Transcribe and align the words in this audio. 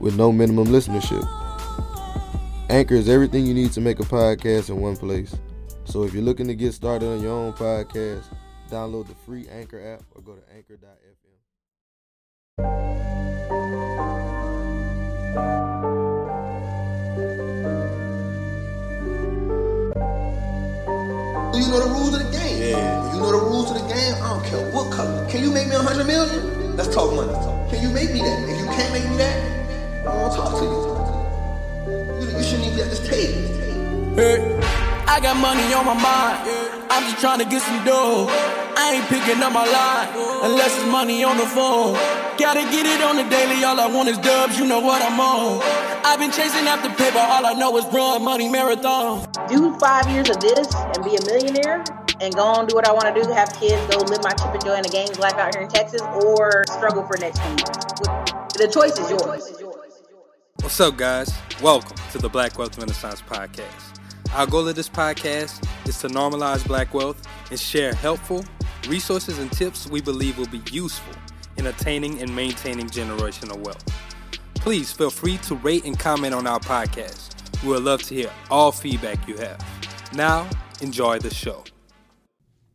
with 0.00 0.16
no 0.16 0.32
minimum 0.32 0.66
listenership. 0.66 1.24
Anchor 2.68 2.94
is 2.94 3.08
everything 3.08 3.46
you 3.46 3.54
need 3.54 3.72
to 3.72 3.80
make 3.80 4.00
a 4.00 4.04
podcast 4.04 4.70
in 4.70 4.80
one 4.80 4.96
place. 4.96 5.36
So 5.84 6.04
if 6.04 6.14
you're 6.14 6.22
looking 6.22 6.46
to 6.48 6.54
get 6.54 6.72
started 6.72 7.06
on 7.06 7.22
your 7.22 7.32
own 7.32 7.52
podcast, 7.52 8.24
download 8.70 9.08
the 9.08 9.14
free 9.14 9.46
Anchor 9.48 9.94
app 9.94 10.02
or 10.14 10.22
go 10.22 10.34
to 10.34 10.42
anchor.fm. 10.54 10.80
You 21.60 21.66
know 21.76 21.86
the 21.86 21.90
rules 21.90 22.14
of 22.14 22.24
the 22.24 22.36
game. 22.36 22.62
Yeah. 22.62 23.12
You 23.12 23.20
know 23.20 23.30
the 23.32 23.38
rules 23.38 23.70
of 23.70 23.76
the 23.82 23.86
game. 23.92 24.14
I 24.14 24.28
don't 24.30 24.44
care 24.44 24.70
what 24.72 24.92
color. 24.92 25.28
Can 25.28 25.42
you 25.42 25.50
make 25.50 25.68
me 25.68 25.74
a 25.74 25.78
hundred 25.78 26.06
million? 26.06 26.76
Let's 26.76 26.92
talk 26.94 27.14
money. 27.14 27.32
Can 27.70 27.82
you 27.82 27.90
make 27.90 28.12
me 28.12 28.20
that? 28.20 28.48
If 28.48 28.58
you 28.58 28.66
can't 28.66 28.92
make 28.92 29.08
me 29.08 29.16
that, 29.18 29.36
I 30.00 30.04
don't 30.04 30.34
talk 30.34 30.58
to 30.58 30.64
you. 30.64 32.24
You, 32.24 32.38
you 32.38 32.42
shouldn't 32.42 32.64
even 32.64 32.76
be 32.76 32.82
at 32.82 32.88
this 32.88 33.06
table. 33.06 34.16
Hey, 34.16 34.40
I 35.06 35.20
got 35.20 35.36
money 35.36 35.60
on 35.74 35.84
my 35.84 35.92
mind. 35.92 36.40
I'm 36.88 37.04
just 37.04 37.20
trying 37.20 37.38
to 37.40 37.44
get 37.44 37.60
some 37.60 37.84
dough. 37.84 38.26
I 38.80 38.96
ain't 38.96 39.08
picking 39.12 39.42
up 39.42 39.52
my 39.52 39.68
line 39.68 40.08
unless 40.42 40.74
it's 40.74 40.90
money 40.90 41.22
on 41.22 41.36
the 41.36 41.44
phone. 41.44 41.94
Gotta 42.38 42.64
get 42.72 42.86
it 42.86 43.02
on 43.04 43.16
the 43.16 43.28
daily. 43.28 43.62
All 43.62 43.78
I 43.78 43.86
want 43.92 44.08
is 44.08 44.16
dubs. 44.18 44.58
You 44.58 44.66
know 44.66 44.80
what 44.80 45.02
I'm 45.02 45.20
on. 45.20 45.60
I've 46.02 46.18
been 46.18 46.32
chasing 46.32 46.66
after 46.66 46.88
paper. 46.88 47.18
All 47.18 47.44
I 47.44 47.52
know 47.52 47.76
is 47.76 47.84
run 47.92 48.24
money 48.24 48.48
marathon. 48.48 49.28
do 49.48 49.76
five 49.78 50.08
years 50.08 50.30
of 50.30 50.40
this 50.40 50.74
and 50.96 51.04
be 51.04 51.16
a 51.16 51.22
millionaire 51.26 51.84
and 52.20 52.34
go 52.34 52.42
on 52.44 52.66
do 52.66 52.74
what 52.74 52.88
I 52.88 52.92
want 52.92 53.14
to 53.14 53.22
do, 53.22 53.28
have 53.32 53.52
kids, 53.60 53.80
go 53.94 54.02
live 54.04 54.22
my 54.22 54.32
Chip 54.32 54.52
and 54.52 54.64
Joanna 54.64 54.88
Gaines 54.88 55.18
life 55.18 55.34
out 55.34 55.54
here 55.54 55.64
in 55.64 55.68
Texas, 55.68 56.02
or 56.24 56.64
struggle 56.68 57.04
for 57.06 57.16
the 57.16 57.24
next 57.28 57.40
few 57.40 57.50
years. 57.50 58.40
The 58.56 58.68
choice 58.72 58.98
is 58.98 59.10
yours. 59.10 59.69
What's 60.62 60.78
up, 60.78 60.98
guys? 60.98 61.32
Welcome 61.62 61.96
to 62.12 62.18
the 62.18 62.28
Black 62.28 62.58
Wealth 62.58 62.76
Renaissance 62.76 63.22
Podcast. 63.22 63.98
Our 64.34 64.46
goal 64.46 64.68
of 64.68 64.76
this 64.76 64.90
podcast 64.90 65.66
is 65.88 65.98
to 66.00 66.08
normalize 66.08 66.66
black 66.66 66.92
wealth 66.92 67.26
and 67.50 67.58
share 67.58 67.94
helpful 67.94 68.44
resources 68.86 69.38
and 69.38 69.50
tips 69.50 69.88
we 69.88 70.02
believe 70.02 70.36
will 70.36 70.46
be 70.48 70.60
useful 70.70 71.14
in 71.56 71.66
attaining 71.66 72.20
and 72.20 72.34
maintaining 72.36 72.86
generational 72.88 73.56
wealth. 73.58 73.84
Please 74.54 74.92
feel 74.92 75.10
free 75.10 75.38
to 75.38 75.54
rate 75.56 75.84
and 75.86 75.98
comment 75.98 76.34
on 76.34 76.46
our 76.46 76.60
podcast. 76.60 77.34
We 77.62 77.70
would 77.70 77.82
love 77.82 78.02
to 78.04 78.14
hear 78.14 78.30
all 78.50 78.70
feedback 78.70 79.26
you 79.26 79.38
have. 79.38 79.64
Now, 80.12 80.48
enjoy 80.82 81.20
the 81.20 81.32
show. 81.32 81.64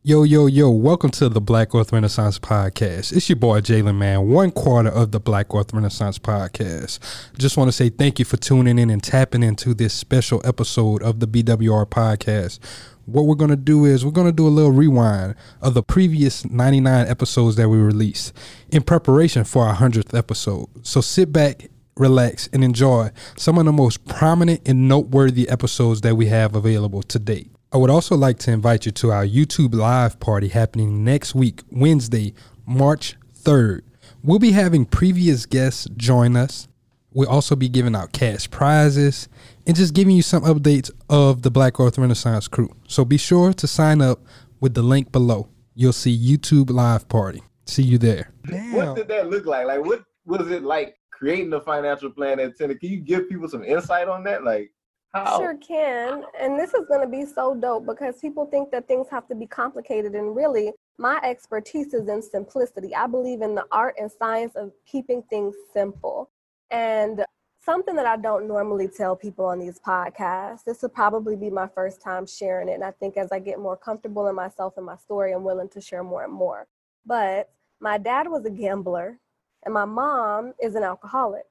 Yo, 0.08 0.22
yo, 0.22 0.46
yo, 0.46 0.70
welcome 0.70 1.10
to 1.10 1.28
the 1.28 1.40
Black 1.40 1.74
Wealth 1.74 1.92
Renaissance 1.92 2.38
Podcast. 2.38 3.12
It's 3.12 3.28
your 3.28 3.34
boy 3.34 3.60
Jalen 3.60 3.96
Man, 3.96 4.28
one 4.28 4.52
quarter 4.52 4.88
of 4.88 5.10
the 5.10 5.18
Black 5.18 5.52
Wealth 5.52 5.74
Renaissance 5.74 6.16
Podcast. 6.16 7.00
Just 7.36 7.56
want 7.56 7.66
to 7.66 7.72
say 7.72 7.88
thank 7.88 8.20
you 8.20 8.24
for 8.24 8.36
tuning 8.36 8.78
in 8.78 8.88
and 8.88 9.02
tapping 9.02 9.42
into 9.42 9.74
this 9.74 9.92
special 9.92 10.40
episode 10.44 11.02
of 11.02 11.18
the 11.18 11.26
BWR 11.26 11.86
Podcast. 11.86 12.60
What 13.06 13.22
we're 13.22 13.34
going 13.34 13.50
to 13.50 13.56
do 13.56 13.84
is 13.84 14.04
we're 14.04 14.12
going 14.12 14.28
to 14.28 14.32
do 14.32 14.46
a 14.46 14.48
little 14.48 14.70
rewind 14.70 15.34
of 15.60 15.74
the 15.74 15.82
previous 15.82 16.44
99 16.44 17.08
episodes 17.08 17.56
that 17.56 17.68
we 17.68 17.76
released 17.76 18.32
in 18.68 18.82
preparation 18.82 19.42
for 19.42 19.66
our 19.66 19.74
100th 19.74 20.16
episode. 20.16 20.68
So 20.86 21.00
sit 21.00 21.32
back, 21.32 21.68
relax, 21.96 22.48
and 22.52 22.62
enjoy 22.62 23.10
some 23.36 23.58
of 23.58 23.64
the 23.64 23.72
most 23.72 24.04
prominent 24.04 24.68
and 24.68 24.86
noteworthy 24.86 25.48
episodes 25.48 26.02
that 26.02 26.14
we 26.14 26.26
have 26.26 26.54
available 26.54 27.02
to 27.02 27.18
date. 27.18 27.50
I 27.76 27.78
would 27.78 27.90
also 27.90 28.16
like 28.16 28.38
to 28.38 28.50
invite 28.50 28.86
you 28.86 28.92
to 28.92 29.12
our 29.12 29.26
YouTube 29.26 29.74
live 29.74 30.18
party 30.18 30.48
happening 30.48 31.04
next 31.04 31.34
week, 31.34 31.62
Wednesday, 31.70 32.32
March 32.64 33.16
3rd. 33.42 33.82
We'll 34.22 34.38
be 34.38 34.52
having 34.52 34.86
previous 34.86 35.44
guests 35.44 35.86
join 35.94 36.36
us. 36.36 36.68
We'll 37.12 37.28
also 37.28 37.54
be 37.54 37.68
giving 37.68 37.94
out 37.94 38.12
cash 38.12 38.50
prizes 38.50 39.28
and 39.66 39.76
just 39.76 39.92
giving 39.92 40.16
you 40.16 40.22
some 40.22 40.42
updates 40.44 40.90
of 41.10 41.42
the 41.42 41.50
Black 41.50 41.78
Wealth 41.78 41.98
Renaissance 41.98 42.48
crew. 42.48 42.74
So 42.88 43.04
be 43.04 43.18
sure 43.18 43.52
to 43.52 43.66
sign 43.66 44.00
up 44.00 44.20
with 44.58 44.72
the 44.72 44.82
link 44.82 45.12
below. 45.12 45.46
You'll 45.74 45.92
see 45.92 46.16
YouTube 46.18 46.70
live 46.70 47.06
party. 47.10 47.42
See 47.66 47.82
you 47.82 47.98
there. 47.98 48.32
What 48.72 48.96
did 48.96 49.08
that 49.08 49.28
look 49.28 49.44
like? 49.44 49.66
Like, 49.66 49.84
what 49.84 50.02
was 50.24 50.50
it 50.50 50.62
like 50.62 50.96
creating 51.12 51.52
a 51.52 51.60
financial 51.60 52.08
plan 52.08 52.40
at 52.40 52.56
Tenor? 52.56 52.76
Can 52.76 52.88
you 52.88 53.00
give 53.00 53.28
people 53.28 53.50
some 53.50 53.64
insight 53.64 54.08
on 54.08 54.24
that? 54.24 54.44
Like, 54.44 54.70
how? 55.14 55.38
Sure 55.38 55.56
can. 55.56 56.24
And 56.38 56.58
this 56.58 56.74
is 56.74 56.86
going 56.86 57.00
to 57.00 57.06
be 57.06 57.24
so 57.24 57.54
dope 57.54 57.86
because 57.86 58.20
people 58.20 58.46
think 58.46 58.70
that 58.70 58.86
things 58.86 59.06
have 59.10 59.26
to 59.28 59.34
be 59.34 59.46
complicated. 59.46 60.14
And 60.14 60.36
really, 60.36 60.72
my 60.98 61.18
expertise 61.22 61.94
is 61.94 62.08
in 62.08 62.22
simplicity. 62.22 62.94
I 62.94 63.06
believe 63.06 63.42
in 63.42 63.54
the 63.54 63.64
art 63.72 63.94
and 63.98 64.10
science 64.10 64.54
of 64.56 64.72
keeping 64.86 65.22
things 65.30 65.54
simple. 65.72 66.30
And 66.70 67.24
something 67.64 67.96
that 67.96 68.06
I 68.06 68.16
don't 68.16 68.46
normally 68.46 68.88
tell 68.88 69.16
people 69.16 69.44
on 69.44 69.58
these 69.58 69.80
podcasts, 69.80 70.64
this 70.64 70.82
will 70.82 70.88
probably 70.88 71.36
be 71.36 71.50
my 71.50 71.68
first 71.74 72.00
time 72.00 72.26
sharing 72.26 72.68
it. 72.68 72.74
And 72.74 72.84
I 72.84 72.92
think 72.92 73.16
as 73.16 73.32
I 73.32 73.38
get 73.38 73.58
more 73.58 73.76
comfortable 73.76 74.28
in 74.28 74.34
myself 74.34 74.74
and 74.76 74.86
my 74.86 74.96
story, 74.96 75.32
I'm 75.32 75.44
willing 75.44 75.68
to 75.70 75.80
share 75.80 76.04
more 76.04 76.24
and 76.24 76.32
more. 76.32 76.66
But 77.04 77.50
my 77.80 77.98
dad 77.98 78.28
was 78.28 78.44
a 78.44 78.50
gambler, 78.50 79.18
and 79.64 79.74
my 79.74 79.84
mom 79.84 80.54
is 80.62 80.74
an 80.74 80.82
alcoholic. 80.82 81.44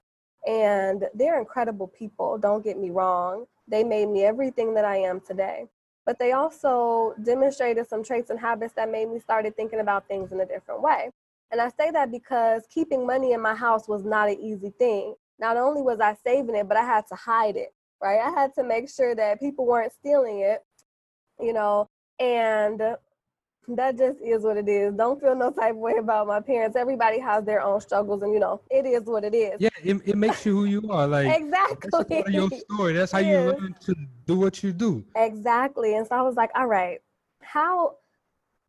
And 0.48 1.06
they're 1.14 1.40
incredible 1.40 1.88
people, 1.88 2.38
don't 2.38 2.64
get 2.64 2.78
me 2.78 2.90
wrong. 2.92 3.46
They 3.68 3.84
made 3.84 4.10
me 4.10 4.24
everything 4.24 4.74
that 4.76 4.86
I 4.86 4.98
am 4.98 5.20
today. 5.20 5.68
But 6.06 6.20
they 6.20 6.34
also 6.34 7.16
demonstrated 7.24 7.88
some 7.88 8.04
traits 8.04 8.30
and 8.30 8.40
habits 8.40 8.74
that 8.76 8.92
made 8.92 9.10
me 9.10 9.20
started 9.20 9.56
thinking 9.56 9.80
about 9.80 10.08
things 10.08 10.32
in 10.32 10.40
a 10.40 10.46
different 10.46 10.82
way. 10.82 11.10
And 11.52 11.60
I 11.60 11.70
say 11.70 11.90
that 11.92 12.12
because 12.12 12.64
keeping 12.70 13.08
money 13.08 13.34
in 13.34 13.42
my 13.42 13.56
house 13.56 13.88
was 13.88 14.04
not 14.04 14.30
an 14.30 14.40
easy 14.40 14.72
thing. 14.78 15.16
Not 15.40 15.58
only 15.58 15.82
was 15.82 16.00
I 16.00 16.16
saving 16.24 16.56
it, 16.56 16.68
but 16.68 16.78
I 16.78 16.84
had 16.84 17.08
to 17.08 17.16
hide 17.16 17.56
it, 17.56 17.74
right? 18.02 18.20
I 18.20 18.30
had 18.30 18.54
to 18.56 18.64
make 18.64 18.90
sure 18.90 19.16
that 19.16 19.40
people 19.40 19.66
weren't 19.66 19.94
stealing 19.94 20.40
it, 20.40 20.64
you 21.40 21.54
know, 21.54 21.90
and 22.20 22.82
that 23.68 23.98
just 23.98 24.20
is 24.22 24.44
what 24.44 24.58
it 24.58 24.68
is. 24.68 24.94
Don't 24.94 25.20
feel 25.20 25.36
no 25.36 25.52
type 25.52 25.72
of 25.72 25.78
way 25.78 25.96
about 26.00 26.28
my 26.28 26.40
parents. 26.40 26.76
Everybody 26.76 27.20
has 27.20 27.46
their 27.46 27.62
own 27.62 27.82
struggles, 27.82 28.22
and 28.24 28.34
you 28.34 28.40
know, 28.40 28.62
it 28.70 28.86
is 28.86 29.04
what 29.04 29.24
it 29.24 29.34
is. 29.34 29.60
Yeah, 29.60 29.70
it, 29.84 30.02
it 30.06 30.18
makes 30.18 30.46
you 30.46 30.56
who 30.56 30.66
you 30.66 30.90
are. 30.92 31.08
Like 31.08 31.40
exactly. 31.40 31.90
That's 31.92 32.10
part 32.10 32.28
of 32.28 32.34
your 32.34 32.50
story. 32.72 32.94
That's 32.94 33.12
how 33.12 33.20
you 33.20 33.38
learn 33.38 33.76
to 33.82 33.96
do 34.26 34.38
what 34.38 34.64
you 34.64 34.72
do. 34.74 35.06
Exactly. 35.16 35.96
And 35.96 36.06
so 36.08 36.16
I 36.16 36.22
was 36.22 36.36
like, 36.36 36.52
all 36.56 36.68
right, 36.68 37.00
how 37.42 37.98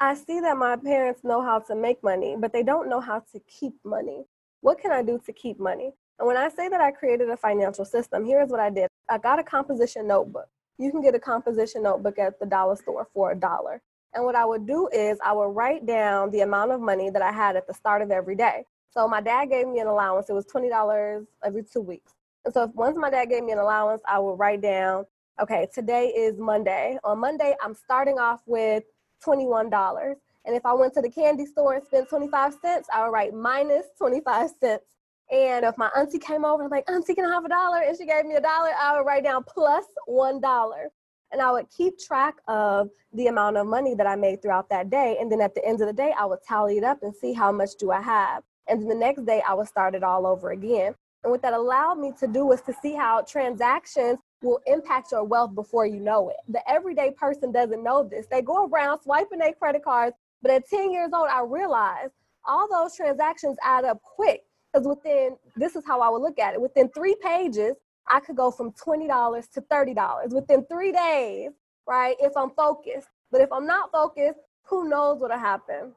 I 0.01 0.15
see 0.15 0.41
that 0.41 0.57
my 0.57 0.77
parents 0.77 1.23
know 1.25 1.43
how 1.43 1.59
to 1.61 1.75
make 1.75 2.03
money, 2.03 2.37
but 2.39 2.53
they 2.53 2.63
don't 2.63 2.89
know 2.89 3.01
how 3.01 3.21
to 3.33 3.41
keep 3.49 3.75
money. 3.85 4.25
What 4.61 4.79
can 4.79 4.93
I 4.93 5.03
do 5.03 5.21
to 5.27 5.33
keep 5.33 5.59
money? 5.59 5.93
And 6.19 6.27
when 6.27 6.37
I 6.37 6.49
say 6.49 6.69
that 6.69 6.81
I 6.81 6.91
created 6.91 7.29
a 7.29 7.37
financial 7.37 7.85
system, 7.85 8.25
here's 8.25 8.49
what 8.49 8.61
I 8.61 8.71
did 8.71 8.89
I 9.09 9.19
got 9.19 9.39
a 9.39 9.43
composition 9.43 10.07
notebook. 10.07 10.49
You 10.79 10.91
can 10.91 11.03
get 11.03 11.15
a 11.15 11.19
composition 11.19 11.83
notebook 11.83 12.19
at 12.19 12.39
the 12.39 12.47
dollar 12.47 12.77
store 12.77 13.09
for 13.15 13.33
a 13.33 13.35
dollar. 13.35 13.83
And 14.17 14.25
what 14.25 14.35
I 14.35 14.47
would 14.47 14.67
do 14.67 14.89
is 14.93 15.19
I 15.23 15.35
would 15.35 15.55
write 15.55 15.85
down 15.85 16.31
the 16.31 16.41
amount 16.41 16.73
of 16.73 16.81
money 16.81 17.11
that 17.11 17.21
I 17.21 17.31
had 17.31 17.55
at 17.55 17.67
the 17.67 17.75
start 17.75 18.01
of 18.01 18.11
every 18.11 18.35
day. 18.35 18.65
So 18.91 19.07
my 19.07 19.21
dad 19.21 19.51
gave 19.51 19.69
me 19.69 19.79
an 19.81 19.89
allowance. 19.89 20.31
It 20.31 20.33
was 20.33 20.47
$20 20.47 21.27
every 21.45 21.63
two 21.63 21.83
weeks. 21.83 22.15
And 22.47 22.55
so 22.55 22.63
if 22.65 22.75
once 22.75 22.97
my 22.97 23.11
dad 23.11 23.27
gave 23.27 23.45
me 23.45 23.53
an 23.53 23.59
allowance, 23.59 24.01
I 24.09 24.19
would 24.19 24.39
write 24.39 24.63
down, 24.63 25.05
okay, 25.39 25.69
today 25.73 26.07
is 26.07 26.39
Monday. 26.39 26.99
On 27.05 27.19
Monday, 27.19 27.55
I'm 27.63 27.75
starting 27.75 28.19
off 28.19 28.41
with 28.47 28.85
$21. 29.23 30.15
And 30.47 30.57
if 30.57 30.65
I 30.65 30.73
went 30.73 30.95
to 30.95 31.03
the 31.03 31.11
candy 31.11 31.45
store 31.45 31.75
and 31.75 31.85
spent 31.85 32.09
25 32.09 32.55
cents, 32.63 32.89
I 32.95 33.05
would 33.05 33.13
write 33.13 33.35
minus 33.35 33.85
25 33.99 34.51
cents. 34.59 34.85
And 35.31 35.67
if 35.67 35.77
my 35.77 35.91
auntie 35.95 36.19
came 36.19 36.47
over 36.47 36.63
and 36.63 36.71
like, 36.71 36.89
auntie, 36.89 37.15
can 37.15 37.27
I 37.27 37.35
have 37.35 37.45
a 37.45 37.49
dollar? 37.51 37.83
And 37.83 37.99
she 37.99 38.07
gave 38.07 38.25
me 38.25 38.37
a 38.37 38.41
dollar, 38.41 38.71
I 38.81 38.97
would 38.97 39.05
write 39.05 39.25
down 39.25 39.45
plus 39.45 39.85
one 40.07 40.41
dollar. 40.41 40.91
And 41.33 41.43
I 41.43 41.51
would 41.53 41.67
keep 41.71 41.99
track 41.99 42.35
of 42.49 42.89
the 43.13 43.27
amount 43.27 43.57
of 43.57 43.67
money 43.67 43.95
that 43.95 44.07
I 44.07 44.17
made 44.17 44.43
throughout 44.43 44.69
that 44.71 44.91
day. 44.91 45.17
And 45.21 45.31
then 45.31 45.41
at 45.41 45.55
the 45.55 45.65
end 45.65 45.81
of 45.81 45.87
the 45.87 45.93
day, 45.93 46.13
I 46.19 46.25
would 46.25 46.43
tally 46.47 46.79
it 46.79 46.85
up 46.85 47.03
and 47.03 47.15
see 47.15 47.33
how 47.33 47.51
much 47.53 47.71
do 47.79 47.91
I 47.91 48.01
have. 48.01 48.43
And 48.69 48.81
then 48.81 48.89
the 48.89 48.95
next 48.95 49.27
day, 49.27 49.43
I 49.47 49.55
would 49.55 49.69
start 49.69 49.95
it 49.95 50.03
all 50.03 50.27
over 50.27 50.51
again. 50.51 50.95
And 51.25 51.31
what 51.33 51.43
that 51.43 51.55
allowed 51.55 51.99
me 51.99 52.13
to 52.21 52.27
do 52.27 52.47
was 52.47 52.63
to 52.63 52.75
see 52.83 52.95
how 52.95 53.23
transactions 53.23 54.19
will 54.43 54.61
impact 54.67 55.13
your 55.13 55.25
wealth 55.25 55.55
before 55.55 55.87
you 55.87 55.99
know 55.99 56.29
it. 56.29 56.37
The 56.49 56.63
everyday 56.71 57.11
person 57.11 57.51
doesn't 57.51 57.83
know 57.83 58.09
this. 58.09 58.27
They 58.31 58.43
go 58.43 58.67
around 58.67 59.01
swiping 59.03 59.41
their 59.41 59.53
credit 59.53 59.83
cards, 59.83 60.15
but 60.43 60.53
at 60.53 60.69
10 60.69 60.93
years 60.93 61.11
old, 61.13 61.29
I 61.29 61.43
realized 61.43 62.13
all 62.47 62.69
those 62.71 62.95
transactions 62.95 63.57
add 63.63 63.85
up 63.85 64.01
quick. 64.03 64.43
Because 64.73 64.87
within, 64.87 65.37
this 65.57 65.75
is 65.75 65.85
how 65.87 66.01
I 66.01 66.09
would 66.11 66.23
look 66.23 66.39
at 66.39 66.55
it, 66.55 66.61
within 66.61 66.89
three 66.91 67.17
pages, 67.23 67.75
I 68.09 68.21
could 68.21 68.37
go 68.37 68.51
from 68.51 68.73
$20 68.73 69.51
to 69.53 69.61
$30 69.63 70.33
within 70.33 70.65
three 70.67 70.93
days, 70.93 71.51
right? 71.87 72.17
If 72.21 72.37
I'm 72.37 72.51
focused. 72.51 73.09
But 73.31 73.41
if 73.41 73.53
I'm 73.53 73.67
not 73.67 73.91
focused, 73.91 74.39
who 74.63 74.89
knows 74.89 75.21
what'll 75.21 75.39
happen? 75.39 75.93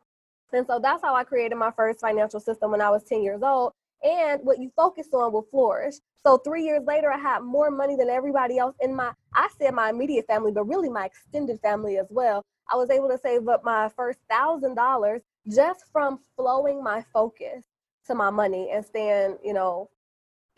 And 0.53 0.65
so 0.65 0.79
that's 0.79 1.03
how 1.03 1.15
I 1.15 1.23
created 1.23 1.55
my 1.55 1.71
first 1.71 1.99
financial 1.99 2.39
system 2.39 2.71
when 2.71 2.81
I 2.81 2.89
was 2.89 3.03
10 3.03 3.21
years 3.21 3.41
old. 3.43 3.73
And 4.03 4.41
what 4.43 4.59
you 4.59 4.71
focus 4.75 5.07
on 5.13 5.33
will 5.33 5.47
flourish. 5.51 5.95
So 6.25 6.37
three 6.37 6.63
years 6.63 6.83
later, 6.87 7.11
I 7.11 7.17
had 7.17 7.39
more 7.41 7.69
money 7.69 7.95
than 7.95 8.09
everybody 8.09 8.57
else 8.57 8.75
in 8.81 8.95
my, 8.95 9.11
I 9.33 9.49
said 9.57 9.73
my 9.73 9.89
immediate 9.89 10.25
family, 10.25 10.51
but 10.51 10.63
really 10.63 10.89
my 10.89 11.05
extended 11.05 11.59
family 11.61 11.97
as 11.97 12.07
well. 12.09 12.45
I 12.71 12.75
was 12.75 12.89
able 12.89 13.09
to 13.09 13.17
save 13.17 13.47
up 13.47 13.63
my 13.63 13.89
first 13.95 14.19
thousand 14.29 14.75
dollars 14.75 15.21
just 15.47 15.85
from 15.91 16.19
flowing 16.35 16.83
my 16.83 17.03
focus 17.13 17.65
to 18.07 18.15
my 18.15 18.29
money 18.29 18.69
and 18.71 18.85
staying, 18.85 19.37
you 19.43 19.53
know, 19.53 19.89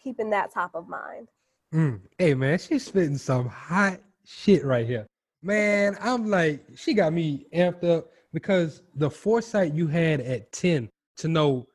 keeping 0.01 0.30
that 0.31 0.54
top 0.54 0.71
of 0.74 0.88
mind. 0.88 1.27
Mm. 1.73 2.01
Hey 2.18 2.33
man, 2.33 2.59
she's 2.59 2.85
spitting 2.85 3.18
some 3.18 3.47
hot 3.47 4.01
shit 4.25 4.65
right 4.65 4.85
here. 4.85 5.07
Man, 5.41 5.97
I'm 6.01 6.29
like, 6.29 6.65
she 6.75 6.94
got 6.94 7.13
me 7.13 7.45
amped 7.53 7.85
up 7.85 8.07
because 8.33 8.81
the 8.95 9.09
foresight 9.09 9.73
you 9.73 9.88
had 9.88 10.19
at 10.21 10.51
10 10.51 10.89
to 11.18 11.27
know 11.27 11.68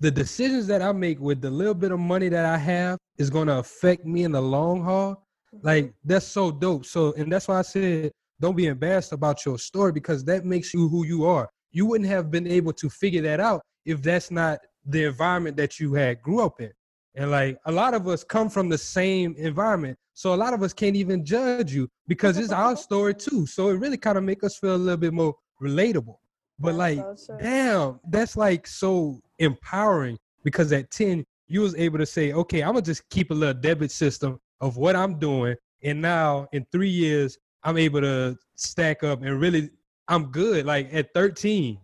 the 0.00 0.10
decisions 0.10 0.66
that 0.66 0.82
I 0.82 0.92
make 0.92 1.20
with 1.20 1.40
the 1.40 1.50
little 1.50 1.74
bit 1.74 1.92
of 1.92 2.00
money 2.00 2.28
that 2.28 2.44
I 2.44 2.58
have 2.58 2.98
is 3.18 3.30
going 3.30 3.46
to 3.46 3.58
affect 3.58 4.04
me 4.04 4.24
in 4.24 4.32
the 4.32 4.42
long 4.42 4.82
haul. 4.82 5.26
Like 5.62 5.94
that's 6.04 6.26
so 6.26 6.50
dope. 6.50 6.84
So, 6.84 7.14
and 7.14 7.32
that's 7.32 7.48
why 7.48 7.60
I 7.60 7.62
said, 7.62 8.10
don't 8.40 8.56
be 8.56 8.66
embarrassed 8.66 9.12
about 9.12 9.46
your 9.46 9.58
story 9.58 9.92
because 9.92 10.24
that 10.24 10.44
makes 10.44 10.74
you 10.74 10.88
who 10.88 11.06
you 11.06 11.24
are. 11.24 11.48
You 11.70 11.86
wouldn't 11.86 12.10
have 12.10 12.30
been 12.30 12.46
able 12.46 12.72
to 12.74 12.90
figure 12.90 13.22
that 13.22 13.40
out 13.40 13.62
if 13.84 14.02
that's 14.02 14.30
not 14.30 14.58
the 14.84 15.04
environment 15.04 15.56
that 15.56 15.80
you 15.80 15.94
had 15.94 16.20
grew 16.20 16.40
up 16.40 16.60
in. 16.60 16.72
And 17.16 17.30
like 17.30 17.58
a 17.64 17.72
lot 17.72 17.94
of 17.94 18.06
us 18.06 18.22
come 18.22 18.50
from 18.50 18.68
the 18.68 18.76
same 18.78 19.34
environment. 19.38 19.98
So 20.12 20.34
a 20.34 20.36
lot 20.36 20.52
of 20.52 20.62
us 20.62 20.72
can't 20.72 20.96
even 20.96 21.24
judge 21.24 21.72
you 21.72 21.88
because 22.06 22.36
it's 22.36 22.52
our 22.52 22.76
story 22.88 23.14
too. 23.14 23.46
So 23.46 23.70
it 23.70 23.74
really 23.74 23.96
kind 23.96 24.18
of 24.18 24.24
make 24.24 24.44
us 24.44 24.58
feel 24.58 24.74
a 24.74 24.76
little 24.76 24.98
bit 24.98 25.14
more 25.14 25.34
relatable. 25.60 26.16
But 26.58 26.74
like, 26.74 27.04
so 27.16 27.36
damn, 27.40 28.00
that's 28.08 28.36
like 28.36 28.66
so 28.66 29.20
empowering 29.38 30.18
because 30.44 30.72
at 30.72 30.90
10, 30.90 31.24
you 31.48 31.60
was 31.62 31.74
able 31.76 31.98
to 31.98 32.06
say, 32.06 32.32
okay, 32.32 32.62
I'm 32.62 32.72
gonna 32.72 32.82
just 32.82 33.08
keep 33.08 33.30
a 33.30 33.34
little 33.34 33.60
debit 33.60 33.90
system 33.90 34.38
of 34.60 34.76
what 34.76 34.94
I'm 34.94 35.18
doing. 35.18 35.56
And 35.82 36.00
now 36.00 36.48
in 36.52 36.66
three 36.70 36.88
years, 36.88 37.38
I'm 37.62 37.78
able 37.78 38.00
to 38.00 38.36
stack 38.56 39.02
up 39.04 39.22
and 39.22 39.40
really 39.40 39.70
I'm 40.08 40.26
good. 40.26 40.66
Like 40.66 40.92
at 40.92 41.12
13. 41.14 41.78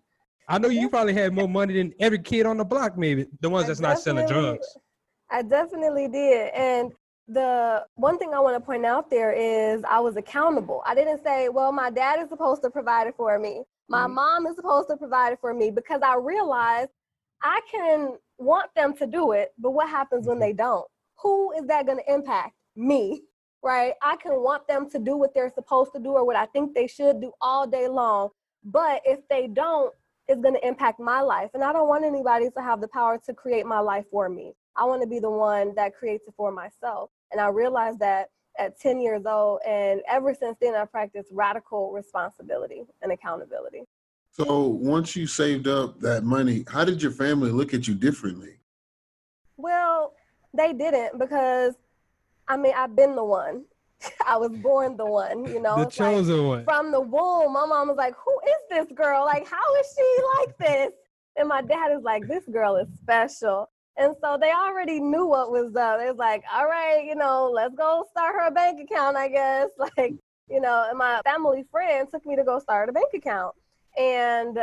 I 0.49 0.59
know 0.59 0.69
you 0.69 0.91
probably 0.91 1.15
had 1.15 1.33
more 1.33 1.49
money 1.49 1.75
than 1.75 1.95
every 2.01 2.19
kid 2.19 2.47
on 2.47 2.59
the 2.59 2.65
block, 2.65 2.99
maybe 2.99 3.27
the 3.41 3.49
ones 3.49 3.69
that's 3.69 3.81
not 3.81 4.01
selling 4.01 4.27
drugs. 4.27 4.67
I 5.33 5.43
definitely 5.43 6.09
did. 6.09 6.51
And 6.55 6.93
the 7.27 7.87
one 7.95 8.19
thing 8.19 8.35
I 8.35 8.41
want 8.41 8.57
to 8.57 8.61
point 8.61 8.85
out 8.85 9.11
there 9.11 9.33
is 9.33 9.83
I 9.89 9.99
was 10.01 10.17
accountable. 10.17 10.83
I 10.87 10.95
didn't 10.95 11.25
say, 11.25 11.49
well, 11.49 11.73
my 11.73 11.91
dad 11.91 12.21
is 12.21 12.29
supposed 12.29 12.63
to 12.63 12.71
provide 12.71 13.07
it 13.07 13.15
for 13.17 13.39
me. 13.39 13.63
My 13.89 14.05
mm-hmm. 14.05 14.15
mom 14.15 14.47
is 14.47 14.57
supposed 14.57 14.89
to 14.91 14.97
provide 14.97 15.33
it 15.33 15.39
for 15.41 15.55
me 15.55 15.71
because 15.71 16.03
I 16.03 16.17
realized 16.17 16.91
I 17.43 17.61
can 17.71 18.19
want 18.39 18.75
them 18.77 18.95
to 18.99 19.07
do 19.07 19.33
it, 19.33 19.53
but 19.59 19.71
what 19.71 19.89
happens 19.89 20.27
when 20.27 20.37
mm-hmm. 20.37 20.43
they 20.43 20.53
don't? 20.53 20.87
Who 21.23 21.53
is 21.53 21.67
that 21.67 21.87
going 21.87 21.99
to 21.99 22.13
impact? 22.13 22.53
Me, 22.75 23.23
right? 23.63 23.95
I 24.03 24.17
can 24.17 24.33
want 24.43 24.67
them 24.67 24.89
to 24.91 24.99
do 24.99 25.17
what 25.17 25.35
they're 25.35 25.53
supposed 25.55 25.93
to 25.95 26.01
do 26.01 26.11
or 26.11 26.25
what 26.25 26.37
I 26.37 26.47
think 26.47 26.75
they 26.75 26.87
should 26.87 27.21
do 27.21 27.33
all 27.41 27.67
day 27.67 27.89
long. 27.89 28.31
But 28.65 29.03
if 29.05 29.21
they 29.29 29.47
don't, 29.47 29.93
it's 30.29 30.41
going 30.41 30.55
to 30.55 30.67
impact 30.67 31.01
my 31.01 31.21
life. 31.21 31.51
And 31.55 31.63
I 31.63 31.73
don't 31.73 31.89
want 31.89 32.05
anybody 32.05 32.49
to 32.57 32.63
have 32.63 32.81
the 32.81 32.89
power 32.89 33.21
to 33.27 33.35
create 33.35 33.67
my 33.67 33.81
life 33.81 34.05
for 34.11 34.29
me. 34.29 34.55
I 34.77 34.85
want 34.85 35.03
to 35.03 35.09
be 35.09 35.19
the 35.19 35.31
one 35.31 35.75
that 35.75 35.95
creates 35.95 36.27
it 36.27 36.35
for 36.37 36.51
myself. 36.51 37.11
And 37.31 37.41
I 37.41 37.49
realized 37.49 37.99
that 38.01 38.31
at 38.59 38.79
10 38.81 39.01
years 39.01 39.25
old. 39.27 39.61
And 39.67 40.01
ever 40.09 40.35
since 40.35 40.57
then, 40.61 40.75
I 40.75 40.85
practiced 40.85 41.29
radical 41.33 41.93
responsibility 41.93 42.83
and 43.03 43.13
accountability. 43.13 43.83
So 44.31 44.67
once 44.67 45.15
you 45.15 45.27
saved 45.27 45.69
up 45.69 46.01
that 46.01 46.25
money, 46.25 46.65
how 46.69 46.85
did 46.85 47.03
your 47.03 47.13
family 47.13 47.51
look 47.51 47.75
at 47.75 47.87
you 47.87 47.95
differently? 47.95 48.57
Well, 49.57 50.15
they 50.55 50.73
didn't 50.73 51.19
because 51.19 51.75
I 52.49 52.57
mean, 52.57 52.73
I've 52.77 52.97
been 52.97 53.15
the 53.15 53.25
one. 53.25 53.65
I 54.27 54.37
was 54.37 54.51
born 54.51 54.97
the 54.97 55.07
one, 55.07 55.45
you 55.45 55.61
know. 55.61 55.85
The 55.85 55.91
chosen 55.91 56.39
like, 56.39 56.47
one. 56.47 56.65
From 56.65 56.93
the 56.93 57.01
womb, 57.01 57.53
my 57.53 57.65
mom 57.67 57.89
was 57.89 57.97
like, 57.97 58.15
"Who 58.17 58.41
is 58.47 58.61
this 58.69 58.97
girl? 58.97 59.25
Like, 59.25 59.47
how 59.47 59.77
is 59.81 59.95
she 59.97 60.17
like 60.39 60.59
this?" 60.59 60.93
And 61.37 61.49
my 61.49 61.63
dad 61.63 61.93
is 61.93 62.03
like, 62.03 62.27
"This 62.27 62.45
girl 62.47 62.77
is 62.77 62.89
special." 63.01 63.71
And 63.97 64.15
so 64.23 64.39
they 64.41 64.51
already 64.51 65.01
knew 65.01 65.27
what 65.27 65.51
was 65.51 65.77
up. 65.77 66.01
It 66.01 66.09
was 66.09 66.17
like, 66.19 66.43
all 66.53 66.65
right, 66.67 67.05
you 67.05 67.15
know, 67.15 67.51
let's 67.53 67.75
go 67.75 68.07
start 68.11 68.35
her 68.35 68.51
bank 68.51 68.81
account, 68.81 69.17
I 69.17 69.29
guess. 69.29 69.69
Like, 69.97 70.15
you 70.49 70.61
know, 70.61 70.87
and 70.89 70.99
my 70.99 71.21
family 71.25 71.65
friend 71.71 72.09
took 72.11 72.25
me 72.27 72.37
to 72.37 72.45
go 72.45 72.59
start 72.59 72.89
a 72.89 72.93
bank 72.93 73.09
account. 73.15 73.55
And, 73.99 74.59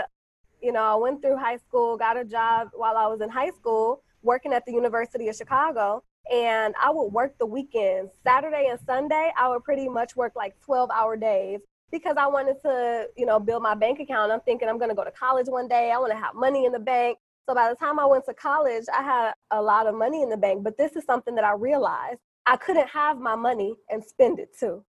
you 0.62 0.72
know, 0.72 0.82
I 0.82 0.96
went 0.96 1.22
through 1.22 1.38
high 1.38 1.58
school, 1.58 1.98
got 1.98 2.18
a 2.18 2.26
job 2.26 2.70
while 2.74 2.98
I 2.98 3.08
was 3.08 3.22
in 3.22 3.30
high 3.30 3.52
school, 3.52 4.04
working 4.24 4.54
at 4.54 4.66
the 4.66 4.74
University 4.74 5.28
of 5.30 5.36
Chicago. 5.36 6.04
And 6.32 6.76
I 6.82 6.92
would 6.92 7.08
work 7.08 7.38
the 7.38 7.46
weekends. 7.46 8.12
Saturday 8.24 8.68
and 8.70 8.80
Sunday, 8.86 9.32
I 9.38 9.50
would 9.50 9.64
pretty 9.64 9.90
much 9.90 10.16
work 10.16 10.34
like 10.36 10.60
12 10.62 10.90
hour 10.92 11.16
days 11.16 11.60
because 11.92 12.18
I 12.18 12.28
wanted 12.28 12.62
to, 12.64 13.08
you 13.18 13.26
know, 13.26 13.40
build 13.40 13.64
my 13.64 13.76
bank 13.76 14.00
account. 14.00 14.32
I'm 14.32 14.42
thinking 14.42 14.68
I'm 14.68 14.78
going 14.78 14.90
to 14.90 14.96
go 14.96 15.04
to 15.04 15.12
college 15.12 15.48
one 15.48 15.68
day. 15.68 15.92
I 15.92 15.98
want 15.98 16.12
to 16.12 16.18
have 16.18 16.36
money 16.36 16.66
in 16.66 16.72
the 16.72 16.80
bank. 16.80 17.18
So 17.50 17.56
by 17.56 17.68
the 17.68 17.76
time 17.76 17.98
I 18.00 18.06
went 18.06 18.26
to 18.26 18.34
college, 18.36 18.84
I 18.96 19.02
had 19.02 19.34
a 19.50 19.60
lot 19.60 19.88
of 19.88 19.96
money 19.96 20.22
in 20.22 20.30
the 20.30 20.38
bank. 20.38 20.64
But 20.64 20.78
this 20.78 20.96
is 20.96 21.04
something 21.04 21.34
that 21.34 21.44
I 21.44 21.54
realized 21.54 22.20
I 22.46 22.58
couldn't 22.58 22.88
have 22.90 23.18
my 23.18 23.36
money 23.36 23.74
and 23.90 24.04
spend 24.04 24.38
it 24.38 24.50
too. 24.56 24.86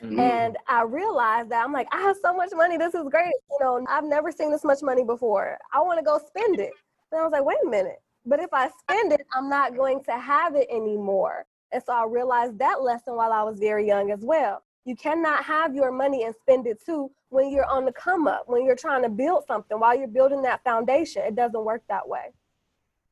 Mm-hmm. 0.00 0.20
And 0.20 0.56
I 0.68 0.82
realized 0.82 1.50
that 1.50 1.64
I'm 1.64 1.72
like, 1.72 1.88
I 1.90 2.00
have 2.02 2.16
so 2.22 2.32
much 2.32 2.50
money. 2.54 2.76
This 2.76 2.94
is 2.94 3.08
great. 3.10 3.34
You 3.50 3.58
know, 3.60 3.84
I've 3.88 4.04
never 4.04 4.30
seen 4.30 4.52
this 4.52 4.62
much 4.62 4.82
money 4.82 5.02
before. 5.02 5.58
I 5.72 5.80
want 5.80 5.98
to 5.98 6.04
go 6.04 6.20
spend 6.24 6.60
it. 6.60 6.70
And 7.10 7.20
I 7.20 7.24
was 7.24 7.32
like, 7.32 7.44
wait 7.44 7.58
a 7.66 7.68
minute. 7.68 7.98
But 8.24 8.38
if 8.38 8.50
I 8.52 8.70
spend 8.82 9.12
it, 9.12 9.26
I'm 9.34 9.48
not 9.48 9.74
going 9.74 10.04
to 10.04 10.12
have 10.12 10.54
it 10.54 10.68
anymore. 10.70 11.44
And 11.72 11.82
so 11.84 11.92
I 11.92 12.04
realized 12.08 12.56
that 12.60 12.82
lesson 12.82 13.16
while 13.16 13.32
I 13.32 13.42
was 13.42 13.58
very 13.58 13.84
young 13.84 14.12
as 14.12 14.20
well. 14.20 14.62
You 14.86 14.94
cannot 14.94 15.44
have 15.44 15.74
your 15.74 15.90
money 15.90 16.22
and 16.22 16.34
spend 16.42 16.66
it 16.68 16.80
too 16.82 17.10
when 17.30 17.50
you're 17.50 17.66
on 17.66 17.84
the 17.84 17.92
come 17.92 18.28
up, 18.28 18.44
when 18.46 18.64
you're 18.64 18.76
trying 18.76 19.02
to 19.02 19.08
build 19.08 19.44
something, 19.48 19.80
while 19.80 19.98
you're 19.98 20.06
building 20.06 20.42
that 20.42 20.62
foundation. 20.62 21.22
It 21.22 21.34
doesn't 21.34 21.64
work 21.64 21.82
that 21.88 22.08
way. 22.08 22.32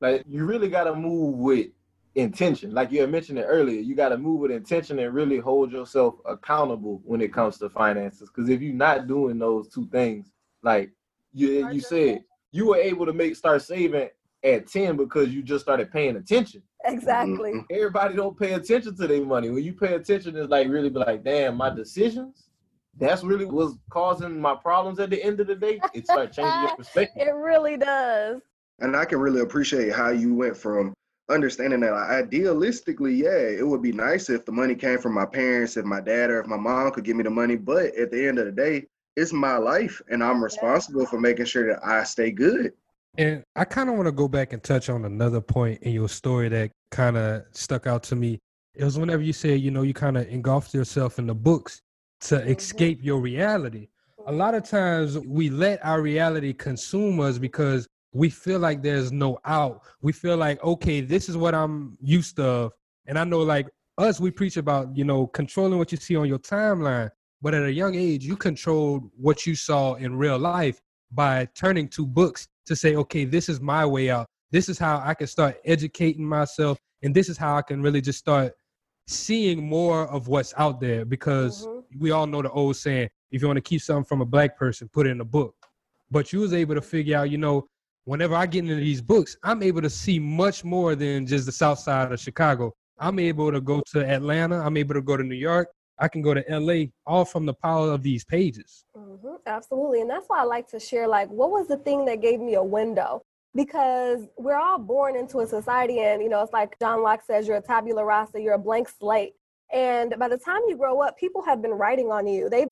Like 0.01 0.25
you 0.29 0.47
really 0.47 0.69
got 0.69 0.85
to 0.85 0.95
move 0.95 1.35
with 1.35 1.67
intention. 2.15 2.73
Like 2.73 2.93
you 2.93 3.01
had 3.01 3.11
mentioned 3.11 3.41
it 3.41 3.47
earlier, 3.49 3.81
you 3.81 3.97
got 3.97 4.11
to 4.11 4.19
move 4.19 4.39
with 4.39 4.53
intention 4.53 5.01
and 5.01 5.13
really 5.13 5.39
hold 5.39 5.73
yourself 5.73 6.15
accountable 6.25 7.03
when 7.05 7.21
it 7.21 7.33
comes 7.33 7.59
to 7.59 7.69
finances. 7.69 8.31
Because 8.31 8.49
if 8.49 8.63
you're 8.63 8.73
not 8.73 9.09
doing 9.09 9.37
those 9.41 9.69
two 9.69 9.89
things, 9.89 10.31
like 10.63 10.93
you 11.33 11.69
you 11.71 11.81
said, 11.81 12.23
you 12.53 12.69
were 12.69 12.77
able 12.77 13.05
to 13.05 13.13
make 13.13 13.35
start 13.35 13.63
saving 13.63 14.11
at 14.45 14.67
10 14.67 14.97
because 14.97 15.31
you 15.31 15.43
just 15.43 15.65
started 15.65 15.91
paying 15.91 16.17
attention. 16.17 16.63
Exactly. 16.85 17.53
Mm-hmm. 17.53 17.75
Everybody 17.75 18.15
don't 18.15 18.39
pay 18.39 18.53
attention 18.53 18.95
to 18.97 19.07
their 19.07 19.25
money. 19.25 19.51
When 19.51 19.65
you 19.65 19.73
pay 19.73 19.95
attention, 19.95 20.37
it's 20.37 20.51
like 20.51 20.69
really 20.69 20.91
be 20.91 20.99
like, 20.99 21.25
damn, 21.25 21.57
my 21.57 21.71
decisions. 21.71 22.45
That's 22.97 23.25
really 23.25 23.47
what's 23.47 23.75
causing 23.91 24.41
my 24.41 24.55
problems 24.55 25.01
at 25.01 25.11
the 25.11 25.21
end 25.23 25.41
of 25.41 25.49
the 25.49 25.57
day. 25.57 25.81
It 25.95 26.07
starts 26.07 26.37
changing 26.37 26.61
your 26.61 26.77
perspective. 26.77 27.27
It 27.27 27.35
really 27.35 27.77
does. 27.77 28.41
And 28.81 28.97
I 28.97 29.05
can 29.05 29.19
really 29.19 29.41
appreciate 29.41 29.93
how 29.93 30.11
you 30.11 30.35
went 30.35 30.57
from 30.57 30.95
understanding 31.31 31.81
that 31.81 31.93
like, 31.93 32.29
idealistically, 32.29 33.17
yeah, 33.17 33.59
it 33.59 33.67
would 33.67 33.83
be 33.83 33.93
nice 33.93 34.29
if 34.29 34.45
the 34.45 34.53
money 34.53 34.75
came 34.75 34.99
from 34.99 35.15
my 35.15 35.27
parents, 35.27 35.77
if 35.77 35.85
my 35.85 36.01
dad 36.01 36.31
or 36.31 36.41
if 36.41 36.47
my 36.47 36.57
mom 36.57 36.93
could 36.93 37.05
give 37.05 37.17
me 37.17 37.25
the 37.25 37.31
money. 37.31 37.57
But 37.57 37.97
at 37.97 38.11
the 38.11 38.29
end 38.29 38.39
of 38.39 38.47
the 38.47 38.53
day, 38.53 38.87
it's 39.17 39.33
my 39.33 39.57
life 39.57 40.03
and 40.11 40.23
I'm 40.23 40.43
responsible 40.43 41.07
for 41.07 41.21
making 41.21 41.47
sure 41.47 41.69
that 41.69 41.85
I 41.85 42.05
stay 42.05 42.31
good. 42.31 42.73
And 43.17 43.45
I 43.55 43.65
kind 43.65 43.89
of 43.89 43.95
want 43.95 44.07
to 44.07 44.13
go 44.13 44.27
back 44.27 44.53
and 44.53 44.63
touch 44.63 44.89
on 44.89 45.05
another 45.05 45.41
point 45.41 45.83
in 45.83 45.93
your 45.93 46.09
story 46.09 46.49
that 46.49 46.73
kind 46.91 47.17
of 47.17 47.45
stuck 47.53 47.87
out 47.87 48.03
to 48.05 48.17
me. 48.17 48.41
It 48.75 48.85
was 48.85 48.99
whenever 48.99 49.23
you 49.23 49.33
said, 49.33 49.61
you 49.61 49.71
know, 49.71 49.83
you 49.83 49.95
kind 49.95 50.17
of 50.17 50.27
engulfed 50.29 50.75
yourself 50.75 51.21
in 51.21 51.29
the 51.29 51.35
books 51.35 51.81
to 52.23 52.37
mm-hmm. 52.37 52.51
escape 52.51 53.05
your 53.05 53.21
reality. 53.21 53.89
A 54.27 54.33
lot 54.33 54.55
of 54.55 54.65
times 54.65 55.19
we 55.19 55.49
let 55.49 55.85
our 55.85 56.03
reality 56.03 56.53
consume 56.53 57.21
us 57.21 57.39
because 57.39 57.87
we 58.13 58.31
feel 58.31 58.59
like 58.59 58.83
there's 58.83 59.13
no 59.13 59.39
out. 59.45 59.83
We 60.01 60.13
feel 60.13 60.37
like, 60.37 60.63
okay, 60.65 61.01
this 61.01 61.29
is 61.29 61.37
what 61.37 61.55
I'm 61.55 61.97
used 62.01 62.37
to. 62.37 62.71
And 63.07 63.19
I 63.19 63.25
know 63.25 63.41
like 63.41 63.69
us, 63.99 64.19
we 64.19 64.31
preach 64.33 64.57
about, 64.57 64.97
you 64.97 65.05
know, 65.05 65.27
controlling 65.29 65.79
what 65.79 65.93
you 65.93 65.99
see 65.99 66.17
on 66.17 66.27
your 66.27 66.39
timeline. 66.39 67.11
But 67.43 67.55
at 67.55 67.65
a 67.65 67.73
young 67.73 67.95
age, 67.95 68.25
you 68.25 68.37
controlled 68.37 69.11
what 69.17 69.47
you 69.47 69.55
saw 69.55 69.95
in 69.95 70.17
real 70.17 70.39
life 70.39 70.81
by 71.13 71.47
turning 71.55 71.89
to 71.89 72.07
books 72.07 72.49
to 72.67 72.77
say, 72.77 72.97
okay, 72.97 73.25
this 73.25 73.49
is 73.49 73.61
my 73.61 73.85
way 73.85 74.11
out. 74.11 74.27
This 74.51 74.69
is 74.69 74.79
how 74.79 75.03
I 75.05 75.15
can 75.15 75.27
start 75.27 75.57
educating 75.65 76.27
myself. 76.27 76.79
And 77.03 77.15
this 77.15 77.29
is 77.29 77.37
how 77.37 77.57
I 77.57 77.63
can 77.63 77.83
really 77.83 78.01
just 78.01 78.19
start 78.19 78.53
seeing 79.07 79.67
more 79.67 80.07
of 80.09 80.29
what's 80.29 80.55
out 80.57 80.81
there 80.81 81.05
because 81.05 81.67
mm-hmm. 81.67 82.01
we 82.01 82.11
all 82.11 82.27
know 82.27 82.43
the 82.43 82.51
old 82.51 82.77
saying, 82.77 83.09
if 83.31 83.43
you 83.43 83.49
want 83.49 83.57
to 83.57 83.63
keep 83.63 83.83
something 83.83 84.05
from 84.05 84.21
a 84.21 84.27
black 84.27 84.57
person, 84.57 84.89
put 84.93 85.07
it 85.07 85.11
in 85.11 85.21
a 85.21 85.25
book. 85.25 85.55
But 86.11 86.33
you 86.33 86.41
was 86.41 86.55
able 86.55 86.75
to 86.75 86.81
figure 86.81 87.19
out, 87.19 87.31
you 87.31 87.39
know, 87.39 87.67
whenever 88.05 88.35
I 88.35 88.47
get 88.47 88.61
into 88.61 88.77
these 88.77 89.03
books, 89.03 89.37
I'm 89.43 89.63
able 89.63 89.83
to 89.83 89.91
see 89.91 90.19
much 90.19 90.65
more 90.65 90.95
than 90.95 91.27
just 91.27 91.47
the 91.47 91.53
south 91.53 91.81
side 91.81 92.13
of 92.13 92.21
Chicago. 92.21 92.73
I'm 92.99 93.19
able 93.19 93.51
to 93.51 93.61
go 93.61 93.83
to 93.93 94.09
Atlanta. 94.09 94.61
I'm 94.61 94.77
able 94.77 94.95
to 94.95 95.03
go 95.03 95.17
to 95.17 95.25
New 95.25 95.35
York. 95.35 95.69
I 95.99 96.09
can 96.09 96.23
go 96.23 96.35
to 96.35 96.45
LA, 96.49 96.87
all 97.07 97.25
from 97.25 97.47
the 97.47 97.55
power 97.55 97.93
of 97.93 98.03
these 98.03 98.25
pages. 98.25 98.85
Mm-hmm, 98.97 99.37
absolutely. 99.47 100.01
And 100.01 100.11
that's 100.11 100.27
why 100.27 100.41
I 100.41 100.45
like 100.45 100.69
to 100.69 100.81
share, 100.81 101.07
like, 101.07 101.29
what 101.29 101.51
was 101.51 101.69
the 101.69 101.77
thing 101.77 102.05
that 102.07 102.21
gave 102.21 102.41
me 102.41 102.55
a 102.55 102.63
window? 102.63 103.23
Because 103.55 104.27
we're 104.37 104.59
all 104.59 104.79
born 104.79 105.15
into 105.15 105.39
a 105.39 105.47
society, 105.47 106.01
and, 106.01 106.21
you 106.21 106.29
know, 106.29 106.43
it's 106.43 106.53
like 106.53 106.77
John 106.81 107.03
Locke 107.03 107.23
says, 107.25 107.47
you're 107.47 107.59
a 107.59 107.63
tabula 107.63 108.05
rasa, 108.05 108.41
you're 108.41 108.55
a 108.55 108.59
blank 108.59 108.89
slate. 108.89 109.35
And 109.73 110.15
by 110.19 110.29
the 110.29 110.39
time 110.39 110.61
you 110.69 110.77
grow 110.77 111.01
up, 111.01 111.17
people 111.17 111.43
have 111.45 111.63
been 111.63 111.73
writing 111.73 112.11
on 112.11 112.27
you. 112.27 112.49
They 112.49 112.67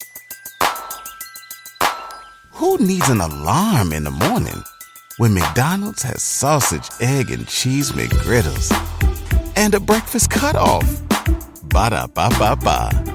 Who 2.55 2.79
needs 2.79 3.09
an 3.09 3.21
alarm 3.21 3.93
in 3.93 4.03
the 4.03 4.11
morning 4.11 4.63
when 5.19 5.35
McDonald's 5.35 6.03
has 6.03 6.23
sausage, 6.23 6.89
egg, 7.01 7.31
and 7.31 7.47
cheese 7.47 7.93
McGriddles 7.93 8.73
and 9.57 9.75
a 9.75 9.81
breakfast 9.81 10.31
cutoff? 10.31 11.01
Ba 11.65 11.91
da 11.91 12.07
ba 12.07 12.29
ba 12.39 12.55
ba 12.55 13.12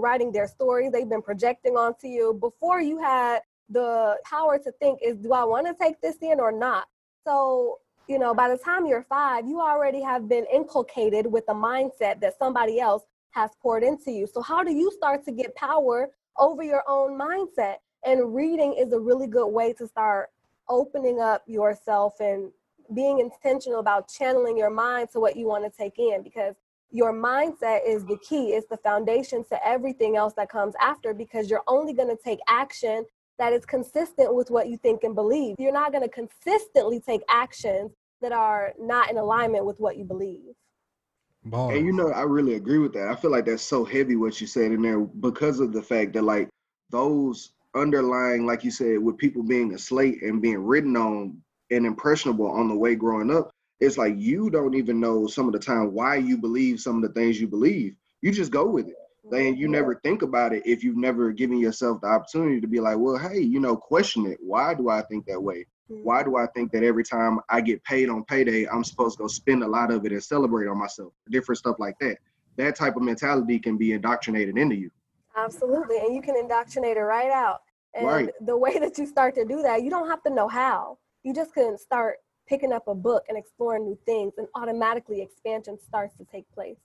writing 0.00 0.32
their 0.32 0.46
stories, 0.46 0.92
they've 0.92 1.08
been 1.08 1.22
projecting 1.22 1.76
onto 1.76 2.08
you 2.08 2.34
before 2.40 2.80
you 2.80 2.98
had 3.00 3.40
the 3.68 4.16
power 4.24 4.58
to 4.58 4.72
think 4.72 4.98
is 5.02 5.16
do 5.16 5.32
I 5.32 5.44
want 5.44 5.66
to 5.66 5.74
take 5.74 6.00
this 6.00 6.16
in 6.22 6.40
or 6.40 6.52
not? 6.52 6.86
So, 7.24 7.78
you 8.08 8.18
know, 8.18 8.34
by 8.34 8.48
the 8.48 8.58
time 8.58 8.86
you're 8.86 9.06
five, 9.08 9.46
you 9.46 9.60
already 9.60 10.02
have 10.02 10.28
been 10.28 10.46
inculcated 10.52 11.26
with 11.26 11.44
a 11.48 11.54
mindset 11.54 12.20
that 12.20 12.36
somebody 12.38 12.80
else 12.80 13.04
has 13.30 13.50
poured 13.62 13.84
into 13.84 14.10
you. 14.10 14.26
So, 14.26 14.42
how 14.42 14.64
do 14.64 14.72
you 14.72 14.90
start 14.90 15.24
to 15.26 15.32
get 15.32 15.54
power 15.54 16.10
over 16.36 16.62
your 16.62 16.82
own 16.88 17.18
mindset? 17.18 17.76
And 18.04 18.34
reading 18.34 18.74
is 18.78 18.92
a 18.92 18.98
really 18.98 19.26
good 19.26 19.48
way 19.48 19.72
to 19.74 19.86
start 19.86 20.30
opening 20.68 21.20
up 21.20 21.42
yourself 21.46 22.14
and 22.20 22.50
being 22.94 23.20
intentional 23.20 23.80
about 23.80 24.08
channeling 24.08 24.56
your 24.56 24.70
mind 24.70 25.08
to 25.12 25.20
what 25.20 25.36
you 25.36 25.46
want 25.46 25.64
to 25.64 25.70
take 25.70 25.98
in 25.98 26.22
because 26.22 26.54
your 26.90 27.12
mindset 27.12 27.80
is 27.86 28.04
the 28.04 28.18
key 28.18 28.48
it's 28.48 28.66
the 28.68 28.76
foundation 28.78 29.44
to 29.44 29.66
everything 29.66 30.16
else 30.16 30.32
that 30.34 30.48
comes 30.48 30.74
after 30.80 31.14
because 31.14 31.48
you're 31.48 31.62
only 31.68 31.92
going 31.92 32.08
to 32.08 32.18
take 32.22 32.40
action 32.48 33.04
that 33.40 33.54
is 33.54 33.64
consistent 33.64 34.34
with 34.34 34.50
what 34.50 34.68
you 34.68 34.76
think 34.76 35.02
and 35.02 35.14
believe. 35.14 35.56
You're 35.58 35.72
not 35.72 35.92
going 35.92 36.06
to 36.06 36.10
consistently 36.10 37.00
take 37.00 37.22
actions 37.28 37.90
that 38.20 38.32
are 38.32 38.74
not 38.78 39.10
in 39.10 39.16
alignment 39.16 39.64
with 39.64 39.80
what 39.80 39.96
you 39.96 40.04
believe. 40.04 40.52
And 41.50 41.86
you 41.86 41.92
know 41.92 42.10
i 42.10 42.20
really 42.20 42.54
agree 42.54 42.76
with 42.76 42.92
that. 42.92 43.08
I 43.08 43.16
feel 43.16 43.30
like 43.30 43.46
that's 43.46 43.62
so 43.62 43.82
heavy 43.82 44.14
what 44.14 44.38
you 44.42 44.46
said 44.46 44.72
in 44.72 44.82
there 44.82 45.00
because 45.00 45.58
of 45.58 45.72
the 45.72 45.82
fact 45.82 46.12
that 46.12 46.22
like 46.22 46.50
those 46.90 47.52
underlying 47.74 48.44
like 48.44 48.62
you 48.62 48.70
said 48.70 48.98
with 48.98 49.16
people 49.16 49.42
being 49.42 49.72
a 49.72 49.78
slate 49.78 50.20
and 50.22 50.42
being 50.42 50.58
written 50.58 50.96
on 50.98 51.40
and 51.70 51.86
impressionable 51.86 52.50
on 52.50 52.68
the 52.68 52.76
way 52.76 52.94
growing 52.94 53.30
up 53.30 53.50
it's 53.80 53.98
like 53.98 54.14
you 54.16 54.50
don't 54.50 54.74
even 54.74 55.00
know 55.00 55.26
some 55.26 55.46
of 55.46 55.52
the 55.52 55.58
time 55.58 55.92
why 55.92 56.16
you 56.16 56.36
believe 56.36 56.80
some 56.80 56.96
of 56.96 57.02
the 57.02 57.20
things 57.20 57.40
you 57.40 57.48
believe. 57.48 57.96
You 58.20 58.30
just 58.30 58.52
go 58.52 58.66
with 58.66 58.88
it. 58.88 58.94
And 59.32 59.56
you 59.56 59.68
never 59.68 59.94
think 59.96 60.22
about 60.22 60.52
it 60.52 60.62
if 60.66 60.82
you've 60.82 60.96
never 60.96 61.30
given 61.30 61.58
yourself 61.58 62.00
the 62.00 62.08
opportunity 62.08 62.60
to 62.60 62.66
be 62.66 62.80
like, 62.80 62.98
well, 62.98 63.16
hey, 63.16 63.38
you 63.38 63.60
know, 63.60 63.76
question 63.76 64.26
it. 64.26 64.38
Why 64.40 64.74
do 64.74 64.88
I 64.88 65.02
think 65.02 65.24
that 65.26 65.40
way? 65.40 65.66
Why 65.88 66.22
do 66.22 66.36
I 66.36 66.46
think 66.46 66.70
that 66.72 66.84
every 66.84 67.02
time 67.02 67.40
I 67.48 67.60
get 67.60 67.82
paid 67.84 68.08
on 68.08 68.24
payday, 68.24 68.66
I'm 68.68 68.84
supposed 68.84 69.16
to 69.16 69.24
go 69.24 69.28
spend 69.28 69.62
a 69.62 69.66
lot 69.66 69.90
of 69.90 70.04
it 70.06 70.12
and 70.12 70.22
celebrate 70.22 70.68
on 70.68 70.78
myself? 70.78 71.12
Different 71.30 71.58
stuff 71.58 71.76
like 71.78 71.96
that. 72.00 72.18
That 72.56 72.76
type 72.76 72.96
of 72.96 73.02
mentality 73.02 73.58
can 73.58 73.76
be 73.76 73.92
indoctrinated 73.92 74.56
into 74.56 74.76
you. 74.76 74.90
Absolutely. 75.36 75.98
And 75.98 76.14
you 76.14 76.22
can 76.22 76.36
indoctrinate 76.36 76.96
it 76.96 77.00
right 77.00 77.30
out. 77.30 77.60
And 77.94 78.06
right. 78.06 78.30
the 78.40 78.56
way 78.56 78.78
that 78.78 78.98
you 78.98 79.06
start 79.06 79.34
to 79.34 79.44
do 79.44 79.62
that, 79.62 79.82
you 79.82 79.90
don't 79.90 80.08
have 80.08 80.22
to 80.24 80.30
know 80.30 80.46
how. 80.46 80.98
You 81.24 81.34
just 81.34 81.54
can 81.54 81.76
start 81.76 82.16
picking 82.50 82.72
up 82.72 82.88
a 82.88 82.94
book 82.94 83.24
and 83.28 83.38
exploring 83.38 83.84
new 83.84 83.98
things, 84.04 84.32
and 84.36 84.48
automatically 84.56 85.22
expansion 85.22 85.78
starts 85.86 86.14
to 86.16 86.26
take 86.30 86.50
place. 86.52 86.76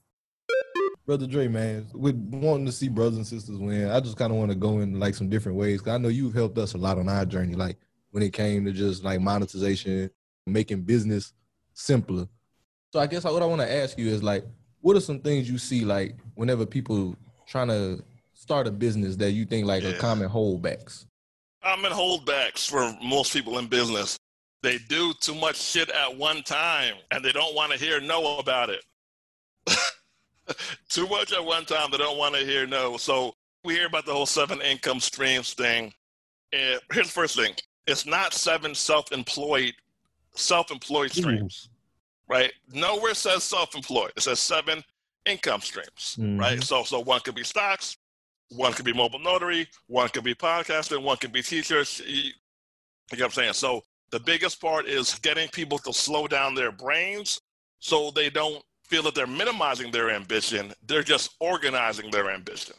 Brother 1.07 1.25
Dre, 1.25 1.47
man, 1.47 1.87
with 1.93 2.15
wanting 2.15 2.67
to 2.67 2.71
see 2.71 2.87
brothers 2.87 3.17
and 3.17 3.27
sisters 3.27 3.57
win, 3.57 3.89
I 3.89 3.99
just 3.99 4.15
kind 4.15 4.31
of 4.31 4.37
want 4.37 4.51
to 4.51 4.55
go 4.55 4.79
in 4.79 4.99
like 4.99 5.15
some 5.15 5.27
different 5.27 5.57
ways. 5.57 5.81
Cause 5.81 5.93
I 5.93 5.97
know 5.97 6.07
you've 6.07 6.35
helped 6.35 6.57
us 6.59 6.75
a 6.75 6.77
lot 6.77 6.99
on 6.99 7.09
our 7.09 7.25
journey, 7.25 7.55
like 7.55 7.77
when 8.11 8.23
it 8.23 8.31
came 8.31 8.63
to 8.65 8.71
just 8.71 9.03
like 9.03 9.19
monetization, 9.19 10.09
making 10.45 10.83
business 10.83 11.33
simpler. 11.73 12.27
So 12.93 12.99
I 12.99 13.07
guess 13.07 13.23
what 13.23 13.41
I 13.41 13.45
want 13.45 13.61
to 13.61 13.71
ask 13.71 13.97
you 13.97 14.07
is 14.07 14.23
like, 14.23 14.45
what 14.81 14.95
are 14.95 15.01
some 15.01 15.19
things 15.19 15.49
you 15.49 15.57
see 15.57 15.83
like 15.83 16.15
whenever 16.35 16.65
people 16.65 17.15
trying 17.47 17.67
to 17.69 18.03
start 18.33 18.67
a 18.67 18.71
business 18.71 19.15
that 19.17 19.31
you 19.31 19.45
think 19.45 19.65
like 19.65 19.83
yeah. 19.83 19.89
are 19.89 19.97
common 19.97 20.29
holdbacks? 20.29 21.05
Common 21.63 21.91
holdbacks 21.91 22.69
for 22.69 22.95
most 23.03 23.33
people 23.33 23.57
in 23.57 23.67
business 23.67 24.19
they 24.63 24.77
do 24.89 25.13
too 25.19 25.35
much 25.35 25.57
shit 25.57 25.89
at 25.89 26.17
one 26.17 26.41
time 26.43 26.95
and 27.11 27.23
they 27.23 27.31
don't 27.31 27.55
want 27.55 27.71
to 27.71 27.77
hear 27.77 28.01
no 28.01 28.39
about 28.39 28.69
it. 28.69 28.83
too 30.89 31.07
much 31.07 31.33
at 31.33 31.43
one 31.43 31.65
time, 31.65 31.91
they 31.91 31.97
don't 31.97 32.17
want 32.17 32.35
to 32.35 32.41
hear 32.41 32.65
no. 32.65 32.97
So 32.97 33.35
we 33.63 33.73
hear 33.73 33.87
about 33.87 34.05
the 34.05 34.13
whole 34.13 34.25
seven 34.25 34.61
income 34.61 34.99
streams 34.99 35.53
thing. 35.53 35.93
And 36.53 36.79
here's 36.91 37.07
the 37.07 37.13
first 37.13 37.35
thing 37.35 37.53
it's 37.87 38.05
not 38.05 38.33
seven 38.33 38.73
self 38.73 39.11
employed 39.11 39.73
self 40.35 40.71
employed 40.71 41.11
streams, 41.11 41.69
mm. 41.69 42.33
right? 42.33 42.53
Nowhere 42.71 43.13
says 43.13 43.43
self 43.43 43.75
employed. 43.75 44.11
It 44.15 44.23
says 44.23 44.39
seven 44.39 44.83
income 45.25 45.61
streams, 45.61 46.17
mm. 46.19 46.39
right? 46.39 46.61
So 46.63 46.83
so 46.83 46.99
one 46.99 47.19
could 47.21 47.35
be 47.35 47.43
stocks, 47.43 47.97
one 48.49 48.73
could 48.73 48.85
be 48.85 48.93
mobile 48.93 49.19
notary, 49.19 49.67
one 49.87 50.09
could 50.09 50.23
be 50.23 50.35
podcasting, 50.35 51.03
one 51.03 51.17
could 51.17 51.31
be 51.31 51.41
teachers. 51.41 52.01
You, 52.05 52.15
you 52.15 52.23
know 52.23 52.31
what 53.17 53.23
I'm 53.25 53.31
saying? 53.31 53.53
So 53.53 53.83
the 54.15 54.19
biggest 54.21 54.61
part 54.61 54.85
is 54.85 55.19
getting 55.19 55.49
people 55.49 55.77
to 55.77 55.91
slow 55.91 56.25
down 56.25 56.55
their 56.55 56.71
brains 56.71 57.41
so 57.79 58.11
they 58.11 58.29
don't 58.29 58.63
feel 58.87 59.03
that 59.03 59.13
they're 59.13 59.27
minimizing 59.27 59.91
their 59.91 60.09
ambition. 60.09 60.71
They're 60.87 61.03
just 61.03 61.35
organizing 61.41 62.11
their 62.11 62.31
ambition. 62.31 62.75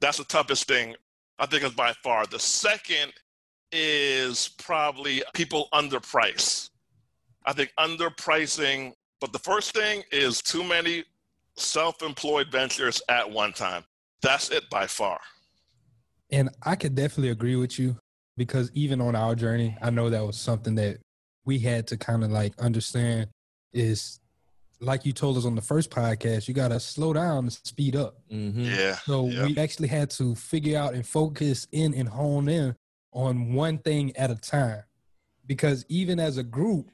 That's 0.00 0.18
the 0.18 0.24
toughest 0.24 0.66
thing, 0.66 0.96
I 1.38 1.46
think, 1.46 1.62
is 1.62 1.70
by 1.70 1.92
far. 2.02 2.26
The 2.26 2.40
second 2.40 3.12
is 3.70 4.48
probably 4.58 5.22
people 5.34 5.68
underprice. 5.72 6.70
I 7.46 7.52
think 7.52 7.70
underpricing, 7.78 8.90
but 9.20 9.32
the 9.32 9.38
first 9.38 9.74
thing 9.74 10.02
is 10.10 10.42
too 10.42 10.64
many 10.64 11.04
self 11.56 12.02
employed 12.02 12.48
ventures 12.50 13.00
at 13.08 13.30
one 13.30 13.52
time. 13.52 13.84
That's 14.20 14.50
it 14.50 14.68
by 14.68 14.88
far. 14.88 15.20
And 16.32 16.50
I 16.64 16.74
could 16.74 16.96
definitely 16.96 17.30
agree 17.30 17.54
with 17.54 17.78
you 17.78 18.01
because 18.36 18.70
even 18.74 19.00
on 19.00 19.14
our 19.14 19.34
journey, 19.34 19.76
I 19.82 19.90
know 19.90 20.10
that 20.10 20.24
was 20.24 20.36
something 20.36 20.74
that 20.76 20.98
we 21.44 21.58
had 21.58 21.86
to 21.88 21.96
kind 21.96 22.24
of 22.24 22.30
like 22.30 22.58
understand 22.60 23.28
is 23.72 24.20
like 24.80 25.06
you 25.06 25.12
told 25.12 25.36
us 25.36 25.44
on 25.44 25.54
the 25.54 25.62
first 25.62 25.90
podcast, 25.90 26.48
you 26.48 26.54
got 26.54 26.68
to 26.68 26.80
slow 26.80 27.12
down 27.12 27.44
and 27.44 27.52
speed 27.52 27.96
up. 27.96 28.16
Mm-hmm. 28.30 28.64
Yeah. 28.64 28.96
So 28.96 29.28
yeah. 29.28 29.46
we 29.46 29.56
actually 29.56 29.88
had 29.88 30.10
to 30.10 30.34
figure 30.34 30.78
out 30.78 30.94
and 30.94 31.06
focus 31.06 31.68
in 31.72 31.94
and 31.94 32.08
hone 32.08 32.48
in 32.48 32.74
on 33.12 33.52
one 33.54 33.78
thing 33.78 34.16
at 34.16 34.30
a 34.30 34.34
time. 34.34 34.82
Because 35.46 35.84
even 35.88 36.18
as 36.18 36.36
a 36.36 36.42
group, 36.42 36.90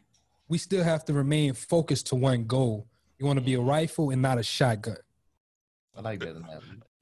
we 0.49 0.59
still 0.59 0.85
have 0.85 1.05
to 1.07 1.13
remain 1.13 1.55
focused 1.55 2.09
to 2.09 2.15
one 2.15 2.45
goal. 2.45 2.87
You 3.19 3.27
want 3.27 3.39
to 3.39 3.45
be 3.45 3.55
a 3.55 3.61
rifle 3.61 4.11
and 4.11 4.23
not 4.23 4.39
a 4.39 4.43
shotgun. 4.43 4.97
I 5.97 6.01
like 6.01 6.21
that. 6.21 6.37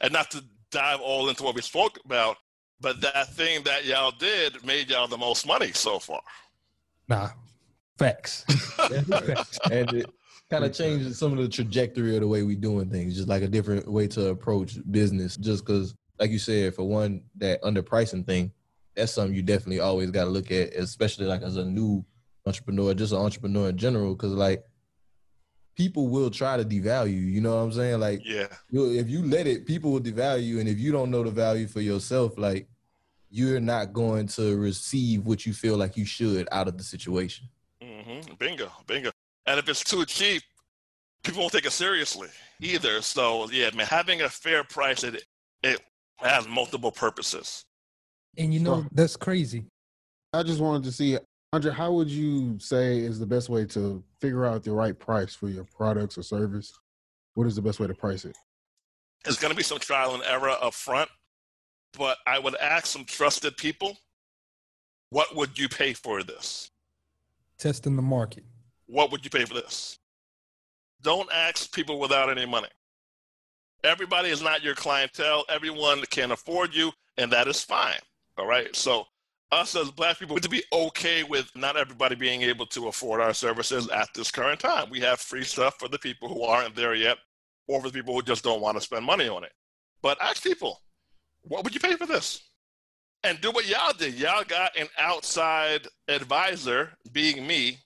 And 0.01 0.13
not 0.13 0.31
to 0.33 0.43
dive 0.71 1.01
all 1.01 1.29
into 1.29 1.43
what 1.43 1.55
we 1.55 1.63
spoke 1.63 1.99
about, 2.05 2.37
but 2.81 3.01
that 3.01 3.33
thing 3.35 3.63
that 3.65 3.85
y'all 3.85 4.13
did 4.13 4.65
made 4.65 4.91
y'all 4.91 5.09
the 5.09 5.17
most 5.17 5.47
money 5.47 5.73
so 5.73 5.99
far. 5.99 6.21
Nah, 7.09 7.31
Facts. 7.99 8.45
and 9.71 9.93
it 9.93 10.07
kind 10.51 10.65
of 10.65 10.73
changes 10.73 11.19
some 11.19 11.33
of 11.33 11.39
the 11.39 11.49
trajectory 11.49 12.15
of 12.15 12.21
the 12.21 12.29
way 12.29 12.43
we 12.43 12.55
doing 12.55 12.91
things, 12.91 13.17
just 13.17 13.29
like 13.29 13.43
a 13.43 13.49
different 13.49 13.91
way 13.91 14.07
to 14.09 14.29
approach 14.29 14.79
business. 14.91 15.37
Just 15.37 15.65
because, 15.65 15.95
like 16.19 16.31
you 16.31 16.39
said, 16.39 16.75
for 16.75 16.85
one, 16.85 17.23
that 17.37 17.63
underpricing 17.63 18.27
thing, 18.27 18.53
that's 18.95 19.13
something 19.13 19.35
you 19.35 19.43
definitely 19.43 19.81
always 19.81 20.11
got 20.11 20.25
to 20.25 20.31
look 20.31 20.51
at, 20.51 20.75
especially 20.75 21.27
like 21.27 21.43
as 21.43 21.57
a 21.57 21.65
new 21.65 22.05
entrepreneur, 22.45 22.95
just 22.95 23.13
an 23.13 23.19
entrepreneur 23.19 23.71
in 23.71 23.79
general, 23.79 24.15
because 24.15 24.33
like 24.33 24.63
people 25.77 26.09
will 26.09 26.31
try 26.31 26.57
to 26.57 26.65
devalue 26.65 27.13
you. 27.13 27.21
You 27.21 27.41
know 27.41 27.55
what 27.55 27.63
I'm 27.63 27.73
saying? 27.73 28.01
Like, 28.01 28.25
Yeah. 28.25 28.49
if 28.73 29.09
you 29.09 29.23
let 29.25 29.47
it, 29.47 29.67
people 29.67 29.93
will 29.93 30.01
devalue 30.01 30.45
you, 30.45 30.59
and 30.59 30.69
if 30.69 30.79
you 30.79 30.91
don't 30.91 31.11
know 31.11 31.23
the 31.23 31.31
value 31.31 31.69
for 31.69 31.81
yourself, 31.81 32.37
like 32.39 32.67
you're 33.31 33.61
not 33.61 33.93
going 33.93 34.27
to 34.27 34.57
receive 34.57 35.27
what 35.27 35.45
you 35.45 35.53
feel 35.53 35.77
like 35.77 35.97
you 35.97 36.05
should 36.05 36.49
out 36.53 36.69
of 36.69 36.79
the 36.79 36.85
situation. 36.85 37.47
Mm-hmm. 37.83 38.35
Bingo, 38.39 38.71
bingo. 38.87 39.11
And 39.47 39.59
if 39.59 39.69
it's 39.69 39.85
too 39.85 40.05
cheap, 40.07 40.43
people 41.23 41.41
won't 41.41 41.53
take 41.53 41.67
it 41.67 41.73
seriously 41.73 42.29
either. 42.61 43.03
So 43.03 43.51
yeah, 43.51 43.71
man, 43.75 43.87
having 43.87 44.23
a 44.23 44.29
fair 44.29 44.65
price, 44.65 45.05
it 45.05 45.25
it 45.63 45.81
has 46.17 46.49
multiple 46.49 46.91
purposes. 46.91 47.65
And 48.39 48.55
you 48.55 48.61
know, 48.61 48.87
that's 48.93 49.17
crazy. 49.17 49.65
I 50.33 50.43
just 50.43 50.61
wanted 50.61 50.85
to 50.85 50.93
see, 50.93 51.19
Andre, 51.57 51.73
how 51.73 51.91
would 51.91 52.11
you 52.11 52.59
say 52.59 52.99
is 52.99 53.19
the 53.19 53.25
best 53.25 53.49
way 53.49 53.65
to 53.65 54.05
figure 54.21 54.45
out 54.45 54.63
the 54.63 54.73
right 54.73 54.99
price 54.99 55.35
for 55.35 55.49
your 55.49 55.65
products 55.65 56.19
or 56.19 56.23
service? 56.23 56.71
What 57.33 57.47
is 57.47 57.57
the 57.57 57.63
best 57.63 57.81
way 57.81 57.87
to 57.87 57.95
price 57.95 58.27
it? 58.27 58.37
It's 59.25 59.39
going 59.39 59.53
to 59.53 59.57
be 59.57 59.63
some 59.63 59.79
trial 59.79 60.13
and 60.13 60.23
error 60.25 60.51
up 60.51 60.75
front, 60.75 61.09
but 61.97 62.19
I 62.27 62.39
would 62.39 62.57
ask 62.57 62.85
some 62.85 63.07
trusted 63.07 63.57
people, 63.57 63.97
what 65.09 65.35
would 65.35 65.59
you 65.59 65.67
pay 65.67 65.95
for 65.95 66.23
this? 66.23 66.71
Testing 67.57 67.97
the 67.97 68.03
market. 68.03 68.45
What 68.85 69.11
would 69.11 69.25
you 69.25 69.31
pay 69.31 69.47
for 69.47 69.55
this? 69.55 69.99
Don't 71.01 71.33
ask 71.33 71.75
people 71.75 71.99
without 71.99 72.29
any 72.29 72.45
money. 72.45 72.69
Everybody 73.83 74.29
is 74.29 74.43
not 74.43 74.63
your 74.63 74.75
clientele. 74.75 75.47
Everyone 75.49 76.03
can 76.11 76.33
afford 76.33 76.75
you, 76.75 76.93
and 77.17 77.33
that 77.33 77.49
is 77.49 77.63
fine. 77.63 78.01
All 78.37 78.47
right. 78.47 78.77
So, 78.77 79.07
us 79.53 79.77
as 79.77 79.91
black 79.91 80.19
people, 80.19 80.39
to 80.39 80.49
be 80.49 80.63
okay 80.73 81.23
with 81.23 81.51
not 81.55 81.77
everybody 81.77 82.15
being 82.15 82.43
able 82.43 82.67
to 82.67 82.89
afford 82.89 83.21
our 83.21 83.35
services 83.35 83.89
at 83.89 84.09
this 84.15 84.31
current 84.31 84.61
time. 84.61 84.91
We 84.91 85.01
have 85.01 85.21
free 85.21 85.45
stuff 85.45 85.79
for 85.79 85.89
the 85.89 85.99
people 85.99 86.29
who 86.29 86.43
aren't 86.43 86.75
there 86.75 86.95
yet, 86.95 87.19
or 87.69 87.81
for 87.81 87.89
the 87.89 87.93
people 87.93 88.15
who 88.15 88.23
just 88.23 88.45
don't 88.45 88.61
want 88.61 88.77
to 88.77 88.81
spend 88.81 89.05
money 89.05 89.29
on 89.29 89.45
it. 89.45 89.53
But 90.03 90.21
ask 90.21 90.43
people, 90.43 90.81
what 91.43 91.65
would 91.65 91.75
you 91.75 91.81
pay 91.81 91.95
for 91.97 92.07
this? 92.07 92.43
And 93.25 93.41
do 93.41 93.51
what 93.51 93.69
y'all 93.69 93.93
did. 93.93 94.15
Y'all 94.15 94.45
got 94.45 94.77
an 94.77 94.89
outside 94.99 95.87
advisor, 96.09 96.93
being 97.13 97.47
me. 97.47 97.79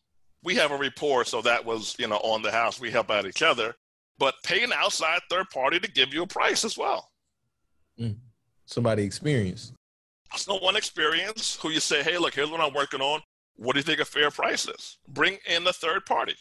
We 0.43 0.55
have 0.57 0.71
a 0.71 0.77
rapport, 0.77 1.25
so 1.25 1.43
that 1.43 1.65
was, 1.65 1.95
you 1.99 2.09
know, 2.09 2.19
on 2.19 2.43
the 2.43 2.51
house. 2.51 2.81
We 2.81 2.91
help 2.91 3.11
out 3.11 3.27
each 3.27 3.43
other. 3.43 3.75
But 4.19 4.35
pay 4.45 4.63
an 4.63 4.73
outside 4.73 5.21
third 5.31 5.49
party 5.51 5.79
to 5.81 5.91
give 5.91 6.13
you 6.13 6.23
a 6.23 6.27
price 6.27 6.65
as 6.65 6.77
well. 6.77 7.09
Mm. 7.99 8.17
Somebody 8.67 9.03
experienced. 9.03 9.75
It's 10.35 10.49
no 10.49 10.59
one 10.59 10.77
experience 10.77 11.59
who 11.61 11.71
you 11.71 11.81
say, 11.81 12.03
hey, 12.03 12.19
look, 12.19 12.35
here's 12.35 12.51
what 12.51 12.61
I'm 12.61 12.73
working 12.73 13.01
on. 13.01 13.21
What 13.57 13.75
do 13.75 13.79
you 13.79 13.85
think 13.85 14.01
a 14.01 14.05
fair 14.05 14.31
price 14.31 14.67
is? 14.67 14.99
Bring 15.09 15.39
in 15.47 15.65
the 15.65 15.73
third 15.73 16.07
party. 16.07 16.37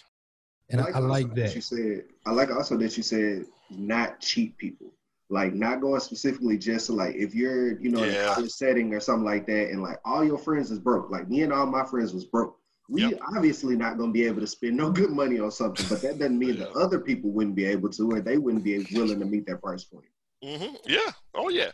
And 0.69 0.81
I, 0.81 0.85
also 0.85 1.01
like 1.07 1.33
that. 1.35 1.55
You 1.55 1.61
said 1.61 2.03
I 2.25 2.31
like 2.31 2.51
also 2.51 2.77
that 2.77 2.95
you 2.95 3.03
said 3.03 3.45
not 3.69 4.19
cheat 4.19 4.57
people. 4.57 4.93
Like 5.31 5.53
not 5.53 5.81
going 5.81 5.99
specifically 5.99 6.57
just 6.57 6.87
to 6.87 6.93
like 6.93 7.15
if 7.15 7.35
you're 7.35 7.79
you 7.81 7.89
know 7.89 8.03
in 8.03 8.15
a 8.15 8.23
college 8.23 8.51
setting 8.51 8.93
or 8.93 8.99
something 8.99 9.25
like 9.25 9.45
that, 9.47 9.69
and 9.69 9.81
like 9.81 9.97
all 10.05 10.23
your 10.23 10.37
friends 10.37 10.71
is 10.71 10.79
broke. 10.79 11.09
Like 11.09 11.29
me 11.29 11.41
and 11.43 11.53
all 11.53 11.65
my 11.65 11.85
friends 11.85 12.13
was 12.13 12.25
broke. 12.25 12.57
We 12.87 13.15
obviously 13.35 13.75
not 13.75 13.97
gonna 13.97 14.11
be 14.11 14.25
able 14.25 14.41
to 14.41 14.47
spend 14.47 14.77
no 14.77 14.91
good 14.99 15.11
money 15.11 15.39
on 15.39 15.51
something, 15.51 15.87
but 15.87 16.01
that 16.01 16.19
doesn't 16.19 16.39
mean 16.39 16.57
that 16.59 16.71
other 16.71 16.99
people 16.99 17.31
wouldn't 17.31 17.55
be 17.55 17.65
able 17.65 17.89
to, 17.89 18.11
or 18.11 18.21
they 18.21 18.37
wouldn't 18.37 18.63
be 18.63 18.85
willing 18.91 19.19
to 19.19 19.25
meet 19.25 19.45
that 19.47 19.61
price 19.61 19.83
point. 19.83 20.05
hmm 20.43 20.75
Yeah. 20.85 21.11
Oh, 21.35 21.49
yeah. 21.49 21.71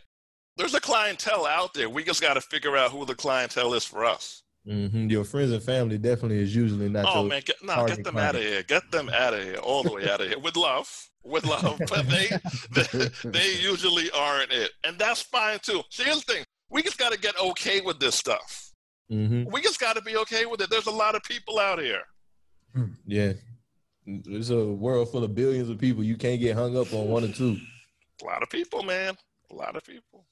There's 0.56 0.74
a 0.74 0.80
clientele 0.80 1.46
out 1.46 1.74
there. 1.74 1.88
We 1.90 2.02
just 2.04 2.22
got 2.22 2.34
to 2.34 2.40
figure 2.40 2.76
out 2.76 2.90
who 2.90 3.04
the 3.04 3.14
clientele 3.14 3.74
is 3.74 3.84
for 3.84 4.04
us. 4.04 4.42
hmm 4.64 5.08
Your 5.08 5.24
friends 5.24 5.52
and 5.52 5.62
family 5.62 5.98
definitely 5.98 6.38
is 6.38 6.54
usually 6.54 6.88
not. 6.88 7.04
Oh 7.08 7.20
your 7.20 7.28
man, 7.28 7.42
get, 7.44 7.56
no, 7.62 7.86
get 7.86 8.02
them 8.04 8.14
client. 8.14 8.28
out 8.28 8.34
of 8.36 8.42
here. 8.42 8.62
Get 8.62 8.90
them 8.90 9.10
out 9.10 9.34
of 9.34 9.42
here, 9.42 9.56
all 9.56 9.82
the 9.82 9.92
way 9.92 10.08
out 10.08 10.20
of 10.20 10.28
here, 10.28 10.38
with 10.38 10.56
love, 10.56 10.88
with 11.24 11.44
love. 11.46 11.80
But 11.88 12.08
they, 12.08 12.30
they, 12.72 13.08
they 13.24 13.52
usually 13.60 14.10
aren't 14.12 14.50
it, 14.52 14.72
and 14.84 14.98
that's 14.98 15.22
fine 15.22 15.58
too. 15.60 15.82
See, 15.90 16.04
here's 16.04 16.24
the 16.24 16.32
thing: 16.32 16.44
we 16.70 16.82
just 16.82 16.98
got 16.98 17.12
to 17.12 17.18
get 17.18 17.38
okay 17.38 17.80
with 17.80 18.00
this 18.00 18.14
stuff. 18.14 18.72
Mm-hmm. 19.10 19.50
We 19.52 19.60
just 19.60 19.78
got 19.78 19.94
to 19.96 20.02
be 20.02 20.16
okay 20.16 20.46
with 20.46 20.60
it. 20.60 20.70
There's 20.70 20.86
a 20.86 20.90
lot 20.90 21.14
of 21.14 21.22
people 21.22 21.58
out 21.58 21.78
here. 21.78 22.02
Yeah, 23.06 23.32
there's 24.06 24.50
a 24.50 24.64
world 24.66 25.10
full 25.10 25.24
of 25.24 25.34
billions 25.34 25.70
of 25.70 25.78
people. 25.78 26.04
You 26.04 26.16
can't 26.16 26.40
get 26.40 26.54
hung 26.56 26.76
up 26.76 26.92
on 26.92 27.08
one 27.08 27.24
or 27.24 27.32
two. 27.32 27.56
A 28.22 28.24
lot 28.24 28.42
of 28.42 28.50
people, 28.50 28.82
man. 28.82 29.16
A 29.50 29.54
lot 29.54 29.76
of 29.76 29.84
people. 29.84 30.25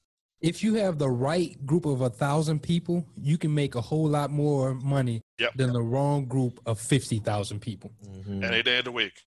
If 0.45 0.63
you 0.63 0.75
have 0.75 0.99
the 0.99 1.09
right 1.09 1.57
group 1.65 1.87
of 1.87 2.01
a 2.01 2.09
thousand 2.11 2.61
people, 2.61 3.03
you 3.19 3.35
can 3.35 3.51
make 3.51 3.73
a 3.73 3.81
whole 3.81 4.07
lot 4.07 4.29
more 4.29 4.75
money 4.75 5.21
Yep. 5.39 5.53
than 5.55 5.73
the 5.73 5.81
wrong 5.81 6.25
group 6.25 6.59
of 6.67 6.79
fifty 6.79 7.17
thousand 7.17 7.61
people. 7.61 7.91
Any 8.29 8.61
day 8.61 8.77
of 8.77 8.85
the 8.85 8.91
week. 8.91 9.23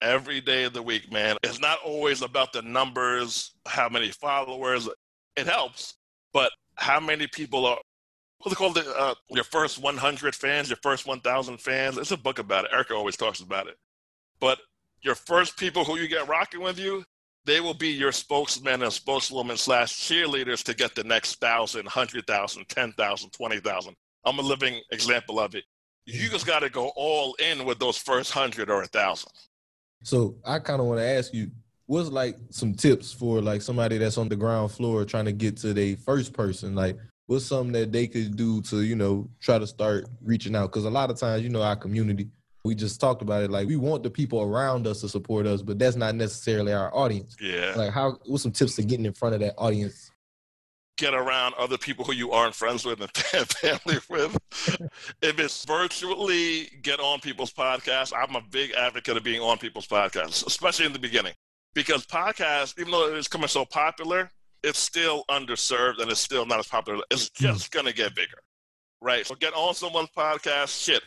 Every 0.00 0.40
day 0.40 0.62
of 0.62 0.72
the 0.72 0.82
week, 0.82 1.10
man. 1.10 1.36
It's 1.42 1.58
not 1.58 1.80
always 1.84 2.22
about 2.22 2.52
the 2.52 2.62
numbers, 2.62 3.50
how 3.66 3.88
many 3.88 4.12
followers. 4.12 4.88
It 5.36 5.46
helps, 5.48 5.94
but 6.32 6.52
how 6.76 7.00
many 7.00 7.26
people 7.26 7.66
are 7.66 7.78
what's 8.38 8.52
it 8.52 8.56
called? 8.56 8.76
The, 8.76 8.88
uh, 8.96 9.14
your 9.30 9.44
first 9.44 9.82
100 9.82 10.34
fans, 10.36 10.68
your 10.68 10.78
first 10.80 11.08
1,000 11.08 11.58
fans. 11.58 11.98
It's 11.98 12.12
a 12.12 12.16
book 12.16 12.38
about 12.38 12.66
it. 12.66 12.70
Erica 12.72 12.94
always 12.94 13.16
talks 13.16 13.40
about 13.40 13.66
it. 13.66 13.76
But 14.38 14.60
your 15.02 15.16
first 15.16 15.56
people 15.56 15.84
who 15.84 15.96
you 15.96 16.06
get 16.06 16.28
rocking 16.28 16.60
with 16.60 16.78
you, 16.78 17.04
they 17.44 17.60
will 17.60 17.74
be 17.74 17.88
your 17.88 18.12
spokesman 18.12 18.82
and 18.82 18.92
spokeswoman 18.92 19.56
slash 19.56 19.94
cheerleaders 20.00 20.62
to 20.64 20.74
get 20.74 20.94
the 20.94 21.04
next 21.04 21.40
thousand, 21.40 21.88
hundred 21.88 22.26
thousand, 22.26 22.68
ten 22.68 22.92
thousand, 22.92 23.30
twenty 23.30 23.58
thousand. 23.58 23.94
I'm 24.24 24.38
a 24.38 24.42
living 24.42 24.80
example 24.92 25.40
of 25.40 25.54
it. 25.54 25.64
You 26.06 26.28
just 26.28 26.46
got 26.46 26.60
to 26.60 26.70
go 26.70 26.92
all 26.96 27.34
in 27.34 27.64
with 27.64 27.78
those 27.78 27.96
first 27.96 28.30
hundred 28.32 28.70
or 28.70 28.82
a 28.82 28.86
thousand. 28.86 29.32
So 30.04 30.36
I 30.44 30.58
kind 30.58 30.80
of 30.80 30.86
want 30.86 31.00
to 31.00 31.06
ask 31.06 31.32
you, 31.32 31.50
what's 31.86 32.08
like 32.08 32.36
some 32.50 32.74
tips 32.74 33.12
for 33.12 33.40
like 33.40 33.62
somebody 33.62 33.98
that's 33.98 34.18
on 34.18 34.28
the 34.28 34.36
ground 34.36 34.70
floor 34.70 35.04
trying 35.04 35.24
to 35.26 35.32
get 35.32 35.56
to 35.58 35.72
their 35.72 35.96
first 35.96 36.32
person? 36.32 36.74
Like, 36.74 36.96
what's 37.26 37.46
something 37.46 37.72
that 37.72 37.92
they 37.92 38.06
could 38.06 38.36
do 38.36 38.62
to 38.62 38.82
you 38.82 38.96
know 38.96 39.28
try 39.40 39.58
to 39.58 39.66
start 39.66 40.06
reaching 40.22 40.54
out? 40.54 40.70
Because 40.70 40.84
a 40.84 40.90
lot 40.90 41.10
of 41.10 41.18
times, 41.18 41.42
you 41.42 41.48
know, 41.48 41.62
our 41.62 41.76
community, 41.76 42.28
we 42.64 42.74
just 42.74 43.00
talked 43.00 43.22
about 43.22 43.42
it. 43.42 43.50
Like, 43.50 43.66
we 43.66 43.76
want 43.76 44.02
the 44.02 44.10
people 44.10 44.40
around 44.40 44.86
us 44.86 45.00
to 45.00 45.08
support 45.08 45.46
us, 45.46 45.62
but 45.62 45.78
that's 45.78 45.96
not 45.96 46.14
necessarily 46.14 46.72
our 46.72 46.94
audience. 46.94 47.36
Yeah. 47.40 47.74
Like, 47.76 47.90
how? 47.90 48.18
What's 48.26 48.44
some 48.44 48.52
tips 48.52 48.76
to 48.76 48.82
getting 48.82 49.06
in 49.06 49.12
front 49.12 49.34
of 49.34 49.40
that 49.40 49.54
audience? 49.58 50.10
Get 50.98 51.14
around 51.14 51.54
other 51.58 51.78
people 51.78 52.04
who 52.04 52.12
you 52.12 52.30
aren't 52.30 52.54
friends 52.54 52.84
with 52.84 53.00
and 53.00 53.10
family 53.16 53.98
with. 54.08 54.38
if 55.22 55.38
it's 55.38 55.64
virtually, 55.64 56.68
get 56.82 57.00
on 57.00 57.18
people's 57.20 57.52
podcasts. 57.52 58.12
I'm 58.16 58.36
a 58.36 58.42
big 58.42 58.72
advocate 58.72 59.16
of 59.16 59.24
being 59.24 59.40
on 59.40 59.58
people's 59.58 59.86
podcasts, 59.86 60.46
especially 60.46 60.86
in 60.86 60.92
the 60.92 60.98
beginning, 60.98 61.32
because 61.74 62.06
podcasts, 62.06 62.78
even 62.78 62.92
though 62.92 63.12
it's 63.14 63.26
coming 63.26 63.48
so 63.48 63.64
popular, 63.64 64.30
it's 64.62 64.78
still 64.78 65.24
underserved 65.28 66.00
and 66.00 66.10
it's 66.10 66.20
still 66.20 66.46
not 66.46 66.60
as 66.60 66.68
popular. 66.68 67.02
It's 67.10 67.30
hmm. 67.36 67.46
just 67.46 67.72
going 67.72 67.86
to 67.86 67.94
get 67.94 68.14
bigger, 68.14 68.38
right? 69.00 69.26
So 69.26 69.34
get 69.34 69.54
on 69.54 69.74
someone's 69.74 70.10
podcast. 70.16 70.84
Shit, 70.84 71.02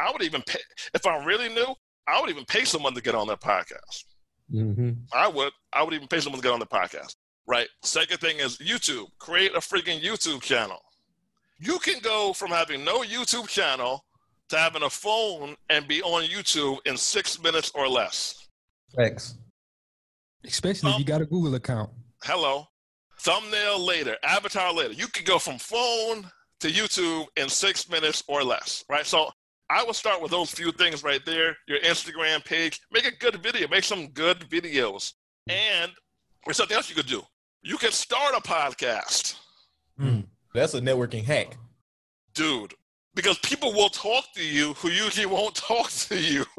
I 0.00 0.10
would 0.10 0.22
even 0.22 0.42
pay 0.42 0.60
if 0.94 1.06
I 1.06 1.22
really 1.24 1.48
knew. 1.48 1.74
I 2.08 2.20
would 2.20 2.30
even 2.30 2.44
pay 2.46 2.64
someone 2.64 2.94
to 2.94 3.02
get 3.02 3.14
on 3.14 3.26
their 3.26 3.36
podcast. 3.36 4.04
Mm-hmm. 4.52 4.90
I 5.12 5.28
would. 5.28 5.52
I 5.72 5.82
would 5.82 5.94
even 5.94 6.08
pay 6.08 6.20
someone 6.20 6.40
to 6.40 6.46
get 6.46 6.52
on 6.52 6.58
the 6.58 6.66
podcast. 6.66 7.14
Right. 7.46 7.68
Second 7.82 8.18
thing 8.18 8.38
is 8.38 8.58
YouTube. 8.58 9.06
Create 9.18 9.54
a 9.54 9.58
freaking 9.58 10.00
YouTube 10.00 10.40
channel. 10.40 10.78
You 11.58 11.78
can 11.78 12.00
go 12.00 12.32
from 12.32 12.50
having 12.50 12.84
no 12.84 13.02
YouTube 13.02 13.48
channel 13.48 14.04
to 14.48 14.56
having 14.56 14.82
a 14.82 14.90
phone 14.90 15.54
and 15.68 15.86
be 15.86 16.02
on 16.02 16.24
YouTube 16.24 16.78
in 16.86 16.96
six 16.96 17.40
minutes 17.42 17.70
or 17.74 17.88
less. 17.88 18.48
Thanks. 18.96 19.36
Especially 20.44 20.90
if 20.92 20.98
you 20.98 21.04
got 21.04 21.20
a 21.20 21.26
Google 21.26 21.54
account. 21.54 21.90
Hello. 22.24 22.66
Thumbnail 23.20 23.84
later, 23.84 24.16
avatar 24.24 24.72
later. 24.72 24.94
You 24.94 25.06
can 25.08 25.24
go 25.24 25.38
from 25.38 25.58
phone 25.58 26.30
to 26.60 26.68
YouTube 26.68 27.26
in 27.36 27.48
six 27.48 27.88
minutes 27.90 28.22
or 28.26 28.42
less. 28.42 28.82
Right. 28.88 29.06
So 29.06 29.30
I 29.70 29.84
would 29.84 29.94
start 29.94 30.20
with 30.20 30.30
those 30.32 30.50
few 30.50 30.72
things 30.72 31.04
right 31.04 31.24
there. 31.24 31.56
Your 31.68 31.78
Instagram 31.80 32.44
page. 32.44 32.80
Make 32.90 33.06
a 33.06 33.16
good 33.16 33.36
video. 33.42 33.68
Make 33.68 33.84
some 33.84 34.08
good 34.08 34.40
videos. 34.50 35.12
And 35.48 35.92
there's 36.44 36.56
something 36.56 36.76
else 36.76 36.88
you 36.88 36.96
could 36.96 37.06
do. 37.06 37.22
You 37.62 37.76
can 37.76 37.92
start 37.92 38.34
a 38.36 38.40
podcast. 38.40 39.36
Hmm. 39.98 40.20
That's 40.54 40.74
a 40.74 40.80
networking 40.80 41.24
hack. 41.24 41.56
dude, 42.34 42.74
because 43.14 43.38
people 43.38 43.72
will 43.72 43.88
talk 43.90 44.24
to 44.34 44.44
you 44.44 44.72
who 44.74 44.88
usually 44.88 45.26
won't 45.26 45.54
talk 45.70 45.90
to 45.90 46.18
you, 46.18 46.44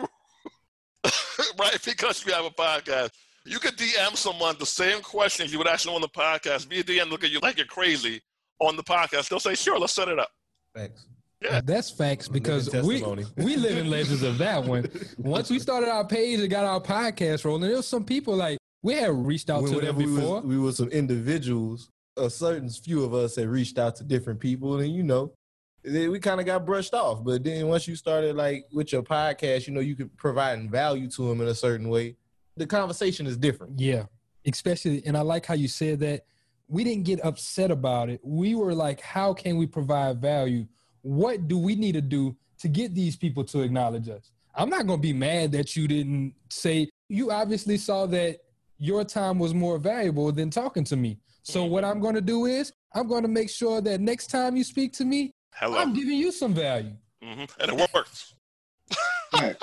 right? 1.59 1.77
Because 1.83 2.25
you 2.25 2.31
have 2.33 2.45
a 2.45 2.49
podcast. 2.51 3.11
You 3.45 3.59
could 3.59 3.75
DM 3.75 4.15
someone 4.15 4.55
the 4.59 4.65
same 4.65 5.01
questions 5.01 5.51
you 5.51 5.57
would 5.57 5.67
ask 5.67 5.85
them 5.85 5.95
on 5.95 6.01
the 6.01 6.07
podcast. 6.07 6.69
Be 6.69 6.79
a 6.79 6.83
DM, 6.83 7.09
look 7.09 7.23
at 7.23 7.31
you 7.31 7.39
like 7.41 7.57
you're 7.57 7.65
crazy 7.65 8.21
on 8.59 8.75
the 8.75 8.83
podcast. 8.83 9.29
They'll 9.29 9.39
say, 9.39 9.55
sure, 9.55 9.79
let's 9.79 9.93
set 9.93 10.07
it 10.07 10.19
up. 10.19 10.29
Thanks. 10.75 11.05
That's 11.41 11.89
facts 11.89 12.27
because 12.27 12.71
we 12.83 13.03
we 13.37 13.55
live 13.55 13.77
in 13.77 13.89
legends 13.89 14.23
of 14.23 14.37
that 14.37 14.63
one. 14.63 14.89
Once 15.17 15.49
we 15.49 15.59
started 15.59 15.89
our 15.89 16.05
page 16.05 16.39
and 16.39 16.49
got 16.49 16.65
our 16.65 16.79
podcast 16.81 17.45
rolling, 17.45 17.61
there 17.61 17.75
was 17.75 17.87
some 17.87 18.05
people 18.05 18.35
like 18.35 18.57
we 18.83 18.93
had 18.95 19.11
reached 19.11 19.49
out 19.49 19.63
When- 19.63 19.73
to 19.73 19.79
them 19.81 19.95
whenever 19.95 20.11
we 20.11 20.15
before. 20.21 20.35
was, 20.37 20.45
we 20.45 20.57
were 20.59 20.71
some 20.71 20.89
individuals, 20.89 21.89
a 22.17 22.29
certain 22.29 22.69
few 22.69 23.03
of 23.03 23.13
us 23.13 23.35
had 23.35 23.47
reached 23.47 23.77
out 23.79 23.95
to 23.97 24.03
different 24.03 24.39
people, 24.39 24.79
and 24.79 24.93
you 24.93 25.03
know, 25.03 25.33
then 25.83 26.11
we 26.11 26.19
kind 26.19 26.39
of 26.39 26.45
got 26.45 26.65
brushed 26.65 26.93
off. 26.93 27.23
But 27.23 27.43
then 27.43 27.67
once 27.67 27.87
you 27.87 27.95
started 27.95 28.35
like 28.35 28.65
with 28.71 28.91
your 28.91 29.01
podcast, 29.03 29.67
you 29.67 29.73
know, 29.73 29.79
you 29.79 29.95
could 29.95 30.15
provide 30.17 30.69
value 30.69 31.09
to 31.11 31.27
them 31.29 31.41
in 31.41 31.47
a 31.47 31.55
certain 31.55 31.89
way. 31.89 32.15
The 32.57 32.67
conversation 32.67 33.25
is 33.25 33.37
different. 33.37 33.79
Yeah, 33.79 34.03
especially, 34.45 35.01
and 35.05 35.17
I 35.17 35.21
like 35.21 35.45
how 35.45 35.55
you 35.55 35.67
said 35.67 35.99
that. 36.01 36.25
We 36.67 36.85
didn't 36.85 37.03
get 37.03 37.19
upset 37.25 37.69
about 37.69 38.09
it. 38.09 38.21
We 38.23 38.55
were 38.55 38.73
like, 38.73 39.01
how 39.01 39.33
can 39.33 39.57
we 39.57 39.67
provide 39.67 40.21
value? 40.21 40.67
What 41.01 41.47
do 41.47 41.57
we 41.57 41.75
need 41.75 41.93
to 41.93 42.01
do 42.01 42.35
to 42.59 42.67
get 42.67 42.93
these 42.93 43.15
people 43.15 43.43
to 43.45 43.61
acknowledge 43.61 44.09
us? 44.09 44.31
I'm 44.55 44.69
not 44.69 44.85
going 44.85 44.99
to 44.99 45.01
be 45.01 45.13
mad 45.13 45.51
that 45.53 45.75
you 45.75 45.87
didn't 45.87 46.33
say, 46.49 46.89
you 47.07 47.31
obviously 47.31 47.77
saw 47.77 48.05
that 48.07 48.39
your 48.77 49.03
time 49.03 49.39
was 49.39 49.53
more 49.53 49.77
valuable 49.77 50.31
than 50.31 50.49
talking 50.49 50.83
to 50.85 50.95
me. 50.95 51.17
So, 51.43 51.65
what 51.65 51.83
I'm 51.83 51.99
going 51.99 52.15
to 52.15 52.21
do 52.21 52.45
is, 52.45 52.71
I'm 52.93 53.07
going 53.07 53.23
to 53.23 53.27
make 53.27 53.49
sure 53.49 53.81
that 53.81 53.99
next 54.01 54.27
time 54.27 54.55
you 54.55 54.63
speak 54.63 54.93
to 54.93 55.05
me, 55.05 55.31
Hello. 55.55 55.77
I'm 55.77 55.93
giving 55.93 56.17
you 56.17 56.31
some 56.31 56.53
value. 56.53 56.93
hmm 57.21 57.45
And 57.59 57.71
it 57.71 57.89
works. 57.93 58.35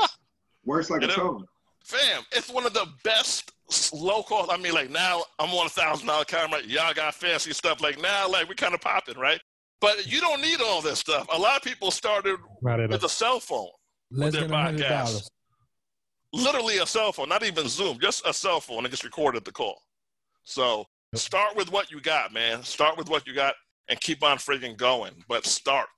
Works 0.64 0.90
like 0.90 1.02
a 1.02 1.06
know, 1.06 1.14
charm. 1.14 1.46
Fam, 1.84 2.22
it's 2.32 2.50
one 2.50 2.66
of 2.66 2.74
the 2.74 2.86
best 3.02 3.52
low 3.92 4.22
cost. 4.22 4.50
I 4.52 4.56
mean, 4.58 4.74
like 4.74 4.90
now 4.90 5.22
I'm 5.38 5.50
on 5.50 5.66
a 5.66 5.70
thousand 5.70 6.06
dollar 6.06 6.24
camera. 6.24 6.60
Y'all 6.66 6.92
got 6.92 7.14
fancy 7.14 7.52
stuff. 7.52 7.80
Like 7.80 8.00
now, 8.00 8.28
like 8.28 8.48
we 8.48 8.54
kind 8.54 8.74
of 8.74 8.80
popping, 8.80 9.18
right? 9.18 9.40
But 9.80 10.06
you 10.06 10.20
don't 10.20 10.40
need 10.40 10.60
all 10.60 10.82
this 10.82 10.98
stuff. 10.98 11.26
A 11.32 11.38
lot 11.38 11.56
of 11.56 11.62
people 11.62 11.90
started 11.90 12.38
Right 12.62 12.88
with 12.88 13.04
a 13.04 13.08
cell 13.08 13.38
phone. 13.40 13.68
Less 14.10 14.32
their 14.32 14.42
than 14.42 14.52
a 14.52 14.62
hundred 14.62 14.86
podcast. 14.86 15.28
Literally 16.32 16.78
a 16.78 16.86
cell 16.86 17.12
phone, 17.12 17.28
not 17.28 17.42
even 17.44 17.68
Zoom, 17.68 17.98
just 18.00 18.26
a 18.26 18.34
cell 18.34 18.60
phone 18.60 18.84
and 18.84 18.90
just 18.90 19.04
recorded 19.04 19.44
the 19.44 19.52
call. 19.52 19.80
So 20.44 20.86
start 21.14 21.56
with 21.56 21.70
what 21.72 21.90
you 21.90 22.00
got, 22.00 22.32
man. 22.32 22.62
Start 22.62 22.98
with 22.98 23.08
what 23.08 23.26
you 23.26 23.34
got 23.34 23.54
and 23.88 23.98
keep 24.00 24.22
on 24.22 24.36
friggin' 24.36 24.76
going. 24.76 25.12
But 25.28 25.46
start. 25.46 25.88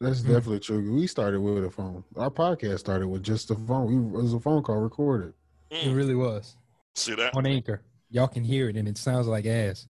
That's 0.00 0.20
Hmm. 0.22 0.28
definitely 0.32 0.60
true. 0.60 0.94
We 0.94 1.06
started 1.06 1.40
with 1.40 1.64
a 1.64 1.70
phone. 1.70 2.04
Our 2.16 2.30
podcast 2.30 2.78
started 2.80 3.08
with 3.08 3.22
just 3.22 3.50
a 3.50 3.54
phone. 3.56 3.92
It 4.14 4.16
was 4.22 4.32
a 4.34 4.40
phone 4.40 4.62
call 4.62 4.76
recorded. 4.76 5.34
It 5.70 5.92
really 5.94 6.14
was. 6.14 6.56
See 6.94 7.14
that? 7.14 7.34
On 7.36 7.46
Anchor. 7.46 7.82
Y'all 8.10 8.28
can 8.28 8.42
hear 8.44 8.68
it 8.68 8.76
and 8.76 8.88
it 8.88 8.98
sounds 8.98 9.26
like 9.26 9.46
ass. 9.46 9.86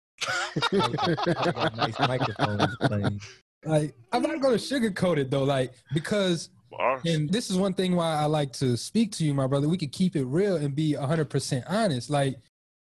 Nice 0.73 1.99
microphones 1.99 2.77
playing. 2.83 3.21
Like, 3.65 3.95
I'm 4.13 4.23
not 4.23 4.41
going 4.41 4.59
to 4.59 4.63
sugarcoat 4.63 5.19
it 5.19 5.31
though, 5.31 5.45
like, 5.45 5.73
because, 5.93 6.51
and 7.05 7.31
this 7.31 7.51
is 7.51 7.57
one 7.57 7.75
thing 7.75 7.97
why 7.97 8.15
I 8.15 8.25
like 8.27 8.53
to 8.55 8.77
speak 8.77 9.13
to 9.13 9.25
you, 9.25 9.35
my 9.35 9.47
brother. 9.47 9.69
We 9.69 9.77
could 9.77 9.93
keep 9.93 10.17
it 10.17 10.25
real 10.25 10.57
and 10.57 10.75
be 10.75 10.95
100% 10.99 11.65
honest. 11.69 12.11
Like, 12.11 12.37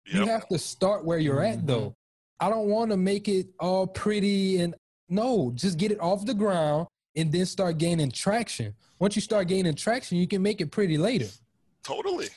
you 0.05 0.25
have 0.25 0.47
to 0.49 0.59
start 0.59 1.05
where 1.05 1.17
you're 1.17 1.43
at 1.43 1.57
mm-hmm. 1.57 1.67
though. 1.67 1.95
I 2.39 2.49
don't 2.49 2.67
want 2.67 2.91
to 2.91 2.97
make 2.97 3.27
it 3.27 3.47
all 3.59 3.87
pretty 3.87 4.59
and 4.59 4.75
no, 5.09 5.51
just 5.55 5.77
get 5.77 5.91
it 5.91 5.99
off 5.99 6.25
the 6.25 6.33
ground 6.33 6.87
and 7.15 7.31
then 7.31 7.45
start 7.45 7.77
gaining 7.77 8.11
traction. 8.11 8.73
Once 8.99 9.15
you 9.15 9.21
start 9.21 9.47
gaining 9.47 9.75
traction, 9.75 10.17
you 10.17 10.27
can 10.27 10.41
make 10.41 10.61
it 10.61 10.71
pretty 10.71 10.97
later. 10.97 11.27
Totally. 11.83 12.27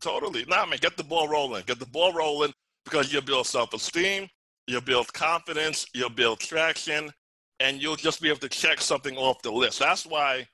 Totally. 0.00 0.44
Nah, 0.46 0.66
man, 0.66 0.78
get 0.80 0.96
the 0.96 1.04
ball 1.04 1.28
rolling. 1.28 1.64
Get 1.66 1.78
the 1.78 1.86
ball 1.86 2.12
rolling 2.12 2.52
because 2.84 3.12
you'll 3.12 3.22
build 3.22 3.46
self 3.46 3.74
esteem, 3.74 4.28
you'll 4.68 4.80
build 4.82 5.12
confidence, 5.12 5.86
you'll 5.94 6.10
build 6.10 6.38
traction, 6.38 7.10
and 7.58 7.82
you'll 7.82 7.96
just 7.96 8.20
be 8.20 8.28
able 8.28 8.38
to 8.40 8.48
check 8.48 8.80
something 8.80 9.16
off 9.16 9.42
the 9.42 9.50
list. 9.50 9.78
That's 9.78 10.06
why 10.06 10.46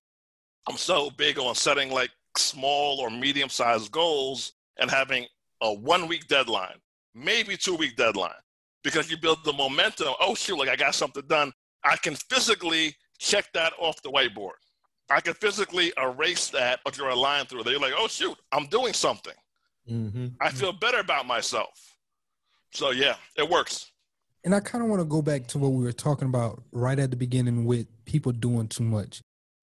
I'm 0.68 0.76
so 0.76 1.10
big 1.10 1.38
on 1.38 1.54
setting 1.54 1.90
like 1.90 2.10
small 2.36 3.00
or 3.00 3.10
medium 3.10 3.48
sized 3.48 3.90
goals 3.90 4.52
and 4.78 4.90
having 4.90 5.26
a 5.60 5.72
one 5.74 6.06
week 6.08 6.28
deadline, 6.28 6.76
maybe 7.14 7.56
two 7.56 7.74
week 7.74 7.96
deadline, 7.96 8.32
because 8.82 9.10
you 9.10 9.16
build 9.18 9.44
the 9.44 9.52
momentum. 9.52 10.14
Oh, 10.20 10.34
shoot, 10.34 10.56
like 10.56 10.68
I 10.68 10.76
got 10.76 10.94
something 10.94 11.24
done. 11.28 11.52
I 11.84 11.96
can 11.96 12.14
physically 12.14 12.96
check 13.18 13.52
that 13.52 13.72
off 13.78 14.00
the 14.02 14.10
whiteboard. 14.10 14.52
I 15.10 15.20
can 15.20 15.34
physically 15.34 15.92
erase 16.00 16.48
that 16.48 16.80
or 16.86 16.92
draw 16.92 17.12
a 17.12 17.16
line 17.16 17.46
through 17.46 17.60
it. 17.60 17.66
You're 17.66 17.80
like, 17.80 17.92
oh, 17.96 18.08
shoot, 18.08 18.36
I'm 18.52 18.66
doing 18.66 18.94
something. 18.94 19.34
Mm-hmm. 19.90 20.28
I 20.40 20.50
feel 20.50 20.72
better 20.72 21.00
about 21.00 21.26
myself. 21.26 21.96
So, 22.72 22.90
yeah, 22.90 23.16
it 23.36 23.48
works. 23.48 23.92
And 24.44 24.54
I 24.54 24.60
kind 24.60 24.84
of 24.84 24.90
want 24.90 25.00
to 25.00 25.06
go 25.06 25.22
back 25.22 25.46
to 25.48 25.58
what 25.58 25.72
we 25.72 25.82
were 25.82 25.92
talking 25.92 26.28
about 26.28 26.62
right 26.70 26.98
at 26.98 27.10
the 27.10 27.16
beginning 27.16 27.64
with 27.64 27.86
people 28.04 28.30
doing 28.30 28.68
too 28.68 28.84
much. 28.84 29.22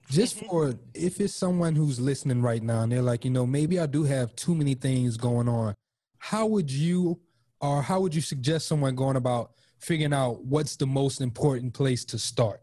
Just 0.10 0.38
mm-hmm. 0.38 0.48
for 0.48 0.74
if 0.96 1.22
it's 1.22 1.36
someone 1.36 1.76
who's 1.76 2.00
listening 2.00 2.42
right 2.42 2.64
now 2.64 2.82
and 2.82 2.92
they're 2.92 3.04
like, 3.04 3.24
you 3.24 3.32
know, 3.32 3.46
maybe 3.46 3.80
I 3.80 3.86
do 3.86 4.04
have 4.04 4.36
too 4.36 4.56
many 4.56 4.74
things 4.74 5.18
going 5.18 5.48
on. 5.48 5.76
How 6.18 6.48
would 6.48 6.72
you 6.72 7.20
or 7.62 7.84
how 7.84 8.00
would 8.00 8.16
you 8.16 8.22
suggest 8.22 8.68
someone 8.68 8.96
going 8.96 9.16
about 9.16 9.52
figuring 9.80 10.14
out 10.14 10.44
what's 10.44 10.76
the 10.76 10.88
most 10.88 11.22
important 11.22 11.74
place 11.74 12.04
to 12.06 12.18
start? 12.18 12.62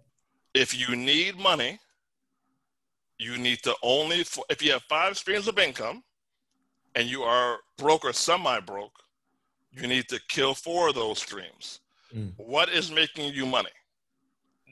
If 0.54 0.76
you 0.78 0.96
need 0.96 1.38
money, 1.38 1.78
you 3.18 3.38
need 3.38 3.62
to 3.62 3.74
only, 3.82 4.24
if 4.50 4.62
you 4.62 4.72
have 4.72 4.82
five 4.88 5.16
streams 5.16 5.46
of 5.46 5.58
income 5.58 6.02
and 6.94 7.08
you 7.08 7.22
are 7.22 7.58
broke 7.76 8.04
or 8.04 8.12
semi 8.12 8.58
broke, 8.60 8.98
you 9.70 9.86
need 9.86 10.08
to 10.08 10.20
kill 10.28 10.54
four 10.54 10.88
of 10.88 10.96
those 10.96 11.20
streams. 11.20 11.80
Mm. 12.14 12.32
What 12.36 12.68
is 12.68 12.90
making 12.90 13.32
you 13.34 13.46
money? 13.46 13.70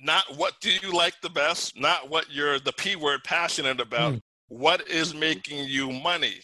Not 0.03 0.25
what 0.37 0.61
do 0.61 0.71
you 0.71 0.93
like 0.93 1.21
the 1.23 1.31
best, 1.31 1.79
not 1.79 2.11
what 2.11 2.31
you're 2.31 2.59
the 2.59 2.73
P 2.73 2.97
word 2.97 3.25
passionate 3.25 3.81
about. 3.81 4.15
Mm. 4.15 4.23
What 4.49 4.89
is 4.89 5.15
making 5.15 5.67
you 5.69 5.91
money? 5.91 6.41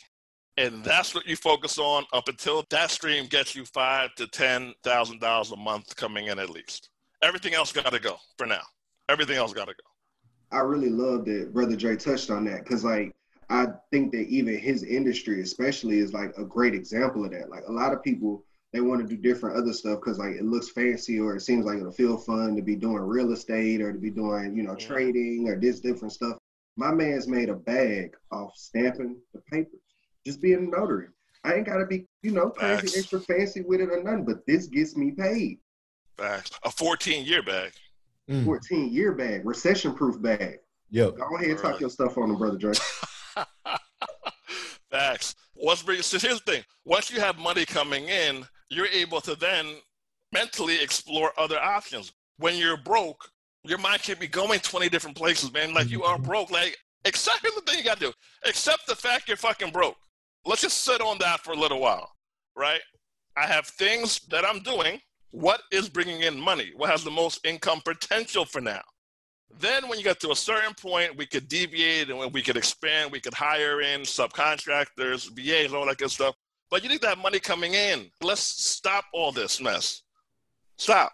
And 0.58 0.84
that's 0.84 1.14
what 1.14 1.26
you 1.26 1.36
focus 1.36 1.78
on 1.78 2.04
up 2.12 2.28
until 2.28 2.64
that 2.70 2.90
stream 2.90 3.26
gets 3.26 3.54
you 3.54 3.64
five 3.64 4.14
to 4.16 4.26
ten 4.26 4.74
thousand 4.82 5.20
dollars 5.20 5.50
a 5.50 5.56
month 5.56 5.96
coming 5.96 6.26
in 6.26 6.38
at 6.38 6.50
least. 6.50 6.90
Everything 7.22 7.54
else 7.54 7.72
got 7.72 7.92
to 7.92 8.00
go 8.00 8.16
for 8.36 8.46
now. 8.46 8.62
Everything 9.08 9.36
else 9.36 9.52
got 9.52 9.68
to 9.68 9.74
go. 9.74 10.56
I 10.56 10.60
really 10.60 10.90
love 10.90 11.24
that 11.24 11.52
Brother 11.54 11.76
Dre 11.76 11.96
touched 11.96 12.30
on 12.30 12.44
that 12.44 12.64
because, 12.64 12.84
like, 12.84 13.14
I 13.48 13.66
think 13.90 14.12
that 14.12 14.26
even 14.28 14.58
his 14.58 14.82
industry, 14.82 15.40
especially, 15.40 15.98
is 15.98 16.12
like 16.12 16.36
a 16.36 16.44
great 16.44 16.74
example 16.74 17.24
of 17.24 17.30
that. 17.30 17.48
Like, 17.48 17.64
a 17.68 17.72
lot 17.72 17.92
of 17.92 18.02
people 18.02 18.44
they 18.72 18.80
want 18.80 19.00
to 19.00 19.06
do 19.06 19.20
different 19.20 19.56
other 19.56 19.72
stuff 19.72 20.00
because 20.00 20.18
like 20.18 20.32
it 20.32 20.44
looks 20.44 20.70
fancy 20.70 21.20
or 21.20 21.36
it 21.36 21.42
seems 21.42 21.66
like 21.66 21.78
it'll 21.78 21.92
feel 21.92 22.16
fun 22.16 22.56
to 22.56 22.62
be 22.62 22.74
doing 22.74 22.96
real 23.02 23.32
estate 23.32 23.80
or 23.80 23.92
to 23.92 23.98
be 23.98 24.10
doing 24.10 24.56
you 24.56 24.62
know 24.62 24.74
trading 24.74 25.48
or 25.48 25.56
this 25.56 25.80
different 25.80 26.12
stuff. 26.12 26.38
My 26.76 26.92
man's 26.92 27.28
made 27.28 27.50
a 27.50 27.54
bag 27.54 28.14
off 28.30 28.56
stamping 28.56 29.16
the 29.34 29.40
papers, 29.50 29.80
just 30.24 30.40
being 30.40 30.58
a 30.72 30.78
notary. 30.78 31.08
I 31.44 31.54
ain't 31.54 31.66
gotta 31.66 31.86
be 31.86 32.06
you 32.22 32.32
know 32.32 32.50
crazy 32.50 32.86
Facts. 32.86 32.98
extra 32.98 33.20
fancy 33.20 33.60
with 33.60 33.80
it 33.80 33.90
or 33.90 34.02
nothing, 34.02 34.24
but 34.24 34.46
this 34.46 34.66
gets 34.66 34.96
me 34.96 35.10
paid. 35.10 35.58
Facts. 36.16 36.50
A 36.64 36.70
14 36.70 37.24
year 37.26 37.42
bag. 37.42 37.72
Mm. 38.30 38.44
14 38.44 38.92
year 38.92 39.12
bag, 39.12 39.44
recession 39.44 39.94
proof 39.94 40.20
bag. 40.22 40.58
Yo, 40.90 41.10
Go 41.10 41.36
ahead 41.36 41.50
and 41.50 41.58
talk 41.58 41.80
your 41.80 41.88
stuff 41.90 42.16
on 42.18 42.28
them, 42.28 42.38
brother 42.38 42.58
Dre. 42.58 42.74
Facts. 44.90 45.34
What's 45.54 45.82
bring, 45.82 46.02
so 46.02 46.18
here's 46.18 46.40
the 46.42 46.52
thing. 46.52 46.64
Once 46.84 47.10
you 47.10 47.20
have 47.20 47.38
money 47.38 47.64
coming 47.64 48.08
in, 48.08 48.44
you're 48.72 48.86
able 48.86 49.20
to 49.20 49.34
then 49.34 49.76
mentally 50.32 50.82
explore 50.82 51.32
other 51.38 51.60
options. 51.60 52.12
When 52.38 52.56
you're 52.56 52.78
broke, 52.78 53.28
your 53.64 53.78
mind 53.78 54.02
can 54.02 54.18
be 54.18 54.26
going 54.26 54.60
20 54.60 54.88
different 54.88 55.16
places, 55.16 55.52
man. 55.52 55.74
Like 55.74 55.90
you 55.90 56.02
are 56.02 56.18
broke. 56.18 56.50
Like, 56.50 56.76
here's 57.04 57.24
the 57.42 57.62
thing 57.66 57.78
you 57.78 57.84
gotta 57.84 58.00
do. 58.00 58.12
Accept 58.46 58.86
the 58.86 58.96
fact 58.96 59.28
you're 59.28 59.36
fucking 59.36 59.70
broke. 59.70 59.96
Let's 60.44 60.62
just 60.62 60.78
sit 60.78 61.00
on 61.00 61.18
that 61.18 61.40
for 61.40 61.52
a 61.52 61.56
little 61.56 61.80
while, 61.80 62.10
right? 62.56 62.80
I 63.36 63.46
have 63.46 63.66
things 63.66 64.20
that 64.30 64.44
I'm 64.44 64.60
doing. 64.60 65.00
What 65.30 65.62
is 65.70 65.88
bringing 65.88 66.22
in 66.22 66.38
money? 66.38 66.72
What 66.76 66.90
has 66.90 67.04
the 67.04 67.10
most 67.10 67.46
income 67.46 67.80
potential 67.84 68.44
for 68.44 68.60
now? 68.60 68.82
Then, 69.58 69.88
when 69.88 69.98
you 69.98 70.04
get 70.04 70.18
to 70.20 70.30
a 70.30 70.36
certain 70.36 70.74
point, 70.74 71.16
we 71.16 71.26
could 71.26 71.46
deviate 71.46 72.10
and 72.10 72.32
we 72.32 72.42
could 72.42 72.56
expand. 72.56 73.12
We 73.12 73.20
could 73.20 73.34
hire 73.34 73.82
in 73.82 74.00
subcontractors, 74.00 75.30
VAs, 75.36 75.74
all 75.74 75.86
that 75.86 75.98
good 75.98 76.10
stuff. 76.10 76.34
But 76.72 76.82
you 76.82 76.88
need 76.88 77.02
that 77.02 77.18
money 77.18 77.38
coming 77.38 77.74
in. 77.74 78.06
Let's 78.22 78.40
stop 78.40 79.04
all 79.12 79.30
this 79.30 79.60
mess. 79.60 80.02
Stop. 80.78 81.12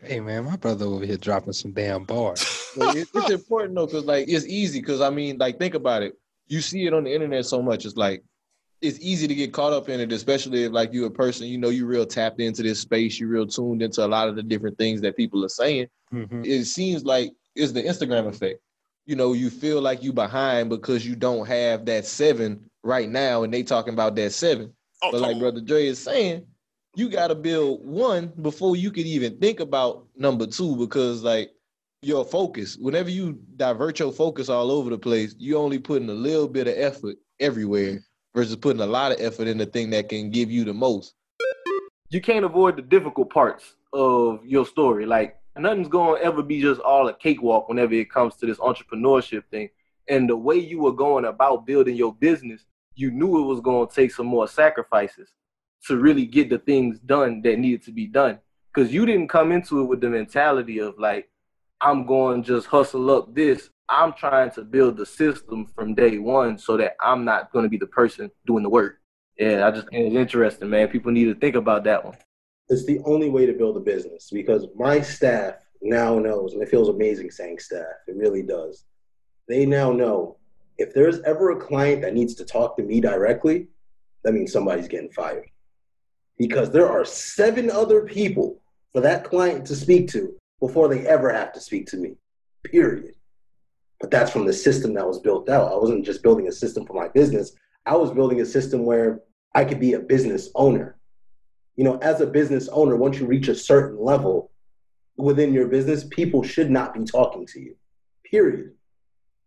Hey 0.00 0.20
man, 0.20 0.44
my 0.44 0.54
brother 0.56 0.84
over 0.86 1.04
here 1.04 1.16
dropping 1.16 1.54
some 1.54 1.72
damn 1.72 2.04
bars. 2.04 2.62
But 2.76 2.94
it- 2.94 3.08
it's 3.12 3.30
important 3.30 3.74
though, 3.74 3.86
because 3.86 4.04
like 4.04 4.28
it's 4.28 4.46
easy. 4.46 4.78
Because 4.80 5.00
I 5.00 5.10
mean, 5.10 5.38
like 5.38 5.58
think 5.58 5.74
about 5.74 6.04
it. 6.04 6.12
You 6.46 6.60
see 6.60 6.86
it 6.86 6.94
on 6.94 7.02
the 7.02 7.12
internet 7.12 7.46
so 7.46 7.60
much. 7.60 7.84
It's 7.84 7.96
like 7.96 8.22
it's 8.80 9.00
easy 9.00 9.26
to 9.26 9.34
get 9.34 9.52
caught 9.52 9.72
up 9.72 9.88
in 9.88 9.98
it, 9.98 10.12
especially 10.12 10.62
if 10.64 10.72
like 10.72 10.92
you're 10.92 11.08
a 11.08 11.10
person. 11.10 11.48
You 11.48 11.58
know, 11.58 11.70
you 11.70 11.84
real 11.86 12.06
tapped 12.06 12.38
into 12.40 12.62
this 12.62 12.78
space. 12.78 13.18
You 13.18 13.26
real 13.26 13.48
tuned 13.48 13.82
into 13.82 14.04
a 14.04 14.06
lot 14.06 14.28
of 14.28 14.36
the 14.36 14.42
different 14.44 14.78
things 14.78 15.00
that 15.00 15.16
people 15.16 15.44
are 15.44 15.48
saying. 15.48 15.88
Mm-hmm. 16.14 16.42
It 16.44 16.66
seems 16.66 17.04
like 17.04 17.32
it's 17.56 17.72
the 17.72 17.82
Instagram 17.82 18.28
effect. 18.28 18.60
You 19.04 19.16
know, 19.16 19.32
you 19.32 19.50
feel 19.50 19.80
like 19.82 20.04
you 20.04 20.12
behind 20.12 20.68
because 20.68 21.04
you 21.04 21.16
don't 21.16 21.46
have 21.46 21.86
that 21.86 22.06
seven 22.06 22.70
right 22.84 23.08
now, 23.08 23.42
and 23.42 23.52
they 23.52 23.64
talking 23.64 23.94
about 23.94 24.14
that 24.14 24.30
seven. 24.32 24.72
Oh, 25.06 25.12
but 25.12 25.20
like 25.20 25.38
Brother 25.38 25.60
Dre 25.60 25.86
is 25.86 25.98
saying, 26.00 26.46
you 26.96 27.08
got 27.08 27.28
to 27.28 27.34
build 27.34 27.86
one 27.86 28.32
before 28.42 28.74
you 28.74 28.90
could 28.90 29.06
even 29.06 29.38
think 29.38 29.60
about 29.60 30.06
number 30.16 30.46
two 30.46 30.76
because 30.76 31.22
like 31.22 31.50
your 32.02 32.24
focus. 32.24 32.76
Whenever 32.76 33.10
you 33.10 33.38
divert 33.56 33.98
your 33.98 34.12
focus 34.12 34.48
all 34.48 34.70
over 34.70 34.90
the 34.90 34.98
place, 34.98 35.34
you 35.38 35.56
only 35.56 35.78
putting 35.78 36.08
a 36.08 36.14
little 36.14 36.48
bit 36.48 36.66
of 36.66 36.74
effort 36.76 37.16
everywhere 37.38 38.04
versus 38.34 38.56
putting 38.56 38.82
a 38.82 38.86
lot 38.86 39.12
of 39.12 39.20
effort 39.20 39.46
in 39.46 39.58
the 39.58 39.66
thing 39.66 39.90
that 39.90 40.08
can 40.08 40.30
give 40.30 40.50
you 40.50 40.64
the 40.64 40.74
most. 40.74 41.14
You 42.10 42.20
can't 42.20 42.44
avoid 42.44 42.76
the 42.76 42.82
difficult 42.82 43.30
parts 43.30 43.74
of 43.92 44.44
your 44.44 44.66
story. 44.66 45.06
Like 45.06 45.38
nothing's 45.56 45.88
gonna 45.88 46.20
ever 46.20 46.42
be 46.42 46.60
just 46.60 46.80
all 46.80 47.08
a 47.08 47.14
cakewalk 47.14 47.68
whenever 47.68 47.94
it 47.94 48.10
comes 48.10 48.36
to 48.36 48.46
this 48.46 48.58
entrepreneurship 48.58 49.44
thing. 49.50 49.70
And 50.08 50.28
the 50.28 50.36
way 50.36 50.56
you 50.56 50.80
were 50.80 50.92
going 50.92 51.24
about 51.24 51.66
building 51.66 51.96
your 51.96 52.14
business, 52.14 52.64
you 52.96 53.10
knew 53.10 53.38
it 53.38 53.46
was 53.46 53.60
gonna 53.60 53.86
take 53.86 54.10
some 54.10 54.26
more 54.26 54.48
sacrifices 54.48 55.32
to 55.86 55.98
really 55.98 56.26
get 56.26 56.50
the 56.50 56.58
things 56.58 56.98
done 56.98 57.42
that 57.42 57.58
needed 57.58 57.82
to 57.84 57.92
be 57.92 58.06
done. 58.06 58.38
Because 58.74 58.92
you 58.92 59.06
didn't 59.06 59.28
come 59.28 59.52
into 59.52 59.80
it 59.80 59.84
with 59.84 60.00
the 60.00 60.08
mentality 60.08 60.78
of 60.80 60.98
like, 60.98 61.30
I'm 61.80 62.06
going 62.06 62.42
to 62.42 62.48
just 62.48 62.66
hustle 62.66 63.10
up 63.10 63.34
this. 63.34 63.70
I'm 63.88 64.12
trying 64.12 64.50
to 64.52 64.62
build 64.62 64.96
the 64.96 65.06
system 65.06 65.66
from 65.74 65.94
day 65.94 66.18
one 66.18 66.58
so 66.58 66.76
that 66.76 66.96
I'm 67.00 67.24
not 67.24 67.52
going 67.52 67.64
to 67.64 67.68
be 67.68 67.76
the 67.76 67.86
person 67.86 68.30
doing 68.46 68.62
the 68.62 68.68
work. 68.68 68.98
Yeah, 69.38 69.66
I 69.66 69.70
just 69.70 69.86
it's 69.92 70.16
interesting, 70.16 70.70
man. 70.70 70.88
People 70.88 71.12
need 71.12 71.26
to 71.26 71.34
think 71.34 71.56
about 71.56 71.84
that 71.84 72.04
one. 72.04 72.16
It's 72.68 72.86
the 72.86 73.00
only 73.04 73.28
way 73.28 73.46
to 73.46 73.52
build 73.52 73.76
a 73.76 73.80
business 73.80 74.28
because 74.32 74.66
my 74.74 75.00
staff 75.00 75.54
now 75.82 76.18
knows, 76.18 76.54
and 76.54 76.62
it 76.62 76.68
feels 76.68 76.88
amazing 76.88 77.30
saying 77.30 77.58
staff. 77.58 77.84
It 78.08 78.16
really 78.16 78.42
does. 78.42 78.84
They 79.46 79.66
now 79.66 79.92
know 79.92 80.35
if 80.78 80.92
there's 80.92 81.20
ever 81.20 81.50
a 81.50 81.60
client 81.60 82.02
that 82.02 82.14
needs 82.14 82.34
to 82.34 82.44
talk 82.44 82.76
to 82.76 82.82
me 82.82 83.00
directly, 83.00 83.68
that 84.24 84.32
means 84.32 84.52
somebody's 84.52 84.88
getting 84.88 85.10
fired. 85.10 85.48
Because 86.38 86.70
there 86.70 86.88
are 86.88 87.04
seven 87.04 87.70
other 87.70 88.02
people 88.02 88.60
for 88.92 89.00
that 89.00 89.24
client 89.24 89.66
to 89.66 89.76
speak 89.76 90.08
to 90.08 90.36
before 90.60 90.88
they 90.88 91.06
ever 91.06 91.32
have 91.32 91.52
to 91.52 91.60
speak 91.60 91.86
to 91.88 91.96
me, 91.96 92.16
period. 92.64 93.14
But 94.00 94.10
that's 94.10 94.30
from 94.30 94.46
the 94.46 94.52
system 94.52 94.92
that 94.94 95.06
was 95.06 95.20
built 95.20 95.48
out. 95.48 95.72
I 95.72 95.76
wasn't 95.76 96.04
just 96.04 96.22
building 96.22 96.48
a 96.48 96.52
system 96.52 96.84
for 96.84 96.92
my 96.92 97.08
business, 97.08 97.52
I 97.86 97.96
was 97.96 98.10
building 98.10 98.40
a 98.40 98.44
system 98.44 98.84
where 98.84 99.20
I 99.54 99.64
could 99.64 99.78
be 99.78 99.94
a 99.94 100.00
business 100.00 100.50
owner. 100.54 100.98
You 101.76 101.84
know, 101.84 101.98
as 101.98 102.20
a 102.20 102.26
business 102.26 102.68
owner, 102.68 102.96
once 102.96 103.18
you 103.18 103.26
reach 103.26 103.48
a 103.48 103.54
certain 103.54 104.02
level 104.02 104.50
within 105.16 105.52
your 105.52 105.68
business, 105.68 106.04
people 106.04 106.42
should 106.42 106.70
not 106.70 106.94
be 106.94 107.04
talking 107.04 107.46
to 107.46 107.60
you, 107.60 107.76
period. 108.24 108.72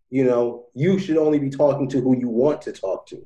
You 0.09 0.25
know, 0.25 0.65
you 0.73 0.97
should 0.99 1.17
only 1.17 1.39
be 1.39 1.49
talking 1.49 1.87
to 1.89 2.01
who 2.01 2.17
you 2.17 2.29
want 2.29 2.61
to 2.63 2.71
talk 2.71 3.05
to. 3.07 3.25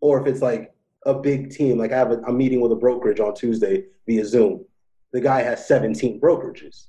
Or 0.00 0.20
if 0.20 0.26
it's 0.26 0.42
like 0.42 0.72
a 1.04 1.14
big 1.14 1.50
team, 1.50 1.78
like 1.78 1.92
I 1.92 1.98
have 1.98 2.12
a, 2.12 2.32
meeting 2.32 2.60
with 2.60 2.72
a 2.72 2.76
brokerage 2.76 3.20
on 3.20 3.34
Tuesday 3.34 3.84
via 4.06 4.24
Zoom. 4.24 4.64
The 5.12 5.20
guy 5.20 5.42
has 5.42 5.66
17 5.66 6.20
brokerages 6.20 6.86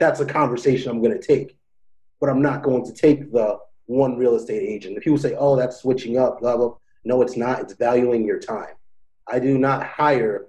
that's 0.00 0.18
a 0.18 0.26
conversation 0.26 0.90
I'm 0.90 1.00
going 1.00 1.16
to 1.16 1.24
take. 1.24 1.56
But 2.18 2.30
I'm 2.30 2.42
not 2.42 2.62
going 2.62 2.84
to 2.84 2.92
take 2.92 3.30
the 3.30 3.58
one 3.86 4.16
real 4.16 4.34
estate 4.34 4.62
agent. 4.62 4.96
If 4.96 5.04
people 5.04 5.18
say, 5.18 5.36
oh, 5.38 5.54
that's 5.54 5.76
switching 5.76 6.18
up, 6.18 6.40
blah, 6.40 6.56
blah. 6.56 6.74
No, 7.04 7.22
it's 7.22 7.36
not. 7.36 7.60
It's 7.60 7.74
valuing 7.74 8.26
your 8.26 8.40
time. 8.40 8.74
I 9.28 9.38
do 9.38 9.56
not 9.56 9.86
hire 9.86 10.46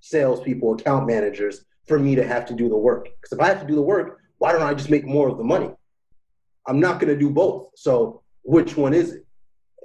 salespeople, 0.00 0.74
account 0.74 1.06
managers 1.06 1.64
for 1.86 1.98
me 1.98 2.14
to 2.14 2.26
have 2.26 2.44
to 2.46 2.54
do 2.54 2.68
the 2.68 2.76
work. 2.76 3.04
Because 3.04 3.32
if 3.32 3.40
I 3.40 3.48
have 3.48 3.60
to 3.60 3.66
do 3.66 3.74
the 3.74 3.82
work, 3.82 4.20
why 4.38 4.52
don't 4.52 4.62
I 4.62 4.74
just 4.74 4.90
make 4.90 5.06
more 5.06 5.28
of 5.28 5.38
the 5.38 5.44
money? 5.44 5.70
I'm 6.66 6.80
not 6.80 7.00
going 7.00 7.12
to 7.12 7.18
do 7.18 7.30
both. 7.30 7.68
So 7.76 8.22
which 8.42 8.76
one 8.76 8.94
is 8.94 9.12
it? 9.14 9.26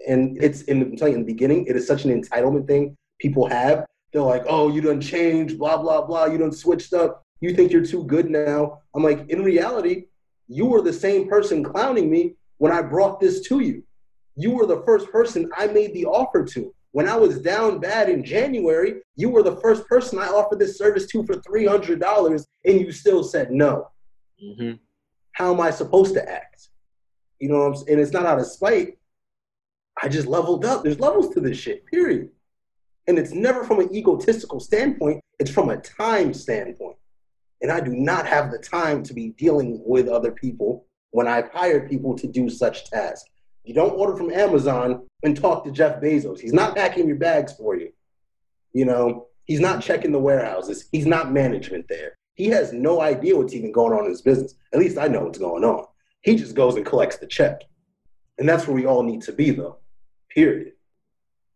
And 0.07 0.41
it's 0.41 0.61
in 0.63 0.79
the, 0.79 1.05
in 1.05 1.19
the 1.19 1.25
beginning, 1.25 1.65
it 1.67 1.75
is 1.75 1.85
such 1.85 2.05
an 2.05 2.21
entitlement 2.21 2.67
thing 2.67 2.95
people 3.19 3.47
have. 3.47 3.85
They're 4.13 4.21
like, 4.21 4.43
oh, 4.47 4.69
you 4.69 4.81
done 4.81 5.01
changed, 5.01 5.59
blah, 5.59 5.77
blah, 5.77 6.05
blah. 6.05 6.25
You 6.25 6.37
done 6.37 6.51
switched 6.51 6.93
up. 6.93 7.23
You 7.41 7.53
think 7.53 7.71
you're 7.71 7.85
too 7.85 8.05
good 8.05 8.29
now. 8.29 8.79
I'm 8.95 9.03
like, 9.03 9.29
in 9.29 9.43
reality, 9.43 10.05
you 10.47 10.65
were 10.65 10.81
the 10.81 10.93
same 10.93 11.27
person 11.27 11.63
clowning 11.63 12.09
me 12.09 12.35
when 12.57 12.71
I 12.71 12.81
brought 12.81 13.19
this 13.19 13.41
to 13.47 13.59
you. 13.59 13.83
You 14.35 14.51
were 14.51 14.65
the 14.65 14.81
first 14.83 15.11
person 15.11 15.49
I 15.55 15.67
made 15.67 15.93
the 15.93 16.05
offer 16.05 16.45
to. 16.45 16.73
When 16.91 17.07
I 17.07 17.15
was 17.15 17.39
down 17.39 17.79
bad 17.79 18.09
in 18.09 18.23
January, 18.23 19.01
you 19.15 19.29
were 19.29 19.43
the 19.43 19.57
first 19.57 19.87
person 19.87 20.17
I 20.17 20.27
offered 20.27 20.59
this 20.59 20.77
service 20.77 21.05
to 21.07 21.23
for 21.23 21.35
$300 21.35 22.45
and 22.65 22.81
you 22.81 22.91
still 22.91 23.23
said 23.23 23.51
no. 23.51 23.89
Mm-hmm. 24.43 24.77
How 25.33 25.53
am 25.53 25.61
I 25.61 25.69
supposed 25.69 26.15
to 26.15 26.29
act? 26.29 26.68
You 27.39 27.49
know 27.49 27.59
what 27.59 27.65
I'm 27.67 27.75
saying? 27.75 27.89
And 27.89 27.99
it's 27.99 28.11
not 28.11 28.25
out 28.25 28.39
of 28.39 28.45
spite. 28.45 28.97
I 30.01 30.07
just 30.07 30.27
leveled 30.27 30.65
up. 30.65 30.83
There's 30.83 30.99
levels 30.99 31.33
to 31.33 31.41
this 31.41 31.57
shit, 31.57 31.85
period. 31.85 32.29
And 33.07 33.17
it's 33.17 33.31
never 33.31 33.63
from 33.63 33.79
an 33.79 33.93
egotistical 33.93 34.59
standpoint, 34.59 35.21
it's 35.39 35.51
from 35.51 35.69
a 35.69 35.77
time 35.77 36.33
standpoint. 36.33 36.97
And 37.61 37.71
I 37.71 37.79
do 37.81 37.91
not 37.91 38.25
have 38.25 38.51
the 38.51 38.59
time 38.59 39.03
to 39.03 39.13
be 39.13 39.29
dealing 39.29 39.81
with 39.85 40.07
other 40.07 40.31
people 40.31 40.85
when 41.11 41.27
I've 41.27 41.49
hired 41.49 41.89
people 41.89 42.15
to 42.17 42.27
do 42.27 42.49
such 42.49 42.89
tasks. 42.89 43.29
You 43.63 43.73
don't 43.73 43.97
order 43.97 44.15
from 44.15 44.31
Amazon 44.31 45.07
and 45.23 45.35
talk 45.35 45.65
to 45.65 45.71
Jeff 45.71 46.01
Bezos. 46.01 46.39
He's 46.39 46.53
not 46.53 46.75
packing 46.75 47.07
your 47.07 47.17
bags 47.17 47.53
for 47.53 47.75
you. 47.75 47.91
You 48.73 48.85
know, 48.85 49.27
he's 49.43 49.59
not 49.59 49.81
checking 49.81 50.11
the 50.11 50.19
warehouses. 50.19 50.87
He's 50.91 51.05
not 51.05 51.33
management 51.33 51.87
there. 51.89 52.17
He 52.35 52.47
has 52.47 52.71
no 52.71 53.01
idea 53.01 53.35
what's 53.35 53.53
even 53.53 53.71
going 53.71 53.91
on 53.91 54.05
in 54.05 54.11
his 54.11 54.21
business. 54.21 54.55
At 54.71 54.79
least 54.79 54.97
I 54.97 55.07
know 55.07 55.25
what's 55.25 55.39
going 55.39 55.65
on. 55.65 55.85
He 56.21 56.35
just 56.35 56.55
goes 56.55 56.75
and 56.75 56.85
collects 56.85 57.17
the 57.17 57.27
check. 57.27 57.61
And 58.37 58.47
that's 58.47 58.67
where 58.67 58.75
we 58.75 58.85
all 58.85 59.03
need 59.03 59.21
to 59.23 59.31
be 59.31 59.51
though. 59.51 59.77
Period. 60.29 60.73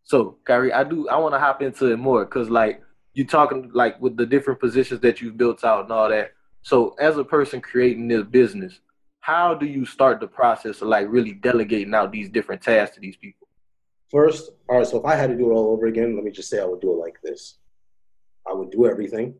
So, 0.04 0.38
Kyrie, 0.44 0.72
I 0.72 0.84
do 0.84 1.08
I 1.08 1.16
want 1.16 1.34
to 1.34 1.38
hop 1.38 1.62
into 1.62 1.90
it 1.92 1.98
more 1.98 2.24
because 2.24 2.50
like 2.50 2.82
you 3.14 3.24
talking 3.26 3.70
like 3.72 4.00
with 4.00 4.16
the 4.16 4.26
different 4.26 4.60
positions 4.60 5.00
that 5.00 5.20
you've 5.20 5.36
built 5.36 5.64
out 5.64 5.84
and 5.84 5.92
all 5.92 6.08
that. 6.08 6.32
So 6.62 6.94
as 6.98 7.16
a 7.16 7.24
person 7.24 7.60
creating 7.60 8.08
this 8.08 8.24
business, 8.24 8.80
how 9.20 9.54
do 9.54 9.66
you 9.66 9.86
start 9.86 10.20
the 10.20 10.26
process 10.26 10.82
of 10.82 10.88
like 10.88 11.06
really 11.08 11.32
delegating 11.32 11.94
out 11.94 12.12
these 12.12 12.28
different 12.28 12.62
tasks 12.62 12.94
to 12.96 13.00
these 13.00 13.16
people? 13.16 13.48
First, 14.10 14.50
all 14.68 14.78
right, 14.78 14.86
so 14.86 14.98
if 14.98 15.04
I 15.04 15.14
had 15.14 15.30
to 15.30 15.36
do 15.36 15.50
it 15.50 15.54
all 15.54 15.72
over 15.72 15.86
again, 15.86 16.14
let 16.14 16.24
me 16.24 16.30
just 16.30 16.50
say 16.50 16.60
I 16.60 16.64
would 16.64 16.80
do 16.80 16.92
it 16.92 16.96
like 16.96 17.16
this. 17.22 17.58
I 18.46 18.52
would 18.52 18.70
do 18.70 18.86
everything 18.86 19.34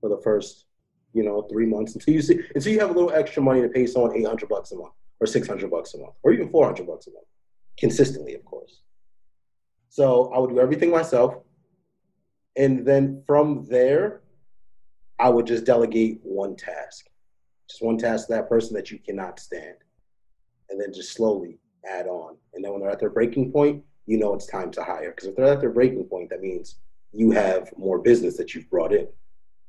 for 0.00 0.08
the 0.08 0.20
first, 0.22 0.64
you 1.12 1.22
know, 1.22 1.42
three 1.42 1.66
months 1.66 1.94
until 1.94 2.14
you 2.14 2.22
see 2.22 2.40
until 2.54 2.72
you 2.72 2.80
have 2.80 2.90
a 2.90 2.92
little 2.92 3.12
extra 3.12 3.42
money 3.42 3.60
to 3.62 3.68
pay 3.68 3.86
someone 3.86 4.16
eight 4.16 4.26
hundred 4.26 4.48
bucks 4.48 4.72
a 4.72 4.76
month 4.76 4.92
or 5.20 5.26
six 5.26 5.46
hundred 5.46 5.70
bucks 5.70 5.94
a 5.94 5.98
month 5.98 6.14
or 6.22 6.32
even 6.32 6.48
four 6.50 6.64
hundred 6.64 6.86
bucks 6.86 7.06
a 7.06 7.10
month. 7.10 7.26
Consistently, 7.78 8.34
of 8.34 8.44
course. 8.44 8.82
So 9.88 10.32
I 10.32 10.38
would 10.38 10.50
do 10.50 10.60
everything 10.60 10.90
myself 10.90 11.34
and 12.56 12.86
then 12.86 13.22
from 13.26 13.66
there, 13.68 14.22
I 15.18 15.28
would 15.28 15.46
just 15.46 15.64
delegate 15.64 16.20
one 16.22 16.56
task, 16.56 17.06
just 17.68 17.82
one 17.82 17.98
task 17.98 18.26
to 18.26 18.34
that 18.34 18.48
person 18.48 18.74
that 18.74 18.90
you 18.90 18.98
cannot 18.98 19.38
stand. 19.38 19.76
And 20.68 20.80
then 20.80 20.92
just 20.92 21.12
slowly 21.12 21.58
add 21.88 22.06
on. 22.06 22.36
And 22.54 22.64
then 22.64 22.72
when 22.72 22.80
they're 22.80 22.90
at 22.90 23.00
their 23.00 23.10
breaking 23.10 23.52
point, 23.52 23.82
you 24.06 24.18
know 24.18 24.34
it's 24.34 24.46
time 24.46 24.70
to 24.72 24.82
hire. 24.82 25.10
Because 25.10 25.28
if 25.28 25.36
they're 25.36 25.52
at 25.52 25.60
their 25.60 25.70
breaking 25.70 26.04
point, 26.04 26.30
that 26.30 26.40
means 26.40 26.76
you 27.12 27.30
have 27.32 27.72
more 27.76 27.98
business 27.98 28.36
that 28.36 28.54
you've 28.54 28.70
brought 28.70 28.92
in. 28.92 29.08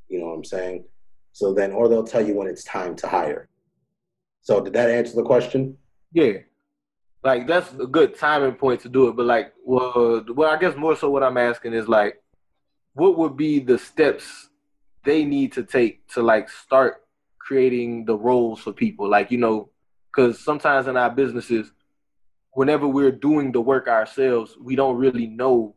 You 0.08 0.20
know 0.20 0.28
what 0.28 0.34
I'm 0.34 0.44
saying? 0.44 0.86
So 1.34 1.54
then, 1.54 1.72
or 1.72 1.88
they'll 1.88 2.04
tell 2.04 2.26
you 2.26 2.36
when 2.36 2.48
it's 2.48 2.64
time 2.64 2.96
to 2.98 3.08
hire. 3.08 3.48
So 4.42 4.62
did 4.62 4.74
that 4.74 4.90
answer 4.90 5.16
the 5.16 5.24
question? 5.24 5.78
Yeah. 6.14 6.34
Like 7.24 7.48
that's 7.48 7.72
a 7.74 7.86
good 7.86 8.18
timing 8.18 8.56
point 8.56 8.82
to 8.82 8.90
do 8.90 9.08
it. 9.08 9.16
But 9.16 9.28
like, 9.28 9.54
well, 9.64 10.26
well, 10.34 10.50
I 10.50 10.58
guess 10.58 10.76
more 10.76 10.96
so 10.96 11.10
what 11.10 11.24
I'm 11.24 11.38
asking 11.38 11.74
is 11.74 11.88
like, 11.88 12.22
what 12.94 13.18
would 13.18 13.38
be 13.38 13.60
the 13.60 13.78
steps 13.78 14.50
they 15.04 15.26
need 15.26 15.52
to 15.54 15.64
take 15.64 16.08
to 16.10 16.22
like 16.22 16.50
start 16.50 17.04
creating 17.40 18.06
the 18.06 18.16
roles 18.16 18.60
for 18.60 18.72
people 18.72 19.10
like 19.10 19.32
you 19.32 19.38
know 19.38 19.70
because 20.14 20.40
sometimes 20.40 20.88
in 20.88 20.96
our 20.96 21.10
businesses 21.10 21.72
whenever 22.54 22.88
we're 22.88 23.12
doing 23.12 23.52
the 23.52 23.62
work 23.62 23.88
ourselves 23.88 24.56
we 24.62 24.76
don't 24.76 24.98
really 24.98 25.28
know 25.28 25.76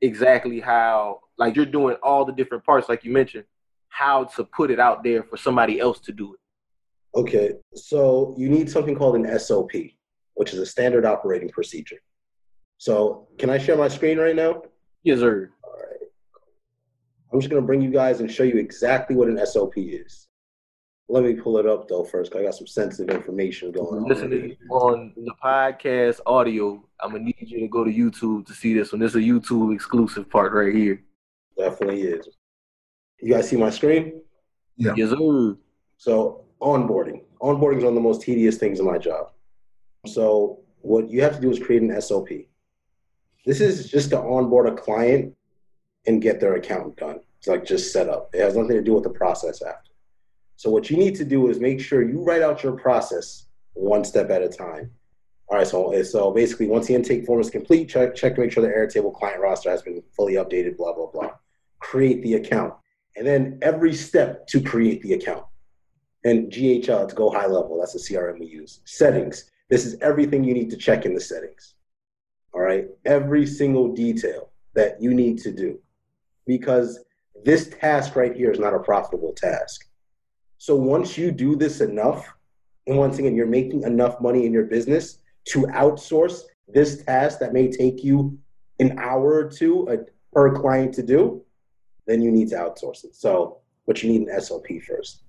exactly 0.00 0.60
how 0.60 1.20
like 1.38 1.56
you're 1.56 1.66
doing 1.66 1.96
all 2.02 2.24
the 2.24 2.32
different 2.32 2.64
parts 2.64 2.88
like 2.88 3.04
you 3.04 3.10
mentioned 3.10 3.44
how 3.92 4.24
to 4.24 4.44
put 4.44 4.70
it 4.70 4.80
out 4.80 5.02
there 5.04 5.22
for 5.22 5.36
somebody 5.36 5.78
else 5.78 6.00
to 6.00 6.12
do 6.12 6.34
it 6.34 6.40
okay 7.18 7.52
so 7.74 8.34
you 8.38 8.48
need 8.48 8.70
something 8.70 8.96
called 8.96 9.16
an 9.16 9.38
sop 9.38 9.70
which 10.34 10.52
is 10.52 10.58
a 10.58 10.66
standard 10.66 11.04
operating 11.04 11.48
procedure 11.48 12.00
so 12.78 13.28
can 13.38 13.50
i 13.50 13.58
share 13.58 13.76
my 13.76 13.88
screen 13.88 14.18
right 14.18 14.36
now 14.36 14.62
yes 15.02 15.18
sir 15.18 15.50
All 15.64 15.72
right. 15.72 16.08
I'm 17.32 17.40
just 17.40 17.50
going 17.50 17.62
to 17.62 17.66
bring 17.66 17.80
you 17.80 17.90
guys 17.90 18.20
and 18.20 18.30
show 18.30 18.42
you 18.42 18.56
exactly 18.56 19.16
what 19.16 19.28
an 19.28 19.38
SOP 19.46 19.72
is. 19.76 20.28
Let 21.08 21.24
me 21.24 21.34
pull 21.34 21.56
it 21.58 21.66
up 21.66 21.88
though 21.88 22.04
first, 22.04 22.30
because 22.30 22.42
I 22.42 22.44
got 22.46 22.54
some 22.54 22.66
sensitive 22.66 23.14
information 23.14 23.72
going 23.72 24.02
on. 24.02 24.08
Listening 24.08 24.56
on 24.70 25.12
the 25.16 25.34
podcast 25.42 26.20
audio, 26.26 26.82
I'm 27.00 27.12
gonna 27.12 27.24
need 27.24 27.36
you 27.40 27.60
to 27.60 27.68
go 27.68 27.84
to 27.84 27.90
YouTube 27.92 28.46
to 28.46 28.54
see 28.54 28.72
this 28.72 28.92
one. 28.92 29.00
This 29.00 29.10
is 29.10 29.16
a 29.16 29.20
YouTube 29.20 29.74
exclusive 29.74 30.30
part 30.30 30.52
right 30.52 30.74
here. 30.74 31.02
Definitely 31.58 32.02
is. 32.02 32.28
You 33.22 33.32
guys 33.32 33.48
see 33.48 33.56
my 33.56 33.70
screen? 33.70 34.20
Yeah. 34.76 34.94
Yes, 34.96 35.10
sir. 35.10 35.56
So 35.96 36.44
onboarding. 36.60 37.22
Onboarding 37.40 37.78
is 37.78 37.84
one 37.84 37.92
of 37.92 37.94
the 37.94 38.00
most 38.00 38.22
tedious 38.22 38.56
things 38.58 38.80
in 38.80 38.86
my 38.86 38.98
job. 38.98 39.30
So 40.06 40.58
what 40.80 41.08
you 41.08 41.22
have 41.22 41.36
to 41.36 41.40
do 41.40 41.50
is 41.50 41.60
create 41.60 41.82
an 41.82 42.00
SOP. 42.00 42.28
This 43.46 43.60
is 43.60 43.88
just 43.88 44.10
to 44.10 44.18
onboard 44.18 44.68
a 44.68 44.74
client 44.74 45.36
and 46.06 46.20
get 46.20 46.40
their 46.40 46.56
account 46.56 46.96
done. 46.96 47.20
It's 47.38 47.46
like 47.46 47.64
just 47.64 47.92
set 47.92 48.08
up. 48.08 48.30
It 48.34 48.40
has 48.40 48.56
nothing 48.56 48.76
to 48.76 48.82
do 48.82 48.94
with 48.94 49.04
the 49.04 49.10
process 49.10 49.62
after. 49.62 49.92
So 50.56 50.70
what 50.70 50.90
you 50.90 50.96
need 50.96 51.14
to 51.16 51.24
do 51.24 51.48
is 51.48 51.60
make 51.60 51.80
sure 51.80 52.02
you 52.02 52.22
write 52.22 52.42
out 52.42 52.62
your 52.64 52.72
process 52.72 53.46
one 53.74 54.04
step 54.04 54.30
at 54.30 54.42
a 54.42 54.48
time. 54.48 54.90
All 55.48 55.58
right, 55.58 55.66
so 55.66 55.92
eh, 55.92 56.02
so 56.02 56.30
basically, 56.30 56.66
once 56.66 56.86
the 56.86 56.94
intake 56.94 57.26
form 57.26 57.40
is 57.40 57.50
complete, 57.50 57.88
check 57.88 58.14
check 58.14 58.36
to 58.36 58.40
make 58.40 58.52
sure 58.52 58.62
the 58.62 58.68
Airtable 58.68 59.14
client 59.14 59.40
roster 59.40 59.70
has 59.70 59.82
been 59.82 60.02
fully 60.16 60.34
updated. 60.34 60.76
Blah 60.76 60.94
blah 60.94 61.10
blah. 61.12 61.30
Create 61.80 62.22
the 62.22 62.34
account, 62.34 62.74
and 63.16 63.26
then 63.26 63.58
every 63.62 63.94
step 63.94 64.46
to 64.48 64.60
create 64.60 65.02
the 65.02 65.14
account. 65.14 65.44
And 66.24 66.52
GHL 66.52 67.08
to 67.08 67.14
GoHighLevel. 67.14 67.78
That's 67.80 67.94
the 67.94 67.98
CRM 67.98 68.38
we 68.38 68.46
use. 68.46 68.80
Settings. 68.84 69.50
This 69.68 69.84
is 69.84 69.96
everything 70.00 70.44
you 70.44 70.54
need 70.54 70.70
to 70.70 70.76
check 70.76 71.04
in 71.04 71.14
the 71.14 71.20
settings. 71.20 71.74
All 72.54 72.60
right, 72.60 72.86
every 73.06 73.46
single 73.46 73.92
detail 73.92 74.50
that 74.74 75.00
you 75.00 75.14
need 75.14 75.38
to 75.38 75.52
do, 75.52 75.78
because 76.46 77.02
this 77.44 77.70
task 77.80 78.14
right 78.14 78.34
here 78.36 78.50
is 78.50 78.58
not 78.58 78.74
a 78.74 78.78
profitable 78.78 79.32
task. 79.32 79.88
So 80.58 80.76
once 80.76 81.18
you 81.18 81.32
do 81.32 81.56
this 81.56 81.80
enough, 81.80 82.32
and 82.86 82.96
once 82.96 83.18
again, 83.18 83.34
you're 83.34 83.46
making 83.46 83.82
enough 83.82 84.20
money 84.20 84.46
in 84.46 84.52
your 84.52 84.64
business 84.64 85.18
to 85.46 85.62
outsource 85.68 86.42
this 86.68 87.02
task 87.04 87.38
that 87.40 87.52
may 87.52 87.70
take 87.70 88.04
you 88.04 88.38
an 88.78 88.98
hour 88.98 89.34
or 89.34 89.50
two 89.50 89.88
uh, 89.88 89.96
per 90.32 90.54
client 90.54 90.94
to 90.94 91.02
do, 91.02 91.41
then 92.06 92.22
you 92.22 92.30
need 92.30 92.48
to 92.50 92.56
outsource 92.56 93.04
it. 93.04 93.14
So, 93.14 93.58
but 93.86 94.02
you 94.02 94.10
need 94.10 94.28
an 94.28 94.40
SOP 94.40 94.66
first. 94.86 95.22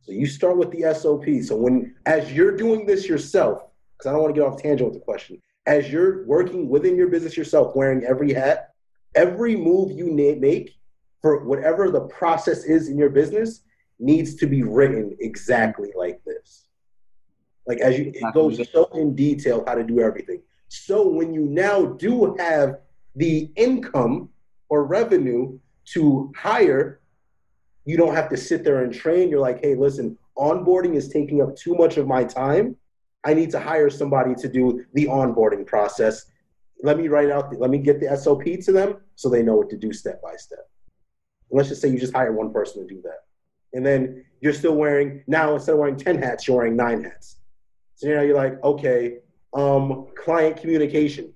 So 0.00 0.12
you 0.12 0.26
start 0.26 0.56
with 0.56 0.70
the 0.70 0.94
SOP. 0.94 1.24
So 1.42 1.56
when, 1.56 1.94
as 2.06 2.32
you're 2.32 2.56
doing 2.56 2.86
this 2.86 3.08
yourself, 3.08 3.62
because 3.96 4.08
I 4.08 4.12
don't 4.12 4.22
want 4.22 4.34
to 4.34 4.40
get 4.40 4.46
off 4.46 4.62
tangent 4.62 4.90
with 4.90 4.98
the 4.98 5.04
question, 5.04 5.40
as 5.66 5.90
you're 5.90 6.24
working 6.26 6.68
within 6.68 6.96
your 6.96 7.08
business 7.08 7.36
yourself, 7.36 7.74
wearing 7.74 8.04
every 8.04 8.32
hat, 8.32 8.70
every 9.16 9.56
move 9.56 9.90
you 9.90 10.12
make 10.12 10.76
for 11.22 11.44
whatever 11.44 11.90
the 11.90 12.02
process 12.02 12.64
is 12.64 12.88
in 12.88 12.96
your 12.96 13.10
business 13.10 13.62
needs 13.98 14.34
to 14.36 14.46
be 14.46 14.62
written 14.62 15.16
exactly 15.18 15.90
like 15.96 16.20
this. 16.24 16.68
Like 17.66 17.78
as 17.78 17.98
you 17.98 18.12
it 18.14 18.34
goes 18.34 18.60
so 18.70 18.84
in 18.94 19.16
detail 19.16 19.64
how 19.66 19.74
to 19.74 19.82
do 19.82 20.00
everything. 20.00 20.42
So 20.68 21.08
when 21.08 21.34
you 21.34 21.42
now 21.42 21.84
do 21.84 22.36
have 22.38 22.76
the 23.16 23.50
income 23.56 24.28
or 24.68 24.84
revenue 24.84 25.58
to 25.86 26.32
hire, 26.36 27.00
you 27.84 27.96
don't 27.96 28.14
have 28.14 28.28
to 28.30 28.36
sit 28.36 28.64
there 28.64 28.82
and 28.84 28.92
train. 28.92 29.30
You're 29.30 29.40
like, 29.40 29.60
hey, 29.60 29.74
listen, 29.74 30.18
onboarding 30.36 30.94
is 30.94 31.08
taking 31.08 31.40
up 31.40 31.56
too 31.56 31.74
much 31.74 31.96
of 31.96 32.06
my 32.06 32.24
time. 32.24 32.76
I 33.24 33.34
need 33.34 33.50
to 33.52 33.60
hire 33.60 33.90
somebody 33.90 34.34
to 34.36 34.48
do 34.48 34.84
the 34.92 35.06
onboarding 35.06 35.66
process. 35.66 36.26
Let 36.82 36.98
me 36.98 37.08
write 37.08 37.30
out, 37.30 37.50
the, 37.50 37.58
let 37.58 37.70
me 37.70 37.78
get 37.78 38.00
the 38.00 38.16
SOP 38.16 38.44
to 38.44 38.72
them 38.72 38.98
so 39.14 39.28
they 39.28 39.42
know 39.42 39.56
what 39.56 39.70
to 39.70 39.76
do 39.76 39.92
step 39.92 40.20
by 40.22 40.36
step. 40.36 40.68
And 41.50 41.56
let's 41.56 41.68
just 41.68 41.80
say 41.80 41.88
you 41.88 41.98
just 41.98 42.12
hire 42.12 42.32
one 42.32 42.52
person 42.52 42.86
to 42.86 42.94
do 42.94 43.00
that. 43.02 43.24
And 43.72 43.84
then 43.84 44.24
you're 44.40 44.52
still 44.52 44.74
wearing, 44.74 45.22
now 45.26 45.54
instead 45.54 45.72
of 45.72 45.78
wearing 45.78 45.96
10 45.96 46.20
hats, 46.22 46.46
you're 46.46 46.56
wearing 46.56 46.76
nine 46.76 47.02
hats. 47.02 47.36
So 47.94 48.08
now 48.08 48.20
you're 48.20 48.36
like, 48.36 48.62
okay, 48.62 49.18
um, 49.54 50.08
client 50.16 50.56
communication. 50.58 51.32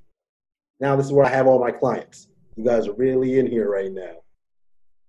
Now 0.79 0.97
this 0.97 1.07
is 1.07 1.13
where 1.13 1.27
I 1.27 1.31
have 1.31 1.47
all 1.47 1.59
my 1.59 1.71
clients. 1.71 2.29
You 2.57 2.65
guys 2.65 2.87
are 2.87 2.95
really 2.95 3.39
in 3.39 3.47
here 3.47 3.71
right 3.71 3.91
now. 3.91 4.17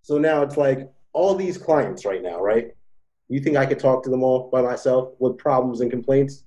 So 0.02 0.18
now 0.18 0.42
it's 0.42 0.58
like 0.58 0.92
all 1.14 1.36
these 1.36 1.58
clients 1.58 2.06
right 2.06 2.22
now, 2.22 2.42
right? 2.42 2.76
You 3.30 3.40
think 3.40 3.58
I 3.58 3.66
could 3.66 3.80
talk 3.80 4.04
to 4.04 4.10
them 4.10 4.24
all 4.24 4.50
by 4.50 4.62
myself 4.62 5.14
with 5.20 5.38
problems 5.38 5.82
and 5.82 5.90
complaints? 5.90 6.44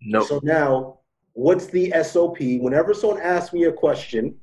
No. 0.00 0.22
So 0.24 0.40
now, 0.42 0.98
what's 1.32 1.66
the 1.66 1.92
SOP? 2.02 2.38
Whenever 2.38 2.92
someone 2.92 3.20
asks 3.20 3.52
me 3.52 3.64
a 3.64 3.72
question, 3.72 4.36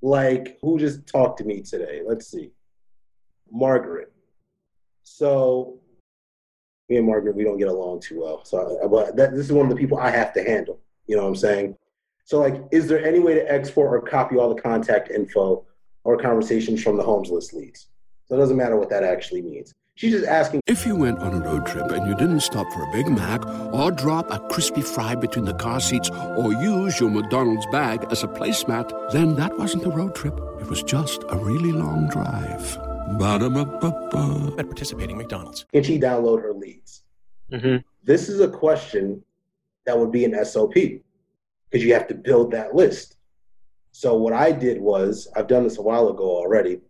like 0.00 0.58
who 0.60 0.78
just 0.78 1.06
talked 1.06 1.38
to 1.38 1.44
me 1.44 1.62
today? 1.62 2.02
Let's 2.06 2.30
see. 2.30 2.52
Margaret. 3.50 4.12
So 5.02 5.78
me 6.88 6.96
and 6.96 7.06
Margaret, 7.06 7.36
we 7.36 7.44
don't 7.44 7.58
get 7.58 7.68
along 7.68 8.00
too 8.00 8.20
well. 8.20 8.44
So, 8.44 8.78
but 8.90 9.16
that, 9.16 9.32
this 9.32 9.46
is 9.46 9.52
one 9.52 9.66
of 9.66 9.70
the 9.70 9.80
people 9.80 9.98
I 9.98 10.10
have 10.10 10.32
to 10.34 10.42
handle. 10.42 10.80
You 11.06 11.16
know 11.16 11.22
what 11.22 11.28
I'm 11.28 11.36
saying? 11.36 11.76
So, 12.24 12.40
like, 12.40 12.62
is 12.70 12.88
there 12.88 13.04
any 13.04 13.18
way 13.18 13.34
to 13.34 13.52
export 13.52 13.92
or 13.92 14.00
copy 14.00 14.36
all 14.36 14.54
the 14.54 14.60
contact 14.60 15.10
info 15.10 15.64
or 16.04 16.16
conversations 16.16 16.82
from 16.82 16.96
the 16.96 17.02
homes 17.02 17.30
list 17.30 17.52
leads? 17.52 17.88
So 18.26 18.36
it 18.36 18.38
doesn't 18.38 18.56
matter 18.56 18.76
what 18.76 18.88
that 18.90 19.04
actually 19.04 19.42
means. 19.42 19.72
She's 19.96 20.12
just 20.12 20.26
asking. 20.26 20.60
If 20.66 20.86
you 20.86 20.96
went 20.96 21.20
on 21.20 21.34
a 21.34 21.44
road 21.44 21.66
trip 21.66 21.90
and 21.92 22.06
you 22.08 22.16
didn't 22.16 22.40
stop 22.40 22.66
for 22.72 22.82
a 22.82 22.92
Big 22.92 23.06
Mac 23.08 23.46
or 23.72 23.92
drop 23.92 24.28
a 24.30 24.40
crispy 24.48 24.82
fry 24.82 25.14
between 25.14 25.44
the 25.44 25.54
car 25.54 25.78
seats 25.78 26.10
or 26.10 26.52
use 26.52 26.98
your 26.98 27.10
McDonald's 27.10 27.66
bag 27.66 28.04
as 28.10 28.24
a 28.24 28.26
placemat, 28.26 29.12
then 29.12 29.36
that 29.36 29.56
wasn't 29.56 29.84
a 29.84 29.90
road 29.90 30.14
trip. 30.16 30.34
It 30.60 30.68
was 30.68 30.82
just 30.82 31.22
a 31.28 31.36
really 31.36 31.70
long 31.70 32.08
drive. 32.08 32.76
Ba-da-ba-ba-ba. 33.18 34.54
At 34.58 34.66
participating 34.66 35.16
McDonald's. 35.16 35.64
Can 35.72 35.84
she 35.84 36.00
download 36.00 36.42
her 36.42 36.52
leads? 36.52 37.02
Mm-hmm. 37.52 37.76
This 38.02 38.28
is 38.28 38.40
a 38.40 38.48
question 38.48 39.22
that 39.86 39.96
would 39.96 40.10
be 40.10 40.24
an 40.24 40.44
SOP 40.44 40.74
because 40.74 41.84
you 41.84 41.94
have 41.94 42.08
to 42.08 42.14
build 42.14 42.50
that 42.50 42.74
list. 42.74 43.16
So 43.96 44.16
what 44.16 44.32
I 44.32 44.50
did 44.50 44.80
was, 44.80 45.28
I've 45.36 45.46
done 45.46 45.62
this 45.62 45.78
a 45.78 45.82
while 45.82 46.08
ago 46.08 46.24
already. 46.24 46.80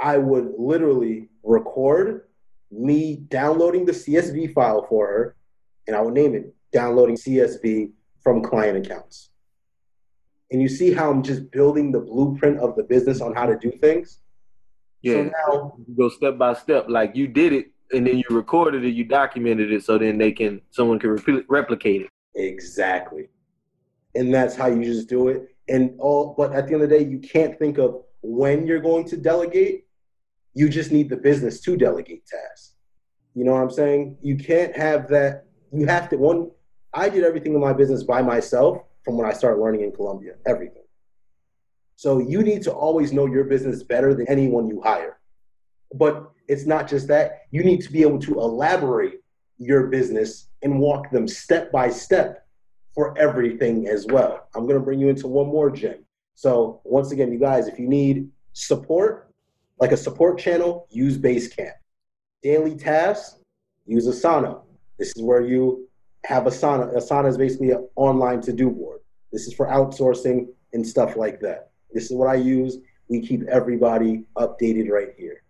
I 0.00 0.16
would 0.16 0.54
literally 0.56 1.28
record 1.42 2.28
me 2.70 3.16
downloading 3.28 3.84
the 3.84 3.92
CSV 3.92 4.54
file 4.54 4.86
for 4.88 5.06
her, 5.06 5.36
and 5.86 5.94
I 5.94 6.00
would 6.00 6.14
name 6.14 6.34
it 6.34 6.54
downloading 6.72 7.16
CSV 7.16 7.90
from 8.22 8.42
client 8.42 8.86
accounts. 8.86 9.32
And 10.50 10.62
you 10.62 10.68
see 10.70 10.94
how 10.94 11.10
I'm 11.10 11.22
just 11.22 11.50
building 11.50 11.92
the 11.92 12.00
blueprint 12.00 12.58
of 12.58 12.74
the 12.74 12.84
business 12.84 13.20
on 13.20 13.34
how 13.34 13.44
to 13.44 13.58
do 13.58 13.70
things. 13.70 14.20
Yeah. 15.02 15.12
So 15.12 15.22
now 15.24 15.76
you 15.86 15.94
go 15.94 16.08
step 16.08 16.38
by 16.38 16.54
step. 16.54 16.86
Like 16.88 17.14
you 17.14 17.28
did 17.28 17.52
it 17.52 17.66
and 17.92 18.06
then 18.06 18.16
you 18.16 18.24
recorded 18.30 18.82
it, 18.82 18.94
you 18.94 19.04
documented 19.04 19.70
it 19.70 19.84
so 19.84 19.98
then 19.98 20.16
they 20.16 20.32
can 20.32 20.62
someone 20.70 20.98
can 20.98 21.10
repli- 21.10 21.44
replicate 21.48 22.02
it. 22.02 22.10
Exactly. 22.34 23.28
And 24.14 24.32
that's 24.32 24.56
how 24.56 24.68
you 24.68 24.82
just 24.84 25.06
do 25.06 25.28
it. 25.28 25.53
And 25.68 25.94
all 25.98 26.34
but 26.36 26.52
at 26.52 26.66
the 26.66 26.74
end 26.74 26.82
of 26.82 26.88
the 26.88 26.98
day, 26.98 27.04
you 27.04 27.18
can't 27.18 27.58
think 27.58 27.78
of 27.78 28.02
when 28.22 28.66
you're 28.66 28.80
going 28.80 29.06
to 29.06 29.16
delegate. 29.16 29.86
You 30.54 30.68
just 30.68 30.92
need 30.92 31.08
the 31.08 31.16
business 31.16 31.60
to 31.62 31.76
delegate 31.76 32.26
tasks. 32.26 32.74
You 33.34 33.44
know 33.44 33.52
what 33.52 33.62
I'm 33.62 33.70
saying? 33.70 34.18
You 34.22 34.36
can't 34.36 34.76
have 34.76 35.08
that. 35.08 35.46
You 35.72 35.86
have 35.86 36.08
to 36.10 36.16
one 36.16 36.50
I 36.92 37.08
did 37.08 37.24
everything 37.24 37.54
in 37.54 37.60
my 37.60 37.72
business 37.72 38.04
by 38.04 38.22
myself 38.22 38.82
from 39.04 39.18
when 39.18 39.28
I 39.28 39.32
started 39.32 39.60
learning 39.60 39.82
in 39.82 39.92
Columbia. 39.92 40.34
Everything. 40.46 40.84
So 41.96 42.18
you 42.18 42.42
need 42.42 42.62
to 42.62 42.72
always 42.72 43.12
know 43.12 43.26
your 43.26 43.44
business 43.44 43.82
better 43.82 44.14
than 44.14 44.28
anyone 44.28 44.68
you 44.68 44.80
hire. 44.80 45.18
But 45.92 46.30
it's 46.48 46.66
not 46.66 46.88
just 46.88 47.08
that. 47.08 47.42
You 47.50 47.64
need 47.64 47.80
to 47.82 47.92
be 47.92 48.02
able 48.02 48.18
to 48.20 48.34
elaborate 48.40 49.20
your 49.58 49.88
business 49.88 50.48
and 50.62 50.78
walk 50.78 51.10
them 51.10 51.28
step 51.28 51.70
by 51.72 51.88
step 51.88 52.43
for 52.94 53.16
everything 53.18 53.88
as 53.88 54.06
well. 54.06 54.48
I'm 54.54 54.64
going 54.64 54.78
to 54.78 54.84
bring 54.84 55.00
you 55.00 55.08
into 55.08 55.26
one 55.26 55.48
more 55.48 55.70
gym. 55.70 56.04
So, 56.36 56.80
once 56.84 57.12
again, 57.12 57.32
you 57.32 57.38
guys, 57.38 57.68
if 57.68 57.78
you 57.78 57.88
need 57.88 58.28
support, 58.52 59.30
like 59.80 59.92
a 59.92 59.96
support 59.96 60.38
channel, 60.38 60.86
use 60.90 61.18
Basecamp. 61.18 61.72
Daily 62.42 62.76
tasks, 62.76 63.38
use 63.86 64.06
Asana. 64.06 64.60
This 64.98 65.12
is 65.16 65.22
where 65.22 65.40
you 65.40 65.88
have 66.24 66.44
Asana. 66.44 66.94
Asana 66.94 67.28
is 67.28 67.36
basically 67.36 67.70
an 67.70 67.88
online 67.96 68.40
to 68.42 68.52
do 68.52 68.70
board. 68.70 69.00
This 69.32 69.46
is 69.46 69.54
for 69.54 69.66
outsourcing 69.66 70.48
and 70.72 70.86
stuff 70.86 71.16
like 71.16 71.40
that. 71.40 71.70
This 71.92 72.04
is 72.04 72.12
what 72.12 72.28
I 72.28 72.36
use. 72.36 72.78
We 73.08 73.20
keep 73.20 73.42
everybody 73.44 74.24
updated 74.36 74.90
right 74.90 75.10
here. 75.16 75.42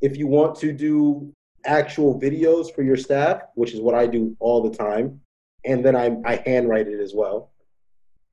If 0.00 0.16
you 0.16 0.26
want 0.26 0.56
to 0.60 0.72
do 0.72 1.32
actual 1.64 2.20
videos 2.20 2.74
for 2.74 2.82
your 2.82 2.96
staff, 2.96 3.42
which 3.54 3.72
is 3.72 3.80
what 3.80 3.94
I 3.94 4.06
do 4.06 4.36
all 4.40 4.62
the 4.62 4.76
time, 4.76 5.20
and 5.64 5.84
then 5.84 5.96
I, 5.96 6.16
I 6.24 6.36
handwrite 6.44 6.88
it 6.88 7.00
as 7.00 7.14
well. 7.14 7.50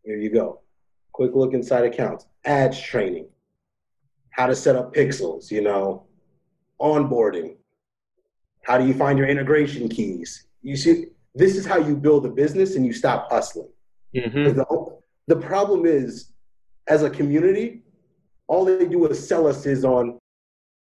Here 0.04 0.18
you 0.18 0.30
go. 0.30 0.62
Quick 1.12 1.36
look 1.36 1.54
inside 1.54 1.86
accounts, 1.86 2.26
ads 2.46 2.80
training, 2.82 3.28
how 4.32 4.48
to 4.48 4.56
set 4.56 4.76
up 4.76 4.94
pixels, 4.94 5.52
you 5.52 5.62
know, 5.62 6.06
onboarding. 6.82 7.58
How 8.64 8.78
do 8.78 8.88
you 8.88 8.94
find 8.94 9.18
your 9.18 9.28
integration 9.28 9.90
keys? 9.90 10.46
You 10.62 10.78
see, 10.78 11.08
this 11.36 11.56
is 11.56 11.66
how 11.66 11.78
you 11.78 11.96
build 11.96 12.26
a 12.26 12.30
business 12.30 12.76
and 12.76 12.86
you 12.86 12.94
stop 12.94 13.30
hustling. 13.32 13.70
Mm-hmm. 14.16 14.58
The, 14.58 14.98
the 15.28 15.36
problem 15.36 15.86
is, 15.86 16.32
as 16.88 17.04
a 17.04 17.10
community, 17.10 17.84
all 18.48 18.66
they 18.66 18.86
do 18.86 19.06
is 19.08 19.28
sell 19.28 19.46
us 19.48 19.66
is 19.66 19.86
on, 19.86 20.18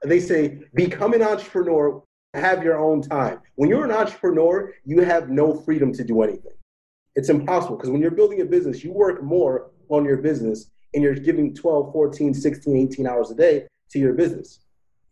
they 0.04 0.20
say, 0.20 0.60
become 0.74 1.14
an 1.14 1.22
entrepreneur, 1.22 2.02
have 2.34 2.64
your 2.64 2.78
own 2.78 3.02
time. 3.02 3.40
When 3.56 3.70
you're 3.70 3.86
an 3.86 3.92
entrepreneur, 3.92 4.74
you 4.86 5.02
have 5.02 5.30
no 5.30 5.56
freedom 5.56 5.92
to 5.94 6.04
do 6.04 6.22
anything. 6.22 6.54
It's 7.16 7.30
impossible 7.30 7.76
because 7.76 7.90
when 7.90 8.02
you're 8.02 8.12
building 8.12 8.42
a 8.42 8.46
business, 8.46 8.84
you 8.84 8.92
work 8.92 9.24
more 9.24 9.72
on 9.90 10.06
your 10.06 10.18
business 10.18 10.70
and 10.94 11.04
you're 11.04 11.16
giving 11.16 11.54
12, 11.54 11.92
14, 11.92 12.34
16, 12.34 12.78
18 12.78 13.08
hours 13.08 13.32
a 13.32 13.36
day 13.36 13.68
to 13.92 14.00
your 14.00 14.14
business. 14.14 14.60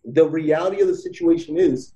The 0.05 0.27
reality 0.27 0.81
of 0.81 0.87
the 0.87 0.95
situation 0.95 1.57
is 1.57 1.93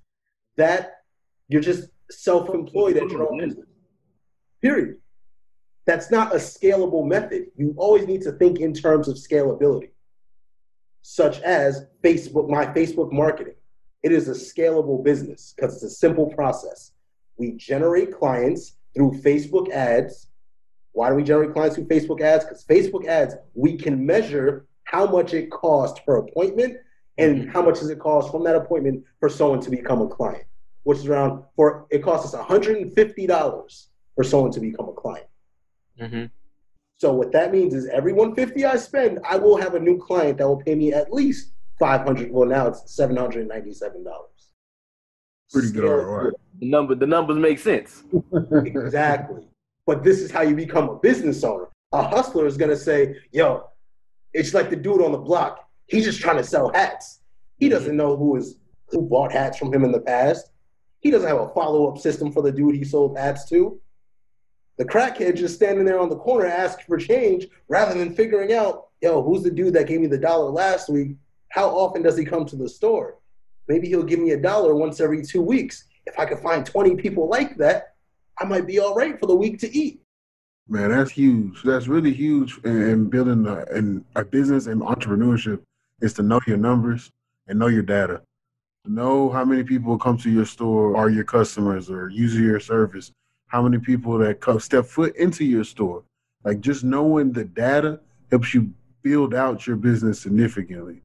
that 0.58 1.02
you're 1.48 1.62
just 1.62 1.90
self 2.10 2.50
employed 2.50 2.98
at 2.98 3.10
your 3.10 3.32
own 3.32 3.40
business. 3.40 3.68
Period. 4.62 4.98
That's 5.86 6.12
not 6.12 6.34
a 6.34 6.38
scalable 6.38 7.06
method. 7.06 7.48
You 7.56 7.74
always 7.78 8.06
need 8.06 8.22
to 8.24 8.32
think 8.34 8.60
in 8.60 8.74
terms 8.74 9.08
of 9.08 9.16
scalability, 9.16 9.90
such 11.02 11.40
as 11.42 11.86
Facebook, 12.04 12.50
my 12.50 12.66
Facebook 12.68 13.12
marketing. 13.12 13.56
It 14.04 14.12
is 14.12 14.28
a 14.28 14.32
scalable 14.32 15.04
business 15.04 15.54
because 15.56 15.76
it's 15.76 15.84
a 15.84 15.90
simple 15.90 16.28
process. 16.28 16.94
We 17.38 17.54
generate 17.54 18.18
clients 18.18 18.76
through 18.96 19.12
Facebook 19.22 19.70
ads. 19.72 20.28
Why 20.94 21.10
do 21.10 21.16
we 21.16 21.24
generate 21.24 21.54
clients 21.54 21.76
through 21.76 21.86
Facebook 21.86 22.22
ads? 22.22 22.44
Because 22.44 22.66
Facebook 22.66 23.06
ads, 23.06 23.36
we 23.54 23.78
can 23.78 24.06
measure 24.06 24.66
how 24.84 25.06
much 25.06 25.34
it 25.34 25.50
costs 25.50 26.00
per 26.06 26.18
appointment 26.18 26.78
and 27.18 27.50
how 27.52 27.62
much 27.62 27.80
does 27.80 27.90
it 27.90 28.00
cost 28.00 28.32
from 28.32 28.44
that 28.44 28.56
appointment 28.56 29.04
for 29.20 29.30
someone 29.30 29.62
to 29.62 29.70
become 29.70 30.02
a 30.02 30.08
client, 30.08 30.44
which 30.84 31.00
is 31.00 31.08
around 31.08 31.44
for 31.56 31.86
it 31.90 32.04
costs 32.04 32.34
us 32.34 32.42
$150 32.42 33.88
for 34.16 34.24
someone 34.24 34.52
to 34.52 34.60
become 34.60 34.90
a 34.90 34.94
client. 34.94 35.28
Mm-hmm. 36.00 36.26
So 36.98 37.14
what 37.14 37.32
that 37.32 37.52
means 37.52 37.74
is 37.74 37.88
every 37.88 38.14
150 38.14 38.66
I 38.66 38.76
spend, 38.76 39.20
I 39.28 39.38
will 39.38 39.58
have 39.58 39.76
a 39.76 39.80
new 39.80 39.98
client 39.98 40.38
that 40.38 40.48
will 40.48 40.62
pay 40.62 40.76
me 40.76 40.94
at 40.94 41.12
least 41.12 41.52
500. 41.82 42.32
Well, 42.32 42.48
now 42.48 42.68
it's 42.68 42.94
797 42.96 44.04
dollars. 44.04 44.28
Pretty 45.52 45.72
good 45.72 45.84
ROI. 45.84 46.30
The 46.60 46.70
number, 46.70 46.94
the 46.94 47.08
numbers 47.08 47.38
make 47.38 47.58
sense. 47.58 48.04
exactly. 48.54 49.48
But 49.88 50.04
this 50.04 50.20
is 50.20 50.30
how 50.30 50.44
you 50.44 50.56
become 50.56 50.90
a 50.90 50.96
business 50.96 51.44
owner. 51.44 51.70
A 51.92 52.04
hustler 52.04 52.46
is 52.46 52.56
gonna 52.56 52.78
say, 52.78 53.18
"Yo, 53.32 53.64
it's 54.32 54.54
like 54.54 54.70
the 54.70 54.76
dude 54.76 55.02
on 55.02 55.12
the 55.12 55.18
block. 55.18 55.68
He's 55.88 56.06
just 56.06 56.22
trying 56.22 56.38
to 56.38 56.44
sell 56.44 56.72
hats. 56.72 57.22
He 57.58 57.66
mm-hmm. 57.66 57.74
doesn't 57.74 57.98
know 57.98 58.16
who 58.16 58.38
is 58.38 58.58
who 58.90 59.02
bought 59.02 59.32
hats 59.32 59.58
from 59.58 59.74
him 59.74 59.84
in 59.84 59.92
the 59.92 60.02
past. 60.02 60.52
He 61.00 61.10
doesn't 61.10 61.28
have 61.28 61.42
a 61.42 61.50
follow 61.50 61.92
up 61.92 61.98
system 61.98 62.32
for 62.32 62.44
the 62.44 62.52
dude 62.52 62.76
he 62.76 62.84
sold 62.84 63.18
hats 63.18 63.50
to. 63.50 63.82
The 64.78 64.86
crackhead 64.86 65.36
just 65.36 65.56
standing 65.56 65.86
there 65.86 66.00
on 66.00 66.10
the 66.10 66.18
corner 66.18 66.46
asking 66.46 66.86
for 66.86 66.98
change 66.98 67.48
rather 67.68 67.98
than 67.98 68.16
figuring 68.16 68.54
out, 68.54 68.90
yo, 69.02 69.24
who's 69.24 69.42
the 69.42 69.50
dude 69.50 69.74
that 69.74 69.88
gave 69.88 70.00
me 70.00 70.08
the 70.08 70.18
dollar 70.18 70.52
last 70.52 70.90
week? 70.90 71.16
How 71.52 71.70
often 71.70 72.02
does 72.02 72.18
he 72.18 72.26
come 72.26 72.46
to 72.46 72.56
the 72.56 72.68
store? 72.68 73.18
Maybe 73.68 73.88
he'll 73.88 74.04
give 74.04 74.20
me 74.20 74.32
a 74.32 74.38
dollar 74.38 74.74
once 74.74 75.00
every 75.00 75.22
two 75.22 75.42
weeks. 75.42 75.84
If 76.06 76.18
I 76.18 76.26
could 76.26 76.40
find 76.40 76.66
20 76.66 76.96
people 76.96 77.28
like 77.28 77.58
that, 77.58 77.96
I 78.40 78.46
might 78.46 78.66
be 78.66 78.80
all 78.80 78.96
right 78.96 79.20
for 79.20 79.28
the 79.28 79.36
week 79.36 79.60
to 79.60 79.78
eat. 79.78 80.02
Man, 80.68 80.90
that's 80.92 81.12
huge. 81.12 81.62
That's 81.64 81.88
really 81.88 82.14
huge 82.14 82.58
in, 82.64 82.82
in 82.82 83.10
building 83.10 83.46
a, 83.46 83.64
in 83.76 84.06
a 84.16 84.24
business 84.24 84.68
and 84.68 84.82
entrepreneurship 84.82 85.62
is 86.02 86.14
to 86.14 86.24
know 86.24 86.40
your 86.48 86.58
numbers 86.58 87.12
and 87.48 87.60
know 87.60 87.68
your 87.68 87.84
data. 87.84 88.22
Know 88.86 89.30
how 89.30 89.44
many 89.44 89.64
people 89.64 89.98
come 89.98 90.18
to 90.20 90.30
your 90.30 90.46
store 90.46 90.96
are 90.96 91.10
your 91.10 91.26
customers 91.26 91.90
or 91.90 92.10
use 92.10 92.36
your 92.36 92.62
service. 92.62 93.12
How 93.48 93.62
many 93.62 93.78
people 93.78 94.18
that 94.20 94.40
come 94.40 94.60
step 94.62 94.86
foot 94.86 95.16
into 95.18 95.44
your 95.44 95.66
store. 95.66 96.04
Like 96.46 96.62
just 96.62 96.86
knowing 96.86 97.34
the 97.34 97.44
data 97.44 98.00
helps 98.32 98.54
you 98.54 98.74
build 99.04 99.34
out 99.34 99.68
your 99.68 99.76
business 99.76 100.20
significantly. 100.20 101.02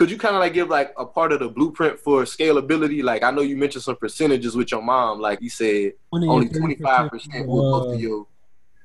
Could 0.00 0.10
you 0.10 0.16
kind 0.16 0.34
of 0.34 0.40
like 0.40 0.54
give 0.54 0.70
like 0.70 0.94
a 0.96 1.04
part 1.04 1.30
of 1.30 1.40
the 1.40 1.48
blueprint 1.50 1.98
for 1.98 2.22
scalability? 2.22 3.02
Like 3.02 3.22
I 3.22 3.30
know 3.30 3.42
you 3.42 3.54
mentioned 3.54 3.84
some 3.84 3.96
percentages 3.96 4.56
with 4.56 4.70
your 4.70 4.80
mom. 4.80 5.20
Like 5.20 5.42
you 5.42 5.50
said, 5.50 5.92
20 6.08 6.26
only 6.26 6.48
twenty 6.48 6.76
five 6.76 7.10
percent 7.10 7.46
will 7.46 7.82
go 7.82 7.90
uh, 7.90 7.92
your, 7.92 8.26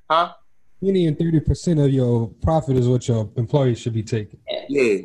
huh? 0.09 0.33
Twenty 0.81 1.07
and 1.07 1.17
thirty 1.17 1.39
percent 1.39 1.79
of 1.79 1.89
your 1.89 2.27
profit 2.41 2.75
is 2.75 2.89
what 2.89 3.07
your 3.07 3.29
employees 3.37 3.79
should 3.79 3.93
be 3.93 4.03
taking. 4.03 4.41
Yeah. 4.67 4.97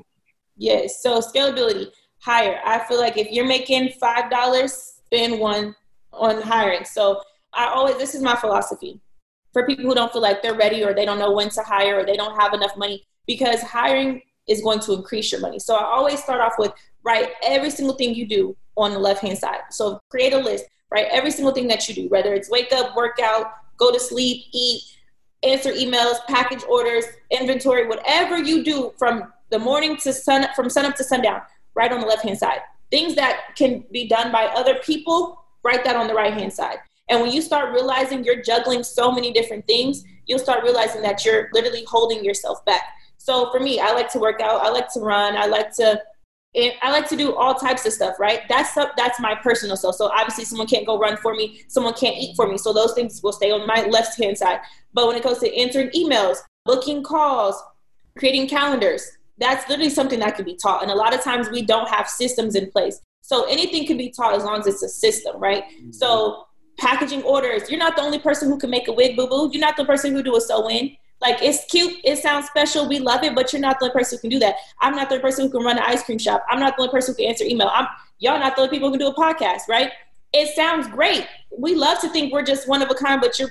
Yes. 0.56 1.00
So 1.00 1.20
scalability 1.20 1.92
higher. 2.18 2.58
I 2.64 2.80
feel 2.88 2.98
like 2.98 3.16
if 3.16 3.30
you're 3.30 3.46
making 3.46 3.90
five 4.00 4.32
dollars, 4.32 4.72
spend 5.06 5.38
one 5.38 5.76
on 6.12 6.42
hiring. 6.42 6.84
So 6.86 7.22
I 7.52 7.66
always 7.66 7.98
this 7.98 8.16
is 8.16 8.20
my 8.20 8.34
philosophy 8.34 9.00
for 9.52 9.64
people 9.64 9.84
who 9.84 9.94
don't 9.94 10.12
feel 10.12 10.22
like 10.22 10.42
they're 10.42 10.54
ready 10.54 10.82
or 10.82 10.92
they 10.92 11.04
don't 11.04 11.20
know 11.20 11.30
when 11.30 11.50
to 11.50 11.62
hire 11.62 12.00
or 12.00 12.04
they 12.04 12.16
don't 12.16 12.36
have 12.40 12.52
enough 12.52 12.76
money 12.76 13.06
because 13.28 13.62
hiring 13.62 14.22
is 14.48 14.62
going 14.62 14.80
to 14.80 14.92
increase 14.92 15.30
your 15.30 15.40
money. 15.40 15.58
So 15.58 15.74
I 15.74 15.84
always 15.84 16.22
start 16.22 16.40
off 16.40 16.54
with 16.58 16.72
write 17.02 17.30
every 17.42 17.70
single 17.70 17.96
thing 17.96 18.14
you 18.14 18.26
do 18.26 18.56
on 18.76 18.92
the 18.92 18.98
left 18.98 19.20
hand 19.20 19.38
side. 19.38 19.60
So 19.70 20.00
create 20.10 20.32
a 20.32 20.38
list, 20.38 20.66
write 20.90 21.06
every 21.10 21.30
single 21.30 21.52
thing 21.52 21.68
that 21.68 21.88
you 21.88 21.94
do, 21.94 22.08
whether 22.08 22.34
it's 22.34 22.50
wake 22.50 22.72
up, 22.72 22.96
workout, 22.96 23.52
go 23.76 23.92
to 23.92 24.00
sleep, 24.00 24.46
eat, 24.52 24.82
answer 25.42 25.72
emails, 25.72 26.16
package 26.28 26.62
orders, 26.68 27.04
inventory, 27.30 27.86
whatever 27.86 28.38
you 28.38 28.62
do 28.62 28.92
from 28.98 29.32
the 29.50 29.58
morning 29.58 29.96
to 29.96 30.12
sun 30.12 30.46
from 30.54 30.70
sun 30.70 30.84
up 30.84 30.94
to 30.96 31.04
sundown, 31.04 31.42
right 31.74 31.92
on 31.92 32.00
the 32.00 32.06
left 32.06 32.22
hand 32.22 32.38
side. 32.38 32.60
Things 32.90 33.14
that 33.14 33.54
can 33.56 33.84
be 33.92 34.08
done 34.08 34.32
by 34.32 34.46
other 34.46 34.76
people, 34.80 35.44
write 35.62 35.84
that 35.84 35.96
on 35.96 36.06
the 36.08 36.14
right 36.14 36.34
hand 36.34 36.52
side. 36.52 36.78
And 37.08 37.20
when 37.20 37.32
you 37.32 37.42
start 37.42 37.72
realizing 37.72 38.24
you're 38.24 38.42
juggling 38.42 38.84
so 38.84 39.10
many 39.10 39.32
different 39.32 39.66
things, 39.66 40.04
you'll 40.26 40.38
start 40.38 40.62
realizing 40.62 41.02
that 41.02 41.24
you're 41.24 41.48
literally 41.52 41.84
holding 41.86 42.24
yourself 42.24 42.64
back. 42.64 42.82
So 43.30 43.48
for 43.52 43.60
me, 43.60 43.78
I 43.78 43.92
like 43.92 44.10
to 44.10 44.18
work 44.18 44.40
out, 44.40 44.60
I 44.60 44.70
like 44.70 44.92
to 44.94 44.98
run, 44.98 45.36
I 45.36 45.46
like 45.46 45.72
to 45.76 46.02
I 46.56 46.90
like 46.90 47.08
to 47.10 47.16
do 47.16 47.32
all 47.36 47.54
types 47.54 47.86
of 47.86 47.92
stuff, 47.92 48.18
right? 48.18 48.40
That's 48.48 48.74
that's 48.96 49.20
my 49.20 49.36
personal 49.36 49.76
stuff. 49.76 49.94
So 49.94 50.06
obviously, 50.06 50.44
someone 50.44 50.66
can't 50.66 50.84
go 50.84 50.98
run 50.98 51.16
for 51.16 51.32
me, 51.36 51.62
someone 51.68 51.94
can't 51.94 52.16
eat 52.16 52.34
for 52.34 52.48
me. 52.48 52.58
So 52.58 52.72
those 52.72 52.92
things 52.92 53.20
will 53.22 53.32
stay 53.32 53.52
on 53.52 53.68
my 53.68 53.86
left 53.88 54.20
hand 54.20 54.36
side. 54.36 54.58
But 54.92 55.06
when 55.06 55.14
it 55.14 55.22
comes 55.22 55.38
to 55.38 55.56
answering 55.56 55.90
emails, 55.90 56.38
booking 56.64 57.04
calls, 57.04 57.54
creating 58.18 58.48
calendars, 58.48 59.06
that's 59.38 59.68
literally 59.68 59.90
something 59.90 60.18
that 60.18 60.34
can 60.34 60.44
be 60.44 60.56
taught. 60.60 60.82
And 60.82 60.90
a 60.90 60.96
lot 60.96 61.14
of 61.14 61.22
times 61.22 61.48
we 61.50 61.62
don't 61.62 61.88
have 61.88 62.08
systems 62.08 62.56
in 62.56 62.68
place. 62.72 63.00
So 63.20 63.44
anything 63.44 63.86
can 63.86 63.96
be 63.96 64.10
taught 64.10 64.34
as 64.34 64.42
long 64.42 64.58
as 64.58 64.66
it's 64.66 64.82
a 64.82 64.88
system, 64.88 65.36
right? 65.38 65.62
Mm-hmm. 65.66 65.92
So 65.92 66.46
packaging 66.80 67.22
orders, 67.22 67.70
you're 67.70 67.78
not 67.78 67.94
the 67.94 68.02
only 68.02 68.18
person 68.18 68.48
who 68.48 68.58
can 68.58 68.70
make 68.70 68.88
a 68.88 68.92
wig 68.92 69.16
boo 69.16 69.28
boo. 69.28 69.50
You're 69.52 69.60
not 69.60 69.76
the 69.76 69.84
person 69.84 70.14
who 70.14 70.24
do 70.24 70.34
a 70.34 70.40
sew 70.40 70.68
in. 70.68 70.96
Like 71.20 71.42
it's 71.42 71.64
cute, 71.66 71.94
it 72.02 72.18
sounds 72.18 72.46
special, 72.46 72.88
we 72.88 72.98
love 72.98 73.22
it, 73.24 73.34
but 73.34 73.52
you're 73.52 73.60
not 73.60 73.78
the 73.78 73.86
only 73.86 73.92
person 73.92 74.16
who 74.16 74.20
can 74.22 74.30
do 74.30 74.38
that. 74.38 74.56
I'm 74.80 74.94
not 74.94 75.08
the 75.08 75.16
only 75.16 75.22
person 75.22 75.44
who 75.44 75.50
can 75.50 75.62
run 75.62 75.76
an 75.76 75.84
ice 75.86 76.02
cream 76.02 76.18
shop. 76.18 76.44
I'm 76.48 76.58
not 76.58 76.76
the 76.76 76.82
only 76.82 76.92
person 76.92 77.12
who 77.12 77.18
can 77.18 77.26
answer 77.26 77.44
email. 77.44 77.70
I'm 77.72 77.86
y'all 78.18 78.38
not 78.38 78.56
the 78.56 78.62
only 78.62 78.70
people 78.70 78.88
who 78.88 78.98
can 78.98 79.06
do 79.06 79.12
a 79.12 79.14
podcast, 79.14 79.68
right? 79.68 79.92
It 80.32 80.54
sounds 80.54 80.86
great. 80.88 81.26
We 81.56 81.74
love 81.74 82.00
to 82.00 82.08
think 82.08 82.32
we're 82.32 82.42
just 82.42 82.68
one 82.68 82.80
of 82.80 82.90
a 82.90 82.94
kind, 82.94 83.20
but 83.20 83.38
you're 83.38 83.50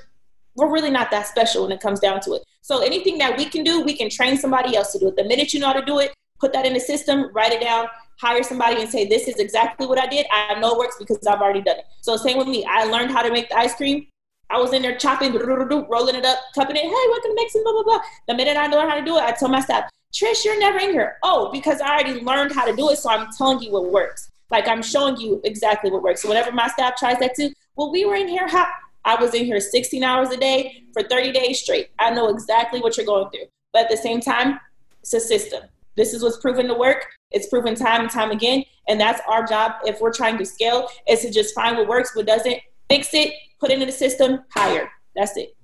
we're 0.56 0.72
really 0.72 0.90
not 0.90 1.12
that 1.12 1.28
special 1.28 1.64
when 1.64 1.72
it 1.72 1.80
comes 1.80 2.00
down 2.00 2.20
to 2.22 2.34
it. 2.34 2.44
So 2.62 2.82
anything 2.82 3.18
that 3.20 3.38
we 3.38 3.46
can 3.46 3.64
do, 3.64 3.82
we 3.82 3.96
can 3.96 4.10
train 4.10 4.38
somebody 4.38 4.76
else 4.76 4.92
to 4.94 5.00
do 5.00 5.08
it. 5.08 5.16
The 5.16 5.24
minute 5.24 5.54
you 5.54 5.60
know 5.60 5.68
how 5.68 5.74
to 5.74 5.86
do 5.86 6.00
it, 6.00 6.14
put 6.40 6.54
that 6.54 6.66
in 6.66 6.74
the 6.74 6.80
system, 6.80 7.32
write 7.34 7.52
it 7.52 7.62
down, 7.62 7.88
hire 8.20 8.44
somebody 8.44 8.82
and 8.82 8.90
say, 8.90 9.08
This 9.08 9.28
is 9.28 9.36
exactly 9.36 9.88
what 9.88 10.00
I 10.00 10.08
did. 10.08 10.26
I 10.32 10.60
know 10.60 10.74
it 10.74 10.78
works 10.78 10.96
because 10.98 11.26
I've 11.26 11.42
already 11.42 11.62
done 11.62 11.78
it. 11.78 11.86
So 12.02 12.18
same 12.18 12.38
with 12.38 12.48
me. 12.48 12.66
I 12.70 12.86
learned 12.86 13.12
how 13.12 13.22
to 13.22 13.32
make 13.32 13.50
the 13.50 13.58
ice 13.58 13.76
cream. 13.76 14.08
I 14.50 14.58
was 14.58 14.74
in 14.74 14.82
there 14.82 14.98
chopping, 14.98 15.34
rolling 15.34 16.16
it 16.16 16.26
up, 16.26 16.40
cupping 16.56 16.76
it. 16.76 16.84
Hey, 16.84 16.90
what 16.90 17.22
can 17.22 17.32
I 17.32 17.36
make 17.36 17.50
some 17.52 17.64
blah 17.64 17.74
blah 17.74 17.84
blah. 17.84 18.02
The 18.28 18.36
minute 18.36 18.58
I 18.58 18.68
learned 18.68 18.90
how 18.90 18.98
to 18.98 19.06
do 19.06 19.18
it, 19.18 19.24
I 19.24 19.32
told 19.32 19.52
my 19.52 19.60
staff, 19.60 19.90
Trish, 20.14 20.44
you're 20.44 20.60
never 20.60 20.80
in 20.80 20.92
here. 20.92 21.18
Oh, 21.22 21.52
because 21.52 21.82
I 21.82 21.94
already 21.94 22.22
learned 22.22 22.54
how 22.54 22.66
to 22.66 22.76
do 22.76 22.90
it, 22.90 22.98
so 22.98 23.10
I'm 23.10 23.32
telling 23.38 23.62
you 23.62 23.72
what 23.72 23.92
works. 23.92 24.30
Like 24.50 24.68
I'm 24.68 24.82
showing 24.82 25.18
you 25.18 25.40
exactly 25.44 25.92
what 25.92 26.02
works. 26.02 26.24
So 26.24 26.30
whenever 26.30 26.52
my 26.52 26.68
staff 26.68 26.96
tries 26.98 27.20
that 27.20 27.36
too, 27.36 27.52
well, 27.76 27.92
we 27.92 28.06
were 28.06 28.16
in 28.16 28.28
here. 28.28 28.48
How 28.48 28.68
I 29.06 29.16
was 29.22 29.34
in 29.34 29.46
here 29.46 29.60
16 29.60 30.04
hours 30.04 30.30
a 30.30 30.38
day 30.38 30.84
for 30.94 31.04
30 31.04 31.32
days 31.32 31.60
straight. 31.62 31.90
I 32.00 32.10
know 32.10 32.30
exactly 32.30 32.80
what 32.80 32.98
you're 32.98 33.06
going 33.06 33.30
through. 33.30 33.46
But 33.72 33.84
at 33.84 33.90
the 33.90 33.98
same 33.98 34.20
time, 34.20 34.60
it's 35.02 35.14
a 35.14 35.20
system. 35.20 35.64
This 35.96 36.14
is 36.14 36.24
what's 36.24 36.38
proven 36.38 36.68
to 36.68 36.74
work. 36.74 37.06
It's 37.32 37.48
proven 37.48 37.76
time 37.76 38.02
and 38.02 38.10
time 38.10 38.32
again. 38.32 38.64
And 38.88 39.00
that's 39.00 39.22
our 39.28 39.46
job 39.46 39.74
if 39.86 40.02
we're 40.02 40.14
trying 40.14 40.38
to 40.40 40.46
scale, 40.46 40.90
is 41.08 41.22
to 41.22 41.32
just 41.32 41.54
find 41.54 41.78
what 41.78 41.88
works, 41.88 42.16
what 42.16 42.26
doesn't, 42.26 42.58
fix 42.90 43.14
it, 43.14 43.34
put 43.60 43.72
it 43.72 43.82
in 43.82 43.86
the 43.86 43.92
system, 43.92 44.40
hire. 44.54 44.92
That's 45.16 45.38
it. 45.38 45.56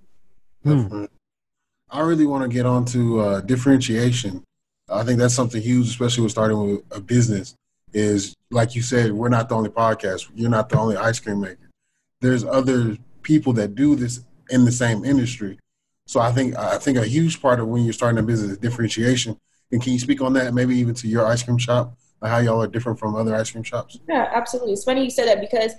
Hmm. 0.63 1.05
I 1.89 2.01
really 2.01 2.25
want 2.25 2.43
to 2.43 2.53
get 2.53 2.65
on 2.65 2.85
to 2.85 3.19
uh, 3.19 3.41
differentiation. 3.41 4.43
I 4.89 5.03
think 5.03 5.19
that's 5.19 5.33
something 5.33 5.61
huge, 5.61 5.87
especially 5.87 6.23
with 6.23 6.31
starting 6.31 6.59
with 6.59 6.83
a 6.91 6.99
business. 6.99 7.55
Is 7.93 8.33
like 8.51 8.75
you 8.75 8.81
said, 8.81 9.13
we're 9.13 9.29
not 9.29 9.47
the 9.47 9.55
only 9.55 9.69
podcast. 9.69 10.29
You're 10.35 10.49
not 10.49 10.69
the 10.69 10.77
only 10.77 10.97
ice 10.97 11.19
cream 11.19 11.39
maker. 11.39 11.69
There's 12.19 12.43
other 12.43 12.97
people 13.21 13.53
that 13.53 13.75
do 13.75 13.95
this 13.95 14.21
in 14.49 14.65
the 14.65 14.71
same 14.71 15.05
industry. 15.05 15.57
So 16.05 16.19
I 16.19 16.31
think 16.31 16.55
I 16.57 16.77
think 16.77 16.97
a 16.97 17.05
huge 17.05 17.41
part 17.41 17.59
of 17.59 17.67
when 17.67 17.83
you're 17.83 17.93
starting 17.93 18.19
a 18.19 18.23
business 18.23 18.51
is 18.51 18.57
differentiation. 18.57 19.37
And 19.71 19.81
can 19.81 19.93
you 19.93 19.99
speak 19.99 20.21
on 20.21 20.33
that, 20.33 20.53
maybe 20.53 20.75
even 20.75 20.93
to 20.95 21.07
your 21.07 21.25
ice 21.25 21.41
cream 21.41 21.57
shop, 21.57 21.97
like 22.21 22.31
how 22.31 22.39
y'all 22.39 22.61
are 22.61 22.67
different 22.67 22.99
from 22.99 23.15
other 23.15 23.33
ice 23.35 23.51
cream 23.51 23.63
shops? 23.63 23.99
Yeah, 24.09 24.29
absolutely. 24.33 24.73
It's 24.73 24.83
funny 24.83 25.03
you 25.03 25.09
said 25.09 25.27
that 25.27 25.39
because 25.39 25.71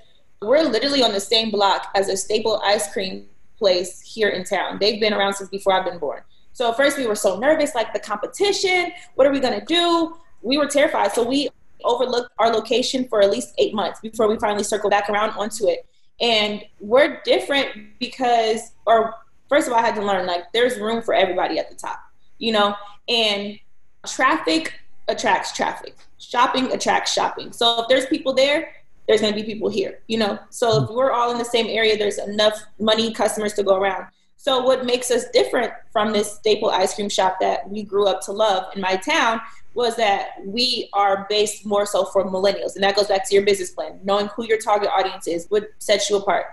we're 0.43 0.63
literally 0.63 1.03
on 1.03 1.13
the 1.13 1.21
same 1.21 1.51
block 1.51 1.91
as 1.95 2.09
a 2.09 2.17
staple 2.17 2.61
ice 2.65 2.93
cream 2.93 3.27
place 3.59 4.01
here 4.01 4.29
in 4.29 4.45
town. 4.45 4.79
They've 4.81 5.01
been 5.01 5.13
around 5.15 5.35
since 5.35 5.49
before 5.49 5.73
I've 5.73 5.85
been 5.85 5.99
born. 5.99 6.23
So 6.53 6.71
at 6.71 6.77
first 6.77 6.99
we 6.99 7.07
were 7.07 7.15
so 7.15 7.39
nervous, 7.39 7.75
like 7.75 7.93
the 7.93 8.01
competition, 8.01 8.93
what 9.15 9.27
are 9.27 9.31
we 9.31 9.41
gonna 9.41 9.65
do? 9.65 10.17
We 10.43 10.59
were 10.59 10.67
terrified. 10.67 11.13
So 11.13 11.23
we 11.23 11.49
overlooked 11.85 12.31
our 12.39 12.51
location 12.51 13.07
for 13.09 13.23
at 13.23 13.31
least 13.31 13.55
eight 13.59 13.75
months 13.75 14.01
before 14.01 14.29
we 14.29 14.39
finally 14.39 14.65
circled 14.65 14.91
back 14.91 15.09
around 15.09 15.31
onto 15.31 15.69
it. 15.69 15.87
And 16.21 16.65
we're 16.81 17.21
different 17.25 17.99
because, 17.99 18.73
or 18.87 19.15
first 19.49 19.67
of 19.67 19.73
all, 19.73 19.79
I 19.79 19.83
had 19.83 19.95
to 19.97 20.05
learn 20.05 20.27
like 20.27 20.53
there's 20.53 20.79
room 20.79 21.03
for 21.03 21.15
everybody 21.15 21.59
at 21.59 21.69
the 21.69 21.77
top, 21.77 22.01
you 22.39 22.53
know, 22.53 22.75
and 23.09 23.59
traffic 24.07 24.81
attracts 25.09 25.53
traffic. 25.53 25.95
Shopping 26.19 26.73
attracts 26.73 27.13
shopping. 27.13 27.53
So 27.53 27.83
if 27.83 27.89
there's 27.89 28.07
people 28.07 28.33
there, 28.33 28.71
there's 29.07 29.21
going 29.21 29.33
to 29.33 29.41
be 29.41 29.47
people 29.47 29.69
here, 29.69 30.01
you 30.09 30.19
know. 30.19 30.39
So 30.51 30.83
if 30.83 30.89
hmm. 30.89 30.95
we're 30.95 31.13
all 31.13 31.31
in 31.33 31.39
the 31.39 31.45
same 31.45 31.67
area, 31.67 31.97
there's 31.97 32.19
enough 32.19 32.61
money 32.79 33.13
customers 33.13 33.53
to 33.55 33.63
go 33.63 33.77
around. 33.77 34.07
So 34.37 34.63
what 34.63 34.85
makes 34.85 35.11
us 35.11 35.25
different 35.33 35.73
from 35.93 36.13
this 36.13 36.33
staple 36.35 36.71
ice 36.71 36.95
cream 36.95 37.09
shop 37.09 37.39
that 37.41 37.69
we 37.69 37.83
grew 37.83 38.07
up 38.07 38.21
to 38.23 38.33
love 38.33 38.65
in 38.75 38.81
my 38.81 38.97
town, 38.97 39.41
was 39.77 39.95
that 39.97 40.31
we 40.45 40.89
are 40.95 41.27
based 41.29 41.67
more 41.67 41.85
so 41.85 42.07
for 42.07 42.25
millennials. 42.25 42.75
And 42.75 42.83
that 42.83 42.97
goes 42.97 43.09
back 43.09 43.29
to 43.29 43.35
your 43.35 43.45
business 43.45 43.71
plan. 43.71 44.01
Knowing 44.05 44.29
who 44.29 44.47
your 44.47 44.59
target 44.59 44.89
audience 44.89 45.27
is 45.29 45.47
would 45.51 45.69
set 45.79 46.09
you 46.09 46.17
apart. 46.17 46.47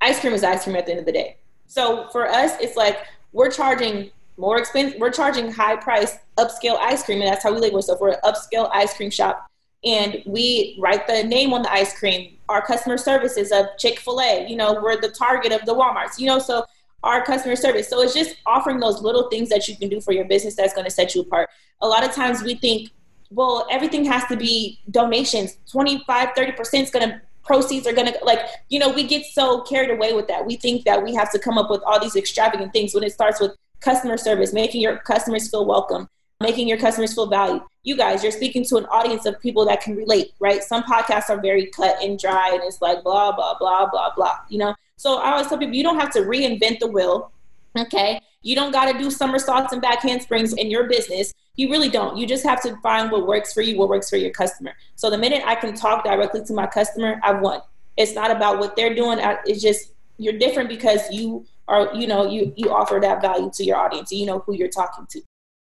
Ice 0.00 0.18
cream 0.20 0.32
is 0.32 0.42
ice 0.42 0.64
cream 0.64 0.76
at 0.76 0.86
the 0.86 0.92
end 0.92 1.00
of 1.00 1.06
the 1.06 1.12
day. 1.12 1.36
So 1.66 2.08
for 2.08 2.26
us, 2.26 2.52
it's 2.60 2.76
like 2.76 2.98
we're 3.32 3.50
charging 3.50 4.10
more 4.38 4.58
expensive, 4.58 4.98
we're 4.98 5.10
charging 5.10 5.52
high 5.52 5.76
price 5.76 6.16
upscale 6.38 6.78
ice 6.78 7.02
cream. 7.02 7.20
And 7.20 7.30
that's 7.30 7.44
how 7.44 7.52
we 7.52 7.60
label 7.60 7.76
ourselves. 7.76 8.00
We're 8.00 8.12
an 8.12 8.20
upscale 8.24 8.70
ice 8.72 8.96
cream 8.96 9.10
shop. 9.10 9.46
And 9.84 10.22
we 10.26 10.76
write 10.78 11.06
the 11.06 11.24
name 11.24 11.52
on 11.52 11.62
the 11.62 11.72
ice 11.72 11.98
cream. 11.98 12.36
Our 12.48 12.62
customer 12.62 12.96
service 12.96 13.36
is 13.36 13.50
a 13.50 13.70
Chick 13.78 13.98
fil 13.98 14.20
A. 14.20 14.46
You 14.48 14.56
know, 14.56 14.80
we're 14.80 15.00
the 15.00 15.10
target 15.10 15.52
of 15.52 15.64
the 15.66 15.74
Walmarts. 15.74 16.18
You 16.18 16.26
know, 16.26 16.38
so 16.38 16.64
our 17.02 17.24
customer 17.24 17.56
service. 17.56 17.88
So 17.88 18.00
it's 18.00 18.14
just 18.14 18.36
offering 18.46 18.78
those 18.78 19.02
little 19.02 19.28
things 19.28 19.48
that 19.48 19.66
you 19.66 19.76
can 19.76 19.88
do 19.88 20.00
for 20.00 20.12
your 20.12 20.24
business 20.24 20.54
that's 20.54 20.72
going 20.72 20.84
to 20.84 20.90
set 20.90 21.14
you 21.14 21.22
apart. 21.22 21.50
A 21.80 21.88
lot 21.88 22.04
of 22.04 22.12
times 22.12 22.42
we 22.42 22.54
think, 22.54 22.90
well, 23.30 23.66
everything 23.70 24.04
has 24.04 24.24
to 24.26 24.36
be 24.36 24.80
donations. 24.90 25.56
25, 25.70 26.28
30% 26.28 26.82
is 26.82 26.90
going 26.90 27.08
to 27.08 27.20
proceeds 27.44 27.86
are 27.86 27.92
going 27.92 28.06
to 28.06 28.18
like 28.24 28.38
you 28.68 28.78
know 28.78 28.88
we 28.88 29.02
get 29.02 29.24
so 29.26 29.62
carried 29.62 29.90
away 29.90 30.12
with 30.12 30.28
that 30.28 30.46
we 30.46 30.54
think 30.54 30.84
that 30.84 31.02
we 31.02 31.12
have 31.12 31.30
to 31.30 31.40
come 31.40 31.58
up 31.58 31.68
with 31.70 31.82
all 31.82 31.98
these 31.98 32.14
extravagant 32.14 32.72
things 32.72 32.94
when 32.94 33.02
it 33.02 33.12
starts 33.12 33.40
with 33.40 33.52
customer 33.80 34.16
service 34.16 34.52
making 34.52 34.80
your 34.80 34.98
customers 34.98 35.50
feel 35.50 35.66
welcome 35.66 36.08
making 36.42 36.68
your 36.68 36.78
customers 36.78 37.14
feel 37.14 37.26
valued 37.26 37.62
you 37.84 37.96
guys 37.96 38.22
you're 38.22 38.32
speaking 38.32 38.64
to 38.64 38.76
an 38.76 38.84
audience 38.86 39.26
of 39.26 39.40
people 39.40 39.64
that 39.64 39.80
can 39.80 39.96
relate 39.96 40.32
right 40.40 40.62
some 40.62 40.82
podcasts 40.82 41.30
are 41.30 41.40
very 41.40 41.66
cut 41.66 41.96
and 42.02 42.18
dry 42.18 42.50
and 42.52 42.62
it's 42.64 42.82
like 42.82 43.02
blah 43.02 43.34
blah 43.34 43.56
blah 43.58 43.88
blah 43.90 44.12
blah 44.14 44.38
you 44.48 44.58
know 44.58 44.74
so 45.02 45.16
I 45.16 45.32
always 45.32 45.48
tell 45.48 45.58
people 45.58 45.74
you 45.74 45.82
don't 45.82 45.98
have 45.98 46.12
to 46.12 46.20
reinvent 46.20 46.78
the 46.78 46.86
wheel. 46.86 47.32
Okay. 47.76 48.20
You 48.42 48.54
don't 48.54 48.70
got 48.70 48.92
to 48.92 48.96
do 48.96 49.10
somersaults 49.10 49.72
and 49.72 49.82
back 49.82 50.00
handsprings 50.00 50.52
in 50.52 50.70
your 50.70 50.88
business. 50.88 51.34
You 51.56 51.70
really 51.70 51.88
don't. 51.88 52.16
You 52.16 52.24
just 52.24 52.44
have 52.44 52.62
to 52.62 52.76
find 52.84 53.10
what 53.10 53.26
works 53.26 53.52
for 53.52 53.62
you, 53.62 53.76
what 53.76 53.88
works 53.88 54.08
for 54.08 54.16
your 54.16 54.30
customer. 54.30 54.74
So 54.94 55.10
the 55.10 55.18
minute 55.18 55.42
I 55.44 55.56
can 55.56 55.74
talk 55.74 56.04
directly 56.04 56.44
to 56.44 56.52
my 56.52 56.68
customer, 56.68 57.20
I've 57.24 57.40
won. 57.40 57.62
It's 57.96 58.14
not 58.14 58.30
about 58.30 58.60
what 58.60 58.76
they're 58.76 58.94
doing. 58.94 59.18
It's 59.44 59.60
just 59.60 59.92
you're 60.18 60.38
different 60.38 60.68
because 60.68 61.00
you 61.10 61.46
are, 61.66 61.92
you 61.96 62.06
know, 62.06 62.30
you 62.30 62.52
you 62.56 62.70
offer 62.70 63.00
that 63.02 63.20
value 63.20 63.50
to 63.54 63.64
your 63.64 63.78
audience. 63.78 64.12
You 64.12 64.26
know 64.26 64.38
who 64.38 64.54
you're 64.54 64.68
talking 64.68 65.06
to. 65.10 65.22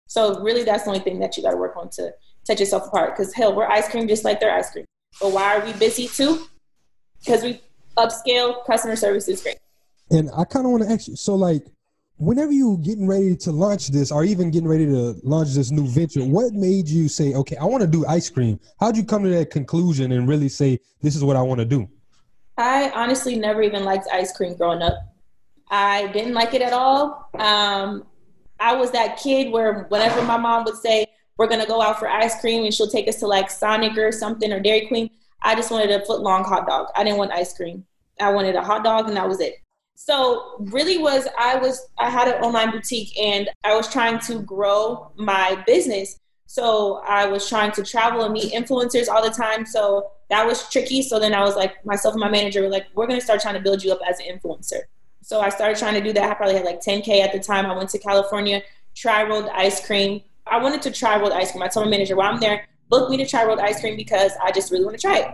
So 0.06 0.40
really, 0.40 0.64
that's 0.64 0.84
the 0.84 0.90
only 0.90 1.00
thing 1.00 1.18
that 1.20 1.36
you 1.36 1.42
got 1.42 1.52
to 1.52 1.56
work 1.56 1.76
on 1.76 1.90
to 1.90 2.12
set 2.44 2.60
yourself 2.60 2.86
apart. 2.86 3.16
Because 3.16 3.32
hell, 3.34 3.54
we're 3.54 3.66
ice 3.66 3.88
cream 3.88 4.06
just 4.06 4.24
like 4.24 4.40
they're 4.40 4.54
ice 4.54 4.70
cream. 4.70 4.84
But 5.20 5.32
why 5.32 5.56
are 5.56 5.64
we 5.64 5.72
busy 5.74 6.08
too? 6.08 6.46
Because 7.20 7.42
we 7.42 7.60
upscale 7.96 8.64
customer 8.66 8.96
service 8.96 9.28
is 9.28 9.42
great. 9.42 9.58
And 10.10 10.30
I 10.36 10.44
kind 10.44 10.66
of 10.66 10.72
want 10.72 10.84
to 10.84 10.90
ask 10.90 11.08
you, 11.08 11.16
so 11.16 11.34
like, 11.34 11.64
whenever 12.16 12.52
you 12.52 12.78
getting 12.82 13.06
ready 13.06 13.34
to 13.36 13.50
launch 13.50 13.88
this, 13.88 14.12
or 14.12 14.24
even 14.24 14.50
getting 14.50 14.68
ready 14.68 14.86
to 14.86 15.16
launch 15.22 15.54
this 15.54 15.70
new 15.70 15.86
venture, 15.86 16.24
what 16.24 16.52
made 16.52 16.88
you 16.88 17.08
say, 17.08 17.34
okay, 17.34 17.56
I 17.56 17.64
want 17.64 17.80
to 17.82 17.88
do 17.88 18.06
ice 18.06 18.28
cream? 18.28 18.60
How'd 18.78 18.96
you 18.96 19.04
come 19.04 19.24
to 19.24 19.30
that 19.30 19.50
conclusion 19.50 20.12
and 20.12 20.28
really 20.28 20.48
say, 20.48 20.78
this 21.00 21.16
is 21.16 21.24
what 21.24 21.36
I 21.36 21.42
want 21.42 21.60
to 21.60 21.64
do? 21.64 21.88
I 22.56 22.90
honestly 22.90 23.36
never 23.36 23.62
even 23.62 23.84
liked 23.84 24.06
ice 24.12 24.36
cream 24.36 24.56
growing 24.56 24.82
up. 24.82 24.94
I 25.70 26.08
didn't 26.08 26.34
like 26.34 26.54
it 26.54 26.62
at 26.62 26.72
all. 26.72 27.30
Um, 27.38 28.04
I 28.60 28.74
was 28.74 28.90
that 28.92 29.18
kid 29.18 29.52
where 29.52 29.84
whenever 29.88 30.22
my 30.22 30.36
mom 30.36 30.64
would 30.64 30.76
say, 30.76 31.06
we're 31.36 31.48
going 31.48 31.60
to 31.60 31.66
go 31.66 31.82
out 31.82 31.98
for 31.98 32.08
ice 32.08 32.40
cream 32.40 32.64
and 32.64 32.72
she'll 32.72 32.88
take 32.88 33.08
us 33.08 33.16
to 33.16 33.26
like 33.26 33.50
Sonic 33.50 33.96
or 33.98 34.12
something 34.12 34.52
or 34.52 34.60
Dairy 34.60 34.86
Queen, 34.86 35.10
I 35.42 35.54
just 35.54 35.70
wanted 35.70 35.90
a 35.90 36.04
foot 36.04 36.20
long 36.20 36.44
hot 36.44 36.66
dog. 36.66 36.88
I 36.94 37.04
didn't 37.04 37.18
want 37.18 37.32
ice 37.32 37.54
cream. 37.54 37.84
I 38.20 38.30
wanted 38.30 38.54
a 38.54 38.62
hot 38.62 38.84
dog 38.84 39.08
and 39.08 39.16
that 39.16 39.28
was 39.28 39.40
it. 39.40 39.56
So 39.96 40.56
really 40.58 40.98
was 40.98 41.28
I 41.38 41.56
was 41.56 41.88
I 41.98 42.10
had 42.10 42.28
an 42.28 42.42
online 42.42 42.70
boutique 42.72 43.18
and 43.18 43.48
I 43.62 43.74
was 43.74 43.90
trying 43.92 44.18
to 44.20 44.40
grow 44.40 45.12
my 45.16 45.62
business. 45.66 46.18
So 46.46 47.02
I 47.06 47.26
was 47.26 47.48
trying 47.48 47.72
to 47.72 47.82
travel 47.82 48.24
and 48.24 48.32
meet 48.32 48.52
influencers 48.52 49.08
all 49.08 49.22
the 49.22 49.30
time. 49.30 49.66
So 49.66 50.10
that 50.30 50.46
was 50.46 50.68
tricky. 50.68 51.02
So 51.02 51.18
then 51.18 51.34
I 51.34 51.42
was 51.42 51.56
like 51.56 51.84
myself 51.84 52.14
and 52.14 52.20
my 52.20 52.30
manager 52.30 52.62
were 52.62 52.68
like, 52.68 52.86
we're 52.94 53.06
gonna 53.06 53.20
start 53.20 53.40
trying 53.40 53.54
to 53.54 53.60
build 53.60 53.82
you 53.82 53.92
up 53.92 54.00
as 54.08 54.18
an 54.20 54.26
influencer. 54.26 54.82
So 55.24 55.40
I 55.40 55.48
started 55.48 55.78
trying 55.78 55.94
to 55.94 56.02
do 56.02 56.12
that. 56.12 56.30
I 56.30 56.34
probably 56.34 56.54
had 56.54 56.66
like 56.66 56.80
10K 56.80 57.20
at 57.20 57.32
the 57.32 57.40
time. 57.40 57.64
I 57.64 57.74
went 57.74 57.88
to 57.90 57.98
California, 57.98 58.62
try 58.94 59.22
rolled 59.24 59.48
ice 59.54 59.84
cream. 59.84 60.20
I 60.46 60.62
wanted 60.62 60.82
to 60.82 60.90
try 60.90 61.18
rolled 61.18 61.32
ice 61.32 61.50
cream. 61.50 61.62
I 61.62 61.68
told 61.68 61.86
my 61.86 61.90
manager 61.90 62.14
while 62.14 62.30
I'm 62.30 62.40
there, 62.40 62.68
book 62.90 63.08
me 63.08 63.16
to 63.16 63.26
try 63.26 63.42
rolled 63.44 63.58
ice 63.58 63.80
cream 63.80 63.96
because 63.96 64.32
I 64.42 64.52
just 64.52 64.70
really 64.70 64.84
want 64.84 64.98
to 64.98 65.00
try 65.00 65.20
it. 65.20 65.28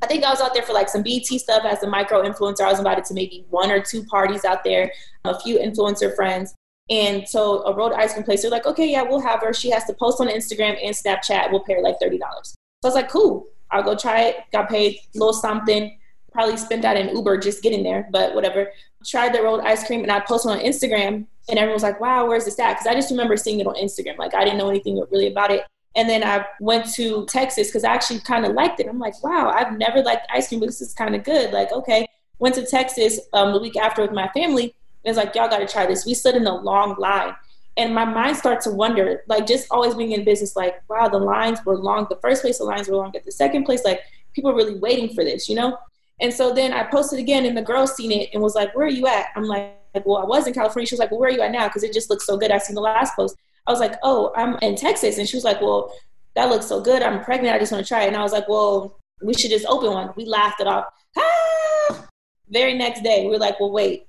I 0.00 0.06
think 0.06 0.22
I 0.22 0.30
was 0.30 0.40
out 0.40 0.54
there 0.54 0.62
for 0.62 0.74
like 0.74 0.88
some 0.88 1.02
BT 1.02 1.40
stuff 1.40 1.64
as 1.64 1.82
a 1.82 1.88
micro 1.88 2.22
influencer. 2.22 2.60
I 2.60 2.70
was 2.70 2.78
invited 2.78 3.04
to 3.06 3.14
maybe 3.14 3.44
one 3.50 3.70
or 3.72 3.80
two 3.80 4.04
parties 4.04 4.44
out 4.44 4.62
there, 4.62 4.92
a 5.24 5.40
few 5.40 5.58
influencer 5.58 6.14
friends. 6.14 6.54
And 6.88 7.28
so 7.28 7.64
a 7.64 7.74
rolled 7.74 7.94
ice 7.94 8.12
cream 8.12 8.22
place, 8.22 8.42
they're 8.42 8.50
like, 8.50 8.66
okay, 8.66 8.88
yeah, 8.88 9.02
we'll 9.02 9.20
have 9.20 9.40
her. 9.40 9.52
She 9.52 9.70
has 9.70 9.84
to 9.86 9.94
post 9.94 10.20
on 10.20 10.28
Instagram 10.28 10.78
and 10.80 10.94
Snapchat. 10.94 11.50
We'll 11.50 11.64
pay 11.64 11.74
her 11.74 11.80
like 11.80 11.96
$30. 12.00 12.20
So 12.20 12.54
I 12.84 12.86
was 12.86 12.94
like, 12.94 13.10
cool, 13.10 13.48
I'll 13.72 13.82
go 13.82 13.96
try 13.96 14.22
it. 14.22 14.36
Got 14.52 14.68
paid 14.68 14.98
a 15.16 15.18
little 15.18 15.32
something. 15.32 15.98
Probably 16.30 16.58
spent 16.58 16.82
that 16.82 16.96
in 16.96 17.16
Uber 17.16 17.38
just 17.38 17.62
getting 17.62 17.82
there, 17.82 18.06
but 18.12 18.34
whatever. 18.34 18.70
Tried 19.06 19.34
the 19.34 19.42
rolled 19.42 19.60
ice 19.60 19.86
cream 19.86 20.02
and 20.02 20.10
I 20.10 20.20
posted 20.20 20.52
on 20.52 20.58
Instagram 20.58 21.26
and 21.48 21.58
everyone 21.58 21.74
was 21.74 21.82
like, 21.82 22.00
wow, 22.00 22.26
where's 22.26 22.44
this 22.44 22.58
at? 22.58 22.74
Because 22.74 22.86
I 22.86 22.94
just 22.94 23.10
remember 23.10 23.36
seeing 23.36 23.60
it 23.60 23.66
on 23.66 23.74
Instagram. 23.76 24.18
Like 24.18 24.34
I 24.34 24.44
didn't 24.44 24.58
know 24.58 24.68
anything 24.68 25.02
really 25.10 25.28
about 25.28 25.50
it. 25.50 25.64
And 25.94 26.08
then 26.08 26.22
I 26.22 26.44
went 26.60 26.92
to 26.94 27.24
Texas 27.26 27.68
because 27.68 27.82
I 27.82 27.92
actually 27.94 28.20
kind 28.20 28.44
of 28.44 28.52
liked 28.52 28.80
it. 28.80 28.86
I'm 28.86 28.98
like, 28.98 29.22
wow, 29.24 29.50
I've 29.50 29.78
never 29.78 30.02
liked 30.02 30.26
ice 30.30 30.48
cream, 30.48 30.60
but 30.60 30.66
this 30.66 30.82
is 30.82 30.92
kind 30.92 31.14
of 31.14 31.24
good. 31.24 31.52
Like, 31.52 31.72
okay. 31.72 32.06
Went 32.38 32.54
to 32.56 32.66
Texas 32.66 33.18
um, 33.32 33.54
the 33.54 33.58
week 33.58 33.76
after 33.76 34.02
with 34.02 34.12
my 34.12 34.28
family. 34.28 34.64
And 34.64 34.72
it's 35.04 35.16
like, 35.16 35.34
y'all 35.34 35.48
got 35.48 35.60
to 35.60 35.66
try 35.66 35.86
this. 35.86 36.04
We 36.04 36.12
stood 36.12 36.34
in 36.34 36.46
a 36.46 36.54
long 36.54 36.96
line. 36.98 37.34
And 37.78 37.94
my 37.94 38.04
mind 38.04 38.36
starts 38.36 38.64
to 38.64 38.72
wonder, 38.72 39.22
like, 39.26 39.46
just 39.46 39.68
always 39.70 39.94
being 39.94 40.12
in 40.12 40.22
business, 40.24 40.54
like, 40.54 40.82
wow, 40.88 41.08
the 41.08 41.18
lines 41.18 41.64
were 41.64 41.78
long. 41.78 42.06
The 42.10 42.16
first 42.16 42.42
place, 42.42 42.58
the 42.58 42.64
lines 42.64 42.88
were 42.88 42.96
long. 42.96 43.16
At 43.16 43.24
the 43.24 43.32
second 43.32 43.64
place, 43.64 43.82
like, 43.84 44.00
people 44.34 44.50
were 44.50 44.56
really 44.56 44.78
waiting 44.78 45.14
for 45.14 45.24
this, 45.24 45.48
you 45.48 45.54
know? 45.54 45.78
And 46.20 46.32
so 46.32 46.54
then 46.54 46.72
I 46.72 46.84
posted 46.84 47.18
again, 47.18 47.44
and 47.44 47.56
the 47.56 47.62
girl 47.62 47.86
seen 47.86 48.10
it 48.10 48.30
and 48.32 48.42
was 48.42 48.54
like, 48.54 48.74
where 48.74 48.86
are 48.86 48.90
you 48.90 49.06
at? 49.06 49.26
I'm 49.36 49.44
like, 49.44 49.74
well, 50.04 50.18
I 50.18 50.24
was 50.24 50.46
in 50.46 50.54
California. 50.54 50.86
She 50.86 50.94
was 50.94 51.00
like, 51.00 51.10
well, 51.10 51.20
where 51.20 51.28
are 51.28 51.32
you 51.32 51.42
at 51.42 51.52
now? 51.52 51.68
Because 51.68 51.82
it 51.82 51.92
just 51.92 52.10
looks 52.10 52.26
so 52.26 52.36
good. 52.36 52.50
I 52.50 52.58
seen 52.58 52.74
the 52.74 52.80
last 52.80 53.14
post. 53.16 53.36
I 53.66 53.70
was 53.70 53.80
like, 53.80 53.94
oh, 54.02 54.32
I'm 54.36 54.56
in 54.62 54.76
Texas. 54.76 55.18
And 55.18 55.28
she 55.28 55.36
was 55.36 55.44
like, 55.44 55.60
well, 55.60 55.92
that 56.34 56.48
looks 56.48 56.66
so 56.66 56.80
good. 56.80 57.02
I'm 57.02 57.24
pregnant. 57.24 57.54
I 57.54 57.58
just 57.58 57.72
want 57.72 57.84
to 57.84 57.88
try 57.88 58.04
it. 58.04 58.08
And 58.08 58.16
I 58.16 58.22
was 58.22 58.32
like, 58.32 58.48
well, 58.48 58.98
we 59.22 59.34
should 59.34 59.50
just 59.50 59.66
open 59.66 59.90
one. 59.90 60.12
We 60.16 60.24
laughed 60.26 60.60
it 60.60 60.66
off. 60.66 60.86
Ah! 61.16 62.06
Very 62.48 62.74
next 62.74 63.02
day, 63.02 63.24
we 63.24 63.30
were 63.30 63.38
like, 63.38 63.58
well, 63.58 63.72
wait, 63.72 64.06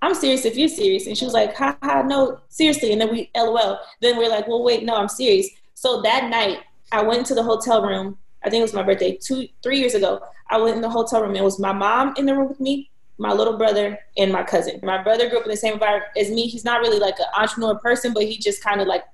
I'm 0.00 0.14
serious 0.14 0.44
if 0.44 0.56
you're 0.56 0.68
serious. 0.68 1.06
And 1.06 1.18
she 1.18 1.24
was 1.24 1.34
like, 1.34 1.56
ha 1.56 1.76
ha, 1.82 2.02
no, 2.02 2.40
seriously. 2.48 2.92
And 2.92 3.00
then 3.00 3.10
we 3.10 3.30
LOL. 3.34 3.80
Then 4.00 4.16
we 4.16 4.26
are 4.26 4.30
like, 4.30 4.46
well, 4.46 4.62
wait, 4.62 4.84
no, 4.84 4.94
I'm 4.94 5.08
serious. 5.08 5.48
So 5.74 6.02
that 6.02 6.30
night, 6.30 6.58
I 6.92 7.02
went 7.02 7.26
to 7.26 7.34
the 7.34 7.42
hotel 7.42 7.82
room. 7.82 8.16
I 8.44 8.50
think 8.50 8.60
it 8.60 8.62
was 8.62 8.74
my 8.74 8.82
birthday, 8.82 9.16
two, 9.16 9.48
three 9.62 9.78
years 9.78 9.94
ago. 9.94 10.20
I 10.48 10.58
went 10.58 10.76
in 10.76 10.82
the 10.82 10.90
hotel 10.90 11.22
room. 11.22 11.36
It 11.36 11.44
was 11.44 11.58
my 11.58 11.72
mom 11.72 12.14
in 12.16 12.26
the 12.26 12.34
room 12.34 12.48
with 12.48 12.60
me, 12.60 12.90
my 13.18 13.32
little 13.32 13.56
brother, 13.56 13.98
and 14.16 14.32
my 14.32 14.42
cousin. 14.42 14.80
My 14.82 15.02
brother 15.02 15.28
grew 15.28 15.38
up 15.38 15.44
in 15.44 15.50
the 15.50 15.56
same 15.56 15.74
environment 15.74 16.12
as 16.16 16.30
me. 16.30 16.46
He's 16.46 16.64
not 16.64 16.80
really 16.80 16.98
like 16.98 17.18
an 17.18 17.26
entrepreneur 17.36 17.74
person, 17.78 18.12
but 18.12 18.22
he 18.22 18.38
just 18.38 18.62
kind 18.62 18.80
of 18.80 18.86
like, 18.86 19.04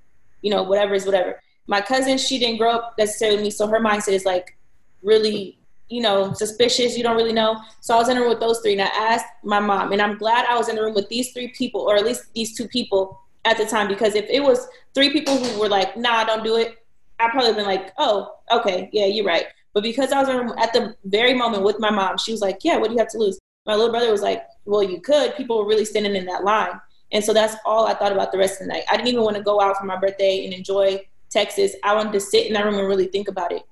you 0.42 0.50
know, 0.50 0.62
whatever 0.62 0.94
is 0.94 1.06
whatever. 1.06 1.40
My 1.66 1.80
cousin, 1.80 2.18
she 2.18 2.38
didn't 2.38 2.58
grow 2.58 2.72
up 2.72 2.94
necessarily 2.98 3.36
with 3.36 3.44
me, 3.44 3.50
so 3.50 3.66
her 3.66 3.80
mindset 3.80 4.12
is 4.12 4.26
like 4.26 4.56
really, 5.02 5.58
you 5.88 6.02
know, 6.02 6.32
suspicious. 6.34 6.96
You 6.96 7.02
don't 7.02 7.16
really 7.16 7.32
know. 7.32 7.58
So 7.80 7.94
I 7.94 7.98
was 7.98 8.08
in 8.10 8.16
the 8.16 8.20
room 8.20 8.30
with 8.30 8.40
those 8.40 8.60
three, 8.60 8.72
and 8.72 8.82
I 8.82 8.86
asked 8.86 9.26
my 9.42 9.60
mom, 9.60 9.92
and 9.92 10.02
I'm 10.02 10.18
glad 10.18 10.44
I 10.46 10.58
was 10.58 10.68
in 10.68 10.76
the 10.76 10.82
room 10.82 10.94
with 10.94 11.08
these 11.08 11.32
three 11.32 11.48
people, 11.48 11.80
or 11.80 11.96
at 11.96 12.04
least 12.04 12.32
these 12.34 12.54
two 12.54 12.68
people 12.68 13.18
at 13.46 13.56
the 13.56 13.64
time, 13.64 13.88
because 13.88 14.14
if 14.14 14.26
it 14.28 14.42
was 14.42 14.68
three 14.94 15.10
people 15.10 15.36
who 15.36 15.58
were 15.58 15.68
like, 15.68 15.96
"Nah, 15.96 16.24
don't 16.24 16.44
do 16.44 16.56
it," 16.56 16.83
I 17.18 17.30
probably 17.30 17.54
been 17.54 17.66
like, 17.66 17.92
"Oh, 17.98 18.36
okay, 18.50 18.88
yeah, 18.92 19.06
you're 19.06 19.24
right." 19.24 19.46
But 19.72 19.82
because 19.82 20.12
I 20.12 20.22
was 20.22 20.52
at 20.58 20.72
the 20.72 20.96
very 21.04 21.34
moment 21.34 21.62
with 21.62 21.78
my 21.80 21.90
mom, 21.90 22.18
she 22.18 22.32
was 22.32 22.40
like, 22.40 22.58
"Yeah, 22.62 22.76
what 22.78 22.88
do 22.88 22.94
you 22.94 22.98
have 22.98 23.08
to 23.08 23.18
lose?" 23.18 23.38
My 23.66 23.74
little 23.74 23.90
brother 23.90 24.10
was 24.10 24.22
like, 24.22 24.44
"Well, 24.64 24.82
you 24.82 25.00
could." 25.00 25.36
People 25.36 25.58
were 25.58 25.66
really 25.66 25.84
standing 25.84 26.14
in 26.14 26.26
that 26.26 26.44
line, 26.44 26.80
and 27.12 27.24
so 27.24 27.32
that's 27.32 27.56
all 27.64 27.86
I 27.86 27.94
thought 27.94 28.12
about 28.12 28.32
the 28.32 28.38
rest 28.38 28.60
of 28.60 28.66
the 28.66 28.72
night. 28.72 28.84
I 28.90 28.96
didn't 28.96 29.08
even 29.08 29.22
want 29.22 29.36
to 29.36 29.42
go 29.42 29.60
out 29.60 29.76
for 29.78 29.84
my 29.84 29.96
birthday 29.96 30.44
and 30.44 30.52
enjoy 30.52 31.04
Texas, 31.34 31.74
I 31.82 31.94
wanted 31.96 32.12
to 32.12 32.20
sit 32.20 32.46
in 32.46 32.52
that 32.52 32.64
room 32.64 32.78
and 32.78 32.86
really 32.86 33.08
think 33.08 33.26
about 33.26 33.50
it. 33.50 33.64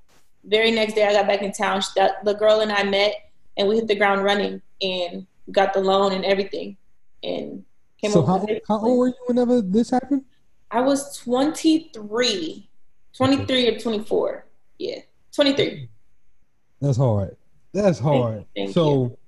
Very 0.45 0.73
next 0.73 0.95
day, 0.95 1.07
I 1.07 1.13
got 1.13 1.29
back 1.29 1.43
in 1.43 1.53
town. 1.53 1.81
That 1.95 2.25
the 2.25 2.35
girl 2.35 2.61
and 2.61 2.73
I 2.73 2.83
met, 2.83 3.15
and 3.57 3.69
we 3.69 3.77
hit 3.77 3.87
the 3.87 3.95
ground 3.95 4.25
running 4.25 4.61
and 4.83 5.25
got 5.53 5.73
the 5.73 5.81
loan 5.81 6.13
and 6.13 6.25
everything. 6.25 6.77
And 7.23 7.65
came 7.99 8.11
so 8.11 8.27
how, 8.27 8.45
how 8.67 8.81
old 8.81 8.99
were 8.99 9.07
you 9.09 9.15
whenever 9.27 9.63
this 9.63 9.91
happened? 9.91 10.25
I 10.73 10.81
was 10.81 11.17
23, 11.19 12.69
23 13.17 13.69
or 13.69 13.79
24. 13.79 14.47
Yeah, 14.79 14.99
23. 15.35 15.89
That's 16.81 16.97
hard. 16.97 17.37
That's 17.73 17.99
hard. 17.99 18.45
Thank 18.55 18.75
so, 18.75 19.05
you. 19.05 19.19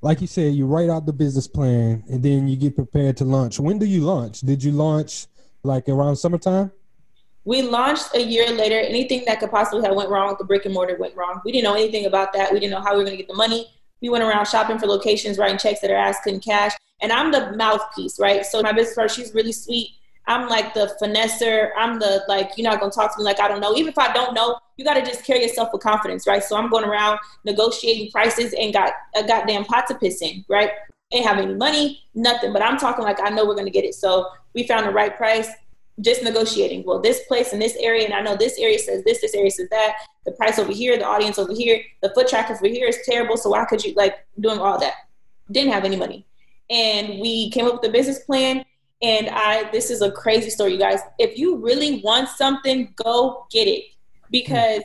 like 0.00 0.20
you 0.20 0.26
said, 0.26 0.54
you 0.54 0.66
write 0.66 0.88
out 0.88 1.06
the 1.06 1.12
business 1.12 1.46
plan 1.46 2.04
and 2.08 2.22
then 2.22 2.48
you 2.48 2.56
get 2.56 2.76
prepared 2.76 3.16
to 3.18 3.24
launch. 3.24 3.58
When 3.58 3.78
do 3.78 3.86
you 3.86 4.02
launch? 4.02 4.40
Did 4.40 4.62
you 4.62 4.72
launch 4.72 5.26
like 5.62 5.88
around 5.88 6.16
summertime? 6.16 6.72
We 7.44 7.62
launched 7.62 8.14
a 8.14 8.22
year 8.22 8.50
later. 8.50 8.78
Anything 8.78 9.24
that 9.26 9.40
could 9.40 9.50
possibly 9.50 9.84
have 9.84 9.94
went 9.94 10.10
wrong 10.10 10.28
with 10.28 10.38
the 10.38 10.44
brick 10.44 10.66
and 10.66 10.74
mortar 10.74 10.96
went 10.98 11.16
wrong. 11.16 11.40
We 11.44 11.52
didn't 11.52 11.64
know 11.64 11.74
anything 11.74 12.06
about 12.06 12.32
that. 12.34 12.52
We 12.52 12.60
didn't 12.60 12.72
know 12.72 12.82
how 12.82 12.92
we 12.92 12.98
were 12.98 13.04
going 13.04 13.16
to 13.16 13.22
get 13.22 13.28
the 13.28 13.34
money. 13.34 13.66
We 14.00 14.08
went 14.08 14.24
around 14.24 14.46
shopping 14.46 14.78
for 14.78 14.86
locations, 14.86 15.38
writing 15.38 15.58
checks 15.58 15.80
that 15.80 15.90
our 15.90 15.96
ass 15.96 16.18
couldn't 16.22 16.44
cash. 16.44 16.72
And 17.02 17.12
I'm 17.12 17.32
the 17.32 17.56
mouthpiece, 17.56 18.18
right? 18.20 18.44
So 18.44 18.62
my 18.62 18.72
business 18.72 18.94
partner, 18.94 19.14
she's 19.14 19.34
really 19.34 19.52
sweet. 19.52 19.90
I'm 20.30 20.48
like 20.48 20.74
the 20.74 20.96
finesser. 21.02 21.70
I'm 21.76 21.98
the 21.98 22.22
like 22.28 22.52
you're 22.56 22.70
not 22.70 22.78
gonna 22.78 22.92
talk 22.92 23.12
to 23.16 23.18
me 23.18 23.24
like 23.24 23.40
I 23.40 23.48
don't 23.48 23.60
know. 23.60 23.74
Even 23.74 23.88
if 23.88 23.98
I 23.98 24.12
don't 24.12 24.32
know, 24.32 24.60
you 24.76 24.84
gotta 24.84 25.02
just 25.02 25.24
carry 25.24 25.42
yourself 25.42 25.70
with 25.72 25.82
confidence, 25.82 26.24
right? 26.24 26.42
So 26.42 26.56
I'm 26.56 26.70
going 26.70 26.84
around 26.84 27.18
negotiating 27.44 28.12
prices 28.12 28.54
and 28.54 28.72
got 28.72 28.92
a 29.16 29.26
goddamn 29.26 29.64
pot 29.64 29.88
to 29.88 29.96
piss 29.96 30.22
in, 30.22 30.44
right? 30.48 30.70
Ain't 31.12 31.26
have 31.26 31.38
any 31.38 31.52
money, 31.52 32.04
nothing. 32.14 32.52
But 32.52 32.62
I'm 32.62 32.78
talking 32.78 33.04
like 33.04 33.20
I 33.20 33.30
know 33.30 33.44
we're 33.44 33.56
gonna 33.56 33.70
get 33.70 33.84
it. 33.84 33.96
So 33.96 34.28
we 34.54 34.68
found 34.68 34.86
the 34.86 34.92
right 34.92 35.16
price, 35.16 35.50
just 36.00 36.22
negotiating. 36.22 36.84
Well, 36.86 37.00
this 37.00 37.24
place 37.26 37.52
in 37.52 37.58
this 37.58 37.76
area, 37.80 38.04
and 38.04 38.14
I 38.14 38.20
know 38.20 38.36
this 38.36 38.56
area 38.56 38.78
says 38.78 39.02
this, 39.02 39.20
this 39.20 39.34
area 39.34 39.50
says 39.50 39.68
that. 39.70 39.96
The 40.26 40.32
price 40.32 40.60
over 40.60 40.72
here, 40.72 40.96
the 40.96 41.06
audience 41.06 41.40
over 41.40 41.52
here, 41.52 41.82
the 42.02 42.10
foot 42.10 42.28
traffic 42.28 42.58
over 42.58 42.68
here 42.68 42.86
is 42.86 42.98
terrible. 43.04 43.36
So 43.36 43.50
why 43.50 43.64
could 43.64 43.84
you 43.84 43.94
like 43.94 44.14
doing 44.38 44.60
all 44.60 44.78
that? 44.78 44.94
Didn't 45.50 45.72
have 45.72 45.84
any 45.84 45.96
money, 45.96 46.24
and 46.70 47.18
we 47.18 47.50
came 47.50 47.66
up 47.66 47.80
with 47.80 47.90
a 47.90 47.92
business 47.92 48.20
plan 48.20 48.64
and 49.02 49.28
I, 49.30 49.70
this 49.70 49.90
is 49.90 50.02
a 50.02 50.10
crazy 50.10 50.50
story, 50.50 50.72
you 50.72 50.78
guys. 50.78 51.00
If 51.18 51.38
you 51.38 51.56
really 51.56 52.00
want 52.02 52.28
something, 52.28 52.92
go 52.96 53.46
get 53.50 53.66
it. 53.66 53.84
Because 54.30 54.82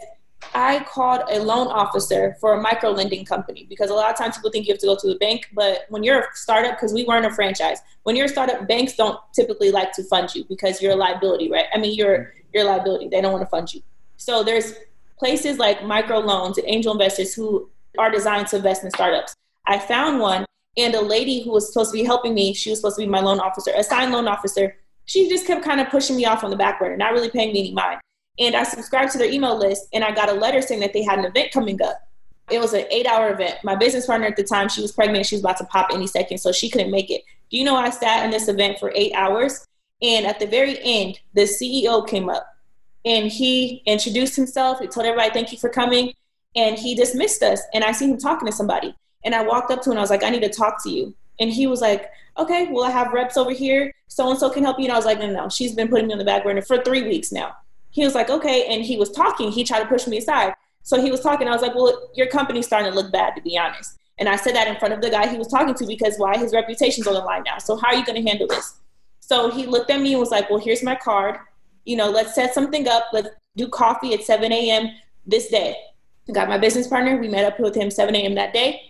I 0.54 0.84
called 0.84 1.24
a 1.30 1.40
loan 1.40 1.68
officer 1.68 2.36
for 2.40 2.54
a 2.54 2.62
micro 2.62 2.92
lending 2.92 3.26
company 3.26 3.66
because 3.68 3.90
a 3.90 3.94
lot 3.94 4.12
of 4.12 4.18
times 4.18 4.38
people 4.38 4.52
think 4.52 4.68
you 4.68 4.74
have 4.74 4.80
to 4.82 4.86
go 4.86 4.96
to 4.96 5.08
the 5.08 5.16
bank, 5.16 5.50
but 5.54 5.86
when 5.90 6.04
you're 6.04 6.20
a 6.20 6.28
startup, 6.34 6.78
because 6.78 6.94
we 6.94 7.04
weren't 7.04 7.26
a 7.26 7.32
franchise, 7.32 7.80
when 8.04 8.16
you're 8.16 8.26
a 8.26 8.30
startup, 8.30 8.68
banks 8.68 8.96
don't 8.96 9.20
typically 9.34 9.72
like 9.72 9.92
to 9.94 10.04
fund 10.04 10.34
you 10.36 10.46
because 10.46 10.82
you're 10.82 10.94
a 10.94 10.96
liability, 10.96 11.50
right? 11.50 11.66
I 11.74 11.78
mean, 11.78 11.96
you're 11.96 12.34
you're 12.54 12.64
liability. 12.64 13.10
They 13.10 13.22
don't 13.22 13.34
want 13.34 13.44
to 13.44 13.50
fund 13.50 13.74
you. 13.74 13.82
So 14.18 14.44
there's 14.44 14.76
places 15.20 15.58
like 15.58 15.84
micro 15.84 16.20
loans 16.20 16.58
and 16.58 16.68
angel 16.68 16.94
investors 16.94 17.34
who 17.34 17.70
are 17.98 18.10
designed 18.10 18.48
to 18.48 18.58
invest 18.58 18.84
in 18.84 18.92
startups. 18.92 19.34
I 19.68 19.80
found 19.80 20.20
one 20.20 20.46
and 20.78 20.94
a 20.96 21.02
lady 21.02 21.42
who 21.44 21.52
was 21.52 21.68
supposed 21.72 21.92
to 21.92 21.98
be 21.98 22.04
helping 22.04 22.34
me, 22.34 22.54
she 22.54 22.70
was 22.70 22.80
supposed 22.80 22.98
to 22.98 23.04
be 23.04 23.08
my 23.08 23.22
loan 23.22 23.40
officer, 23.40 23.72
assigned 23.76 24.12
loan 24.12 24.28
officer. 24.28 24.76
She 25.06 25.30
just 25.30 25.48
kept 25.48 25.64
kind 25.64 25.80
of 25.80 25.90
pushing 25.90 26.16
me 26.16 26.26
off 26.26 26.44
on 26.44 26.50
the 26.50 26.58
back 26.58 26.80
burner, 26.80 26.98
not 26.98 27.14
really 27.14 27.30
paying 27.30 27.54
me 27.54 27.60
any 27.60 27.72
mind. 27.72 28.00
And 28.40 28.56
I 28.56 28.64
subscribed 28.64 29.12
to 29.14 29.18
their 29.18 29.30
email 29.30 29.58
list 29.58 29.88
and 29.94 30.04
I 30.04 30.12
got 30.12 30.30
a 30.30 30.34
letter 30.34 30.62
saying 30.62 30.82
that 30.82 30.94
they 30.94 31.04
had 31.04 31.20
an 31.20 31.26
event 31.26 31.52
coming 31.52 31.82
up. 31.82 32.02
It 32.50 32.60
was 32.60 32.74
an 32.74 32.86
eight 32.92 33.08
hour 33.08 33.32
event. 33.32 33.58
My 33.64 33.76
business 33.76 34.06
partner 34.06 34.28
at 34.28 34.36
the 34.36 34.44
time, 34.44 34.68
she 34.68 34.82
was 34.82 34.92
pregnant. 34.92 35.26
She 35.26 35.36
was 35.36 35.42
about 35.42 35.58
to 35.58 35.66
pop 35.66 35.88
any 35.94 36.06
second, 36.06 36.38
so 36.40 36.52
she 36.52 36.70
couldn't 36.70 36.92
make 36.92 37.10
it. 37.10 37.24
Do 37.50 37.58
you 37.58 37.64
know 37.64 37.76
I 37.76 37.90
sat 37.90 38.26
in 38.26 38.32
this 38.32 38.48
event 38.48 38.80
for 38.80 38.92
eight 38.94 39.14
hours? 39.14 39.66
And 40.02 40.26
at 40.26 40.40
the 40.40 40.48
very 40.48 40.78
end, 40.84 41.20
the 41.34 41.44
CEO 41.44 42.08
came 42.08 42.30
up 42.30 42.46
and 43.06 43.32
he 43.32 43.82
introduced 43.86 44.36
himself. 44.36 44.80
He 44.80 44.88
told 44.88 45.06
everybody, 45.06 45.32
thank 45.32 45.52
you 45.52 45.58
for 45.58 45.70
coming. 45.70 46.14
And 46.56 46.78
he 46.78 46.96
dismissed 46.96 47.42
us. 47.44 47.62
And 47.74 47.84
I 47.84 47.92
see 47.92 48.10
him 48.10 48.18
talking 48.18 48.48
to 48.48 48.52
somebody. 48.52 48.96
And 49.26 49.36
I 49.36 49.44
walked 49.44 49.72
up 49.72 49.82
to 49.82 49.90
him 49.90 49.94
and 49.94 50.00
I 50.00 50.04
was 50.04 50.10
like, 50.10 50.24
I 50.24 50.30
need 50.30 50.44
to 50.44 50.50
talk 50.50 50.82
to 50.84 50.90
you. 50.90 51.14
And 51.40 51.52
he 51.52 51.68
was 51.68 51.82
like, 51.82 52.10
okay, 52.38 52.68
well, 52.72 52.86
I 52.86 52.92
have 52.92 53.12
reps 53.12 53.36
over 53.36 53.52
here. 53.52 53.94
So 54.08 54.30
and 54.30 54.40
so 54.40 54.50
can 54.50 54.64
help 54.64 54.80
you. 54.80 54.86
And 54.86 54.94
I 54.94 54.96
was 54.96 55.06
like, 55.06 55.20
no, 55.20 55.30
no, 55.30 55.50
she's 55.50 55.74
been 55.74 55.90
putting 55.90 56.08
me 56.08 56.14
on 56.14 56.20
the 56.20 56.26
back 56.26 56.44
burner 56.44 56.62
for 56.62 56.82
three 56.82 57.04
weeks 57.04 57.32
now. 57.32 57.56
He 57.90 58.06
was 58.06 58.16
like, 58.16 58.30
okay. 58.30 58.66
And 58.68 58.84
he 58.84 58.98
was 58.98 59.12
talking. 59.12 59.52
He 59.52 59.64
tried 59.64 59.80
to 59.80 59.88
push 59.88 60.08
me 60.08 60.18
aside. 60.18 60.54
So 60.84 61.02
he 61.02 61.12
was 61.12 61.22
talking. 61.22 61.48
I 61.48 61.52
was 61.52 61.62
like, 61.62 61.76
well, 61.76 62.10
your 62.14 62.28
company's 62.28 62.68
starting 62.68 62.92
to 62.92 62.96
look 62.96 63.12
bad, 63.12 63.36
to 63.36 63.42
be 63.42 63.58
honest. 63.58 63.98
And 64.18 64.30
I 64.30 64.36
said 64.36 64.56
that 64.56 64.68
in 64.68 64.78
front 64.78 64.94
of 64.94 65.02
the 65.02 65.10
guy 65.10 65.28
he 65.28 65.38
was 65.38 65.48
talking 65.48 65.74
to 65.74 65.86
because 65.86 66.18
why? 66.18 66.38
His 66.38 66.54
reputation's 66.54 67.08
on 67.08 67.16
the 67.16 67.20
line 67.20 67.44
now. 67.46 67.58
So 67.58 67.76
how 67.76 67.88
are 67.88 67.96
you 67.96 68.06
going 68.06 68.24
to 68.24 68.30
handle 68.30 68.48
this? 68.48 68.76
So 69.20 69.50
he 69.50 69.66
looked 69.66 69.90
at 69.90 70.00
me 70.00 70.14
and 70.14 70.20
was 70.20 70.30
like, 70.30 70.50
well, 70.50 70.60
here's 70.60 70.84
my 70.84 70.96
card. 70.96 71.38
You 71.86 71.98
know, 71.98 72.10
let's 72.10 72.36
set 72.36 72.54
something 72.54 72.88
up. 72.88 73.08
Let's 73.12 73.30
do 73.56 73.68
coffee 73.68 74.14
at 74.14 74.24
7 74.24 74.52
a.m. 74.52 74.92
this 75.26 75.48
day. 75.48 75.76
I 76.30 76.32
got 76.32 76.48
my 76.48 76.58
business 76.58 76.88
partner. 76.88 77.18
We 77.18 77.28
met 77.28 77.46
up 77.46 77.60
with 77.60 77.76
him 77.76 77.90
7 77.90 78.16
a.m. 78.16 78.36
that 78.36 78.54
day. 78.54 78.82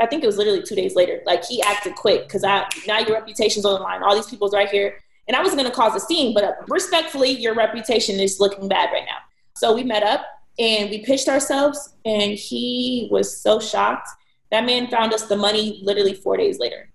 I 0.00 0.06
think 0.06 0.22
it 0.22 0.26
was 0.26 0.36
literally 0.36 0.62
two 0.62 0.74
days 0.74 0.94
later. 0.94 1.20
Like 1.26 1.44
he 1.44 1.60
acted 1.62 1.94
quick 1.94 2.28
because 2.28 2.44
I 2.44 2.66
now 2.86 2.98
your 2.98 3.14
reputation's 3.14 3.64
on 3.64 3.74
the 3.74 3.80
line. 3.80 4.02
All 4.02 4.14
these 4.14 4.26
people's 4.26 4.54
right 4.54 4.68
here, 4.68 4.98
and 5.26 5.36
I 5.36 5.42
wasn't 5.42 5.60
going 5.60 5.70
to 5.70 5.76
cause 5.76 5.94
a 5.94 6.00
scene, 6.00 6.34
but 6.34 6.58
respectfully, 6.68 7.30
your 7.30 7.54
reputation 7.54 8.18
is 8.20 8.40
looking 8.40 8.68
bad 8.68 8.90
right 8.92 9.04
now. 9.04 9.18
So 9.56 9.74
we 9.74 9.84
met 9.84 10.02
up 10.02 10.24
and 10.58 10.90
we 10.90 11.04
pitched 11.04 11.28
ourselves, 11.28 11.94
and 12.04 12.32
he 12.32 13.08
was 13.10 13.40
so 13.40 13.60
shocked. 13.60 14.08
That 14.50 14.64
man 14.64 14.88
found 14.88 15.12
us 15.12 15.24
the 15.24 15.36
money 15.36 15.80
literally 15.82 16.14
four 16.14 16.36
days 16.36 16.58
later. 16.58 16.90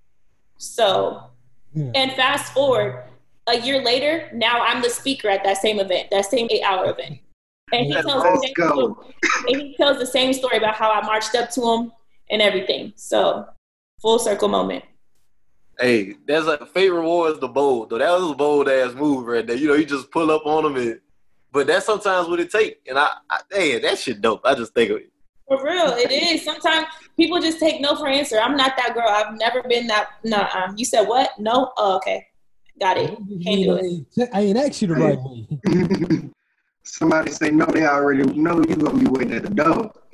So, 0.58 1.22
yeah. 1.74 1.92
and 1.94 2.12
fast 2.14 2.52
forward 2.54 3.04
a 3.48 3.60
year 3.60 3.84
later, 3.84 4.30
now 4.34 4.64
I'm 4.64 4.82
the 4.82 4.90
speaker 4.90 5.30
at 5.30 5.44
that 5.44 5.58
same 5.58 5.80
event, 5.80 6.10
that 6.12 6.26
same 6.26 6.48
eight 6.50 6.64
hour 6.64 6.90
event. 6.90 7.20
And 7.72 7.88
he, 7.88 7.94
tells 7.94 8.24
the 8.24 8.40
same 8.42 8.54
story, 8.56 8.96
and 9.48 9.62
he 9.62 9.76
tells 9.76 9.98
the 9.98 10.06
same 10.06 10.34
story 10.34 10.58
about 10.58 10.76
how 10.76 10.92
I 10.92 11.02
marched 11.06 11.36
up 11.36 11.50
to 11.52 11.62
him 11.62 11.92
and 12.34 12.42
everything. 12.42 12.92
So 12.98 13.48
full 14.02 14.20
circle 14.20 14.50
moment. 14.50 14.84
Hey, 15.80 16.16
that's 16.28 16.46
like 16.46 16.68
favorite 16.74 17.08
was 17.08 17.40
the 17.40 17.48
bold 17.48 17.90
though. 17.90 18.00
That 18.00 18.12
was 18.12 18.32
a 18.32 18.36
bold 18.36 18.68
ass 18.68 18.94
move 18.94 19.26
right 19.26 19.46
there. 19.46 19.56
You 19.56 19.70
know, 19.70 19.76
you 19.76 19.86
just 19.86 20.12
pull 20.12 20.30
up 20.32 20.46
on 20.46 20.64
them 20.64 20.76
and 20.76 21.00
but 21.52 21.68
that's 21.68 21.86
sometimes 21.86 22.28
what 22.28 22.40
it 22.40 22.52
take. 22.52 22.82
And 22.90 22.98
I, 22.98 23.10
I 23.30 23.40
hey, 23.52 23.80
that 23.80 24.00
shit 24.00 24.20
dope. 24.20 24.42
I 24.44 24.56
just 24.56 24.74
think 24.74 24.90
of 24.90 24.98
it. 24.98 25.12
For 25.48 25.64
real, 25.64 25.94
it 25.94 26.12
is. 26.12 26.44
Sometimes 26.44 26.88
people 27.16 27.40
just 27.40 27.60
take 27.60 27.80
no 27.80 27.96
for 27.96 28.08
answer. 28.08 28.40
I'm 28.40 28.58
not 28.58 28.76
that 28.78 28.94
girl. 28.96 29.08
I've 29.08 29.38
never 29.38 29.62
been 29.64 29.88
that. 29.88 30.10
Nah, 30.24 30.50
um, 30.56 30.76
you 30.78 30.86
said 30.86 31.04
what? 31.04 31.32
No. 31.38 31.72
Oh, 31.78 31.98
okay, 31.98 32.26
got 32.80 32.98
it. 32.98 33.10
Can't 33.44 33.62
do 33.62 34.06
it. 34.18 34.30
I 34.34 34.42
ain't 34.42 34.58
asked 34.58 34.82
you 34.82 34.88
the 34.88 34.96
right 34.96 35.20
way. 35.20 36.30
Somebody 36.94 37.32
say 37.32 37.50
no, 37.50 37.66
they 37.66 37.88
already 37.88 38.24
know 38.40 38.58
you 38.58 38.76
gonna 38.76 39.00
be 39.00 39.08
waiting 39.08 39.34
at 39.34 39.42
the 39.42 39.50
door. 39.50 39.92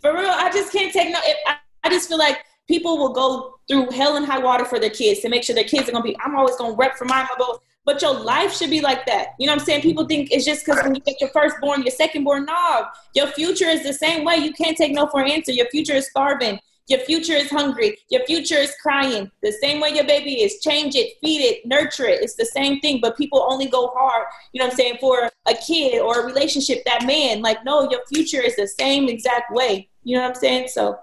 for 0.00 0.14
real, 0.14 0.30
I 0.30 0.48
just 0.54 0.72
can't 0.72 0.92
take 0.92 1.12
no. 1.12 1.18
I, 1.18 1.56
I 1.82 1.90
just 1.90 2.08
feel 2.08 2.18
like 2.18 2.44
people 2.68 2.98
will 2.98 3.12
go 3.12 3.58
through 3.66 3.90
hell 3.90 4.16
and 4.16 4.24
high 4.24 4.38
water 4.38 4.64
for 4.64 4.78
their 4.78 4.90
kids 4.90 5.22
to 5.22 5.28
make 5.28 5.42
sure 5.42 5.56
their 5.56 5.64
kids 5.64 5.88
are 5.88 5.92
gonna 5.92 6.04
be. 6.04 6.16
I'm 6.24 6.36
always 6.36 6.54
gonna 6.54 6.76
rep 6.76 6.96
for 6.96 7.04
my 7.04 7.26
both. 7.36 7.62
But 7.84 8.00
your 8.00 8.14
life 8.14 8.52
should 8.56 8.70
be 8.70 8.80
like 8.80 9.06
that. 9.06 9.30
You 9.40 9.48
know 9.48 9.54
what 9.54 9.62
I'm 9.62 9.66
saying? 9.66 9.82
People 9.82 10.06
think 10.06 10.30
it's 10.30 10.44
just 10.44 10.64
because 10.64 10.84
when 10.84 10.94
you 10.94 11.00
get 11.00 11.20
your 11.20 11.30
firstborn, 11.30 11.82
your 11.82 11.92
secondborn, 11.92 12.46
no. 12.46 12.86
Your 13.14 13.26
future 13.26 13.66
is 13.66 13.82
the 13.82 13.92
same 13.92 14.24
way. 14.24 14.36
You 14.36 14.52
can't 14.52 14.76
take 14.76 14.92
no 14.92 15.08
for 15.08 15.20
an 15.20 15.28
answer. 15.28 15.50
Your 15.50 15.66
future 15.66 15.94
is 15.94 16.06
starving. 16.06 16.60
Your 16.88 17.00
future 17.00 17.32
is 17.32 17.50
hungry. 17.50 17.98
Your 18.10 18.24
future 18.26 18.58
is 18.58 18.72
crying. 18.80 19.30
The 19.42 19.50
same 19.50 19.80
way 19.80 19.90
your 19.90 20.06
baby 20.06 20.42
is. 20.42 20.60
Change 20.60 20.94
it, 20.94 21.14
feed 21.20 21.40
it, 21.40 21.66
nurture 21.66 22.06
it. 22.06 22.22
It's 22.22 22.36
the 22.36 22.46
same 22.46 22.80
thing. 22.80 23.00
But 23.02 23.16
people 23.16 23.44
only 23.48 23.66
go 23.66 23.88
hard, 23.96 24.26
you 24.52 24.60
know 24.60 24.66
what 24.66 24.74
I'm 24.74 24.76
saying, 24.76 24.98
for 25.00 25.28
a 25.46 25.54
kid 25.54 26.00
or 26.00 26.20
a 26.20 26.26
relationship, 26.26 26.84
that 26.84 27.04
man. 27.04 27.42
Like, 27.42 27.64
no, 27.64 27.90
your 27.90 28.00
future 28.06 28.40
is 28.40 28.54
the 28.54 28.68
same 28.68 29.08
exact 29.08 29.52
way. 29.52 29.88
You 30.04 30.16
know 30.16 30.22
what 30.22 30.36
I'm 30.36 30.40
saying? 30.40 30.68
So. 30.68 30.96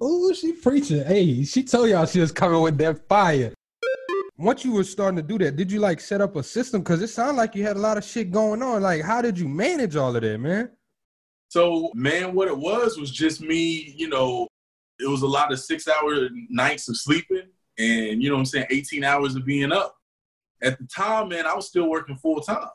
Oh, 0.00 0.32
she 0.32 0.52
preaching. 0.52 1.04
Hey, 1.04 1.44
she 1.44 1.62
told 1.62 1.88
y'all 1.88 2.06
she 2.06 2.18
was 2.18 2.32
coming 2.32 2.60
with 2.60 2.76
that 2.78 3.06
fire. 3.08 3.54
Once 4.36 4.64
you 4.64 4.72
were 4.72 4.82
starting 4.82 5.16
to 5.16 5.22
do 5.22 5.38
that, 5.38 5.54
did 5.54 5.70
you 5.70 5.78
like 5.78 6.00
set 6.00 6.20
up 6.20 6.34
a 6.34 6.42
system? 6.42 6.80
Because 6.80 7.00
it 7.00 7.08
sounded 7.08 7.36
like 7.36 7.54
you 7.54 7.62
had 7.62 7.76
a 7.76 7.80
lot 7.80 7.96
of 7.96 8.02
shit 8.02 8.32
going 8.32 8.60
on. 8.60 8.82
Like, 8.82 9.02
how 9.02 9.22
did 9.22 9.38
you 9.38 9.46
manage 9.46 9.94
all 9.94 10.16
of 10.16 10.22
that, 10.22 10.38
man? 10.38 10.70
So, 11.48 11.92
man, 11.94 12.34
what 12.34 12.48
it 12.48 12.56
was 12.56 12.98
was 12.98 13.12
just 13.12 13.40
me, 13.40 13.94
you 13.96 14.08
know, 14.08 14.48
it 14.98 15.08
was 15.08 15.22
a 15.22 15.26
lot 15.26 15.52
of 15.52 15.60
six 15.60 15.88
hour 15.88 16.28
nights 16.48 16.88
of 16.88 16.96
sleeping 16.96 17.48
and 17.78 18.22
you 18.22 18.28
know 18.28 18.36
what 18.36 18.40
I'm 18.40 18.46
saying, 18.46 18.66
18 18.70 19.04
hours 19.04 19.34
of 19.34 19.44
being 19.44 19.72
up. 19.72 19.96
At 20.62 20.78
the 20.78 20.86
time, 20.86 21.30
man, 21.30 21.46
I 21.46 21.54
was 21.54 21.66
still 21.66 21.88
working 21.88 22.16
full 22.16 22.40
time. 22.40 22.68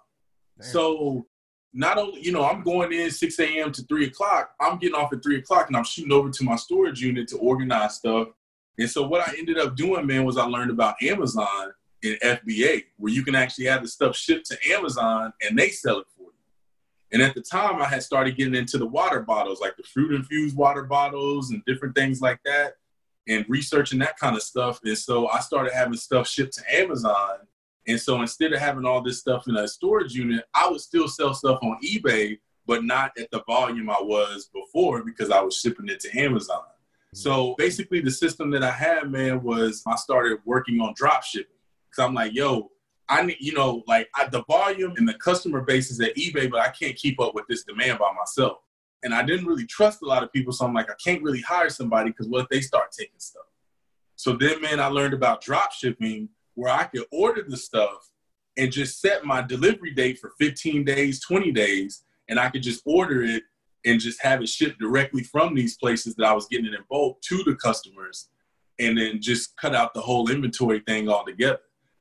So 0.59 1.27
not 1.73 1.97
only, 1.97 2.21
you 2.21 2.31
know, 2.31 2.43
I'm 2.43 2.63
going 2.63 2.91
in 2.91 3.11
6 3.11 3.39
a.m. 3.39 3.71
to 3.71 3.83
3 3.83 4.05
o'clock, 4.07 4.51
I'm 4.59 4.77
getting 4.77 4.95
off 4.95 5.13
at 5.13 5.23
3 5.23 5.37
o'clock 5.37 5.67
and 5.67 5.77
I'm 5.77 5.83
shooting 5.83 6.11
over 6.11 6.29
to 6.29 6.43
my 6.43 6.55
storage 6.55 7.01
unit 7.01 7.27
to 7.29 7.37
organize 7.37 7.95
stuff. 7.95 8.29
And 8.77 8.89
so 8.89 9.07
what 9.07 9.27
I 9.27 9.33
ended 9.37 9.57
up 9.57 9.75
doing, 9.75 10.05
man, 10.05 10.25
was 10.25 10.37
I 10.37 10.45
learned 10.45 10.71
about 10.71 11.01
Amazon 11.01 11.71
and 12.03 12.19
FBA, 12.21 12.83
where 12.97 13.13
you 13.13 13.23
can 13.23 13.35
actually 13.35 13.65
have 13.65 13.81
the 13.81 13.87
stuff 13.87 14.15
shipped 14.15 14.47
to 14.47 14.57
Amazon 14.71 15.33
and 15.47 15.57
they 15.57 15.69
sell 15.69 15.99
it 15.99 16.07
and 17.11 17.21
at 17.21 17.35
the 17.35 17.41
time, 17.41 17.81
I 17.81 17.85
had 17.85 18.03
started 18.03 18.35
getting 18.35 18.55
into 18.55 18.77
the 18.77 18.85
water 18.85 19.21
bottles, 19.21 19.61
like 19.61 19.77
the 19.77 19.83
fruit 19.83 20.13
infused 20.13 20.57
water 20.57 20.83
bottles 20.83 21.51
and 21.51 21.63
different 21.65 21.95
things 21.95 22.21
like 22.21 22.39
that, 22.43 22.73
and 23.27 23.45
researching 23.47 23.99
that 23.99 24.17
kind 24.17 24.35
of 24.35 24.43
stuff. 24.43 24.79
And 24.83 24.97
so 24.97 25.27
I 25.29 25.39
started 25.39 25.73
having 25.73 25.97
stuff 25.97 26.27
shipped 26.27 26.53
to 26.55 26.75
Amazon. 26.75 27.39
And 27.87 27.99
so 27.99 28.21
instead 28.21 28.51
of 28.51 28.59
having 28.59 28.85
all 28.85 29.01
this 29.01 29.19
stuff 29.19 29.47
in 29.47 29.55
a 29.55 29.67
storage 29.67 30.13
unit, 30.13 30.43
I 30.53 30.69
would 30.69 30.81
still 30.81 31.07
sell 31.07 31.33
stuff 31.33 31.59
on 31.61 31.77
eBay, 31.85 32.37
but 32.65 32.83
not 32.83 33.11
at 33.17 33.31
the 33.31 33.41
volume 33.47 33.89
I 33.89 34.01
was 34.01 34.49
before 34.53 35.03
because 35.03 35.31
I 35.31 35.39
was 35.39 35.55
shipping 35.55 35.87
it 35.87 36.01
to 36.01 36.19
Amazon. 36.19 36.57
Mm-hmm. 36.57 37.17
So 37.17 37.55
basically, 37.57 38.01
the 38.01 38.11
system 38.11 38.51
that 38.51 38.63
I 38.63 38.71
had, 38.71 39.09
man, 39.09 39.41
was 39.41 39.81
I 39.87 39.95
started 39.95 40.39
working 40.43 40.81
on 40.81 40.93
drop 40.97 41.23
shipping. 41.23 41.53
Because 41.89 42.05
I'm 42.05 42.13
like, 42.13 42.33
yo, 42.33 42.71
I 43.09 43.23
need, 43.23 43.37
you 43.39 43.53
know, 43.53 43.83
like 43.87 44.09
I, 44.15 44.27
the 44.27 44.43
volume 44.43 44.93
and 44.97 45.07
the 45.07 45.13
customer 45.15 45.61
base 45.61 45.91
is 45.91 45.99
at 46.01 46.15
eBay, 46.15 46.49
but 46.49 46.59
I 46.59 46.69
can't 46.69 46.95
keep 46.95 47.19
up 47.19 47.33
with 47.33 47.45
this 47.47 47.63
demand 47.63 47.99
by 47.99 48.11
myself. 48.13 48.57
And 49.03 49.13
I 49.13 49.23
didn't 49.23 49.45
really 49.45 49.65
trust 49.65 50.01
a 50.01 50.05
lot 50.05 50.23
of 50.23 50.33
people, 50.33 50.51
so 50.51 50.65
I'm 50.65 50.73
like, 50.73 50.89
I 50.89 50.95
can't 51.03 51.21
really 51.21 51.41
hire 51.41 51.69
somebody 51.69 52.09
because 52.09 52.27
what 52.27 52.43
if 52.43 52.49
they 52.49 52.61
start 52.61 52.91
taking 52.91 53.19
stuff? 53.19 53.45
So 54.15 54.33
then, 54.33 54.61
man, 54.61 54.79
I 54.79 54.87
learned 54.87 55.13
about 55.13 55.41
drop 55.41 55.71
shipping 55.71 56.29
where 56.55 56.73
I 56.73 56.85
could 56.85 57.05
order 57.11 57.45
the 57.47 57.55
stuff 57.55 58.09
and 58.57 58.71
just 58.71 58.99
set 58.99 59.23
my 59.23 59.41
delivery 59.41 59.93
date 59.93 60.17
for 60.17 60.33
15 60.39 60.83
days, 60.83 61.21
20 61.21 61.51
days, 61.51 62.03
and 62.27 62.39
I 62.39 62.49
could 62.49 62.63
just 62.63 62.81
order 62.85 63.21
it 63.21 63.43
and 63.85 63.99
just 63.99 64.21
have 64.23 64.41
it 64.41 64.49
shipped 64.49 64.79
directly 64.79 65.23
from 65.23 65.53
these 65.53 65.77
places 65.77 66.15
that 66.15 66.25
I 66.25 66.33
was 66.33 66.47
getting 66.47 66.65
it 66.65 66.73
in 66.73 66.83
bulk 66.89 67.21
to 67.21 67.43
the 67.43 67.55
customers 67.55 68.29
and 68.79 68.97
then 68.97 69.21
just 69.21 69.55
cut 69.57 69.75
out 69.75 69.93
the 69.93 70.01
whole 70.01 70.29
inventory 70.29 70.81
thing 70.81 71.09
altogether. 71.09 71.59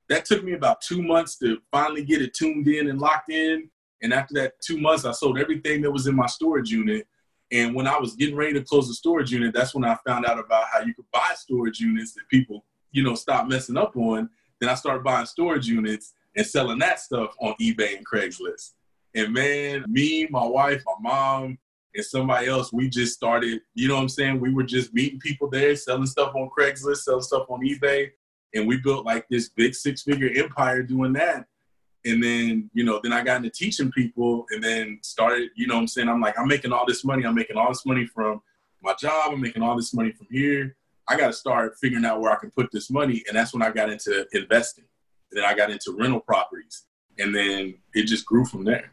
That 0.09 0.24
took 0.24 0.44
me 0.44 0.52
about 0.54 0.80
two 0.80 1.02
months 1.02 1.36
to 1.38 1.59
finally 1.70 2.04
get 2.04 2.22
it 2.22 2.34
tuned 2.34 2.68
in 2.68 2.88
and 2.88 3.00
locked 3.00 3.30
in. 3.30 3.68
And 4.02 4.12
after 4.12 4.34
that 4.34 4.61
two 4.61 4.78
months, 4.78 5.04
I 5.04 5.12
sold 5.12 5.38
everything 5.38 5.82
that 5.82 5.90
was 5.90 6.07
in 6.07 6.14
my 6.14 6.26
storage 6.26 6.70
unit. 6.70 7.07
And 7.52 7.74
when 7.74 7.86
I 7.86 7.98
was 7.98 8.14
getting 8.14 8.36
ready 8.36 8.52
to 8.54 8.62
close 8.62 8.88
the 8.88 8.94
storage 8.94 9.32
unit, 9.32 9.54
that's 9.54 9.74
when 9.74 9.84
I 9.84 9.96
found 10.07 10.26
out 10.26 10.38
about 10.38 10.64
how 10.72 10.80
you 10.80 10.94
could 10.94 11.11
buy 11.12 11.32
storage 11.36 11.80
units 11.80 12.12
that 12.14 12.28
people, 12.28 12.64
you 12.92 13.02
know, 13.02 13.14
stop 13.14 13.48
messing 13.48 13.76
up 13.76 13.96
on. 13.96 14.28
Then 14.61 14.68
I 14.68 14.74
started 14.74 15.04
buying 15.04 15.26
storage 15.26 15.66
units 15.66 16.14
and 16.36 16.46
selling 16.46 16.78
that 16.80 17.00
stuff 17.00 17.34
on 17.40 17.54
eBay 17.61 17.96
and 17.96 18.07
Craigslist. 18.07 18.72
And 19.14 19.32
man, 19.32 19.84
me, 19.88 20.26
my 20.30 20.44
wife, 20.44 20.82
my 20.86 20.94
mom, 21.00 21.59
and 21.94 22.04
somebody 22.04 22.48
else, 22.48 22.72
we 22.72 22.88
just 22.88 23.14
started, 23.14 23.61
you 23.74 23.88
know 23.88 23.94
what 23.94 24.02
I'm 24.02 24.09
saying? 24.09 24.40
We 24.40 24.52
were 24.52 24.62
just 24.62 24.92
meeting 24.92 25.18
people 25.18 25.48
there, 25.48 25.74
selling 25.76 26.07
stuff 26.07 26.34
on 26.34 26.50
Craigslist, 26.57 26.98
selling 26.98 27.22
stuff 27.22 27.46
on 27.48 27.61
eBay. 27.61 28.11
And 28.57 28.66
we 28.66 28.78
built 28.78 29.04
like 29.04 29.26
this 29.28 29.50
big 29.50 29.74
six 29.74 30.02
figure 30.02 30.30
empire 30.34 30.82
doing 30.82 31.12
that. 31.14 31.46
And 32.04 32.22
then, 32.22 32.70
you 32.72 32.84
know, 32.84 33.00
then 33.02 33.12
I 33.12 33.22
got 33.22 33.38
into 33.38 33.50
teaching 33.50 33.90
people 33.90 34.46
and 34.50 34.62
then 34.62 34.98
started, 35.02 35.50
you 35.57 35.66
know 35.66 35.74
what 35.74 35.80
I'm 35.80 35.86
saying? 35.88 36.09
I'm 36.09 36.20
like, 36.20 36.38
I'm 36.38 36.46
making 36.46 36.72
all 36.72 36.86
this 36.86 37.04
money. 37.04 37.24
I'm 37.24 37.34
making 37.34 37.57
all 37.57 37.68
this 37.68 37.84
money 37.84 38.07
from 38.07 38.40
my 38.82 38.94
job. 38.94 39.32
I'm 39.32 39.40
making 39.40 39.62
all 39.62 39.76
this 39.76 39.92
money 39.92 40.12
from 40.12 40.28
here. 40.30 40.76
I 41.09 41.16
got 41.16 41.28
to 41.28 41.32
start 41.32 41.76
figuring 41.80 42.04
out 42.04 42.20
where 42.20 42.32
I 42.32 42.36
can 42.36 42.50
put 42.50 42.70
this 42.72 42.90
money. 42.90 43.24
And 43.26 43.36
that's 43.36 43.52
when 43.52 43.62
I 43.62 43.70
got 43.70 43.90
into 43.90 44.26
investing. 44.32 44.84
And 45.32 45.42
then 45.42 45.44
I 45.44 45.54
got 45.54 45.70
into 45.70 45.96
rental 45.98 46.20
properties. 46.20 46.86
And 47.18 47.34
then 47.34 47.74
it 47.94 48.04
just 48.04 48.24
grew 48.24 48.44
from 48.44 48.64
there. 48.64 48.92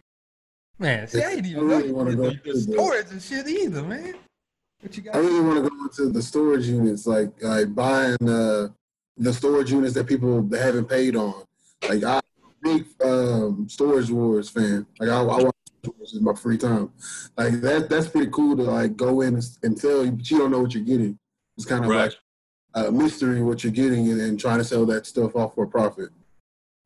Man, 0.79 1.07
see, 1.07 1.21
I 1.21 1.31
ain't 1.33 1.45
even 1.45 1.67
really 1.67 1.87
know 1.89 1.93
wanna 1.93 2.15
go 2.15 2.29
did 2.31 2.43
the 2.43 2.59
storage 2.59 3.11
and 3.11 3.21
shit 3.21 3.47
either, 3.47 3.83
man. 3.83 4.15
What 4.81 4.97
you 4.97 5.03
got? 5.03 5.15
I 5.15 5.19
really 5.19 5.39
want 5.39 5.63
to 5.63 5.69
go 5.69 5.83
into 5.83 6.09
the 6.11 6.21
storage 6.21 6.65
units, 6.65 7.07
like 7.07 7.31
like 7.41 7.73
buying 7.73 8.17
uh, 8.27 8.67
the 9.17 9.33
storage 9.33 9.71
units 9.71 9.93
that 9.93 10.07
people 10.07 10.47
haven't 10.53 10.85
paid 10.89 11.15
on. 11.15 11.43
Like 11.87 12.03
I'm 12.03 12.21
big 12.61 12.85
um, 13.03 13.67
Storage 13.69 14.09
Wars 14.09 14.49
fan. 14.49 14.85
Like 14.99 15.09
I, 15.09 15.19
I 15.19 15.21
watch 15.21 15.55
Storage 15.83 15.97
Wars 15.97 16.13
in 16.15 16.23
my 16.23 16.33
free 16.33 16.57
time. 16.57 16.91
Like 17.37 17.61
that 17.61 17.89
that's 17.89 18.07
pretty 18.07 18.31
cool 18.31 18.55
to 18.57 18.63
like 18.63 18.95
go 18.95 19.21
in 19.21 19.35
and, 19.35 19.43
and 19.63 19.79
tell 19.79 20.03
you, 20.05 20.11
but 20.11 20.29
you 20.29 20.37
don't 20.39 20.51
know 20.51 20.61
what 20.61 20.73
you're 20.73 20.83
getting. 20.83 21.17
It's 21.57 21.65
kind 21.65 21.83
of 21.83 21.89
Right. 21.91 22.13
like 22.73 22.85
a 22.87 22.91
mystery 22.91 23.43
what 23.43 23.63
you're 23.63 23.71
getting 23.73 24.09
and, 24.09 24.19
and 24.19 24.39
trying 24.39 24.57
to 24.57 24.63
sell 24.63 24.85
that 24.87 25.05
stuff 25.05 25.35
off 25.35 25.53
for 25.53 25.65
a 25.65 25.67
profit. 25.67 26.09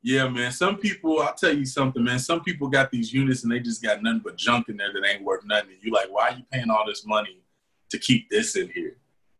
Yeah, 0.03 0.27
man. 0.27 0.51
Some 0.51 0.77
people, 0.77 1.19
I'll 1.21 1.33
tell 1.33 1.53
you 1.53 1.65
something, 1.65 2.03
man. 2.03 2.19
Some 2.19 2.41
people 2.41 2.67
got 2.67 2.91
these 2.91 3.11
units 3.13 3.43
and 3.43 3.51
they 3.51 3.59
just 3.59 3.81
got 3.81 4.03
nothing 4.03 4.21
but 4.23 4.37
junk 4.37 4.69
in 4.69 4.77
there 4.77 4.93
that 4.93 5.05
ain't 5.05 5.23
worth 5.23 5.43
nothing. 5.45 5.71
And 5.71 5.79
you 5.81 5.91
like, 5.91 6.07
why 6.09 6.29
are 6.29 6.37
you 6.37 6.43
paying 6.51 6.69
all 6.69 6.85
this 6.85 7.05
money 7.05 7.41
to 7.89 7.97
keep 7.97 8.29
this 8.29 8.55
in 8.55 8.69
here? 8.69 8.97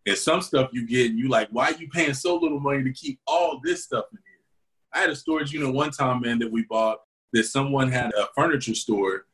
And 0.07 0.17
some 0.17 0.41
stuff 0.41 0.69
you 0.71 0.87
get, 0.87 1.11
and 1.11 1.19
you 1.19 1.27
like, 1.27 1.49
why 1.51 1.65
are 1.65 1.73
you 1.77 1.89
paying 1.89 2.13
so 2.13 2.37
little 2.37 2.61
money 2.61 2.81
to 2.81 2.93
keep 2.93 3.19
all 3.27 3.59
this 3.61 3.83
stuff 3.83 4.05
in 4.13 4.17
here? 4.17 4.39
I 4.93 4.99
had 5.01 5.09
a 5.09 5.15
storage 5.15 5.51
unit 5.51 5.73
one 5.73 5.91
time, 5.91 6.21
man, 6.21 6.39
that 6.39 6.51
we 6.51 6.63
bought 6.63 6.99
that 7.33 7.43
someone 7.43 7.91
had 7.91 8.13
a 8.13 8.27
furniture 8.33 8.73
store, 8.73 9.25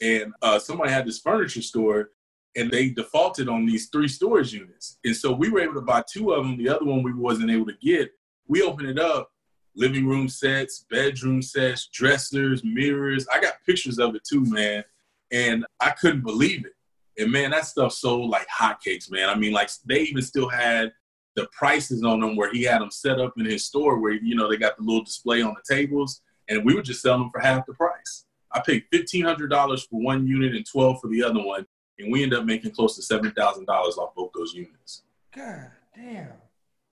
and 0.00 0.32
uh, 0.40 0.58
somebody 0.58 0.90
had 0.90 1.06
this 1.06 1.20
furniture 1.20 1.60
store, 1.60 2.10
and 2.56 2.70
they 2.70 2.88
defaulted 2.88 3.46
on 3.48 3.66
these 3.66 3.90
three 3.90 4.08
storage 4.08 4.54
units. 4.54 4.98
And 5.04 5.14
so 5.14 5.32
we 5.32 5.50
were 5.50 5.60
able 5.60 5.74
to 5.74 5.82
buy 5.82 6.02
two 6.10 6.32
of 6.32 6.44
them. 6.44 6.56
The 6.56 6.70
other 6.70 6.86
one 6.86 7.02
we 7.02 7.12
wasn't 7.12 7.50
able 7.50 7.66
to 7.66 7.76
get. 7.82 8.10
We 8.48 8.62
opened 8.62 8.88
it 8.88 8.98
up, 8.98 9.30
living 9.76 10.06
room 10.06 10.28
sets, 10.30 10.86
bedroom 10.90 11.42
sets, 11.42 11.88
dressers, 11.92 12.64
mirrors. 12.64 13.26
I 13.32 13.40
got 13.40 13.54
pictures 13.66 13.98
of 13.98 14.14
it 14.14 14.22
too, 14.24 14.44
man. 14.46 14.82
And 15.30 15.66
I 15.78 15.90
couldn't 15.90 16.22
believe 16.22 16.64
it. 16.64 16.72
And 17.18 17.30
man, 17.30 17.50
that 17.50 17.66
stuff 17.66 17.92
sold 17.92 18.30
like 18.30 18.46
hotcakes, 18.48 19.10
man. 19.10 19.28
I 19.28 19.34
mean, 19.34 19.52
like 19.52 19.70
they 19.84 20.00
even 20.02 20.22
still 20.22 20.48
had 20.48 20.92
the 21.34 21.48
prices 21.52 22.04
on 22.04 22.20
them 22.20 22.36
where 22.36 22.52
he 22.52 22.62
had 22.62 22.80
them 22.80 22.90
set 22.90 23.20
up 23.20 23.34
in 23.38 23.44
his 23.44 23.64
store 23.64 23.98
where, 23.98 24.12
you 24.12 24.34
know, 24.34 24.48
they 24.48 24.56
got 24.56 24.76
the 24.76 24.82
little 24.82 25.04
display 25.04 25.42
on 25.42 25.54
the 25.54 25.74
tables 25.74 26.20
and 26.48 26.64
we 26.64 26.74
were 26.74 26.82
just 26.82 27.02
selling 27.02 27.22
them 27.22 27.30
for 27.30 27.40
half 27.40 27.66
the 27.66 27.74
price. 27.74 28.26
I 28.52 28.60
paid 28.60 28.84
$1,500 28.92 29.88
for 29.88 30.00
one 30.00 30.26
unit 30.26 30.54
and 30.54 30.66
12 30.66 31.00
for 31.00 31.08
the 31.08 31.22
other 31.22 31.42
one. 31.42 31.66
And 31.98 32.12
we 32.12 32.22
ended 32.22 32.38
up 32.38 32.44
making 32.44 32.72
close 32.72 32.96
to 32.96 33.14
$7,000 33.14 33.68
off 33.68 34.14
both 34.14 34.30
those 34.34 34.52
units. 34.54 35.02
God 35.34 35.70
damn. 35.94 36.28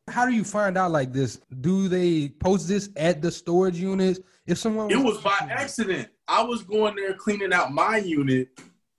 How 0.09 0.27
do 0.27 0.33
you 0.33 0.45
find 0.45 0.77
out 0.77 0.91
like 0.91 1.13
this? 1.13 1.41
Do 1.61 1.89
they 1.89 2.29
post 2.29 2.69
this 2.69 2.91
at 2.97 3.23
the 3.23 3.31
storage 3.31 3.79
units? 3.79 4.21
If 4.47 4.59
someone 4.59 4.91
It 4.91 4.97
was 4.97 5.19
by 5.19 5.37
accident. 5.49 6.09
I 6.27 6.43
was 6.43 6.63
going 6.63 6.97
there 6.97 7.15
cleaning 7.15 7.53
out 7.53 7.73
my 7.73 7.99
unit, 7.99 8.49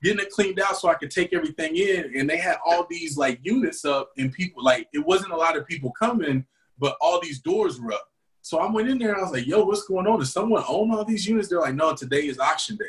getting 0.03 0.19
it 0.19 0.31
cleaned 0.31 0.59
out 0.59 0.77
so 0.77 0.89
I 0.89 0.95
could 0.95 1.11
take 1.11 1.33
everything 1.33 1.75
in, 1.75 2.11
and 2.15 2.29
they 2.29 2.37
had 2.37 2.57
all 2.65 2.85
these 2.89 3.17
like 3.17 3.39
units 3.43 3.85
up, 3.85 4.11
and 4.17 4.31
people 4.31 4.63
like 4.63 4.87
it 4.93 5.05
wasn't 5.05 5.33
a 5.33 5.37
lot 5.37 5.57
of 5.57 5.67
people 5.67 5.91
coming, 5.91 6.45
but 6.79 6.97
all 7.01 7.19
these 7.21 7.39
doors 7.39 7.79
were 7.79 7.93
up. 7.93 8.07
So 8.41 8.59
I 8.59 8.71
went 8.71 8.89
in 8.89 8.97
there 8.97 9.09
and 9.09 9.19
I 9.19 9.23
was 9.23 9.31
like, 9.31 9.47
"Yo, 9.47 9.63
what's 9.63 9.87
going 9.87 10.07
on? 10.07 10.19
Does 10.19 10.33
someone 10.33 10.63
own 10.67 10.91
all 10.91 11.05
these 11.05 11.27
units?" 11.27 11.49
They're 11.49 11.59
like, 11.59 11.75
"No, 11.75 11.93
today 11.95 12.27
is 12.27 12.39
auction 12.39 12.75
day." 12.75 12.85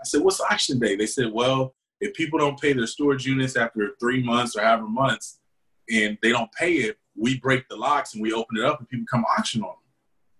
I 0.00 0.04
said, 0.04 0.22
"What's 0.22 0.40
auction 0.40 0.78
day?" 0.78 0.96
They 0.96 1.06
said, 1.06 1.32
"Well, 1.32 1.74
if 2.00 2.14
people 2.14 2.38
don't 2.38 2.60
pay 2.60 2.72
their 2.72 2.86
storage 2.86 3.24
units 3.24 3.56
after 3.56 3.90
three 4.00 4.22
months 4.22 4.56
or 4.56 4.62
however 4.62 4.88
months, 4.88 5.38
and 5.90 6.18
they 6.22 6.30
don't 6.30 6.50
pay 6.52 6.74
it, 6.74 6.98
we 7.14 7.38
break 7.38 7.68
the 7.68 7.76
locks 7.76 8.14
and 8.14 8.22
we 8.22 8.32
open 8.32 8.58
it 8.58 8.64
up, 8.64 8.80
and 8.80 8.88
people 8.88 9.06
come 9.10 9.24
auction 9.38 9.62
on 9.62 9.68
them." 9.68 9.76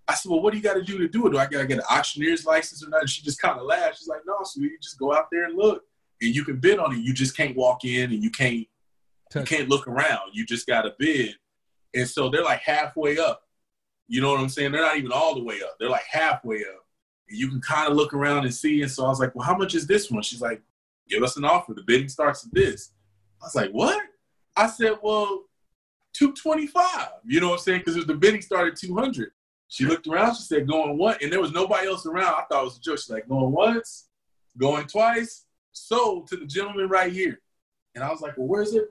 I 0.09 0.15
said, 0.15 0.31
well, 0.31 0.41
what 0.41 0.53
do 0.53 0.59
you 0.59 0.63
got 0.63 0.75
to 0.75 0.83
do 0.83 0.99
to 0.99 1.09
do 1.09 1.27
it? 1.27 1.31
Do 1.31 1.39
I 1.39 1.47
got 1.47 1.63
to 1.63 1.67
get 1.67 1.79
an 1.79 1.85
auctioneer's 1.91 2.47
license 2.47 2.85
or 2.85 2.89
not? 2.89 3.01
And 3.01 3.11
she 3.11 3.23
just 3.23 3.41
kind 3.41 3.59
of 3.59 3.67
laughed. 3.67 3.99
She's 3.99 4.07
like, 4.07 4.21
no, 4.25 4.37
sweetie, 4.45 4.73
you 4.73 4.79
just 4.81 4.99
go 4.99 5.13
out 5.13 5.27
there 5.33 5.47
and 5.47 5.57
look, 5.57 5.83
and 6.21 6.35
you 6.35 6.45
can 6.45 6.59
bid 6.59 6.79
on 6.79 6.93
it. 6.93 6.99
You 6.99 7.13
just 7.13 7.37
can't 7.37 7.57
walk 7.57 7.85
in 7.85 8.13
and 8.13 8.23
you 8.23 8.31
can't 8.31 8.67
you 9.35 9.43
can't 9.43 9.69
look 9.69 9.89
around. 9.89 10.31
You 10.33 10.47
just 10.47 10.67
got 10.67 10.83
to 10.83 10.95
bid. 10.99 11.35
And 11.95 12.09
so 12.09 12.29
they're 12.29 12.45
like 12.45 12.61
halfway 12.61 13.19
up. 13.19 13.43
You 14.09 14.21
know 14.21 14.31
what 14.31 14.41
I'm 14.41 14.49
saying? 14.49 14.73
They're 14.73 14.83
not 14.83 14.97
even 14.97 15.11
all 15.13 15.35
the 15.35 15.43
way 15.43 15.61
up. 15.63 15.77
They're 15.79 15.91
like 15.91 16.05
halfway 16.09 16.61
up. 16.61 16.85
And 17.29 17.39
you 17.39 17.49
can 17.49 17.61
kind 17.61 17.91
of 17.91 17.97
look 17.97 18.15
around 18.15 18.45
and 18.45 18.55
see. 18.55 18.83
And 18.83 18.91
so 18.91 19.05
I 19.05 19.09
was 19.09 19.19
like, 19.19 19.35
well, 19.35 19.45
how 19.45 19.57
much 19.57 19.75
is 19.75 19.87
this 19.87 20.11
one? 20.11 20.23
She's 20.23 20.41
like, 20.41 20.63
give 21.09 21.25
us 21.25 21.37
an 21.37 21.45
offer. 21.45 21.75
The 21.75 21.83
bidding 21.83 22.09
starts 22.09 22.47
at 22.47 22.55
this. 22.55 22.93
I 23.43 23.47
was 23.47 23.55
like, 23.57 23.71
what? 23.71 24.01
I 24.57 24.69
said, 24.69 24.93
well, 25.03 25.45
225. 26.15 27.09
You 27.25 27.41
know 27.41 27.49
what 27.49 27.55
I'm 27.55 27.59
saying? 27.61 27.83
Because 27.85 28.07
the 28.07 28.15
bidding 28.15 28.43
started 28.43 28.73
at 28.73 28.79
200. 28.79 29.31
She 29.69 29.85
looked 29.85 30.07
around. 30.07 30.37
She 30.37 30.43
said, 30.43 30.69
"Going 30.69 30.97
what?" 30.97 31.21
And 31.23 31.33
there 31.33 31.41
was 31.41 31.53
nobody 31.53 31.89
else 31.89 32.07
around. 32.07 32.35
I 32.35 32.45
thought 32.49 32.63
it 32.63 32.65
was 32.65 32.79
a 32.79 32.81
joke. 32.81 32.99
She's 32.99 33.11
like, 33.11 33.29
"Going 33.29 33.51
once, 33.51 34.09
going 34.57 34.87
twice, 34.87 35.46
sold 35.77 36.29
to 36.29 36.37
the 36.37 36.47
gentleman 36.47 36.89
right 36.89 37.13
here." 37.13 37.41
And 37.95 38.05
I 38.05 38.11
was 38.11 38.21
like, 38.21 38.37
"Well, 38.37 38.49
where's 38.49 38.75
it? 38.75 38.89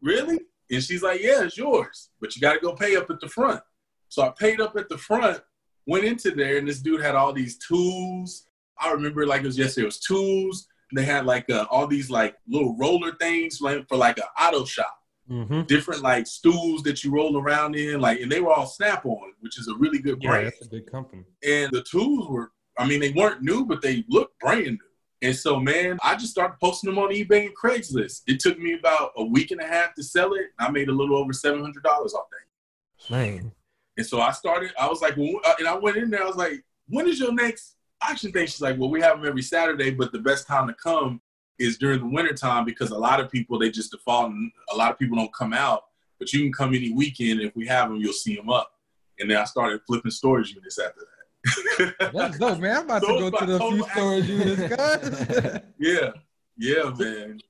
Really?" 0.00 0.40
And 0.70 0.82
she's 0.82 1.02
like, 1.02 1.20
"Yeah, 1.22 1.44
it's 1.44 1.56
yours, 1.56 2.10
but 2.20 2.34
you 2.34 2.42
got 2.42 2.54
to 2.54 2.60
go 2.60 2.74
pay 2.74 2.96
up 2.96 3.10
at 3.10 3.20
the 3.20 3.28
front." 3.28 3.60
So 4.08 4.22
I 4.22 4.30
paid 4.38 4.60
up 4.60 4.76
at 4.76 4.88
the 4.88 4.98
front, 4.98 5.40
went 5.86 6.04
into 6.04 6.30
there, 6.32 6.58
and 6.58 6.68
this 6.68 6.80
dude 6.80 7.02
had 7.02 7.14
all 7.14 7.32
these 7.32 7.58
tools. 7.58 8.46
I 8.78 8.90
remember 8.92 9.26
like 9.26 9.42
it 9.42 9.46
was 9.46 9.58
yesterday. 9.58 9.84
It 9.84 9.86
was 9.86 10.00
tools. 10.00 10.66
And 10.90 10.98
they 10.98 11.04
had 11.04 11.24
like 11.24 11.48
uh, 11.48 11.66
all 11.70 11.86
these 11.86 12.10
like 12.10 12.36
little 12.46 12.76
roller 12.76 13.12
things 13.12 13.62
like, 13.62 13.88
for 13.88 13.96
like 13.96 14.18
an 14.18 14.24
auto 14.38 14.64
shop 14.64 14.98
Mm-hmm. 15.30 15.62
different 15.62 16.02
like 16.02 16.26
stools 16.26 16.82
that 16.82 17.04
you 17.04 17.10
roll 17.12 17.38
around 17.40 17.76
in, 17.76 18.00
like, 18.00 18.20
and 18.20 18.30
they 18.30 18.40
were 18.40 18.52
all 18.52 18.66
Snap 18.66 19.06
on, 19.06 19.32
which 19.40 19.58
is 19.58 19.68
a 19.68 19.74
really 19.76 20.00
good 20.00 20.20
brand. 20.20 20.44
Yeah, 20.44 20.50
that's 20.50 20.66
a 20.66 20.68
big 20.68 20.90
company. 20.90 21.22
And 21.46 21.70
the 21.72 21.82
tools 21.84 22.28
were, 22.28 22.50
I 22.76 22.86
mean, 22.86 23.00
they 23.00 23.12
weren't 23.12 23.40
new, 23.40 23.64
but 23.64 23.80
they 23.80 24.04
looked 24.08 24.38
brand 24.40 24.66
new. 24.66 24.78
And 25.22 25.34
so, 25.36 25.60
man, 25.60 25.98
I 26.02 26.16
just 26.16 26.32
started 26.32 26.56
posting 26.60 26.90
them 26.90 26.98
on 26.98 27.10
eBay 27.10 27.46
and 27.46 27.56
Craigslist. 27.56 28.22
It 28.26 28.40
took 28.40 28.58
me 28.58 28.74
about 28.74 29.12
a 29.16 29.24
week 29.24 29.52
and 29.52 29.60
a 29.60 29.66
half 29.66 29.94
to 29.94 30.02
sell 30.02 30.34
it. 30.34 30.46
I 30.58 30.68
made 30.70 30.88
a 30.88 30.92
little 30.92 31.16
over 31.16 31.32
seven 31.32 31.60
hundred 31.60 31.84
dollars 31.84 32.12
off 32.12 32.26
that. 32.30 33.10
Man. 33.10 33.52
And 33.96 34.06
so 34.06 34.20
I 34.20 34.32
started. 34.32 34.72
I 34.78 34.88
was 34.88 35.00
like, 35.00 35.16
well, 35.16 35.40
uh, 35.44 35.54
and 35.60 35.68
I 35.68 35.76
went 35.76 35.96
in 35.96 36.10
there. 36.10 36.22
I 36.22 36.26
was 36.26 36.36
like, 36.36 36.64
when 36.88 37.08
is 37.08 37.20
your 37.20 37.32
next 37.32 37.76
auction 38.02 38.32
thing? 38.32 38.46
She's 38.46 38.60
like, 38.60 38.78
well, 38.78 38.90
we 38.90 39.00
have 39.00 39.18
them 39.18 39.28
every 39.28 39.42
Saturday, 39.42 39.90
but 39.90 40.10
the 40.10 40.18
best 40.18 40.46
time 40.46 40.66
to 40.66 40.74
come 40.74 41.20
is 41.58 41.78
during 41.78 42.00
the 42.00 42.06
wintertime 42.06 42.64
because 42.64 42.90
a 42.90 42.98
lot 42.98 43.20
of 43.20 43.30
people 43.30 43.58
they 43.58 43.70
just 43.70 43.92
default 43.92 44.30
and 44.30 44.50
a 44.72 44.76
lot 44.76 44.90
of 44.90 44.98
people 44.98 45.16
don't 45.16 45.32
come 45.32 45.52
out. 45.52 45.84
But 46.18 46.32
you 46.32 46.40
can 46.40 46.52
come 46.52 46.74
any 46.74 46.92
weekend. 46.92 47.40
If 47.40 47.54
we 47.54 47.66
have 47.66 47.88
them, 47.88 47.98
you'll 47.98 48.12
see 48.12 48.34
them 48.34 48.50
up. 48.50 48.72
And 49.20 49.30
then 49.30 49.36
I 49.36 49.44
started 49.44 49.82
flipping 49.86 50.10
storage 50.10 50.52
units 50.52 50.78
after 50.78 51.00
that. 51.00 51.11
That's 52.12 52.38
dope, 52.38 52.58
man. 52.60 52.76
I'm 52.78 52.84
about 52.84 53.02
So 53.02 53.18
to 53.18 53.30
go 53.30 53.38
to 53.38 53.46
the 53.46 53.58
few 53.58 53.68
total 53.68 53.88
storage 53.88 54.28
units, 54.28 54.76
guys. 54.76 55.62
yeah, 55.78 56.10
yeah, 56.56 56.92
man. 56.96 57.40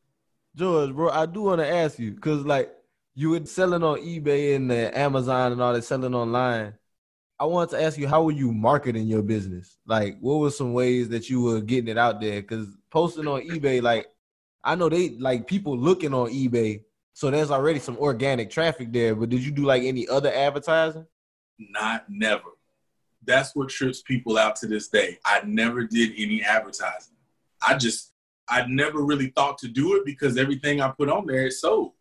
George, 0.57 0.93
bro, 0.95 1.11
I 1.11 1.26
do 1.26 1.43
want 1.43 1.61
to 1.61 1.68
ask 1.68 1.99
you 1.99 2.12
because 2.12 2.45
like 2.45 2.72
you 3.14 3.30
were 3.30 3.45
selling 3.47 3.82
on 3.82 3.99
eBay 3.99 4.57
and 4.57 4.70
uh, 4.70 4.90
Amazon 4.95 5.53
and 5.53 5.62
all 5.62 5.72
that 5.72 5.82
selling 5.84 6.14
online. 6.14 6.74
I 7.38 7.45
wanted 7.45 7.76
to 7.76 7.82
ask 7.82 7.99
you 7.99 8.07
how 8.07 8.22
were 8.22 8.30
you 8.32 8.53
marketing 8.53 9.09
your 9.09 9.22
business? 9.22 9.76
Like, 9.86 10.16
what 10.20 10.36
were 10.36 10.51
some 10.51 10.72
ways 10.74 11.09
that 11.09 11.28
you 11.28 11.43
were 11.43 11.61
getting 11.61 11.88
it 11.88 11.99
out 11.99 12.20
there? 12.20 12.40
Because 12.40 12.68
posting 12.90 13.26
on 13.26 13.40
eBay, 13.43 13.82
like, 13.82 14.07
I 14.62 14.76
know 14.76 14.88
they 14.88 15.11
like 15.11 15.49
people 15.49 15.76
looking 15.76 16.14
on 16.14 16.30
eBay, 16.30 16.84
so 17.14 17.30
there's 17.30 17.51
already 17.51 17.80
some 17.80 17.99
organic 17.99 18.49
traffic 18.49 18.93
there. 18.93 19.16
But 19.16 19.30
did 19.30 19.45
you 19.45 19.51
do 19.51 19.64
like 19.64 19.82
any 19.82 20.07
other 20.07 20.32
advertising? 20.32 21.07
Not 21.59 22.05
never. 22.09 22.45
That's 23.25 23.55
what 23.55 23.68
trips 23.68 24.03
people 24.03 24.39
out 24.39 24.57
to 24.57 24.66
this 24.66 24.89
day. 24.89 25.18
I 25.25 25.43
never 25.45 25.85
did 25.85 26.12
any 26.16 26.43
advertising. 26.43 27.14
I 27.66 27.77
just, 27.77 28.12
I 28.49 28.66
never 28.66 29.03
really 29.03 29.29
thought 29.29 29.59
to 29.59 29.68
do 29.68 29.97
it 29.97 30.05
because 30.05 30.37
everything 30.37 30.81
I 30.81 30.91
put 30.91 31.09
on 31.09 31.27
there 31.27 31.47
is 31.47 31.61
sold. 31.61 31.93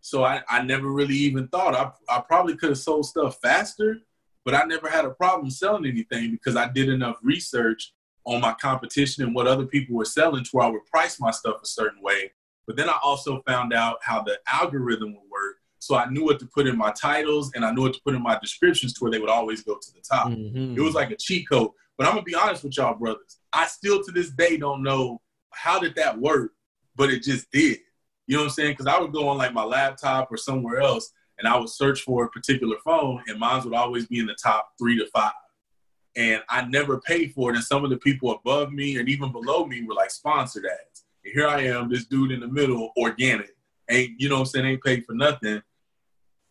So 0.00 0.24
I, 0.24 0.42
I 0.48 0.62
never 0.62 0.90
really 0.90 1.14
even 1.14 1.48
thought. 1.48 1.74
I, 1.74 1.90
I 2.08 2.20
probably 2.20 2.56
could 2.56 2.70
have 2.70 2.78
sold 2.78 3.06
stuff 3.06 3.38
faster, 3.40 3.98
but 4.44 4.54
I 4.54 4.64
never 4.64 4.88
had 4.88 5.04
a 5.04 5.10
problem 5.10 5.50
selling 5.50 5.86
anything 5.86 6.32
because 6.32 6.56
I 6.56 6.68
did 6.68 6.88
enough 6.88 7.16
research 7.22 7.92
on 8.24 8.40
my 8.40 8.54
competition 8.54 9.24
and 9.24 9.34
what 9.34 9.46
other 9.46 9.66
people 9.66 9.96
were 9.96 10.04
selling 10.04 10.44
to 10.44 10.50
where 10.52 10.66
I 10.66 10.70
would 10.70 10.86
price 10.86 11.20
my 11.20 11.30
stuff 11.30 11.56
a 11.62 11.66
certain 11.66 12.02
way. 12.02 12.32
But 12.66 12.76
then 12.76 12.88
I 12.88 12.98
also 13.02 13.42
found 13.46 13.72
out 13.72 13.98
how 14.02 14.22
the 14.22 14.38
algorithm 14.48 15.14
would 15.14 15.30
work. 15.30 15.56
So 15.82 15.96
I 15.96 16.08
knew 16.08 16.24
what 16.24 16.38
to 16.38 16.46
put 16.46 16.68
in 16.68 16.78
my 16.78 16.92
titles 16.92 17.50
and 17.54 17.64
I 17.64 17.72
knew 17.72 17.82
what 17.82 17.94
to 17.94 18.00
put 18.04 18.14
in 18.14 18.22
my 18.22 18.38
descriptions 18.38 18.92
to 18.92 19.00
where 19.02 19.10
they 19.10 19.18
would 19.18 19.28
always 19.28 19.64
go 19.64 19.74
to 19.74 19.92
the 19.92 20.00
top. 20.00 20.28
Mm-hmm. 20.28 20.78
It 20.78 20.80
was 20.80 20.94
like 20.94 21.10
a 21.10 21.16
cheat 21.16 21.48
code. 21.48 21.70
But 21.98 22.06
I'm 22.06 22.12
gonna 22.12 22.22
be 22.22 22.36
honest 22.36 22.62
with 22.62 22.76
y'all, 22.76 22.94
brothers. 22.94 23.40
I 23.52 23.66
still 23.66 24.00
to 24.04 24.12
this 24.12 24.30
day 24.30 24.56
don't 24.56 24.84
know 24.84 25.20
how 25.50 25.80
did 25.80 25.96
that 25.96 26.16
work, 26.16 26.52
but 26.94 27.10
it 27.10 27.24
just 27.24 27.50
did. 27.50 27.78
You 28.28 28.36
know 28.36 28.42
what 28.42 28.50
I'm 28.50 28.50
saying? 28.50 28.72
Because 28.74 28.86
I 28.86 29.00
would 29.00 29.12
go 29.12 29.28
on 29.28 29.38
like 29.38 29.52
my 29.52 29.64
laptop 29.64 30.30
or 30.30 30.36
somewhere 30.36 30.80
else 30.80 31.12
and 31.40 31.48
I 31.48 31.58
would 31.58 31.68
search 31.68 32.02
for 32.02 32.24
a 32.24 32.28
particular 32.28 32.76
phone, 32.84 33.20
and 33.26 33.40
mine 33.40 33.64
would 33.64 33.74
always 33.74 34.06
be 34.06 34.20
in 34.20 34.26
the 34.26 34.36
top 34.40 34.68
three 34.78 34.96
to 34.98 35.06
five. 35.12 35.32
And 36.14 36.42
I 36.48 36.64
never 36.66 37.00
paid 37.00 37.32
for 37.32 37.50
it. 37.50 37.56
And 37.56 37.64
some 37.64 37.82
of 37.82 37.90
the 37.90 37.96
people 37.96 38.30
above 38.30 38.72
me 38.72 38.98
and 38.98 39.08
even 39.08 39.32
below 39.32 39.66
me 39.66 39.82
were 39.82 39.94
like 39.94 40.12
sponsored 40.12 40.66
ads. 40.66 41.04
And 41.24 41.34
here 41.34 41.48
I 41.48 41.62
am, 41.62 41.90
this 41.90 42.04
dude 42.04 42.30
in 42.30 42.38
the 42.38 42.46
middle, 42.46 42.92
organic. 42.96 43.50
Ain't, 43.90 44.20
you 44.20 44.28
know 44.28 44.36
what 44.36 44.40
I'm 44.42 44.46
saying, 44.46 44.66
ain't 44.66 44.84
paid 44.84 45.04
for 45.04 45.14
nothing. 45.14 45.60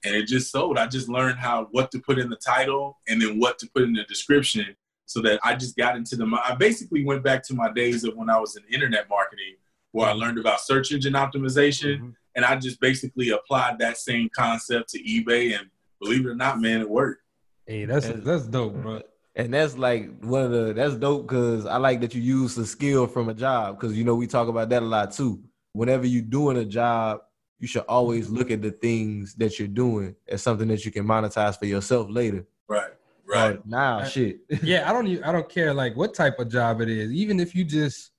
And 0.04 0.16
it 0.16 0.28
just 0.28 0.52
sold. 0.52 0.78
I 0.78 0.88
just 0.88 1.10
learned 1.10 1.38
how 1.38 1.68
what 1.72 1.92
to 1.92 2.00
put 2.00 2.18
in 2.18 2.30
the 2.30 2.36
title 2.36 2.98
and 3.08 3.22
then 3.22 3.40
what 3.40 3.60
to 3.60 3.70
put 3.74 3.84
in 3.84 3.94
the 3.94 4.04
description 4.04 4.76
so 5.06 5.22
that 5.22 5.40
I 5.44 5.56
just 5.56 5.76
got 5.76 5.96
into 5.96 6.16
the 6.16 6.26
I 6.44 6.56
basically 6.56 7.04
went 7.04 7.24
back 7.24 7.44
to 7.48 7.54
my 7.54 7.72
days 7.72 8.04
of 8.04 8.16
when 8.16 8.30
I 8.30 8.40
was 8.40 8.56
in 8.56 8.64
internet 8.74 9.10
marketing 9.10 9.56
where 9.92 10.08
I 10.08 10.14
learned 10.14 10.40
about 10.40 10.62
search 10.62 10.92
engine 10.92 11.14
optimization 11.14 11.98
mm-hmm. 11.98 12.10
and 12.36 12.46
I 12.46 12.56
just 12.56 12.80
basically 12.80 13.30
applied 13.30 13.78
that 13.80 13.98
same 13.98 14.30
concept 14.36 14.90
to 14.90 15.04
eBay 15.04 15.58
and 15.58 15.70
believe 16.02 16.26
it 16.26 16.30
or 16.30 16.36
not, 16.36 16.60
man, 16.60 16.82
it 16.82 16.90
worked. 16.90 17.22
Hey, 17.66 17.86
that's 17.86 18.08
that's 18.08 18.48
dope, 18.48 18.76
bro. 18.76 19.02
And 19.36 19.54
that's 19.54 19.78
like 19.78 20.20
one 20.24 20.44
of 20.44 20.52
the 20.52 20.74
that's 20.74 20.96
dope 20.96 21.28
because 21.28 21.66
I 21.66 21.78
like 21.78 22.02
that 22.02 22.14
you 22.14 22.22
use 22.22 22.56
the 22.56 22.66
skill 22.66 23.08
from 23.08 23.30
a 23.30 23.34
job 23.34 23.80
because 23.80 23.98
you 23.98 24.04
know 24.04 24.16
we 24.16 24.28
talk 24.28 24.48
about 24.48 24.70
that 24.70 24.84
a 24.84 24.86
lot 24.86 25.12
too. 25.12 25.42
Whenever 25.74 26.06
you're 26.06 26.22
doing 26.22 26.58
a 26.58 26.66
job, 26.66 27.22
you 27.62 27.68
should 27.68 27.86
always 27.88 28.30
look 28.30 28.50
at 28.50 28.62
the 28.64 28.72
things 28.72 29.36
that 29.36 29.60
you're 29.60 29.68
doing 29.68 30.16
as 30.28 30.42
something 30.42 30.68
that 30.68 30.84
you 30.84 30.92
can 30.92 31.06
monetize 31.06 31.58
for 31.58 31.68
yourself 31.68 32.10
later. 32.10 32.46
Right. 32.68 32.92
Right. 33.28 33.66
now, 33.66 34.04
shit. 34.04 34.40
yeah, 34.64 34.90
I 34.90 34.92
don't. 34.92 35.24
I 35.24 35.32
don't 35.32 35.48
care 35.48 35.74
like 35.74 35.96
what 35.96 36.14
type 36.14 36.40
of 36.40 36.50
job 36.50 36.82
it 36.82 36.90
is. 36.90 37.14
Even 37.14 37.40
if 37.40 37.56
you 37.56 37.64
just 37.64 38.12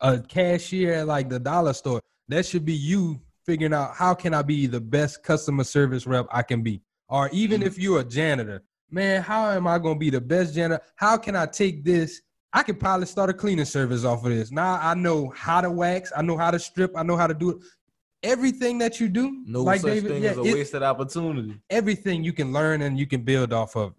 a 0.00 0.18
cashier 0.20 0.94
at 0.94 1.06
like 1.06 1.30
the 1.30 1.38
dollar 1.38 1.72
store, 1.72 2.02
that 2.28 2.44
should 2.44 2.66
be 2.66 2.74
you 2.74 3.18
figuring 3.46 3.72
out 3.72 3.94
how 3.94 4.12
can 4.12 4.34
I 4.34 4.42
be 4.42 4.66
the 4.66 4.80
best 4.80 5.22
customer 5.22 5.64
service 5.64 6.06
rep 6.06 6.26
I 6.30 6.42
can 6.42 6.62
be. 6.62 6.82
Or 7.08 7.30
even 7.30 7.62
if 7.62 7.78
you're 7.78 8.00
a 8.00 8.04
janitor, 8.04 8.62
man, 8.90 9.22
how 9.22 9.50
am 9.52 9.66
I 9.66 9.78
gonna 9.78 9.98
be 9.98 10.10
the 10.10 10.20
best 10.20 10.54
janitor? 10.54 10.82
How 10.96 11.16
can 11.16 11.34
I 11.34 11.46
take 11.46 11.82
this? 11.82 12.20
I 12.52 12.62
could 12.62 12.78
probably 12.80 13.06
start 13.06 13.30
a 13.30 13.34
cleaning 13.34 13.64
service 13.64 14.04
off 14.04 14.24
of 14.24 14.30
this. 14.30 14.50
Now 14.50 14.78
I 14.82 14.94
know 14.94 15.32
how 15.34 15.62
to 15.62 15.70
wax, 15.70 16.12
I 16.14 16.20
know 16.20 16.36
how 16.36 16.50
to 16.50 16.58
strip, 16.58 16.92
I 16.94 17.02
know 17.02 17.16
how 17.16 17.26
to 17.26 17.34
do 17.34 17.50
it. 17.50 17.58
Everything 18.22 18.78
that 18.78 18.98
you 18.98 19.08
do, 19.08 19.42
No 19.46 19.62
like 19.62 19.80
such 19.80 19.92
David, 19.92 20.10
thing 20.10 20.22
yeah, 20.24 20.30
as 20.30 20.38
a 20.38 20.42
it- 20.42 20.54
wasted 20.54 20.82
opportunity. 20.82 21.54
everything 21.70 22.24
you 22.24 22.32
can 22.32 22.52
learn 22.52 22.82
and 22.82 22.98
you 22.98 23.06
can 23.06 23.22
build 23.22 23.52
off 23.52 23.76
of. 23.76 23.94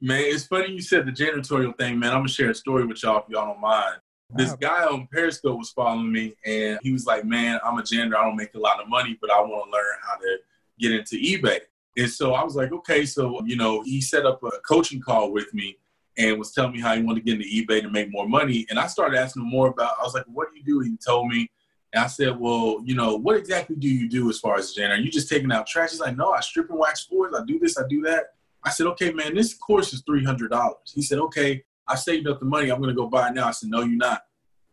Man, 0.00 0.20
it's 0.24 0.46
funny 0.46 0.72
you 0.72 0.82
said 0.82 1.06
the 1.06 1.12
janitorial 1.12 1.76
thing, 1.78 1.98
man. 1.98 2.10
I'm 2.10 2.18
gonna 2.18 2.28
share 2.28 2.50
a 2.50 2.54
story 2.54 2.84
with 2.84 3.02
y'all 3.02 3.18
if 3.22 3.24
y'all 3.30 3.46
don't 3.46 3.60
mind. 3.60 3.96
This 4.34 4.52
guy 4.54 4.84
on 4.84 5.08
Periscope 5.10 5.56
was 5.56 5.70
following 5.70 6.12
me, 6.12 6.34
and 6.44 6.78
he 6.82 6.92
was 6.92 7.06
like, 7.06 7.24
"Man, 7.24 7.58
I'm 7.64 7.78
a 7.78 7.82
janitor. 7.82 8.18
I 8.18 8.24
don't 8.24 8.36
make 8.36 8.54
a 8.54 8.58
lot 8.58 8.78
of 8.82 8.88
money, 8.90 9.16
but 9.20 9.30
I 9.30 9.40
want 9.40 9.64
to 9.64 9.70
learn 9.70 9.94
how 10.02 10.16
to 10.16 10.38
get 10.78 10.92
into 10.92 11.16
eBay." 11.16 11.60
And 11.96 12.10
so 12.10 12.34
I 12.34 12.44
was 12.44 12.56
like, 12.56 12.72
"Okay." 12.72 13.06
So 13.06 13.40
you 13.46 13.56
know, 13.56 13.80
he 13.82 14.02
set 14.02 14.26
up 14.26 14.42
a 14.42 14.50
coaching 14.68 15.00
call 15.00 15.32
with 15.32 15.54
me 15.54 15.78
and 16.18 16.38
was 16.38 16.52
telling 16.52 16.72
me 16.72 16.80
how 16.80 16.94
he 16.94 17.02
wanted 17.02 17.24
to 17.24 17.24
get 17.24 17.40
into 17.40 17.48
eBay 17.48 17.80
to 17.80 17.88
make 17.88 18.10
more 18.10 18.28
money. 18.28 18.66
And 18.68 18.78
I 18.78 18.86
started 18.88 19.16
asking 19.18 19.44
him 19.44 19.48
more 19.48 19.68
about. 19.68 19.92
I 19.98 20.02
was 20.02 20.12
like, 20.12 20.24
"What 20.26 20.48
do 20.52 20.58
you 20.58 20.64
do?" 20.64 20.80
He 20.80 20.98
told 20.98 21.28
me, 21.28 21.48
and 21.96 22.04
I 22.04 22.06
said, 22.06 22.38
"Well, 22.38 22.82
you 22.84 22.94
know, 22.94 23.16
what 23.16 23.36
exactly 23.36 23.74
do 23.74 23.88
you 23.88 24.08
do 24.08 24.28
as 24.28 24.38
far 24.38 24.56
as 24.56 24.72
janitor? 24.72 25.00
Are 25.00 25.04
you 25.04 25.10
just 25.10 25.28
taking 25.28 25.50
out 25.50 25.66
trash?" 25.66 25.90
He's 25.90 26.00
like, 26.00 26.16
"No, 26.16 26.30
I 26.30 26.40
strip 26.40 26.70
and 26.70 26.78
wax 26.78 27.06
floors. 27.06 27.34
I 27.36 27.44
do 27.44 27.58
this. 27.58 27.78
I 27.78 27.88
do 27.88 28.02
that." 28.02 28.26
I 28.66 28.70
said, 28.70 28.88
okay, 28.88 29.12
man, 29.12 29.36
this 29.36 29.54
course 29.54 29.92
is 29.92 30.02
$300. 30.02 30.74
He 30.92 31.00
said, 31.00 31.20
okay, 31.20 31.62
I 31.86 31.94
saved 31.94 32.26
up 32.26 32.40
the 32.40 32.46
money. 32.46 32.68
I'm 32.68 32.80
going 32.80 32.92
to 32.92 33.00
go 33.00 33.06
buy 33.06 33.28
it 33.28 33.34
now. 33.34 33.46
I 33.46 33.52
said, 33.52 33.70
no, 33.70 33.82
you're 33.82 33.96
not. 33.96 34.22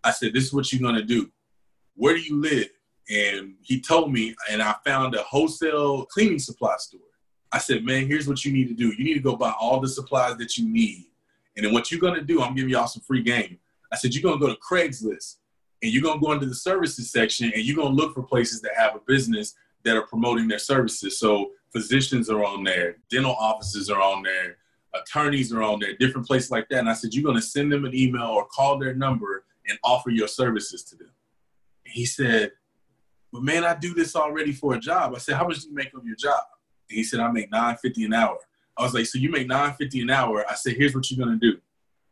I 0.04 0.10
said, 0.10 0.34
this 0.34 0.46
is 0.46 0.54
what 0.54 0.74
you're 0.74 0.82
going 0.82 0.96
to 0.96 1.04
do. 1.04 1.32
Where 1.96 2.16
do 2.16 2.20
you 2.20 2.42
live? 2.42 2.70
And 3.08 3.54
he 3.62 3.80
told 3.80 4.12
me, 4.12 4.36
and 4.50 4.64
I 4.64 4.74
found 4.84 5.14
a 5.14 5.22
wholesale 5.22 6.08
cleaning 6.08 6.40
supply 6.40 6.74
store. 6.80 7.02
I 7.52 7.60
said, 7.60 7.86
man, 7.86 8.08
here's 8.08 8.28
what 8.28 8.44
you 8.44 8.52
need 8.52 8.68
to 8.70 8.74
do. 8.74 8.96
You 8.98 9.04
need 9.04 9.14
to 9.14 9.20
go 9.20 9.36
buy 9.36 9.54
all 9.60 9.80
the 9.80 9.88
supplies 9.88 10.38
that 10.38 10.58
you 10.58 10.68
need. 10.68 11.06
And 11.56 11.64
then 11.64 11.72
what 11.72 11.92
you're 11.92 12.02
going 12.02 12.16
to 12.16 12.26
do, 12.26 12.42
I'm 12.42 12.56
giving 12.56 12.72
y'all 12.72 12.88
some 12.88 13.04
free 13.04 13.22
game. 13.22 13.60
I 13.92 13.96
said, 13.96 14.16
you're 14.16 14.24
going 14.24 14.40
to 14.40 14.44
go 14.44 14.52
to 14.52 14.60
Craigslist 14.60 15.36
and 15.84 15.92
you're 15.92 16.02
to 16.14 16.20
go 16.20 16.32
into 16.32 16.48
the 16.48 16.56
services 16.56 17.12
section 17.12 17.52
and 17.54 17.64
you're 17.64 17.76
to 17.76 17.88
look 17.88 18.16
for 18.16 18.24
places 18.24 18.62
that 18.62 18.72
have 18.76 18.96
a 18.96 19.02
business 19.06 19.54
that 19.84 19.96
are 19.98 20.08
promoting 20.08 20.48
their 20.48 20.58
services. 20.58 21.20
So 21.20 21.52
physicians 21.74 22.30
are 22.30 22.44
on 22.44 22.64
there, 22.64 22.98
dental 23.12 23.34
offices 23.34 23.90
are 23.90 24.02
on 24.02 24.24
there, 24.24 24.58
attorneys 24.96 25.52
are 25.52 25.62
on 25.62 25.80
there, 25.80 25.96
different 25.98 26.26
places 26.26 26.50
like 26.50 26.70
that. 26.70 26.80
And 26.80 26.90
I 26.90 26.94
said, 26.94 27.14
you're 27.14 27.34
to 27.34 27.42
send 27.42 27.72
them 27.72 27.84
an 27.84 27.94
email 27.94 28.28
or 28.28 28.46
call 28.46 28.80
their 28.80 28.96
number 28.96 29.44
and 29.68 29.78
offer 29.84 30.10
your 30.10 30.28
services 30.28 30.84
to 30.86 30.96
them. 30.96 31.12
He 31.84 32.06
said, 32.06 32.52
well, 33.32 33.42
man, 33.42 33.64
I 33.64 33.76
do 33.76 33.94
this 33.94 34.16
already 34.16 34.54
for 34.54 34.76
a 34.76 34.80
job. 34.80 35.14
I 35.16 35.18
said, 35.18 35.36
how 35.36 35.48
much 35.48 35.62
do 35.62 35.68
you 35.70 35.76
make 35.76 35.94
on 35.94 36.06
your 36.06 36.16
job? 36.16 36.42
And 36.90 36.98
he 36.98 37.04
said, 37.04 37.20
I 37.20 37.32
make 37.32 37.52
nine 37.52 37.76
fifty 37.78 38.06
an 38.06 38.14
hour. 38.14 38.38
I 38.78 38.84
was 38.84 38.94
like, 38.94 39.06
so 39.06 39.18
you 39.20 39.30
make 39.30 39.48
nine 39.48 39.74
fifty 39.74 40.02
an 40.02 40.10
hour? 40.10 40.46
I 40.50 40.56
said, 40.56 40.76
here's 40.78 40.96
what 40.96 41.10
you're 41.12 41.24
gonna 41.24 41.40
do. 41.40 41.58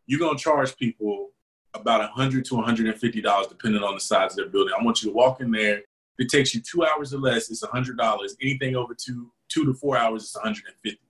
You're 0.06 0.20
gonna 0.20 0.38
charge 0.38 0.76
people 0.76 1.30
about 1.74 2.02
a 2.02 2.08
hundred 2.08 2.44
to 2.46 2.56
one 2.56 2.64
hundred 2.64 2.86
and 2.88 2.98
fifty 2.98 3.20
dollars, 3.20 3.46
depending 3.48 3.82
on 3.82 3.94
the 3.94 4.00
size 4.00 4.32
of 4.32 4.36
their 4.36 4.48
building. 4.48 4.74
I 4.78 4.84
want 4.84 5.02
you 5.02 5.10
to 5.10 5.14
walk 5.14 5.40
in 5.40 5.50
there. 5.50 5.78
If 5.78 6.26
it 6.26 6.28
takes 6.28 6.54
you 6.54 6.60
two 6.60 6.84
hours 6.84 7.14
or 7.14 7.18
less, 7.18 7.50
it's 7.50 7.62
a 7.62 7.68
hundred 7.68 7.96
dollars. 7.98 8.36
Anything 8.40 8.76
over 8.76 8.94
two 8.94 9.30
two 9.48 9.64
to 9.64 9.74
four 9.74 9.96
hours, 9.96 10.24
it's 10.24 10.36
a 10.36 10.40
hundred 10.40 10.64
and 10.66 10.76
fifty. 10.82 11.06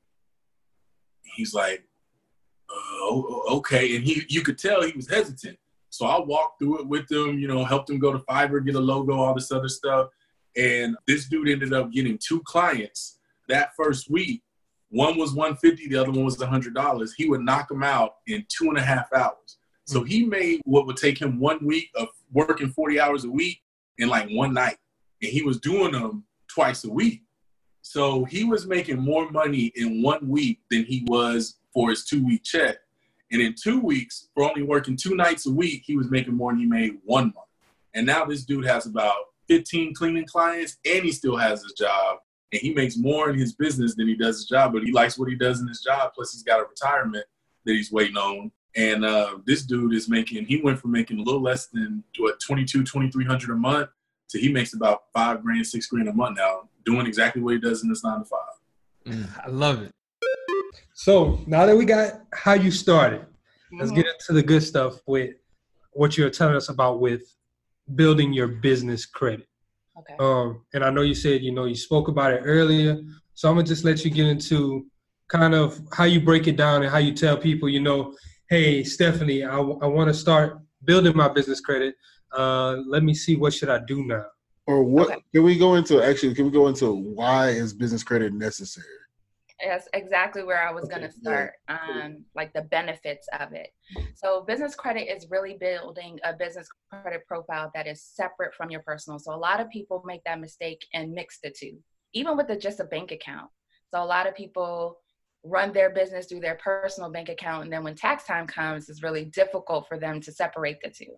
He's 1.34 1.54
like, 1.54 1.84
uh, 2.70 3.04
o- 3.04 3.44
okay, 3.56 3.96
and 3.96 4.04
he 4.04 4.24
you 4.28 4.42
could 4.42 4.58
tell 4.58 4.82
he 4.82 4.92
was 4.92 5.08
hesitant. 5.08 5.58
So 5.90 6.06
I 6.06 6.18
walked 6.20 6.58
through 6.58 6.80
it 6.80 6.86
with 6.86 7.10
him, 7.10 7.38
you 7.38 7.48
know, 7.48 7.64
helped 7.64 7.90
him 7.90 7.98
go 7.98 8.12
to 8.12 8.18
Fiverr, 8.20 8.64
get 8.64 8.76
a 8.76 8.80
logo, 8.80 9.14
all 9.14 9.34
this 9.34 9.52
other 9.52 9.68
stuff. 9.68 10.08
And 10.56 10.96
this 11.06 11.28
dude 11.28 11.50
ended 11.50 11.74
up 11.74 11.92
getting 11.92 12.18
two 12.18 12.40
clients 12.44 13.18
that 13.48 13.74
first 13.76 14.10
week. 14.10 14.42
One 14.88 15.18
was 15.18 15.34
150, 15.34 15.88
the 15.88 15.96
other 15.96 16.10
one 16.10 16.24
was 16.24 16.38
$100. 16.38 17.10
He 17.16 17.28
would 17.28 17.42
knock 17.42 17.68
them 17.68 17.82
out 17.82 18.16
in 18.26 18.44
two 18.48 18.68
and 18.68 18.78
a 18.78 18.82
half 18.82 19.12
hours. 19.12 19.58
So 19.84 20.00
mm-hmm. 20.00 20.06
he 20.06 20.24
made 20.24 20.60
what 20.64 20.86
would 20.86 20.96
take 20.96 21.20
him 21.20 21.40
one 21.40 21.64
week 21.64 21.90
of 21.96 22.08
working 22.32 22.70
40 22.70 23.00
hours 23.00 23.24
a 23.24 23.30
week 23.30 23.62
in 23.98 24.08
like 24.08 24.28
one 24.30 24.54
night. 24.54 24.76
And 25.20 25.30
he 25.30 25.42
was 25.42 25.58
doing 25.58 25.92
them 25.92 26.24
twice 26.48 26.84
a 26.84 26.90
week. 26.90 27.22
So 27.82 28.24
he 28.24 28.44
was 28.44 28.66
making 28.66 29.00
more 29.00 29.30
money 29.30 29.72
in 29.74 30.02
one 30.02 30.28
week 30.28 30.60
than 30.70 30.84
he 30.84 31.04
was 31.08 31.58
for 31.72 31.90
his 31.90 32.04
two 32.04 32.24
week 32.24 32.44
check. 32.44 32.76
And 33.32 33.40
in 33.40 33.54
two 33.60 33.80
weeks, 33.80 34.28
for 34.34 34.44
only 34.44 34.62
working 34.62 34.96
two 34.96 35.16
nights 35.16 35.46
a 35.46 35.50
week, 35.50 35.82
he 35.86 35.96
was 35.96 36.10
making 36.10 36.34
more 36.34 36.52
than 36.52 36.60
he 36.60 36.66
made 36.66 36.98
one 37.04 37.24
month. 37.24 37.48
And 37.94 38.06
now 38.06 38.24
this 38.24 38.44
dude 38.44 38.66
has 38.66 38.86
about 38.86 39.16
15 39.48 39.94
cleaning 39.94 40.26
clients 40.26 40.76
and 40.84 41.04
he 41.04 41.12
still 41.12 41.36
has 41.36 41.62
his 41.62 41.72
job. 41.72 42.18
And 42.52 42.60
he 42.60 42.74
makes 42.74 42.98
more 42.98 43.30
in 43.30 43.38
his 43.38 43.54
business 43.54 43.94
than 43.94 44.06
he 44.06 44.14
does 44.14 44.36
his 44.36 44.46
job, 44.46 44.74
but 44.74 44.82
he 44.82 44.92
likes 44.92 45.18
what 45.18 45.30
he 45.30 45.36
does 45.36 45.60
in 45.60 45.68
his 45.68 45.80
job. 45.80 46.12
Plus, 46.14 46.32
he's 46.32 46.42
got 46.42 46.60
a 46.60 46.64
retirement 46.64 47.24
that 47.64 47.72
he's 47.72 47.90
waiting 47.90 48.16
on. 48.16 48.52
And 48.74 49.04
uh, 49.04 49.38
this 49.46 49.64
dude 49.64 49.94
is 49.94 50.08
making, 50.08 50.46
he 50.46 50.60
went 50.62 50.78
from 50.78 50.92
making 50.92 51.18
a 51.18 51.22
little 51.22 51.42
less 51.42 51.66
than 51.66 52.02
what, 52.18 52.40
22, 52.40 52.84
2300 52.84 53.50
a 53.50 53.54
month 53.54 53.90
to 54.30 54.38
he 54.38 54.50
makes 54.50 54.72
about 54.72 55.04
five 55.12 55.42
grand, 55.42 55.66
six 55.66 55.86
grand 55.86 56.08
a 56.08 56.12
month 56.12 56.38
now, 56.38 56.68
doing 56.84 57.06
exactly 57.06 57.42
what 57.42 57.54
he 57.54 57.60
does 57.60 57.82
in 57.82 57.88
this 57.88 58.02
nine 58.02 58.20
to 58.20 58.24
five. 58.24 59.28
I 59.44 59.48
love 59.48 59.82
it. 59.82 59.92
So 60.94 61.40
now 61.46 61.66
that 61.66 61.76
we 61.76 61.84
got 61.84 62.22
how 62.32 62.54
you 62.54 62.70
started, 62.70 63.26
let's 63.78 63.90
get 63.90 64.06
into 64.06 64.32
the 64.32 64.42
good 64.42 64.62
stuff 64.62 65.00
with 65.06 65.34
what 65.92 66.16
you're 66.16 66.30
telling 66.30 66.56
us 66.56 66.68
about 66.68 67.00
with 67.00 67.22
building 67.94 68.32
your 68.32 68.48
business 68.48 69.04
credit. 69.04 69.48
Okay. 69.98 70.14
Um, 70.18 70.64
and 70.72 70.84
I 70.84 70.90
know 70.90 71.02
you 71.02 71.14
said 71.14 71.42
you 71.42 71.52
know 71.52 71.64
you 71.64 71.74
spoke 71.74 72.08
about 72.08 72.32
it 72.32 72.42
earlier, 72.44 72.98
so 73.34 73.48
I'm 73.48 73.56
gonna 73.56 73.66
just 73.66 73.84
let 73.84 74.04
you 74.04 74.10
get 74.10 74.26
into 74.26 74.86
kind 75.28 75.54
of 75.54 75.80
how 75.92 76.04
you 76.04 76.20
break 76.20 76.46
it 76.46 76.56
down 76.56 76.82
and 76.82 76.90
how 76.90 76.98
you 76.98 77.12
tell 77.12 77.36
people, 77.36 77.68
you 77.68 77.80
know, 77.80 78.14
hey 78.52 78.84
Stephanie, 78.84 79.44
I, 79.44 79.56
I 79.56 79.86
want 79.86 80.08
to 80.08 80.14
start 80.14 80.60
building 80.84 81.16
my 81.16 81.26
business 81.26 81.58
credit. 81.58 81.94
Uh, 82.36 82.82
let 82.86 83.02
me 83.02 83.14
see 83.14 83.34
what 83.34 83.54
should 83.54 83.70
I 83.70 83.78
do 83.78 84.04
now. 84.04 84.26
Or 84.66 84.84
what 84.84 85.22
can 85.32 85.42
we 85.42 85.56
go 85.56 85.76
into 85.76 86.02
actually 86.02 86.34
can 86.34 86.44
we 86.44 86.50
go 86.50 86.68
into 86.68 86.92
why 86.92 87.48
is 87.48 87.72
business 87.72 88.04
credit 88.04 88.34
necessary? 88.34 88.84
That's 89.64 89.88
exactly 89.94 90.44
where 90.44 90.68
I 90.68 90.70
was 90.70 90.86
going 90.86 91.00
to 91.00 91.10
start, 91.10 91.52
um, 91.68 92.24
like 92.34 92.52
the 92.52 92.62
benefits 92.62 93.26
of 93.40 93.54
it. 93.54 93.70
So, 94.16 94.42
business 94.42 94.74
credit 94.74 95.08
is 95.08 95.28
really 95.30 95.56
building 95.58 96.18
a 96.22 96.34
business 96.34 96.68
credit 96.90 97.26
profile 97.26 97.70
that 97.74 97.86
is 97.86 98.02
separate 98.02 98.54
from 98.54 98.70
your 98.70 98.82
personal. 98.82 99.18
So, 99.18 99.32
a 99.32 99.36
lot 99.36 99.60
of 99.60 99.70
people 99.70 100.02
make 100.04 100.24
that 100.24 100.40
mistake 100.40 100.84
and 100.92 101.12
mix 101.12 101.38
the 101.42 101.54
two, 101.56 101.78
even 102.12 102.36
with 102.36 102.48
the, 102.48 102.56
just 102.56 102.80
a 102.80 102.84
bank 102.84 103.12
account. 103.12 103.50
So, 103.94 104.02
a 104.02 104.04
lot 104.04 104.26
of 104.26 104.34
people 104.34 104.98
run 105.44 105.72
their 105.72 105.90
business 105.90 106.26
through 106.26 106.40
their 106.40 106.58
personal 106.62 107.10
bank 107.10 107.28
account. 107.28 107.64
And 107.64 107.72
then 107.72 107.82
when 107.82 107.94
tax 107.94 108.24
time 108.24 108.46
comes, 108.46 108.88
it's 108.88 109.02
really 109.02 109.24
difficult 109.26 109.88
for 109.88 109.98
them 109.98 110.20
to 110.20 110.32
separate 110.32 110.78
the 110.82 110.90
two. 110.90 111.16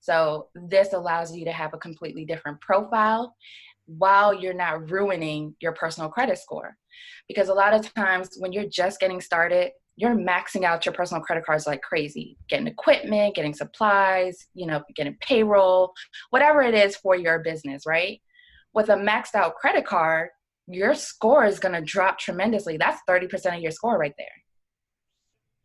So 0.00 0.48
this 0.54 0.92
allows 0.92 1.34
you 1.34 1.44
to 1.44 1.52
have 1.52 1.74
a 1.74 1.78
completely 1.78 2.24
different 2.24 2.60
profile 2.60 3.34
while 3.86 4.34
you're 4.34 4.54
not 4.54 4.90
ruining 4.90 5.54
your 5.60 5.72
personal 5.72 6.08
credit 6.08 6.38
score. 6.38 6.76
Because 7.26 7.48
a 7.48 7.54
lot 7.54 7.74
of 7.74 7.92
times 7.94 8.30
when 8.38 8.52
you're 8.52 8.68
just 8.68 9.00
getting 9.00 9.20
started, 9.20 9.72
you're 9.96 10.14
maxing 10.14 10.62
out 10.62 10.86
your 10.86 10.92
personal 10.92 11.22
credit 11.22 11.44
cards 11.44 11.66
like 11.66 11.82
crazy, 11.82 12.36
getting 12.48 12.68
equipment, 12.68 13.34
getting 13.34 13.54
supplies, 13.54 14.46
you 14.54 14.66
know, 14.66 14.82
getting 14.94 15.16
payroll, 15.20 15.92
whatever 16.30 16.62
it 16.62 16.74
is 16.74 16.96
for 16.96 17.16
your 17.16 17.40
business, 17.40 17.82
right? 17.84 18.20
With 18.74 18.90
a 18.90 18.94
maxed 18.94 19.34
out 19.34 19.56
credit 19.56 19.84
card, 19.86 20.28
your 20.68 20.94
score 20.94 21.44
is 21.44 21.58
going 21.58 21.74
to 21.74 21.80
drop 21.80 22.18
tremendously. 22.18 22.76
That's 22.76 23.00
30% 23.08 23.56
of 23.56 23.62
your 23.62 23.72
score 23.72 23.98
right 23.98 24.14
there. 24.18 24.26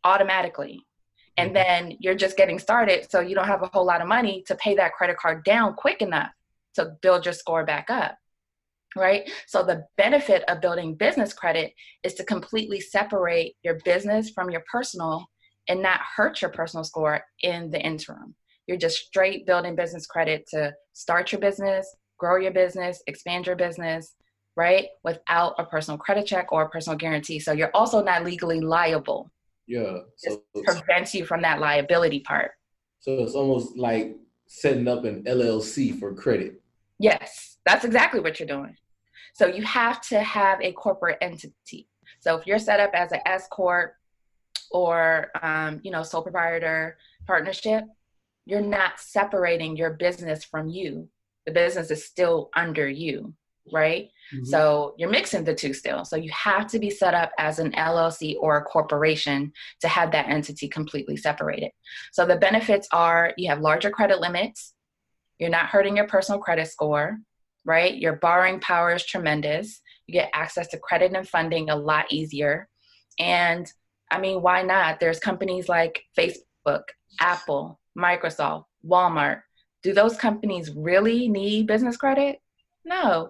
Automatically. 0.04 0.80
And 1.38 1.54
mm-hmm. 1.54 1.90
then 1.90 1.98
you're 2.00 2.16
just 2.16 2.38
getting 2.38 2.60
started, 2.60 3.10
so 3.10 3.20
you 3.20 3.36
don't 3.36 3.48
have 3.48 3.64
a 3.64 3.70
whole 3.74 3.86
lot 3.86 4.02
of 4.02 4.08
money 4.08 4.44
to 4.48 4.56
pay 4.56 4.76
that 4.76 4.94
credit 4.94 5.18
card 5.18 5.44
down 5.44 5.74
quick 5.74 6.02
enough 6.02 6.32
to 6.76 6.94
build 7.02 7.26
your 7.26 7.34
score 7.34 7.66
back 7.66 7.90
up 7.90 8.18
right? 8.96 9.30
So 9.48 9.64
the 9.64 9.86
benefit 9.98 10.44
of 10.48 10.62
building 10.62 10.96
business 10.96 11.34
credit 11.34 11.74
is 12.04 12.14
to 12.16 12.24
completely 12.24 12.80
separate 12.80 13.56
your 13.64 13.80
business 13.86 14.30
from 14.30 14.50
your 14.50 14.64
personal 14.72 15.26
and 15.70 15.82
not 15.82 16.02
hurt 16.16 16.42
your 16.42 16.52
personal 16.52 16.84
score 16.84 17.22
in 17.42 17.72
the 17.72 17.80
interim. 17.80 18.36
You're 18.68 18.78
just 18.78 18.98
straight 18.98 19.46
building 19.46 19.76
business 19.76 20.06
credit 20.06 20.46
to 20.52 20.74
start 20.94 21.32
your 21.32 21.42
business, 21.42 21.96
grow 22.18 22.38
your 22.38 22.52
business, 22.52 23.02
expand 23.08 23.48
your 23.48 23.56
business, 23.56 24.14
right? 24.56 24.88
Without 25.04 25.56
a 25.58 25.66
personal 25.66 25.98
credit 25.98 26.26
check 26.26 26.52
or 26.52 26.64
a 26.64 26.70
personal 26.70 26.98
guarantee. 26.98 27.40
So 27.40 27.52
you're 27.52 27.72
also 27.74 28.04
not 28.04 28.24
legally 28.24 28.60
liable. 28.60 29.32
Yeah. 29.68 30.00
So 30.18 30.44
it 30.56 30.66
prevents 30.66 31.14
you 31.14 31.26
from 31.26 31.42
that 31.42 31.60
liability 31.60 32.20
part. 32.22 32.52
So 33.00 33.20
it's 33.20 33.34
almost 33.34 33.78
like 33.78 34.16
setting 34.48 34.88
up 34.88 35.06
an 35.06 35.24
LLC 35.24 36.00
for 36.00 36.14
credit. 36.14 36.62
Yes, 37.00 37.58
that's 37.66 37.86
exactly 37.86 38.20
what 38.20 38.40
you're 38.40 38.48
doing. 38.48 38.76
So 39.34 39.48
you 39.48 39.64
have 39.64 40.00
to 40.10 40.20
have 40.20 40.62
a 40.62 40.72
corporate 40.74 41.18
entity. 41.22 41.88
So 42.20 42.38
if 42.38 42.46
you're 42.46 42.60
set 42.60 42.80
up 42.80 42.92
as 42.94 43.12
an 43.12 43.20
S 43.26 43.48
corp 43.50 43.94
or 44.72 45.32
um, 45.42 45.82
you 45.84 45.92
know 45.92 46.04
sole 46.04 46.22
proprietor 46.22 46.98
partnership, 47.26 47.84
you're 48.46 48.62
not 48.62 49.00
separating 49.00 49.76
your 49.76 49.92
business 49.92 50.44
from 50.44 50.70
you. 50.70 51.10
The 51.46 51.52
business 51.52 51.92
is 51.92 52.06
still 52.06 52.50
under 52.56 52.88
you, 52.88 53.34
right? 53.72 54.10
Mm-hmm. 54.34 54.46
So 54.46 54.96
you're 54.98 55.10
mixing 55.10 55.44
the 55.44 55.54
two 55.54 55.74
still. 55.74 56.06
So 56.06 56.16
you 56.16 56.32
have 56.32 56.68
to 56.68 56.80
be 56.80 56.90
set 56.90 57.14
up 57.14 57.32
as 57.38 57.60
an 57.60 57.72
LLC 57.74 58.36
or 58.40 58.58
a 58.58 58.64
corporation 58.64 59.54
to 59.82 59.88
have 59.88 60.12
that 60.12 60.28
entity 60.28 60.68
completely 60.68 61.18
separated. 61.18 61.72
So 62.12 62.26
the 62.26 62.36
benefits 62.36 62.88
are 62.92 63.34
you 63.38 63.50
have 63.50 63.62
larger 63.62 63.90
credit 63.90 64.20
limits, 64.20 64.74
you're 65.40 65.50
not 65.50 65.68
hurting 65.68 65.98
your 65.98 66.08
personal 66.08 66.40
credit 66.40 66.68
score, 66.68 67.18
right? 67.66 67.96
Your 67.96 68.14
borrowing 68.14 68.60
power 68.60 68.94
is 68.94 69.06
tremendous. 69.06 69.82
You 70.08 70.14
get 70.14 70.30
access 70.34 70.68
to 70.70 70.80
credit 70.80 71.14
and 71.14 71.28
funding 71.28 71.70
a 71.70 71.76
lot 71.76 72.12
easier. 72.12 72.68
And 73.20 73.72
I 74.12 74.20
mean, 74.20 74.42
why 74.42 74.62
not? 74.62 75.00
There's 75.00 75.20
companies 75.20 75.70
like 75.70 76.04
Facebook, 76.18 76.84
Apple, 77.20 77.80
Microsoft, 77.98 78.66
Walmart. 78.86 79.42
Do 79.82 79.94
those 79.94 80.18
companies 80.18 80.72
really 80.72 81.28
need 81.28 81.68
business 81.68 81.98
credit? 81.98 82.40
No, 82.86 83.30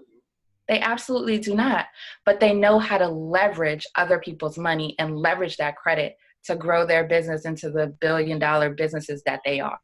they 0.74 0.80
absolutely 0.80 1.38
do 1.38 1.56
not. 1.56 1.86
But 2.26 2.40
they 2.40 2.54
know 2.54 2.80
how 2.80 2.98
to 2.98 3.08
leverage 3.08 3.86
other 3.96 4.20
people's 4.20 4.58
money 4.58 4.96
and 4.98 5.18
leverage 5.18 5.58
that 5.58 5.76
credit 5.76 6.18
to 6.46 6.56
grow 6.56 6.86
their 6.86 7.06
business 7.06 7.46
into 7.46 7.70
the 7.70 7.88
billion 8.02 8.40
dollar 8.40 8.74
businesses 8.74 9.22
that 9.26 9.42
they 9.46 9.60
are. 9.60 9.80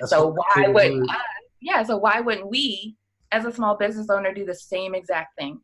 That's 0.00 0.10
so 0.10 0.34
why 0.34 0.68
would 0.68 1.08
uh, 1.08 1.14
yeah, 1.60 1.82
so 1.82 1.96
why 1.96 2.20
wouldn't 2.20 2.50
we 2.50 2.96
as 3.32 3.44
a 3.44 3.52
small 3.52 3.76
business 3.76 4.08
owner 4.10 4.32
do 4.32 4.44
the 4.44 4.54
same 4.54 4.94
exact 4.94 5.36
thing. 5.38 5.60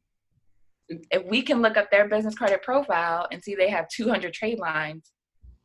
If 0.89 1.25
we 1.25 1.43
can 1.43 1.63
look 1.63 1.77
up 1.77 1.91
their 1.91 2.09
business 2.09 2.35
credit 2.35 2.63
profile 2.63 3.29
and 3.31 3.43
see 3.43 3.55
they 3.55 3.71
have 3.71 3.89
200 3.89 4.33
trade 4.33 4.59
lines, 4.59 5.13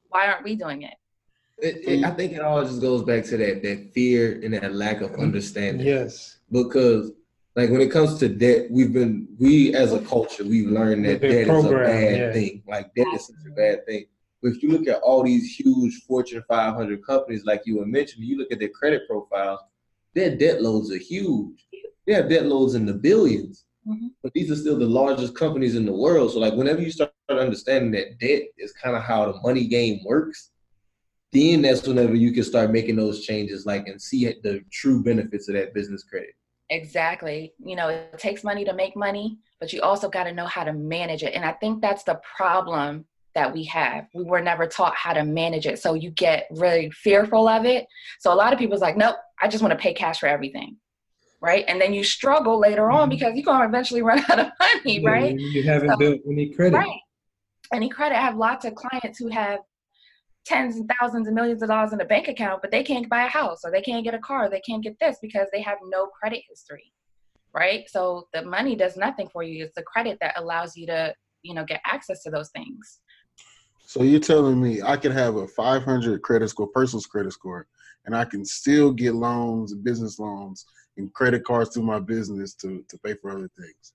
why 0.09 0.27
aren't 0.27 0.43
we 0.43 0.55
doing 0.55 0.83
it? 0.83 0.93
It, 1.59 1.87
it, 1.87 2.05
I 2.05 2.11
think 2.11 2.33
it 2.33 2.41
all 2.41 2.63
just 2.63 2.81
goes 2.81 3.03
back 3.03 3.25
to 3.25 3.37
that 3.37 3.63
that 3.63 3.91
fear 3.93 4.39
and 4.43 4.53
that 4.53 4.75
lack 4.75 5.01
of 5.01 5.15
understanding. 5.15 5.85
Yes. 5.85 6.37
Because 6.51 7.11
like 7.57 7.69
when 7.69 7.81
it 7.81 7.91
comes 7.91 8.17
to 8.19 8.29
debt, 8.29 8.67
we've 8.71 8.93
been 8.93 9.27
we 9.37 9.75
as 9.75 9.91
a 9.91 9.99
culture 9.99 10.45
we've 10.45 10.69
learned 10.69 11.03
that 11.05 11.21
debt 11.21 11.49
is 11.49 11.65
a 11.65 11.69
bad 11.69 12.17
yeah. 12.17 12.31
thing. 12.31 12.63
Like 12.67 12.93
debt 12.95 13.07
is 13.13 13.27
such 13.27 13.35
a 13.45 13.51
bad 13.51 13.85
thing. 13.85 14.05
But 14.41 14.49
if 14.53 14.63
you 14.63 14.69
look 14.69 14.87
at 14.87 15.01
all 15.01 15.23
these 15.23 15.53
huge 15.55 16.03
Fortune 16.07 16.43
500 16.47 17.05
companies, 17.05 17.43
like 17.43 17.63
you 17.65 17.79
were 17.79 17.85
mentioning, 17.85 18.29
you 18.29 18.37
look 18.37 18.51
at 18.51 18.59
their 18.59 18.69
credit 18.69 19.01
profiles, 19.09 19.59
their 20.13 20.37
debt 20.37 20.61
loads 20.61 20.91
are 20.91 20.97
huge 20.97 21.67
they 22.07 22.13
have 22.13 22.29
debt 22.29 22.45
loads 22.45 22.73
in 22.73 22.85
the 22.85 22.93
1000000000s 22.93 23.65
mm-hmm. 23.85 24.07
but 24.23 24.33
these 24.33 24.49
are 24.49 24.55
still 24.55 24.79
the 24.79 24.85
largest 24.85 25.35
companies 25.35 25.75
in 25.75 25.85
the 25.85 25.93
world. 25.93 26.31
So 26.31 26.39
like 26.39 26.53
whenever 26.53 26.81
you 26.81 26.89
start 26.89 27.11
understanding 27.29 27.91
that 27.91 28.17
debt 28.19 28.43
is 28.57 28.71
kind 28.71 28.95
of 28.95 29.03
how 29.03 29.31
the 29.31 29.39
money 29.41 29.67
game 29.67 29.99
works, 30.05 30.51
then 31.33 31.61
that's 31.61 31.85
whenever 31.85 32.15
you 32.15 32.31
can 32.31 32.43
start 32.43 32.71
making 32.71 32.95
those 32.95 33.25
changes, 33.25 33.65
like 33.65 33.87
and 33.87 34.01
see 34.01 34.25
the 34.25 34.61
true 34.71 35.03
benefits 35.03 35.49
of 35.49 35.55
that 35.55 35.73
business 35.73 36.03
credit. 36.03 36.33
Exactly. 36.69 37.53
You 37.63 37.75
know, 37.75 37.89
it 37.89 38.19
takes 38.19 38.43
money 38.43 38.65
to 38.65 38.73
make 38.73 38.95
money, 38.95 39.37
but 39.59 39.71
you 39.71 39.81
also 39.81 40.09
got 40.09 40.25
to 40.25 40.33
know 40.33 40.45
how 40.45 40.63
to 40.63 40.73
manage 40.73 41.23
it. 41.23 41.33
And 41.33 41.45
I 41.45 41.53
think 41.53 41.81
that's 41.81 42.03
the 42.03 42.19
problem 42.35 43.05
that 43.35 43.53
we 43.53 43.63
have. 43.65 44.07
We 44.13 44.23
were 44.23 44.41
never 44.41 44.67
taught 44.67 44.95
how 44.95 45.13
to 45.13 45.23
manage 45.23 45.65
it. 45.65 45.79
So 45.79 45.93
you 45.93 46.11
get 46.11 46.47
really 46.51 46.89
fearful 46.91 47.47
of 47.47 47.65
it. 47.65 47.85
So 48.19 48.33
a 48.33 48.35
lot 48.35 48.51
of 48.51 48.59
people's 48.59 48.81
like, 48.81 48.97
nope, 48.97 49.15
I 49.41 49.47
just 49.47 49.61
want 49.61 49.71
to 49.71 49.77
pay 49.77 49.93
cash 49.93 50.19
for 50.19 50.27
everything 50.27 50.77
right? 51.41 51.65
And 51.67 51.79
then 51.79 51.93
you 51.93 52.03
struggle 52.03 52.59
later 52.59 52.89
on 52.89 53.01
mm-hmm. 53.01 53.09
because 53.11 53.35
you're 53.35 53.45
going 53.45 53.61
to 53.61 53.67
eventually 53.67 54.01
run 54.03 54.19
out 54.29 54.39
of 54.39 54.47
money, 54.59 54.99
yeah, 54.99 55.09
right? 55.09 55.39
You 55.39 55.63
haven't 55.63 55.89
so, 55.91 55.97
built 55.97 56.19
any 56.29 56.53
credit. 56.53 56.77
Right. 56.77 56.99
Any 57.73 57.89
credit. 57.89 58.17
I 58.17 58.21
have 58.21 58.37
lots 58.37 58.65
of 58.65 58.75
clients 58.75 59.19
who 59.19 59.27
have 59.27 59.59
tens 60.47 60.77
and 60.77 60.89
thousands 60.99 61.27
and 61.27 61.35
millions 61.35 61.61
of 61.61 61.69
dollars 61.69 61.93
in 61.93 62.01
a 62.01 62.05
bank 62.05 62.27
account, 62.27 62.61
but 62.61 62.71
they 62.71 62.83
can't 62.83 63.09
buy 63.09 63.25
a 63.25 63.29
house 63.29 63.59
or 63.63 63.71
they 63.71 63.81
can't 63.81 64.03
get 64.03 64.13
a 64.13 64.19
car, 64.19 64.49
they 64.49 64.61
can't 64.61 64.83
get 64.83 64.97
this 64.99 65.17
because 65.21 65.47
they 65.51 65.61
have 65.61 65.77
no 65.89 66.07
credit 66.07 66.41
history, 66.49 66.93
right? 67.53 67.89
So 67.89 68.27
the 68.33 68.43
money 68.43 68.75
does 68.75 68.97
nothing 68.97 69.29
for 69.31 69.43
you. 69.43 69.65
It's 69.65 69.75
the 69.75 69.83
credit 69.83 70.17
that 70.21 70.39
allows 70.39 70.77
you 70.77 70.87
to, 70.87 71.13
you 71.43 71.53
know, 71.53 71.65
get 71.65 71.81
access 71.85 72.23
to 72.23 72.31
those 72.31 72.49
things. 72.49 72.99
So 73.85 74.03
you're 74.03 74.19
telling 74.19 74.61
me 74.61 74.81
I 74.81 74.97
can 74.97 75.11
have 75.11 75.35
a 75.35 75.47
500 75.47 76.21
credit 76.21 76.49
score, 76.49 76.67
personal 76.67 77.03
credit 77.03 77.33
score, 77.33 77.67
and 78.05 78.15
I 78.15 78.25
can 78.25 78.43
still 78.45 78.91
get 78.91 79.15
loans, 79.15 79.73
and 79.73 79.83
business 79.83 80.17
loans, 80.17 80.65
and 80.97 81.13
credit 81.13 81.43
cards 81.45 81.73
through 81.73 81.83
my 81.83 81.99
business 81.99 82.53
to 82.55 82.83
to 82.89 82.97
pay 82.99 83.13
for 83.21 83.31
other 83.31 83.49
things. 83.57 83.93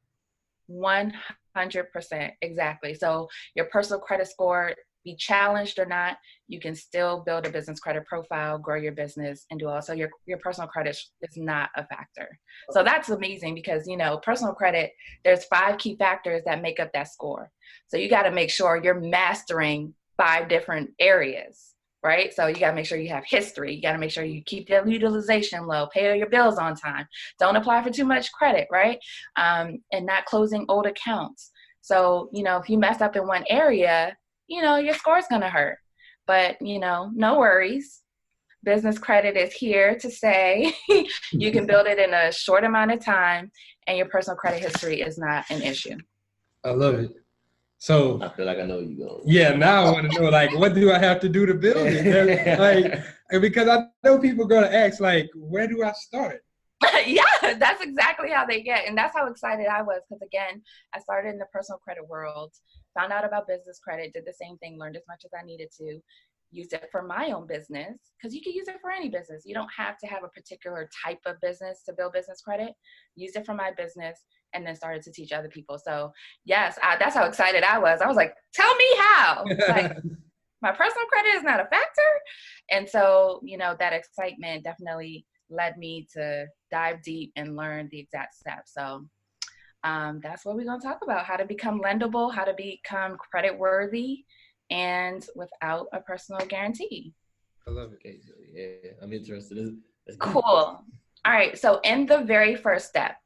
One 0.66 1.12
hundred 1.54 1.92
percent, 1.92 2.32
exactly. 2.40 2.94
So 2.94 3.28
your 3.54 3.66
personal 3.66 4.00
credit 4.00 4.28
score, 4.28 4.74
be 5.04 5.16
challenged 5.16 5.78
or 5.78 5.86
not, 5.86 6.16
you 6.48 6.60
can 6.60 6.74
still 6.74 7.22
build 7.24 7.46
a 7.46 7.50
business 7.50 7.80
credit 7.80 8.06
profile, 8.06 8.58
grow 8.58 8.76
your 8.76 8.92
business, 8.92 9.46
and 9.50 9.58
do 9.58 9.68
all. 9.68 9.82
So 9.82 9.92
your 9.92 10.10
your 10.26 10.38
personal 10.38 10.68
credit 10.68 10.96
is 11.22 11.36
not 11.36 11.70
a 11.76 11.86
factor. 11.86 12.38
So 12.70 12.82
that's 12.82 13.10
amazing 13.10 13.54
because 13.54 13.86
you 13.86 13.96
know 13.96 14.18
personal 14.18 14.54
credit. 14.54 14.92
There's 15.24 15.44
five 15.44 15.78
key 15.78 15.96
factors 15.96 16.42
that 16.46 16.62
make 16.62 16.80
up 16.80 16.92
that 16.92 17.08
score. 17.08 17.50
So 17.88 17.96
you 17.96 18.08
got 18.08 18.22
to 18.22 18.30
make 18.30 18.50
sure 18.50 18.80
you're 18.82 19.00
mastering 19.00 19.94
five 20.16 20.48
different 20.48 20.90
areas 21.00 21.72
right? 22.04 22.34
So 22.34 22.46
you 22.46 22.56
got 22.56 22.70
to 22.70 22.74
make 22.74 22.86
sure 22.86 22.98
you 22.98 23.10
have 23.10 23.24
history. 23.24 23.74
You 23.74 23.82
got 23.82 23.92
to 23.92 23.98
make 23.98 24.10
sure 24.10 24.24
you 24.24 24.42
keep 24.44 24.68
your 24.68 24.86
utilization 24.86 25.66
low, 25.66 25.86
pay 25.92 26.10
all 26.10 26.16
your 26.16 26.28
bills 26.28 26.58
on 26.58 26.74
time, 26.74 27.06
don't 27.38 27.56
apply 27.56 27.82
for 27.82 27.90
too 27.90 28.04
much 28.04 28.32
credit, 28.32 28.66
right? 28.70 28.98
Um, 29.36 29.78
and 29.92 30.04
not 30.04 30.24
closing 30.24 30.64
old 30.68 30.86
accounts. 30.86 31.52
So, 31.80 32.28
you 32.32 32.42
know, 32.42 32.58
if 32.58 32.68
you 32.68 32.78
mess 32.78 33.00
up 33.00 33.16
in 33.16 33.26
one 33.26 33.44
area, 33.48 34.16
you 34.46 34.62
know, 34.62 34.76
your 34.76 34.94
score's 34.94 35.26
going 35.28 35.42
to 35.42 35.48
hurt. 35.48 35.78
But, 36.26 36.60
you 36.62 36.78
know, 36.78 37.10
no 37.14 37.38
worries. 37.38 38.02
Business 38.64 38.98
credit 38.98 39.36
is 39.36 39.52
here 39.52 39.98
to 39.98 40.10
say 40.10 40.72
you 41.32 41.50
can 41.50 41.66
build 41.66 41.86
it 41.86 41.98
in 41.98 42.14
a 42.14 42.30
short 42.30 42.62
amount 42.62 42.92
of 42.92 43.04
time 43.04 43.50
and 43.86 43.98
your 43.98 44.06
personal 44.06 44.36
credit 44.36 44.62
history 44.62 45.00
is 45.00 45.18
not 45.18 45.44
an 45.50 45.62
issue. 45.62 45.96
I 46.64 46.70
love 46.70 46.94
it. 46.94 47.10
So 47.78 48.22
I 48.22 48.28
feel 48.28 48.46
like 48.46 48.58
I 48.58 48.62
know 48.62 48.78
you 48.78 48.96
go. 48.96 49.22
Yeah, 49.24 49.54
now 49.54 49.86
I 49.86 49.90
want 49.90 50.12
to 50.12 50.20
know 50.20 50.30
like 50.30 50.56
what 50.56 50.72
do 50.72 50.92
I 50.92 51.00
have 51.00 51.18
to 51.18 51.28
do 51.28 51.46
to 51.46 51.54
build 51.54 51.78
it? 51.78 52.58
like 52.60 53.02
because 53.42 53.66
I 53.66 53.86
know 54.04 54.20
people 54.20 54.46
gonna 54.46 54.68
ask 54.68 55.00
like 55.00 55.28
where 55.34 55.66
do 55.66 55.82
I 55.82 55.90
start? 55.90 56.44
yeah, 57.06 57.22
that's 57.58 57.82
exactly 57.82 58.30
how 58.30 58.46
they 58.46 58.62
get, 58.62 58.86
and 58.86 58.96
that's 58.96 59.16
how 59.16 59.26
excited 59.26 59.66
I 59.66 59.82
was 59.82 60.00
because 60.08 60.22
again, 60.22 60.62
I 60.94 61.00
started 61.00 61.30
in 61.30 61.38
the 61.38 61.46
personal 61.52 61.78
credit 61.78 62.06
world, 62.08 62.52
found 62.94 63.12
out 63.12 63.24
about 63.24 63.48
business 63.48 63.78
credit, 63.78 64.12
did 64.12 64.24
the 64.26 64.32
same 64.32 64.58
thing, 64.58 64.78
learned 64.78 64.96
as 64.96 65.02
much 65.08 65.22
as 65.24 65.30
I 65.38 65.44
needed 65.44 65.68
to, 65.78 66.00
use 66.52 66.72
it 66.72 66.88
for 66.92 67.02
my 67.02 67.32
own 67.32 67.46
business 67.46 67.98
because 68.16 68.34
you 68.34 68.42
can 68.42 68.52
use 68.52 68.68
it 68.68 68.76
for 68.80 68.90
any 68.90 69.08
business. 69.08 69.42
You 69.44 69.54
don't 69.54 69.70
have 69.76 69.98
to 69.98 70.06
have 70.06 70.22
a 70.22 70.28
particular 70.28 70.88
type 71.04 71.20
of 71.26 71.40
business 71.40 71.82
to 71.86 71.94
build 71.94 72.12
business 72.12 72.42
credit. 72.42 72.74
Use 73.16 73.34
it 73.34 73.46
for 73.46 73.54
my 73.54 73.72
business 73.76 74.20
and 74.54 74.66
then 74.66 74.76
started 74.76 75.02
to 75.02 75.12
teach 75.12 75.32
other 75.32 75.48
people. 75.48 75.78
So, 75.82 76.12
yes, 76.44 76.78
I, 76.82 76.96
that's 76.98 77.16
how 77.16 77.24
excited 77.24 77.64
I 77.64 77.78
was. 77.78 78.00
I 78.00 78.06
was 78.06 78.16
like, 78.16 78.34
tell 78.54 78.74
me 78.76 78.84
how. 78.98 79.44
Like, 79.72 79.96
my 80.60 80.70
personal 80.70 81.06
credit 81.06 81.34
is 81.34 81.42
not 81.42 81.58
a 81.58 81.64
factor. 81.64 82.02
And 82.70 82.88
so, 82.88 83.40
you 83.42 83.56
know, 83.56 83.74
that 83.80 83.92
excitement 83.92 84.62
definitely 84.62 85.26
led 85.50 85.76
me 85.76 86.06
to 86.14 86.46
dive 86.70 87.02
deep 87.02 87.32
and 87.34 87.56
learn 87.56 87.88
the 87.90 87.98
exact 87.98 88.34
steps. 88.34 88.72
So, 88.74 89.06
um, 89.84 90.20
that's 90.22 90.44
what 90.44 90.56
we're 90.56 90.64
going 90.64 90.80
to 90.80 90.86
talk 90.86 91.00
about 91.02 91.24
how 91.24 91.36
to 91.36 91.44
become 91.44 91.80
lendable, 91.80 92.32
how 92.32 92.44
to 92.44 92.54
become 92.54 93.16
credit 93.16 93.58
worthy, 93.58 94.24
and 94.70 95.26
without 95.34 95.86
a 95.92 96.00
personal 96.00 96.44
guarantee. 96.46 97.12
I 97.66 97.70
love 97.70 97.92
it. 97.92 97.96
Okay, 97.96 98.18
so 98.20 98.32
yeah, 98.52 98.92
I'm 99.02 99.12
interested. 99.12 99.76
cool. 100.18 100.42
All 101.24 101.32
right. 101.32 101.56
So, 101.58 101.80
in 101.84 102.06
the 102.06 102.22
very 102.22 102.56
first 102.56 102.88
step, 102.88 103.16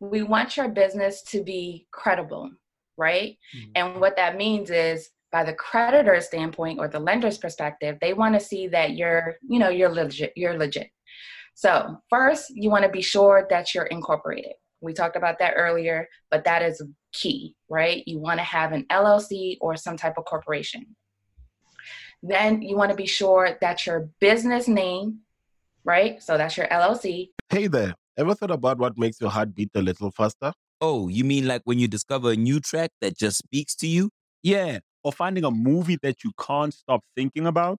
we 0.00 0.22
want 0.22 0.56
your 0.56 0.68
business 0.68 1.22
to 1.24 1.42
be 1.44 1.86
credible, 1.92 2.50
right? 2.96 3.36
Mm-hmm. 3.56 3.70
And 3.76 4.00
what 4.00 4.16
that 4.16 4.36
means 4.36 4.70
is, 4.70 5.10
by 5.30 5.44
the 5.44 5.52
creditor's 5.52 6.26
standpoint 6.26 6.78
or 6.80 6.88
the 6.88 6.98
lender's 6.98 7.38
perspective, 7.38 7.98
they 8.00 8.14
want 8.14 8.34
to 8.34 8.40
see 8.40 8.66
that 8.68 8.96
you're, 8.96 9.36
you 9.46 9.58
know, 9.58 9.68
you're 9.68 9.90
legit. 9.90 10.32
You're 10.36 10.58
legit. 10.58 10.88
So, 11.54 11.98
first, 12.08 12.50
you 12.50 12.70
want 12.70 12.84
to 12.84 12.90
be 12.90 13.02
sure 13.02 13.46
that 13.50 13.74
you're 13.74 13.86
incorporated. 13.86 14.54
We 14.80 14.92
talked 14.92 15.16
about 15.16 15.38
that 15.40 15.54
earlier, 15.56 16.08
but 16.30 16.44
that 16.44 16.62
is 16.62 16.82
key, 17.12 17.56
right? 17.68 18.02
You 18.06 18.18
want 18.18 18.38
to 18.38 18.44
have 18.44 18.72
an 18.72 18.86
LLC 18.90 19.56
or 19.60 19.76
some 19.76 19.96
type 19.96 20.14
of 20.18 20.24
corporation. 20.24 20.94
Then 22.22 22.62
you 22.62 22.76
want 22.76 22.90
to 22.90 22.96
be 22.96 23.06
sure 23.06 23.56
that 23.60 23.86
your 23.86 24.08
business 24.20 24.68
name, 24.68 25.20
right? 25.84 26.22
So 26.22 26.36
that's 26.36 26.56
your 26.56 26.66
LLC. 26.66 27.30
Hey 27.50 27.66
there. 27.66 27.94
Ever 28.16 28.34
thought 28.34 28.50
about 28.50 28.78
what 28.78 28.98
makes 28.98 29.20
your 29.20 29.30
heart 29.30 29.54
beat 29.54 29.70
a 29.74 29.80
little 29.80 30.10
faster? 30.10 30.52
Oh, 30.80 31.08
you 31.08 31.24
mean 31.24 31.46
like 31.46 31.62
when 31.64 31.78
you 31.78 31.88
discover 31.88 32.32
a 32.32 32.36
new 32.36 32.60
track 32.60 32.90
that 33.00 33.16
just 33.16 33.38
speaks 33.38 33.74
to 33.76 33.86
you? 33.86 34.10
Yeah, 34.42 34.80
or 35.02 35.12
finding 35.12 35.44
a 35.44 35.50
movie 35.50 35.98
that 36.02 36.24
you 36.24 36.32
can't 36.38 36.74
stop 36.74 37.02
thinking 37.16 37.46
about? 37.46 37.78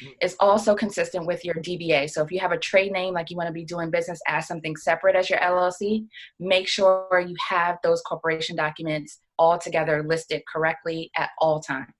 Mm-hmm. 0.00 0.12
It's 0.20 0.36
also 0.40 0.74
consistent 0.74 1.26
with 1.26 1.44
your 1.44 1.54
DBA. 1.56 2.10
So 2.10 2.22
if 2.22 2.30
you 2.30 2.40
have 2.40 2.52
a 2.52 2.58
trade 2.58 2.92
name, 2.92 3.14
like 3.14 3.30
you 3.30 3.36
want 3.36 3.48
to 3.48 3.52
be 3.52 3.64
doing 3.64 3.90
business 3.90 4.20
as 4.26 4.46
something 4.46 4.76
separate 4.76 5.16
as 5.16 5.30
your 5.30 5.38
LLC, 5.40 6.06
make 6.38 6.68
sure 6.68 7.24
you 7.26 7.34
have 7.48 7.78
those 7.82 8.00
corporation 8.02 8.56
documents 8.56 9.20
all 9.38 9.58
together 9.58 10.02
listed 10.06 10.42
correctly 10.52 11.10
at 11.16 11.30
all 11.38 11.60
times. 11.60 11.92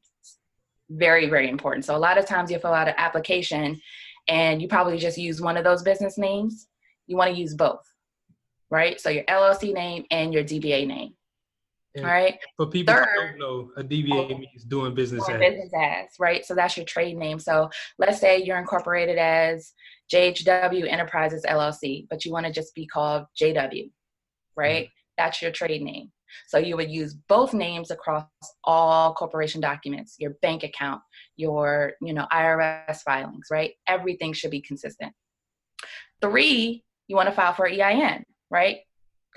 Very, 0.91 1.29
very 1.29 1.49
important. 1.49 1.85
So 1.85 1.95
a 1.95 1.99
lot 1.99 2.19
of 2.19 2.27
times 2.27 2.51
you 2.51 2.59
fill 2.59 2.73
out 2.73 2.89
an 2.89 2.95
application 2.97 3.81
and 4.29 4.61
you 4.61 4.69
probably 4.69 4.99
just 4.99 5.19
use 5.19 5.41
one 5.41 5.57
of 5.57 5.65
those 5.65 5.83
business 5.83 6.19
names. 6.19 6.69
You 7.07 7.17
want 7.17 7.35
to 7.35 7.41
use 7.41 7.55
both, 7.55 7.83
right? 8.71 9.01
So 9.01 9.11
your 9.11 9.25
LLC 9.25 9.73
name 9.73 10.05
and 10.11 10.33
your 10.33 10.45
DBA 10.45 10.87
name. 10.87 11.15
And 11.95 12.05
all 12.05 12.13
right. 12.13 12.39
For 12.57 12.67
people 12.67 12.95
Third, 12.95 13.07
who 13.07 13.27
don't 13.27 13.39
know, 13.39 13.71
a 13.77 13.83
DBA 13.83 14.39
means 14.39 14.65
doing 14.65 14.95
business 14.95 15.27
doing 15.27 15.43
as. 15.43 15.51
Business 15.51 15.73
as, 15.75 16.07
right? 16.19 16.45
So 16.45 16.55
that's 16.55 16.77
your 16.77 16.87
trade 16.87 17.17
name. 17.17 17.39
So 17.39 17.71
let's 17.99 18.21
say 18.21 18.43
you're 18.43 18.59
incorporated 18.59 19.19
as 19.19 19.73
JHW 20.13 20.91
Enterprises 20.91 21.45
LLC, 21.49 22.07
but 22.09 22.25
you 22.25 22.33
want 22.33 22.47
to 22.47 22.53
just 22.53 22.75
be 22.75 22.87
called 22.87 23.25
JW, 23.41 23.91
right? 24.57 24.85
Mm-hmm. 24.85 24.93
That's 25.17 25.43
your 25.43 25.51
trade 25.51 25.83
name. 25.83 26.13
So 26.47 26.59
you 26.59 26.77
would 26.77 26.91
use 26.91 27.15
both 27.29 27.55
names 27.55 27.91
across 27.91 28.27
all 28.65 29.15
corporation 29.15 29.61
documents, 29.61 30.17
your 30.19 30.37
bank 30.43 30.63
account, 30.63 31.01
your, 31.37 31.95
you 32.03 32.13
know, 32.13 32.27
IRS 32.33 32.99
filings, 32.99 33.47
right? 33.51 33.73
Everything 33.87 34.33
should 34.33 34.51
be 34.51 34.61
consistent. 34.61 35.13
Three, 36.21 36.85
you 37.07 37.17
want 37.17 37.29
to 37.29 37.35
file 37.35 37.55
for 37.55 37.67
EIN, 37.67 38.25
right? 38.51 38.79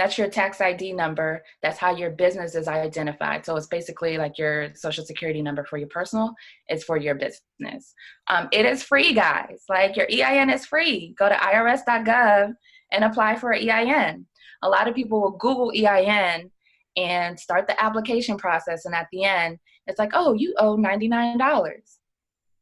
That's 0.02 0.18
your 0.18 0.30
tax 0.30 0.60
ID 0.60 0.94
number. 0.94 1.44
That's 1.62 1.78
how 1.78 1.96
your 1.96 2.10
business 2.10 2.56
is 2.56 2.68
identified. 2.68 3.46
So 3.46 3.56
it's 3.56 3.68
basically 3.68 4.18
like 4.18 4.36
your 4.36 4.74
social 4.74 5.06
security 5.06 5.44
number 5.44 5.64
for 5.64 5.78
your 5.78 5.90
personal, 5.90 6.34
it's 6.68 6.84
for 6.84 6.98
your 6.98 7.14
business. 7.14 7.94
Um, 8.28 8.50
it 8.52 8.66
is 8.66 8.82
free, 8.82 9.14
guys. 9.14 9.62
Like 9.70 9.96
your 9.96 10.08
EIN 10.12 10.50
is 10.50 10.66
free. 10.66 11.14
Go 11.20 11.30
to 11.30 11.36
irs.gov 11.36 12.52
and 12.92 13.04
apply 13.04 13.36
for 13.36 13.52
an 13.52 13.70
EIN. 13.70 14.26
A 14.64 14.70
lot 14.70 14.88
of 14.88 14.96
people 14.96 15.22
will 15.22 15.38
Google 15.38 15.72
EIN 15.72 16.50
and 16.98 17.40
start 17.40 17.68
the 17.68 17.80
application 17.80 18.38
process. 18.38 18.86
And 18.86 18.96
at 18.96 19.06
the 19.12 19.24
end, 19.24 19.60
it's 19.86 20.00
like, 20.00 20.14
oh, 20.16 20.34
you 20.34 20.56
owe 20.58 20.78
$99. 20.78 21.70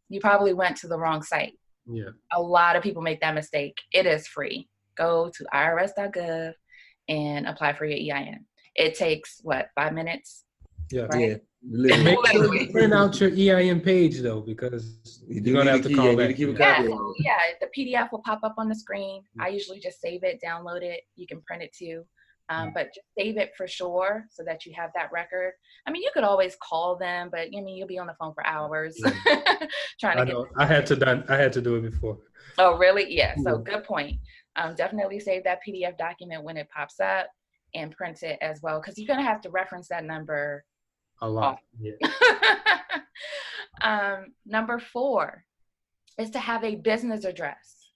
You 0.10 0.20
probably 0.20 0.52
went 0.52 0.76
to 0.80 0.90
the 0.90 1.00
wrong 1.00 1.24
site. 1.24 1.54
Yeah. 1.86 2.10
A 2.34 2.42
lot 2.42 2.76
of 2.76 2.84
people 2.84 3.02
make 3.02 3.22
that 3.22 3.34
mistake. 3.34 3.78
It 3.94 4.06
is 4.06 4.28
free. 4.28 4.68
Go 4.98 5.32
to 5.38 5.46
irs.gov 5.54 6.56
and 7.10 7.47
apply 7.47 7.74
for 7.74 7.86
your 7.86 8.16
EIN. 8.16 8.45
It 8.76 8.95
takes 8.95 9.41
what, 9.43 9.70
five 9.76 9.93
minutes? 9.93 10.45
Yeah. 10.91 11.07
Right? 11.12 11.30
Yeah. 11.30 11.36
Literally. 11.70 12.03
Make 12.03 12.28
sure 12.28 12.55
you 12.55 12.72
print 12.72 12.93
out 12.93 13.20
your 13.20 13.32
EIN 13.32 13.82
page 13.82 14.22
though, 14.22 14.39
because 14.39 15.22
you're 15.28 15.53
gonna 15.55 15.72
have 15.72 15.82
to 15.82 15.93
call 15.93 16.16
back. 16.16 16.39
Yeah, 16.39 16.78
so, 16.84 17.14
yeah, 17.20 17.38
the 17.60 17.68
PDF 17.78 18.14
will 18.14 18.22
pop 18.22 18.39
up 18.43 18.55
on 18.57 18.70
the 18.70 18.76
screen. 18.76 19.24
I 19.41 19.49
usually 19.49 19.80
just 19.80 19.99
save 19.99 20.24
it, 20.24 20.39
download 20.41 20.84
it. 20.84 21.01
You 21.18 21.28
can 21.28 21.41
print 21.41 21.62
it 21.62 21.74
too. 21.74 22.05
Um, 22.51 22.72
but 22.74 22.88
just 22.95 23.05
save 23.16 23.38
it 23.38 23.51
for 23.55 23.68
sure 23.68 24.26
so 24.32 24.43
that 24.43 24.66
you 24.66 24.74
have 24.76 24.89
that 24.95 25.12
record. 25.12 25.53
I 25.86 25.91
mean, 25.91 26.01
you 26.01 26.10
could 26.14 26.24
always 26.24 26.57
call 26.64 26.95
them, 26.95 27.30
but 27.32 27.41
I 27.41 27.49
mean, 27.62 27.76
you'll 27.78 27.88
be 27.88 27.99
on 27.99 28.07
the 28.07 28.16
phone 28.20 28.34
for 28.34 28.43
hours 28.47 28.99
trying 29.99 30.18
to 30.18 30.22
I 30.22 30.26
get. 30.26 30.34
Know. 30.34 30.47
I 30.57 30.66
had 30.66 30.88
to 30.88 30.95
done. 30.95 31.26
I 31.30 31.36
had 31.36 31.53
to 31.53 31.61
do 31.61 31.76
it 31.76 31.81
before. 31.81 32.18
Oh, 32.57 32.76
really? 32.77 33.06
Yeah. 33.14 33.36
So 33.44 33.60
good 33.60 33.84
point. 33.84 34.18
Um, 34.56 34.76
definitely 34.76 35.20
save 35.20 35.44
that 35.44 35.60
PDF 35.68 35.98
document 35.98 36.44
when 36.44 36.58
it 36.58 36.70
pops 36.70 37.00
up 37.00 37.28
and 37.76 37.92
print 37.92 38.24
it 38.24 38.38
as 38.42 38.62
well, 38.62 38.80
because 38.80 38.98
you're 38.98 39.08
gonna 39.08 39.28
have 39.28 39.42
to 39.42 39.50
reference 39.50 39.88
that 39.90 40.04
number. 40.04 40.64
A 41.22 41.30
lot. 41.30 41.60
Yeah. 41.80 41.92
um, 43.82 44.34
number 44.46 44.80
four 44.80 45.46
is 46.18 46.30
to 46.32 46.40
have 46.40 46.64
a 46.64 46.76
business 46.76 47.26
address. 47.26 47.92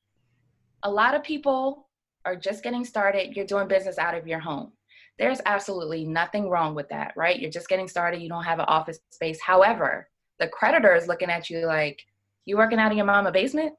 A 0.83 0.91
lot 0.91 1.15
of 1.15 1.23
people 1.23 1.89
are 2.25 2.35
just 2.35 2.63
getting 2.63 2.85
started, 2.85 3.35
you're 3.35 3.45
doing 3.45 3.67
business 3.67 3.97
out 3.97 4.15
of 4.15 4.27
your 4.27 4.39
home. 4.39 4.71
There's 5.19 5.41
absolutely 5.45 6.05
nothing 6.05 6.49
wrong 6.49 6.73
with 6.73 6.89
that, 6.89 7.13
right? 7.15 7.39
You're 7.39 7.51
just 7.51 7.69
getting 7.69 7.87
started, 7.87 8.21
you 8.21 8.29
don't 8.29 8.43
have 8.43 8.59
an 8.59 8.65
office 8.67 8.99
space. 9.11 9.39
However, 9.41 10.09
the 10.39 10.47
creditor 10.47 10.95
is 10.95 11.07
looking 11.07 11.29
at 11.29 11.49
you 11.49 11.65
like, 11.65 12.01
you 12.45 12.57
working 12.57 12.79
out 12.79 12.91
of 12.91 12.97
your 12.97 13.05
mama 13.05 13.31
basement? 13.31 13.73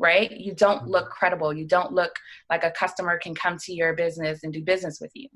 Right? 0.00 0.30
You 0.32 0.54
don't 0.54 0.82
mm-hmm. 0.82 0.90
look 0.90 1.10
credible. 1.10 1.52
You 1.52 1.66
don't 1.66 1.92
look 1.92 2.12
like 2.48 2.64
a 2.64 2.70
customer 2.72 3.18
can 3.18 3.34
come 3.34 3.58
to 3.58 3.72
your 3.72 3.94
business 3.94 4.40
and 4.42 4.52
do 4.52 4.62
business 4.62 4.98
with 5.00 5.10
you. 5.14 5.28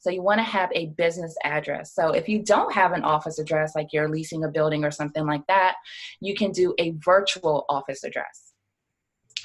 So 0.00 0.10
you 0.10 0.22
want 0.22 0.38
to 0.38 0.44
have 0.44 0.70
a 0.74 0.86
business 0.86 1.34
address. 1.44 1.94
So 1.94 2.12
if 2.12 2.28
you 2.28 2.42
don't 2.42 2.72
have 2.72 2.92
an 2.92 3.04
office 3.04 3.38
address, 3.38 3.74
like 3.74 3.88
you're 3.92 4.08
leasing 4.08 4.44
a 4.44 4.48
building 4.48 4.82
or 4.82 4.90
something 4.90 5.26
like 5.26 5.46
that, 5.46 5.76
you 6.20 6.34
can 6.34 6.52
do 6.52 6.74
a 6.78 6.92
virtual 6.92 7.66
office 7.68 8.02
address. 8.02 8.50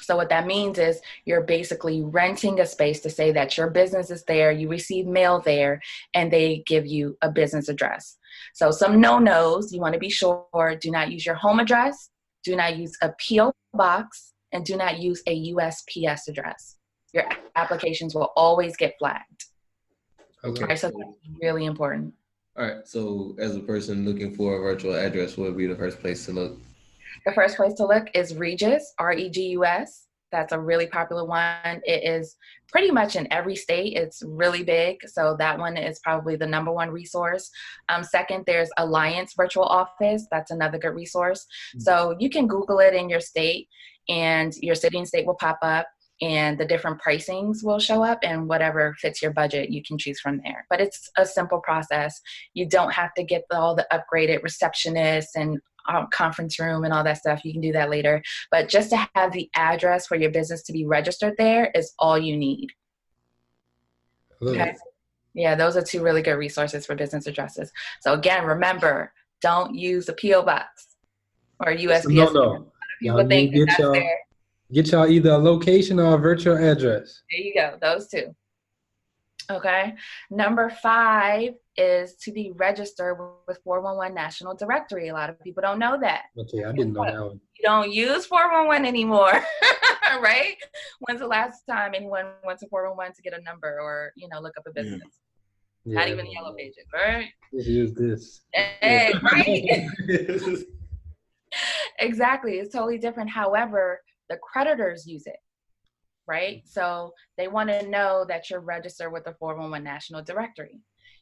So 0.06 0.16
what 0.16 0.28
that 0.30 0.46
means 0.46 0.78
is 0.78 1.00
you're 1.24 1.42
basically 1.42 2.02
renting 2.02 2.60
a 2.60 2.66
space 2.66 3.00
to 3.00 3.10
say 3.10 3.32
that 3.32 3.58
your 3.58 3.68
business 3.70 4.10
is 4.10 4.22
there, 4.24 4.52
you 4.52 4.68
receive 4.68 5.04
mail 5.06 5.40
there, 5.40 5.80
and 6.14 6.32
they 6.32 6.62
give 6.66 6.86
you 6.86 7.18
a 7.22 7.30
business 7.30 7.68
address. 7.68 8.16
So 8.54 8.70
some 8.70 9.00
no-nos, 9.00 9.72
you 9.72 9.80
want 9.80 9.94
to 9.94 9.98
be 10.00 10.08
sure, 10.08 10.46
do 10.80 10.90
not 10.90 11.10
use 11.10 11.26
your 11.26 11.34
home 11.34 11.58
address, 11.58 12.08
do 12.44 12.54
not 12.54 12.76
use 12.76 12.96
a 13.02 13.12
PO 13.20 13.52
box, 13.74 14.32
and 14.56 14.64
do 14.64 14.76
not 14.76 14.98
use 14.98 15.22
a 15.26 15.52
USPS 15.52 16.28
address. 16.28 16.78
Your 17.12 17.24
applications 17.54 18.14
will 18.14 18.32
always 18.36 18.74
get 18.76 18.94
flagged. 18.98 19.44
Okay. 20.42 20.64
Right, 20.64 20.78
so 20.78 20.88
that's 20.88 21.18
really 21.42 21.66
important. 21.66 22.14
All 22.56 22.64
right. 22.64 22.86
So, 22.88 23.36
as 23.38 23.54
a 23.54 23.60
person 23.60 24.06
looking 24.06 24.34
for 24.34 24.56
a 24.56 24.60
virtual 24.60 24.94
address, 24.94 25.36
what 25.36 25.48
would 25.48 25.58
be 25.58 25.66
the 25.66 25.76
first 25.76 26.00
place 26.00 26.24
to 26.26 26.32
look? 26.32 26.58
The 27.26 27.32
first 27.32 27.56
place 27.56 27.74
to 27.74 27.86
look 27.86 28.06
is 28.14 28.34
Regus, 28.34 28.94
R 28.98 29.12
E 29.12 29.28
G 29.28 29.48
U 29.48 29.64
S. 29.64 30.06
That's 30.32 30.52
a 30.52 30.58
really 30.58 30.86
popular 30.86 31.24
one. 31.24 31.80
It 31.84 32.04
is 32.04 32.36
pretty 32.68 32.90
much 32.90 33.14
in 33.14 33.30
every 33.32 33.56
state. 33.56 33.96
It's 33.96 34.22
really 34.24 34.62
big. 34.62 34.96
So 35.06 35.36
that 35.38 35.58
one 35.58 35.76
is 35.76 36.00
probably 36.00 36.36
the 36.36 36.46
number 36.46 36.72
one 36.72 36.90
resource. 36.90 37.50
Um, 37.88 38.02
second, 38.02 38.44
there's 38.46 38.70
Alliance 38.76 39.34
Virtual 39.36 39.64
Office. 39.64 40.26
That's 40.30 40.50
another 40.50 40.78
good 40.78 40.94
resource. 40.94 41.46
Mm-hmm. 41.70 41.80
So 41.80 42.16
you 42.18 42.28
can 42.28 42.48
Google 42.48 42.80
it 42.80 42.94
in 42.94 43.08
your 43.08 43.20
state, 43.20 43.68
and 44.08 44.54
your 44.56 44.74
city 44.74 44.98
and 44.98 45.06
state 45.06 45.26
will 45.26 45.34
pop 45.34 45.58
up 45.62 45.86
and 46.22 46.58
the 46.58 46.64
different 46.64 47.00
pricings 47.00 47.62
will 47.62 47.78
show 47.78 48.02
up 48.02 48.18
and 48.22 48.48
whatever 48.48 48.94
fits 48.98 49.20
your 49.20 49.32
budget 49.32 49.70
you 49.70 49.82
can 49.82 49.98
choose 49.98 50.18
from 50.18 50.40
there. 50.42 50.66
But 50.70 50.80
it's 50.80 51.10
a 51.16 51.26
simple 51.26 51.60
process. 51.60 52.20
You 52.54 52.66
don't 52.66 52.92
have 52.92 53.12
to 53.14 53.24
get 53.24 53.44
all 53.50 53.74
the 53.74 53.86
upgraded 53.92 54.40
receptionists 54.42 55.34
and 55.34 55.58
um, 55.88 56.08
conference 56.10 56.58
room 56.58 56.84
and 56.84 56.92
all 56.92 57.04
that 57.04 57.18
stuff. 57.18 57.44
You 57.44 57.52
can 57.52 57.60
do 57.60 57.72
that 57.72 57.90
later. 57.90 58.22
But 58.50 58.68
just 58.68 58.90
to 58.90 59.06
have 59.14 59.32
the 59.32 59.50
address 59.54 60.06
for 60.06 60.16
your 60.16 60.30
business 60.30 60.62
to 60.64 60.72
be 60.72 60.86
registered 60.86 61.34
there 61.36 61.70
is 61.74 61.92
all 61.98 62.18
you 62.18 62.36
need. 62.36 62.68
Okay? 64.42 64.74
Yeah 65.34 65.54
those 65.54 65.76
are 65.76 65.82
two 65.82 66.02
really 66.02 66.22
good 66.22 66.38
resources 66.38 66.86
for 66.86 66.94
business 66.94 67.26
addresses. 67.26 67.70
So 68.00 68.14
again 68.14 68.44
remember 68.46 69.12
don't 69.42 69.74
use 69.74 70.08
a 70.08 70.14
po 70.14 70.42
box 70.42 70.96
or 71.60 71.72
usps 71.72 72.06
no, 72.06 72.30
no. 72.30 72.72
People 73.00 73.26
think 73.26 73.54
that's 73.54 73.76
there 73.78 74.18
Get 74.72 74.90
y'all 74.90 75.06
either 75.06 75.30
a 75.30 75.38
location 75.38 76.00
or 76.00 76.14
a 76.14 76.18
virtual 76.18 76.56
address. 76.56 77.22
There 77.30 77.40
you 77.40 77.54
go. 77.54 77.78
Those 77.80 78.08
two. 78.08 78.34
Okay. 79.48 79.94
Number 80.28 80.70
five 80.82 81.54
is 81.76 82.16
to 82.16 82.32
be 82.32 82.52
registered 82.56 83.16
with 83.46 83.58
411 83.62 84.12
National 84.12 84.56
Directory. 84.56 85.08
A 85.08 85.12
lot 85.12 85.30
of 85.30 85.40
people 85.40 85.60
don't 85.60 85.78
know 85.78 85.96
that. 86.00 86.22
Okay, 86.36 86.64
I 86.64 86.72
didn't 86.72 86.94
know 86.94 87.04
that 87.04 87.14
one. 87.14 87.40
You 87.56 87.62
don't 87.62 87.92
use 87.92 88.26
411 88.26 88.84
anymore, 88.84 89.30
right? 90.20 90.56
When's 91.00 91.20
the 91.20 91.28
last 91.28 91.62
time 91.68 91.92
anyone 91.94 92.26
went 92.44 92.58
to 92.60 92.68
411 92.68 93.14
to 93.14 93.22
get 93.22 93.38
a 93.38 93.42
number 93.42 93.78
or, 93.80 94.12
you 94.16 94.28
know, 94.28 94.40
look 94.40 94.54
up 94.58 94.64
a 94.66 94.72
business? 94.72 95.20
Yeah. 95.84 96.00
Not 96.00 96.08
even 96.08 96.24
the 96.24 96.32
yellow 96.32 96.54
pages, 96.54 96.86
right? 96.92 97.28
Just 97.54 97.68
use 97.68 97.92
this. 97.92 98.40
Hey, 98.52 99.12
right? 99.22 99.86
exactly. 102.00 102.54
It's 102.54 102.72
totally 102.72 102.98
different. 102.98 103.30
However, 103.30 104.00
the 104.28 104.36
creditors 104.38 105.06
use 105.06 105.26
it, 105.26 105.38
right? 106.26 106.58
Mm-hmm. 106.58 106.68
So 106.68 107.12
they 107.36 107.48
want 107.48 107.70
to 107.70 107.88
know 107.88 108.24
that 108.28 108.50
you're 108.50 108.60
registered 108.60 109.12
with 109.12 109.24
the 109.24 109.34
411 109.38 109.84
National 109.84 110.22
Directory. 110.22 110.80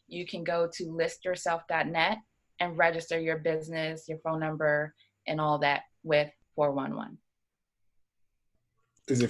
You 0.09 0.27
can 0.27 0.44
go 0.44 0.69
to 0.74 0.85
listyourself.net 0.85 2.19
and 2.61 2.78
register 2.78 3.19
your 3.19 3.39
business, 3.39 4.05
your 4.09 4.19
phone 4.19 4.40
number, 4.40 4.94
and 5.27 5.40
all 5.40 5.59
that 5.59 5.82
with 6.02 6.31
411. 6.55 7.19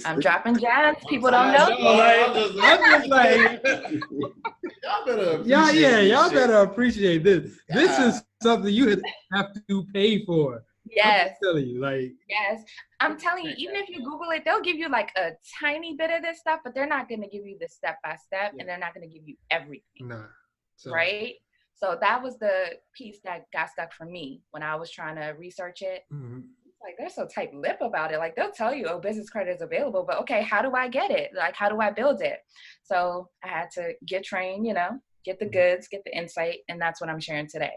I'm 0.05 0.19
dropping 0.21 0.57
gems. 0.57 0.97
People 1.09 1.31
don't 1.31 1.51
know. 1.51 1.67
I'm 1.77 2.33
just, 2.33 2.57
I'm 2.61 3.01
just 3.01 3.09
like, 3.09 3.63
y'all 4.83 5.05
better. 5.05 5.41
Yeah, 5.43 5.71
yeah, 5.71 5.99
y'all 5.99 6.31
better 6.31 6.59
appreciate 6.59 7.23
this. 7.23 7.57
This 7.67 7.99
is 7.99 8.23
something 8.41 8.73
you 8.73 9.01
have 9.33 9.53
to 9.67 9.85
pay 9.93 10.23
for. 10.25 10.63
Yes. 10.89 11.29
I'm 11.29 11.35
telling 11.47 11.67
you, 11.67 11.81
like. 11.81 12.13
Yes, 12.29 12.63
I'm 12.99 13.17
telling 13.17 13.45
you. 13.45 13.53
Even 13.57 13.75
if 13.75 13.89
you 13.89 14.03
Google 14.03 14.29
it, 14.31 14.43
they'll 14.45 14.61
give 14.61 14.77
you 14.77 14.89
like 14.89 15.11
a 15.17 15.31
tiny 15.59 15.95
bit 15.95 16.11
of 16.11 16.21
this 16.21 16.39
stuff, 16.39 16.59
but 16.63 16.73
they're 16.75 16.87
not 16.87 17.09
going 17.09 17.21
to 17.21 17.27
give 17.27 17.45
you 17.45 17.57
the 17.59 17.67
step 17.67 17.97
by 18.03 18.15
step, 18.15 18.53
and 18.59 18.67
they're 18.67 18.77
not 18.77 18.93
going 18.93 19.07
to 19.07 19.13
give 19.13 19.27
you 19.27 19.35
everything. 19.51 20.07
Nah. 20.07 20.25
So. 20.77 20.91
Right. 20.91 21.35
So 21.75 21.97
that 21.99 22.23
was 22.23 22.37
the 22.39 22.77
piece 22.95 23.19
that 23.25 23.51
got 23.51 23.69
stuck 23.69 23.93
for 23.93 24.05
me 24.05 24.41
when 24.51 24.63
I 24.63 24.75
was 24.75 24.89
trying 24.89 25.17
to 25.17 25.35
research 25.37 25.81
it. 25.81 26.03
Mm-hmm. 26.11 26.39
Like 26.81 26.95
they're 26.97 27.09
so 27.09 27.27
tight 27.27 27.53
lip 27.53 27.79
about 27.81 28.13
it. 28.13 28.19
Like 28.19 28.35
they'll 28.35 28.51
tell 28.51 28.73
you, 28.73 28.85
oh, 28.87 28.99
business 28.99 29.29
credit 29.29 29.55
is 29.55 29.61
available, 29.61 30.05
but 30.07 30.19
okay, 30.19 30.43
how 30.43 30.61
do 30.61 30.73
I 30.73 30.87
get 30.87 31.09
it? 31.11 31.31
Like 31.35 31.55
how 31.55 31.67
do 31.67 31.81
I 31.81 31.91
build 31.91 32.21
it? 32.21 32.37
So 32.83 33.29
I 33.43 33.47
had 33.47 33.71
to 33.71 33.93
get 34.05 34.23
trained, 34.23 34.67
you 34.67 34.73
know, 34.73 34.99
get 35.25 35.39
the 35.39 35.45
mm-hmm. 35.45 35.53
goods, 35.53 35.87
get 35.87 36.03
the 36.05 36.15
insight, 36.15 36.59
and 36.69 36.79
that's 36.79 37.01
what 37.01 37.09
I'm 37.09 37.19
sharing 37.19 37.47
today. 37.47 37.73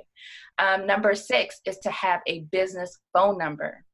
Um, 0.58 0.86
number 0.86 1.14
six 1.14 1.60
is 1.64 1.78
to 1.78 1.90
have 1.90 2.20
a 2.26 2.40
business 2.52 2.98
phone 3.12 3.38
number. 3.38 3.84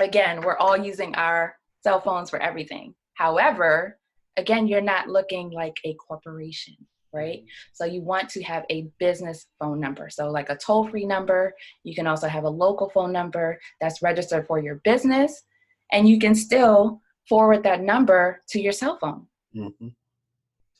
Again, 0.00 0.42
we're 0.42 0.58
all 0.58 0.76
using 0.76 1.14
our 1.14 1.56
cell 1.82 2.00
phones 2.00 2.30
for 2.30 2.40
everything. 2.40 2.94
However, 3.14 3.98
again, 4.36 4.68
you're 4.68 4.80
not 4.80 5.08
looking 5.08 5.50
like 5.50 5.76
a 5.84 5.94
corporation, 5.94 6.74
right? 7.12 7.38
Mm-hmm. 7.38 7.72
So 7.72 7.84
you 7.84 8.02
want 8.02 8.28
to 8.30 8.42
have 8.42 8.64
a 8.70 8.88
business 9.00 9.46
phone 9.58 9.80
number. 9.80 10.08
So, 10.10 10.30
like 10.30 10.50
a 10.50 10.56
toll 10.56 10.88
free 10.88 11.06
number, 11.06 11.52
you 11.84 11.94
can 11.94 12.06
also 12.06 12.28
have 12.28 12.44
a 12.44 12.50
local 12.50 12.90
phone 12.90 13.12
number 13.12 13.58
that's 13.80 14.02
registered 14.02 14.46
for 14.46 14.58
your 14.60 14.76
business, 14.84 15.42
and 15.90 16.08
you 16.08 16.18
can 16.18 16.34
still 16.34 17.00
forward 17.28 17.62
that 17.64 17.82
number 17.82 18.40
to 18.50 18.60
your 18.60 18.72
cell 18.72 18.98
phone. 19.00 19.26
Mm-hmm. 19.54 19.88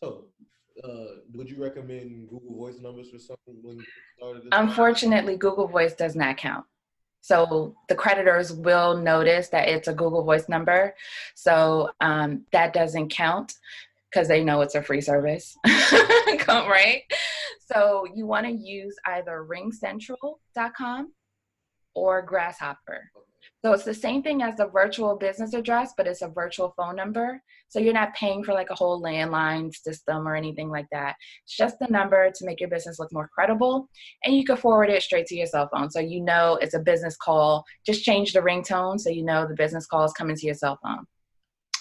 So, 0.01 0.28
uh, 0.85 1.07
would 1.35 1.51
you 1.51 1.63
recommend 1.63 2.29
Google 2.29 2.57
Voice 2.57 2.79
numbers 2.81 3.11
for 3.11 3.19
something 3.19 3.57
when 3.63 3.79
you 3.79 3.85
started? 4.17 4.43
Unfortunately, 4.53 5.37
Google 5.37 5.69
Voice 5.69 5.95
does 5.95 6.15
not 6.15 6.37
count. 6.37 6.65
So 7.21 7.75
the 7.89 7.95
creditors 7.95 8.53
will 8.53 8.97
notice 8.97 9.49
that 9.49 9.69
it's 9.69 9.89
a 9.89 9.93
Google 9.93 10.25
Voice 10.25 10.49
number. 10.49 10.95
So 11.35 11.91
um, 12.01 12.47
that 12.53 12.73
doesn't 12.73 13.11
count 13.11 13.55
because 14.11 14.29
they 14.29 14.43
know 14.43 14.61
it's 14.63 14.75
a 14.75 14.83
free 14.83 15.01
service, 15.01 15.57
right? 16.49 17.03
So 17.67 18.07
you 18.15 18.27
want 18.27 18.47
to 18.47 18.53
use 18.53 18.97
either 19.05 19.47
ringcentral.com 19.47 21.13
or 21.95 22.23
Grasshopper. 22.23 23.11
So 23.65 23.73
it's 23.73 23.85
the 23.85 23.95
same 23.95 24.23
thing 24.23 24.43
as 24.43 24.57
the 24.57 24.69
virtual 24.69 25.17
business 25.17 25.53
address, 25.53 25.93
but 25.97 26.07
it's 26.07 26.23
a 26.23 26.29
virtual 26.29 26.73
phone 26.77 26.95
number. 26.95 27.43
So 27.69 27.81
you're 27.81 27.93
not 27.93 28.15
paying 28.15 28.45
for 28.45 28.55
like 28.55 28.71
a 28.71 28.75
whole 28.75 29.03
landline 29.03 29.75
system 29.75 30.29
or 30.29 30.37
anything 30.37 30.71
like 30.71 30.87
that. 30.93 31.17
It's 31.45 31.57
just 31.57 31.77
the 31.81 31.89
number 31.89 32.31
to 32.31 32.47
make 32.47 32.61
your 32.61 32.69
business 32.69 33.01
look 33.01 33.13
more 33.13 33.29
credible. 33.35 33.89
And 34.23 34.37
you 34.37 34.45
can 34.45 34.57
forward 34.57 34.91
it 34.91 35.03
straight 35.03 35.27
to 35.27 35.37
your 35.37 35.47
cell 35.47 35.69
phone. 35.75 35.91
So 35.91 35.99
you 35.99 36.21
know 36.21 36.57
it's 36.63 36.75
a 36.75 36.79
business 36.79 37.17
call. 37.17 37.65
Just 37.85 38.05
change 38.05 38.33
the 38.33 38.41
ringtone 38.41 39.01
so 39.01 39.11
you 39.11 39.25
know 39.25 39.47
the 39.47 39.57
business 39.57 39.87
call 39.87 40.05
is 40.05 40.13
coming 40.13 40.37
to 40.37 40.47
your 40.47 40.55
cell 40.55 40.79
phone. 40.81 41.05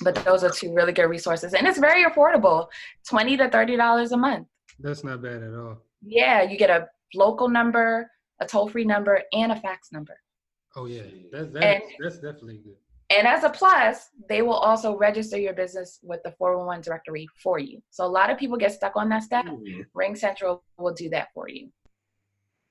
But 0.02 0.16
those 0.26 0.44
are 0.44 0.50
two 0.50 0.74
really 0.74 0.94
good 0.94 1.10
resources. 1.10 1.54
And 1.54 1.68
it's 1.68 1.80
very 1.80 2.06
affordable 2.06 2.68
20 3.08 3.38
to 3.38 3.50
$30 3.50 4.12
a 4.12 4.18
month. 4.18 4.48
That's 4.80 5.04
not 5.04 5.22
bad 5.22 5.44
at 5.44 5.54
all. 5.54 5.78
Yeah, 6.02 6.42
you 6.42 6.58
get 6.58 6.72
a 6.72 6.88
local 7.14 7.50
number, 7.50 8.10
a 8.42 8.48
toll 8.48 8.68
free 8.68 8.86
number, 8.86 9.22
and 9.32 9.52
a 9.52 9.56
fax 9.56 9.92
number. 9.92 10.18
Oh 10.78 10.86
yeah, 10.86 11.02
that's 11.32 11.52
that's, 11.52 11.66
and, 11.66 11.82
that's 12.00 12.16
definitely 12.18 12.60
good. 12.64 12.76
And 13.10 13.26
as 13.26 13.44
a 13.44 13.50
plus, 13.50 14.10
they 14.30 14.44
will 14.44 14.54
also 14.54 14.96
register 14.96 15.38
your 15.38 15.54
business 15.54 16.00
with 16.04 16.22
the 16.24 16.32
411 16.32 16.84
directory 16.84 17.28
for 17.42 17.58
you. 17.58 17.82
So 17.90 18.06
a 18.06 18.08
lot 18.08 18.30
of 18.30 18.38
people 18.38 18.58
get 18.58 18.74
stuck 18.74 18.96
on 18.96 19.10
that 19.10 19.24
step. 19.24 19.46
Mm-hmm. 19.46 19.82
Ring 19.96 20.16
Central 20.16 20.64
will 20.78 20.94
do 20.94 21.10
that 21.10 21.30
for 21.34 21.50
you. 21.50 21.70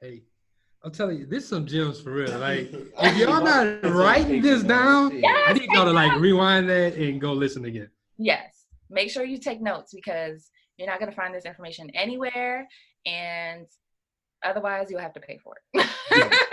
Hey, 0.00 0.22
I'm 0.84 0.92
telling 0.92 1.18
you, 1.18 1.26
this 1.26 1.44
is 1.44 1.48
some 1.48 1.66
gems 1.66 2.00
for 2.00 2.12
real. 2.12 2.38
Like, 2.38 2.70
if 3.02 3.16
y'all 3.16 3.42
not 3.42 3.82
writing 3.82 4.40
this 4.40 4.62
down, 4.62 5.18
yes, 5.18 5.44
I 5.48 5.52
need 5.54 5.68
y'all 5.72 5.86
to 5.86 5.92
like 5.92 6.20
rewind 6.20 6.68
that 6.68 6.94
and 6.94 7.20
go 7.20 7.32
listen 7.32 7.64
again. 7.64 7.88
Yes, 8.18 8.66
make 8.88 9.10
sure 9.10 9.24
you 9.24 9.38
take 9.38 9.60
notes 9.60 9.92
because 9.92 10.50
you're 10.76 10.86
not 10.86 11.00
going 11.00 11.10
to 11.10 11.16
find 11.16 11.34
this 11.34 11.44
information 11.44 11.90
anywhere, 11.94 12.68
and 13.04 13.66
otherwise 14.44 14.90
you'll 14.90 15.00
have 15.00 15.14
to 15.14 15.20
pay 15.20 15.38
for 15.42 15.56
it. 15.72 15.86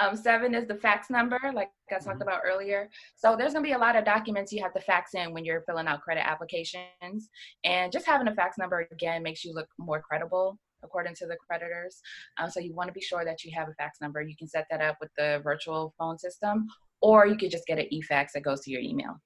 Um, 0.00 0.16
seven 0.16 0.54
is 0.54 0.66
the 0.66 0.74
fax 0.74 1.10
number, 1.10 1.38
like 1.54 1.70
I 1.90 1.94
talked 1.94 2.06
mm-hmm. 2.06 2.22
about 2.22 2.42
earlier. 2.44 2.88
So 3.16 3.36
there's 3.36 3.52
gonna 3.52 3.64
be 3.64 3.72
a 3.72 3.78
lot 3.78 3.96
of 3.96 4.04
documents 4.04 4.52
you 4.52 4.62
have 4.62 4.74
to 4.74 4.80
fax 4.80 5.14
in 5.14 5.32
when 5.32 5.44
you're 5.44 5.62
filling 5.62 5.86
out 5.86 6.02
credit 6.02 6.26
applications, 6.26 7.30
and 7.64 7.92
just 7.92 8.06
having 8.06 8.28
a 8.28 8.34
fax 8.34 8.58
number 8.58 8.86
again 8.92 9.22
makes 9.22 9.44
you 9.44 9.54
look 9.54 9.68
more 9.78 10.00
credible 10.00 10.58
according 10.82 11.14
to 11.14 11.26
the 11.26 11.36
creditors. 11.46 12.00
Um, 12.38 12.50
so 12.50 12.58
you 12.60 12.74
want 12.74 12.88
to 12.88 12.94
be 12.94 13.02
sure 13.02 13.24
that 13.24 13.44
you 13.44 13.52
have 13.54 13.68
a 13.68 13.74
fax 13.74 14.00
number. 14.00 14.22
You 14.22 14.36
can 14.36 14.48
set 14.48 14.66
that 14.70 14.80
up 14.80 14.96
with 15.00 15.10
the 15.16 15.40
virtual 15.44 15.94
phone 15.98 16.18
system, 16.18 16.66
or 17.02 17.26
you 17.26 17.36
could 17.36 17.50
just 17.50 17.66
get 17.66 17.78
an 17.78 17.86
e-fax 17.90 18.32
that 18.32 18.42
goes 18.42 18.60
to 18.62 18.70
your 18.70 18.80
email. 18.80 19.20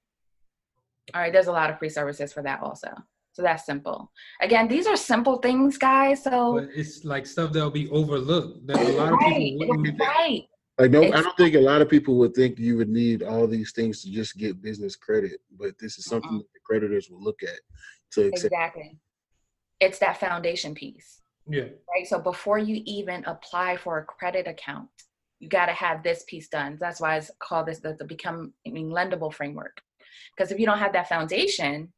All 1.14 1.20
right, 1.20 1.32
there's 1.32 1.46
a 1.48 1.52
lot 1.52 1.70
of 1.70 1.78
free 1.78 1.90
services 1.90 2.32
for 2.32 2.42
that 2.42 2.60
also. 2.60 2.88
So 3.34 3.42
that's 3.42 3.66
simple. 3.66 4.12
Again, 4.40 4.68
these 4.68 4.86
are 4.86 4.96
simple 4.96 5.38
things, 5.38 5.76
guys. 5.76 6.22
So 6.22 6.54
but 6.54 6.68
it's 6.74 7.04
like 7.04 7.26
stuff 7.26 7.52
that'll 7.52 7.70
be 7.70 7.90
overlooked 7.90 8.64
that 8.68 8.76
a 8.76 8.92
lot 8.92 9.12
of 9.12 9.18
right, 9.18 9.34
people 9.36 9.68
wouldn't 9.68 10.00
right. 10.00 10.44
Like 10.78 10.92
no, 10.92 11.02
I 11.02 11.20
don't 11.20 11.36
think 11.36 11.56
a 11.56 11.60
lot 11.60 11.82
of 11.82 11.88
people 11.88 12.16
would 12.18 12.32
think 12.34 12.60
you 12.60 12.76
would 12.76 12.88
need 12.88 13.24
all 13.24 13.48
these 13.48 13.72
things 13.72 14.02
to 14.02 14.10
just 14.10 14.36
get 14.36 14.62
business 14.62 14.94
credit, 14.94 15.40
but 15.58 15.76
this 15.80 15.98
is 15.98 16.04
something 16.04 16.38
that 16.38 16.52
the 16.54 16.60
creditors 16.64 17.10
will 17.10 17.22
look 17.22 17.42
at 17.42 17.60
to 18.12 18.28
accept. 18.28 18.52
Exactly. 18.52 18.98
It's 19.80 19.98
that 19.98 20.18
foundation 20.18 20.74
piece. 20.74 21.22
Yeah. 21.48 21.64
Right. 21.92 22.06
So 22.06 22.20
before 22.20 22.58
you 22.58 22.82
even 22.86 23.24
apply 23.24 23.76
for 23.78 23.98
a 23.98 24.04
credit 24.04 24.46
account, 24.46 24.88
you 25.40 25.48
got 25.48 25.66
to 25.66 25.72
have 25.72 26.04
this 26.04 26.24
piece 26.28 26.48
done. 26.48 26.78
That's 26.80 27.00
why 27.00 27.16
it's 27.16 27.32
called 27.40 27.66
this 27.66 27.80
the, 27.80 27.94
the 27.94 28.04
become 28.04 28.52
I 28.64 28.70
mean 28.70 28.90
lendable 28.90 29.34
framework. 29.34 29.80
Because 30.36 30.52
if 30.52 30.58
you 30.60 30.66
don't 30.66 30.78
have 30.78 30.92
that 30.92 31.08
foundation, 31.08 31.92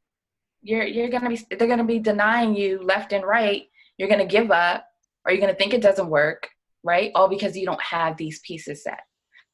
you're 0.68 0.84
you're 0.84 1.08
gonna 1.08 1.28
be 1.28 1.40
they're 1.56 1.68
gonna 1.68 1.84
be 1.84 1.98
denying 1.98 2.56
you 2.56 2.82
left 2.82 3.12
and 3.12 3.24
right 3.24 3.64
You're 3.98 4.08
going 4.08 4.20
to 4.20 4.26
give 4.26 4.50
up 4.50 4.86
or 5.24 5.32
you're 5.32 5.40
going 5.40 5.52
to 5.52 5.58
think 5.58 5.74
it 5.74 5.82
doesn't 5.82 6.08
work, 6.08 6.48
right? 6.84 7.10
All 7.14 7.28
because 7.28 7.56
you 7.56 7.66
don't 7.66 7.82
have 7.82 8.16
these 8.16 8.40
pieces 8.40 8.82
set. 8.82 9.00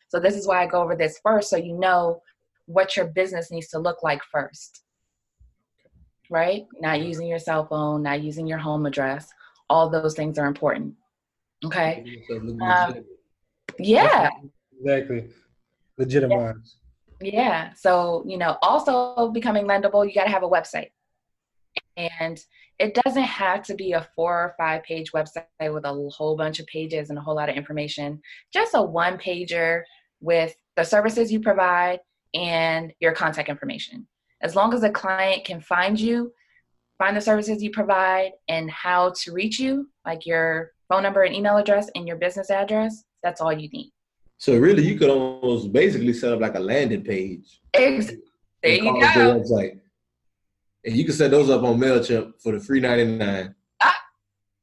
So 0.09 0.21
this 0.21 0.37
is 0.37 0.47
why 0.47 0.63
I 0.63 0.67
go 0.67 0.83
over 0.83 0.97
this 0.97 1.21
first 1.23 1.49
so 1.49 1.57
you 1.57 1.79
know 1.79 2.21
what 2.67 2.97
your 2.97 3.07
business 3.07 3.51
needs 3.51 3.69
to 3.69 3.79
look 3.79 4.03
like 4.03 4.21
first. 4.31 4.83
Right? 6.31 6.65
Not 6.81 7.01
using 7.03 7.27
your 7.27 7.39
cell 7.39 7.67
phone, 7.67 8.03
not 8.03 8.23
using 8.23 8.47
your 8.47 8.59
home 8.59 8.87
address. 8.87 9.29
All 9.71 9.89
those 9.89 10.15
things 10.15 10.39
are 10.39 10.47
important. 10.47 10.95
Okay. 11.65 12.05
Um, 12.61 13.05
yeah. 13.79 14.29
Exactly. 14.81 15.29
Legitimize. 15.99 16.77
Yeah. 17.21 17.73
So, 17.75 18.25
you 18.27 18.39
know, 18.39 18.59
also 18.63 19.31
becoming 19.31 19.67
lendable, 19.67 20.07
you 20.07 20.15
got 20.15 20.25
to 20.25 20.31
have 20.31 20.43
a 20.43 20.49
website. 20.49 20.91
And 21.97 22.39
it 22.79 22.99
doesn't 23.05 23.23
have 23.23 23.63
to 23.65 23.75
be 23.75 23.93
a 23.93 24.09
four 24.17 24.33
or 24.33 24.55
five 24.59 24.83
page 24.83 25.13
website 25.13 25.45
with 25.73 25.85
a 25.85 26.11
whole 26.17 26.37
bunch 26.37 26.59
of 26.59 26.67
pages 26.67 27.11
and 27.11 27.19
a 27.19 27.23
whole 27.23 27.37
lot 27.37 27.49
of 27.49 27.57
information. 27.57 28.21
Just 28.53 28.75
a 28.75 28.83
one 28.83 29.19
pager 29.19 29.83
with 30.21 30.55
the 30.77 30.85
services 30.85 31.31
you 31.31 31.41
provide 31.41 32.01
and 32.35 32.93
your 33.01 33.13
contact 33.13 33.49
information. 33.49 34.07
As 34.43 34.57
long 34.57 34.75
as 34.75 34.83
a 34.83 34.91
client 34.91 35.45
can 35.45 35.61
find 35.61 36.01
you, 36.01 36.33
find 36.99 37.17
the 37.17 37.21
services 37.21 37.63
you 37.63 37.71
provide, 37.71 38.33
and 38.49 38.71
how 38.71 39.13
to 39.23 39.33
reach 39.33 39.59
you, 39.59 39.89
like 40.07 40.25
your 40.27 40.73
phone 40.89 41.03
number 41.03 41.23
and 41.23 41.35
email 41.35 41.57
address 41.57 41.91
and 41.95 42.07
your 42.07 42.17
business 42.17 42.51
address, 42.51 43.05
that's 43.23 43.41
all 43.41 43.53
you 43.53 43.69
need. 43.71 43.93
So 44.39 44.59
really, 44.59 44.85
you 44.85 44.99
could 44.99 45.11
almost 45.11 45.73
basically 45.73 46.13
set 46.13 46.33
up 46.33 46.41
like 46.41 46.57
a 46.57 46.61
landing 46.61 47.05
page. 47.05 47.61
Ex- 47.75 48.13
there 48.63 48.73
you 48.73 48.93
go. 48.93 49.01
The 49.01 49.41
website. 49.41 49.81
And 50.85 50.97
you 50.97 51.05
can 51.05 51.15
set 51.15 51.31
those 51.31 51.49
up 51.51 51.63
on 51.63 51.79
MailChimp 51.79 52.41
for 52.43 52.53
the 52.53 52.61
free 52.61 52.81
99. 52.81 53.55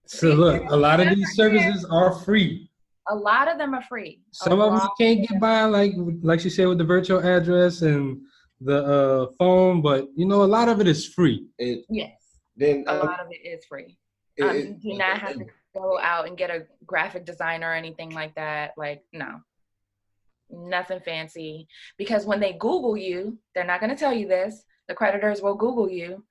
So 0.05 0.29
look, 0.29 0.63
a 0.71 0.75
lot 0.75 0.99
of 0.99 1.15
these 1.15 1.35
services 1.35 1.85
are 1.85 2.15
free. 2.21 2.71
A 3.09 3.15
lot 3.15 3.47
of 3.47 3.59
them 3.59 3.75
are 3.75 3.81
free. 3.83 4.21
Some 4.31 4.59
a 4.59 4.65
of 4.65 4.73
them 4.73 4.81
you 4.81 5.05
can't 5.05 5.29
get 5.29 5.39
by, 5.39 5.65
like 5.65 5.93
like 6.21 6.39
she 6.39 6.49
said, 6.49 6.67
with 6.67 6.79
the 6.79 6.83
virtual 6.83 7.19
address 7.19 7.83
and 7.83 8.19
the 8.59 8.83
uh, 8.83 9.27
phone, 9.37 9.83
but 9.83 10.07
you 10.15 10.25
know, 10.25 10.43
a 10.43 10.45
lot 10.45 10.67
of 10.67 10.81
it 10.81 10.87
is 10.87 11.07
free. 11.07 11.45
It, 11.59 11.85
yes. 11.89 12.11
Then 12.55 12.85
a 12.87 13.01
um, 13.01 13.07
lot 13.07 13.19
of 13.19 13.27
it 13.29 13.47
is 13.47 13.63
free. 13.65 13.97
Um, 14.41 14.55
you 14.55 14.77
do 14.81 14.97
not 14.97 15.19
have 15.19 15.37
to 15.37 15.45
go 15.75 15.99
out 15.99 16.27
and 16.27 16.37
get 16.37 16.49
a 16.49 16.65
graphic 16.85 17.25
designer 17.25 17.69
or 17.69 17.73
anything 17.73 18.09
like 18.09 18.33
that. 18.35 18.71
Like, 18.77 19.03
no, 19.13 19.41
nothing 20.49 20.99
fancy. 21.01 21.67
Because 21.97 22.25
when 22.25 22.39
they 22.39 22.53
Google 22.53 22.97
you, 22.97 23.37
they're 23.53 23.63
not 23.63 23.79
going 23.79 23.91
to 23.91 23.95
tell 23.95 24.13
you 24.13 24.27
this. 24.27 24.63
The 24.89 24.95
creditors 24.95 25.41
will 25.41 25.53
Google 25.53 25.89
you. 25.89 26.25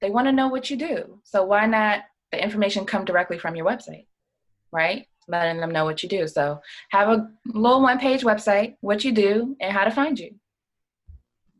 They 0.00 0.08
want 0.08 0.28
to 0.28 0.32
know 0.32 0.46
what 0.46 0.70
you 0.70 0.76
do. 0.76 1.20
So 1.24 1.42
why 1.44 1.66
not 1.66 2.02
the 2.30 2.42
information 2.42 2.86
come 2.86 3.04
directly 3.04 3.38
from 3.38 3.56
your 3.56 3.66
website, 3.66 4.06
right? 4.72 5.06
Letting 5.26 5.60
them 5.60 5.72
know 5.72 5.84
what 5.84 6.02
you 6.04 6.08
do. 6.08 6.28
So 6.28 6.60
have 6.90 7.08
a 7.08 7.28
little 7.46 7.82
one 7.82 7.98
page 7.98 8.22
website, 8.22 8.76
what 8.80 9.04
you 9.04 9.10
do, 9.10 9.56
and 9.60 9.72
how 9.72 9.84
to 9.84 9.90
find 9.90 10.18
you. 10.18 10.30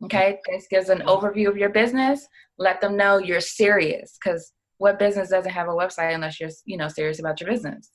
Okay, 0.05 0.39
this 0.49 0.65
gives 0.69 0.87
an 0.87 0.99
overview 0.99 1.49
of 1.49 1.57
your 1.57 1.69
business. 1.69 2.25
Let 2.57 2.79
them 2.79 2.95
know 2.95 3.17
you're 3.17 3.41
serious 3.41 4.17
because 4.17 4.53
what 4.77 4.97
business 4.97 5.29
doesn't 5.29 5.51
have 5.51 5.67
a 5.67 5.71
website 5.71 6.15
unless 6.15 6.39
you're, 6.39 6.49
you 6.63 6.77
know, 6.77 6.87
serious 6.87 7.19
about 7.19 7.41
your 7.41 7.49
business? 7.49 7.89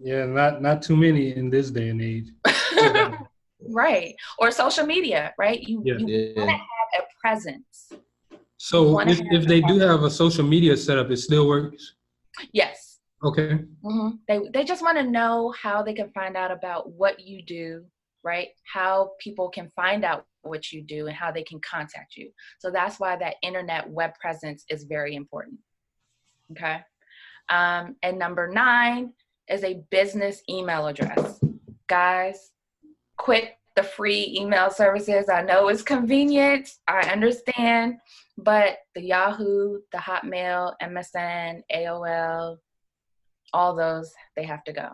Yeah, 0.00 0.26
not 0.26 0.62
not 0.62 0.80
too 0.80 0.96
many 0.96 1.34
in 1.34 1.50
this 1.50 1.72
day 1.72 1.88
and 1.88 2.00
age. 2.00 2.28
right. 3.68 4.14
Or 4.38 4.52
social 4.52 4.86
media, 4.86 5.34
right? 5.38 5.60
You, 5.60 5.82
Yeah. 5.84 5.94
you 5.98 6.34
want 6.36 6.50
to 6.50 6.56
have 6.56 6.83
a 6.98 7.02
presence. 7.20 7.92
So 8.56 8.98
if, 9.00 9.20
if 9.30 9.46
they 9.46 9.60
do 9.60 9.78
have 9.78 10.02
a 10.04 10.10
social 10.10 10.44
media 10.44 10.76
setup, 10.76 11.10
it 11.10 11.18
still 11.18 11.46
works. 11.46 11.94
Yes. 12.52 13.00
Okay. 13.22 13.58
hmm 13.82 14.10
They 14.28 14.40
they 14.52 14.64
just 14.64 14.82
want 14.82 14.98
to 14.98 15.04
know 15.04 15.52
how 15.60 15.82
they 15.82 15.94
can 15.94 16.10
find 16.10 16.36
out 16.36 16.50
about 16.50 16.90
what 16.92 17.20
you 17.20 17.42
do, 17.42 17.84
right? 18.22 18.48
How 18.72 19.12
people 19.18 19.48
can 19.48 19.70
find 19.74 20.04
out 20.04 20.26
what 20.42 20.72
you 20.72 20.82
do 20.82 21.06
and 21.06 21.16
how 21.16 21.30
they 21.32 21.42
can 21.42 21.60
contact 21.60 22.16
you. 22.16 22.30
So 22.58 22.70
that's 22.70 23.00
why 23.00 23.16
that 23.16 23.36
internet 23.42 23.88
web 23.88 24.12
presence 24.20 24.64
is 24.68 24.84
very 24.84 25.14
important. 25.14 25.58
Okay. 26.52 26.80
Um, 27.48 27.96
and 28.02 28.18
number 28.18 28.48
nine 28.48 29.12
is 29.48 29.64
a 29.64 29.82
business 29.90 30.42
email 30.48 30.86
address. 30.86 31.40
Guys, 31.86 32.52
quit 33.16 33.56
the 33.76 33.82
free 33.82 34.36
email 34.38 34.70
services. 34.70 35.28
I 35.28 35.42
know 35.42 35.68
it's 35.68 35.82
convenient. 35.82 36.70
I 36.86 37.10
understand, 37.10 37.96
but 38.38 38.78
the 38.94 39.02
Yahoo, 39.02 39.80
the 39.92 39.98
Hotmail, 39.98 40.74
MSN, 40.82 41.62
AOL, 41.74 42.58
all 43.52 43.74
those, 43.74 44.12
they 44.36 44.44
have 44.44 44.64
to 44.64 44.72
go, 44.72 44.88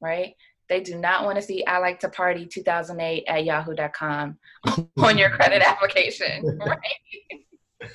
right? 0.00 0.34
They 0.68 0.80
do 0.80 0.96
not 0.96 1.24
want 1.24 1.36
to 1.36 1.42
see 1.42 1.64
I 1.64 1.78
like 1.78 2.00
to 2.00 2.08
party 2.08 2.46
2008 2.46 3.24
at 3.26 3.44
yahoo.com 3.44 4.38
on 4.98 5.18
your 5.18 5.30
credit 5.30 5.62
application, 5.62 6.58
right? 6.66 6.78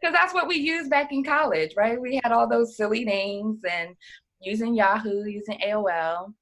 Because 0.00 0.14
that's 0.14 0.32
what 0.32 0.46
we 0.46 0.54
used 0.54 0.88
back 0.88 1.10
in 1.10 1.24
college, 1.24 1.72
right? 1.76 2.00
We 2.00 2.20
had 2.22 2.30
all 2.30 2.48
those 2.48 2.76
silly 2.76 3.04
names 3.04 3.58
and 3.68 3.96
using 4.40 4.72
Yahoo, 4.72 5.24
using 5.24 5.58
AOL, 5.66 6.32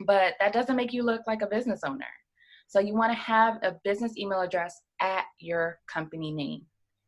but 0.00 0.34
that 0.40 0.52
doesn't 0.52 0.76
make 0.76 0.92
you 0.92 1.02
look 1.02 1.22
like 1.26 1.42
a 1.42 1.46
business 1.46 1.80
owner. 1.84 2.06
So 2.68 2.78
you 2.80 2.94
want 2.94 3.12
to 3.12 3.18
have 3.18 3.58
a 3.62 3.76
business 3.84 4.16
email 4.16 4.40
address 4.40 4.80
at 5.00 5.24
your 5.38 5.78
company 5.92 6.30
name, 6.32 6.62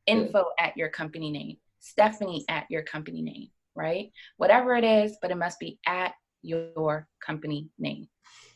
info 0.07 0.47
at 0.59 0.77
your 0.77 0.89
company 0.89 1.31
name, 1.31 1.57
Stephanie 1.79 2.45
at 2.49 2.67
your 2.69 2.83
company 2.83 3.23
name, 3.23 3.49
right? 3.75 4.11
Whatever 4.37 4.75
it 4.75 4.85
is, 4.85 5.17
but 5.23 5.31
it 5.31 5.37
must 5.37 5.61
be 5.61 5.79
at 5.87 6.15
your 6.43 7.09
company 7.25 7.69
name. 7.79 8.09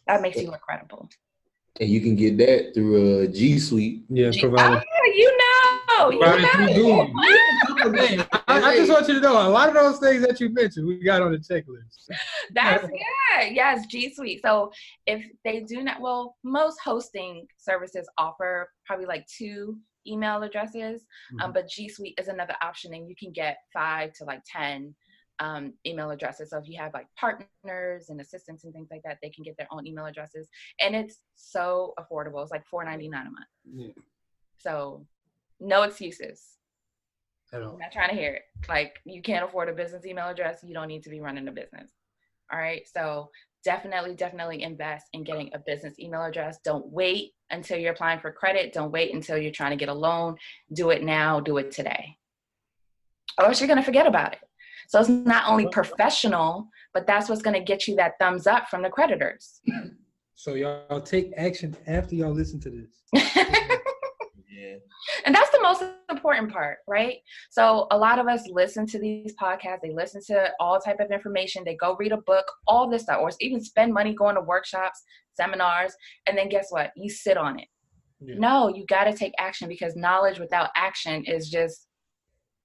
That 0.06 0.20
makes 0.20 0.36
you 0.36 0.50
look 0.50 0.60
credible. 0.60 1.08
And 1.78 1.88
you 1.88 2.00
can 2.00 2.16
get 2.16 2.38
that 2.38 2.72
through 2.74 3.20
a 3.20 3.28
G 3.28 3.58
Suite. 3.58 4.04
Yeah, 4.08 4.30
Oh, 5.98 6.10
you 6.10 6.20
know, 6.20 6.28
you 6.72 6.86
know. 6.88 7.08
I, 8.48 8.60
I 8.62 8.76
just 8.76 8.90
want 8.90 9.08
you 9.08 9.14
to 9.14 9.20
know 9.20 9.46
a 9.46 9.50
lot 9.50 9.68
of 9.68 9.74
those 9.74 9.98
things 9.98 10.26
that 10.26 10.40
you 10.40 10.48
mentioned, 10.50 10.86
we 10.86 11.02
got 11.02 11.22
on 11.22 11.32
the 11.32 11.38
checklist. 11.38 12.08
That's 12.54 12.86
good. 12.86 13.52
Yes, 13.52 13.86
G 13.86 14.12
Suite. 14.14 14.40
So 14.42 14.72
if 15.06 15.24
they 15.44 15.60
do 15.60 15.82
not, 15.82 16.00
well, 16.00 16.36
most 16.42 16.78
hosting 16.82 17.46
services 17.58 18.08
offer 18.18 18.70
probably 18.86 19.06
like 19.06 19.26
two 19.26 19.78
email 20.06 20.42
addresses, 20.42 21.04
um, 21.42 21.52
but 21.52 21.68
G 21.68 21.88
Suite 21.88 22.18
is 22.18 22.28
another 22.28 22.54
option, 22.62 22.94
and 22.94 23.08
you 23.08 23.14
can 23.18 23.32
get 23.32 23.58
five 23.72 24.12
to 24.14 24.24
like 24.24 24.42
ten 24.50 24.94
um, 25.38 25.74
email 25.86 26.10
addresses. 26.10 26.50
So 26.50 26.58
if 26.58 26.68
you 26.68 26.78
have 26.78 26.94
like 26.94 27.06
partners 27.18 28.06
and 28.08 28.20
assistants 28.20 28.64
and 28.64 28.72
things 28.72 28.88
like 28.90 29.02
that, 29.04 29.18
they 29.22 29.30
can 29.30 29.44
get 29.44 29.56
their 29.58 29.68
own 29.70 29.86
email 29.86 30.06
addresses, 30.06 30.48
and 30.80 30.94
it's 30.94 31.20
so 31.34 31.94
affordable. 31.98 32.42
It's 32.42 32.50
like 32.50 32.66
four 32.66 32.84
ninety 32.84 33.08
nine 33.08 33.26
a 33.26 33.30
month. 33.30 33.46
Yeah. 33.74 34.02
So 34.58 35.06
no 35.60 35.82
excuses. 35.82 36.42
At 37.52 37.62
all. 37.62 37.74
I'm 37.74 37.78
not 37.78 37.92
trying 37.92 38.10
to 38.10 38.16
hear 38.16 38.34
it. 38.34 38.42
Like 38.68 38.96
you 39.04 39.22
can't 39.22 39.44
afford 39.44 39.68
a 39.68 39.72
business 39.72 40.04
email 40.04 40.28
address, 40.28 40.60
you 40.62 40.74
don't 40.74 40.88
need 40.88 41.02
to 41.04 41.10
be 41.10 41.20
running 41.20 41.46
a 41.48 41.52
business. 41.52 41.92
All 42.52 42.58
right. 42.58 42.82
So 42.92 43.30
definitely, 43.64 44.14
definitely 44.14 44.62
invest 44.62 45.06
in 45.12 45.24
getting 45.24 45.50
a 45.54 45.58
business 45.58 45.98
email 45.98 46.22
address. 46.22 46.58
Don't 46.64 46.86
wait 46.86 47.32
until 47.50 47.78
you're 47.78 47.92
applying 47.92 48.20
for 48.20 48.30
credit. 48.30 48.72
Don't 48.72 48.92
wait 48.92 49.12
until 49.14 49.36
you're 49.36 49.52
trying 49.52 49.70
to 49.70 49.76
get 49.76 49.88
a 49.88 49.94
loan. 49.94 50.36
Do 50.72 50.90
it 50.90 51.02
now, 51.02 51.40
do 51.40 51.58
it 51.58 51.70
today. 51.70 52.16
Or 53.38 53.46
else 53.46 53.60
you're 53.60 53.68
gonna 53.68 53.82
forget 53.82 54.06
about 54.06 54.32
it. 54.32 54.40
So 54.88 55.00
it's 55.00 55.08
not 55.08 55.48
only 55.48 55.66
professional, 55.68 56.68
but 56.94 57.06
that's 57.06 57.28
what's 57.28 57.42
gonna 57.42 57.62
get 57.62 57.88
you 57.88 57.96
that 57.96 58.12
thumbs 58.20 58.46
up 58.46 58.68
from 58.68 58.82
the 58.82 58.90
creditors. 58.90 59.60
So 60.36 60.54
y'all 60.54 61.00
take 61.00 61.32
action 61.36 61.76
after 61.86 62.14
y'all 62.14 62.32
listen 62.32 62.60
to 62.60 62.70
this. 62.70 63.24
and 65.24 65.34
that's 65.34 65.50
the 65.50 65.62
most 65.62 65.84
important 66.10 66.52
part 66.52 66.78
right? 66.88 67.16
So 67.50 67.86
a 67.90 67.98
lot 67.98 68.18
of 68.18 68.26
us 68.26 68.42
listen 68.48 68.86
to 68.86 68.98
these 68.98 69.34
podcasts 69.40 69.80
they 69.82 69.92
listen 69.92 70.20
to 70.28 70.50
all 70.60 70.80
type 70.80 71.00
of 71.00 71.10
information 71.10 71.62
they 71.64 71.76
go 71.76 71.96
read 71.98 72.12
a 72.12 72.18
book 72.18 72.44
all 72.66 72.88
this 72.90 73.02
stuff 73.02 73.18
or 73.20 73.30
even 73.40 73.60
spend 73.62 73.92
money 73.92 74.14
going 74.14 74.34
to 74.34 74.40
workshops 74.40 75.02
seminars 75.36 75.94
and 76.26 76.36
then 76.36 76.48
guess 76.48 76.68
what? 76.70 76.90
You 76.96 77.10
sit 77.10 77.36
on 77.36 77.58
it. 77.58 77.68
No 78.20 78.68
you 78.68 78.84
got 78.86 79.04
to 79.04 79.12
take 79.12 79.32
action 79.38 79.68
because 79.68 79.94
knowledge 79.96 80.38
without 80.38 80.70
action 80.76 81.24
is 81.24 81.50
just 81.50 81.86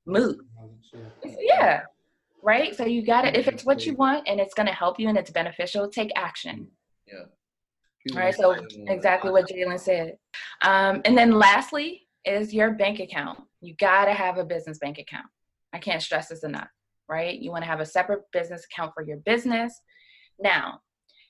moot. 0.05 0.37
Yeah. 1.23 1.81
Right? 2.43 2.75
So 2.75 2.85
you 2.85 3.05
got 3.05 3.23
to 3.23 3.37
if 3.37 3.47
it's 3.47 3.65
what 3.65 3.85
you 3.85 3.93
want 3.95 4.27
and 4.27 4.39
it's 4.39 4.53
going 4.53 4.67
to 4.67 4.73
help 4.73 4.99
you 4.99 5.09
and 5.09 5.17
it's 5.17 5.31
beneficial 5.31 5.89
take 5.89 6.11
action. 6.15 6.67
Yeah. 7.07 7.25
All 8.09 8.17
right, 8.17 8.33
so 8.33 8.55
exactly 8.87 9.31
what 9.31 9.47
Jalen 9.47 9.79
said. 9.79 10.17
Um, 10.63 11.01
and 11.05 11.17
then 11.17 11.37
lastly 11.37 12.07
is 12.25 12.53
your 12.53 12.71
bank 12.71 12.99
account. 12.99 13.39
You 13.61 13.75
gotta 13.79 14.13
have 14.13 14.37
a 14.37 14.43
business 14.43 14.79
bank 14.79 14.97
account. 14.97 15.27
I 15.73 15.79
can't 15.79 16.01
stress 16.01 16.29
this 16.29 16.43
enough, 16.43 16.69
right? 17.07 17.37
You 17.37 17.51
wanna 17.51 17.67
have 17.67 17.79
a 17.79 17.85
separate 17.85 18.23
business 18.33 18.65
account 18.65 18.93
for 18.93 19.03
your 19.03 19.17
business. 19.17 19.79
Now, 20.39 20.79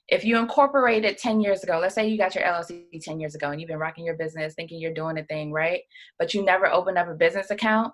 if 0.08 0.24
you 0.26 0.38
incorporated 0.38 1.18
10 1.18 1.42
years 1.42 1.64
ago, 1.64 1.80
let's 1.80 1.96
say 1.96 2.08
you 2.08 2.18
got 2.18 2.36
your 2.36 2.44
LLC 2.44 3.02
10 3.02 3.20
years 3.20 3.36
ago 3.36 3.52
and 3.52 3.60
you've 3.60 3.70
been 3.70 3.78
rocking 3.80 4.06
your 4.06 4.18
business 4.18 4.54
thinking 4.54 4.80
you're 4.80 4.94
doing 4.94 5.18
a 5.18 5.24
thing, 5.26 5.52
right? 5.52 5.82
But 6.20 6.34
you 6.34 6.44
never 6.44 6.72
opened 6.72 6.98
up 6.98 7.08
a 7.08 7.14
business 7.14 7.52
account, 7.52 7.94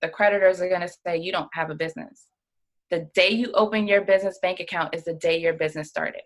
the 0.00 0.08
creditors 0.08 0.60
are 0.60 0.68
gonna 0.68 0.88
say 0.88 1.18
you 1.18 1.32
don't 1.32 1.48
have 1.52 1.70
a 1.70 1.74
business. 1.74 2.26
The 2.90 3.08
day 3.14 3.30
you 3.30 3.52
open 3.52 3.88
your 3.88 4.02
business 4.02 4.38
bank 4.40 4.60
account 4.60 4.94
is 4.94 5.04
the 5.04 5.14
day 5.14 5.38
your 5.38 5.54
business 5.54 5.88
started, 5.88 6.22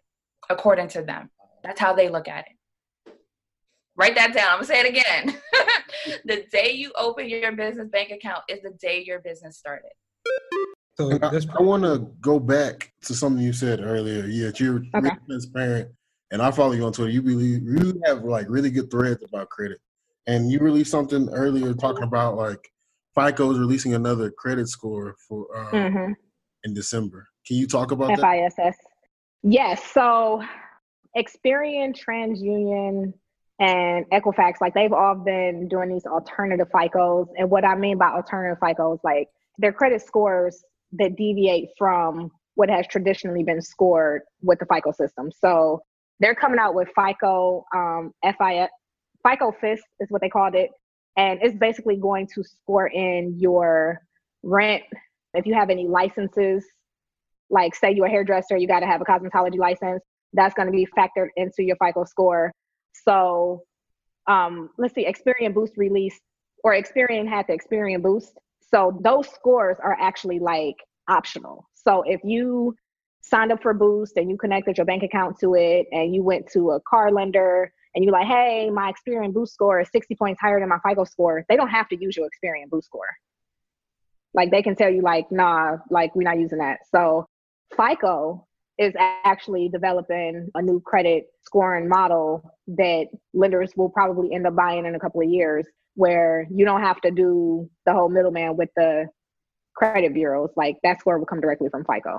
according 0.49 0.89
to 0.89 1.03
them. 1.03 1.31
That's 1.69 1.81
how 1.81 1.93
they 1.93 2.09
look 2.09 2.29
at 2.29 2.47
it. 2.47 3.13
Write 3.95 4.15
that 4.15 4.33
down. 4.33 4.53
I'm 4.53 4.57
gonna 4.57 4.65
say 4.65 4.81
it 4.81 4.89
again. 4.89 5.37
the 6.25 6.47
day 6.51 6.73
you 6.73 6.93
open 6.97 7.29
your 7.29 7.53
business 7.53 7.89
bank 7.91 8.11
account 8.11 8.43
is 8.49 8.63
the 8.63 8.71
day 8.81 9.05
your 9.07 9.19
business 9.21 9.59
started. 9.59 9.91
So 10.99 11.19
I, 11.23 11.39
I 11.59 11.63
want 11.63 11.83
to 11.83 12.11
go 12.23 12.41
back 12.41 12.91
to 13.03 13.13
something 13.15 13.43
you 13.45 13.53
said 13.53 13.81
earlier. 13.81 14.25
Yeah, 14.25 14.51
you're 14.57 14.77
Okay. 14.77 14.89
really 14.95 15.11
transparent, 15.29 15.91
and 16.31 16.41
I 16.41 16.51
follow 16.53 16.73
you 16.73 16.87
on 16.87 16.93
Twitter. 16.95 17.11
You 17.11 17.21
believe 17.21 17.63
you 17.63 18.01
have 18.07 18.25
like 18.25 18.47
really 18.49 18.71
good 18.71 18.91
threads 18.91 19.23
about 19.23 19.51
credit, 19.51 19.79
and 20.27 20.51
you 20.51 20.61
released 20.61 20.91
something 20.91 21.29
earlier 21.35 21.75
talking 21.75 22.05
about 22.05 22.37
like 22.39 22.67
FICO 23.15 23.51
is 23.51 23.59
releasing 23.59 23.93
another 23.93 24.31
credit 24.31 24.69
score 24.69 25.17
for 25.29 25.47
uh, 25.55 25.73
Mhm. 25.73 26.15
in 26.65 26.73
December. 26.73 27.29
Can 27.47 27.59
you 27.59 27.67
talk 27.67 27.91
about 27.91 28.17
that? 28.17 28.55
FISS. 28.57 28.77
Yes. 29.43 29.83
So 29.93 30.43
Experian, 31.19 31.95
TransUnion, 31.99 33.13
and 33.61 34.07
Equifax, 34.11 34.61
like 34.61 34.75
they've 34.75 34.93
all 34.93 35.17
been 35.17 35.67
doing 35.69 35.89
these 35.89 36.07
alternative 36.07 36.69
FICOs. 36.73 37.27
And 37.37 37.51
what 37.51 37.65
I 37.65 37.75
mean 37.75 37.99
by 37.99 38.09
alternative 38.11 38.59
FICOs, 38.61 39.01
like 39.03 39.29
they're 39.59 39.73
credit 39.73 40.01
scores 40.01 40.63
that 40.93 41.17
deviate 41.17 41.71
from 41.77 42.31
what 42.55 42.71
has 42.71 42.87
traditionally 42.87 43.43
been 43.43 43.61
scored 43.61 44.23
with 44.43 44.61
the 44.61 44.67
FICO 44.67 44.93
system. 44.93 45.31
So 45.33 45.83
they're 46.21 46.35
coming 46.35 46.59
out 46.59 46.75
with 46.75 46.89
FICO, 46.95 47.65
um, 47.75 48.13
FIS, 48.23 48.69
FICO 49.27 49.53
FIS 49.61 49.81
is 50.01 50.11
what 50.11 50.21
they 50.21 50.29
called 50.29 50.55
it. 50.55 50.71
And 51.17 51.41
it's 51.43 51.57
basically 51.57 51.97
going 51.97 52.29
to 52.35 52.45
score 52.45 52.87
in 52.87 53.39
your 53.39 54.01
rent. 54.45 54.85
If 55.35 55.47
you 55.47 55.55
have 55.55 55.71
any 55.71 55.89
licenses, 55.89 56.65
like 57.51 57.75
say 57.75 57.93
you're 57.93 58.07
a 58.07 58.11
hairdresser, 58.11 58.57
you 58.57 58.69
got 58.69 58.81
to 58.81 58.87
have 58.87 59.01
a 59.01 59.05
cosmetology 59.05 59.59
license. 59.59 60.03
That's 60.33 60.55
going 60.55 60.67
to 60.67 60.73
be 60.73 60.87
factored 60.97 61.29
into 61.37 61.63
your 61.63 61.77
FICO 61.77 62.05
score. 62.05 62.53
So 62.93 63.63
um, 64.27 64.71
let's 64.79 64.95
see, 64.95 65.07
Experian 65.07 65.55
Boost 65.55 65.77
released, 65.77 66.21
or 66.63 66.73
Experian 66.73 67.29
had 67.29 67.47
the 67.49 67.59
Experian 67.59 68.03
Boost. 68.03 68.39
So 68.71 68.99
those 69.03 69.29
scores 69.29 69.79
are 69.83 69.97
actually 69.99 70.39
like 70.39 70.77
optional. 71.09 71.69
So 71.75 72.03
if 72.07 72.21
you 72.23 72.77
signed 73.23 73.53
up 73.53 73.63
for 73.63 73.73
Boost 73.75 74.17
and 74.17 74.31
you 74.31 74.37
connected 74.37 74.77
your 74.77 74.85
bank 74.85 75.03
account 75.03 75.39
to 75.41 75.55
it 75.55 75.87
and 75.93 76.15
you 76.15 76.23
went 76.23 76.49
to 76.53 76.73
a 76.73 76.81
car 76.81 77.11
lender 77.11 77.73
and 77.95 78.05
you're 78.05 78.13
like, 78.13 78.27
hey, 78.27 78.71
my 78.71 78.93
Experian 78.93 79.33
Boost 79.33 79.55
score 79.55 79.81
is 79.81 79.89
60 79.93 80.15
points 80.17 80.41
higher 80.41 80.61
than 80.61 80.69
my 80.69 80.79
FICO 80.87 81.05
score, 81.05 81.45
they 81.49 81.57
don't 81.57 81.69
have 81.69 81.89
to 81.89 81.97
use 81.97 82.17
your 82.17 82.27
Experian 82.27 82.69
Boost 82.71 82.87
score. 82.87 83.17
Like 84.35 84.51
they 84.51 84.63
can 84.63 84.77
tell 84.77 84.91
you, 84.91 85.01
like, 85.01 85.33
nah, 85.33 85.79
like 85.91 86.15
we're 86.15 86.23
not 86.23 86.39
using 86.39 86.59
that. 86.59 86.81
So 86.95 87.27
FICO 87.77 88.47
is 88.79 88.95
actually 89.25 89.69
developing 89.69 90.49
a 90.55 90.63
new 90.63 90.81
credit 90.81 91.27
scoring 91.43 91.89
model 91.89 92.49
that 92.69 93.07
lenders 93.35 93.73
will 93.77 93.91
probably 93.91 94.33
end 94.33 94.47
up 94.47 94.55
buying 94.55 94.87
in 94.87 94.95
a 94.95 95.01
couple 95.01 95.21
of 95.21 95.29
years 95.29 95.67
where 95.95 96.47
you 96.55 96.65
don't 96.65 96.83
have 96.83 97.01
to 97.01 97.11
do 97.11 97.69
the 97.87 97.93
whole 97.93 98.09
middleman 98.09 98.57
with 98.57 98.69
the 98.77 99.07
credit 99.75 100.15
bureaus. 100.15 100.51
Like 100.57 100.77
that 100.85 101.01
score 101.01 101.19
will 101.19 101.27
come 101.27 101.41
directly 101.41 101.69
from 101.71 101.85
FICO. 101.85 102.19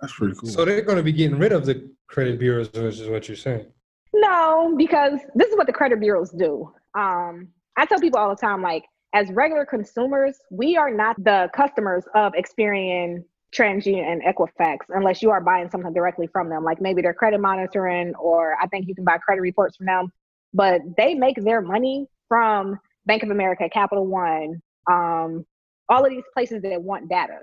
That's 0.00 0.12
pretty 0.12 0.34
cool. 0.34 0.50
So 0.50 0.64
they're 0.64 0.82
going 0.82 0.98
to 0.98 1.02
be 1.02 1.12
getting 1.12 1.38
rid 1.38 1.52
of 1.52 1.64
the 1.66 1.90
credit 2.08 2.38
bureaus, 2.38 2.70
which 2.72 3.00
is 3.00 3.08
what 3.08 3.26
you're 3.26 3.36
saying. 3.36 3.66
No, 4.12 4.74
because 4.76 5.18
this 5.34 5.48
is 5.48 5.56
what 5.56 5.66
the 5.66 5.72
credit 5.72 5.98
bureaus 5.98 6.30
do. 6.30 6.72
Um, 6.96 7.48
I 7.76 7.86
tell 7.86 8.00
people 8.00 8.18
all 8.18 8.30
the 8.30 8.36
time, 8.36 8.62
like, 8.62 8.84
as 9.14 9.30
regular 9.30 9.66
consumers, 9.66 10.38
we 10.50 10.76
are 10.76 10.90
not 10.90 11.16
the 11.22 11.48
customers 11.54 12.04
of 12.14 12.32
Experian, 12.34 13.24
TransUnion, 13.54 14.04
and 14.04 14.22
Equifax 14.22 14.78
unless 14.88 15.22
you 15.22 15.30
are 15.30 15.40
buying 15.40 15.70
something 15.70 15.92
directly 15.92 16.26
from 16.26 16.48
them. 16.48 16.64
Like 16.64 16.80
maybe 16.80 17.02
they're 17.02 17.14
credit 17.14 17.40
monitoring, 17.40 18.14
or 18.16 18.56
I 18.60 18.66
think 18.66 18.88
you 18.88 18.94
can 18.94 19.04
buy 19.04 19.18
credit 19.18 19.40
reports 19.40 19.76
from 19.76 19.86
them. 19.86 20.12
But 20.52 20.80
they 20.96 21.14
make 21.14 21.42
their 21.42 21.60
money 21.60 22.06
from 22.28 22.78
Bank 23.06 23.22
of 23.22 23.30
America, 23.30 23.68
Capital 23.68 24.06
One, 24.06 24.60
um, 24.90 25.44
all 25.88 26.04
of 26.04 26.10
these 26.10 26.24
places 26.34 26.62
that 26.62 26.82
want 26.82 27.08
data, 27.08 27.40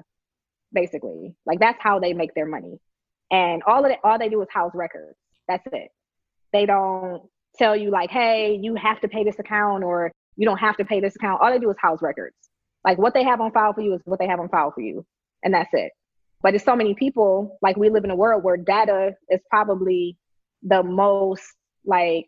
basically. 0.73 1.35
Like 1.45 1.59
that's 1.59 1.81
how 1.81 1.99
they 1.99 2.13
make 2.13 2.33
their 2.33 2.45
money. 2.45 2.79
And 3.31 3.63
all 3.63 3.85
of 3.85 3.91
it, 3.91 3.99
all 4.03 4.19
they 4.19 4.29
do 4.29 4.41
is 4.41 4.47
house 4.51 4.71
records. 4.73 5.17
That's 5.47 5.65
it. 5.71 5.89
They 6.51 6.65
don't 6.65 7.23
tell 7.57 7.75
you 7.75 7.89
like, 7.89 8.09
hey, 8.09 8.59
you 8.61 8.75
have 8.75 8.99
to 9.01 9.07
pay 9.07 9.23
this 9.23 9.39
account 9.39 9.83
or 9.83 10.11
you 10.35 10.45
don't 10.45 10.57
have 10.57 10.77
to 10.77 10.85
pay 10.85 10.99
this 10.99 11.15
account. 11.15 11.41
All 11.41 11.51
they 11.51 11.59
do 11.59 11.69
is 11.69 11.77
house 11.79 12.01
records. 12.01 12.35
Like 12.83 12.97
what 12.97 13.13
they 13.13 13.23
have 13.23 13.41
on 13.41 13.51
file 13.51 13.73
for 13.73 13.81
you 13.81 13.93
is 13.93 14.01
what 14.05 14.19
they 14.19 14.27
have 14.27 14.39
on 14.39 14.49
file 14.49 14.71
for 14.71 14.81
you. 14.81 15.05
And 15.43 15.53
that's 15.53 15.69
it. 15.73 15.91
But 16.41 16.55
it's 16.55 16.65
so 16.65 16.75
many 16.75 16.93
people, 16.93 17.57
like 17.61 17.77
we 17.77 17.89
live 17.89 18.03
in 18.03 18.11
a 18.11 18.15
world 18.15 18.43
where 18.43 18.57
data 18.57 19.13
is 19.29 19.39
probably 19.49 20.17
the 20.63 20.83
most 20.83 21.43
like 21.85 22.27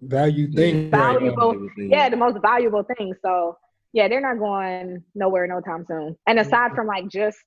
Value 0.00 0.50
thing. 0.52 0.90
right 0.90 0.90
now. 0.90 1.12
valuable 1.12 1.68
yeah 1.76 2.08
the 2.08 2.16
most 2.16 2.36
valuable 2.42 2.82
thing 2.82 3.14
so 3.24 3.56
yeah 3.92 4.08
they're 4.08 4.20
not 4.20 4.38
going 4.38 5.02
nowhere 5.14 5.46
no 5.46 5.60
time 5.60 5.84
soon 5.86 6.16
and 6.26 6.40
aside 6.40 6.72
from 6.74 6.88
like 6.88 7.08
just 7.08 7.38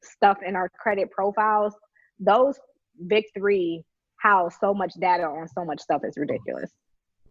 stuff 0.00 0.38
in 0.46 0.54
our 0.54 0.68
credit 0.78 1.10
profiles 1.10 1.74
those 2.20 2.56
big 3.08 3.24
three 3.36 3.82
house 4.18 4.54
so 4.60 4.72
much 4.72 4.92
data 5.00 5.24
on 5.24 5.48
so 5.48 5.64
much 5.64 5.80
stuff 5.80 6.02
is 6.04 6.16
ridiculous 6.16 6.70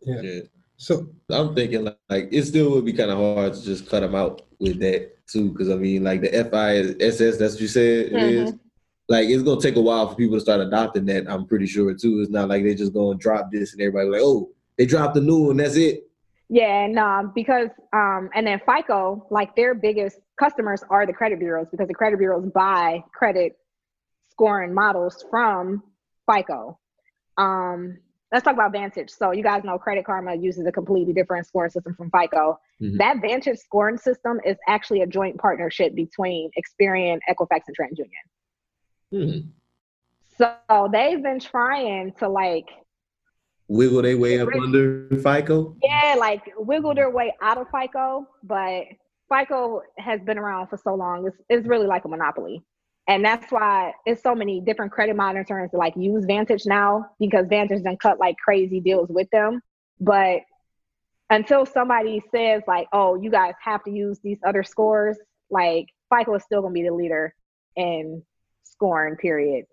Yeah. 0.01 0.41
So 0.77 1.07
I'm 1.29 1.55
thinking 1.55 1.85
like, 1.85 1.97
like 2.09 2.29
it 2.31 2.43
still 2.43 2.71
would 2.71 2.85
be 2.85 2.93
kind 2.93 3.11
of 3.11 3.17
hard 3.17 3.53
to 3.53 3.63
just 3.63 3.89
cut 3.89 4.01
them 4.01 4.15
out 4.15 4.41
with 4.59 4.79
that 4.79 5.25
too, 5.27 5.51
because 5.51 5.69
I 5.69 5.75
mean 5.75 6.03
like 6.03 6.21
the 6.21 6.29
FISS, 6.29 7.37
that's 7.37 7.53
what 7.53 7.61
you 7.61 7.67
said 7.67 8.07
it 8.07 8.13
is. 8.13 8.51
Mhm. 8.51 8.59
Like 9.09 9.29
it's 9.29 9.43
gonna 9.43 9.61
take 9.61 9.75
a 9.75 9.81
while 9.81 10.07
for 10.09 10.15
people 10.15 10.37
to 10.37 10.41
start 10.41 10.61
adopting 10.61 11.05
that. 11.05 11.29
I'm 11.29 11.45
pretty 11.45 11.67
sure 11.67 11.93
too. 11.93 12.19
It's 12.21 12.31
not 12.31 12.49
like 12.49 12.63
they're 12.63 12.73
just 12.73 12.93
gonna 12.93 13.17
drop 13.17 13.51
this 13.51 13.73
and 13.73 13.81
everybody 13.81 14.09
like, 14.09 14.21
oh, 14.23 14.49
they 14.77 14.85
dropped 14.85 15.15
the 15.15 15.21
new 15.21 15.47
one. 15.47 15.57
That's 15.57 15.75
it. 15.75 16.09
Yeah, 16.49 16.87
no, 16.87 17.31
because 17.33 17.69
um, 17.93 18.29
and 18.33 18.45
then 18.45 18.61
FICO, 18.65 19.27
like 19.29 19.55
their 19.55 19.73
biggest 19.73 20.19
customers 20.39 20.83
are 20.89 21.05
the 21.05 21.13
credit 21.13 21.39
bureaus 21.39 21.67
because 21.71 21.87
the 21.87 21.93
credit 21.93 22.17
bureaus 22.19 22.45
buy 22.53 23.03
credit 23.13 23.57
scoring 24.29 24.73
models 24.73 25.25
from 25.29 25.83
FICO. 26.29 26.79
Um, 27.37 27.97
let's 28.33 28.43
talk 28.43 28.55
about 28.55 28.71
Vantage. 28.71 29.11
So 29.11 29.31
you 29.31 29.43
guys 29.43 29.63
know 29.63 29.77
Credit 29.77 30.03
Karma 30.03 30.35
uses 30.35 30.65
a 30.65 30.71
completely 30.71 31.13
different 31.13 31.45
scoring 31.45 31.69
system 31.69 31.93
from 31.93 32.09
FICO. 32.09 32.59
Mhm. 32.81 32.97
That 32.97 33.21
Vantage 33.21 33.59
scoring 33.59 33.97
system 33.97 34.41
is 34.43 34.57
actually 34.67 35.01
a 35.01 35.07
joint 35.07 35.37
partnership 35.37 35.93
between 35.93 36.49
Experian, 36.57 37.19
Equifax, 37.29 37.61
and 37.67 37.77
TransUnion. 37.77 38.25
Hmm. 39.11 39.39
So 40.37 40.89
they've 40.91 41.21
been 41.21 41.39
trying 41.39 42.13
to 42.13 42.27
like 42.27 42.67
Wiggle 43.69 44.01
their 44.01 44.17
way 44.17 44.39
up 44.39 44.49
under 44.61 45.07
FICO. 45.09 45.75
Yeah, 45.81 46.15
like 46.19 46.41
wiggle 46.57 46.93
their 46.93 47.09
way 47.09 47.33
out 47.41 47.57
of 47.57 47.67
FICO, 47.69 48.27
but 48.43 48.85
FICO 49.29 49.81
has 49.97 50.21
been 50.21 50.37
around 50.37 50.67
for 50.67 50.77
so 50.77 50.93
long. 50.95 51.25
It's, 51.27 51.37
it's 51.49 51.67
really 51.67 51.87
like 51.87 52.03
a 52.03 52.09
monopoly. 52.09 52.61
And 53.07 53.23
that's 53.23 53.51
why 53.51 53.93
it's 54.05 54.23
so 54.23 54.33
many 54.33 54.61
different 54.61 54.91
credit 54.91 55.15
monitors 55.15 55.71
that 55.71 55.77
like 55.77 55.93
use 55.97 56.25
Vantage 56.25 56.65
now 56.65 57.05
because 57.19 57.47
Vantage 57.47 57.83
done 57.83 57.97
cut 57.97 58.19
like 58.19 58.37
crazy 58.37 58.79
deals 58.79 59.09
with 59.09 59.29
them. 59.31 59.61
But 59.99 60.41
until 61.29 61.65
somebody 61.65 62.21
says 62.33 62.61
like, 62.67 62.87
oh, 62.93 63.15
you 63.15 63.29
guys 63.29 63.55
have 63.61 63.83
to 63.83 63.91
use 63.91 64.19
these 64.23 64.39
other 64.45 64.63
scores, 64.63 65.17
like 65.49 65.87
FICO 66.13 66.35
is 66.35 66.43
still 66.43 66.61
gonna 66.61 66.73
be 66.73 66.83
the 66.83 66.93
leader 66.93 67.33
in 67.75 68.23
scoring, 68.63 69.17
period. 69.17 69.65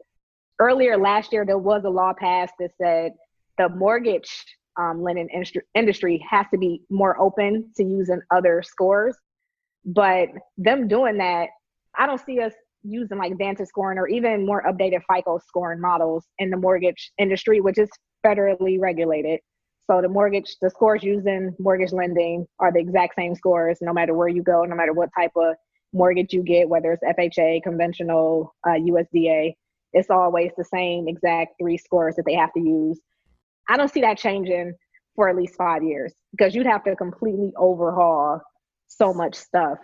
Earlier 0.59 0.97
last 0.97 1.32
year, 1.32 1.47
there 1.47 1.59
was 1.59 1.85
a 1.85 1.90
law 1.90 2.12
passed 2.12 2.55
that 2.59 2.73
said 2.78 3.12
the 3.59 3.69
mortgage 3.69 4.44
um, 4.78 5.02
lending 5.02 5.28
industry 5.74 6.24
has 6.28 6.47
to 6.52 6.59
be 6.59 6.82
more 6.90 7.20
open 7.20 7.70
to 7.77 7.85
using 7.85 8.20
other 8.31 8.62
scores. 8.62 9.16
But 9.85 10.28
them 10.59 10.89
doing 10.89 11.19
that, 11.19 11.48
I 11.97 12.07
don't 12.07 12.24
see 12.24 12.40
us 12.40 12.52
using 12.82 13.19
like 13.19 13.36
Vantage 13.39 13.69
scoring 13.69 13.98
or 13.98 14.09
even 14.09 14.47
more 14.47 14.62
updated 14.62 15.02
FICO 15.12 15.39
scoring 15.47 15.81
models 15.81 16.24
in 16.39 16.51
the 16.51 16.57
mortgage 16.57 17.12
industry, 17.19 17.61
which 17.61 17.78
is 17.78 17.89
federally 18.24 18.81
regulated. 18.81 19.40
So 19.90 20.01
the 20.01 20.09
mortgage, 20.09 20.57
the 20.62 20.70
scores 20.70 21.02
using 21.02 21.55
mortgage 21.59 21.93
lending 21.93 22.47
are 22.59 22.73
the 22.73 22.78
exact 22.78 23.16
same 23.16 23.35
scores, 23.35 23.78
no 23.81 23.93
matter 23.93 24.15
where 24.15 24.28
you 24.28 24.43
go, 24.43 24.62
no 24.65 24.77
matter 24.77 24.93
what 24.93 25.11
type 25.19 25.32
of 25.36 25.57
mortgage 25.93 26.32
you 26.32 26.43
get, 26.43 26.69
whether 26.69 26.93
it's 26.93 27.02
FHA, 27.02 27.62
conventional, 27.62 28.55
uh, 28.66 28.73
USDA. 28.73 29.55
It's 29.93 30.11
always 30.11 30.52
the 30.57 30.65
same 30.65 31.09
exact 31.09 31.55
three 31.61 31.77
scores 31.77 32.15
that 32.16 32.24
they 32.24 32.35
have 32.35 32.52
to 32.52 32.61
use. 32.61 33.01
I 33.69 33.77
don't 33.77 33.93
see 33.93 34.01
that 34.02 34.19
changing 34.19 34.74
for 35.16 35.28
at 35.28 35.36
least 35.36 35.57
five 35.57 35.82
years 35.82 36.15
because 36.31 36.55
you'd 36.55 36.66
have 36.66 36.85
to 36.85 36.94
completely 36.94 37.52
overhaul 37.57 38.40
so 38.86 39.12
much 39.12 39.35
stuff 39.35 39.78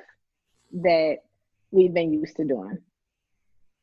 that 0.82 1.18
we've 1.71 1.95
been 1.95 2.13
used 2.13 2.37
to 2.37 2.45
doing. 2.45 2.79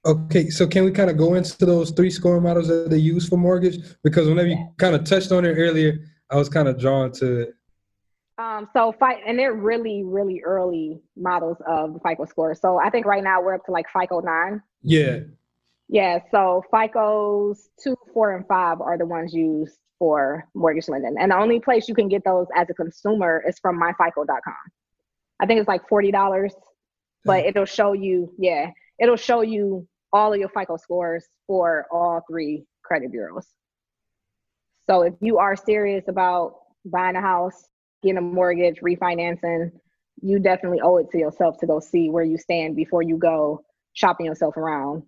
Okay, 0.05 0.49
so 0.49 0.67
can 0.67 0.83
we 0.83 0.91
kind 0.91 1.09
of 1.09 1.17
go 1.17 1.35
into 1.35 1.65
those 1.65 1.91
three 1.91 2.09
scoring 2.09 2.43
models 2.43 2.67
that 2.67 2.89
they 2.89 2.97
use 2.97 3.27
for 3.27 3.37
mortgage? 3.37 3.77
Because 4.03 4.27
whenever 4.27 4.49
you 4.49 4.67
kind 4.77 4.95
of 4.95 5.05
touched 5.05 5.31
on 5.31 5.45
it 5.45 5.53
earlier, 5.53 5.99
I 6.29 6.35
was 6.35 6.49
kind 6.49 6.67
of 6.67 6.79
drawn 6.79 7.11
to 7.13 7.41
it. 7.41 7.53
Um, 8.37 8.67
so 8.73 8.91
fight, 8.99 9.19
and 9.25 9.37
they're 9.37 9.53
really, 9.53 10.03
really 10.03 10.41
early 10.43 10.99
models 11.15 11.57
of 11.67 11.93
the 11.93 11.99
FICO 11.99 12.25
score. 12.25 12.55
So 12.55 12.79
I 12.79 12.89
think 12.89 13.05
right 13.05 13.23
now 13.23 13.41
we're 13.41 13.53
up 13.53 13.65
to 13.65 13.71
like 13.71 13.85
FICO 13.93 14.21
nine. 14.21 14.61
Yeah. 14.81 15.19
Yeah. 15.87 16.19
So 16.31 16.63
FICO's 16.71 17.69
two, 17.81 17.95
four, 18.13 18.35
and 18.35 18.47
five 18.47 18.81
are 18.81 18.97
the 18.97 19.05
ones 19.05 19.33
used 19.33 19.77
for 19.99 20.45
mortgage 20.55 20.89
lending, 20.89 21.15
and 21.19 21.31
the 21.31 21.37
only 21.37 21.59
place 21.59 21.87
you 21.87 21.93
can 21.93 22.09
get 22.09 22.25
those 22.25 22.47
as 22.55 22.67
a 22.69 22.73
consumer 22.73 23.43
is 23.47 23.59
from 23.59 23.79
myfico.com. 23.79 24.53
I 25.39 25.45
think 25.45 25.59
it's 25.59 25.67
like 25.67 25.87
forty 25.87 26.11
dollars, 26.11 26.53
but 27.25 27.45
it'll 27.45 27.65
show 27.65 27.93
you. 27.93 28.33
Yeah, 28.37 28.71
it'll 28.99 29.15
show 29.15 29.41
you 29.41 29.87
all 30.11 30.33
of 30.33 30.39
your 30.39 30.49
FICO 30.49 30.77
scores 30.77 31.25
for 31.47 31.87
all 31.91 32.21
three 32.29 32.65
credit 32.83 33.11
bureaus. 33.11 33.47
So 34.89 35.01
if 35.03 35.13
you 35.21 35.37
are 35.37 35.55
serious 35.55 36.07
about 36.07 36.55
buying 36.85 37.15
a 37.15 37.21
house, 37.21 37.67
getting 38.01 38.17
a 38.17 38.21
mortgage, 38.21 38.79
refinancing, 38.81 39.71
you 40.21 40.39
definitely 40.39 40.81
owe 40.81 40.97
it 40.97 41.09
to 41.11 41.17
yourself 41.17 41.57
to 41.59 41.67
go 41.67 41.79
see 41.79 42.09
where 42.09 42.23
you 42.23 42.37
stand 42.37 42.75
before 42.75 43.01
you 43.01 43.17
go 43.17 43.63
shopping 43.93 44.25
yourself 44.25 44.57
around 44.57 45.03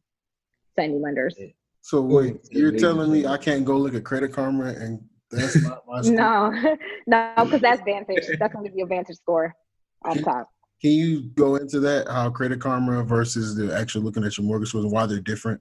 to 0.78 0.84
any 0.84 0.98
lenders. 0.98 1.36
So 1.82 2.02
wait, 2.02 2.40
you're 2.50 2.72
telling 2.72 3.12
me 3.12 3.28
I 3.28 3.38
can't 3.38 3.64
go 3.66 3.78
look 3.78 3.94
at 3.94 4.04
Credit 4.04 4.32
Karma 4.32 4.68
and 4.68 5.04
that's 5.30 5.62
not 5.64 5.84
my 5.88 6.02
score? 6.02 6.16
No, 7.08 7.32
no, 7.38 7.46
because 7.46 7.62
that's 7.62 7.82
Vantage. 7.84 8.24
That's 8.40 8.54
gonna 8.54 8.68
give 8.68 8.78
you 8.78 8.86
a 8.86 8.88
Vantage 8.88 9.18
score 9.18 9.56
on 10.04 10.24
top. 10.24 10.50
Can 10.86 10.94
you 10.94 11.24
go 11.24 11.56
into 11.56 11.80
that? 11.80 12.08
How 12.08 12.30
Credit 12.30 12.62
Karma 12.62 13.04
versus 13.04 13.56
the 13.56 13.76
actual 13.76 14.04
looking 14.04 14.24
at 14.24 14.38
your 14.38 14.46
mortgage 14.46 14.70
scores 14.70 14.84
and 14.84 14.94
why 14.94 15.08
they're 15.08 15.20
different? 15.20 15.60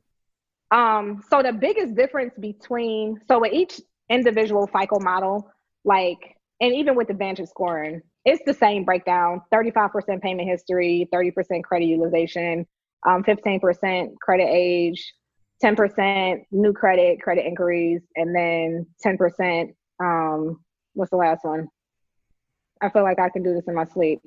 Um, 0.70 1.22
so 1.30 1.42
the 1.42 1.50
biggest 1.50 1.94
difference 1.94 2.34
between 2.38 3.18
so 3.26 3.40
with 3.40 3.54
each 3.54 3.80
individual 4.10 4.66
FICO 4.66 5.00
model, 5.00 5.50
like 5.82 6.36
and 6.60 6.74
even 6.74 6.94
with 6.94 7.08
the 7.08 7.14
Vantage 7.14 7.48
scoring, 7.48 8.02
it's 8.26 8.42
the 8.44 8.52
same 8.52 8.84
breakdown: 8.84 9.40
35% 9.50 10.20
payment 10.20 10.46
history, 10.46 11.08
30% 11.10 11.64
credit 11.64 11.86
utilization, 11.86 12.66
um, 13.08 13.24
15% 13.24 14.18
credit 14.20 14.48
age, 14.50 15.10
10% 15.64 16.42
new 16.50 16.74
credit, 16.74 17.22
credit 17.22 17.46
inquiries, 17.46 18.02
and 18.16 18.36
then 18.36 18.86
10%. 19.02 19.72
Um, 20.00 20.60
what's 20.92 21.10
the 21.10 21.16
last 21.16 21.46
one? 21.46 21.68
I 22.82 22.90
feel 22.90 23.04
like 23.04 23.18
I 23.18 23.30
can 23.30 23.42
do 23.42 23.54
this 23.54 23.64
in 23.66 23.74
my 23.74 23.86
sleep. 23.86 24.20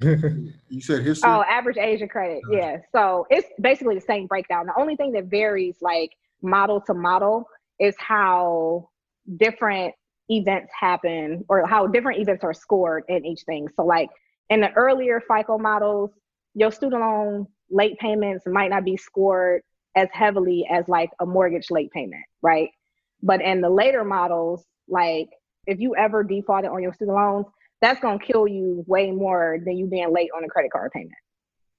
you 0.00 0.80
said 0.80 1.04
history. 1.04 1.30
Oh, 1.30 1.42
average 1.48 1.78
age 1.78 2.02
of 2.02 2.10
credit. 2.10 2.42
Yeah. 2.50 2.78
So 2.92 3.26
it's 3.30 3.48
basically 3.60 3.94
the 3.94 4.02
same 4.02 4.26
breakdown. 4.26 4.66
The 4.66 4.78
only 4.78 4.96
thing 4.96 5.12
that 5.12 5.24
varies, 5.26 5.76
like 5.80 6.10
model 6.42 6.80
to 6.82 6.94
model, 6.94 7.48
is 7.80 7.94
how 7.98 8.88
different 9.38 9.94
events 10.28 10.72
happen 10.78 11.44
or 11.48 11.66
how 11.66 11.86
different 11.86 12.20
events 12.20 12.44
are 12.44 12.52
scored 12.52 13.04
in 13.08 13.24
each 13.24 13.42
thing. 13.42 13.68
So, 13.74 13.84
like 13.84 14.10
in 14.50 14.60
the 14.60 14.72
earlier 14.72 15.22
FICO 15.26 15.58
models, 15.58 16.10
your 16.54 16.70
student 16.70 17.00
loan 17.00 17.46
late 17.70 17.98
payments 17.98 18.44
might 18.46 18.70
not 18.70 18.84
be 18.84 18.96
scored 18.96 19.62
as 19.96 20.08
heavily 20.12 20.66
as 20.70 20.86
like 20.88 21.10
a 21.20 21.26
mortgage 21.26 21.70
late 21.70 21.90
payment, 21.90 22.22
right? 22.42 22.68
But 23.22 23.40
in 23.40 23.60
the 23.60 23.70
later 23.70 24.04
models, 24.04 24.64
like 24.88 25.28
if 25.66 25.80
you 25.80 25.96
ever 25.96 26.22
defaulted 26.22 26.70
on 26.70 26.82
your 26.82 26.92
student 26.92 27.16
loans, 27.16 27.46
that's 27.80 28.00
gonna 28.00 28.18
kill 28.18 28.48
you 28.48 28.84
way 28.86 29.10
more 29.10 29.58
than 29.64 29.76
you 29.76 29.86
being 29.86 30.12
late 30.12 30.30
on 30.36 30.44
a 30.44 30.48
credit 30.48 30.72
card 30.72 30.90
payment. 30.92 31.12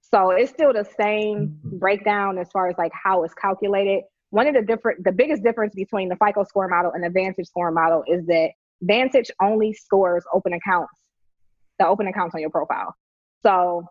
So 0.00 0.30
it's 0.30 0.50
still 0.50 0.72
the 0.72 0.86
same 0.98 1.58
mm-hmm. 1.64 1.78
breakdown 1.78 2.38
as 2.38 2.48
far 2.50 2.68
as 2.68 2.76
like 2.78 2.92
how 2.92 3.24
it's 3.24 3.34
calculated. 3.34 4.04
One 4.30 4.46
of 4.46 4.54
the 4.54 4.62
different, 4.62 5.04
the 5.04 5.12
biggest 5.12 5.42
difference 5.42 5.74
between 5.74 6.08
the 6.08 6.16
FICO 6.16 6.44
score 6.44 6.68
model 6.68 6.92
and 6.92 7.02
the 7.02 7.10
Vantage 7.10 7.46
score 7.46 7.70
model 7.70 8.04
is 8.06 8.26
that 8.26 8.50
Vantage 8.82 9.30
only 9.42 9.72
scores 9.72 10.24
open 10.32 10.52
accounts, 10.52 10.92
the 11.78 11.86
open 11.86 12.06
accounts 12.06 12.34
on 12.34 12.40
your 12.40 12.50
profile. 12.50 12.94
So 13.42 13.84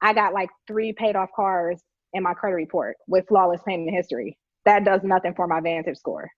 I 0.00 0.12
got 0.12 0.34
like 0.34 0.50
three 0.66 0.92
paid 0.92 1.16
off 1.16 1.30
cars 1.34 1.80
in 2.12 2.22
my 2.22 2.34
credit 2.34 2.56
report 2.56 2.96
with 3.06 3.26
flawless 3.28 3.60
payment 3.66 3.90
history. 3.94 4.38
That 4.64 4.84
does 4.84 5.02
nothing 5.02 5.34
for 5.34 5.46
my 5.46 5.60
Vantage 5.60 5.98
score. 5.98 6.28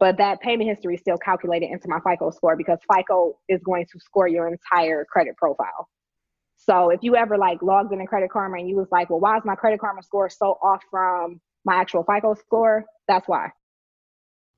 But 0.00 0.16
that 0.16 0.40
payment 0.40 0.68
history 0.68 0.94
is 0.94 1.00
still 1.02 1.18
calculated 1.18 1.70
into 1.70 1.86
my 1.86 2.00
FICO 2.00 2.30
score 2.30 2.56
because 2.56 2.78
FICO 2.90 3.38
is 3.50 3.60
going 3.62 3.86
to 3.92 4.00
score 4.00 4.26
your 4.26 4.48
entire 4.48 5.04
credit 5.04 5.36
profile. 5.36 5.88
So 6.56 6.88
if 6.88 7.00
you 7.02 7.16
ever 7.16 7.36
like 7.36 7.62
logged 7.62 7.92
in 7.92 8.00
a 8.00 8.06
Credit 8.06 8.30
Karma 8.30 8.58
and 8.58 8.68
you 8.68 8.76
was 8.76 8.88
like, 8.90 9.10
well, 9.10 9.20
why 9.20 9.36
is 9.36 9.42
my 9.44 9.54
Credit 9.54 9.78
Karma 9.78 10.02
score 10.02 10.30
so 10.30 10.58
off 10.62 10.82
from 10.90 11.40
my 11.66 11.74
actual 11.74 12.02
FICO 12.04 12.34
score? 12.34 12.86
That's 13.08 13.28
why. 13.28 13.50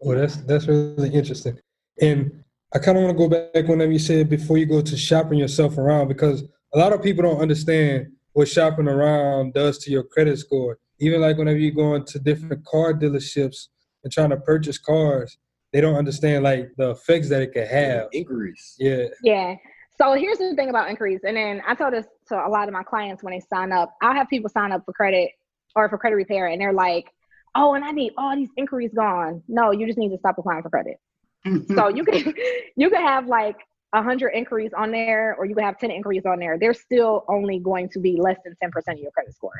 Well, 0.00 0.18
that's 0.18 0.36
that's 0.36 0.66
really 0.68 1.10
interesting. 1.10 1.58
And 2.00 2.44
I 2.72 2.78
kind 2.78 2.96
of 2.96 3.04
want 3.04 3.18
to 3.18 3.28
go 3.28 3.28
back 3.28 3.68
whenever 3.68 3.92
you 3.92 3.98
said 3.98 4.28
before 4.28 4.58
you 4.58 4.66
go 4.66 4.80
to 4.80 4.96
shopping 4.96 5.38
yourself 5.38 5.76
around 5.76 6.08
because 6.08 6.44
a 6.72 6.78
lot 6.78 6.92
of 6.92 7.02
people 7.02 7.22
don't 7.22 7.40
understand 7.40 8.06
what 8.32 8.48
shopping 8.48 8.88
around 8.88 9.54
does 9.54 9.78
to 9.78 9.90
your 9.90 10.04
credit 10.04 10.38
score. 10.38 10.78
Even 11.00 11.20
like 11.20 11.36
whenever 11.36 11.58
you 11.58 11.72
go 11.72 11.94
into 11.94 12.18
different 12.18 12.64
car 12.64 12.94
dealerships 12.94 13.66
and 14.04 14.12
trying 14.12 14.30
to 14.30 14.36
purchase 14.36 14.78
cars, 14.78 15.38
they 15.72 15.80
don't 15.80 15.94
understand 15.94 16.44
like 16.44 16.70
the 16.76 16.90
effects 16.90 17.28
that 17.30 17.42
it 17.42 17.52
could 17.52 17.68
have. 17.68 18.08
Increase. 18.12 18.76
Yeah. 18.78 19.06
Yeah. 19.22 19.56
So 19.98 20.14
here's 20.14 20.38
the 20.38 20.54
thing 20.54 20.70
about 20.70 20.90
increase. 20.90 21.20
And 21.24 21.36
then 21.36 21.62
I 21.66 21.74
tell 21.74 21.90
this 21.90 22.06
to 22.28 22.34
a 22.34 22.48
lot 22.48 22.68
of 22.68 22.74
my 22.74 22.82
clients 22.82 23.22
when 23.22 23.32
they 23.32 23.40
sign 23.40 23.72
up. 23.72 23.94
I'll 24.02 24.14
have 24.14 24.28
people 24.28 24.50
sign 24.50 24.72
up 24.72 24.84
for 24.84 24.92
credit 24.92 25.30
or 25.76 25.88
for 25.88 25.98
credit 25.98 26.16
repair 26.16 26.46
and 26.46 26.60
they're 26.60 26.72
like, 26.72 27.10
oh, 27.54 27.74
and 27.74 27.84
I 27.84 27.90
need 27.90 28.12
all 28.16 28.34
these 28.34 28.50
inquiries 28.56 28.92
gone. 28.94 29.42
No, 29.48 29.70
you 29.70 29.86
just 29.86 29.98
need 29.98 30.10
to 30.10 30.18
stop 30.18 30.38
applying 30.38 30.62
for 30.62 30.70
credit. 30.70 30.98
so 31.74 31.88
you 31.88 32.04
can 32.04 32.34
you 32.76 32.88
can 32.90 33.02
have 33.02 33.26
like 33.26 33.56
a 33.92 34.02
hundred 34.02 34.30
inquiries 34.30 34.72
on 34.76 34.90
there 34.90 35.34
or 35.38 35.44
you 35.44 35.54
can 35.54 35.64
have 35.64 35.78
10 35.78 35.90
inquiries 35.90 36.24
on 36.24 36.38
there. 36.38 36.58
They're 36.58 36.74
still 36.74 37.24
only 37.28 37.58
going 37.58 37.90
to 37.90 37.98
be 37.98 38.16
less 38.18 38.38
than 38.44 38.56
10% 38.62 38.94
of 38.94 38.98
your 38.98 39.10
credit 39.10 39.34
score. 39.34 39.52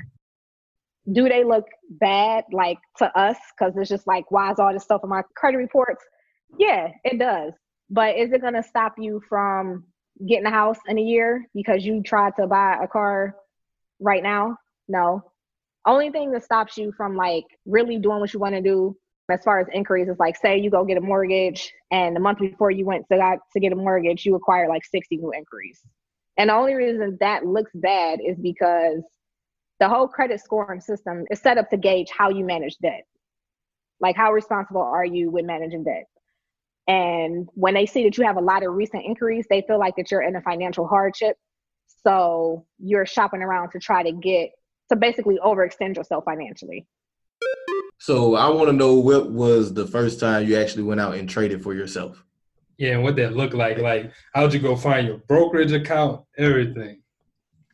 Do 1.11 1.29
they 1.29 1.45
look 1.45 1.67
bad 1.91 2.45
like 2.53 2.79
to 2.99 3.17
us? 3.19 3.37
Because 3.59 3.77
it's 3.77 3.89
just 3.89 4.07
like, 4.07 4.31
why 4.31 4.53
is 4.53 4.59
all 4.59 4.73
this 4.73 4.85
stuff 4.85 5.03
in 5.03 5.11
my 5.11 5.23
credit 5.35 5.59
reports? 5.59 6.05
Yeah, 6.59 6.89
it 7.05 7.19
does. 7.19 7.53
But 7.91 8.17
is 8.17 8.33
it 8.33 8.43
gonna 8.43 8.63
stop 8.63 8.95
you 8.99 9.23
from 9.29 9.85
getting 10.27 10.47
a 10.47 10.51
house 10.51 10.79
in 10.87 10.99
a 10.99 11.03
year 11.03 11.47
because 11.55 11.85
you 11.85 12.03
tried 12.03 12.37
to 12.37 12.47
buy 12.47 12.79
a 12.83 12.87
car 12.87 13.37
right 14.01 14.23
now? 14.23 14.57
No. 14.89 15.23
Only 15.85 16.11
thing 16.11 16.31
that 16.33 16.45
stops 16.45 16.77
you 16.77 16.93
from 16.97 17.17
like 17.17 17.45
really 17.67 17.99
doing 17.99 18.21
what 18.21 18.33
you 18.33 18.39
want 18.39 18.55
to 18.55 18.63
do 18.63 18.97
as 19.31 19.43
far 19.45 19.61
as 19.61 19.67
inquiries 19.73 20.09
is 20.09 20.19
like 20.19 20.37
say 20.37 20.59
you 20.59 20.71
go 20.71 20.85
get 20.85 20.99
a 20.99 21.01
mortgage 21.01 21.73
and 21.91 22.15
the 22.15 22.21
month 22.21 22.39
before 22.39 22.71
you 22.71 22.85
went 22.85 23.05
to 23.11 23.17
got 23.17 23.39
to 23.53 23.61
get 23.61 23.73
a 23.73 23.77
mortgage 23.77 24.27
you 24.27 24.35
acquire 24.35 24.69
like 24.69 24.85
60 24.85 25.17
new 25.17 25.33
inquiries 25.33 25.81
and 26.37 26.51
the 26.51 26.55
only 26.55 26.75
reason 26.75 27.17
that 27.21 27.47
looks 27.47 27.71
bad 27.75 28.21
is 28.25 28.39
because 28.39 29.03
the 29.83 29.89
whole 29.89 30.07
credit 30.07 30.41
scoring 30.41 30.81
system 30.81 31.25
is 31.29 31.41
set 31.41 31.59
up 31.59 31.69
to 31.69 31.77
gauge 31.77 32.09
how 32.17 32.31
you 32.31 32.45
manage 32.45 32.79
debt 32.79 33.05
like 33.99 34.15
how 34.15 34.33
responsible 34.33 34.81
are 34.81 35.05
you 35.05 35.29
with 35.29 35.45
managing 35.45 35.83
debt 35.83 36.07
and 36.87 37.49
when 37.55 37.75
they 37.75 37.85
see 37.85 38.05
that 38.05 38.17
you 38.17 38.25
have 38.25 38.37
a 38.37 38.41
lot 38.41 38.65
of 38.65 38.73
recent 38.73 39.05
inquiries 39.05 39.45
they 39.51 39.61
feel 39.63 39.81
like 39.81 39.97
that 39.97 40.09
you're 40.09 40.23
in 40.23 40.37
a 40.37 40.41
financial 40.43 40.87
hardship 40.87 41.37
so 42.05 42.65
you're 42.79 43.05
shopping 43.05 43.43
around 43.43 43.71
to 43.71 43.81
try 43.81 44.05
to 44.05 44.13
get 44.13 44.51
to 44.89 44.95
basically 44.95 45.37
overextend 45.45 45.97
yourself 45.97 46.23
financially 46.25 46.87
So 47.99 48.37
I 48.37 48.49
want 48.51 48.69
to 48.69 48.73
know 48.73 48.95
what 48.95 49.33
was 49.33 49.75
the 49.75 49.87
first 49.87 50.21
time 50.21 50.47
you 50.47 50.57
actually 50.57 50.85
went 50.85 51.01
out 51.01 51.15
and 51.15 51.29
traded 51.29 51.61
for 51.63 51.75
yourself? 51.75 52.25
Yeah, 52.77 52.95
and 52.95 53.03
what 53.03 53.15
that 53.17 53.37
look 53.37 53.53
like? 53.55 53.79
Like, 53.79 54.13
how'd 54.35 54.53
you 54.53 54.59
go 54.59 54.75
find 54.75 55.07
your 55.07 55.19
brokerage 55.19 55.71
account? 55.71 56.23
Everything. 56.37 57.02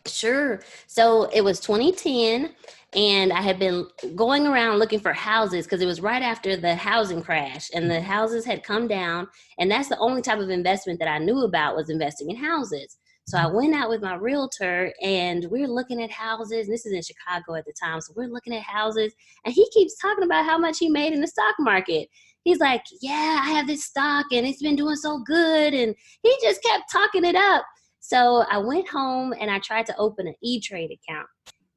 Sure. 0.09 0.61
So 0.87 1.25
it 1.33 1.43
was 1.43 1.61
2010, 1.61 2.55
and 2.95 3.33
I 3.33 3.41
had 3.41 3.59
been 3.59 3.87
going 4.15 4.47
around 4.47 4.79
looking 4.79 5.01
for 5.01 5.13
houses 5.13 5.67
because 5.67 5.83
it 5.83 5.87
was 5.87 6.01
right 6.01 6.23
after 6.23 6.57
the 6.57 6.75
housing 6.75 7.23
crash, 7.23 7.71
and 7.75 7.91
the 7.91 7.95
mm-hmm. 7.95 8.05
houses 8.05 8.45
had 8.45 8.65
come 8.65 8.89
down. 8.89 9.29
And 9.59 9.71
that's 9.71 9.89
the 9.89 9.99
only 9.99 10.23
type 10.23 10.39
of 10.39 10.51
investment 10.51 10.99
that 11.01 11.09
I 11.09 11.19
knew 11.19 11.45
about 11.45 11.77
was 11.77 11.91
investing 11.91 12.31
in 12.31 12.37
houses. 12.37 12.97
So 13.27 13.37
I 13.37 13.47
went 13.47 13.75
out 13.75 13.91
with 13.91 14.01
my 14.01 14.15
realtor, 14.15 14.91
and 15.03 15.47
we 15.51 15.63
are 15.63 15.69
looking 15.69 16.03
at 16.03 16.11
houses. 16.11 16.67
And 16.67 16.73
this 16.73 16.87
is 16.87 16.95
in 16.95 17.03
Chicago 17.03 17.57
at 17.57 17.67
the 17.67 17.75
time, 17.79 18.01
so 18.01 18.15
we're 18.17 18.29
looking 18.29 18.55
at 18.55 18.63
houses, 18.63 19.13
and 19.45 19.53
he 19.53 19.69
keeps 19.71 19.99
talking 19.99 20.25
about 20.25 20.47
how 20.47 20.57
much 20.57 20.79
he 20.79 20.89
made 20.89 21.13
in 21.13 21.21
the 21.21 21.27
stock 21.27 21.55
market. 21.59 22.09
He's 22.45 22.59
like, 22.59 22.85
"Yeah, 23.03 23.43
I 23.45 23.51
have 23.51 23.67
this 23.67 23.85
stock, 23.85 24.25
and 24.33 24.47
it's 24.47 24.63
been 24.63 24.77
doing 24.77 24.97
so 24.97 25.19
good," 25.19 25.75
and 25.75 25.95
he 26.23 26.35
just 26.41 26.63
kept 26.63 26.91
talking 26.91 27.27
it 27.27 27.35
up. 27.37 27.67
So 28.01 28.45
I 28.51 28.59
went 28.59 28.89
home 28.89 29.35
and 29.39 29.51
I 29.51 29.59
tried 29.59 29.87
to 29.87 29.97
open 29.97 30.27
an 30.27 30.35
E 30.43 30.61
Trade 30.61 30.91
account. 30.91 31.29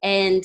And 0.04 0.44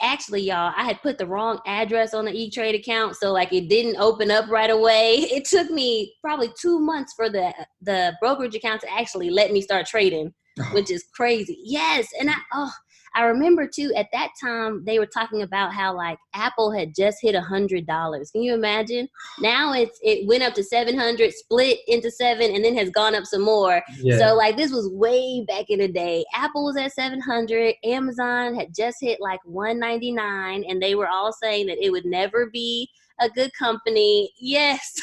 actually, 0.00 0.42
y'all, 0.42 0.72
I 0.76 0.84
had 0.84 1.02
put 1.02 1.18
the 1.18 1.26
wrong 1.26 1.60
address 1.66 2.14
on 2.14 2.24
the 2.24 2.32
E 2.32 2.50
Trade 2.50 2.74
account, 2.74 3.16
so 3.16 3.32
like 3.32 3.52
it 3.52 3.68
didn't 3.68 3.96
open 4.00 4.30
up 4.30 4.48
right 4.48 4.70
away. 4.70 5.26
It 5.38 5.44
took 5.44 5.70
me 5.70 6.14
probably 6.22 6.50
two 6.60 6.78
months 6.78 7.12
for 7.14 7.28
the 7.30 7.52
the 7.82 8.14
brokerage 8.20 8.54
account 8.54 8.80
to 8.82 8.92
actually 8.92 9.30
let 9.30 9.52
me 9.52 9.60
start 9.60 9.86
trading, 9.86 10.34
which 10.72 10.90
is 10.90 11.04
crazy. 11.14 11.58
Yes, 11.62 12.08
and 12.18 12.30
I 12.30 12.34
oh 12.52 12.72
I 13.18 13.24
remember 13.24 13.66
too 13.66 13.92
at 13.96 14.06
that 14.12 14.28
time 14.40 14.84
they 14.84 15.00
were 15.00 15.06
talking 15.06 15.42
about 15.42 15.74
how 15.74 15.92
like 15.92 16.18
Apple 16.34 16.70
had 16.70 16.94
just 16.94 17.18
hit 17.20 17.34
a 17.34 17.40
hundred 17.40 17.84
dollars. 17.84 18.30
Can 18.30 18.42
you 18.42 18.54
imagine? 18.54 19.08
Now 19.40 19.72
it's 19.72 19.98
it 20.02 20.28
went 20.28 20.44
up 20.44 20.54
to 20.54 20.62
seven 20.62 20.96
hundred, 20.96 21.34
split 21.34 21.80
into 21.88 22.12
seven, 22.12 22.54
and 22.54 22.64
then 22.64 22.76
has 22.76 22.90
gone 22.90 23.16
up 23.16 23.24
some 23.24 23.42
more. 23.42 23.82
Yeah. 24.00 24.18
So 24.18 24.36
like 24.36 24.56
this 24.56 24.70
was 24.70 24.88
way 24.90 25.44
back 25.48 25.64
in 25.68 25.80
the 25.80 25.88
day. 25.88 26.24
Apple 26.32 26.66
was 26.66 26.76
at 26.76 26.92
seven 26.92 27.20
hundred. 27.20 27.74
Amazon 27.82 28.54
had 28.54 28.72
just 28.72 28.98
hit 29.00 29.20
like 29.20 29.40
one 29.44 29.80
ninety 29.80 30.12
nine, 30.12 30.64
and 30.68 30.80
they 30.80 30.94
were 30.94 31.08
all 31.08 31.32
saying 31.32 31.66
that 31.66 31.84
it 31.84 31.90
would 31.90 32.06
never 32.06 32.48
be 32.52 32.88
a 33.20 33.28
good 33.28 33.50
company. 33.58 34.30
Yes. 34.38 34.94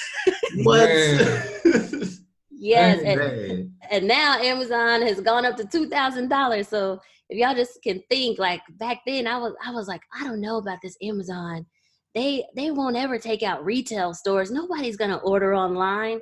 What? 0.63 0.89
Yes, 2.57 3.01
and, 3.03 3.71
and 3.91 4.07
now 4.07 4.39
Amazon 4.39 5.03
has 5.03 5.19
gone 5.21 5.45
up 5.45 5.55
to 5.57 5.65
two 5.65 5.87
thousand 5.87 6.29
dollars. 6.29 6.67
So 6.67 6.99
if 7.29 7.37
y'all 7.37 7.55
just 7.55 7.81
can 7.83 8.01
think, 8.09 8.39
like 8.39 8.61
back 8.77 8.99
then, 9.05 9.27
I 9.27 9.37
was 9.37 9.53
I 9.65 9.71
was 9.71 9.87
like, 9.87 10.01
I 10.19 10.23
don't 10.23 10.41
know 10.41 10.57
about 10.57 10.79
this 10.83 10.97
Amazon. 11.01 11.65
They 12.13 12.45
they 12.55 12.71
won't 12.71 12.95
ever 12.95 13.17
take 13.17 13.43
out 13.43 13.65
retail 13.65 14.13
stores. 14.13 14.51
Nobody's 14.51 14.97
gonna 14.97 15.17
order 15.17 15.53
online. 15.55 16.19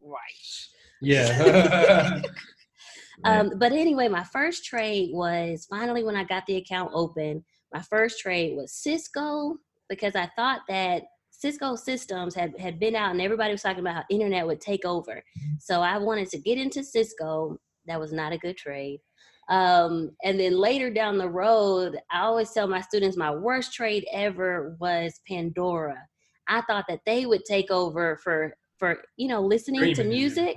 Right. 0.00 0.18
Yeah. 1.00 2.20
Um, 3.24 3.52
but 3.56 3.72
anyway, 3.72 4.08
my 4.08 4.24
first 4.24 4.64
trade 4.64 5.10
was 5.12 5.66
finally 5.70 6.02
when 6.04 6.16
I 6.16 6.24
got 6.24 6.44
the 6.46 6.56
account 6.56 6.90
open. 6.92 7.44
My 7.72 7.80
first 7.80 8.18
trade 8.20 8.56
was 8.56 8.72
Cisco 8.72 9.56
because 9.88 10.14
I 10.14 10.30
thought 10.36 10.60
that 10.68 11.04
Cisco 11.30 11.76
systems 11.76 12.34
had, 12.34 12.58
had 12.58 12.78
been 12.78 12.94
out 12.94 13.12
and 13.12 13.20
everybody 13.20 13.52
was 13.52 13.62
talking 13.62 13.80
about 13.80 13.94
how 13.96 14.04
internet 14.10 14.46
would 14.46 14.60
take 14.60 14.84
over. 14.84 15.22
So 15.58 15.80
I 15.80 15.98
wanted 15.98 16.28
to 16.30 16.38
get 16.38 16.58
into 16.58 16.84
Cisco. 16.84 17.58
That 17.86 18.00
was 18.00 18.12
not 18.12 18.32
a 18.32 18.38
good 18.38 18.56
trade. 18.56 19.00
Um, 19.48 20.10
and 20.22 20.40
then 20.40 20.58
later 20.58 20.90
down 20.90 21.18
the 21.18 21.28
road, 21.28 21.98
I 22.10 22.20
always 22.20 22.50
tell 22.50 22.66
my 22.66 22.80
students 22.80 23.16
my 23.16 23.30
worst 23.34 23.74
trade 23.74 24.06
ever 24.12 24.76
was 24.80 25.20
Pandora. 25.28 25.98
I 26.48 26.62
thought 26.62 26.84
that 26.88 27.00
they 27.06 27.26
would 27.26 27.44
take 27.44 27.70
over 27.70 28.16
for 28.16 28.54
for 28.78 29.02
you 29.16 29.28
know 29.28 29.42
listening 29.42 29.94
to 29.94 30.04
music. 30.04 30.56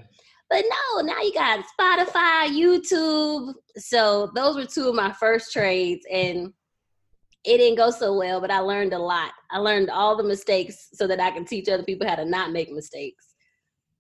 But 0.49 0.64
no, 0.64 1.01
now 1.01 1.22
you 1.22 1.34
got 1.34 1.65
Spotify, 1.77 2.47
YouTube. 2.47 3.53
So 3.76 4.31
those 4.34 4.55
were 4.55 4.65
two 4.65 4.88
of 4.88 4.95
my 4.95 5.11
first 5.11 5.51
trades 5.51 6.05
and 6.09 6.53
it 7.43 7.57
didn't 7.57 7.77
go 7.77 7.91
so 7.91 8.15
well, 8.18 8.41
but 8.41 8.51
I 8.51 8.59
learned 8.59 8.93
a 8.93 8.99
lot. 8.99 9.31
I 9.51 9.57
learned 9.57 9.89
all 9.89 10.15
the 10.15 10.23
mistakes 10.23 10.89
so 10.93 11.07
that 11.07 11.19
I 11.19 11.31
can 11.31 11.45
teach 11.45 11.69
other 11.69 11.84
people 11.84 12.07
how 12.07 12.15
to 12.15 12.26
not 12.26 12.51
make 12.51 12.72
mistakes. 12.72 13.26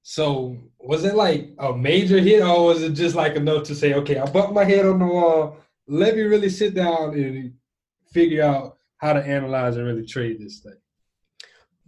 So 0.09 0.55
was 0.79 1.03
it 1.03 1.15
like 1.15 1.49
a 1.59 1.75
major 1.75 2.21
hit, 2.21 2.41
or 2.41 2.63
was 2.67 2.81
it 2.81 2.93
just 2.93 3.13
like 3.13 3.35
enough 3.35 3.63
to 3.63 3.75
say, 3.75 3.93
okay, 3.95 4.17
I 4.17 4.25
bumped 4.25 4.53
my 4.53 4.63
head 4.63 4.85
on 4.85 4.99
the 4.99 5.05
wall. 5.05 5.57
Let 5.85 6.15
me 6.15 6.21
really 6.21 6.47
sit 6.47 6.73
down 6.73 7.13
and 7.13 7.53
figure 8.13 8.41
out 8.41 8.77
how 8.99 9.11
to 9.11 9.19
analyze 9.19 9.75
and 9.75 9.85
really 9.85 10.05
trade 10.05 10.39
this 10.39 10.59
thing. 10.59 10.77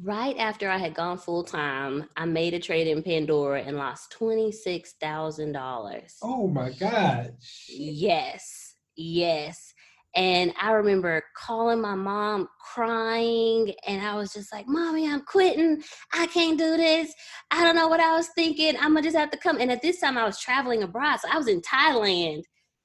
Right 0.04 0.36
after 0.38 0.70
I 0.70 0.78
had 0.78 0.96
gone 0.96 1.18
full 1.18 1.46
time, 1.46 2.10
I 2.18 2.26
made 2.26 2.54
a 2.54 2.60
trade 2.60 2.88
in 2.88 3.04
Pandora 3.04 3.62
and 3.62 3.78
lost 3.78 4.14
$26,000. 4.20 6.14
Oh 6.22 6.50
my 6.50 6.72
God. 6.72 7.38
Yes, 7.70 8.76
yes. 8.98 9.74
And 10.16 10.54
I 10.60 10.72
remember 10.72 11.24
calling 11.38 11.82
my 11.82 11.94
mom 11.94 12.48
crying, 12.74 13.72
and 13.88 14.02
I 14.06 14.16
was 14.16 14.34
just 14.34 14.52
like, 14.52 14.66
Mommy, 14.68 15.08
I'm 15.08 15.22
quitting. 15.22 15.84
I 16.14 16.26
can't 16.28 16.58
do 16.58 16.78
this. 16.78 17.14
I 17.52 17.64
don't 17.64 17.76
know 17.76 17.88
what 17.88 18.00
I 18.00 18.16
was 18.16 18.30
thinking. 18.36 18.76
I'm 18.78 18.94
gonna 18.94 19.04
just 19.04 19.16
have 19.16 19.30
to 19.32 19.38
come. 19.38 19.60
And 19.60 19.72
at 19.72 19.82
this 19.82 20.00
time, 20.00 20.18
I 20.18 20.26
was 20.26 20.40
traveling 20.40 20.82
abroad. 20.82 21.20
So 21.20 21.30
I 21.32 21.38
was 21.38 21.48
in 21.48 21.62
Thailand, 21.62 22.42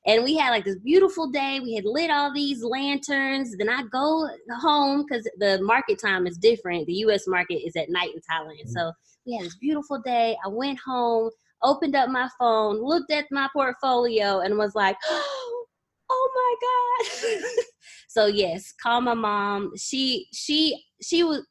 and 0.07 0.23
we 0.23 0.37
had 0.37 0.51
like 0.51 0.65
this 0.65 0.79
beautiful 0.81 1.31
day. 1.31 1.61
We 1.61 1.75
had 1.75 1.87
lit 1.87 2.11
all 2.11 2.33
these 2.33 2.63
lanterns. 2.63 3.57
Then 3.57 3.71
I 3.71 3.83
go 3.91 4.29
home 4.61 5.05
because 5.09 5.29
the 5.39 5.61
market 5.63 5.99
time 5.99 6.27
is 6.27 6.37
different. 6.37 6.87
The 6.87 7.05
US 7.07 7.27
market 7.27 7.67
is 7.67 7.75
at 7.77 7.89
night 7.89 8.11
in 8.15 8.21
Thailand. 8.21 8.67
Mm-hmm. 8.67 8.73
So 8.73 8.93
we 9.27 9.37
had 9.37 9.47
this 9.47 9.57
beautiful 9.57 10.01
day. 10.05 10.37
I 10.45 10.49
went 10.49 10.79
home, 10.85 11.31
opened 11.63 11.97
up 11.97 12.11
my 12.11 12.29
phone, 12.39 12.83
looked 12.83 13.11
at 13.11 13.25
my 13.31 13.49
portfolio, 13.55 14.41
and 14.41 14.59
was 14.59 14.75
like, 14.75 14.97
oh, 15.09 15.64
oh 16.11 16.31
my 16.35 17.33
god. 17.33 17.43
So 18.09 18.27
yes 18.27 18.73
call 18.81 19.01
my 19.01 19.15
mom. 19.15 19.73
She 19.77 20.29
she 20.33 20.85
she 21.03 21.25
was 21.25 21.45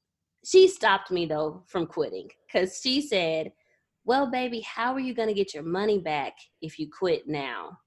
she 0.45 0.69
stopped 0.69 1.11
me 1.11 1.25
though 1.25 1.63
from 1.67 1.87
quitting 1.87 2.29
because 2.47 2.79
she 2.81 3.01
said 3.01 3.51
well 4.05 4.31
baby 4.31 4.61
how 4.61 4.93
are 4.93 4.99
you 4.99 5.13
going 5.13 5.27
to 5.27 5.33
get 5.33 5.53
your 5.53 5.63
money 5.63 5.99
back 5.99 6.33
if 6.61 6.79
you 6.79 6.87
quit 6.89 7.27
now? 7.27 7.77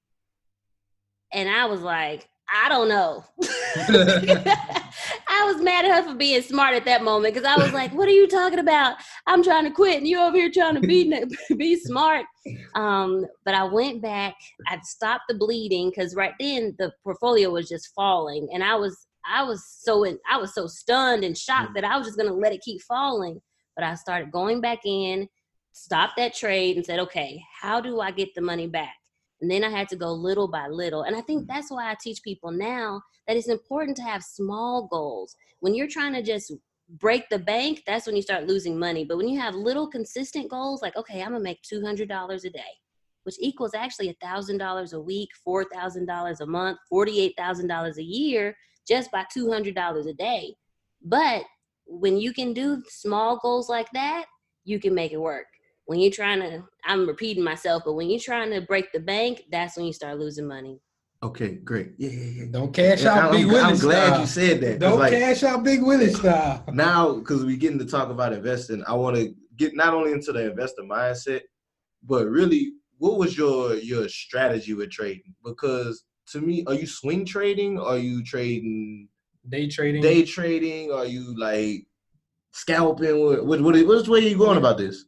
And 1.32 1.48
i 1.48 1.64
was 1.64 1.80
like 1.80 2.28
i 2.52 2.68
don't 2.68 2.88
know 2.88 3.24
was 5.46 5.62
mad 5.62 5.84
at 5.84 6.04
her 6.04 6.10
for 6.10 6.16
being 6.16 6.42
smart 6.42 6.74
at 6.74 6.84
that 6.84 7.02
moment 7.02 7.34
because 7.34 7.46
i 7.46 7.56
was 7.56 7.72
like 7.72 7.92
what 7.92 8.08
are 8.08 8.12
you 8.12 8.28
talking 8.28 8.58
about 8.58 8.96
i'm 9.26 9.42
trying 9.42 9.64
to 9.64 9.70
quit 9.70 9.98
and 9.98 10.08
you 10.08 10.20
over 10.20 10.36
here 10.36 10.50
trying 10.52 10.74
to 10.74 10.80
be 10.80 11.24
be 11.56 11.76
smart 11.76 12.26
um, 12.74 13.26
but 13.44 13.54
I 13.54 13.64
went 13.64 14.02
back. 14.02 14.34
I 14.68 14.78
stopped 14.82 15.24
the 15.28 15.34
bleeding 15.34 15.90
because 15.90 16.14
right 16.14 16.34
then 16.38 16.74
the 16.78 16.92
portfolio 17.02 17.50
was 17.50 17.68
just 17.68 17.92
falling, 17.94 18.48
and 18.52 18.62
I 18.62 18.74
was 18.76 19.06
I 19.28 19.42
was 19.42 19.64
so 19.66 20.04
in, 20.04 20.18
I 20.30 20.38
was 20.38 20.54
so 20.54 20.66
stunned 20.66 21.24
and 21.24 21.36
shocked 21.36 21.74
that 21.74 21.84
I 21.84 21.96
was 21.96 22.06
just 22.06 22.18
gonna 22.18 22.32
let 22.32 22.52
it 22.52 22.62
keep 22.62 22.80
falling. 22.82 23.40
But 23.74 23.84
I 23.84 23.94
started 23.94 24.30
going 24.30 24.60
back 24.60 24.80
in, 24.84 25.28
stopped 25.72 26.16
that 26.16 26.34
trade, 26.34 26.76
and 26.76 26.86
said, 26.86 27.00
okay, 27.00 27.42
how 27.60 27.80
do 27.80 28.00
I 28.00 28.10
get 28.10 28.34
the 28.34 28.40
money 28.40 28.66
back? 28.66 28.94
And 29.40 29.50
then 29.50 29.64
I 29.64 29.70
had 29.70 29.88
to 29.90 29.96
go 29.96 30.12
little 30.12 30.48
by 30.48 30.68
little. 30.68 31.02
And 31.02 31.14
I 31.14 31.20
think 31.20 31.44
mm. 31.44 31.46
that's 31.48 31.70
why 31.70 31.90
I 31.90 31.96
teach 32.00 32.22
people 32.22 32.50
now 32.50 33.02
that 33.26 33.36
it's 33.36 33.48
important 33.48 33.96
to 33.98 34.02
have 34.02 34.22
small 34.22 34.88
goals. 34.90 35.36
When 35.60 35.74
you're 35.74 35.88
trying 35.88 36.14
to 36.14 36.22
just 36.22 36.52
break 36.88 37.28
the 37.28 37.38
bank, 37.38 37.82
that's 37.86 38.06
when 38.06 38.16
you 38.16 38.22
start 38.22 38.46
losing 38.46 38.78
money. 38.78 39.04
But 39.04 39.16
when 39.16 39.28
you 39.28 39.40
have 39.40 39.54
little 39.54 39.88
consistent 39.88 40.50
goals, 40.50 40.82
like, 40.82 40.96
okay, 40.96 41.20
I'm 41.20 41.32
gonna 41.32 41.40
make 41.40 41.62
$200 41.62 42.44
a 42.44 42.50
day, 42.50 42.60
which 43.24 43.36
equals 43.40 43.74
actually 43.74 44.08
$1,000 44.22 44.92
a 44.92 45.00
week, 45.00 45.30
$4,000 45.46 46.40
a 46.40 46.46
month, 46.46 46.78
$48,000 46.90 47.96
a 47.96 48.02
year 48.02 48.56
just 48.86 49.10
by 49.10 49.24
$200 49.36 50.06
a 50.06 50.12
day. 50.12 50.54
But 51.02 51.44
when 51.86 52.16
you 52.16 52.32
can 52.32 52.52
do 52.52 52.82
small 52.88 53.38
goals 53.38 53.68
like 53.68 53.90
that, 53.92 54.26
you 54.64 54.78
can 54.78 54.94
make 54.94 55.12
it 55.12 55.20
work. 55.20 55.46
When 55.86 56.00
you're 56.00 56.10
trying 56.12 56.40
to, 56.40 56.64
I'm 56.84 57.06
repeating 57.06 57.44
myself, 57.44 57.82
but 57.84 57.94
when 57.94 58.10
you're 58.10 58.20
trying 58.20 58.50
to 58.50 58.60
break 58.60 58.92
the 58.92 59.00
bank, 59.00 59.44
that's 59.50 59.76
when 59.76 59.86
you 59.86 59.92
start 59.92 60.18
losing 60.18 60.46
money. 60.46 60.80
Okay, 61.22 61.54
great. 61.56 61.92
Yeah, 61.96 62.10
yeah, 62.10 62.42
yeah. 62.42 62.44
Don't 62.50 62.72
cash 62.74 63.02
Yeah, 63.04 63.12
out 63.14 63.32
I'm- 63.34 63.48
Big 63.48 63.54
I'm 63.56 63.76
glad 63.78 64.06
style. 64.08 64.20
you 64.20 64.26
said 64.26 64.60
that 64.60 64.78
Don't 64.80 64.98
like- 64.98 65.12
cash 65.12 65.42
out 65.44 65.64
Big 65.64 65.82
Willie 65.82 66.12
style. 66.12 66.64
now 66.72 67.14
because 67.14 67.44
we're 67.44 67.56
getting 67.56 67.78
to 67.78 67.86
talk 67.86 68.10
about 68.10 68.32
investing 68.34 68.84
i 68.86 68.92
want 68.94 69.16
to 69.16 69.34
get 69.56 69.74
not 69.74 69.94
only 69.94 70.12
into 70.12 70.30
the 70.32 70.50
investor 70.50 70.82
mindset 70.82 71.40
but 72.02 72.26
really 72.26 72.72
what 72.98 73.16
was 73.18 73.36
your 73.36 73.74
your 73.76 74.08
strategy 74.08 74.74
with 74.74 74.90
trading 74.90 75.34
because 75.42 76.04
to 76.32 76.40
me 76.40 76.62
are 76.66 76.74
you 76.74 76.86
swing 76.86 77.24
trading 77.24 77.80
are 77.80 77.96
you 77.98 78.22
trading 78.22 79.08
day 79.48 79.66
trading 79.68 80.02
day 80.02 80.22
trading 80.22 80.92
are 80.92 81.06
you 81.06 81.34
like 81.38 81.86
scalping 82.52 83.24
what 83.24 83.44
what, 83.46 83.60
what 83.62 83.74
which 83.86 84.08
way 84.08 84.18
are 84.18 84.28
you 84.28 84.36
going 84.38 84.58
about 84.58 84.76
this 84.78 85.06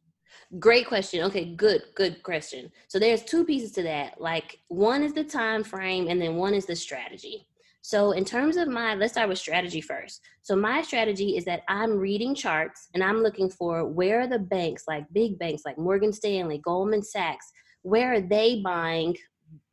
Great 0.59 0.87
question. 0.87 1.25
Okay, 1.25 1.55
good, 1.57 1.83
good 1.95 2.23
question. 2.23 2.73
So 2.89 2.99
there's 2.99 3.23
two 3.23 3.45
pieces 3.45 3.71
to 3.73 3.83
that. 3.83 4.19
Like 4.19 4.59
one 4.69 5.03
is 5.03 5.13
the 5.13 5.25
time 5.25 5.63
frame 5.63 6.09
and 6.09 6.21
then 6.21 6.37
one 6.37 6.55
is 6.55 6.65
the 6.65 6.75
strategy. 6.75 7.47
So 7.83 8.13
in 8.13 8.25
terms 8.25 8.57
of 8.57 8.67
my 8.67 8.95
let's 8.95 9.13
start 9.13 9.29
with 9.29 9.39
strategy 9.39 9.83
first. 9.83 10.23
So 10.41 10.57
my 10.57 10.81
strategy 10.81 11.37
is 11.37 11.45
that 11.45 11.65
I'm 11.69 11.99
reading 11.99 12.35
charts 12.35 12.89
and 12.95 13.05
I'm 13.05 13.23
looking 13.23 13.51
for 13.51 13.87
where 13.87 14.23
are 14.23 14.27
the 14.27 14.39
banks 14.39 14.85
like 14.89 15.05
big 15.13 15.39
banks 15.39 15.63
like 15.67 15.77
Morgan 15.77 16.15
Stanley, 16.15 16.59
Goldman 16.59 17.03
Sachs, 17.03 17.53
where 17.83 18.15
are 18.15 18.21
they 18.21 18.63
buying 18.65 19.17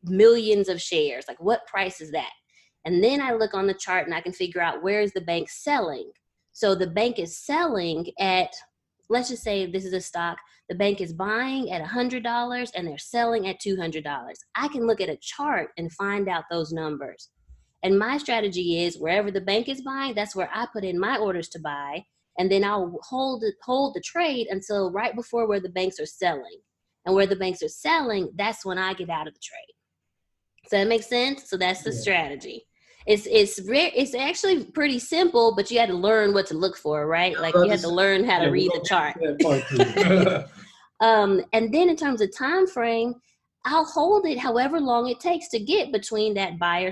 millions 0.03 0.67
of 0.67 0.81
shares? 0.81 1.25
Like 1.27 1.39
what 1.39 1.65
price 1.67 2.01
is 2.01 2.11
that? 2.11 2.31
And 2.83 3.01
then 3.01 3.21
I 3.21 3.31
look 3.31 3.53
on 3.53 3.65
the 3.65 3.73
chart 3.73 4.07
and 4.07 4.13
I 4.13 4.21
can 4.21 4.33
figure 4.33 4.61
out 4.61 4.83
where 4.83 4.99
is 4.99 5.13
the 5.13 5.21
bank 5.21 5.49
selling. 5.49 6.11
So 6.51 6.75
the 6.75 6.87
bank 6.87 7.17
is 7.17 7.37
selling 7.37 8.07
at 8.19 8.53
let's 9.09 9.29
just 9.29 9.43
say 9.43 9.65
this 9.65 9.85
is 9.85 9.93
a 9.93 10.01
stock 10.01 10.37
the 10.69 10.75
bank 10.75 10.99
is 10.99 11.13
buying 11.13 11.71
at 11.71 11.85
$100 11.85 12.71
and 12.75 12.87
they're 12.87 12.97
selling 12.97 13.47
at 13.47 13.59
$200 13.61 14.03
i 14.55 14.67
can 14.67 14.87
look 14.87 15.01
at 15.01 15.09
a 15.09 15.17
chart 15.21 15.69
and 15.77 15.91
find 15.93 16.27
out 16.27 16.45
those 16.49 16.71
numbers. 16.71 17.29
And 17.83 17.99
my 17.99 18.17
strategy 18.17 18.83
is 18.83 18.97
wherever 18.97 19.29
the 19.29 19.41
bank 19.41 19.69
is 19.69 19.81
buying 19.81 20.15
that's 20.15 20.35
where 20.35 20.49
i 20.53 20.65
put 20.73 20.83
in 20.83 20.99
my 20.99 21.17
orders 21.17 21.49
to 21.49 21.59
buy 21.59 22.03
and 22.39 22.51
then 22.51 22.63
i'll 22.63 22.99
hold 23.03 23.43
it, 23.43 23.55
hold 23.63 23.93
the 23.93 24.01
trade 24.01 24.47
until 24.49 24.91
right 24.91 25.15
before 25.15 25.47
where 25.47 25.59
the 25.59 25.69
banks 25.69 25.99
are 25.99 26.05
selling. 26.05 26.59
And 27.05 27.13
where 27.15 27.27
the 27.27 27.35
banks 27.35 27.61
are 27.61 27.69
selling 27.69 28.31
that's 28.35 28.65
when 28.65 28.77
i 28.77 28.93
get 28.93 29.09
out 29.09 29.27
of 29.27 29.33
the 29.33 29.39
trade. 29.43 29.75
So 30.67 30.77
that 30.77 30.87
makes 30.87 31.07
sense? 31.07 31.47
So 31.49 31.57
that's 31.57 31.83
the 31.83 31.91
Yeah. 31.91 31.99
strategy 31.99 32.65
it's 33.05 33.27
it's 33.29 33.59
re- 33.67 33.93
it's 33.95 34.15
actually 34.15 34.65
pretty 34.65 34.99
simple, 34.99 35.53
but 35.55 35.69
you 35.69 35.79
had 35.79 35.89
to 35.89 35.95
learn 35.95 36.33
what 36.33 36.47
to 36.47 36.55
look 36.55 36.75
for, 36.77 37.05
right? 37.05 37.39
Like 37.39 37.53
you 37.53 37.69
had 37.69 37.81
to 37.81 37.89
learn 37.89 38.23
how 38.23 38.39
to 38.39 38.49
read 38.49 38.71
the 38.73 38.83
chart. 38.87 39.15
gonna 39.19 39.37
get 39.37 39.39
to 39.39 40.05
that 40.07 40.19
part 40.19 40.49
too. 40.49 41.05
um, 41.05 41.41
and 41.53 41.73
then 41.73 41.89
in 41.89 41.95
terms 41.95 42.21
of 42.21 42.35
time 42.35 42.65
frame, 42.65 43.13
I'll 43.65 43.85
hold 43.85 44.25
it 44.25 44.39
however 44.39 44.79
long 44.79 45.07
it 45.09 45.19
takes 45.19 45.49
to 45.49 45.59
get 45.59 45.91
between 45.91 46.33
that 46.35 46.57
buyer 46.57 46.91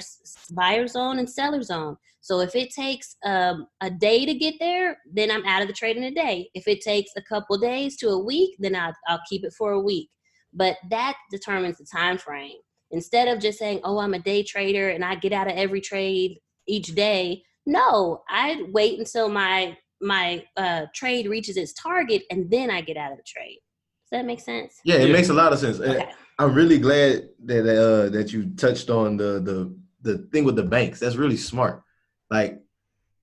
buyer 0.52 0.88
zone 0.88 1.20
and 1.20 1.30
seller 1.30 1.64
zone. 1.64 1.98
So 2.22 2.40
if 2.40 2.56
it 2.56 2.72
takes 2.72 3.18
um, 3.26 3.68
a 3.82 3.90
day 3.90 4.26
to 4.26 4.34
get 4.34 4.56
there, 4.60 4.98
then 5.12 5.30
I'm 5.30 5.46
out 5.46 5.62
of 5.62 5.68
the 5.68 5.74
trade 5.74 5.98
in 5.98 6.04
a 6.04 6.12
day. 6.12 6.50
If 6.54 6.68
it 6.68 6.82
takes 6.82 7.12
a 7.18 7.22
couple 7.22 7.58
days 7.58 7.98
to 7.98 8.10
a 8.10 8.24
week, 8.24 8.56
then 8.60 8.76
I'll, 8.76 8.94
I'll 9.08 9.22
keep 9.30 9.44
it 9.44 9.54
for 9.58 9.74
a 9.74 9.80
week. 9.80 10.10
But 10.54 10.78
that 10.90 11.16
determines 11.32 11.80
the 11.80 11.86
time 11.92 12.18
frame. 12.18 12.56
Instead 12.94 13.28
of 13.28 13.40
just 13.40 13.60
saying, 13.60 13.82
"Oh, 13.84 13.98
I'm 13.98 14.14
a 14.14 14.20
day 14.20 14.44
trader 14.44 14.90
and 14.90 15.04
I 15.04 15.16
get 15.16 15.34
out 15.34 15.48
of 15.48 15.58
every 15.58 15.82
trade 15.82 16.40
each 16.68 16.96
day," 16.96 17.44
no, 17.66 18.24
I 18.30 18.64
wait 18.72 19.00
until 19.00 19.30
my 19.30 19.78
my 20.02 20.46
uh, 20.58 20.86
trade 20.94 21.28
reaches 21.28 21.58
its 21.58 21.74
target 21.74 22.24
and 22.30 22.50
then 22.52 22.70
I 22.70 22.82
get 22.82 22.98
out 22.98 23.12
of 23.12 23.18
the 23.18 23.24
trade. 23.24 23.60
Does 24.06 24.20
that 24.20 24.26
make 24.26 24.40
sense? 24.40 24.80
Yeah, 24.84 24.98
it 24.98 25.12
makes 25.12 25.30
a 25.30 25.34
lot 25.34 25.54
of 25.54 25.60
sense. 25.60 25.80
Okay. 25.80 26.10
I'm 26.40 26.54
really 26.54 26.78
glad 26.78 27.30
that 27.46 27.62
uh, 27.62 28.10
that 28.10 28.34
you 28.34 28.54
touched 28.56 28.90
on 28.90 29.18
the 29.18 29.40
the 29.40 29.76
the 30.02 30.18
thing 30.32 30.44
with 30.44 30.56
the 30.56 30.64
banks. 30.64 31.00
That's 31.00 31.16
really 31.16 31.38
smart. 31.38 31.84
Like 32.30 32.62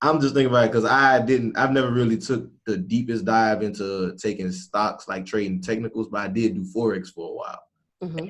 I'm 0.01 0.19
just 0.19 0.33
thinking 0.33 0.49
about 0.49 0.65
it 0.65 0.71
because 0.71 0.85
I 0.85 1.21
didn't. 1.21 1.57
I've 1.57 1.71
never 1.71 1.91
really 1.91 2.17
took 2.17 2.49
the 2.65 2.77
deepest 2.77 3.25
dive 3.25 3.61
into 3.61 4.15
taking 4.17 4.51
stocks 4.51 5.07
like 5.07 5.25
trading 5.25 5.61
technicals, 5.61 6.07
but 6.09 6.21
I 6.21 6.27
did 6.27 6.55
do 6.55 6.63
forex 6.63 7.09
for 7.09 7.29
a 7.29 7.33
while. 7.33 7.63
Mm-hmm. 8.03 8.29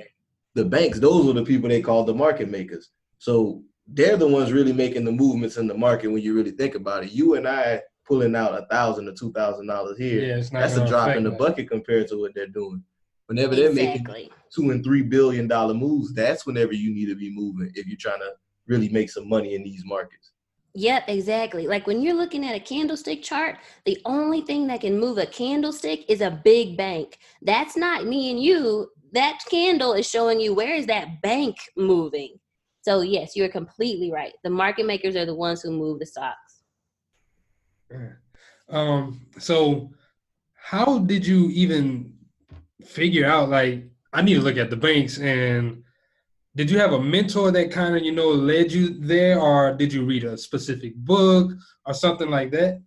The 0.55 0.65
banks, 0.65 0.99
those 0.99 1.25
were 1.25 1.33
the 1.33 1.45
people 1.45 1.69
they 1.69 1.81
called 1.81 2.07
the 2.07 2.13
market 2.13 2.49
makers. 2.49 2.91
So 3.19 3.63
they're 3.87 4.17
the 4.17 4.27
ones 4.27 4.51
really 4.51 4.73
making 4.73 5.05
the 5.05 5.11
movements 5.11 5.57
in 5.57 5.67
the 5.67 5.73
market 5.73 6.09
when 6.09 6.21
you 6.21 6.33
really 6.33 6.51
think 6.51 6.75
about 6.75 7.03
it. 7.03 7.11
You 7.11 7.35
and 7.35 7.47
I 7.47 7.81
pulling 8.05 8.35
out 8.35 8.57
a 8.57 8.65
thousand 8.65 9.07
or 9.07 9.13
two 9.13 9.31
thousand 9.31 9.67
dollars 9.67 9.97
here, 9.97 10.37
yeah, 10.37 10.43
that's 10.51 10.75
a 10.75 10.87
drop 10.87 11.15
in 11.15 11.23
the 11.23 11.29
that. 11.29 11.39
bucket 11.39 11.69
compared 11.69 12.07
to 12.09 12.19
what 12.19 12.33
they're 12.35 12.47
doing. 12.47 12.83
Whenever 13.27 13.55
they're 13.55 13.73
making 13.73 14.01
Exactly. 14.01 14.31
two 14.53 14.71
and 14.71 14.83
three 14.83 15.01
billion 15.01 15.47
dollar 15.47 15.73
moves, 15.73 16.13
that's 16.13 16.45
whenever 16.45 16.73
you 16.73 16.93
need 16.93 17.05
to 17.07 17.15
be 17.15 17.33
moving 17.33 17.71
if 17.75 17.87
you're 17.87 17.97
trying 17.97 18.19
to 18.19 18.31
really 18.67 18.89
make 18.89 19.09
some 19.09 19.29
money 19.29 19.55
in 19.55 19.63
these 19.63 19.83
markets. 19.85 20.31
Yep, 20.73 21.03
exactly. 21.07 21.67
Like 21.67 21.85
when 21.87 22.01
you're 22.01 22.15
looking 22.15 22.45
at 22.45 22.55
a 22.55 22.59
candlestick 22.59 23.21
chart, 23.21 23.57
the 23.85 23.99
only 24.05 24.41
thing 24.41 24.67
that 24.67 24.81
can 24.81 24.99
move 24.99 25.17
a 25.17 25.25
candlestick 25.25 26.09
is 26.09 26.21
a 26.21 26.41
big 26.43 26.77
bank. 26.77 27.19
That's 27.41 27.75
not 27.75 28.05
me 28.05 28.31
and 28.31 28.41
you. 28.41 28.89
That 29.13 29.39
candle 29.49 29.93
is 29.93 30.09
showing 30.09 30.39
you 30.39 30.53
where 30.53 30.73
is 30.73 30.85
that 30.87 31.21
bank 31.21 31.57
moving. 31.75 32.39
So 32.81 33.01
yes, 33.01 33.35
you're 33.35 33.49
completely 33.49 34.11
right. 34.11 34.33
The 34.43 34.49
market 34.49 34.85
makers 34.85 35.15
are 35.15 35.25
the 35.25 35.35
ones 35.35 35.61
who 35.61 35.71
move 35.71 35.99
the 35.99 36.05
stocks. 36.05 36.63
Um, 38.69 39.27
so 39.37 39.91
how 40.55 40.99
did 40.99 41.25
you 41.27 41.49
even 41.49 42.13
figure 42.85 43.25
out 43.25 43.49
like 43.49 43.85
I 44.13 44.21
need 44.21 44.35
to 44.35 44.41
look 44.41 44.57
at 44.57 44.69
the 44.69 44.77
banks 44.77 45.19
and 45.19 45.83
did 46.55 46.69
you 46.69 46.79
have 46.79 46.93
a 46.93 47.01
mentor 47.01 47.51
that 47.51 47.71
kind 47.71 47.95
of 47.95 48.03
you 48.03 48.11
know 48.11 48.29
led 48.29 48.71
you 48.71 48.99
there 48.99 49.39
or 49.39 49.73
did 49.73 49.93
you 49.93 50.05
read 50.05 50.23
a 50.23 50.37
specific 50.37 50.95
book 50.95 51.51
or 51.85 51.93
something 51.93 52.29
like 52.29 52.51
that? 52.51 52.81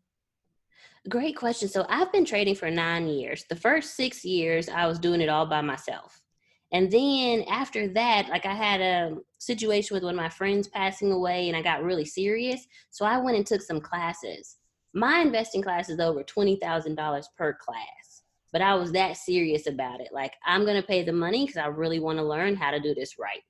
Great 1.09 1.37
question. 1.37 1.69
So 1.69 1.85
I've 1.91 2.11
been 2.13 2.25
trading 2.25 2.55
for 2.55 2.71
nine 2.71 3.09
years. 3.09 3.45
The 3.51 3.57
first 3.57 3.95
six 3.95 4.25
years, 4.25 4.71
I 4.71 4.87
was 4.87 4.99
doing 4.99 5.21
it 5.21 5.29
all 5.29 5.45
by 5.45 5.61
myself. 5.61 6.23
And 6.73 6.91
then 6.91 7.45
after 7.51 7.89
that, 7.89 8.29
like 8.31 8.47
I 8.47 8.55
had 8.55 8.81
a 8.81 9.17
situation 9.39 9.95
with 9.95 10.03
one 10.03 10.15
of 10.15 10.21
my 10.21 10.31
friends 10.31 10.67
passing 10.67 11.13
away 11.13 11.49
and 11.49 11.57
I 11.57 11.63
got 11.63 11.85
really 11.85 12.07
serious. 12.07 12.67
So 12.91 13.05
I 13.05 13.19
went 13.19 13.37
and 13.37 13.47
took 13.47 13.61
some 13.61 13.83
classes. 13.83 14.57
My 14.95 15.19
investing 15.19 15.61
class 15.61 15.91
is 15.91 16.01
over 16.01 16.25
$20,000 16.25 17.25
per 17.37 17.53
class. 17.53 18.23
But 18.51 18.63
I 18.63 18.75
was 18.75 18.91
that 18.93 19.19
serious 19.19 19.67
about 19.67 20.01
it. 20.01 20.09
Like, 20.13 20.35
I'm 20.47 20.65
going 20.65 20.81
to 20.81 20.87
pay 20.87 21.05
the 21.05 21.13
money 21.13 21.45
because 21.45 21.59
I 21.59 21.67
really 21.67 22.01
want 22.01 22.19
to 22.19 22.25
learn 22.25 22.57
how 22.57 22.71
to 22.71 22.81
do 22.81 22.95
this 22.95 23.19
right. 23.19 23.43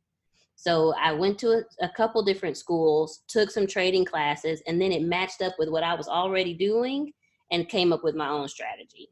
So 0.57 0.95
I 1.01 1.13
went 1.13 1.39
to 1.41 1.51
a, 1.51 1.63
a 1.85 1.91
couple 1.91 2.25
different 2.25 2.57
schools, 2.57 3.23
took 3.29 3.51
some 3.51 3.67
trading 3.67 4.07
classes, 4.07 4.63
and 4.67 4.81
then 4.81 4.93
it 4.93 5.03
matched 5.03 5.43
up 5.43 5.55
with 5.59 5.69
what 5.69 5.83
I 5.85 5.95
was 5.95 6.09
already 6.09 6.55
doing 6.55 7.13
and 7.51 7.69
came 7.69 7.93
up 7.93 8.03
with 8.05 8.15
my 8.15 8.29
own 8.29 8.49
strategy. 8.49 9.11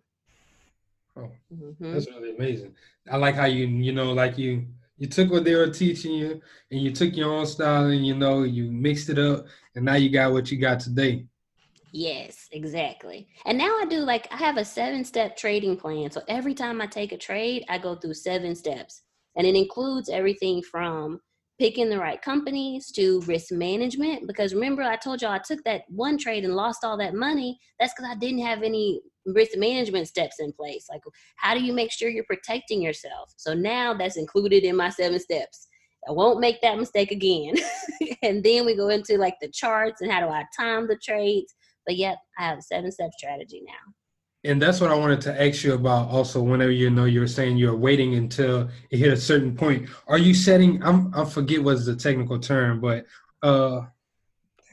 Oh, 1.17 1.31
Mhm. 1.53 1.93
that's 1.93 2.07
really 2.09 2.35
amazing. 2.35 2.75
I 3.11 3.17
like 3.17 3.35
how 3.35 3.47
you 3.47 3.67
you 3.67 3.93
know 3.93 4.13
like 4.13 4.39
you 4.39 4.67
you 4.97 5.07
took 5.09 5.31
what 5.31 5.45
they 5.45 5.55
were 5.55 5.69
teaching 5.71 6.13
you 6.15 6.41
and 6.71 6.81
you 6.81 6.93
took 6.93 7.17
your 7.17 7.33
own 7.33 7.47
style 7.47 7.87
and 7.87 8.07
you 8.07 8.15
know 8.15 8.45
you 8.45 8.71
mixed 8.71 9.09
it 9.11 9.19
up 9.19 9.47
and 9.75 9.85
now 9.85 9.95
you 9.95 10.09
got 10.11 10.33
what 10.33 10.51
you 10.51 10.59
got 10.59 10.81
today. 10.81 11.27
Yes, 11.93 12.49
exactly. 12.53 13.29
And 13.45 13.59
now 13.59 13.79
I 13.79 13.85
do 13.85 13.99
like 13.99 14.27
I 14.33 14.37
have 14.37 14.57
a 14.57 14.65
seven 14.65 15.05
step 15.05 15.37
trading 15.37 15.77
plan. 15.77 16.11
So 16.11 16.23
every 16.29 16.55
time 16.55 16.81
I 16.81 16.87
take 16.87 17.13
a 17.13 17.19
trade, 17.19 17.65
I 17.69 17.77
go 17.79 17.95
through 17.95 18.15
seven 18.15 18.55
steps. 18.55 19.03
And 19.37 19.47
it 19.47 19.55
includes 19.55 20.09
everything 20.09 20.63
from 20.63 21.21
picking 21.59 21.89
the 21.89 21.99
right 21.99 22.21
companies 22.21 22.91
to 22.93 23.21
risk 23.23 23.53
management. 23.53 24.27
Because 24.27 24.55
remember, 24.55 24.83
I 24.83 24.97
told 24.97 25.23
y'all 25.23 25.33
I 25.33 25.39
took 25.39 25.63
that 25.65 25.83
one 25.89 26.19
trade 26.19 26.45
and 26.45 26.55
lost 26.55 26.85
all 26.85 26.97
that 26.99 27.15
money. 27.15 27.59
That's 27.79 27.93
because 27.95 28.11
I 28.11 28.19
didn't 28.19 28.45
have 28.45 28.63
any 28.63 29.01
risk 29.27 29.57
management 29.57 30.09
steps 30.09 30.37
in 30.41 30.53
place. 30.53 30.87
Like, 30.91 31.03
how 31.37 31.55
do 31.55 31.63
you 31.63 31.73
make 31.73 31.93
sure 31.93 32.09
you're 32.09 32.25
protecting 32.25 32.83
yourself? 32.83 33.33
So 33.37 33.55
now 33.55 33.95
that's 33.95 34.17
included 34.17 34.65
in 34.65 34.77
my 34.77 34.89
seven 34.89 35.21
steps. 35.21 35.69
I 36.09 36.13
won't 36.13 36.41
make 36.41 36.61
that 36.63 36.79
mistake 36.79 37.13
again. 37.13 37.55
and 38.23 38.43
then 38.43 38.67
we 38.67 38.75
go 38.75 38.89
into 38.89 39.19
like 39.19 39.37
the 39.41 39.49
charts 39.49 40.01
and 40.01 40.11
how 40.11 40.21
do 40.21 40.27
I 40.27 40.45
time 40.59 40.89
the 40.89 40.97
trades. 40.97 41.55
But 41.87 41.97
yep, 41.97 42.19
I 42.39 42.45
have 42.45 42.59
a 42.59 42.63
seven 42.63 42.91
step 42.91 43.11
strategy 43.17 43.63
now. 43.65 43.93
And 44.45 44.61
that's 44.61 44.81
what 44.81 44.91
I 44.91 44.95
wanted 44.95 45.21
to 45.23 45.43
ask 45.43 45.63
you 45.63 45.75
about 45.75 46.09
also 46.09 46.43
whenever 46.43 46.73
you 46.73 46.91
know 46.91 47.05
you're 47.05 47.29
saying 47.29 47.59
you're 47.59 47.77
waiting 47.77 48.17
until 48.17 48.69
it 48.91 48.99
hit 48.99 49.13
a 49.13 49.17
certain 49.17 49.57
point. 49.57 49.89
Are 50.09 50.19
you 50.19 50.35
setting 50.35 50.83
I'm 50.83 51.15
I 51.15 51.25
forget 51.25 51.63
what's 51.63 51.87
the 51.87 51.95
technical 51.95 52.39
term, 52.39 52.81
but 52.81 53.07
uh 53.43 53.83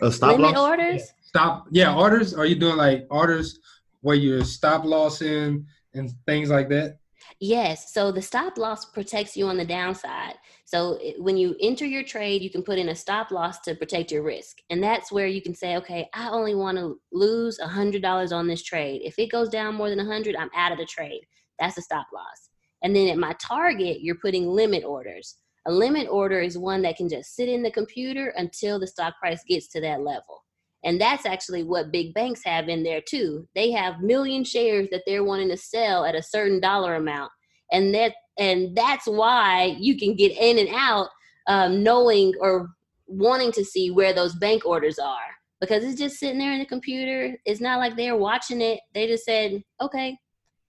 a 0.02 0.12
stop 0.12 0.40
Limit 0.40 0.58
orders? 0.58 1.04
Stop 1.22 1.68
yeah, 1.72 1.96
orders. 1.96 2.34
Are 2.34 2.46
you 2.46 2.56
doing 2.56 2.78
like 2.78 3.06
orders 3.10 3.60
where 4.02 4.16
you're 4.16 4.44
stop 4.44 4.86
lossing 4.86 5.68
and 5.94 6.12
things 6.26 6.50
like 6.50 6.70
that? 6.70 6.99
Yes. 7.42 7.94
So 7.94 8.12
the 8.12 8.22
stop 8.22 8.58
loss 8.58 8.84
protects 8.84 9.38
you 9.38 9.48
on 9.48 9.56
the 9.56 9.64
downside. 9.64 10.34
So 10.66 11.00
when 11.20 11.38
you 11.38 11.56
enter 11.62 11.86
your 11.86 12.04
trade, 12.04 12.42
you 12.42 12.50
can 12.50 12.64
put 12.64 12.78
in 12.78 12.90
a 12.90 12.96
stop 12.96 13.32
loss 13.32 13.62
to 13.62 13.76
protect 13.76 14.12
your 14.12 14.24
risk. 14.24 14.58
And 14.70 14.84
that's 14.84 15.10
where 15.10 15.28
you 15.28 15.42
can 15.42 15.56
say, 15.56 15.78
okay, 15.78 16.10
I 16.14 16.30
only 16.30 16.54
want 16.54 16.78
to 16.78 17.00
lose 17.14 17.58
$100 17.58 18.32
on 18.34 18.48
this 18.48 18.62
trade. 18.62 19.02
If 19.06 19.18
it 19.18 19.32
goes 19.32 19.48
down 19.48 19.76
more 19.76 19.90
than 19.90 20.00
100, 20.00 20.36
I'm 20.36 20.50
out 20.54 20.74
of 20.74 20.78
the 20.78 20.86
trade. 20.86 21.22
That's 21.60 21.78
a 21.78 21.82
stop 21.82 22.08
loss. 22.14 22.50
And 22.84 22.94
then 22.94 23.08
at 23.08 23.18
my 23.18 23.34
target, 23.42 24.02
you're 24.02 24.16
putting 24.16 24.48
limit 24.48 24.84
orders. 24.84 25.38
A 25.66 25.72
limit 25.72 26.08
order 26.10 26.42
is 26.42 26.58
one 26.58 26.82
that 26.82 26.98
can 26.98 27.08
just 27.08 27.36
sit 27.36 27.48
in 27.48 27.64
the 27.64 27.72
computer 27.72 28.34
until 28.36 28.80
the 28.80 28.88
stock 28.88 29.18
price 29.18 29.44
gets 29.48 29.68
to 29.70 29.82
that 29.82 30.02
level. 30.02 30.44
And 30.84 31.00
that's 31.00 31.26
actually 31.26 31.64
what 31.64 31.92
big 31.92 32.14
banks 32.14 32.42
have 32.46 32.70
in 32.70 32.84
there 32.84 33.02
too. 33.02 33.48
They 33.54 33.72
have 33.72 34.02
million 34.02 34.44
shares 34.44 34.88
that 34.92 35.04
they're 35.06 35.24
wanting 35.24 35.50
to 35.50 35.58
sell 35.58 36.06
at 36.06 36.16
a 36.16 36.24
certain 36.24 36.60
dollar 36.62 36.96
amount. 36.96 37.32
And 37.72 37.94
that 37.96 38.14
and 38.38 38.76
that's 38.76 39.06
why 39.06 39.76
you 39.80 39.98
can 39.98 40.16
get 40.16 40.32
in 40.32 40.60
and 40.60 40.70
out 40.74 41.10
um, 41.48 41.84
knowing 41.84 42.34
or 42.40 42.70
wanting 43.08 43.52
to 43.52 43.66
see 43.66 43.92
where 43.92 44.14
those 44.14 44.36
bank 44.36 44.66
orders 44.66 44.98
are 44.98 45.18
because 45.60 45.84
it's 45.84 46.00
just 46.00 46.20
sitting 46.20 46.40
there 46.40 46.54
in 46.54 46.60
the 46.60 46.66
computer. 46.66 47.36
It's 47.46 47.60
not 47.60 47.80
like 47.80 47.98
they're 47.98 48.16
watching 48.16 48.62
it. 48.62 48.80
They 48.94 49.08
just 49.08 49.26
said, 49.26 49.62
okay, 49.82 50.18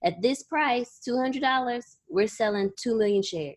at 0.03 0.21
this 0.21 0.43
price, 0.43 0.99
$200, 1.07 1.81
we're 2.09 2.27
selling 2.27 2.71
2 2.81 2.97
million 2.97 3.23
shares. 3.23 3.55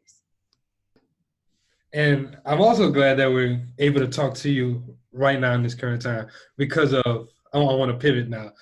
And 1.93 2.37
I'm 2.45 2.61
also 2.61 2.91
glad 2.91 3.19
that 3.19 3.33
we're 3.33 3.67
able 3.79 4.01
to 4.01 4.09
talk 4.09 4.35
to 4.35 4.51
you 4.51 4.83
right 5.15 5.41
now 5.41 5.55
in 5.55 5.63
this 5.63 5.75
current 5.75 6.03
time 6.03 6.27
because 6.57 6.93
of 6.93 7.29
I 7.55 7.59
want 7.59 7.93
to 7.93 7.99
pivot 7.99 8.29
now. 8.29 8.53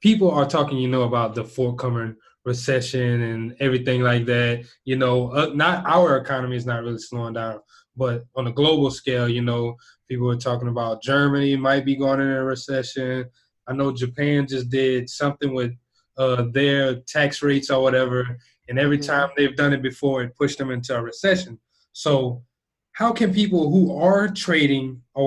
People 0.00 0.30
are 0.30 0.46
talking, 0.46 0.78
you 0.78 0.88
know, 0.88 1.02
about 1.02 1.34
the 1.34 1.44
forthcoming 1.44 2.16
recession 2.44 3.22
and 3.22 3.56
everything 3.60 4.02
like 4.02 4.26
that. 4.26 4.64
You 4.84 4.96
know, 4.96 5.30
uh, 5.32 5.50
not 5.54 5.84
our 5.86 6.16
economy 6.16 6.56
is 6.56 6.66
not 6.66 6.82
really 6.82 6.98
slowing 6.98 7.34
down, 7.34 7.60
but 7.96 8.24
on 8.34 8.46
a 8.46 8.52
global 8.52 8.90
scale, 8.90 9.28
you 9.28 9.42
know, 9.42 9.76
people 10.08 10.30
are 10.30 10.36
talking 10.36 10.68
about 10.68 11.02
Germany 11.02 11.56
might 11.56 11.84
be 11.84 11.96
going 11.96 12.20
into 12.20 12.38
a 12.38 12.44
recession. 12.44 13.26
I 13.66 13.72
know 13.72 13.92
Japan 13.92 14.46
just 14.46 14.70
did 14.70 15.08
something 15.08 15.54
with 15.54 15.72
uh, 16.16 16.46
their 16.52 16.96
tax 16.96 17.42
rates 17.42 17.70
or 17.70 17.82
whatever, 17.82 18.38
and 18.68 18.78
every 18.78 18.98
time 18.98 19.30
they've 19.36 19.56
done 19.56 19.72
it 19.72 19.82
before, 19.82 20.22
it 20.22 20.36
pushed 20.36 20.58
them 20.58 20.70
into 20.70 20.96
a 20.96 21.02
recession. 21.02 21.58
So, 21.92 22.42
how 22.92 23.12
can 23.12 23.34
people 23.34 23.70
who 23.70 23.98
are 23.98 24.28
trading 24.28 25.02
or 25.14 25.26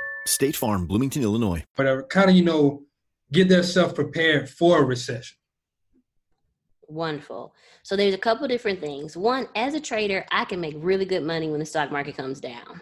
State 0.25 0.55
Farm, 0.55 0.85
Bloomington, 0.85 1.23
Illinois. 1.23 1.63
Whatever, 1.75 2.03
kind 2.03 2.29
of, 2.29 2.35
you 2.35 2.43
know, 2.43 2.83
get 3.31 3.49
themselves 3.49 3.93
prepared 3.93 4.49
for 4.49 4.79
a 4.79 4.83
recession. 4.83 5.37
Wonderful. 6.87 7.53
So 7.83 7.95
there's 7.95 8.13
a 8.13 8.19
couple 8.19 8.47
different 8.47 8.81
things. 8.81 9.15
One, 9.15 9.47
as 9.55 9.73
a 9.73 9.79
trader, 9.79 10.25
I 10.31 10.45
can 10.45 10.59
make 10.59 10.75
really 10.77 11.05
good 11.05 11.23
money 11.23 11.49
when 11.49 11.59
the 11.59 11.65
stock 11.65 11.91
market 11.91 12.17
comes 12.17 12.39
down. 12.41 12.81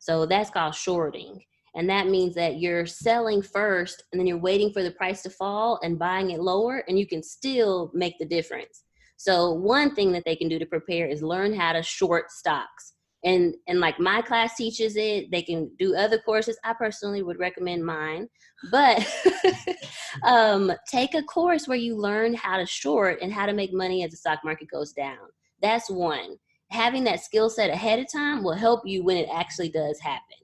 So 0.00 0.26
that's 0.26 0.50
called 0.50 0.74
shorting. 0.74 1.40
And 1.76 1.88
that 1.88 2.08
means 2.08 2.34
that 2.34 2.60
you're 2.60 2.86
selling 2.86 3.42
first 3.42 4.04
and 4.12 4.20
then 4.20 4.26
you're 4.26 4.38
waiting 4.38 4.72
for 4.72 4.82
the 4.82 4.90
price 4.90 5.22
to 5.22 5.30
fall 5.30 5.80
and 5.82 5.98
buying 5.98 6.30
it 6.30 6.40
lower, 6.40 6.84
and 6.88 6.98
you 6.98 7.06
can 7.06 7.22
still 7.22 7.90
make 7.94 8.18
the 8.18 8.24
difference. 8.24 8.84
So, 9.16 9.52
one 9.52 9.94
thing 9.94 10.12
that 10.12 10.24
they 10.24 10.36
can 10.36 10.48
do 10.48 10.58
to 10.58 10.66
prepare 10.66 11.06
is 11.06 11.22
learn 11.22 11.54
how 11.54 11.72
to 11.72 11.82
short 11.82 12.30
stocks. 12.30 12.93
And, 13.24 13.54
and 13.66 13.80
like 13.80 13.98
my 13.98 14.20
class 14.20 14.54
teaches 14.54 14.96
it, 14.96 15.30
they 15.30 15.40
can 15.40 15.70
do 15.78 15.96
other 15.96 16.18
courses. 16.18 16.58
I 16.62 16.74
personally 16.74 17.22
would 17.22 17.38
recommend 17.38 17.84
mine, 17.84 18.28
but 18.70 19.06
um, 20.22 20.70
take 20.90 21.14
a 21.14 21.22
course 21.22 21.66
where 21.66 21.78
you 21.78 21.96
learn 21.96 22.34
how 22.34 22.58
to 22.58 22.66
short 22.66 23.20
and 23.22 23.32
how 23.32 23.46
to 23.46 23.54
make 23.54 23.72
money 23.72 24.04
as 24.04 24.10
the 24.10 24.18
stock 24.18 24.40
market 24.44 24.68
goes 24.70 24.92
down. 24.92 25.16
That's 25.62 25.88
one. 25.88 26.36
Having 26.70 27.04
that 27.04 27.20
skill 27.20 27.48
set 27.48 27.70
ahead 27.70 27.98
of 27.98 28.12
time 28.12 28.42
will 28.42 28.54
help 28.54 28.82
you 28.84 29.02
when 29.02 29.16
it 29.16 29.28
actually 29.32 29.70
does 29.70 29.98
happen. 30.00 30.36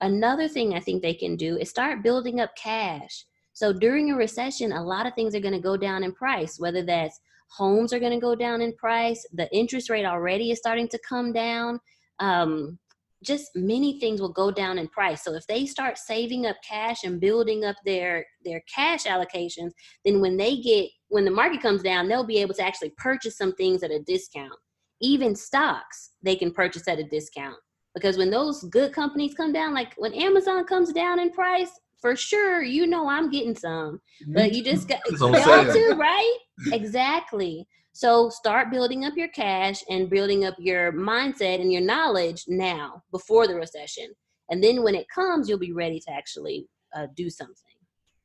Another 0.00 0.48
thing 0.48 0.74
I 0.74 0.80
think 0.80 1.02
they 1.02 1.14
can 1.14 1.36
do 1.36 1.56
is 1.56 1.70
start 1.70 2.02
building 2.02 2.40
up 2.40 2.54
cash. 2.56 3.24
So 3.52 3.72
during 3.72 4.10
a 4.10 4.16
recession, 4.16 4.72
a 4.72 4.84
lot 4.84 5.06
of 5.06 5.14
things 5.14 5.34
are 5.34 5.40
going 5.40 5.54
to 5.54 5.60
go 5.60 5.76
down 5.76 6.04
in 6.04 6.12
price, 6.12 6.58
whether 6.58 6.82
that's 6.82 7.18
homes 7.48 7.92
are 7.92 7.98
going 7.98 8.12
to 8.12 8.20
go 8.20 8.34
down 8.34 8.60
in 8.60 8.74
price, 8.74 9.24
the 9.32 9.48
interest 9.54 9.90
rate 9.90 10.04
already 10.04 10.50
is 10.50 10.58
starting 10.58 10.88
to 10.88 10.98
come 11.08 11.32
down. 11.32 11.80
Um, 12.18 12.78
just 13.24 13.50
many 13.54 13.98
things 13.98 14.20
will 14.20 14.32
go 14.32 14.50
down 14.50 14.78
in 14.78 14.88
price. 14.88 15.24
So 15.24 15.34
if 15.34 15.46
they 15.46 15.66
start 15.66 15.98
saving 15.98 16.46
up 16.46 16.56
cash 16.66 17.02
and 17.02 17.20
building 17.20 17.64
up 17.64 17.76
their 17.84 18.24
their 18.44 18.62
cash 18.72 19.04
allocations, 19.04 19.70
then 20.04 20.20
when 20.20 20.36
they 20.36 20.58
get 20.58 20.88
when 21.08 21.24
the 21.24 21.30
market 21.30 21.62
comes 21.62 21.82
down, 21.82 22.08
they'll 22.08 22.26
be 22.26 22.38
able 22.38 22.54
to 22.54 22.64
actually 22.64 22.92
purchase 22.98 23.36
some 23.36 23.54
things 23.54 23.82
at 23.82 23.90
a 23.90 24.00
discount. 24.00 24.52
Even 25.00 25.34
stocks 25.34 26.12
they 26.22 26.36
can 26.36 26.52
purchase 26.52 26.86
at 26.88 26.98
a 26.98 27.04
discount 27.04 27.56
because 27.96 28.18
when 28.18 28.30
those 28.30 28.62
good 28.64 28.92
companies 28.92 29.34
come 29.34 29.52
down 29.52 29.74
like 29.74 29.94
when 29.96 30.14
amazon 30.14 30.64
comes 30.64 30.92
down 30.92 31.18
in 31.18 31.30
price 31.32 31.70
for 32.00 32.14
sure 32.14 32.62
you 32.62 32.86
know 32.86 33.08
i'm 33.08 33.30
getting 33.30 33.54
some 33.54 34.00
but 34.28 34.52
you 34.52 34.62
just 34.62 34.88
got 34.88 35.00
y'all 35.10 35.72
too 35.72 35.96
right? 35.96 36.38
Exactly. 36.72 37.66
So 37.92 38.28
start 38.28 38.70
building 38.70 39.04
up 39.04 39.16
your 39.16 39.28
cash 39.28 39.82
and 39.88 40.10
building 40.10 40.44
up 40.44 40.54
your 40.58 40.92
mindset 40.92 41.60
and 41.60 41.72
your 41.72 41.82
knowledge 41.82 42.44
now 42.46 43.02
before 43.10 43.46
the 43.46 43.54
recession. 43.54 44.08
And 44.50 44.62
then 44.62 44.82
when 44.82 44.94
it 44.94 45.06
comes 45.08 45.48
you'll 45.48 45.58
be 45.58 45.72
ready 45.72 46.00
to 46.00 46.12
actually 46.12 46.68
uh, 46.94 47.06
do 47.16 47.30
something. 47.30 47.54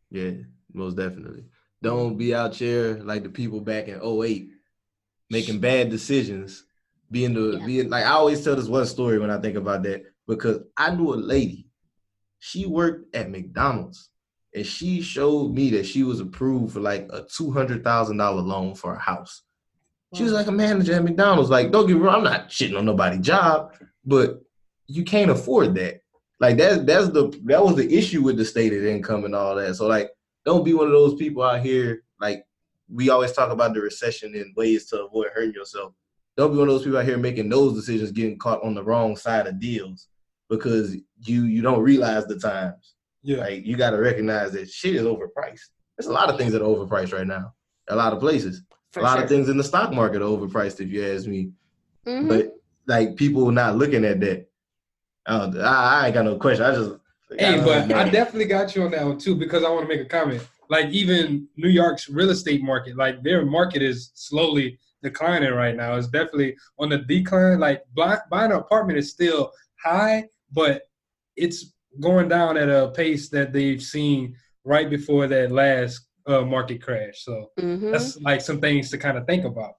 Yeah 0.10 0.44
most 0.74 0.96
definitely. 0.96 1.44
Don't 1.82 2.18
be 2.18 2.34
out 2.34 2.56
here 2.56 3.02
like 3.04 3.24
the 3.24 3.30
people 3.30 3.60
back 3.60 3.88
in 3.88 4.02
08 4.02 4.50
making 5.30 5.60
bad 5.60 5.90
decisions. 5.90 6.64
Being 7.10 7.34
the 7.34 7.58
yeah. 7.58 7.66
being 7.66 7.90
like 7.90 8.06
I 8.06 8.12
always 8.12 8.42
tell 8.42 8.56
this 8.56 8.68
one 8.68 8.86
story 8.86 9.20
when 9.20 9.32
I 9.32 9.40
think 9.40 9.58
about 9.58 9.84
that 9.84 10.04
because 10.28 10.60
I 10.78 10.96
knew 10.96 11.14
a 11.14 11.16
lady. 11.16 11.68
She 12.44 12.66
worked 12.66 13.16
at 13.16 13.30
McDonald's 13.30 14.10
and 14.56 14.66
she 14.66 15.00
showed 15.00 15.54
me 15.54 15.70
that 15.70 15.86
she 15.86 16.02
was 16.02 16.20
approved 16.20 16.74
for 16.74 16.80
like 16.80 17.08
a 17.14 17.24
two 17.24 17.52
hundred 17.52 17.84
thousand 17.84 18.18
dollar 18.18 18.42
loan 18.42 18.74
for 18.74 18.96
a 18.96 19.00
house. 19.00 19.44
She 20.16 20.24
was 20.24 20.34
like 20.34 20.48
a 20.48 20.52
manager 20.52 20.94
at 20.96 21.04
McDonald's. 21.04 21.52
Like, 21.52 21.72
don't 21.72 21.86
get 21.88 21.96
me 21.96 22.02
wrong, 22.02 22.16
I'm 22.16 22.24
not 22.24 22.50
shitting 22.50 22.78
on 22.78 22.84
nobody's 22.86 23.22
job, 23.22 23.76
but 24.04 24.42
you 24.88 25.04
can't 25.04 25.30
afford 25.30 25.76
that. 25.76 26.02
Like 26.40 26.58
that 26.58 26.88
that's 26.88 27.10
the 27.10 27.30
that 27.46 27.64
was 27.64 27.76
the 27.76 27.94
issue 27.94 28.24
with 28.24 28.38
the 28.38 28.44
stated 28.44 28.86
income 28.86 29.24
and 29.24 29.36
all 29.36 29.56
that. 29.56 29.76
So 29.76 29.86
like 29.86 30.10
don't 30.44 30.66
be 30.66 30.74
one 30.74 30.88
of 30.88 30.94
those 30.94 31.14
people 31.14 31.44
out 31.44 31.62
here 31.62 32.04
like 32.20 32.44
we 32.90 33.12
always 33.12 33.34
talk 33.34 33.52
about 33.52 33.76
the 33.76 33.82
recession 33.82 34.34
and 34.34 34.56
ways 34.56 34.88
to 34.88 35.06
avoid 35.06 35.28
hurting 35.34 35.54
yourself 35.54 35.94
don't 36.38 36.54
be 36.54 36.58
one 36.58 36.70
of 36.70 36.74
those 36.74 36.84
people 36.84 36.98
out 36.98 37.06
here 37.06 37.18
making 37.18 37.50
those 37.50 37.76
decisions, 37.76 38.12
getting 38.12 38.40
caught 38.40 38.64
on 38.64 38.74
the 38.74 38.84
wrong 38.84 39.16
side 39.16 39.48
of 39.48 39.60
deals 39.60 40.08
because 40.52 40.96
you 41.24 41.46
you 41.46 41.64
don't 41.64 41.82
realize 41.82 42.28
the 42.28 42.38
times. 42.38 42.94
Yeah, 43.24 43.38
like 43.38 43.66
you 43.66 43.78
got 43.78 43.92
to 43.92 43.98
recognize 43.98 44.52
that 44.52 44.70
shit 44.70 44.96
is 44.96 45.04
overpriced. 45.04 45.70
There's 45.98 46.08
a 46.08 46.12
lot 46.12 46.30
of 46.30 46.38
things 46.38 46.52
that 46.52 46.62
are 46.62 46.66
overpriced 46.66 47.14
right 47.14 47.26
now. 47.26 47.54
A 47.88 47.96
lot 47.96 48.14
of 48.14 48.20
places. 48.20 48.62
For 48.92 49.00
a 49.00 49.04
lot 49.04 49.16
sure. 49.16 49.24
of 49.24 49.30
things 49.30 49.48
in 49.48 49.58
the 49.58 49.64
stock 49.64 49.94
market 49.94 50.22
are 50.22 50.26
overpriced, 50.26 50.82
if 50.82 50.90
you 50.90 51.06
ask 51.06 51.26
me. 51.26 51.52
Mm-hmm. 52.06 52.28
But 52.28 52.56
like 52.88 53.16
people 53.16 53.50
not 53.52 53.78
looking 53.78 54.04
at 54.04 54.20
that. 54.20 54.48
I, 55.26 55.46
I, 55.46 56.06
ain't 56.08 56.14
got 56.14 56.26
no 56.26 56.36
question. 56.38 56.66
I 56.66 56.76
just 56.76 56.92
hey, 57.38 57.60
I 57.60 57.64
but 57.64 57.92
I 57.94 58.10
definitely 58.10 58.46
got 58.46 58.76
you 58.76 58.84
on 58.84 58.92
that 58.92 59.06
one 59.06 59.18
too 59.18 59.36
because 59.36 59.64
I 59.64 59.70
want 59.70 59.88
to 59.88 59.96
make 59.96 60.06
a 60.06 60.10
comment. 60.10 60.46
Like 60.70 60.88
even 60.88 61.48
New 61.56 61.70
York's 61.70 62.10
real 62.10 62.32
estate 62.32 62.64
market, 62.64 62.98
like 62.98 63.24
their 63.24 63.46
market 63.46 63.82
is 63.82 64.12
slowly 64.16 64.80
declining 65.04 65.54
right 65.54 65.76
now. 65.76 65.96
It's 65.96 66.08
definitely 66.08 66.58
on 66.80 66.90
the 66.90 67.00
decline. 67.00 67.60
Like 67.60 67.84
buying 67.96 68.52
an 68.52 68.54
apartment 68.54 68.98
is 68.98 69.12
still 69.12 69.52
high, 69.84 70.26
but 70.52 70.84
it's 71.36 71.74
going 72.00 72.28
down 72.28 72.58
at 72.58 72.70
a 72.70 72.92
pace 72.92 73.30
that 73.30 73.54
they've 73.54 73.82
seen 73.82 74.36
right 74.64 74.90
before 74.90 75.28
that 75.28 75.52
last 75.52 76.08
uh, 76.28 76.42
market 76.42 76.82
crash. 76.82 77.24
So 77.24 77.48
mm-hmm. 77.60 77.92
that's 77.92 78.20
like 78.22 78.42
some 78.42 78.62
things 78.62 78.90
to 78.92 78.98
kind 78.98 79.18
of 79.18 79.26
think 79.26 79.46
about. 79.46 79.74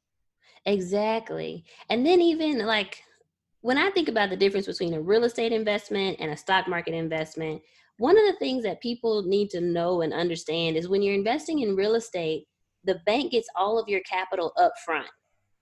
Exactly. 0.66 1.64
And 1.88 2.04
then 2.06 2.20
even 2.20 2.64
like 2.66 3.02
when 3.60 3.78
I 3.78 3.90
think 3.90 4.08
about 4.08 4.30
the 4.30 4.36
difference 4.36 4.66
between 4.66 4.94
a 4.94 5.00
real 5.00 5.24
estate 5.24 5.52
investment 5.52 6.18
and 6.20 6.30
a 6.30 6.36
stock 6.36 6.68
market 6.68 6.94
investment, 6.94 7.62
one 7.98 8.18
of 8.18 8.24
the 8.26 8.38
things 8.38 8.64
that 8.64 8.80
people 8.80 9.22
need 9.22 9.50
to 9.50 9.60
know 9.60 10.02
and 10.02 10.12
understand 10.12 10.76
is 10.76 10.88
when 10.88 11.02
you're 11.02 11.14
investing 11.14 11.60
in 11.60 11.76
real 11.76 11.94
estate, 11.94 12.46
the 12.84 13.00
bank 13.06 13.32
gets 13.32 13.48
all 13.54 13.78
of 13.78 13.88
your 13.88 14.00
capital 14.00 14.52
up 14.58 14.72
front. 14.84 15.06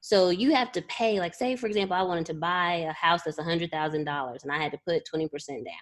So 0.01 0.31
you 0.31 0.55
have 0.55 0.72
to 0.72 0.82
pay, 0.82 1.20
like, 1.20 1.35
say, 1.35 1.56
for 1.56 1.66
example, 1.66 1.97
I 1.97 2.02
wanted 2.02 2.27
to 2.27 2.35
buy 2.35 2.86
a 2.89 2.93
house 2.93 3.22
that's 3.24 3.39
$100,000 3.39 4.43
and 4.43 4.52
I 4.52 4.59
had 4.59 4.72
to 4.72 4.81
put 4.86 5.02
20% 5.14 5.31
down. 5.48 5.74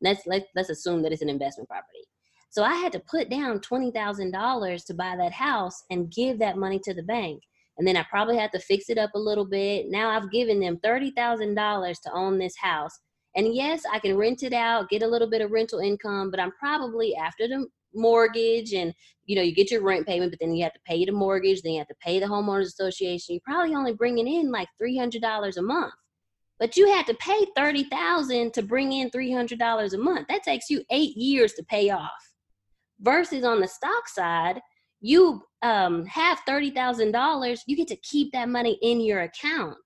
Let's, 0.00 0.26
let, 0.26 0.46
let's 0.54 0.70
assume 0.70 1.02
that 1.02 1.12
it's 1.12 1.22
an 1.22 1.28
investment 1.28 1.68
property. 1.68 2.04
So 2.50 2.62
I 2.62 2.74
had 2.74 2.92
to 2.92 3.00
put 3.00 3.30
down 3.30 3.58
$20,000 3.58 4.86
to 4.86 4.94
buy 4.94 5.16
that 5.16 5.32
house 5.32 5.82
and 5.90 6.12
give 6.12 6.38
that 6.38 6.56
money 6.56 6.78
to 6.84 6.94
the 6.94 7.02
bank. 7.02 7.42
And 7.78 7.86
then 7.86 7.96
I 7.96 8.04
probably 8.08 8.36
had 8.36 8.52
to 8.52 8.60
fix 8.60 8.88
it 8.90 8.98
up 8.98 9.10
a 9.14 9.18
little 9.18 9.44
bit. 9.44 9.86
Now 9.88 10.10
I've 10.10 10.30
given 10.30 10.60
them 10.60 10.78
$30,000 10.84 12.00
to 12.02 12.12
own 12.12 12.38
this 12.38 12.56
house. 12.56 12.96
And 13.34 13.52
yes, 13.52 13.82
I 13.92 13.98
can 13.98 14.16
rent 14.16 14.44
it 14.44 14.52
out, 14.52 14.88
get 14.88 15.02
a 15.02 15.08
little 15.08 15.28
bit 15.28 15.40
of 15.40 15.50
rental 15.50 15.80
income, 15.80 16.30
but 16.30 16.38
I'm 16.38 16.52
probably 16.52 17.16
after 17.16 17.48
the 17.48 17.66
mortgage 17.94 18.72
and 18.72 18.92
you 19.26 19.36
know 19.36 19.42
you 19.42 19.54
get 19.54 19.70
your 19.70 19.82
rent 19.82 20.06
payment 20.06 20.30
but 20.32 20.38
then 20.40 20.54
you 20.54 20.62
have 20.62 20.72
to 20.72 20.80
pay 20.86 21.04
the 21.04 21.12
mortgage 21.12 21.62
then 21.62 21.72
you 21.72 21.78
have 21.78 21.88
to 21.88 21.94
pay 22.00 22.18
the 22.18 22.26
homeowners 22.26 22.66
association. 22.66 23.34
You're 23.34 23.42
probably 23.44 23.74
only 23.74 23.94
bringing 23.94 24.28
in 24.28 24.50
like 24.50 24.68
$300 24.80 25.56
a 25.56 25.62
month. 25.62 25.94
But 26.60 26.76
you 26.76 26.88
had 26.88 27.06
to 27.06 27.14
pay 27.14 27.46
30000 27.56 28.52
to 28.54 28.62
bring 28.62 28.92
in 28.92 29.10
$300 29.10 29.92
a 29.92 29.98
month. 29.98 30.28
That 30.28 30.44
takes 30.44 30.70
you 30.70 30.84
eight 30.90 31.16
years 31.16 31.54
to 31.54 31.64
pay 31.64 31.90
off. 31.90 32.10
Versus 33.00 33.44
on 33.44 33.60
the 33.60 33.68
stock 33.68 34.08
side 34.08 34.60
you 35.00 35.42
um, 35.60 36.06
have 36.06 36.40
$30000 36.48 37.58
you 37.66 37.76
get 37.76 37.88
to 37.88 37.96
keep 37.96 38.32
that 38.32 38.48
money 38.48 38.78
in 38.82 39.00
your 39.00 39.22
account. 39.22 39.76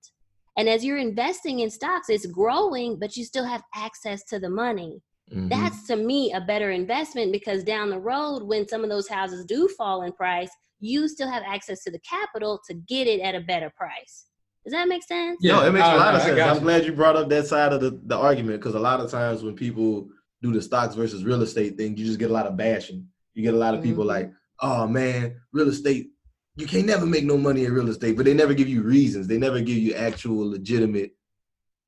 And 0.57 0.69
as 0.69 0.83
you're 0.83 0.97
investing 0.97 1.59
in 1.59 1.69
stocks 1.69 2.09
it's 2.09 2.25
growing 2.25 2.97
but 2.99 3.17
you 3.17 3.25
still 3.25 3.45
have 3.45 3.63
access 3.75 4.23
to 4.25 4.39
the 4.39 4.49
money 4.49 5.01
Mm-hmm. 5.31 5.49
That's 5.49 5.85
to 5.87 5.95
me 5.95 6.33
a 6.33 6.41
better 6.41 6.71
investment 6.71 7.31
because 7.31 7.63
down 7.63 7.89
the 7.89 7.99
road, 7.99 8.43
when 8.43 8.67
some 8.67 8.83
of 8.83 8.89
those 8.89 9.07
houses 9.07 9.45
do 9.45 9.67
fall 9.67 10.01
in 10.01 10.11
price, 10.11 10.49
you 10.79 11.07
still 11.07 11.29
have 11.29 11.43
access 11.45 11.83
to 11.83 11.91
the 11.91 11.99
capital 11.99 12.59
to 12.67 12.73
get 12.73 13.07
it 13.07 13.19
at 13.21 13.35
a 13.35 13.41
better 13.41 13.71
price. 13.75 14.25
Does 14.63 14.73
that 14.73 14.87
make 14.87 15.03
sense? 15.03 15.37
Yeah, 15.41 15.53
no, 15.53 15.65
it 15.65 15.71
makes 15.71 15.87
a 15.87 15.95
lot 15.95 16.15
of 16.15 16.21
sense. 16.21 16.39
I'm 16.39 16.63
glad 16.63 16.85
you 16.85 16.93
brought 16.93 17.15
up 17.15 17.29
that 17.29 17.47
side 17.47 17.73
of 17.73 17.81
the, 17.81 17.99
the 18.05 18.17
argument 18.17 18.59
because 18.59 18.75
a 18.75 18.79
lot 18.79 18.99
of 18.99 19.09
times 19.09 19.43
when 19.43 19.55
people 19.55 20.09
do 20.41 20.51
the 20.51 20.61
stocks 20.61 20.95
versus 20.95 21.23
real 21.23 21.41
estate 21.41 21.77
thing, 21.77 21.97
you 21.97 22.05
just 22.05 22.19
get 22.19 22.29
a 22.29 22.33
lot 22.33 22.45
of 22.45 22.57
bashing. 22.57 23.07
You 23.33 23.43
get 23.43 23.53
a 23.53 23.57
lot 23.57 23.73
of 23.73 23.83
people 23.83 24.03
mm-hmm. 24.03 24.25
like, 24.25 24.31
oh 24.61 24.87
man, 24.87 25.35
real 25.53 25.69
estate, 25.69 26.09
you 26.55 26.67
can't 26.67 26.85
never 26.85 27.05
make 27.05 27.23
no 27.23 27.37
money 27.37 27.65
in 27.65 27.73
real 27.73 27.89
estate, 27.89 28.17
but 28.17 28.25
they 28.25 28.33
never 28.33 28.53
give 28.53 28.67
you 28.67 28.81
reasons. 28.81 29.27
They 29.27 29.37
never 29.37 29.61
give 29.61 29.77
you 29.77 29.93
actual 29.93 30.49
legitimate 30.49 31.11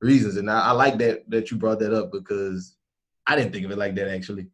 reasons. 0.00 0.36
And 0.36 0.50
I, 0.50 0.68
I 0.68 0.70
like 0.72 0.98
that 0.98 1.28
that 1.30 1.50
you 1.50 1.56
brought 1.56 1.78
that 1.80 1.94
up 1.94 2.10
because 2.10 2.76
I 3.26 3.36
didn't 3.36 3.52
think 3.52 3.64
of 3.64 3.70
it 3.70 3.78
like 3.78 3.94
that 3.94 4.08
actually. 4.08 4.46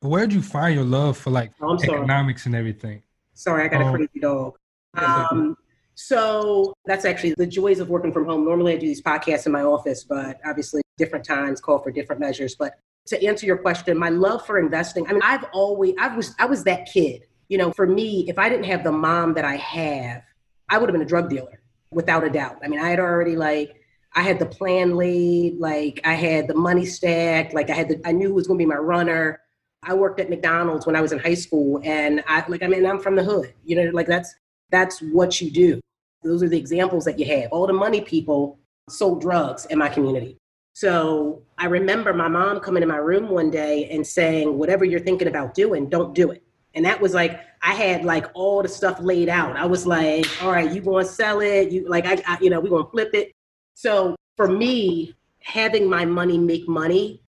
Where'd 0.00 0.32
you 0.32 0.42
find 0.42 0.74
your 0.74 0.84
love 0.84 1.16
for 1.16 1.30
like 1.30 1.52
oh, 1.60 1.74
economics 1.82 2.46
and 2.46 2.54
everything? 2.54 3.02
Sorry, 3.34 3.64
I 3.64 3.68
got 3.68 3.82
um, 3.82 3.88
a 3.88 3.96
crazy 3.96 4.20
dog. 4.20 4.58
Um, 4.94 5.56
so 5.94 6.74
that's 6.84 7.04
actually 7.04 7.34
the 7.36 7.46
joys 7.46 7.80
of 7.80 7.88
working 7.88 8.12
from 8.12 8.26
home. 8.26 8.44
Normally, 8.44 8.74
I 8.74 8.76
do 8.76 8.86
these 8.86 9.02
podcasts 9.02 9.46
in 9.46 9.52
my 9.52 9.62
office, 9.62 10.04
but 10.04 10.38
obviously, 10.44 10.82
different 10.98 11.24
times 11.24 11.60
call 11.60 11.78
for 11.78 11.90
different 11.90 12.20
measures. 12.20 12.54
But 12.54 12.74
to 13.06 13.24
answer 13.24 13.46
your 13.46 13.58
question, 13.58 13.96
my 13.96 14.10
love 14.10 14.44
for 14.44 14.58
investing. 14.58 15.06
I 15.08 15.12
mean, 15.12 15.22
I've 15.22 15.44
always, 15.52 15.94
I 15.98 16.14
was, 16.14 16.34
I 16.38 16.46
was 16.46 16.64
that 16.64 16.86
kid. 16.92 17.22
You 17.48 17.58
know, 17.58 17.72
for 17.72 17.86
me, 17.86 18.26
if 18.28 18.38
I 18.38 18.48
didn't 18.48 18.64
have 18.64 18.84
the 18.84 18.92
mom 18.92 19.34
that 19.34 19.44
I 19.44 19.56
have, 19.56 20.22
I 20.68 20.78
would 20.78 20.88
have 20.88 20.94
been 20.94 21.02
a 21.02 21.08
drug 21.08 21.30
dealer 21.30 21.60
without 21.90 22.24
a 22.24 22.30
doubt. 22.30 22.58
I 22.62 22.68
mean, 22.68 22.80
I 22.80 22.90
had 22.90 22.98
already 22.98 23.36
like 23.36 23.75
I 24.16 24.22
had 24.22 24.38
the 24.38 24.46
plan 24.46 24.96
laid, 24.96 25.58
like 25.60 26.00
I 26.02 26.14
had 26.14 26.48
the 26.48 26.54
money 26.54 26.86
stacked, 26.86 27.52
like 27.52 27.68
I 27.68 27.74
had 27.74 27.88
the, 27.90 28.00
I 28.06 28.12
knew 28.12 28.28
who 28.28 28.34
was 28.34 28.46
going 28.46 28.58
to 28.58 28.62
be 28.62 28.68
my 28.68 28.76
runner. 28.76 29.40
I 29.82 29.92
worked 29.92 30.18
at 30.18 30.30
McDonald's 30.30 30.86
when 30.86 30.96
I 30.96 31.02
was 31.02 31.12
in 31.12 31.18
high 31.18 31.34
school, 31.34 31.80
and 31.84 32.24
I 32.26 32.42
like 32.48 32.62
I 32.62 32.66
mean 32.66 32.84
I'm 32.86 32.98
from 32.98 33.14
the 33.14 33.22
hood, 33.22 33.52
you 33.64 33.76
know, 33.76 33.90
like 33.92 34.06
that's 34.06 34.34
that's 34.70 35.00
what 35.00 35.40
you 35.40 35.50
do. 35.50 35.80
Those 36.24 36.42
are 36.42 36.48
the 36.48 36.58
examples 36.58 37.04
that 37.04 37.18
you 37.18 37.26
have. 37.26 37.52
All 37.52 37.66
the 37.66 37.74
money 37.74 38.00
people 38.00 38.58
sold 38.88 39.20
drugs 39.20 39.66
in 39.66 39.78
my 39.78 39.88
community. 39.88 40.38
So 40.72 41.42
I 41.58 41.66
remember 41.66 42.12
my 42.14 42.28
mom 42.28 42.60
coming 42.60 42.82
in 42.82 42.88
my 42.88 42.96
room 42.96 43.28
one 43.28 43.50
day 43.50 43.88
and 43.90 44.04
saying, 44.04 44.56
"Whatever 44.58 44.86
you're 44.86 44.98
thinking 45.00 45.28
about 45.28 45.52
doing, 45.54 45.90
don't 45.90 46.14
do 46.14 46.30
it." 46.30 46.42
And 46.74 46.84
that 46.86 47.00
was 47.00 47.12
like 47.12 47.40
I 47.60 47.74
had 47.74 48.04
like 48.04 48.26
all 48.34 48.62
the 48.62 48.68
stuff 48.68 48.98
laid 49.00 49.28
out. 49.28 49.56
I 49.56 49.66
was 49.66 49.86
like, 49.86 50.26
"All 50.42 50.50
right, 50.50 50.72
you 50.72 50.80
going 50.80 51.04
to 51.04 51.12
sell 51.12 51.40
it? 51.40 51.70
You 51.70 51.86
like 51.86 52.06
I, 52.06 52.22
I 52.26 52.38
you 52.40 52.48
know, 52.48 52.60
we 52.60 52.70
going 52.70 52.84
to 52.84 52.90
flip 52.90 53.10
it." 53.12 53.35
So 53.76 54.16
for 54.36 54.48
me, 54.48 55.14
having 55.42 55.86
my 55.88 56.06
money 56.06 56.38
make 56.38 56.66
money 56.66 57.20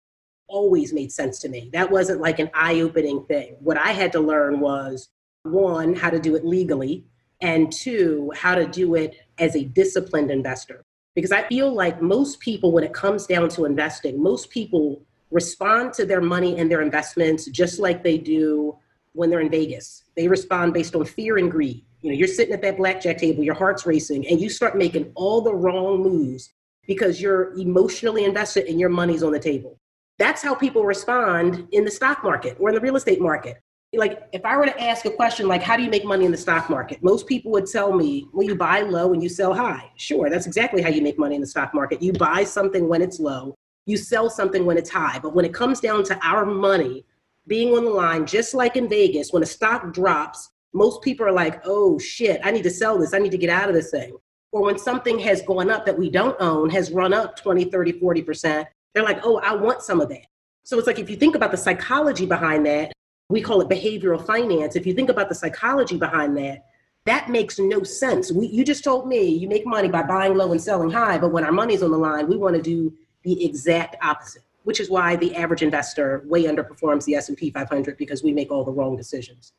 always 0.47 0.93
made 0.93 1.11
sense 1.11 1.39
to 1.39 1.49
me. 1.49 1.69
That 1.73 1.91
wasn't 1.91 2.21
like 2.21 2.39
an 2.39 2.49
eye 2.53 2.79
opening 2.79 3.25
thing. 3.25 3.57
What 3.59 3.77
I 3.77 3.91
had 3.91 4.13
to 4.13 4.21
learn 4.21 4.61
was 4.61 5.09
one, 5.43 5.93
how 5.93 6.09
to 6.09 6.21
do 6.21 6.37
it 6.37 6.45
legally, 6.45 7.03
and 7.41 7.69
two, 7.69 8.31
how 8.33 8.55
to 8.55 8.65
do 8.65 8.95
it 8.95 9.17
as 9.37 9.57
a 9.57 9.65
disciplined 9.65 10.31
investor. 10.31 10.85
Because 11.15 11.33
I 11.33 11.45
feel 11.49 11.73
like 11.73 12.01
most 12.01 12.39
people, 12.39 12.71
when 12.71 12.85
it 12.85 12.93
comes 12.93 13.27
down 13.27 13.49
to 13.49 13.65
investing, 13.65 14.23
most 14.23 14.49
people 14.49 15.01
respond 15.31 15.91
to 15.95 16.05
their 16.05 16.21
money 16.21 16.57
and 16.57 16.71
their 16.71 16.81
investments 16.81 17.47
just 17.47 17.77
like 17.77 18.03
they 18.03 18.17
do 18.17 18.77
when 19.11 19.29
they're 19.29 19.41
in 19.41 19.51
Vegas. 19.51 20.03
They 20.15 20.29
respond 20.29 20.73
based 20.73 20.95
on 20.95 21.03
fear 21.03 21.37
and 21.37 21.51
greed. 21.51 21.83
You 22.01 22.11
know, 22.11 22.17
you're 22.17 22.27
sitting 22.27 22.53
at 22.53 22.61
that 22.61 22.77
blackjack 22.77 23.17
table, 23.17 23.43
your 23.43 23.55
heart's 23.55 23.85
racing, 23.85 24.27
and 24.27 24.39
you 24.39 24.49
start 24.49 24.77
making 24.77 25.11
all 25.15 25.41
the 25.41 25.53
wrong 25.53 26.01
moves 26.01 26.53
because 26.85 27.21
you're 27.21 27.53
emotionally 27.57 28.23
invested 28.23 28.67
and 28.67 28.79
your 28.79 28.89
money's 28.89 29.23
on 29.23 29.31
the 29.31 29.39
table. 29.39 29.79
That's 30.19 30.41
how 30.41 30.55
people 30.55 30.83
respond 30.83 31.67
in 31.71 31.85
the 31.85 31.91
stock 31.91 32.23
market 32.23 32.57
or 32.59 32.69
in 32.69 32.75
the 32.75 32.81
real 32.81 32.95
estate 32.95 33.21
market. 33.21 33.61
Like, 33.93 34.27
if 34.31 34.45
I 34.45 34.57
were 34.57 34.65
to 34.65 34.81
ask 34.81 35.05
a 35.05 35.09
question 35.09 35.47
like, 35.47 35.63
how 35.63 35.77
do 35.77 35.83
you 35.83 35.89
make 35.89 36.05
money 36.05 36.25
in 36.25 36.31
the 36.31 36.37
stock 36.37 36.69
market? 36.69 37.01
Most 37.01 37.25
people 37.25 37.51
would 37.51 37.67
tell 37.67 37.93
me, 37.93 38.27
well, 38.33 38.45
you 38.45 38.55
buy 38.55 38.81
low 38.81 39.13
and 39.13 39.23
you 39.23 39.29
sell 39.29 39.53
high. 39.53 39.89
Sure, 39.95 40.29
that's 40.29 40.45
exactly 40.45 40.81
how 40.81 40.89
you 40.89 41.01
make 41.01 41.17
money 41.17 41.35
in 41.35 41.41
the 41.41 41.47
stock 41.47 41.73
market. 41.73 42.01
You 42.01 42.13
buy 42.13 42.43
something 42.43 42.87
when 42.87 43.01
it's 43.01 43.19
low, 43.19 43.55
you 43.85 43.95
sell 43.95 44.29
something 44.29 44.65
when 44.65 44.77
it's 44.77 44.89
high. 44.89 45.19
But 45.19 45.33
when 45.33 45.45
it 45.45 45.53
comes 45.53 45.79
down 45.79 46.03
to 46.05 46.19
our 46.21 46.45
money 46.45 47.05
being 47.47 47.75
on 47.77 47.85
the 47.85 47.91
line, 47.91 48.25
just 48.25 48.53
like 48.53 48.75
in 48.75 48.89
Vegas, 48.89 49.31
when 49.31 49.41
a 49.41 49.47
stock 49.47 49.93
drops, 49.93 50.49
most 50.73 51.01
people 51.01 51.25
are 51.25 51.31
like, 51.31 51.61
oh 51.65 51.97
shit, 51.99 52.39
I 52.43 52.51
need 52.51 52.63
to 52.63 52.69
sell 52.69 52.97
this. 52.97 53.13
I 53.13 53.19
need 53.19 53.31
to 53.31 53.37
get 53.37 53.49
out 53.49 53.69
of 53.69 53.75
this 53.75 53.91
thing. 53.91 54.15
Or 54.51 54.63
when 54.63 54.77
something 54.77 55.19
has 55.19 55.41
gone 55.41 55.69
up 55.69 55.85
that 55.85 55.97
we 55.97 56.09
don't 56.09 56.39
own, 56.39 56.69
has 56.69 56.91
run 56.91 57.13
up 57.13 57.35
20, 57.35 57.65
30, 57.65 57.93
40%, 57.93 58.65
they're 58.93 59.03
like, 59.03 59.19
oh, 59.23 59.37
I 59.39 59.53
want 59.53 59.81
some 59.81 60.01
of 60.01 60.09
that. 60.09 60.25
So 60.63 60.77
it's 60.77 60.87
like 60.87 60.99
if 60.99 61.09
you 61.09 61.15
think 61.15 61.35
about 61.35 61.51
the 61.51 61.57
psychology 61.57 62.25
behind 62.25 62.65
that, 62.65 62.91
we 63.29 63.41
call 63.41 63.61
it 63.61 63.69
behavioral 63.69 64.25
finance. 64.25 64.75
If 64.75 64.85
you 64.85 64.93
think 64.93 65.09
about 65.09 65.29
the 65.29 65.35
psychology 65.35 65.97
behind 65.97 66.37
that, 66.37 66.65
that 67.05 67.29
makes 67.29 67.59
no 67.59 67.83
sense. 67.83 68.31
We, 68.31 68.47
you 68.47 68.63
just 68.63 68.83
told 68.83 69.07
me 69.07 69.23
you 69.23 69.47
make 69.47 69.65
money 69.65 69.87
by 69.87 70.03
buying 70.03 70.35
low 70.35 70.51
and 70.51 70.61
selling 70.61 70.89
high, 70.89 71.17
but 71.17 71.31
when 71.31 71.43
our 71.43 71.51
money's 71.51 71.83
on 71.83 71.91
the 71.91 71.97
line, 71.97 72.27
we 72.27 72.37
want 72.37 72.55
to 72.55 72.61
do 72.61 72.93
the 73.23 73.45
exact 73.45 73.95
opposite, 74.01 74.43
which 74.63 74.79
is 74.79 74.89
why 74.89 75.15
the 75.15 75.35
average 75.35 75.63
investor 75.63 76.23
way 76.25 76.43
underperforms 76.43 77.05
the 77.05 77.15
S&P 77.15 77.49
500 77.49 77.97
because 77.97 78.23
we 78.23 78.33
make 78.33 78.51
all 78.51 78.63
the 78.63 78.71
wrong 78.71 78.95
decisions. 78.95 79.53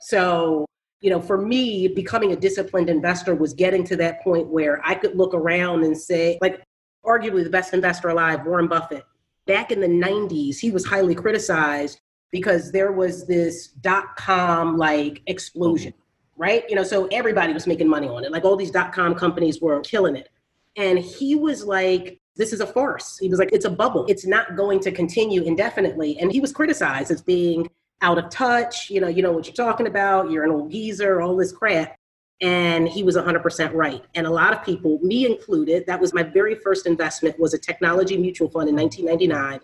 So, 0.00 0.66
you 1.00 1.10
know, 1.10 1.20
for 1.20 1.38
me, 1.38 1.88
becoming 1.88 2.32
a 2.32 2.36
disciplined 2.36 2.88
investor 2.88 3.34
was 3.34 3.52
getting 3.52 3.84
to 3.84 3.96
that 3.96 4.22
point 4.22 4.48
where 4.48 4.80
I 4.84 4.94
could 4.94 5.16
look 5.16 5.34
around 5.34 5.84
and 5.84 5.96
say, 5.96 6.38
like, 6.40 6.62
arguably 7.04 7.44
the 7.44 7.50
best 7.50 7.74
investor 7.74 8.08
alive, 8.08 8.46
Warren 8.46 8.68
Buffett. 8.68 9.04
Back 9.46 9.70
in 9.70 9.80
the 9.80 9.86
90s, 9.86 10.58
he 10.58 10.70
was 10.70 10.86
highly 10.86 11.14
criticized 11.14 12.00
because 12.30 12.72
there 12.72 12.92
was 12.92 13.26
this 13.26 13.68
dot 13.68 14.16
com 14.16 14.76
like 14.76 15.22
explosion, 15.26 15.92
right? 16.36 16.64
You 16.68 16.76
know, 16.76 16.82
so 16.82 17.06
everybody 17.12 17.52
was 17.52 17.66
making 17.66 17.88
money 17.88 18.08
on 18.08 18.24
it. 18.24 18.32
Like 18.32 18.44
all 18.44 18.56
these 18.56 18.70
dot 18.70 18.92
com 18.92 19.14
companies 19.14 19.60
were 19.60 19.80
killing 19.82 20.16
it. 20.16 20.30
And 20.76 20.98
he 20.98 21.36
was 21.36 21.64
like, 21.64 22.18
this 22.36 22.52
is 22.52 22.60
a 22.60 22.66
farce. 22.66 23.18
He 23.18 23.28
was 23.28 23.38
like, 23.38 23.50
it's 23.52 23.66
a 23.66 23.70
bubble. 23.70 24.06
It's 24.06 24.26
not 24.26 24.56
going 24.56 24.80
to 24.80 24.90
continue 24.90 25.42
indefinitely. 25.42 26.18
And 26.18 26.32
he 26.32 26.40
was 26.40 26.52
criticized 26.52 27.12
as 27.12 27.22
being 27.22 27.68
out 28.02 28.18
of 28.18 28.30
touch. 28.30 28.90
You 28.90 29.00
know, 29.00 29.08
you 29.08 29.22
know 29.22 29.32
what 29.32 29.46
you're 29.46 29.54
talking 29.54 29.86
about. 29.86 30.30
You're 30.30 30.44
an 30.44 30.50
old 30.50 30.70
geezer, 30.70 31.20
all 31.20 31.36
this 31.36 31.52
crap 31.52 31.96
and 32.40 32.88
he 32.88 33.02
was 33.02 33.16
100% 33.16 33.72
right 33.74 34.04
and 34.14 34.26
a 34.26 34.30
lot 34.30 34.52
of 34.52 34.62
people 34.64 34.98
me 35.02 35.24
included 35.26 35.84
that 35.86 36.00
was 36.00 36.12
my 36.12 36.22
very 36.22 36.54
first 36.56 36.86
investment 36.86 37.38
was 37.38 37.54
a 37.54 37.58
technology 37.58 38.16
mutual 38.16 38.50
fund 38.50 38.68
in 38.68 38.74
1999 38.74 39.60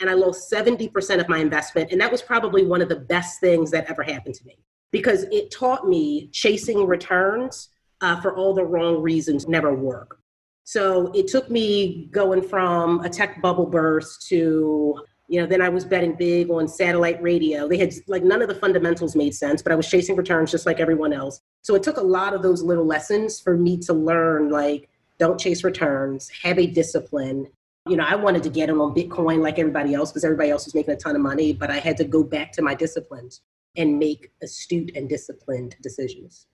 and 0.00 0.10
i 0.10 0.14
lost 0.14 0.50
70% 0.50 1.20
of 1.20 1.28
my 1.28 1.38
investment 1.38 1.92
and 1.92 2.00
that 2.00 2.10
was 2.10 2.22
probably 2.22 2.64
one 2.64 2.80
of 2.80 2.88
the 2.88 2.96
best 2.96 3.40
things 3.40 3.70
that 3.70 3.88
ever 3.90 4.02
happened 4.02 4.34
to 4.34 4.44
me 4.44 4.58
because 4.90 5.24
it 5.24 5.50
taught 5.50 5.86
me 5.86 6.28
chasing 6.32 6.86
returns 6.86 7.68
uh, 8.00 8.20
for 8.20 8.34
all 8.36 8.54
the 8.54 8.64
wrong 8.64 9.02
reasons 9.02 9.46
never 9.46 9.74
work 9.74 10.18
so 10.64 11.12
it 11.14 11.28
took 11.28 11.50
me 11.50 12.08
going 12.10 12.42
from 12.42 13.00
a 13.00 13.08
tech 13.08 13.42
bubble 13.42 13.66
burst 13.66 14.26
to 14.28 14.98
you 15.28 15.40
know 15.40 15.46
then 15.46 15.62
i 15.62 15.68
was 15.68 15.84
betting 15.84 16.14
big 16.14 16.50
on 16.50 16.68
satellite 16.68 17.22
radio. 17.22 17.68
They 17.68 17.78
had 17.78 17.92
like 18.06 18.22
none 18.22 18.42
of 18.42 18.48
the 18.48 18.54
fundamentals 18.54 19.16
made 19.16 19.34
sense 19.34 19.62
but 19.62 19.72
i 19.72 19.74
was 19.74 19.88
chasing 19.88 20.16
returns 20.16 20.50
just 20.50 20.66
like 20.66 20.80
everyone 20.80 21.12
else. 21.12 21.40
So 21.62 21.74
it 21.74 21.82
took 21.82 21.96
a 21.96 22.02
lot 22.02 22.34
of 22.34 22.42
those 22.42 22.62
little 22.62 22.84
lessons 22.84 23.40
for 23.40 23.56
me 23.56 23.78
to 23.78 23.92
learn 23.92 24.50
like 24.50 24.88
don't 25.18 25.38
chase 25.38 25.64
returns 25.64 26.30
have 26.42 26.58
a 26.58 26.66
discipline. 26.66 27.46
You 27.88 27.96
know 27.96 28.04
i 28.06 28.14
wanted 28.14 28.42
to 28.44 28.50
get 28.50 28.68
in 28.68 28.80
on 28.80 28.94
bitcoin 28.94 29.40
like 29.40 29.58
everybody 29.58 29.94
else 29.94 30.10
because 30.10 30.24
everybody 30.24 30.50
else 30.50 30.64
was 30.64 30.74
making 30.74 30.94
a 30.94 30.96
ton 30.96 31.14
of 31.16 31.22
money 31.22 31.52
but 31.52 31.70
i 31.70 31.78
had 31.78 31.96
to 31.98 32.04
go 32.04 32.22
back 32.22 32.52
to 32.52 32.62
my 32.62 32.74
disciplines 32.74 33.42
and 33.76 33.98
make 33.98 34.30
astute 34.40 34.92
and 34.94 35.08
disciplined 35.08 35.74
decisions. 35.82 36.46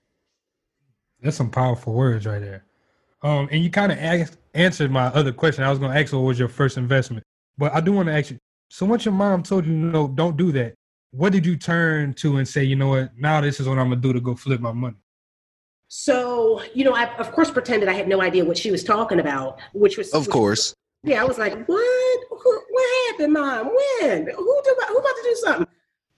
That's 1.21 1.37
some 1.37 1.51
powerful 1.51 1.93
words 1.93 2.25
right 2.25 2.41
there. 2.41 2.65
Um, 3.21 3.47
and 3.51 3.63
you 3.63 3.69
kind 3.69 3.91
of 3.91 4.37
answered 4.55 4.89
my 4.89 5.05
other 5.05 5.31
question. 5.31 5.63
I 5.63 5.69
was 5.69 5.77
going 5.77 5.91
to 5.91 5.99
ask 5.99 6.11
what 6.11 6.21
was 6.21 6.39
your 6.39 6.47
first 6.47 6.77
investment 6.77 7.23
but 7.61 7.73
i 7.73 7.79
do 7.79 7.91
want 7.91 8.07
to 8.07 8.13
ask 8.13 8.31
you 8.31 8.39
so 8.71 8.85
once 8.85 9.03
your 9.03 9.13
mom 9.13 9.43
told 9.43 9.65
you, 9.65 9.73
no, 9.73 10.07
don't 10.07 10.37
do 10.37 10.53
that, 10.53 10.75
what 11.11 11.33
did 11.33 11.45
you 11.45 11.57
turn 11.57 12.13
to 12.13 12.37
and 12.37 12.47
say, 12.47 12.63
you 12.63 12.77
know 12.77 12.87
what, 12.87 13.11
now 13.17 13.41
this 13.41 13.59
is 13.59 13.67
what 13.67 13.77
I'm 13.77 13.89
gonna 13.89 13.99
do 13.99 14.13
to 14.13 14.21
go 14.21 14.33
flip 14.33 14.61
my 14.61 14.71
money? 14.71 14.95
So, 15.89 16.61
you 16.73 16.85
know, 16.85 16.93
I 16.93 17.13
of 17.17 17.33
course 17.33 17.51
pretended 17.51 17.89
I 17.89 17.93
had 17.93 18.07
no 18.07 18.21
idea 18.21 18.45
what 18.45 18.57
she 18.57 18.71
was 18.71 18.85
talking 18.85 19.19
about, 19.19 19.59
which 19.73 19.97
was 19.97 20.13
Of 20.13 20.29
course. 20.29 20.73
yeah, 21.03 21.21
I 21.21 21.25
was 21.25 21.37
like, 21.37 21.65
what? 21.65 22.19
What 22.29 23.09
happened, 23.09 23.33
mom? 23.33 23.67
When? 23.67 24.27
Who 24.27 24.61
do 24.63 24.75
who 24.87 24.97
about 24.97 25.15
to 25.15 25.21
do 25.21 25.35
something? 25.35 25.67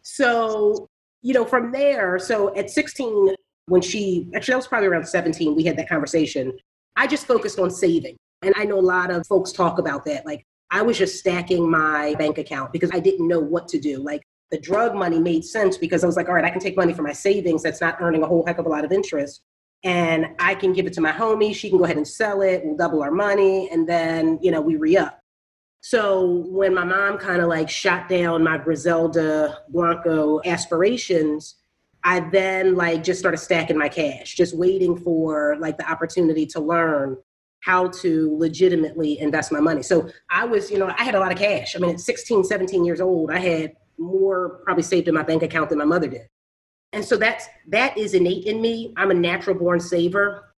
So, 0.04 0.88
you 1.24 1.34
know, 1.34 1.46
from 1.46 1.72
there, 1.72 2.20
so 2.20 2.56
at 2.56 2.70
16, 2.70 3.34
when 3.66 3.82
she 3.82 4.30
actually 4.36 4.54
I 4.54 4.58
was 4.58 4.68
probably 4.68 4.90
around 4.90 5.08
17, 5.08 5.56
we 5.56 5.64
had 5.64 5.76
that 5.78 5.90
conversation. 5.90 6.54
I 6.96 7.08
just 7.08 7.26
focused 7.26 7.58
on 7.58 7.72
saving. 7.72 8.16
And 8.44 8.54
I 8.58 8.66
know 8.66 8.78
a 8.78 8.82
lot 8.82 9.10
of 9.10 9.26
folks 9.26 9.52
talk 9.52 9.80
about 9.80 10.06
that. 10.06 10.24
Like, 10.26 10.46
I 10.72 10.81
was 10.81 10.98
just 10.98 11.19
stacking 11.19 11.69
my 11.69 12.15
bank 12.15 12.38
account 12.38 12.73
because 12.73 12.91
I 12.91 12.99
didn't 12.99 13.27
know 13.27 13.40
what 13.40 13.68
to 13.69 13.80
do. 13.80 13.98
Like 13.99 14.23
the 14.52 14.60
drug 14.60 14.95
money 14.95 15.19
made 15.19 15.45
sense 15.45 15.77
because 15.77 16.03
I 16.03 16.07
was 16.07 16.15
like, 16.15 16.27
all 16.27 16.35
right, 16.35 16.45
I 16.45 16.49
can 16.49 16.60
take 16.60 16.77
money 16.77 16.94
from 16.94 17.06
my 17.06 17.14
savings 17.14 17.64
that's 17.64 17.81
not 17.81 17.98
earning 17.99 18.23
a 18.23 18.27
whole 18.27 18.45
heck 18.45 18.57
of 18.57 18.65
a 18.65 18.69
lot 18.69 18.85
of 18.85 18.91
interest. 18.91 19.41
And 19.84 20.27
I 20.40 20.56
can 20.56 20.73
give 20.73 20.85
it 20.85 20.94
to 20.94 21.02
my 21.02 21.11
homie. 21.11 21.53
She 21.53 21.69
can 21.69 21.77
go 21.77 21.84
ahead 21.84 21.98
and 21.98 22.07
sell 22.07 22.41
it. 22.41 22.64
We'll 22.64 22.77
double 22.77 23.03
our 23.03 23.11
money. 23.11 23.69
And 23.72 23.88
then, 23.88 24.40
you 24.41 24.52
know, 24.52 24.61
we 24.61 24.76
re 24.76 24.95
up. 24.98 25.19
So 25.81 26.45
when 26.48 26.73
my 26.73 26.85
mom 26.85 27.18
kind 27.18 27.41
of 27.41 27.49
like 27.49 27.69
shot 27.69 28.07
down 28.07 28.44
my 28.44 28.57
Griselda 28.57 29.60
Blanco 29.69 30.40
aspirations, 30.45 31.56
I 32.06 32.22
then 32.22 32.76
like 32.76 33.03
just 33.03 33.19
started 33.19 33.38
stacking 33.38 33.77
my 33.77 33.90
cash, 33.90 34.35
just 34.35 34.56
waiting 34.56 34.98
for 34.98 35.57
like 35.60 35.77
the 35.77 35.90
opportunity 35.90 36.45
to 36.48 36.60
learn 36.60 37.18
how 37.64 37.88
to 37.88 38.38
legitimately 38.38 39.18
invest 39.19 39.49
my 39.49 39.61
money. 39.61 39.81
So 39.81 40.10
I 40.30 40.44
was, 40.44 40.69
you 40.69 40.77
know, 40.77 40.94
I 40.98 41.03
had 41.03 41.15
a 41.15 41.19
lot 41.19 41.31
of 41.31 41.38
cash. 41.38 41.77
I 41.77 41.80
mean, 41.80 41.91
at 41.91 41.99
16, 42.02 42.44
17 42.44 42.84
years 42.84 42.99
old, 42.99 43.31
I 43.31 43.40
had 43.40 43.73
more 43.98 44.60
probably 44.65 44.84
saved 44.84 45.07
in 45.07 45.15
my 45.15 45.23
bank 45.23 45.44
account 45.44 45.69
than 45.69 45.77
my 45.77 45.85
mother 45.85 46.07
did. 46.07 46.27
And 46.91 47.06
so 47.06 47.15
that's 47.15 47.48
that 47.69 47.98
is 47.98 48.15
innate 48.15 48.45
in 48.45 48.61
me. 48.61 48.94
I'm 48.98 49.11
a 49.11 49.14
natural 49.14 49.56
born 49.56 49.80
saver, 49.80 50.53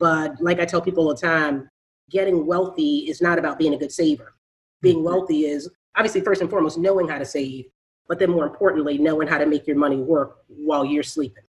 but 0.00 0.34
like 0.40 0.58
I 0.58 0.64
tell 0.64 0.82
people 0.82 1.04
all 1.04 1.14
the 1.14 1.20
time, 1.20 1.68
getting 2.10 2.44
wealthy 2.44 3.08
is 3.08 3.22
not 3.22 3.38
about 3.38 3.58
being 3.58 3.74
a 3.74 3.78
good 3.78 3.92
saver. 3.92 4.34
Being 4.82 4.96
mm-hmm. 4.96 5.06
wealthy 5.06 5.46
is 5.46 5.70
obviously 5.96 6.22
first 6.22 6.40
and 6.40 6.50
foremost 6.50 6.76
knowing 6.76 7.06
how 7.06 7.18
to 7.18 7.24
save, 7.24 7.66
but 8.08 8.18
then 8.18 8.30
more 8.30 8.44
importantly, 8.44 8.98
knowing 8.98 9.28
how 9.28 9.38
to 9.38 9.46
make 9.46 9.64
your 9.68 9.76
money 9.76 9.98
work 9.98 10.38
while 10.48 10.84
you're 10.84 11.04
sleeping. 11.04 11.44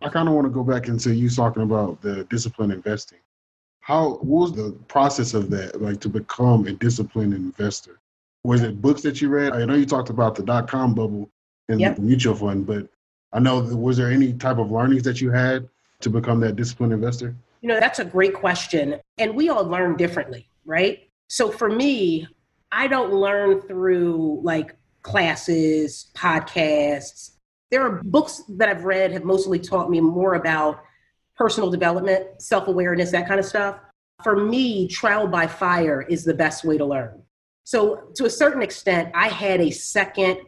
I 0.00 0.08
kind 0.08 0.30
of 0.30 0.34
want 0.34 0.46
to 0.46 0.50
go 0.50 0.64
back 0.64 0.88
into 0.88 1.14
you 1.14 1.28
talking 1.28 1.62
about 1.62 2.00
the 2.00 2.24
discipline 2.24 2.70
investing 2.70 3.18
how 3.90 4.10
what 4.22 4.50
was 4.50 4.52
the 4.52 4.72
process 4.88 5.34
of 5.34 5.50
that 5.50 5.82
like 5.82 6.00
to 6.00 6.08
become 6.08 6.66
a 6.66 6.72
disciplined 6.72 7.34
investor 7.34 7.98
was 8.44 8.62
it 8.62 8.80
books 8.80 9.02
that 9.02 9.20
you 9.20 9.28
read 9.28 9.52
i 9.52 9.64
know 9.64 9.74
you 9.74 9.86
talked 9.86 10.10
about 10.10 10.34
the 10.34 10.42
dot 10.42 10.68
com 10.68 10.94
bubble 10.94 11.28
and 11.68 11.80
yep. 11.80 11.96
the 11.96 12.02
mutual 12.02 12.34
fund 12.34 12.66
but 12.66 12.86
i 13.32 13.38
know 13.38 13.60
was 13.60 13.96
there 13.96 14.10
any 14.10 14.32
type 14.32 14.58
of 14.58 14.70
learnings 14.70 15.02
that 15.02 15.20
you 15.20 15.30
had 15.30 15.68
to 16.00 16.08
become 16.08 16.40
that 16.40 16.56
disciplined 16.56 16.92
investor 16.92 17.34
you 17.62 17.68
know 17.68 17.78
that's 17.78 17.98
a 17.98 18.04
great 18.04 18.34
question 18.34 18.98
and 19.18 19.34
we 19.34 19.48
all 19.48 19.64
learn 19.64 19.96
differently 19.96 20.46
right? 20.64 21.08
So 21.28 21.50
for 21.50 21.68
me, 21.68 22.26
I 22.72 22.86
don't 22.86 23.12
learn 23.12 23.60
through 23.62 24.40
like 24.42 24.76
classes, 25.02 26.10
podcasts. 26.14 27.32
There 27.70 27.82
are 27.82 28.00
books 28.04 28.42
that 28.48 28.68
I've 28.68 28.84
read 28.84 29.12
have 29.12 29.24
mostly 29.24 29.58
taught 29.58 29.90
me 29.90 30.00
more 30.00 30.34
about 30.34 30.82
personal 31.40 31.70
development, 31.70 32.26
self 32.40 32.68
awareness, 32.68 33.10
that 33.12 33.26
kind 33.26 33.40
of 33.40 33.46
stuff. 33.46 33.80
For 34.22 34.36
me, 34.36 34.86
trial 34.86 35.26
by 35.26 35.46
fire 35.46 36.02
is 36.02 36.22
the 36.22 36.34
best 36.34 36.64
way 36.64 36.76
to 36.76 36.84
learn. 36.84 37.22
So, 37.64 38.10
to 38.16 38.26
a 38.26 38.30
certain 38.30 38.60
extent, 38.60 39.10
I 39.14 39.28
had 39.28 39.60
a 39.62 39.70
second 39.70 40.38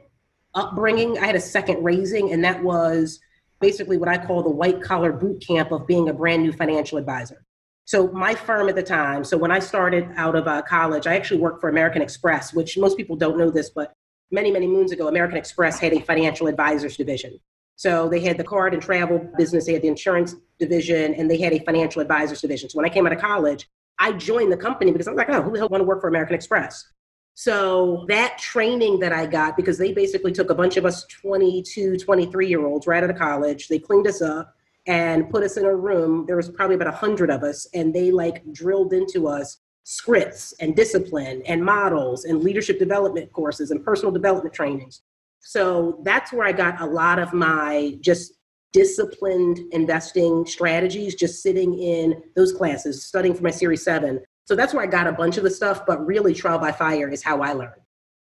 upbringing, 0.55 1.19
I 1.19 1.25
had 1.25 1.35
a 1.35 1.41
second 1.41 1.83
raising, 1.83 2.33
and 2.33 2.45
that 2.45 2.63
was 2.63 3.19
basically 3.59 3.97
what 3.97 4.11
I 4.11 4.19
call 4.19 4.43
the 4.43 4.51
white 4.51 4.83
collar 4.83 5.13
boot 5.13 5.43
camp 5.47 5.73
of 5.73 5.87
being 5.87 6.11
a 6.11 6.13
brand 6.13 6.43
new 6.43 6.53
financial 6.53 6.99
advisor. 6.99 7.43
So, 7.87 8.09
my 8.09 8.35
firm 8.35 8.69
at 8.69 8.77
the 8.77 8.83
time, 8.83 9.25
so 9.25 9.39
when 9.39 9.51
I 9.51 9.61
started 9.61 10.11
out 10.17 10.37
of 10.37 10.47
uh, 10.47 10.61
college, 10.61 11.07
I 11.07 11.17
actually 11.17 11.41
worked 11.41 11.63
for 11.63 11.71
American 11.71 12.03
Express, 12.03 12.53
which 12.53 12.77
most 12.77 12.99
people 12.99 13.17
don't 13.17 13.39
know 13.39 13.51
this, 13.51 13.71
but 13.71 13.95
many, 14.31 14.51
many 14.51 14.67
moons 14.67 14.93
ago, 14.93 15.09
American 15.09 15.39
Express 15.39 15.79
had 15.79 15.95
a 15.95 16.01
financial 16.01 16.49
advisors 16.49 16.99
division. 16.99 17.41
So 17.77 18.09
they 18.09 18.21
had 18.21 18.37
the 18.37 18.45
card 18.45 18.75
and 18.75 18.83
travel 18.83 19.19
business, 19.37 19.67
they 19.67 19.73
had 19.73 19.83
the 19.83 19.89
insurance 19.89 20.37
division, 20.59 21.15
and 21.15 21.31
they 21.31 21.41
had 21.41 21.53
a 21.53 21.59
financial 21.61 22.01
advisors 22.01 22.41
division. 22.41 22.69
So 22.69 22.77
when 22.77 22.87
I 22.87 22.89
came 22.89 23.07
out 23.07 23.13
of 23.13 23.21
college, 23.21 23.69
I 23.99 24.13
joined 24.13 24.53
the 24.53 24.57
company 24.57 24.93
because 24.93 25.09
I 25.09 25.13
was 25.13 25.19
like, 25.19 25.31
oh, 25.31 25.43
who 25.43 25.53
the 25.53 25.59
hell 25.59 25.69
want 25.69 25.81
to 25.81 25.87
work 25.87 26.01
for 26.01 26.09
American 26.09 26.35
Express? 26.35 26.87
So 27.35 28.05
that 28.09 28.39
training 28.39 28.99
that 29.01 29.13
I 29.13 29.27
got, 29.27 29.57
because 29.57 29.79
they 29.79 29.93
basically 29.93 30.33
took 30.33 30.51
a 30.51 30.55
bunch 30.55 30.77
of 30.77 30.85
us 30.85 31.07
22, 31.07 31.97
23 31.97 32.49
year 32.49 32.67
olds 32.67 32.87
right 32.87 33.03
out 33.03 33.11
of 33.11 33.17
college, 33.17 33.69
they 33.69 33.79
cleaned 33.79 34.07
us 34.07 34.21
up 34.21 34.55
and 34.87 35.31
put 35.31 35.43
us 35.43 35.57
in 35.57 35.65
a 35.65 35.75
room. 35.75 36.27
There 36.27 36.37
was 36.37 36.51
probably 36.51 36.75
about 36.77 36.89
a 36.89 36.97
hundred 36.97 37.31
of 37.31 37.43
us, 37.43 37.67
and 37.75 37.95
they 37.95 38.11
like 38.11 38.43
drilled 38.53 38.93
into 38.93 39.29
us 39.29 39.59
scripts 39.85 40.53
and 40.61 40.77
discipline 40.77 41.43
and 41.47 41.65
models 41.65 42.25
and 42.25 42.43
leadership 42.43 42.79
development 42.79 43.33
courses 43.33 43.71
and 43.71 43.85
personal 43.85 44.13
development 44.13 44.55
trainings. 44.55 45.03
So 45.43 46.01
that's 46.05 46.33
where 46.33 46.47
I 46.47 46.53
got 46.53 46.81
a 46.81 46.87
lot 46.87 47.19
of 47.19 47.33
my 47.33 47.99
just 48.01 48.35
disciplined 48.73 49.61
investing 49.73 50.47
strategies, 50.47 51.15
just 51.15 51.43
sitting 51.43 51.79
in 51.79 52.23
those 52.35 52.53
classes, 52.53 53.05
studying 53.05 53.35
for 53.35 53.43
my 53.43 53.51
Series 53.51 53.85
7. 53.85 54.21
So 54.47 54.57
that's 54.57 54.75
where 54.75 54.83
I 54.83 54.87
got 54.87 55.07
a 55.07 55.13
bunch 55.13 55.37
of 55.37 55.45
the 55.45 55.51
stuff, 55.51 55.85
but 55.87 56.05
really, 56.05 56.35
trial 56.35 56.59
by 56.59 56.73
fire 56.73 57.09
is 57.09 57.23
how 57.23 57.43
I 57.43 57.53
learned. 57.53 57.83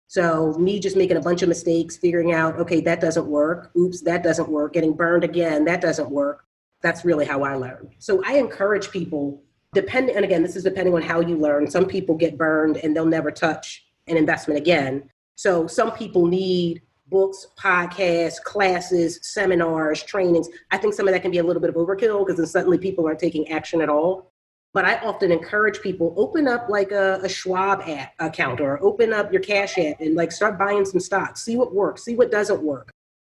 So, 0.08 0.54
me 0.54 0.80
just 0.80 0.96
making 0.96 1.18
a 1.18 1.20
bunch 1.20 1.42
of 1.42 1.50
mistakes, 1.50 1.96
figuring 1.96 2.32
out, 2.32 2.58
okay, 2.58 2.80
that 2.80 3.00
doesn't 3.00 3.26
work. 3.26 3.70
Oops, 3.76 4.00
that 4.02 4.22
doesn't 4.22 4.48
work. 4.48 4.72
Getting 4.72 4.94
burned 4.94 5.22
again, 5.22 5.66
that 5.66 5.82
doesn't 5.82 6.10
work. 6.10 6.46
That's 6.80 7.04
really 7.04 7.26
how 7.26 7.42
I 7.42 7.56
learned. 7.56 7.90
So, 7.98 8.22
I 8.24 8.38
encourage 8.38 8.90
people, 8.90 9.42
depending, 9.74 10.16
and 10.16 10.24
again, 10.24 10.42
this 10.42 10.56
is 10.56 10.64
depending 10.64 10.94
on 10.94 11.02
how 11.02 11.20
you 11.20 11.36
learn. 11.36 11.70
Some 11.70 11.84
people 11.84 12.16
get 12.16 12.38
burned 12.38 12.78
and 12.78 12.96
they'll 12.96 13.04
never 13.04 13.30
touch 13.30 13.84
an 14.06 14.16
investment 14.16 14.58
again. 14.58 15.10
So, 15.34 15.66
some 15.66 15.92
people 15.92 16.26
need 16.26 16.80
books, 17.10 17.46
podcasts, 17.58 18.42
classes, 18.42 19.18
seminars, 19.22 20.02
trainings. 20.02 20.48
I 20.70 20.78
think 20.78 20.94
some 20.94 21.08
of 21.08 21.14
that 21.14 21.22
can 21.22 21.30
be 21.30 21.38
a 21.38 21.42
little 21.42 21.60
bit 21.60 21.70
of 21.70 21.76
overkill 21.76 22.24
because 22.24 22.36
then 22.36 22.46
suddenly 22.46 22.78
people 22.78 23.06
aren't 23.06 23.18
taking 23.18 23.48
action 23.48 23.80
at 23.80 23.88
all. 23.88 24.30
But 24.74 24.84
I 24.84 24.98
often 24.98 25.32
encourage 25.32 25.80
people 25.80 26.14
open 26.16 26.46
up 26.46 26.68
like 26.68 26.92
a, 26.92 27.20
a 27.22 27.28
Schwab 27.28 27.82
app 27.86 28.12
account 28.18 28.60
or 28.60 28.82
open 28.82 29.12
up 29.12 29.32
your 29.32 29.40
Cash 29.40 29.78
app 29.78 30.00
and 30.00 30.14
like 30.14 30.30
start 30.30 30.58
buying 30.58 30.84
some 30.84 31.00
stocks, 31.00 31.42
see 31.42 31.56
what 31.56 31.74
works, 31.74 32.04
see 32.04 32.14
what 32.14 32.30
doesn't 32.30 32.62
work. 32.62 32.90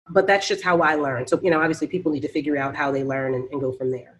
But 0.09 0.25
that's 0.25 0.47
just 0.47 0.63
how 0.63 0.81
I 0.81 0.95
learn. 0.95 1.27
So, 1.27 1.39
you 1.43 1.51
know, 1.51 1.59
obviously 1.59 1.87
people 1.87 2.11
need 2.11 2.21
to 2.21 2.29
figure 2.29 2.57
out 2.57 2.75
how 2.75 2.91
they 2.91 3.03
learn 3.03 3.35
and, 3.35 3.47
and 3.51 3.61
go 3.61 3.71
from 3.71 3.91
there. 3.91 4.19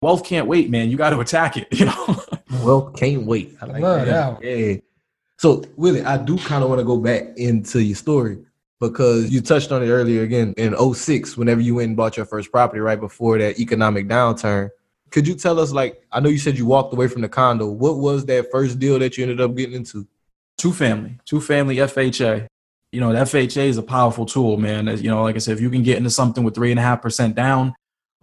Wealth 0.00 0.24
can't 0.24 0.48
wait, 0.48 0.68
man. 0.68 0.90
You 0.90 0.96
got 0.96 1.10
to 1.10 1.20
attack 1.20 1.56
it, 1.56 1.68
you 1.78 1.86
know? 1.86 2.22
Wealth 2.64 2.96
can't 2.96 3.24
wait. 3.24 3.56
I 3.60 3.66
like 3.66 3.82
love 3.82 4.06
that. 4.06 4.40
that. 4.40 4.44
Yeah. 4.44 4.76
So, 5.38 5.64
Willie, 5.76 6.02
I 6.02 6.16
do 6.18 6.38
kind 6.38 6.62
of 6.64 6.70
want 6.70 6.80
to 6.80 6.84
go 6.84 6.96
back 6.96 7.36
into 7.36 7.82
your 7.82 7.96
story 7.96 8.38
because 8.82 9.30
you 9.30 9.40
touched 9.40 9.70
on 9.70 9.80
it 9.80 9.88
earlier 9.88 10.22
again 10.22 10.52
in 10.56 10.74
06 10.76 11.36
whenever 11.36 11.60
you 11.60 11.76
went 11.76 11.88
and 11.88 11.96
bought 11.96 12.16
your 12.16 12.26
first 12.26 12.50
property 12.50 12.80
right 12.80 12.98
before 12.98 13.38
that 13.38 13.60
economic 13.60 14.08
downturn 14.08 14.68
could 15.10 15.26
you 15.26 15.36
tell 15.36 15.60
us 15.60 15.70
like 15.70 16.02
i 16.10 16.18
know 16.18 16.28
you 16.28 16.38
said 16.38 16.58
you 16.58 16.66
walked 16.66 16.92
away 16.92 17.06
from 17.06 17.22
the 17.22 17.28
condo. 17.28 17.68
What 17.68 17.98
was 17.98 18.26
that 18.26 18.50
first 18.50 18.80
deal 18.80 18.98
that 18.98 19.16
you 19.16 19.22
ended 19.22 19.40
up 19.40 19.54
getting 19.54 19.76
into? 19.76 20.06
Two 20.58 20.72
family 20.72 21.16
two 21.24 21.40
family 21.40 21.76
fha 21.76 22.48
you 22.90 23.00
know 23.00 23.12
the 23.12 23.20
fha 23.20 23.56
is 23.56 23.78
a 23.78 23.82
powerful 23.82 24.26
tool 24.26 24.56
man. 24.56 24.88
As, 24.88 25.00
you 25.00 25.10
know 25.10 25.22
like 25.22 25.36
i 25.36 25.38
said 25.38 25.54
if 25.54 25.60
you 25.60 25.70
can 25.70 25.84
get 25.84 25.96
into 25.96 26.10
something 26.10 26.42
with 26.42 26.54
three 26.54 26.72
and 26.72 26.80
a 26.80 26.82
half 26.82 27.00
percent 27.00 27.36
down 27.36 27.74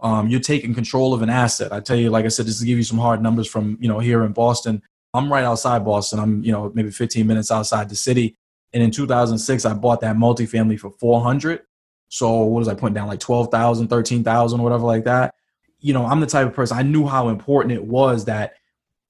um, 0.02 0.28
you're 0.28 0.40
taking 0.40 0.72
control 0.74 1.12
of 1.12 1.20
an 1.20 1.28
asset. 1.28 1.72
I 1.72 1.80
tell 1.80 1.96
you 1.96 2.10
like 2.10 2.26
i 2.26 2.28
said 2.28 2.46
just 2.46 2.60
to 2.60 2.66
give 2.66 2.76
you 2.76 2.84
some 2.84 2.98
hard 2.98 3.22
numbers 3.22 3.48
from 3.48 3.78
you 3.80 3.88
know 3.88 3.98
here 3.98 4.24
in 4.24 4.32
boston. 4.32 4.82
I'm 5.14 5.32
right 5.32 5.44
outside 5.44 5.86
boston. 5.86 6.18
I'm 6.18 6.44
you 6.44 6.52
know 6.52 6.70
maybe 6.74 6.90
15 6.90 7.26
minutes 7.26 7.50
outside 7.50 7.88
the 7.88 7.96
city 7.96 8.36
and 8.72 8.82
in 8.82 8.90
2006, 8.90 9.64
I 9.64 9.74
bought 9.74 10.00
that 10.00 10.16
multifamily 10.16 10.78
for 10.78 10.90
400. 10.90 11.62
So 12.08 12.42
what 12.42 12.58
was 12.58 12.68
I 12.68 12.74
putting 12.74 12.94
down? 12.94 13.08
Like 13.08 13.20
12,000, 13.20 13.88
13,000, 13.88 14.62
whatever 14.62 14.84
like 14.84 15.04
that. 15.04 15.34
You 15.78 15.92
know, 15.92 16.04
I'm 16.06 16.20
the 16.20 16.26
type 16.26 16.46
of 16.46 16.54
person, 16.54 16.76
I 16.76 16.82
knew 16.82 17.06
how 17.06 17.28
important 17.28 17.72
it 17.72 17.84
was 17.84 18.26
that 18.26 18.54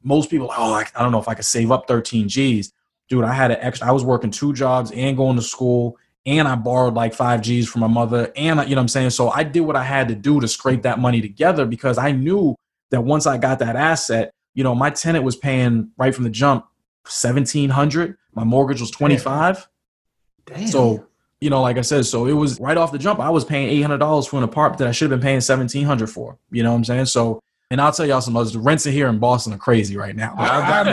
most 0.03 0.31
people, 0.31 0.51
oh, 0.57 0.73
I, 0.73 0.87
I 0.95 1.03
don't 1.03 1.13
know 1.13 1.21
if 1.21 1.29
I 1.29 1.35
could 1.35 1.45
save 1.45 1.71
up 1.71 1.89
13 1.89 2.29
G's. 2.29 2.73
Dude, 3.09 3.25
I 3.25 3.33
had 3.33 3.51
an 3.51 3.59
extra, 3.61 3.89
I 3.89 3.93
was 3.93 4.05
working 4.05 4.31
two 4.31 4.53
jobs 4.53 4.93
and 4.93 5.17
going 5.17 5.37
to 5.37 5.43
school 5.43 5.99
and 6.27 6.47
I 6.47 6.55
borrowed 6.55 6.95
like 6.95 7.13
five 7.13 7.43
G's 7.43 7.69
from 7.69 7.81
my 7.81 7.87
mother. 7.87 8.33
And, 8.37 8.61
you 8.61 8.75
know 8.75 8.81
what 8.81 8.83
I'm 8.83 8.89
saying? 8.89 9.11
So 9.11 9.31
I 9.31 9.43
did 9.43 9.61
what 9.61 9.77
I 9.77 9.83
had 9.83 10.09
to 10.09 10.15
do 10.15 10.41
to 10.41 10.47
scrape 10.47 10.83
that 10.83 10.99
money 10.99 11.21
together 11.21 11.67
because 11.67 11.99
I 11.99 12.13
knew 12.13 12.55
that 12.91 13.03
once 13.03 13.27
I 13.27 13.37
got 13.39 13.59
that 13.61 13.77
asset, 13.77 14.31
you 14.55 14.63
know, 14.63 14.75
my 14.75 14.91
tenant 14.91 15.25
was 15.25 15.37
paying 15.37 15.91
right 15.97 16.15
from 16.15 16.25
the 16.25 16.31
jump 16.31 16.67
1700 17.05 18.17
my 18.35 18.45
mortgage 18.45 18.81
was 18.81 18.91
25 18.91 19.69
Damn. 20.47 20.67
so 20.67 21.07
you 21.41 21.51
know 21.51 21.63
like 21.63 21.79
i 21.79 21.81
said 21.81 22.05
so 22.05 22.27
it 22.27 22.33
was 22.33 22.61
right 22.61 22.77
off 22.77 22.93
the 22.93 22.99
jump 22.99 23.21
i 23.21 23.31
was 23.31 23.45
paying 23.45 23.83
$800 23.83 24.29
for 24.29 24.37
an 24.37 24.45
apartment 24.45 24.79
that 24.79 24.89
i 24.89 24.93
should 24.93 25.11
have 25.11 25.21
been 25.21 25.25
paying 25.25 25.37
1700 25.37 26.09
for 26.09 26.39
you 26.51 26.63
know 26.63 26.71
what 26.71 26.77
i'm 26.77 26.85
saying 26.85 27.07
so 27.07 27.43
and 27.73 27.81
I'll 27.81 27.93
tell 27.93 28.05
y'all 28.05 28.21
some 28.21 28.37
others. 28.37 28.53
The 28.53 28.59
rents 28.59 28.85
in 28.87 28.93
here 28.93 29.07
in 29.07 29.21
Boston 29.21 29.53
are 29.53 29.59
crazy 29.59 29.97
right 29.97 30.17
now. 30.17 30.35
that, 30.37 30.87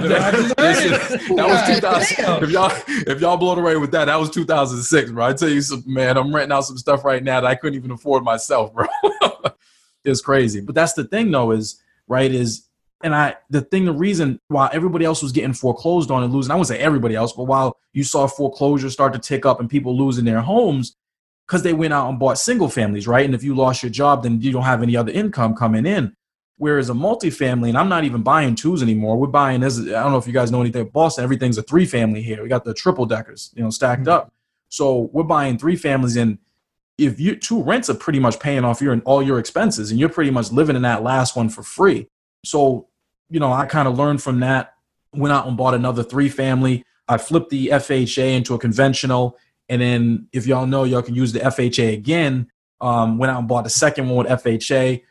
was 1.28 1.66
2000. 1.76 2.44
If 2.44 2.52
y'all 2.52 2.72
if 2.88 3.20
y'all 3.20 3.38
blown 3.38 3.58
away 3.58 3.78
with 3.78 3.92
that, 3.92 4.06
that 4.06 4.16
was 4.16 4.30
2006, 4.30 5.12
bro. 5.12 5.26
I 5.26 5.34
tell 5.34 5.50
you 5.50 5.62
some 5.62 5.84
man, 5.88 6.18
I'm 6.18 6.34
renting 6.34 6.52
out 6.52 6.66
some 6.66 6.78
stuff 6.78 7.04
right 7.04 7.24
now 7.24 7.42
that 7.42 7.48
I 7.48 7.56
couldn't 7.56 7.78
even 7.78 7.92
afford 7.92 8.24
myself, 8.24 8.74
bro. 8.74 8.86
it's 10.06 10.22
crazy. 10.22 10.62
But 10.62 10.76
that's 10.76 10.94
the 10.94 11.06
thing 11.06 11.32
though, 11.32 11.52
is 11.52 11.82
right, 12.08 12.32
is 12.32 12.67
and 13.04 13.14
I, 13.14 13.36
the 13.50 13.62
thing, 13.62 13.86
the 13.86 13.94
reason 13.94 14.40
why 14.48 14.70
everybody 14.74 15.06
else 15.06 15.22
was 15.22 15.32
getting 15.32 15.54
foreclosed 15.54 16.10
on 16.10 16.24
and 16.24 16.34
losing, 16.34 16.52
I 16.52 16.56
wouldn't 16.56 16.68
say 16.68 16.80
everybody 16.80 17.16
else, 17.16 17.34
but 17.34 17.44
while 17.44 17.78
you 17.94 18.04
saw 18.04 18.28
foreclosures 18.28 18.94
start 18.94 19.14
to 19.14 19.20
tick 19.20 19.46
up 19.46 19.60
and 19.60 19.70
people 19.70 19.96
losing 19.98 20.26
their 20.26 20.42
homes, 20.42 20.96
because 21.48 21.64
they 21.64 21.74
went 21.74 21.94
out 21.94 22.10
and 22.10 22.20
bought 22.20 22.38
single 22.38 22.70
families, 22.70 23.08
right? 23.08 23.24
And 23.26 23.34
if 23.34 23.44
you 23.44 23.56
lost 23.56 23.82
your 23.82 23.90
job, 23.90 24.24
then 24.24 24.42
you 24.42 24.52
don't 24.52 24.64
have 24.64 24.84
any 24.84 24.98
other 24.98 25.12
income 25.12 25.56
coming 25.56 25.86
in. 25.86 26.14
Whereas 26.58 26.90
a 26.90 26.94
multifamily, 26.94 27.70
and 27.70 27.78
I'm 27.78 27.88
not 27.88 28.04
even 28.04 28.24
buying 28.24 28.56
twos 28.56 28.82
anymore. 28.82 29.18
We're 29.18 29.28
buying 29.28 29.62
this. 29.62 29.80
I 29.80 29.84
don't 29.86 30.12
know 30.12 30.18
if 30.18 30.26
you 30.26 30.34
guys 30.34 30.52
know 30.52 30.60
anything 30.60 30.82
about 30.82 30.94
Boston. 30.94 31.24
Everything's 31.24 31.60
a 31.60 31.62
three 31.62 31.86
family 31.86 32.22
here. 32.22 32.42
We 32.42 32.50
got 32.50 32.66
the 32.66 32.74
triple 32.74 33.06
deckers, 33.06 33.54
you 33.56 33.64
know, 33.64 33.70
stacked 33.70 34.02
mm-hmm. 34.02 34.10
up. 34.10 34.34
So 34.68 35.10
we're 35.14 35.24
buying 35.24 35.60
three 35.60 35.76
families, 35.76 36.18
and 36.18 36.40
if 36.98 37.20
you 37.20 37.36
two 37.36 37.62
rents 37.62 37.92
are 37.92 37.96
pretty 37.96 38.20
much 38.20 38.40
paying 38.40 38.66
off 38.66 38.82
your 38.82 38.92
and 38.92 39.04
all 39.06 39.22
your 39.22 39.38
expenses, 39.38 39.92
and 39.92 40.00
you're 40.00 40.10
pretty 40.10 40.32
much 40.32 40.52
living 40.52 40.76
in 40.76 40.82
that 40.82 41.04
last 41.04 41.36
one 41.36 41.48
for 41.48 41.62
free. 41.62 42.10
So, 42.48 42.88
you 43.30 43.40
know, 43.40 43.52
I 43.52 43.66
kind 43.66 43.88
of 43.88 43.98
learned 43.98 44.22
from 44.22 44.40
that, 44.40 44.74
went 45.14 45.34
out 45.34 45.48
and 45.48 45.58
bought 45.58 45.74
another 45.74 46.04
three 46.04 46.30
family. 46.30 46.86
I 47.08 47.18
flipped 47.18 47.50
the 47.50 47.68
FHA 47.68 48.36
into 48.36 48.54
a 48.54 48.60
conventional. 48.60 49.38
And 49.70 49.82
then 49.82 50.28
if 50.32 50.48
y'all 50.48 50.66
know, 50.66 50.84
y'all 50.84 51.02
can 51.02 51.16
use 51.16 51.34
the 51.34 51.40
FHA 51.40 51.94
again. 51.94 52.52
Um, 52.80 53.18
went 53.18 53.32
out 53.32 53.40
and 53.40 53.48
bought 53.48 53.64
the 53.64 53.70
second 53.70 54.10
one 54.10 54.26
with 54.26 54.44
FHA. 54.44 55.04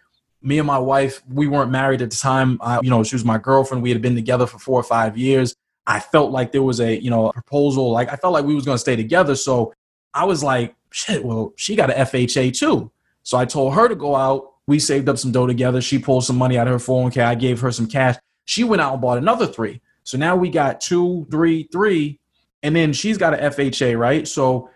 Me 0.43 0.59
and 0.59 0.67
my 0.67 0.79
wife, 0.79 1.23
we 1.29 1.49
weren't 1.49 1.71
married 1.71 2.03
at 2.03 2.11
the 2.11 2.17
time. 2.17 2.59
I, 2.61 2.81
you 2.83 2.91
know, 2.91 3.03
she 3.03 3.17
was 3.17 3.25
my 3.25 3.39
girlfriend. 3.39 3.83
We 3.83 3.91
had 3.91 4.01
been 4.01 4.15
together 4.15 4.47
for 4.47 4.59
four 4.59 4.79
or 4.79 4.85
five 4.85 5.17
years. 5.19 5.55
I 5.87 6.01
felt 6.01 6.31
like 6.31 6.53
there 6.53 6.63
was 6.63 6.81
a, 6.81 7.01
you 7.01 7.11
know, 7.11 7.29
a 7.29 7.33
proposal. 7.33 7.91
Like 7.91 8.13
I 8.13 8.17
felt 8.17 8.33
like 8.33 8.45
we 8.45 8.55
was 8.55 8.65
going 8.65 8.77
to 8.77 8.81
stay 8.81 8.97
together. 8.97 9.35
So 9.35 9.73
I 10.15 10.25
was 10.25 10.43
like, 10.43 10.75
shit, 10.91 11.25
well, 11.25 11.53
she 11.57 11.77
got 11.77 11.91
an 11.91 11.97
FHA 12.07 12.57
too. 12.57 12.91
So 13.23 13.37
I 13.37 13.45
told 13.45 13.75
her 13.75 13.89
to 13.89 13.95
go 13.95 14.15
out 14.15 14.53
we 14.67 14.79
saved 14.79 15.09
up 15.09 15.19
some 15.19 15.33
dough 15.33 15.47
together. 15.47 15.81
She 15.81 15.99
pulled 15.99 16.25
some 16.25 16.37
money 16.37 16.59
out 16.59 16.67
of 16.67 16.73
her 16.73 16.93
401k. 16.93 17.25
I 17.25 17.35
gave 17.35 17.61
her 17.61 17.71
some 17.71 17.87
cash. 17.87 18.17
She 18.45 18.65
went 18.65 18.83
out 18.83 18.93
and 18.93 19.03
bought 19.03 19.19
another 19.19 19.47
three. 19.47 19.81
So 20.03 20.19
now 20.19 20.37
we 20.37 20.49
got 20.49 20.81
two, 20.81 21.27
three, 21.31 21.69
three, 21.73 22.21
and 22.63 22.75
then 22.75 22.93
she's 22.93 23.19
got 23.19 23.35
an 23.35 23.53
FHA, 23.53 23.99
right? 23.99 24.27
So, 24.27 24.71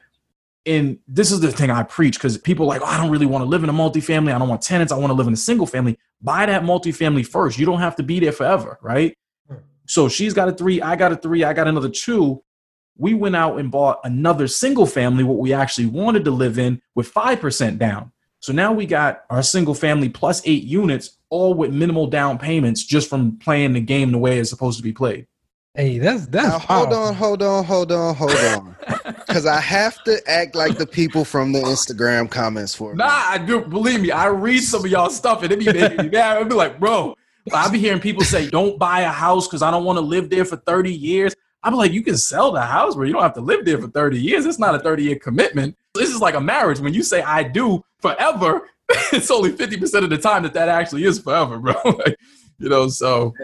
and 0.67 0.99
this 1.09 1.33
is 1.33 1.41
the 1.41 1.51
thing 1.51 1.71
I 1.71 1.83
preach 1.83 2.15
because 2.15 2.37
people 2.39 2.67
like, 2.67 2.83
oh, 2.83 2.87
I 2.87 2.97
don't 2.97 3.11
really 3.11 3.27
want 3.27 3.43
to 3.43 3.49
live 3.49 3.65
in 3.65 3.71
a 3.71 3.73
multifamily. 3.73 4.35
I 4.35 4.39
don't 4.39 4.49
want 4.49 4.62
tenants. 4.62 4.93
I 4.93 4.97
want 4.97 5.11
to 5.11 5.15
live 5.15 5.27
in 5.27 5.33
a 5.33 5.37
single 5.37 5.67
family. 5.67 5.99
Buy 6.21 6.47
that 6.47 6.62
multifamily 6.62 7.27
first. 7.27 7.59
You 7.59 7.67
don't 7.67 7.81
have 7.81 7.97
to 7.97 8.03
be 8.03 8.21
there 8.21 8.33
forever, 8.33 8.79
right? 8.83 9.17
So 9.87 10.09
she's 10.09 10.35
got 10.35 10.49
a 10.49 10.53
three, 10.53 10.81
I 10.81 10.95
got 10.95 11.11
a 11.11 11.17
three, 11.17 11.43
I 11.43 11.53
got 11.53 11.67
another 11.67 11.89
two. 11.89 12.45
We 12.97 13.15
went 13.15 13.35
out 13.35 13.59
and 13.59 13.73
bought 13.73 13.99
another 14.05 14.47
single 14.47 14.87
family, 14.87 15.25
what 15.25 15.39
we 15.39 15.53
actually 15.53 15.87
wanted 15.87 16.25
to 16.27 16.31
live 16.31 16.61
in, 16.61 16.81
with 16.95 17.12
5% 17.12 17.77
down. 17.77 18.12
So 18.41 18.53
now 18.53 18.73
we 18.73 18.87
got 18.87 19.25
our 19.31 19.43
single 19.43 19.75
family 19.75 20.09
plus 20.09 20.43
eight 20.47 20.65
units, 20.65 21.19
all 21.29 21.55
with 21.55 21.73
minimal 21.73 22.07
down 22.07 22.39
payments 22.39 22.83
just 22.85 23.09
from 23.09 23.39
playing 23.39 23.75
the 23.75 23.81
game 23.81 24.12
the 24.12 24.19
way 24.19 24.39
it's 24.39 24.51
supposed 24.51 24.79
to 24.79 24.83
be 24.83 24.93
played. 24.93 25.27
Hey, 25.75 25.99
that's 25.99 26.27
that's 26.27 26.49
Now, 26.49 26.59
hold 26.59 26.93
on, 26.93 27.15
hold 27.15 27.43
on, 27.43 27.65
hold 27.65 27.93
on, 27.93 28.15
hold 28.15 28.33
on. 28.33 28.77
Because 29.31 29.47
I 29.47 29.61
have 29.61 30.03
to 30.05 30.21
act 30.29 30.57
like 30.57 30.77
the 30.77 30.87
people 30.87 31.25
from 31.25 31.53
the 31.53 31.61
Instagram 31.61 32.29
comments 32.29 32.75
for 32.75 32.93
me. 32.93 32.97
Nah, 32.97 33.07
I 33.07 33.39
do. 33.39 33.61
Believe 33.61 34.01
me, 34.01 34.11
I 34.11 34.27
read 34.27 34.61
some 34.61 34.85
of 34.85 34.91
y'all 34.91 35.09
stuff 35.09 35.45
and 35.45 35.53
it 35.53 35.61
be 35.61 35.67
making 35.67 35.99
me 35.99 36.09
mad. 36.09 36.39
I'd 36.39 36.49
be 36.49 36.57
like, 36.57 36.81
bro, 36.81 37.15
I 37.55 37.69
be 37.71 37.79
hearing 37.79 38.01
people 38.01 38.25
say, 38.25 38.51
don't 38.51 38.77
buy 38.77 39.03
a 39.03 39.09
house 39.09 39.47
because 39.47 39.62
I 39.62 39.71
don't 39.71 39.85
want 39.85 39.99
to 39.99 40.01
live 40.01 40.31
there 40.31 40.45
for 40.45 40.57
30 40.57 40.93
years. 40.93 41.37
I'm 41.62 41.75
like, 41.75 41.93
you 41.93 42.03
can 42.03 42.17
sell 42.17 42.51
the 42.51 42.62
house, 42.62 42.97
bro. 42.97 43.07
You 43.07 43.12
don't 43.12 43.23
have 43.23 43.35
to 43.35 43.41
live 43.41 43.65
there 43.65 43.79
for 43.79 43.87
30 43.87 44.21
years. 44.21 44.47
It's 44.47 44.59
not 44.59 44.75
a 44.75 44.81
30 44.81 45.05
year 45.05 45.17
commitment. 45.17 45.77
This 46.01 46.11
is 46.11 46.21
like 46.21 46.35
a 46.35 46.41
marriage. 46.41 46.81
When 46.81 46.95
you 46.95 47.03
say 47.03 47.21
I 47.21 47.43
do 47.43 47.85
forever, 48.01 48.69
it's 49.13 49.31
only 49.31 49.53
50% 49.53 50.03
of 50.03 50.09
the 50.09 50.17
time 50.17 50.43
that 50.45 50.55
that 50.55 50.69
actually 50.69 51.05
is 51.05 51.19
forever, 51.19 51.59
bro. 51.59 51.75
Like, 51.85 52.17
you 52.59 52.69
know, 52.69 52.89
so. 52.89 53.35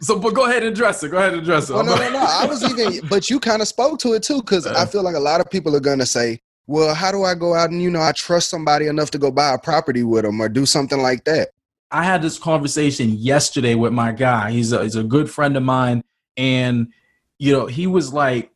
so, 0.00 0.18
but 0.18 0.34
go 0.34 0.44
ahead 0.44 0.62
and 0.62 0.72
address 0.72 1.02
it. 1.02 1.10
Go 1.10 1.16
ahead 1.16 1.32
and 1.32 1.42
address 1.42 1.70
it. 1.70 1.74
Oh, 1.74 1.82
no, 1.82 1.94
no, 1.94 2.10
no. 2.10 2.18
I 2.18 2.46
was 2.46 2.62
even, 2.62 3.06
but 3.10 3.30
you 3.30 3.40
kind 3.40 3.62
of 3.62 3.68
spoke 3.68 3.98
to 4.00 4.12
it 4.12 4.22
too, 4.22 4.40
because 4.40 4.66
I 4.66 4.84
feel 4.86 5.02
like 5.02 5.14
a 5.14 5.20
lot 5.20 5.40
of 5.40 5.50
people 5.50 5.74
are 5.76 5.80
gonna 5.80 6.06
say, 6.06 6.40
"Well, 6.66 6.94
how 6.94 7.12
do 7.12 7.24
I 7.24 7.34
go 7.34 7.54
out 7.54 7.70
and 7.70 7.82
you 7.82 7.90
know 7.90 8.00
I 8.00 8.12
trust 8.12 8.48
somebody 8.48 8.86
enough 8.86 9.10
to 9.12 9.18
go 9.18 9.30
buy 9.30 9.52
a 9.52 9.58
property 9.58 10.02
with 10.02 10.24
them 10.24 10.40
or 10.40 10.48
do 10.48 10.64
something 10.64 11.00
like 11.00 11.24
that?" 11.24 11.50
I 11.90 12.04
had 12.04 12.22
this 12.22 12.38
conversation 12.38 13.10
yesterday 13.10 13.74
with 13.74 13.92
my 13.92 14.12
guy. 14.12 14.50
He's 14.50 14.72
a, 14.72 14.82
he's 14.82 14.96
a 14.96 15.04
good 15.04 15.30
friend 15.30 15.58
of 15.58 15.62
mine, 15.62 16.02
and 16.38 16.88
you 17.38 17.52
know 17.52 17.66
he 17.66 17.86
was 17.86 18.14
like, 18.14 18.51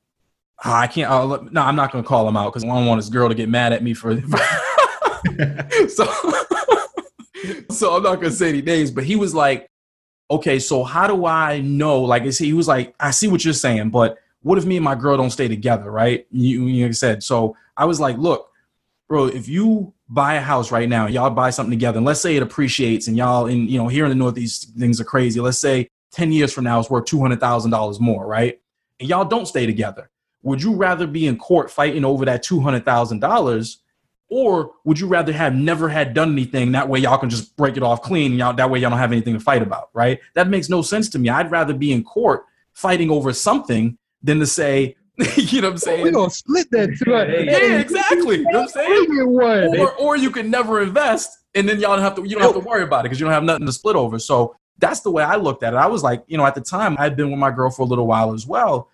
"Ah, 0.64 0.80
"I 0.80 0.86
can't." 0.86 1.10
I'll, 1.10 1.42
no, 1.50 1.62
I'm 1.62 1.76
not 1.76 1.92
going 1.92 2.02
to 2.02 2.08
call 2.08 2.28
him 2.28 2.36
out 2.36 2.52
because 2.52 2.64
I 2.64 2.68
don't 2.68 2.86
want 2.86 2.98
his 2.98 3.10
girl 3.10 3.28
to 3.28 3.34
get 3.34 3.48
mad 3.48 3.72
at 3.72 3.82
me 3.82 3.94
for. 3.94 4.20
so, 5.88 6.04
so 7.70 7.96
I'm 7.96 8.02
not 8.02 8.16
going 8.16 8.30
to 8.30 8.32
say 8.32 8.48
any 8.48 8.62
names, 8.62 8.90
but 8.90 9.04
he 9.04 9.16
was 9.16 9.34
like, 9.34 9.68
"Okay, 10.30 10.58
so 10.58 10.84
how 10.84 11.06
do 11.06 11.26
I 11.26 11.60
know?" 11.60 12.00
Like 12.02 12.24
he 12.24 12.52
was 12.52 12.68
like, 12.68 12.94
"I 13.00 13.10
see 13.10 13.28
what 13.28 13.44
you're 13.44 13.54
saying, 13.54 13.90
but 13.90 14.18
what 14.42 14.58
if 14.58 14.64
me 14.64 14.76
and 14.76 14.84
my 14.84 14.94
girl 14.94 15.16
don't 15.16 15.30
stay 15.30 15.48
together, 15.48 15.90
right?" 15.90 16.26
You, 16.30 16.66
you 16.66 16.92
said 16.92 17.22
so. 17.22 17.56
I 17.76 17.84
was 17.84 18.00
like, 18.00 18.16
"Look, 18.18 18.50
bro, 19.08 19.26
if 19.26 19.48
you 19.48 19.92
buy 20.08 20.34
a 20.34 20.40
house 20.40 20.70
right 20.70 20.88
now, 20.88 21.06
y'all 21.06 21.30
buy 21.30 21.50
something 21.50 21.70
together, 21.70 21.98
and 21.98 22.06
let's 22.06 22.20
say 22.20 22.36
it 22.36 22.42
appreciates, 22.42 23.08
and 23.08 23.16
y'all 23.16 23.46
in 23.46 23.68
you 23.68 23.78
know 23.78 23.88
here 23.88 24.04
in 24.04 24.10
the 24.10 24.16
Northeast 24.16 24.70
things 24.78 25.00
are 25.00 25.04
crazy. 25.04 25.40
Let's 25.40 25.58
say 25.58 25.90
ten 26.10 26.32
years 26.32 26.52
from 26.52 26.64
now 26.64 26.80
it's 26.80 26.90
worth 26.90 27.06
two 27.06 27.20
hundred 27.20 27.40
thousand 27.40 27.70
dollars 27.70 28.00
more, 28.00 28.26
right? 28.26 28.60
And 29.00 29.08
y'all 29.08 29.24
don't 29.24 29.46
stay 29.46 29.66
together. 29.66 30.10
Would 30.46 30.62
you 30.62 30.76
rather 30.76 31.08
be 31.08 31.26
in 31.26 31.38
court 31.38 31.72
fighting 31.72 32.04
over 32.04 32.24
that 32.24 32.44
two 32.44 32.60
hundred 32.60 32.84
thousand 32.84 33.18
dollars, 33.18 33.78
or 34.30 34.70
would 34.84 35.00
you 35.00 35.08
rather 35.08 35.32
have 35.32 35.56
never 35.56 35.88
had 35.88 36.14
done 36.14 36.30
anything? 36.30 36.70
That 36.70 36.88
way 36.88 37.00
y'all 37.00 37.18
can 37.18 37.28
just 37.28 37.56
break 37.56 37.76
it 37.76 37.82
off 37.82 38.00
clean. 38.00 38.30
And 38.30 38.38
y'all 38.38 38.52
that 38.52 38.70
way 38.70 38.78
y'all 38.78 38.90
don't 38.90 38.98
have 39.00 39.10
anything 39.10 39.34
to 39.34 39.40
fight 39.40 39.60
about, 39.60 39.90
right? 39.92 40.20
That 40.34 40.46
makes 40.46 40.68
no 40.68 40.82
sense 40.82 41.08
to 41.10 41.18
me. 41.18 41.30
I'd 41.30 41.50
rather 41.50 41.74
be 41.74 41.90
in 41.90 42.04
court 42.04 42.44
fighting 42.74 43.10
over 43.10 43.32
something 43.32 43.98
than 44.22 44.38
to 44.38 44.46
say. 44.46 44.94
you 45.34 45.62
know 45.62 45.66
what 45.66 45.72
I'm 45.72 45.78
saying? 45.78 46.02
We're 46.04 46.12
gonna 46.12 46.30
split 46.30 46.70
that 46.70 46.96
two 47.04 47.12
hundred. 47.12 47.44
Yeah, 47.44 47.80
exactly. 47.80 48.36
You 48.36 48.42
know 48.44 48.60
what 48.60 48.62
I'm 48.62 48.68
saying? 48.68 49.06
Bring 49.06 49.74
it. 49.74 49.80
Or, 49.80 49.94
or 49.94 50.16
you 50.16 50.30
can 50.30 50.48
never 50.48 50.80
invest, 50.80 51.28
and 51.56 51.68
then 51.68 51.80
y'all 51.80 51.96
don't 51.96 52.04
have 52.04 52.14
to. 52.14 52.22
You 52.22 52.36
don't 52.36 52.42
have 52.42 52.52
to 52.52 52.60
worry 52.60 52.84
about 52.84 53.00
it 53.00 53.04
because 53.06 53.18
you 53.18 53.24
don't 53.26 53.34
have 53.34 53.42
nothing 53.42 53.66
to 53.66 53.72
split 53.72 53.96
over. 53.96 54.20
So 54.20 54.54
that's 54.78 55.00
the 55.00 55.10
way 55.10 55.24
I 55.24 55.34
looked 55.34 55.64
at 55.64 55.72
it. 55.72 55.76
I 55.76 55.88
was 55.88 56.04
like, 56.04 56.22
you 56.28 56.38
know, 56.38 56.46
at 56.46 56.54
the 56.54 56.60
time 56.60 56.96
I 57.00 57.02
had 57.02 57.16
been 57.16 57.30
with 57.32 57.40
my 57.40 57.50
girl 57.50 57.68
for 57.68 57.82
a 57.82 57.86
little 57.86 58.06
while 58.06 58.32
as 58.32 58.46
well, 58.46 58.90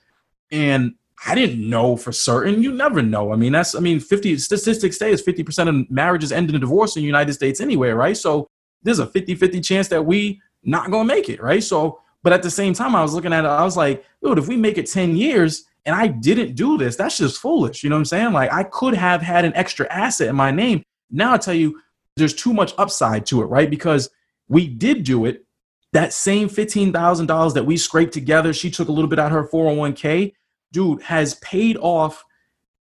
and 0.50 0.94
I 1.24 1.34
didn't 1.34 1.68
know 1.68 1.96
for 1.96 2.10
certain. 2.12 2.62
You 2.62 2.72
never 2.72 3.02
know. 3.02 3.32
I 3.32 3.36
mean, 3.36 3.52
that's. 3.52 3.74
I 3.74 3.80
mean, 3.80 4.00
fifty 4.00 4.36
statistics 4.38 4.98
say 4.98 5.12
is 5.12 5.20
fifty 5.20 5.42
percent 5.42 5.68
of 5.68 5.90
marriages 5.90 6.32
end 6.32 6.50
in 6.50 6.56
a 6.56 6.58
divorce 6.58 6.96
in 6.96 7.02
the 7.02 7.06
United 7.06 7.32
States 7.32 7.60
anyway, 7.60 7.90
right? 7.90 8.16
So 8.16 8.48
there's 8.82 8.98
a 8.98 9.06
50-50 9.06 9.64
chance 9.64 9.86
that 9.88 10.04
we 10.04 10.40
not 10.64 10.90
gonna 10.90 11.04
make 11.04 11.28
it, 11.28 11.40
right? 11.40 11.62
So, 11.62 12.00
but 12.24 12.32
at 12.32 12.42
the 12.42 12.50
same 12.50 12.74
time, 12.74 12.96
I 12.96 13.02
was 13.02 13.14
looking 13.14 13.32
at 13.32 13.44
it. 13.44 13.48
I 13.48 13.62
was 13.62 13.76
like, 13.76 14.04
dude, 14.22 14.38
if 14.38 14.48
we 14.48 14.56
make 14.56 14.78
it 14.78 14.90
ten 14.90 15.16
years 15.16 15.64
and 15.84 15.94
I 15.94 16.08
didn't 16.08 16.54
do 16.54 16.78
this, 16.78 16.96
that's 16.96 17.18
just 17.18 17.40
foolish. 17.40 17.82
You 17.82 17.90
know 17.90 17.96
what 17.96 18.00
I'm 18.00 18.06
saying? 18.06 18.32
Like 18.32 18.52
I 18.52 18.64
could 18.64 18.94
have 18.94 19.22
had 19.22 19.44
an 19.44 19.52
extra 19.54 19.86
asset 19.92 20.28
in 20.28 20.36
my 20.36 20.50
name. 20.50 20.82
Now 21.10 21.34
I 21.34 21.38
tell 21.38 21.54
you, 21.54 21.80
there's 22.16 22.34
too 22.34 22.52
much 22.52 22.72
upside 22.78 23.26
to 23.26 23.42
it, 23.42 23.46
right? 23.46 23.70
Because 23.70 24.10
we 24.48 24.66
did 24.66 25.04
do 25.04 25.24
it. 25.26 25.44
That 25.92 26.12
same 26.12 26.48
$15,000 26.48 27.54
that 27.54 27.66
we 27.66 27.76
scraped 27.76 28.14
together, 28.14 28.52
she 28.54 28.70
took 28.70 28.88
a 28.88 28.92
little 28.92 29.10
bit 29.10 29.18
out 29.18 29.26
of 29.26 29.32
her 29.32 29.48
401k, 29.48 30.32
dude, 30.72 31.02
has 31.02 31.34
paid 31.34 31.76
off, 31.80 32.24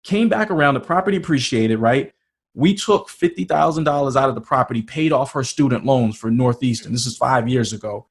came 0.03 0.29
back 0.29 0.49
around, 0.49 0.73
the 0.73 0.79
property 0.79 1.17
appreciated, 1.17 1.77
right? 1.77 2.11
We 2.53 2.73
took 2.73 3.07
$50,000 3.07 4.15
out 4.15 4.29
of 4.29 4.35
the 4.35 4.41
property, 4.41 4.81
paid 4.81 5.11
off 5.11 5.31
her 5.33 5.43
student 5.43 5.85
loans 5.85 6.17
for 6.17 6.31
Northeastern. 6.31 6.91
This 6.91 7.05
is 7.05 7.15
five 7.15 7.47
years 7.47 7.71
ago. 7.71 8.07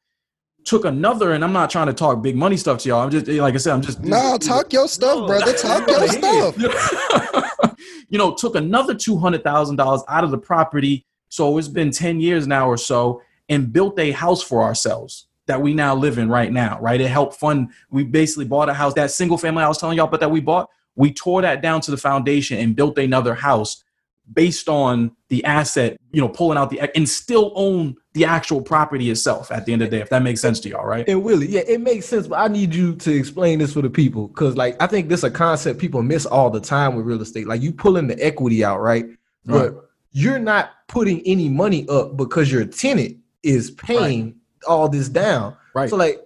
Took 0.64 0.84
another, 0.84 1.32
and 1.32 1.42
I'm 1.42 1.52
not 1.52 1.70
trying 1.70 1.86
to 1.86 1.92
talk 1.92 2.22
big 2.22 2.36
money 2.36 2.56
stuff 2.56 2.78
to 2.80 2.88
y'all. 2.88 3.00
I'm 3.00 3.10
just, 3.10 3.26
like 3.26 3.54
I 3.54 3.56
said, 3.56 3.72
I'm 3.72 3.80
just. 3.80 4.00
No, 4.00 4.36
talk 4.36 4.72
your 4.72 4.88
stuff, 4.88 5.26
brother. 5.26 5.54
Talk 5.54 5.88
your 5.88 6.06
stuff. 6.06 6.56
you 8.10 8.18
know, 8.18 8.34
took 8.34 8.54
another 8.56 8.94
two 8.94 9.16
hundred 9.16 9.42
thousand 9.42 9.76
dollars 9.76 10.02
out 10.06 10.22
of 10.22 10.30
the 10.30 10.38
property. 10.38 11.06
So 11.30 11.56
it's 11.56 11.66
been 11.66 11.90
ten 11.90 12.20
years 12.20 12.46
now 12.46 12.68
or 12.68 12.76
so, 12.76 13.22
and 13.48 13.72
built 13.72 13.98
a 13.98 14.10
house 14.10 14.42
for 14.42 14.62
ourselves 14.62 15.28
that 15.50 15.60
we 15.60 15.74
now 15.74 15.94
live 15.94 16.18
in 16.18 16.28
right 16.28 16.52
now. 16.52 16.78
Right, 16.80 17.00
it 17.00 17.08
helped 17.08 17.34
fund. 17.34 17.70
We 17.90 18.04
basically 18.04 18.46
bought 18.46 18.68
a 18.68 18.74
house, 18.74 18.94
that 18.94 19.10
single 19.10 19.36
family 19.36 19.62
I 19.62 19.68
was 19.68 19.78
telling 19.78 19.96
y'all 19.96 20.08
about 20.08 20.20
that 20.20 20.30
we 20.30 20.40
bought. 20.40 20.70
We 20.96 21.12
tore 21.12 21.42
that 21.42 21.62
down 21.62 21.80
to 21.82 21.90
the 21.90 21.96
foundation 21.96 22.58
and 22.58 22.74
built 22.74 22.98
another 22.98 23.34
house 23.34 23.84
based 24.32 24.68
on 24.68 25.10
the 25.28 25.44
asset, 25.44 25.98
you 26.12 26.20
know, 26.20 26.28
pulling 26.28 26.56
out 26.56 26.70
the 26.70 26.80
and 26.96 27.08
still 27.08 27.52
own 27.54 27.96
the 28.12 28.24
actual 28.24 28.60
property 28.60 29.10
itself 29.10 29.50
at 29.50 29.66
the 29.66 29.72
end 29.72 29.82
of 29.82 29.90
the 29.90 29.96
day, 29.96 30.02
if 30.02 30.08
that 30.10 30.22
makes 30.22 30.40
sense 30.40 30.60
to 30.60 30.68
y'all, 30.68 30.84
right? 30.84 31.08
And 31.08 31.22
Willie, 31.22 31.48
yeah, 31.48 31.62
it 31.66 31.80
makes 31.80 32.06
sense, 32.06 32.26
but 32.26 32.38
I 32.38 32.48
need 32.48 32.74
you 32.74 32.94
to 32.96 33.12
explain 33.12 33.58
this 33.58 33.72
for 33.72 33.82
the 33.82 33.90
people 33.90 34.28
because, 34.28 34.56
like, 34.56 34.80
I 34.80 34.86
think 34.86 35.08
this 35.08 35.20
is 35.20 35.24
a 35.24 35.30
concept 35.30 35.78
people 35.78 36.02
miss 36.02 36.26
all 36.26 36.50
the 36.50 36.60
time 36.60 36.96
with 36.96 37.06
real 37.06 37.22
estate. 37.22 37.46
Like, 37.46 37.62
you 37.62 37.72
pulling 37.72 38.06
the 38.06 38.24
equity 38.24 38.64
out, 38.64 38.80
right? 38.80 39.06
Right. 39.46 39.72
But 39.72 39.88
you're 40.12 40.40
not 40.40 40.70
putting 40.88 41.20
any 41.22 41.48
money 41.48 41.88
up 41.88 42.16
because 42.16 42.50
your 42.50 42.64
tenant 42.64 43.16
is 43.42 43.70
paying 43.70 44.36
all 44.66 44.88
this 44.88 45.08
down. 45.08 45.56
Right. 45.74 45.88
So, 45.90 45.96
like, 45.96 46.20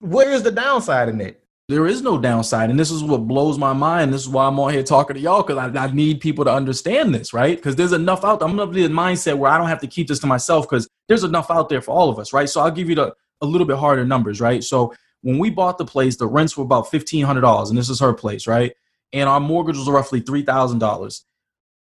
where 0.00 0.30
is 0.32 0.42
the 0.42 0.50
downside 0.50 1.08
in 1.08 1.18
that? 1.18 1.38
There 1.68 1.86
is 1.86 2.02
no 2.02 2.18
downside. 2.18 2.70
And 2.70 2.78
this 2.78 2.90
is 2.90 3.02
what 3.02 3.18
blows 3.28 3.56
my 3.56 3.72
mind. 3.72 4.12
This 4.12 4.22
is 4.22 4.28
why 4.28 4.46
I'm 4.46 4.58
on 4.58 4.72
here 4.72 4.82
talking 4.82 5.14
to 5.14 5.20
y'all 5.20 5.42
because 5.42 5.56
I, 5.58 5.84
I 5.84 5.90
need 5.92 6.20
people 6.20 6.44
to 6.44 6.52
understand 6.52 7.14
this, 7.14 7.32
right? 7.32 7.56
Because 7.56 7.76
there's 7.76 7.92
enough 7.92 8.24
out 8.24 8.40
there. 8.40 8.48
I'm 8.48 8.56
to 8.56 8.66
be 8.66 8.84
in 8.84 8.94
the 8.94 9.00
mindset 9.00 9.38
where 9.38 9.50
I 9.50 9.58
don't 9.58 9.68
have 9.68 9.80
to 9.80 9.86
keep 9.86 10.08
this 10.08 10.18
to 10.20 10.26
myself 10.26 10.68
because 10.68 10.88
there's 11.08 11.24
enough 11.24 11.50
out 11.50 11.68
there 11.68 11.80
for 11.80 11.92
all 11.92 12.10
of 12.10 12.18
us, 12.18 12.32
right? 12.32 12.48
So 12.48 12.60
I'll 12.60 12.70
give 12.70 12.88
you 12.88 12.96
the 12.96 13.14
a 13.40 13.46
little 13.46 13.66
bit 13.66 13.76
harder 13.76 14.04
numbers, 14.04 14.40
right? 14.40 14.62
So 14.62 14.94
when 15.22 15.38
we 15.38 15.50
bought 15.50 15.78
the 15.78 15.84
place, 15.84 16.16
the 16.16 16.26
rents 16.26 16.56
were 16.56 16.64
about 16.64 16.90
$1,500, 16.90 17.68
and 17.68 17.78
this 17.78 17.88
is 17.88 18.00
her 18.00 18.12
place, 18.12 18.46
right? 18.46 18.72
And 19.12 19.28
our 19.28 19.40
mortgage 19.40 19.76
was 19.76 19.88
roughly 19.88 20.20
$3,000. 20.20 21.22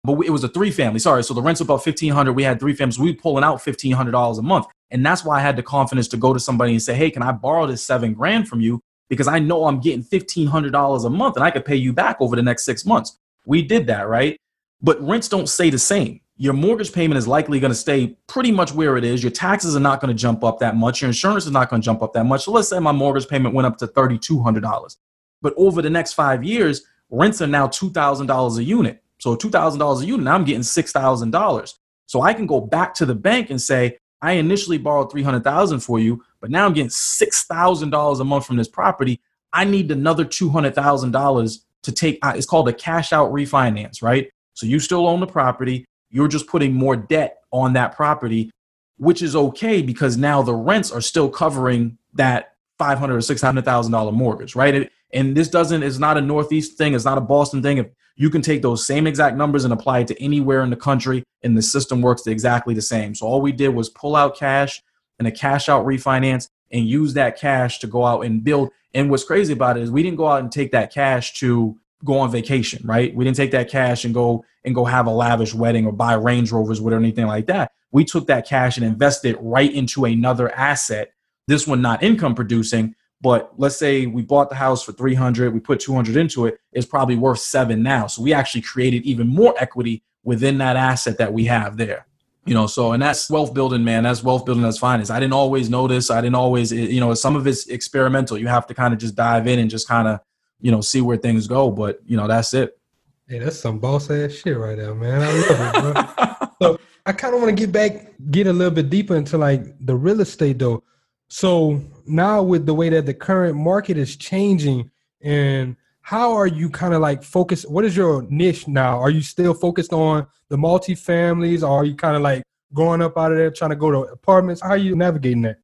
But 0.04 0.14
we- 0.14 0.28
it 0.28 0.32
was 0.32 0.44
a 0.44 0.48
three 0.48 0.72
family. 0.72 1.00
Sorry. 1.00 1.24
So 1.24 1.34
the 1.34 1.42
rent's 1.42 1.62
about 1.62 1.86
1500 1.86 2.34
We 2.34 2.44
had 2.44 2.60
three 2.60 2.74
families. 2.74 2.98
We 3.00 3.14
pulling 3.14 3.44
out 3.44 3.62
$1,500 3.62 4.38
a 4.40 4.42
month. 4.42 4.66
And 4.92 5.06
that's 5.06 5.24
why 5.24 5.38
I 5.38 5.42
had 5.42 5.56
the 5.56 5.64
confidence 5.64 6.08
to 6.10 6.18
go 6.18 6.34
to 6.34 6.40
somebody 6.40 6.74
and 6.74 6.82
say, 6.82 6.94
hey, 6.94 7.10
can 7.10 7.24
I 7.24 7.32
borrow 7.32 7.66
this 7.66 7.84
seven 7.84 8.14
grand 8.14 8.48
from 8.48 8.62
you? 8.62 8.82
Because 9.10 9.28
I 9.28 9.40
know 9.40 9.66
I'm 9.66 9.80
getting 9.80 10.04
$1,500 10.04 11.06
a 11.06 11.10
month 11.10 11.36
and 11.36 11.44
I 11.44 11.52
could 11.52 11.66
pay 11.66 11.76
you 11.76 11.94
back 11.94 12.18
over 12.20 12.36
the 12.36 12.42
next 12.42 12.66
six 12.66 12.86
months. 12.86 13.18
We 13.46 13.62
did 13.62 13.88
that, 13.88 14.08
right? 14.08 14.38
But 14.82 15.02
rents 15.02 15.28
don't 15.28 15.48
stay 15.48 15.70
the 15.70 15.80
same. 15.80 16.22
Your 16.38 16.54
mortgage 16.54 16.92
payment 16.92 17.18
is 17.18 17.28
likely 17.28 17.60
going 17.60 17.72
to 17.72 17.78
stay 17.78 18.18
pretty 18.28 18.52
much 18.52 18.74
where 18.74 18.98
it 18.98 19.04
is. 19.04 19.22
Your 19.22 19.32
taxes 19.32 19.76
are 19.76 19.82
not 19.82 20.02
going 20.02 20.16
to 20.16 20.20
jump 20.20 20.44
up 20.44 20.60
that 20.60 20.76
much. 20.76 21.02
Your 21.02 21.10
insurance 21.10 21.46
is 21.46 21.52
not 21.52 21.70
going 21.70 21.82
to 21.82 21.86
jump 21.86 22.02
up 22.02 22.14
that 22.14 22.26
much. 22.26 22.46
So 22.46 22.52
let's 22.52 22.68
say 22.68 22.80
my 22.80 22.92
mortgage 22.92 23.28
payment 23.28 23.54
went 23.54 23.68
up 23.68 23.78
to 23.78 23.88
$3,200. 23.88 24.98
But 25.42 25.54
over 25.56 25.82
the 25.82 25.90
next 25.90 26.14
five 26.14 26.44
years, 26.44 26.84
rents 27.10 27.42
are 27.42 27.48
now 27.48 27.68
$2,000 27.68 28.58
a 28.58 28.64
unit. 28.64 29.04
So 29.20 29.36
$2,000 29.36 30.02
a 30.02 30.06
unit, 30.06 30.28
I'm 30.28 30.44
getting 30.44 30.62
$6,000. 30.62 31.74
So 32.08 32.22
I 32.22 32.34
can 32.34 32.48
go 32.48 32.60
back 32.60 32.94
to 32.96 33.06
the 33.06 33.16
bank 33.16 33.52
and 33.52 33.62
say, 33.62 33.98
I 34.22 34.34
initially 34.34 34.78
borrowed 34.78 35.12
300,000 35.12 35.80
for 35.80 36.00
you, 36.00 36.24
but 36.40 36.52
now 36.52 36.66
I'm 36.66 36.74
getting 36.74 36.90
$6,000 36.90 38.20
a 38.20 38.24
month 38.24 38.46
from 38.46 38.58
this 38.58 38.68
property. 38.68 39.20
I 39.54 39.66
need 39.66 39.92
another 39.92 40.26
$200,000 40.26 41.60
to 41.84 41.92
take 41.92 42.20
uh, 42.22 42.34
it's 42.36 42.46
called 42.46 42.70
a 42.70 42.74
cash 42.74 43.12
out 43.12 43.32
refinance, 43.32 44.04
right? 44.04 44.30
So 44.54 44.66
you 44.66 44.80
still 44.80 45.08
own 45.08 45.20
the 45.20 45.28
property, 45.28 45.86
you're 46.10 46.28
just 46.28 46.48
putting 46.48 46.74
more 46.74 46.96
debt 46.96 47.38
on 47.52 47.74
that 47.74 47.96
property, 47.96 48.52
which 48.98 49.22
is 49.22 49.36
okay 49.36 49.82
because 49.82 50.18
now 50.18 50.42
the 50.44 50.54
rents 50.54 50.92
are 50.92 51.02
still 51.02 51.30
covering 51.30 51.98
that 52.14 52.54
500 52.78 53.16
or 53.16 53.22
600,000 53.22 53.92
dollar 53.92 54.12
mortgage, 54.12 54.56
right? 54.56 54.76
It- 54.76 54.92
and 55.14 55.36
this 55.36 55.50
doesn't 55.50 55.84
is 55.84 56.00
not 56.00 56.18
a 56.18 56.22
northeast 56.22 56.78
thing, 56.78 56.94
it's 56.94 57.06
not 57.06 57.18
a 57.18 57.22
Boston 57.22 57.62
thing. 57.62 57.78
If 57.78 57.88
you 58.16 58.30
can 58.30 58.42
take 58.42 58.62
those 58.62 58.86
same 58.86 59.08
exact 59.08 59.36
numbers 59.36 59.64
and 59.64 59.74
apply 59.74 60.00
it 60.00 60.08
to 60.08 60.24
anywhere 60.24 60.64
in 60.64 60.70
the 60.70 60.76
country 60.76 61.24
and 61.44 61.58
the 61.58 61.62
system 61.62 62.02
works 62.02 62.28
exactly 62.28 62.74
the 62.74 62.82
same. 62.82 63.16
So 63.16 63.26
all 63.26 63.42
we 63.42 63.52
did 63.52 63.70
was 63.70 63.90
pull 63.90 64.16
out 64.16 64.38
cash 64.38 64.82
and 65.18 65.28
a 65.28 65.32
cash 65.32 65.70
out 65.70 65.86
refinance 65.86 66.48
and 66.72 66.88
use 66.88 67.14
that 67.14 67.38
cash 67.38 67.80
to 67.80 67.88
go 67.88 68.06
out 68.06 68.22
and 68.22 68.44
build. 68.44 68.70
And 68.94 69.10
what's 69.10 69.24
crazy 69.24 69.54
about 69.54 69.78
it 69.78 69.84
is 69.84 69.92
we 69.92 70.04
didn't 70.04 70.18
go 70.18 70.28
out 70.28 70.42
and 70.42 70.52
take 70.52 70.72
that 70.72 70.94
cash 70.94 71.34
to 71.40 71.78
go 72.04 72.20
on 72.20 72.32
vacation, 72.32 72.86
right? 72.86 73.16
We 73.16 73.26
didn't 73.26 73.38
take 73.38 73.52
that 73.52 73.70
cash 73.70 74.06
and 74.06 74.14
go 74.14 74.44
and 74.64 74.76
go 74.76 74.86
have 74.86 75.08
a 75.08 75.12
lavish 75.12 75.54
wedding 75.54 75.86
or 75.86 75.92
buy 75.92 76.14
Range 76.14 76.52
Rovers 76.52 76.80
or 76.80 76.94
anything 76.94 77.28
like 77.28 77.48
that. 77.48 77.72
We 77.92 78.06
took 78.06 78.28
that 78.28 78.48
cash 78.48 78.78
and 78.78 78.86
invested 78.86 79.38
right 79.40 79.72
into 79.72 80.06
another 80.06 80.54
asset. 80.54 81.12
This 81.48 81.68
one 81.68 81.82
not 81.82 82.04
income 82.04 82.36
producing, 82.36 82.96
But 83.22 83.54
let's 83.58 83.78
say 83.78 84.08
we 84.08 84.24
bought 84.24 84.50
the 84.50 84.56
house 84.56 84.84
for 84.84 84.94
300, 84.94 85.54
we 85.54 85.60
put 85.60 85.80
200 85.80 86.16
into 86.16 86.48
it, 86.48 86.60
it's 86.74 86.88
probably 86.88 87.16
worth 87.16 87.40
seven 87.40 87.84
now. 87.84 88.08
So 88.08 88.24
we 88.24 88.34
actually 88.34 88.62
created 88.62 89.04
even 89.04 89.28
more 89.28 89.54
equity 89.60 90.04
within 90.24 90.58
that 90.58 90.76
asset 90.76 91.18
that 91.20 91.32
we 91.32 91.46
have 91.46 91.78
there. 91.78 92.08
You 92.46 92.56
know, 92.56 92.66
so 92.66 92.94
and 92.94 93.02
that's 93.02 93.30
wealth 93.30 93.54
building, 93.54 93.84
man. 93.84 94.02
That's 94.02 94.24
wealth 94.24 94.46
building 94.46 94.64
That's 94.64 94.80
finance. 94.80 95.12
I 95.12 95.20
didn't 95.20 95.34
always 95.34 95.70
notice. 95.70 96.10
I 96.10 96.22
didn't 96.22 96.36
always, 96.36 96.72
you 96.72 97.00
know, 97.00 97.14
some 97.14 97.36
of 97.36 97.46
it's 97.46 97.68
experimental. 97.68 98.36
You 98.36 98.48
have 98.48 98.66
to 98.68 98.74
kind 98.74 98.96
of 98.96 99.00
just 99.00 99.16
dive 99.16 99.46
in 99.46 99.60
and 99.60 99.70
just 99.70 99.88
kind 99.88 100.08
of, 100.08 100.22
you 100.60 100.72
know, 100.72 100.82
see 100.82 101.02
where 101.02 101.18
things 101.18 101.46
go. 101.46 101.70
But 101.70 102.00
you 102.04 102.18
know, 102.18 102.28
that's 102.28 102.56
it. 102.56 102.80
Hey, 103.28 103.38
that's 103.38 103.60
some 103.60 103.78
boss 103.78 104.10
ass 104.10 104.32
shit 104.32 104.58
right 104.58 104.76
there, 104.76 104.96
man. 104.96 105.22
I 105.22 105.32
love 105.32 105.76
it, 105.76 106.18
bro. 106.18 106.48
so 106.62 106.80
I 107.06 107.12
kind 107.12 107.36
of 107.36 107.42
want 107.42 107.56
to 107.56 107.62
get 107.64 107.72
back, 107.72 108.12
get 108.32 108.48
a 108.48 108.54
little 108.54 108.74
bit 108.74 108.90
deeper 108.90 109.16
into 109.16 109.38
like 109.38 109.64
the 109.86 109.96
real 109.96 110.20
estate 110.22 110.58
though. 110.58 110.84
So 111.28 111.80
now 112.12 112.44
with 112.44 112.66
the 112.66 112.74
way 112.74 112.90
that 112.90 113.06
the 113.06 113.14
current 113.14 113.56
market 113.56 113.98
is 113.98 114.16
changing 114.16 114.92
and 115.22 115.76
how 116.02 116.34
are 116.34 116.48
you 116.48 116.70
kind 116.70 116.94
of 116.94 117.02
like 117.02 117.24
focused? 117.24 117.70
What 117.70 117.86
is 117.86 117.96
your 117.96 118.24
niche 118.24 118.68
now? 118.68 119.00
Are 119.00 119.10
you 119.10 119.22
still 119.22 119.54
focused 119.54 119.94
on 119.94 120.28
the 120.50 120.58
multifamilies 120.58 121.64
or 121.64 121.70
are 121.70 121.86
you 121.86 121.96
kind 121.96 122.16
of 122.16 122.22
like 122.22 122.44
going 122.74 123.02
up 123.02 123.18
out 123.18 123.32
of 123.32 123.38
there 123.38 123.52
trying 123.52 123.70
to 123.70 123.76
go 123.76 123.92
to 123.92 124.00
apartments? 124.12 124.62
How 124.62 124.70
are 124.70 124.78
you 124.78 124.96
navigating 124.96 125.44
that? 125.44 125.60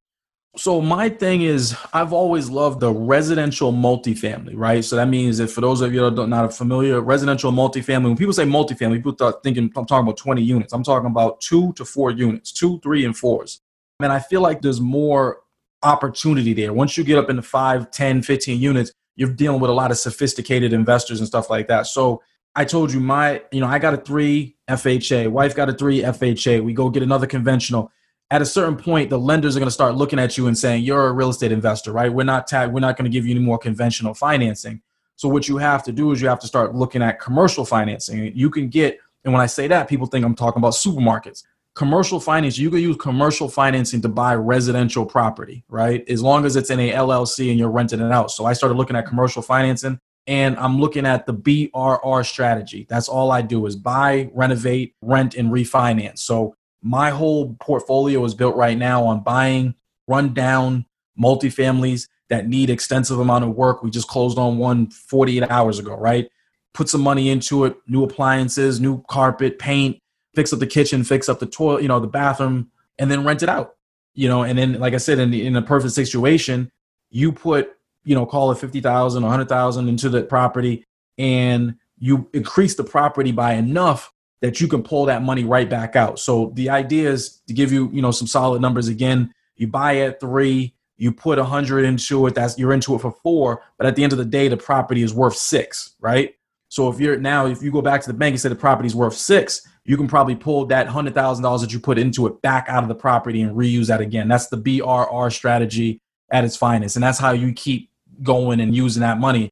So 0.56 0.82
my 0.82 1.10
thing 1.10 1.44
is, 1.44 1.76
I've 1.94 2.14
always 2.14 2.50
loved 2.50 2.80
the 2.80 2.92
residential 2.92 3.72
multifamily, 3.72 4.54
right? 4.56 4.84
So 4.84 4.96
that 4.96 5.08
means 5.08 5.38
that 5.38 5.52
for 5.52 5.62
those 5.62 5.82
of 5.82 5.94
you 5.94 6.10
that 6.10 6.20
are 6.20 6.28
not 6.28 6.52
familiar, 6.52 7.00
residential 7.00 7.52
multifamily. 7.52 8.06
When 8.06 8.18
people 8.18 8.34
say 8.34 8.46
multifamily, 8.46 8.96
people 8.96 9.14
start 9.14 9.44
thinking 9.44 9.72
I'm 9.76 9.86
talking 9.86 10.08
about 10.08 10.18
20 10.18 10.42
units. 10.42 10.74
I'm 10.74 10.84
talking 10.84 11.12
about 11.12 11.42
two 11.42 11.74
to 11.74 11.86
four 11.86 12.10
units, 12.10 12.52
two, 12.52 12.80
three, 12.80 13.06
and 13.06 13.16
fours. 13.16 13.62
And 14.00 14.12
I 14.12 14.20
feel 14.20 14.42
like 14.42 14.62
there's 14.62 14.82
more 14.82 15.42
opportunity 15.84 16.54
there. 16.54 16.74
Once 16.74 16.98
you 16.98 17.04
get 17.04 17.18
up 17.18 17.30
into 17.30 17.42
5, 17.42 17.92
10, 17.92 18.22
15 18.22 18.60
units, 18.60 18.92
you're 19.16 19.32
dealing 19.32 19.60
with 19.60 19.70
a 19.70 19.74
lot 19.74 19.92
of 19.92 19.98
sophisticated 19.98 20.74
investors 20.74 21.20
and 21.20 21.28
stuff 21.28 21.50
like 21.50 21.68
that. 21.68 21.88
So 21.88 22.22
I 22.56 22.66
told 22.66 22.92
you 22.92 23.00
my, 23.00 23.42
you 23.52 23.60
know, 23.60 23.68
I 23.68 23.80
got 23.80 23.94
a 23.94 23.98
three 23.98 24.58
FHA, 24.70 25.30
wife 25.30 25.56
got 25.56 25.70
a 25.70 25.74
three 25.74 26.02
FHA. 26.02 26.64
We 26.64 26.74
go 26.74 26.90
get 26.90 27.04
another 27.04 27.28
conventional 27.28 27.92
at 28.30 28.42
a 28.42 28.46
certain 28.46 28.76
point, 28.76 29.10
the 29.10 29.20
lenders 29.20 29.56
are 29.56 29.60
going 29.60 29.68
to 29.68 29.74
start 29.74 29.96
looking 29.96 30.20
at 30.20 30.38
you 30.38 30.48
and 30.48 30.58
saying, 30.58 30.84
"You're 30.84 31.08
a 31.08 31.14
real 31.14 31.30
estate 31.30 31.52
investor, 31.52 31.92
right? 31.92 32.12
We're 32.12 32.24
not 32.24 32.48
tag. 32.48 32.72
We're 32.72 32.82
not 32.82 32.98
going 32.98 33.10
to 33.10 33.16
give 33.16 33.26
you 33.26 33.32
any 33.32 33.44
more 33.44 33.58
conventional 33.58 34.14
financing." 34.14 34.82
So 35.16 35.30
what 35.30 35.48
you 35.48 35.58
have 35.58 35.84
to 35.84 35.92
do 35.92 36.12
is 36.12 36.22
you 36.22 36.28
have 36.28 36.40
to 36.40 36.48
start 36.48 36.76
looking 36.76 37.02
at 37.02 37.20
commercial 37.20 37.66
financing. 37.66 38.32
You 38.36 38.50
can 38.50 38.68
get, 38.70 39.00
and 39.24 39.34
when 39.34 39.42
I 39.42 39.48
say 39.48 39.68
that, 39.68 39.88
people 39.88 40.08
think 40.08 40.26
I'm 40.26 40.36
talking 40.36 40.60
about 40.60 40.74
supermarkets. 40.74 41.44
Commercial 41.78 42.20
finance, 42.20 42.58
you 42.58 42.72
can 42.72 42.80
use 42.80 42.98
commercial 42.98 43.48
financing 43.48 44.02
to 44.02 44.10
buy 44.10 44.34
residential 44.34 45.06
property, 45.06 45.64
right? 45.70 46.04
As 46.10 46.24
long 46.24 46.44
as 46.44 46.56
it's 46.56 46.72
in 46.72 46.80
a 46.80 46.92
LLC 46.92 47.52
and 47.52 47.60
you're 47.60 47.70
renting 47.70 48.00
it 48.00 48.12
out. 48.12 48.32
So 48.32 48.46
I 48.46 48.54
started 48.54 48.74
looking 48.74 48.96
at 48.96 49.06
commercial 49.06 49.44
financing 49.44 50.00
and 50.26 50.58
I'm 50.58 50.80
looking 50.80 51.06
at 51.06 51.28
the 51.28 51.36
BRR 51.36 52.26
strategy. 52.26 52.88
That's 52.90 53.08
all 53.08 53.30
I 53.30 53.44
do 53.44 53.68
is 53.68 53.76
buy, 53.76 54.32
renovate, 54.34 54.96
rent, 55.04 55.36
and 55.36 55.52
refinance. 55.52 56.18
So 56.18 56.56
my 56.82 57.12
whole 57.12 57.56
portfolio 57.60 58.26
is 58.26 58.34
built 58.34 58.56
right 58.56 58.76
now 58.76 59.06
on 59.06 59.22
buying 59.22 59.76
rundown 60.08 60.84
multifamilies 61.22 62.08
that 62.30 62.48
need 62.48 62.72
extensive 62.72 63.20
amount 63.20 63.44
of 63.44 63.52
work. 63.52 63.84
We 63.84 63.92
just 63.92 64.08
closed 64.08 64.40
on 64.40 64.58
one 64.58 64.90
48 64.90 65.44
hours 65.52 65.78
ago, 65.78 65.96
right? 65.96 66.28
Put 66.74 66.90
some 66.90 67.02
money 67.02 67.30
into 67.30 67.66
it, 67.66 67.78
new 67.86 68.04
appliances, 68.04 68.80
new 68.80 69.04
carpet, 69.08 69.60
paint, 69.60 70.00
fix 70.38 70.54
up 70.54 70.60
the 70.60 70.68
kitchen, 70.68 71.04
fix 71.04 71.28
up 71.30 71.40
the 71.40 71.48
toilet, 71.48 71.82
you 71.82 71.88
know, 71.88 72.00
the 72.00 72.06
bathroom, 72.06 72.70
and 73.00 73.10
then 73.10 73.26
rent 73.26 73.42
it 73.42 73.50
out. 73.50 73.76
You 74.14 74.28
know, 74.28 74.44
and 74.44 74.56
then 74.56 74.80
like 74.80 74.94
I 74.94 74.98
said, 74.98 75.18
in 75.18 75.32
the, 75.32 75.44
in 75.44 75.56
a 75.56 75.64
perfect 75.64 75.96
situation, 75.96 76.72
you 77.10 77.32
put, 77.32 77.72
you 78.04 78.14
know, 78.14 78.28
call 78.28 78.52
it 78.52 78.60
50,000 78.60 79.24
or 79.24 79.26
100,000 79.26 79.90
into 79.90 80.10
the 80.10 80.22
property 80.22 80.86
and 81.18 81.76
you 81.98 82.30
increase 82.34 82.76
the 82.76 82.84
property 82.84 83.32
by 83.32 83.54
enough 83.54 84.14
that 84.42 84.62
you 84.62 84.68
can 84.68 84.84
pull 84.84 85.06
that 85.06 85.24
money 85.24 85.44
right 85.44 85.68
back 85.68 85.96
out. 85.96 86.20
So 86.20 86.52
the 86.54 86.70
idea 86.70 87.10
is 87.10 87.42
to 87.48 87.54
give 87.54 87.72
you, 87.72 87.90
you 87.92 88.04
know, 88.04 88.12
some 88.12 88.28
solid 88.28 88.62
numbers 88.62 88.88
again. 88.90 89.34
You 89.56 89.68
buy 89.68 89.98
at 90.02 90.20
three, 90.20 90.76
you 90.98 91.12
put 91.12 91.40
a 91.40 91.46
hundred 91.46 91.84
into 91.84 92.28
it, 92.28 92.36
that's 92.36 92.60
you're 92.60 92.74
into 92.74 92.94
it 92.94 93.02
for 93.02 93.12
four, 93.24 93.64
but 93.80 93.88
at 93.88 93.96
the 93.96 94.04
end 94.04 94.14
of 94.14 94.20
the 94.20 94.26
day, 94.26 94.50
the 94.50 94.58
property 94.58 95.02
is 95.02 95.16
worth 95.16 95.36
six, 95.36 95.96
right? 96.00 96.36
So 96.78 96.90
if 96.90 97.00
you're 97.00 97.18
now, 97.18 97.48
if 97.48 97.64
you 97.64 97.72
go 97.72 97.82
back 97.82 98.02
to 98.02 98.08
the 98.08 98.14
bank 98.14 98.34
and 98.34 98.40
say 98.40 98.50
the 98.50 98.56
property's 98.56 98.94
worth 98.94 99.16
six, 99.16 99.68
you 99.84 99.98
can 99.98 100.08
probably 100.08 100.36
pull 100.36 100.68
that 100.68 100.86
hundred 100.86 101.16
thousand 101.16 101.42
dollars 101.42 101.62
that 101.62 101.74
you 101.74 101.80
put 101.80 101.98
into 101.98 102.28
it 102.28 102.40
back 102.44 102.68
out 102.70 102.84
of 102.84 102.88
the 102.88 102.94
property 102.94 103.42
and 103.42 103.58
reuse 103.58 103.88
that 103.88 104.00
again. 104.00 104.28
That's 104.28 104.46
the 104.46 104.60
BRR 104.60 105.34
strategy 105.34 106.00
at 106.32 106.44
its 106.44 106.56
finest, 106.56 106.96
and 106.96 107.02
that's 107.02 107.18
how 107.18 107.32
you 107.32 107.52
keep 107.52 107.90
going 108.22 108.60
and 108.60 108.76
using 108.76 109.02
that 109.02 109.18
money. 109.18 109.50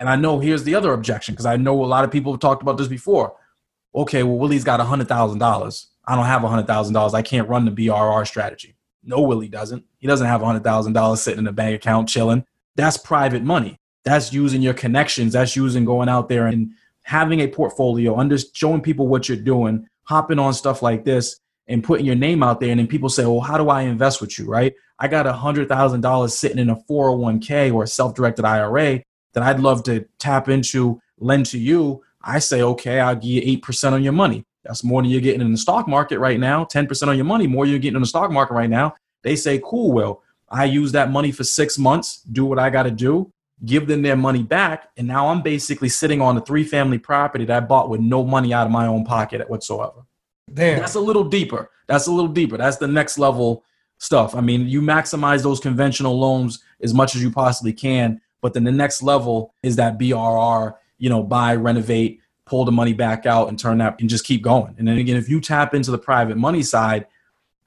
And 0.00 0.08
I 0.08 0.16
know 0.16 0.38
here's 0.38 0.64
the 0.64 0.74
other 0.74 0.94
objection 0.94 1.34
because 1.34 1.44
I 1.44 1.58
know 1.58 1.84
a 1.84 1.84
lot 1.84 2.04
of 2.04 2.10
people 2.10 2.32
have 2.32 2.40
talked 2.40 2.62
about 2.62 2.78
this 2.78 2.88
before 2.88 3.36
okay, 3.94 4.22
well, 4.22 4.38
Willie's 4.38 4.64
got 4.64 4.80
$100,000. 4.80 5.86
I 6.06 6.16
don't 6.16 6.24
have 6.24 6.40
$100,000. 6.40 7.14
I 7.14 7.20
can't 7.20 7.50
run 7.50 7.66
the 7.66 7.70
BRR 7.70 8.26
strategy. 8.26 8.76
No, 9.04 9.20
Willie 9.20 9.48
doesn't. 9.48 9.84
He 9.98 10.06
doesn't 10.06 10.26
have 10.26 10.40
$100,000 10.40 11.18
sitting 11.18 11.40
in 11.40 11.46
a 11.46 11.52
bank 11.52 11.76
account 11.76 12.08
chilling. 12.08 12.46
That's 12.76 12.96
private 12.96 13.42
money. 13.42 13.78
That's 14.04 14.32
using 14.32 14.62
your 14.62 14.74
connections. 14.74 15.32
That's 15.32 15.56
using 15.56 15.84
going 15.84 16.08
out 16.08 16.28
there 16.28 16.46
and 16.46 16.72
having 17.02 17.40
a 17.40 17.48
portfolio, 17.48 18.16
under 18.16 18.36
showing 18.38 18.80
people 18.80 19.08
what 19.08 19.28
you're 19.28 19.38
doing, 19.38 19.86
hopping 20.04 20.38
on 20.38 20.54
stuff 20.54 20.82
like 20.82 21.04
this 21.04 21.38
and 21.68 21.84
putting 21.84 22.06
your 22.06 22.14
name 22.14 22.42
out 22.42 22.60
there. 22.60 22.70
And 22.70 22.80
then 22.80 22.86
people 22.86 23.08
say, 23.08 23.24
well, 23.24 23.40
how 23.40 23.58
do 23.58 23.68
I 23.68 23.82
invest 23.82 24.20
with 24.20 24.38
you, 24.38 24.46
right? 24.46 24.74
I 24.98 25.08
got 25.08 25.26
a 25.26 25.32
$100,000 25.32 26.30
sitting 26.30 26.58
in 26.58 26.70
a 26.70 26.76
401k 26.76 27.72
or 27.72 27.84
a 27.84 27.88
self 27.88 28.14
directed 28.14 28.44
IRA 28.44 29.02
that 29.34 29.42
I'd 29.42 29.60
love 29.60 29.82
to 29.84 30.04
tap 30.18 30.48
into, 30.48 31.00
lend 31.18 31.46
to 31.46 31.58
you 31.58 32.02
I 32.24 32.38
say, 32.38 32.62
okay, 32.62 33.00
I'll 33.00 33.16
give 33.16 33.24
you 33.24 33.58
8% 33.58 33.92
on 33.92 34.02
your 34.02 34.12
money. 34.12 34.44
That's 34.64 34.84
more 34.84 35.02
than 35.02 35.10
you're 35.10 35.20
getting 35.20 35.40
in 35.40 35.50
the 35.50 35.58
stock 35.58 35.88
market 35.88 36.18
right 36.20 36.38
now. 36.38 36.64
10% 36.64 37.08
on 37.08 37.16
your 37.16 37.24
money, 37.24 37.46
more 37.46 37.66
you're 37.66 37.78
getting 37.78 37.96
in 37.96 38.02
the 38.02 38.08
stock 38.08 38.30
market 38.30 38.54
right 38.54 38.70
now. 38.70 38.94
They 39.22 39.36
say, 39.36 39.60
cool, 39.64 39.92
well, 39.92 40.22
I 40.48 40.64
use 40.64 40.92
that 40.92 41.10
money 41.10 41.32
for 41.32 41.44
six 41.44 41.78
months, 41.78 42.22
do 42.30 42.44
what 42.44 42.58
I 42.58 42.70
got 42.70 42.84
to 42.84 42.90
do, 42.90 43.32
give 43.64 43.86
them 43.86 44.02
their 44.02 44.16
money 44.16 44.42
back. 44.42 44.90
And 44.96 45.06
now 45.06 45.28
I'm 45.28 45.42
basically 45.42 45.88
sitting 45.88 46.20
on 46.20 46.36
a 46.36 46.40
three 46.40 46.64
family 46.64 46.98
property 46.98 47.44
that 47.44 47.62
I 47.62 47.64
bought 47.64 47.88
with 47.88 48.00
no 48.00 48.24
money 48.24 48.52
out 48.52 48.66
of 48.66 48.72
my 48.72 48.86
own 48.86 49.04
pocket 49.04 49.48
whatsoever. 49.48 50.04
Damn. 50.52 50.80
That's 50.80 50.94
a 50.94 51.00
little 51.00 51.24
deeper. 51.24 51.70
That's 51.86 52.06
a 52.06 52.12
little 52.12 52.32
deeper. 52.32 52.56
That's 52.56 52.76
the 52.76 52.88
next 52.88 53.18
level 53.18 53.64
stuff. 53.98 54.34
I 54.34 54.40
mean, 54.40 54.66
you 54.66 54.82
maximize 54.82 55.42
those 55.42 55.60
conventional 55.60 56.18
loans 56.18 56.62
as 56.80 56.92
much 56.92 57.14
as 57.14 57.22
you 57.22 57.30
possibly 57.30 57.72
can. 57.72 58.20
But 58.40 58.54
then 58.54 58.64
the 58.64 58.72
next 58.72 59.02
level 59.02 59.54
is 59.62 59.76
that 59.76 59.98
BRR 59.98 60.74
you 61.02 61.08
know, 61.08 61.20
buy, 61.20 61.56
renovate, 61.56 62.20
pull 62.46 62.64
the 62.64 62.70
money 62.70 62.92
back 62.92 63.26
out 63.26 63.48
and 63.48 63.58
turn 63.58 63.78
that 63.78 64.00
and 64.00 64.08
just 64.08 64.24
keep 64.24 64.40
going. 64.40 64.72
And 64.78 64.86
then 64.86 64.98
again, 64.98 65.16
if 65.16 65.28
you 65.28 65.40
tap 65.40 65.74
into 65.74 65.90
the 65.90 65.98
private 65.98 66.36
money 66.36 66.62
side, 66.62 67.08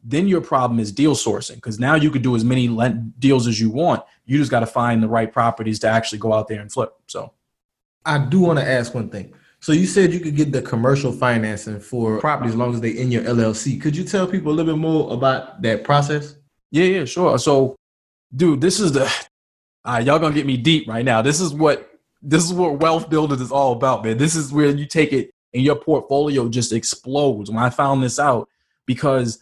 then 0.07 0.27
your 0.27 0.41
problem 0.41 0.79
is 0.79 0.91
deal 0.91 1.15
sourcing 1.15 1.55
because 1.55 1.79
now 1.79 1.95
you 1.95 2.11
could 2.11 2.21
do 2.21 2.35
as 2.35 2.45
many 2.45 2.67
deals 3.19 3.47
as 3.47 3.59
you 3.59 3.71
want. 3.71 4.03
You 4.25 4.37
just 4.37 4.51
got 4.51 4.59
to 4.61 4.67
find 4.67 5.01
the 5.01 5.07
right 5.07 5.31
properties 5.31 5.79
to 5.79 5.87
actually 5.87 6.19
go 6.19 6.31
out 6.31 6.47
there 6.47 6.61
and 6.61 6.71
flip. 6.71 6.93
So, 7.07 7.33
I 8.05 8.19
do 8.19 8.39
want 8.39 8.59
to 8.59 8.65
ask 8.65 8.93
one 8.93 9.09
thing. 9.09 9.33
So 9.59 9.71
you 9.71 9.87
said 9.87 10.13
you 10.13 10.19
could 10.19 10.35
get 10.35 10.51
the 10.51 10.61
commercial 10.61 11.11
financing 11.11 11.79
for 11.79 12.19
properties 12.19 12.53
as 12.53 12.55
long 12.55 12.75
as 12.75 12.81
they 12.81 12.91
in 12.91 13.11
your 13.11 13.23
LLC. 13.23 13.81
Could 13.81 13.97
you 13.97 14.03
tell 14.03 14.27
people 14.27 14.51
a 14.51 14.53
little 14.53 14.73
bit 14.73 14.79
more 14.79 15.11
about 15.11 15.59
that 15.63 15.83
process? 15.83 16.35
Yeah, 16.69 16.85
yeah, 16.85 17.05
sure. 17.05 17.39
So, 17.39 17.75
dude, 18.35 18.61
this 18.61 18.79
is 18.79 18.91
the 18.91 19.11
uh, 19.85 20.03
y'all 20.05 20.19
gonna 20.19 20.35
get 20.35 20.45
me 20.45 20.55
deep 20.55 20.87
right 20.87 21.03
now. 21.03 21.23
This 21.23 21.41
is 21.41 21.51
what 21.51 21.89
this 22.21 22.43
is 22.43 22.53
what 22.53 22.79
wealth 22.79 23.09
building 23.09 23.39
is 23.39 23.51
all 23.51 23.73
about, 23.73 24.03
man. 24.03 24.17
This 24.19 24.35
is 24.35 24.53
where 24.53 24.69
you 24.69 24.85
take 24.85 25.13
it 25.13 25.31
and 25.55 25.63
your 25.63 25.75
portfolio 25.75 26.47
just 26.47 26.71
explodes. 26.71 27.49
When 27.49 27.63
I 27.63 27.71
found 27.71 28.03
this 28.03 28.19
out, 28.19 28.47
because 28.85 29.39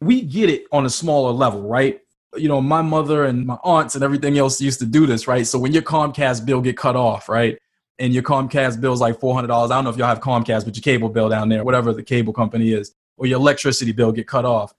we 0.00 0.22
get 0.22 0.48
it 0.48 0.66
on 0.72 0.86
a 0.86 0.90
smaller 0.90 1.32
level, 1.32 1.62
right? 1.62 2.00
You 2.36 2.48
know, 2.48 2.60
my 2.60 2.82
mother 2.82 3.24
and 3.24 3.46
my 3.46 3.58
aunts 3.64 3.94
and 3.94 4.04
everything 4.04 4.38
else 4.38 4.60
used 4.60 4.78
to 4.80 4.86
do 4.86 5.06
this, 5.06 5.26
right? 5.26 5.46
So 5.46 5.58
when 5.58 5.72
your 5.72 5.82
Comcast 5.82 6.44
bill 6.44 6.60
get 6.60 6.76
cut 6.76 6.96
off, 6.96 7.28
right? 7.28 7.58
And 7.98 8.12
your 8.12 8.22
Comcast 8.22 8.80
bill 8.80 8.92
is 8.92 9.00
like 9.00 9.18
$400. 9.18 9.44
I 9.44 9.68
don't 9.68 9.84
know 9.84 9.90
if 9.90 9.96
y'all 9.96 10.06
have 10.06 10.20
Comcast, 10.20 10.64
but 10.64 10.76
your 10.76 10.82
cable 10.82 11.08
bill 11.08 11.28
down 11.28 11.48
there, 11.48 11.64
whatever 11.64 11.92
the 11.92 12.02
cable 12.02 12.32
company 12.32 12.72
is, 12.72 12.94
or 13.16 13.26
your 13.26 13.38
electricity 13.38 13.92
bill 13.92 14.12
get 14.12 14.28
cut 14.28 14.44
off. 14.44 14.72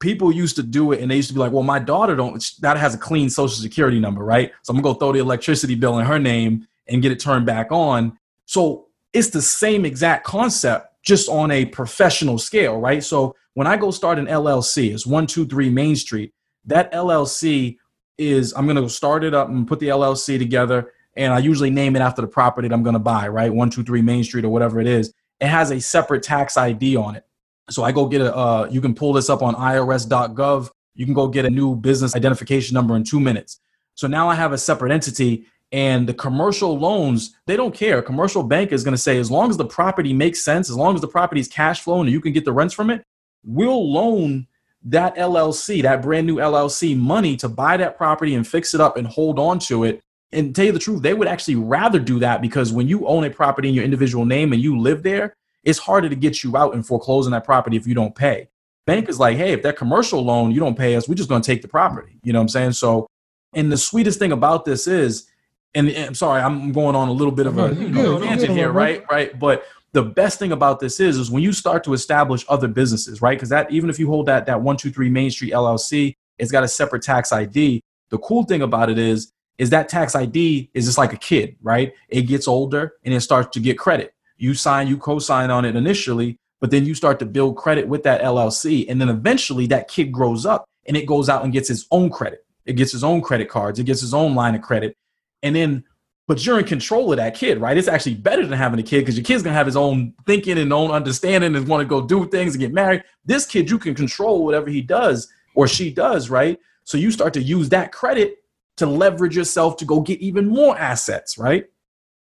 People 0.00 0.30
used 0.30 0.54
to 0.56 0.62
do 0.62 0.92
it 0.92 1.00
and 1.00 1.10
they 1.10 1.16
used 1.16 1.28
to 1.28 1.34
be 1.34 1.40
like, 1.40 1.50
well, 1.50 1.62
my 1.62 1.78
daughter 1.78 2.14
don't, 2.14 2.44
that 2.60 2.76
has 2.76 2.94
a 2.94 2.98
clean 2.98 3.30
social 3.30 3.56
security 3.56 3.98
number, 3.98 4.22
right? 4.22 4.52
So 4.62 4.72
I'm 4.72 4.80
gonna 4.80 4.94
go 4.94 4.98
throw 4.98 5.12
the 5.12 5.18
electricity 5.18 5.74
bill 5.74 5.98
in 5.98 6.06
her 6.06 6.18
name 6.18 6.68
and 6.86 7.02
get 7.02 7.10
it 7.10 7.18
turned 7.18 7.46
back 7.46 7.72
on. 7.72 8.18
So 8.44 8.86
it's 9.12 9.30
the 9.30 9.42
same 9.42 9.84
exact 9.84 10.24
concept, 10.24 10.87
just 11.02 11.28
on 11.28 11.50
a 11.50 11.64
professional 11.66 12.38
scale, 12.38 12.78
right? 12.78 13.02
So 13.02 13.34
when 13.54 13.66
I 13.66 13.76
go 13.76 13.90
start 13.90 14.18
an 14.18 14.26
LLC, 14.26 14.92
it's 14.92 15.06
123 15.06 15.70
Main 15.70 15.96
Street. 15.96 16.32
That 16.64 16.92
LLC 16.92 17.76
is, 18.18 18.52
I'm 18.56 18.66
going 18.66 18.82
to 18.82 18.88
start 18.88 19.24
it 19.24 19.34
up 19.34 19.48
and 19.48 19.66
put 19.66 19.80
the 19.80 19.88
LLC 19.88 20.38
together. 20.38 20.92
And 21.16 21.32
I 21.32 21.38
usually 21.38 21.70
name 21.70 21.96
it 21.96 22.00
after 22.00 22.22
the 22.22 22.28
property 22.28 22.68
that 22.68 22.74
I'm 22.74 22.82
going 22.82 22.94
to 22.94 23.00
buy, 23.00 23.28
right? 23.28 23.50
123 23.50 24.02
Main 24.02 24.24
Street 24.24 24.44
or 24.44 24.50
whatever 24.50 24.80
it 24.80 24.86
is. 24.86 25.12
It 25.40 25.48
has 25.48 25.70
a 25.70 25.80
separate 25.80 26.22
tax 26.22 26.56
ID 26.56 26.96
on 26.96 27.16
it. 27.16 27.24
So 27.70 27.84
I 27.84 27.92
go 27.92 28.06
get 28.06 28.20
a, 28.20 28.34
uh, 28.34 28.68
you 28.70 28.80
can 28.80 28.94
pull 28.94 29.12
this 29.12 29.28
up 29.28 29.42
on 29.42 29.54
irs.gov. 29.54 30.70
You 30.94 31.04
can 31.04 31.14
go 31.14 31.28
get 31.28 31.44
a 31.44 31.50
new 31.50 31.76
business 31.76 32.16
identification 32.16 32.74
number 32.74 32.96
in 32.96 33.04
two 33.04 33.20
minutes. 33.20 33.60
So 33.94 34.06
now 34.06 34.28
I 34.28 34.34
have 34.34 34.52
a 34.52 34.58
separate 34.58 34.92
entity 34.92 35.46
and 35.72 36.08
the 36.08 36.14
commercial 36.14 36.78
loans, 36.78 37.36
they 37.46 37.56
don't 37.56 37.74
care. 37.74 38.00
Commercial 38.00 38.42
bank 38.42 38.72
is 38.72 38.84
going 38.84 38.94
to 38.94 38.98
say, 38.98 39.18
as 39.18 39.30
long 39.30 39.50
as 39.50 39.56
the 39.56 39.66
property 39.66 40.14
makes 40.14 40.42
sense, 40.42 40.70
as 40.70 40.76
long 40.76 40.94
as 40.94 41.00
the 41.00 41.08
property 41.08 41.40
is 41.40 41.48
cash 41.48 41.80
flowing 41.82 42.06
and 42.06 42.12
you 42.12 42.20
can 42.20 42.32
get 42.32 42.44
the 42.44 42.52
rents 42.52 42.74
from 42.74 42.90
it, 42.90 43.02
we'll 43.44 43.92
loan 43.92 44.46
that 44.84 45.16
LLC, 45.16 45.82
that 45.82 46.02
brand 46.02 46.26
new 46.26 46.36
LLC, 46.36 46.96
money 46.96 47.36
to 47.36 47.48
buy 47.48 47.76
that 47.76 47.96
property 47.96 48.34
and 48.34 48.46
fix 48.46 48.72
it 48.74 48.80
up 48.80 48.96
and 48.96 49.06
hold 49.06 49.38
on 49.38 49.58
to 49.58 49.84
it. 49.84 50.00
And 50.30 50.54
tell 50.54 50.66
you 50.66 50.72
the 50.72 50.78
truth, 50.78 51.00
they 51.00 51.14
would 51.14 51.26
actually 51.28 51.54
rather 51.54 51.98
do 51.98 52.18
that 52.18 52.42
because 52.42 52.70
when 52.70 52.86
you 52.86 53.06
own 53.06 53.24
a 53.24 53.30
property 53.30 53.68
in 53.68 53.74
your 53.74 53.84
individual 53.84 54.26
name 54.26 54.52
and 54.52 54.60
you 54.60 54.78
live 54.78 55.02
there, 55.02 55.34
it's 55.64 55.78
harder 55.78 56.08
to 56.08 56.16
get 56.16 56.44
you 56.44 56.56
out 56.56 56.74
and 56.74 56.86
foreclose 56.86 57.26
on 57.26 57.32
that 57.32 57.44
property 57.44 57.78
if 57.78 57.86
you 57.86 57.94
don't 57.94 58.14
pay. 58.14 58.48
Bank 58.86 59.08
is 59.08 59.18
like, 59.18 59.38
hey, 59.38 59.52
if 59.52 59.62
that 59.62 59.76
commercial 59.76 60.22
loan 60.22 60.50
you 60.50 60.60
don't 60.60 60.76
pay 60.76 60.96
us, 60.96 61.08
we're 61.08 61.14
just 61.14 61.30
going 61.30 61.40
to 61.40 61.46
take 61.46 61.62
the 61.62 61.68
property. 61.68 62.18
You 62.22 62.34
know 62.34 62.40
what 62.40 62.44
I'm 62.44 62.48
saying? 62.48 62.72
So, 62.72 63.06
and 63.54 63.72
the 63.72 63.76
sweetest 63.78 64.18
thing 64.18 64.32
about 64.32 64.66
this 64.66 64.86
is, 64.86 65.28
and, 65.74 65.88
and 65.88 66.06
I'm 66.06 66.14
sorry, 66.14 66.42
I'm 66.42 66.72
going 66.72 66.96
on 66.96 67.08
a 67.08 67.12
little 67.12 67.32
bit 67.32 67.46
of 67.46 67.58
a 67.58 67.74
you 67.74 67.88
know, 67.88 68.18
tangent 68.20 68.50
here, 68.50 68.70
right? 68.70 69.04
Right. 69.10 69.38
But 69.38 69.64
the 69.92 70.02
best 70.02 70.38
thing 70.38 70.52
about 70.52 70.80
this 70.80 71.00
is, 71.00 71.16
is 71.16 71.30
when 71.30 71.42
you 71.42 71.52
start 71.52 71.84
to 71.84 71.92
establish 71.92 72.44
other 72.48 72.68
businesses, 72.68 73.22
right? 73.22 73.36
Because 73.36 73.48
that 73.50 73.70
even 73.70 73.90
if 73.90 73.98
you 73.98 74.06
hold 74.06 74.26
that 74.26 74.46
that 74.46 74.60
one 74.60 74.76
two 74.76 74.90
three 74.90 75.10
Main 75.10 75.30
Street 75.30 75.52
LLC, 75.52 76.14
it's 76.38 76.52
got 76.52 76.64
a 76.64 76.68
separate 76.68 77.02
tax 77.02 77.32
ID. 77.32 77.82
The 78.10 78.18
cool 78.18 78.44
thing 78.44 78.62
about 78.62 78.90
it 78.90 78.98
is, 78.98 79.32
is 79.58 79.70
that 79.70 79.88
tax 79.88 80.14
ID 80.14 80.70
is 80.72 80.86
just 80.86 80.98
like 80.98 81.12
a 81.12 81.16
kid, 81.16 81.56
right? 81.62 81.92
It 82.08 82.22
gets 82.22 82.46
older 82.46 82.94
and 83.04 83.12
it 83.12 83.20
starts 83.20 83.50
to 83.54 83.60
get 83.60 83.78
credit. 83.78 84.14
You 84.36 84.54
sign, 84.54 84.86
you 84.86 84.96
co-sign 84.96 85.50
on 85.50 85.64
it 85.64 85.74
initially, 85.74 86.38
but 86.60 86.70
then 86.70 86.84
you 86.84 86.94
start 86.94 87.18
to 87.18 87.26
build 87.26 87.56
credit 87.56 87.88
with 87.88 88.04
that 88.04 88.22
LLC, 88.22 88.86
and 88.88 89.00
then 89.00 89.08
eventually 89.08 89.66
that 89.66 89.88
kid 89.88 90.12
grows 90.12 90.46
up 90.46 90.64
and 90.86 90.96
it 90.96 91.06
goes 91.06 91.28
out 91.28 91.44
and 91.44 91.52
gets 91.52 91.68
his 91.68 91.86
own 91.90 92.08
credit. 92.08 92.44
It 92.66 92.74
gets 92.74 92.92
his 92.92 93.02
own 93.02 93.20
credit 93.20 93.48
cards. 93.48 93.78
It 93.78 93.84
gets 93.84 94.00
his 94.00 94.14
own 94.14 94.34
line 94.34 94.54
of 94.54 94.62
credit, 94.62 94.94
and 95.42 95.54
then 95.54 95.84
but 96.26 96.44
you're 96.44 96.58
in 96.58 96.66
control 96.66 97.10
of 97.10 97.16
that 97.16 97.34
kid, 97.34 97.58
right? 97.58 97.76
It's 97.76 97.88
actually 97.88 98.14
better 98.16 98.44
than 98.46 98.58
having 98.58 98.78
a 98.78 98.82
kid 98.82 99.00
because 99.00 99.16
your 99.16 99.24
kid's 99.24 99.42
gonna 99.42 99.56
have 99.56 99.66
his 99.66 99.76
own 99.76 100.12
thinking 100.26 100.58
and 100.58 100.72
own 100.72 100.90
understanding 100.90 101.56
and 101.56 101.66
want 101.66 101.80
to 101.80 101.86
go 101.86 102.06
do 102.06 102.28
things 102.28 102.54
and 102.54 102.60
get 102.60 102.72
married. 102.72 103.02
This 103.24 103.46
kid, 103.46 103.70
you 103.70 103.78
can 103.78 103.94
control 103.94 104.44
whatever 104.44 104.68
he 104.68 104.82
does 104.82 105.26
or 105.54 105.66
she 105.66 105.90
does, 105.90 106.28
right? 106.28 106.58
So 106.84 106.98
you 106.98 107.10
start 107.10 107.32
to 107.34 107.42
use 107.42 107.70
that 107.70 107.92
credit 107.92 108.36
to 108.76 108.86
leverage 108.86 109.36
yourself 109.36 109.76
to 109.78 109.84
go 109.84 110.00
get 110.00 110.20
even 110.20 110.46
more 110.46 110.78
assets, 110.78 111.38
right? 111.38 111.64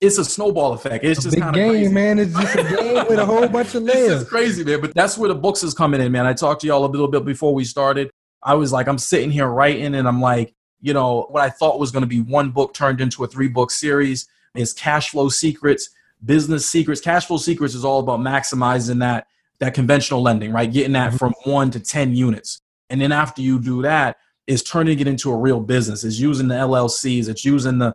It's 0.00 0.18
a 0.18 0.24
snowball 0.24 0.74
effect. 0.74 1.04
It's, 1.04 1.22
just 1.22 1.38
kind 1.38 1.48
of 1.48 1.54
game, 1.54 1.70
crazy. 1.70 1.92
man. 1.92 2.18
It's 2.18 2.32
just 2.32 2.54
a 2.54 2.62
game 2.62 3.06
with 3.08 3.18
a 3.18 3.24
whole 3.24 3.48
bunch 3.50 3.74
of 3.74 3.82
layers. 3.82 4.24
crazy, 4.24 4.62
man. 4.62 4.80
But 4.80 4.94
that's 4.94 5.16
where 5.16 5.28
the 5.28 5.34
books 5.34 5.62
is 5.62 5.72
coming 5.74 6.00
in, 6.00 6.12
man. 6.12 6.26
I 6.26 6.34
talked 6.34 6.60
to 6.60 6.66
y'all 6.66 6.84
a 6.84 6.86
little 6.86 7.08
bit 7.08 7.24
before 7.24 7.54
we 7.54 7.64
started. 7.64 8.10
I 8.42 8.54
was 8.54 8.72
like, 8.72 8.88
I'm 8.88 8.98
sitting 8.98 9.30
here 9.30 9.46
writing, 9.46 9.94
and 9.94 10.06
I'm 10.06 10.20
like, 10.20 10.54
you 10.80 10.92
know, 10.92 11.26
what 11.30 11.42
I 11.42 11.50
thought 11.50 11.78
was 11.78 11.90
going 11.90 12.02
to 12.02 12.08
be 12.08 12.20
one 12.20 12.50
book 12.50 12.74
turned 12.74 13.00
into 13.00 13.24
a 13.24 13.26
three 13.26 13.48
book 13.48 13.70
series 13.70 14.28
is 14.54 14.72
cash 14.72 15.10
flow 15.10 15.28
secrets, 15.28 15.90
business 16.24 16.66
secrets. 16.66 17.00
Cash 17.00 17.26
flow 17.26 17.38
secrets 17.38 17.74
is 17.74 17.84
all 17.84 18.00
about 18.00 18.20
maximizing 18.20 19.00
that 19.00 19.26
that 19.58 19.74
conventional 19.74 20.22
lending, 20.22 20.52
right? 20.52 20.70
Getting 20.70 20.92
that 20.92 21.08
mm-hmm. 21.08 21.16
from 21.16 21.34
one 21.44 21.70
to 21.70 21.80
ten 21.80 22.14
units, 22.14 22.60
and 22.90 23.00
then 23.00 23.12
after 23.12 23.42
you 23.42 23.58
do 23.58 23.82
that, 23.82 24.18
is 24.46 24.62
turning 24.62 25.00
it 25.00 25.08
into 25.08 25.30
a 25.30 25.36
real 25.36 25.60
business. 25.60 26.04
Is 26.04 26.20
using 26.20 26.48
the 26.48 26.54
LLCs. 26.54 27.28
It's 27.28 27.44
using 27.44 27.78
the 27.78 27.94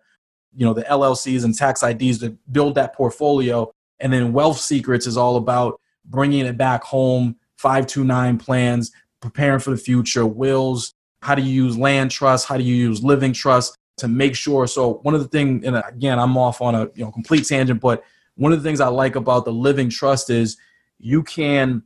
you 0.55 0.65
know 0.65 0.73
the 0.73 0.83
LLCs 0.83 1.43
and 1.43 1.55
tax 1.55 1.83
IDs 1.83 2.19
to 2.19 2.37
build 2.51 2.75
that 2.75 2.95
portfolio. 2.95 3.71
And 3.99 4.11
then 4.11 4.33
wealth 4.33 4.57
secrets 4.59 5.05
is 5.05 5.15
all 5.15 5.35
about 5.35 5.79
bringing 6.05 6.45
it 6.45 6.57
back 6.57 6.83
home. 6.83 7.35
Five 7.57 7.85
two 7.85 8.03
nine 8.03 8.37
plans, 8.37 8.91
preparing 9.21 9.59
for 9.59 9.69
the 9.69 9.77
future, 9.77 10.25
wills. 10.25 10.95
How 11.21 11.35
do 11.35 11.41
you 11.41 11.63
use 11.65 11.77
land 11.77 12.11
trust? 12.11 12.47
How 12.47 12.57
do 12.57 12.63
you 12.63 12.75
use 12.75 13.03
living 13.03 13.33
trust 13.33 13.77
to 13.97 14.07
make 14.07 14.35
sure? 14.35 14.67
So 14.67 14.95
one 15.03 15.13
of 15.13 15.21
the 15.21 15.27
things, 15.27 15.65
and 15.65 15.75
again, 15.75 16.19
I'm 16.19 16.37
off 16.37 16.61
on 16.61 16.75
a 16.75 16.89
you 16.95 17.05
know 17.05 17.11
complete 17.11 17.45
tangent, 17.45 17.79
but 17.79 18.03
one 18.35 18.51
of 18.51 18.61
the 18.61 18.67
things 18.67 18.81
I 18.81 18.87
like 18.87 19.15
about 19.15 19.45
the 19.45 19.53
living 19.53 19.89
trust 19.89 20.29
is 20.29 20.57
you 20.99 21.23
can 21.23 21.83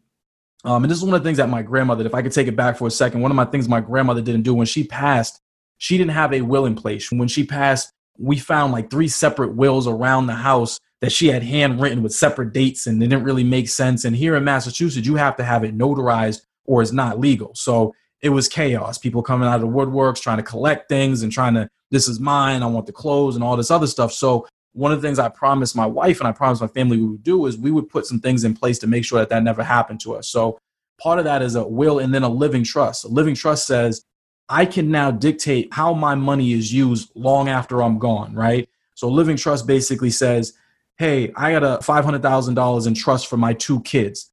um, 0.65 0.83
and 0.83 0.89
this 0.89 0.97
is 0.97 1.03
one 1.03 1.13
of 1.13 1.21
the 1.21 1.27
things 1.27 1.37
that 1.37 1.47
my 1.47 1.61
grandmother, 1.61 2.05
if 2.07 2.15
I 2.15 2.23
could 2.23 2.31
take 2.31 2.47
it 2.47 2.55
back 2.55 2.75
for 2.75 2.87
a 2.87 2.91
second, 2.91 3.21
one 3.21 3.29
of 3.29 3.35
my 3.35 3.45
things 3.45 3.69
my 3.69 3.81
grandmother 3.81 4.21
didn't 4.21 4.41
do 4.41 4.53
when 4.55 4.65
she 4.65 4.83
passed, 4.83 5.39
she 5.77 5.95
didn't 5.95 6.11
have 6.11 6.33
a 6.33 6.41
will 6.41 6.65
in 6.65 6.73
place. 6.73 7.11
When 7.11 7.27
she 7.27 7.45
passed, 7.45 7.93
we 8.17 8.39
found 8.39 8.73
like 8.73 8.89
three 8.89 9.07
separate 9.07 9.53
wills 9.53 9.87
around 9.87 10.25
the 10.25 10.33
house 10.33 10.79
that 11.01 11.11
she 11.11 11.27
had 11.27 11.43
handwritten 11.43 12.01
with 12.01 12.13
separate 12.13 12.51
dates 12.51 12.87
and 12.87 12.99
they 12.99 13.05
didn't 13.05 13.25
really 13.25 13.43
make 13.43 13.69
sense. 13.69 14.05
And 14.05 14.15
here 14.15 14.35
in 14.35 14.43
Massachusetts, 14.43 15.05
you 15.05 15.15
have 15.17 15.35
to 15.35 15.43
have 15.43 15.63
it 15.63 15.77
notarized 15.77 16.41
or 16.65 16.81
it's 16.81 16.91
not 16.91 17.19
legal. 17.19 17.53
So 17.53 17.93
it 18.25 18.29
was 18.29 18.47
chaos. 18.47 18.97
People 18.97 19.21
coming 19.21 19.47
out 19.47 19.53
of 19.53 19.61
the 19.61 19.67
woodworks 19.67 20.19
trying 20.19 20.37
to 20.37 20.43
collect 20.43 20.89
things 20.89 21.21
and 21.21 21.31
trying 21.31 21.53
to, 21.53 21.69
this 21.91 22.07
is 22.07 22.19
mine, 22.19 22.63
I 22.63 22.65
want 22.65 22.87
the 22.87 22.91
clothes 22.91 23.35
and 23.35 23.43
all 23.43 23.55
this 23.55 23.69
other 23.69 23.85
stuff. 23.85 24.11
So 24.11 24.47
one 24.73 24.91
of 24.91 24.99
the 24.99 25.07
things 25.07 25.19
I 25.19 25.29
promised 25.29 25.75
my 25.75 25.85
wife 25.85 26.19
and 26.19 26.27
I 26.27 26.31
promised 26.31 26.59
my 26.59 26.67
family 26.67 26.97
we 26.97 27.05
would 27.05 27.21
do 27.21 27.45
is 27.45 27.55
we 27.55 27.69
would 27.69 27.87
put 27.87 28.07
some 28.07 28.19
things 28.19 28.43
in 28.43 28.55
place 28.55 28.79
to 28.79 28.87
make 28.87 29.05
sure 29.05 29.19
that 29.19 29.29
that 29.29 29.43
never 29.43 29.61
happened 29.61 29.99
to 30.01 30.15
us. 30.15 30.27
So 30.27 30.57
part 30.99 31.19
of 31.19 31.25
that 31.25 31.43
is 31.43 31.53
a 31.53 31.67
will 31.67 31.99
and 31.99 32.11
then 32.11 32.23
a 32.23 32.27
living 32.29 32.63
trust. 32.63 33.05
A 33.05 33.09
living 33.09 33.35
trust 33.35 33.67
says, 33.67 34.01
I 34.49 34.65
can 34.65 34.89
now 34.89 35.11
dictate 35.11 35.71
how 35.71 35.93
my 35.93 36.15
money 36.15 36.53
is 36.53 36.73
used 36.73 37.11
long 37.13 37.47
after 37.47 37.83
I'm 37.83 37.99
gone, 37.99 38.33
right? 38.33 38.67
So 38.95 39.07
living 39.07 39.37
trust 39.37 39.67
basically 39.67 40.09
says, 40.09 40.53
hey, 40.97 41.31
I 41.35 41.51
got 41.51 41.63
a 41.63 41.77
$500,000 41.83 42.87
in 42.87 42.95
trust 42.95 43.27
for 43.27 43.37
my 43.37 43.53
two 43.53 43.81
kids. 43.81 44.31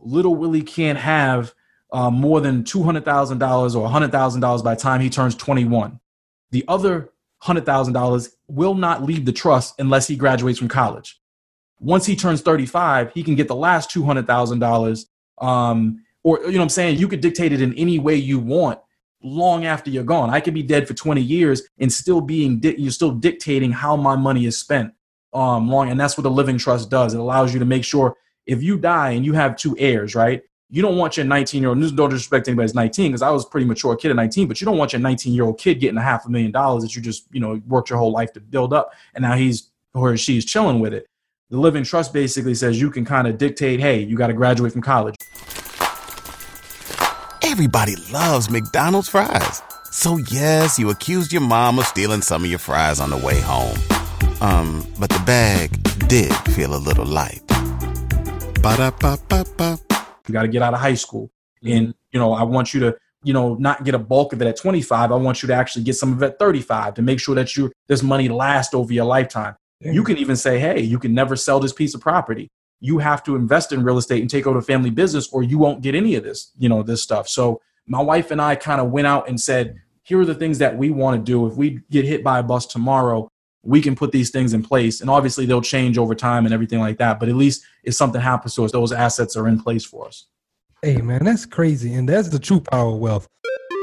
Little 0.00 0.36
Willie 0.36 0.62
can't 0.62 0.98
have 0.98 1.54
uh, 1.92 2.10
more 2.10 2.40
than 2.40 2.64
$200,000 2.64 3.76
or 3.76 3.88
$100,000 3.88 4.64
by 4.64 4.74
the 4.74 4.80
time 4.80 5.00
he 5.00 5.10
turns 5.10 5.34
21. 5.34 6.00
The 6.50 6.64
other 6.66 7.10
$100,000 7.44 8.28
will 8.48 8.74
not 8.74 9.02
leave 9.02 9.24
the 9.24 9.32
trust 9.32 9.74
unless 9.78 10.08
he 10.08 10.16
graduates 10.16 10.58
from 10.58 10.68
college. 10.68 11.20
Once 11.80 12.06
he 12.06 12.16
turns 12.16 12.40
35, 12.40 13.12
he 13.12 13.22
can 13.22 13.34
get 13.34 13.48
the 13.48 13.54
last 13.54 13.90
$200,000. 13.90 15.06
Um, 15.38 16.04
or, 16.22 16.38
you 16.38 16.52
know 16.52 16.58
what 16.58 16.62
I'm 16.62 16.68
saying? 16.68 16.98
You 16.98 17.08
could 17.08 17.20
dictate 17.20 17.52
it 17.52 17.60
in 17.60 17.74
any 17.74 17.98
way 17.98 18.14
you 18.14 18.38
want 18.38 18.78
long 19.22 19.66
after 19.66 19.90
you're 19.90 20.04
gone. 20.04 20.30
I 20.30 20.40
could 20.40 20.54
be 20.54 20.62
dead 20.62 20.86
for 20.86 20.94
20 20.94 21.20
years 21.20 21.62
and 21.78 21.92
still 21.92 22.20
being, 22.20 22.60
di- 22.60 22.76
you're 22.78 22.92
still 22.92 23.12
dictating 23.12 23.72
how 23.72 23.96
my 23.96 24.16
money 24.16 24.46
is 24.46 24.58
spent 24.58 24.94
um, 25.32 25.68
long. 25.68 25.90
And 25.90 25.98
that's 25.98 26.16
what 26.16 26.22
the 26.22 26.30
living 26.30 26.58
trust 26.58 26.90
does. 26.90 27.14
It 27.14 27.20
allows 27.20 27.52
you 27.52 27.58
to 27.58 27.64
make 27.64 27.84
sure 27.84 28.16
if 28.46 28.62
you 28.62 28.78
die 28.78 29.10
and 29.10 29.24
you 29.24 29.32
have 29.32 29.56
two 29.56 29.76
heirs, 29.78 30.14
right? 30.14 30.42
You 30.74 30.80
don't 30.80 30.96
want 30.96 31.18
your 31.18 31.26
19 31.26 31.60
year 31.60 31.68
old, 31.68 31.96
don't 31.96 32.08
disrespect 32.08 32.48
anybody's 32.48 32.74
19 32.74 33.10
because 33.10 33.20
I 33.20 33.28
was 33.28 33.44
pretty 33.44 33.66
mature 33.66 33.94
kid 33.94 34.08
at 34.08 34.16
19, 34.16 34.48
but 34.48 34.58
you 34.58 34.64
don't 34.64 34.78
want 34.78 34.94
your 34.94 35.00
19 35.00 35.34
year 35.34 35.44
old 35.44 35.58
kid 35.58 35.80
getting 35.80 35.98
a 35.98 36.02
half 36.02 36.24
a 36.24 36.30
million 36.30 36.50
dollars 36.50 36.82
that 36.82 36.96
you 36.96 37.02
just, 37.02 37.26
you 37.30 37.40
know, 37.40 37.60
worked 37.68 37.90
your 37.90 37.98
whole 37.98 38.10
life 38.10 38.32
to 38.32 38.40
build 38.40 38.72
up. 38.72 38.94
And 39.14 39.20
now 39.20 39.36
he's 39.36 39.68
or 39.92 40.16
she's 40.16 40.46
chilling 40.46 40.80
with 40.80 40.94
it. 40.94 41.06
The 41.50 41.58
living 41.58 41.84
trust 41.84 42.14
basically 42.14 42.54
says 42.54 42.80
you 42.80 42.90
can 42.90 43.04
kind 43.04 43.28
of 43.28 43.36
dictate, 43.36 43.80
hey, 43.80 44.00
you 44.00 44.16
got 44.16 44.28
to 44.28 44.32
graduate 44.32 44.72
from 44.72 44.80
college. 44.80 45.14
Everybody 47.42 47.96
loves 48.10 48.48
McDonald's 48.48 49.10
fries. 49.10 49.60
So 49.90 50.16
yes, 50.30 50.78
you 50.78 50.88
accused 50.88 51.34
your 51.34 51.42
mom 51.42 51.78
of 51.78 51.84
stealing 51.84 52.22
some 52.22 52.44
of 52.44 52.48
your 52.48 52.58
fries 52.58 52.98
on 52.98 53.10
the 53.10 53.18
way 53.18 53.38
home. 53.42 53.76
Um, 54.40 54.86
but 54.98 55.10
the 55.10 55.22
bag 55.26 55.70
did 56.08 56.32
feel 56.54 56.74
a 56.74 56.80
little 56.80 57.04
light. 57.04 57.42
Ba-da-ba-ba-ba. 58.62 59.91
You 60.28 60.32
got 60.32 60.42
to 60.42 60.48
get 60.48 60.62
out 60.62 60.74
of 60.74 60.80
high 60.80 60.94
school. 60.94 61.30
And, 61.62 61.88
mm-hmm. 61.88 61.90
you 62.12 62.20
know, 62.20 62.32
I 62.32 62.42
want 62.42 62.74
you 62.74 62.80
to, 62.80 62.96
you 63.24 63.32
know, 63.32 63.54
not 63.54 63.84
get 63.84 63.94
a 63.94 63.98
bulk 63.98 64.32
of 64.32 64.42
it 64.42 64.48
at 64.48 64.56
25. 64.56 65.12
I 65.12 65.14
want 65.14 65.42
you 65.42 65.46
to 65.46 65.54
actually 65.54 65.84
get 65.84 65.94
some 65.94 66.12
of 66.12 66.22
it 66.22 66.26
at 66.26 66.38
35 66.38 66.94
to 66.94 67.02
make 67.02 67.20
sure 67.20 67.34
that 67.34 67.56
you 67.56 67.72
this 67.86 68.02
money 68.02 68.28
lasts 68.28 68.74
over 68.74 68.92
your 68.92 69.04
lifetime. 69.04 69.54
You 69.80 70.04
can 70.04 70.16
even 70.18 70.36
say, 70.36 70.58
hey, 70.60 70.80
you 70.80 70.98
can 70.98 71.12
never 71.12 71.34
sell 71.34 71.58
this 71.58 71.72
piece 71.72 71.94
of 71.94 72.00
property. 72.00 72.48
You 72.80 72.98
have 72.98 73.22
to 73.24 73.34
invest 73.34 73.72
in 73.72 73.82
real 73.82 73.98
estate 73.98 74.20
and 74.20 74.30
take 74.30 74.46
over 74.46 74.60
the 74.60 74.64
family 74.64 74.90
business, 74.90 75.28
or 75.32 75.42
you 75.42 75.58
won't 75.58 75.82
get 75.82 75.94
any 75.94 76.14
of 76.14 76.22
this, 76.22 76.52
you 76.58 76.68
know, 76.68 76.82
this 76.82 77.02
stuff. 77.02 77.28
So 77.28 77.60
my 77.86 78.00
wife 78.00 78.30
and 78.30 78.40
I 78.40 78.54
kind 78.54 78.80
of 78.80 78.90
went 78.90 79.06
out 79.06 79.28
and 79.28 79.40
said, 79.40 79.80
here 80.04 80.20
are 80.20 80.24
the 80.24 80.34
things 80.34 80.58
that 80.58 80.76
we 80.76 80.90
want 80.90 81.16
to 81.16 81.22
do. 81.22 81.46
If 81.46 81.54
we 81.54 81.80
get 81.90 82.04
hit 82.04 82.22
by 82.22 82.38
a 82.38 82.42
bus 82.42 82.66
tomorrow, 82.66 83.28
we 83.62 83.80
can 83.80 83.94
put 83.94 84.12
these 84.12 84.30
things 84.30 84.54
in 84.54 84.62
place. 84.62 85.00
And 85.00 85.08
obviously 85.08 85.46
they'll 85.46 85.62
change 85.62 85.98
over 85.98 86.14
time 86.14 86.44
and 86.44 86.54
everything 86.54 86.80
like 86.80 86.98
that. 86.98 87.20
But 87.20 87.28
at 87.28 87.36
least 87.36 87.64
if 87.84 87.94
something 87.94 88.20
happens 88.20 88.54
to 88.56 88.64
us, 88.64 88.72
those 88.72 88.92
assets 88.92 89.36
are 89.36 89.48
in 89.48 89.60
place 89.60 89.84
for 89.84 90.06
us. 90.06 90.26
Hey 90.82 90.96
man, 90.96 91.24
that's 91.24 91.46
crazy, 91.46 91.94
and 91.94 92.08
that's 92.08 92.28
the 92.28 92.40
true 92.40 92.60
power 92.60 92.92
of 92.92 92.98
wealth. 92.98 93.28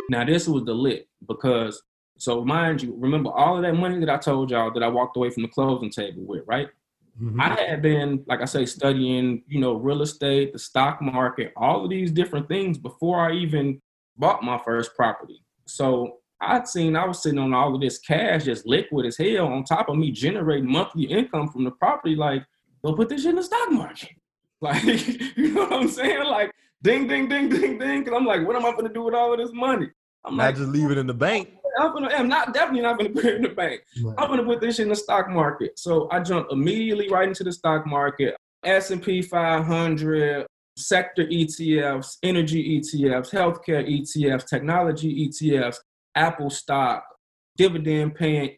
Now 0.09 0.25
this 0.25 0.49
was 0.49 0.65
the 0.65 0.73
lit 0.73 1.07
because 1.27 1.81
so 2.17 2.43
mind 2.43 2.81
you, 2.81 2.93
remember 2.97 3.31
all 3.31 3.55
of 3.55 3.63
that 3.63 3.75
money 3.75 3.99
that 4.01 4.09
I 4.09 4.17
told 4.17 4.51
y'all 4.51 4.73
that 4.73 4.83
I 4.83 4.89
walked 4.89 5.15
away 5.15 5.29
from 5.29 5.43
the 5.43 5.49
closing 5.49 5.89
table 5.89 6.23
with, 6.25 6.43
right? 6.45 6.67
Mm-hmm. 7.21 7.39
I 7.39 7.61
had 7.61 7.81
been, 7.81 8.23
like 8.27 8.41
I 8.41 8.45
say, 8.45 8.65
studying, 8.65 9.43
you 9.47 9.61
know, 9.61 9.75
real 9.75 10.01
estate, 10.01 10.51
the 10.51 10.59
stock 10.59 11.01
market, 11.01 11.53
all 11.55 11.83
of 11.85 11.89
these 11.89 12.11
different 12.11 12.49
things 12.49 12.77
before 12.77 13.19
I 13.19 13.33
even 13.33 13.81
bought 14.17 14.43
my 14.43 14.57
first 14.57 14.95
property. 14.95 15.41
So 15.65 16.18
I'd 16.41 16.67
seen 16.67 16.95
I 16.95 17.05
was 17.05 17.21
sitting 17.21 17.39
on 17.39 17.53
all 17.53 17.75
of 17.75 17.81
this 17.81 17.99
cash, 17.99 18.45
just 18.45 18.65
liquid 18.65 19.05
as 19.05 19.17
hell, 19.17 19.47
on 19.47 19.63
top 19.63 19.89
of 19.89 19.97
me 19.97 20.11
generating 20.11 20.71
monthly 20.71 21.03
income 21.03 21.49
from 21.49 21.65
the 21.65 21.71
property. 21.71 22.15
Like, 22.15 22.45
go 22.83 22.93
put 22.93 23.09
this 23.09 23.21
shit 23.21 23.31
in 23.31 23.35
the 23.35 23.43
stock 23.43 23.71
market. 23.71 24.09
Like, 24.61 24.83
you 25.37 25.53
know 25.53 25.61
what 25.61 25.71
I'm 25.71 25.87
saying? 25.87 26.25
Like, 26.25 26.51
ding, 26.83 27.07
ding, 27.07 27.29
ding, 27.29 27.47
ding, 27.47 27.79
ding. 27.79 28.03
Cause 28.03 28.13
I'm 28.13 28.25
like, 28.25 28.45
what 28.45 28.57
am 28.57 28.65
I 28.65 28.71
gonna 28.71 28.93
do 28.93 29.03
with 29.03 29.13
all 29.13 29.31
of 29.31 29.39
this 29.39 29.51
money? 29.53 29.87
I'm 30.25 30.35
Not 30.35 30.43
like, 30.43 30.55
just 30.57 30.69
leave 30.71 30.91
it 30.91 30.97
in 30.97 31.07
the 31.07 31.13
bank. 31.13 31.53
I'm, 31.79 31.93
gonna, 31.93 32.09
I'm 32.09 32.27
not 32.27 32.53
definitely 32.53 32.81
not 32.81 32.97
gonna 32.97 33.09
put 33.13 33.23
it 33.23 33.35
in 33.35 33.43
the 33.43 33.49
bank. 33.49 33.79
I'm 34.17 34.27
gonna 34.29 34.43
put 34.43 34.59
this 34.59 34.79
in 34.79 34.89
the 34.89 34.97
stock 34.97 35.29
market. 35.29 35.79
So 35.79 36.09
I 36.11 36.19
jumped 36.19 36.51
immediately 36.51 37.07
right 37.09 37.25
into 37.25 37.45
the 37.45 37.53
stock 37.53 37.87
market. 37.87 38.35
S&P 38.65 39.21
500, 39.21 40.45
sector 40.75 41.25
ETFs, 41.25 42.17
energy 42.23 42.79
ETFs, 42.79 43.31
healthcare 43.31 43.87
ETFs, 43.87 44.45
technology 44.45 45.29
ETFs, 45.29 45.77
Apple 46.15 46.49
stock, 46.49 47.03
dividend 47.57 48.15
paying 48.15 48.55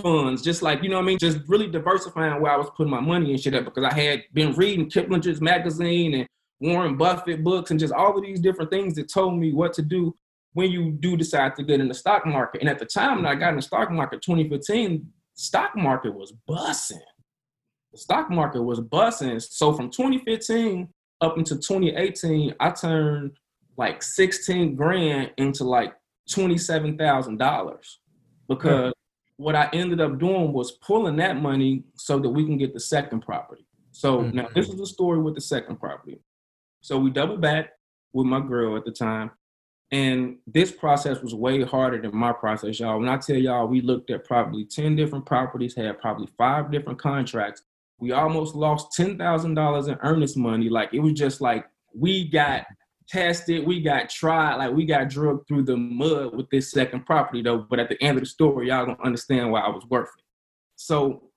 funds, 0.00 0.42
just 0.42 0.62
like, 0.62 0.82
you 0.82 0.88
know 0.88 0.96
what 0.96 1.02
I 1.02 1.06
mean? 1.06 1.18
Just 1.18 1.40
really 1.46 1.68
diversifying 1.68 2.40
where 2.40 2.52
I 2.52 2.56
was 2.56 2.70
putting 2.76 2.90
my 2.90 3.00
money 3.00 3.30
and 3.30 3.40
shit 3.40 3.54
at 3.54 3.64
because 3.64 3.84
I 3.84 3.94
had 3.94 4.22
been 4.32 4.54
reading 4.54 4.88
Kiplinger's 4.88 5.40
magazine 5.40 6.14
and 6.14 6.26
Warren 6.60 6.96
Buffett 6.96 7.42
books 7.42 7.70
and 7.70 7.80
just 7.80 7.92
all 7.92 8.16
of 8.16 8.22
these 8.22 8.40
different 8.40 8.70
things 8.70 8.94
that 8.94 9.12
told 9.12 9.38
me 9.38 9.52
what 9.52 9.72
to 9.74 9.82
do 9.82 10.14
when 10.52 10.70
you 10.70 10.92
do 10.92 11.16
decide 11.16 11.56
to 11.56 11.64
get 11.64 11.80
in 11.80 11.88
the 11.88 11.94
stock 11.94 12.24
market. 12.26 12.60
And 12.60 12.70
at 12.70 12.78
the 12.78 12.86
time 12.86 13.22
that 13.22 13.28
I 13.28 13.34
got 13.34 13.50
in 13.50 13.56
the 13.56 13.62
stock 13.62 13.90
market, 13.90 14.22
2015, 14.22 15.06
stock 15.34 15.76
market 15.76 16.14
was 16.14 16.32
bussing. 16.48 17.00
The 17.92 17.98
stock 17.98 18.30
market 18.30 18.62
was 18.62 18.80
bussing. 18.80 19.42
So 19.42 19.72
from 19.72 19.90
2015 19.90 20.88
up 21.20 21.36
until 21.36 21.58
2018, 21.58 22.54
I 22.60 22.70
turned 22.70 23.32
like 23.76 24.02
16 24.02 24.76
grand 24.76 25.32
into 25.36 25.64
like 25.64 25.92
$27,000 26.28 27.96
because 28.48 28.92
what 29.36 29.54
I 29.54 29.68
ended 29.72 30.00
up 30.00 30.18
doing 30.18 30.52
was 30.52 30.72
pulling 30.72 31.16
that 31.16 31.36
money 31.36 31.84
so 31.96 32.18
that 32.18 32.28
we 32.28 32.44
can 32.44 32.56
get 32.56 32.72
the 32.72 32.80
second 32.80 33.20
property. 33.20 33.66
So 33.92 34.18
mm-hmm. 34.18 34.36
now 34.36 34.48
this 34.54 34.68
is 34.68 34.76
the 34.76 34.86
story 34.86 35.20
with 35.20 35.34
the 35.34 35.40
second 35.40 35.76
property. 35.76 36.20
So 36.80 36.98
we 36.98 37.10
doubled 37.10 37.40
back 37.40 37.70
with 38.12 38.26
my 38.26 38.40
girl 38.40 38.76
at 38.76 38.84
the 38.84 38.92
time. 38.92 39.30
And 39.90 40.38
this 40.46 40.72
process 40.72 41.20
was 41.20 41.34
way 41.34 41.62
harder 41.62 42.00
than 42.00 42.16
my 42.16 42.32
process, 42.32 42.80
y'all. 42.80 42.98
When 42.98 43.08
I 43.08 43.16
tell 43.16 43.36
y'all, 43.36 43.68
we 43.68 43.80
looked 43.80 44.10
at 44.10 44.24
probably 44.24 44.64
10 44.64 44.96
different 44.96 45.26
properties, 45.26 45.74
had 45.76 46.00
probably 46.00 46.28
five 46.38 46.72
different 46.72 46.98
contracts. 46.98 47.62
We 47.98 48.12
almost 48.12 48.54
lost 48.54 48.98
$10,000 48.98 49.88
in 49.88 49.98
earnest 50.02 50.36
money. 50.36 50.68
Like 50.68 50.92
it 50.92 51.00
was 51.00 51.12
just 51.12 51.40
like 51.40 51.66
we 51.94 52.28
got 52.28 52.64
tested, 53.08 53.66
we 53.66 53.80
got 53.80 54.08
tried, 54.10 54.56
like 54.56 54.72
we 54.72 54.84
got 54.84 55.08
drugged 55.08 55.46
through 55.48 55.62
the 55.64 55.76
mud 55.76 56.34
with 56.34 56.48
this 56.50 56.70
second 56.70 57.06
property 57.06 57.42
though. 57.42 57.58
But 57.58 57.80
at 57.80 57.88
the 57.88 58.02
end 58.02 58.16
of 58.18 58.22
the 58.22 58.28
story, 58.28 58.68
y'all 58.68 58.86
gonna 58.86 59.02
understand 59.02 59.50
why 59.50 59.60
I 59.60 59.68
was 59.68 59.84
worth 59.86 60.10
it. 60.18 60.24
So, 60.76 61.30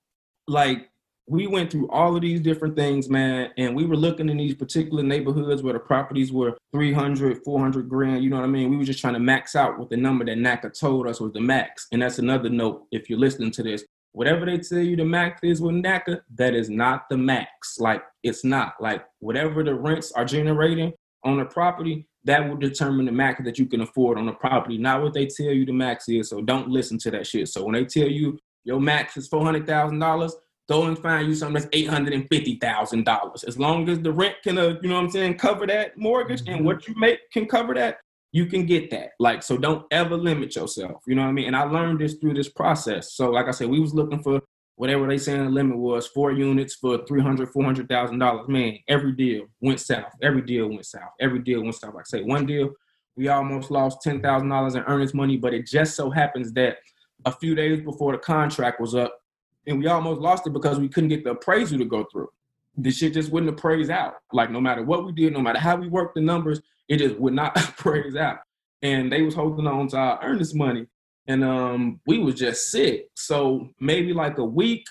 like, 0.46 0.88
we 1.28 1.46
went 1.46 1.70
through 1.70 1.90
all 1.90 2.16
of 2.16 2.22
these 2.22 2.40
different 2.40 2.74
things, 2.74 3.10
man, 3.10 3.50
and 3.58 3.76
we 3.76 3.84
were 3.84 3.96
looking 3.96 4.30
in 4.30 4.38
these 4.38 4.54
particular 4.54 5.02
neighborhoods 5.02 5.62
where 5.62 5.74
the 5.74 5.78
properties 5.78 6.32
were 6.32 6.56
300, 6.72 7.44
400 7.44 7.88
grand, 7.88 8.24
you 8.24 8.30
know 8.30 8.36
what 8.36 8.44
I 8.44 8.48
mean? 8.48 8.70
We 8.70 8.78
were 8.78 8.84
just 8.84 9.00
trying 9.00 9.14
to 9.14 9.20
max 9.20 9.54
out 9.54 9.78
with 9.78 9.90
the 9.90 9.96
number 9.98 10.24
that 10.24 10.38
NACA 10.38 10.78
told 10.78 11.06
us 11.06 11.20
was 11.20 11.32
the 11.32 11.40
max. 11.40 11.86
And 11.92 12.00
that's 12.00 12.18
another 12.18 12.48
note 12.48 12.86
if 12.92 13.10
you're 13.10 13.18
listening 13.18 13.50
to 13.52 13.62
this. 13.62 13.84
Whatever 14.12 14.46
they 14.46 14.56
tell 14.56 14.78
you 14.78 14.96
the 14.96 15.04
max 15.04 15.40
is 15.42 15.60
with 15.60 15.74
NACA, 15.74 16.22
that 16.36 16.54
is 16.54 16.70
not 16.70 17.10
the 17.10 17.18
max. 17.18 17.78
Like, 17.78 18.02
it's 18.22 18.42
not. 18.42 18.74
Like, 18.80 19.04
whatever 19.18 19.62
the 19.62 19.74
rents 19.74 20.12
are 20.12 20.24
generating, 20.24 20.94
on 21.24 21.40
a 21.40 21.44
property, 21.44 22.06
that 22.24 22.46
will 22.46 22.56
determine 22.56 23.06
the 23.06 23.12
max 23.12 23.42
that 23.44 23.58
you 23.58 23.66
can 23.66 23.80
afford 23.80 24.18
on 24.18 24.28
a 24.28 24.34
property, 24.34 24.76
not 24.76 25.02
what 25.02 25.14
they 25.14 25.26
tell 25.26 25.46
you 25.46 25.64
the 25.64 25.72
max 25.72 26.08
is. 26.08 26.28
So 26.28 26.42
don't 26.42 26.68
listen 26.68 26.98
to 26.98 27.10
that 27.12 27.26
shit. 27.26 27.48
So 27.48 27.64
when 27.64 27.74
they 27.74 27.84
tell 27.84 28.08
you 28.08 28.38
your 28.64 28.80
max 28.80 29.16
is 29.16 29.28
four 29.28 29.44
hundred 29.44 29.66
thousand 29.66 29.98
dollars, 29.98 30.36
go 30.68 30.86
and 30.86 30.98
find 30.98 31.26
you 31.28 31.34
something 31.34 31.54
that's 31.54 31.68
eight 31.72 31.88
hundred 31.88 32.12
and 32.12 32.28
fifty 32.28 32.56
thousand 32.56 33.04
dollars. 33.04 33.44
As 33.44 33.58
long 33.58 33.88
as 33.88 34.00
the 34.00 34.12
rent 34.12 34.36
can, 34.42 34.58
uh, 34.58 34.74
you 34.82 34.88
know 34.88 34.96
what 34.96 35.04
I'm 35.04 35.10
saying, 35.10 35.38
cover 35.38 35.66
that 35.66 35.96
mortgage 35.96 36.42
mm-hmm. 36.42 36.56
and 36.56 36.66
what 36.66 36.86
you 36.86 36.94
make 36.96 37.18
can 37.32 37.46
cover 37.46 37.72
that, 37.74 37.98
you 38.32 38.46
can 38.46 38.66
get 38.66 38.90
that. 38.90 39.12
Like 39.18 39.42
so, 39.42 39.56
don't 39.56 39.86
ever 39.90 40.16
limit 40.16 40.54
yourself. 40.54 41.02
You 41.06 41.14
know 41.14 41.22
what 41.22 41.28
I 41.28 41.32
mean? 41.32 41.46
And 41.46 41.56
I 41.56 41.62
learned 41.62 42.00
this 42.00 42.14
through 42.14 42.34
this 42.34 42.50
process. 42.50 43.14
So 43.14 43.30
like 43.30 43.48
I 43.48 43.52
said, 43.52 43.68
we 43.68 43.80
was 43.80 43.94
looking 43.94 44.22
for 44.22 44.42
whatever 44.78 45.08
they 45.08 45.18
saying 45.18 45.44
the 45.44 45.50
limit 45.50 45.76
was, 45.76 46.06
four 46.06 46.30
units 46.30 46.76
for 46.76 47.04
three 47.04 47.20
hundred, 47.20 47.50
four 47.50 47.64
hundred 47.64 47.88
thousand 47.88 48.20
dollars. 48.20 48.46
Man, 48.48 48.78
every 48.86 49.12
deal 49.12 49.46
went 49.60 49.80
south. 49.80 50.12
Every 50.22 50.40
deal 50.40 50.68
went 50.68 50.86
south. 50.86 51.10
Every 51.20 51.40
deal 51.40 51.62
went 51.62 51.74
south. 51.74 51.94
Like 51.94 52.06
I 52.06 52.18
say, 52.18 52.22
one 52.22 52.46
deal, 52.46 52.70
we 53.16 53.26
almost 53.26 53.72
lost 53.72 54.02
ten 54.02 54.22
thousand 54.22 54.48
dollars 54.48 54.76
in 54.76 54.84
earnest 54.84 55.14
money, 55.14 55.36
but 55.36 55.52
it 55.52 55.66
just 55.66 55.96
so 55.96 56.10
happens 56.10 56.52
that 56.52 56.76
a 57.24 57.32
few 57.32 57.56
days 57.56 57.82
before 57.82 58.12
the 58.12 58.18
contract 58.18 58.80
was 58.80 58.94
up, 58.94 59.20
and 59.66 59.80
we 59.80 59.88
almost 59.88 60.20
lost 60.20 60.46
it 60.46 60.52
because 60.52 60.78
we 60.78 60.88
couldn't 60.88 61.10
get 61.10 61.24
the 61.24 61.30
appraisal 61.30 61.78
to 61.78 61.84
go 61.84 62.06
through. 62.10 62.28
The 62.76 62.92
shit 62.92 63.14
just 63.14 63.32
wouldn't 63.32 63.50
appraise 63.50 63.90
out. 63.90 64.14
Like 64.32 64.52
no 64.52 64.60
matter 64.60 64.84
what 64.84 65.04
we 65.04 65.10
did, 65.10 65.32
no 65.32 65.42
matter 65.42 65.58
how 65.58 65.74
we 65.74 65.88
worked 65.88 66.14
the 66.14 66.20
numbers, 66.20 66.60
it 66.88 66.98
just 66.98 67.18
would 67.18 67.34
not 67.34 67.56
appraise 67.68 68.14
out. 68.14 68.38
And 68.82 69.10
they 69.10 69.22
was 69.22 69.34
holding 69.34 69.66
on 69.66 69.88
to 69.88 69.96
our 69.96 70.20
earnest 70.22 70.54
money 70.54 70.86
and 71.28 71.44
um, 71.44 72.00
we 72.06 72.18
was 72.18 72.34
just 72.34 72.70
sick. 72.70 73.08
So 73.14 73.68
maybe 73.78 74.12
like 74.12 74.38
a 74.38 74.44
week, 74.44 74.86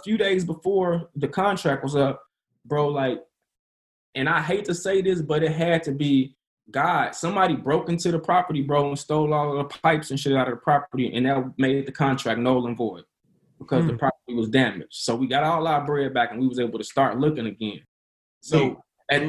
a 0.00 0.02
few 0.02 0.16
days 0.16 0.44
before 0.44 1.10
the 1.14 1.28
contract 1.28 1.84
was 1.84 1.94
up, 1.94 2.22
bro, 2.64 2.88
like, 2.88 3.20
and 4.14 4.28
I 4.28 4.40
hate 4.40 4.64
to 4.66 4.74
say 4.74 5.02
this, 5.02 5.20
but 5.20 5.42
it 5.42 5.52
had 5.52 5.82
to 5.84 5.92
be 5.92 6.36
God. 6.70 7.14
Somebody 7.14 7.54
broke 7.54 7.90
into 7.90 8.10
the 8.10 8.18
property, 8.18 8.62
bro, 8.62 8.88
and 8.88 8.98
stole 8.98 9.34
all 9.34 9.58
of 9.58 9.68
the 9.68 9.78
pipes 9.78 10.10
and 10.10 10.18
shit 10.18 10.34
out 10.34 10.48
of 10.48 10.54
the 10.54 10.60
property, 10.60 11.14
and 11.14 11.26
that 11.26 11.52
made 11.58 11.86
the 11.86 11.92
contract 11.92 12.40
null 12.40 12.66
and 12.66 12.76
void 12.76 13.04
because 13.58 13.84
the 13.84 13.92
hmm. 13.92 13.98
property 13.98 14.34
was 14.34 14.48
damaged. 14.48 14.92
So 14.92 15.14
we 15.14 15.26
got 15.26 15.44
all 15.44 15.66
our 15.66 15.84
bread 15.84 16.14
back, 16.14 16.30
and 16.30 16.40
we 16.40 16.48
was 16.48 16.58
able 16.58 16.78
to 16.78 16.84
start 16.84 17.18
looking 17.18 17.46
again. 17.46 17.80
So, 18.40 18.80
at, 19.10 19.22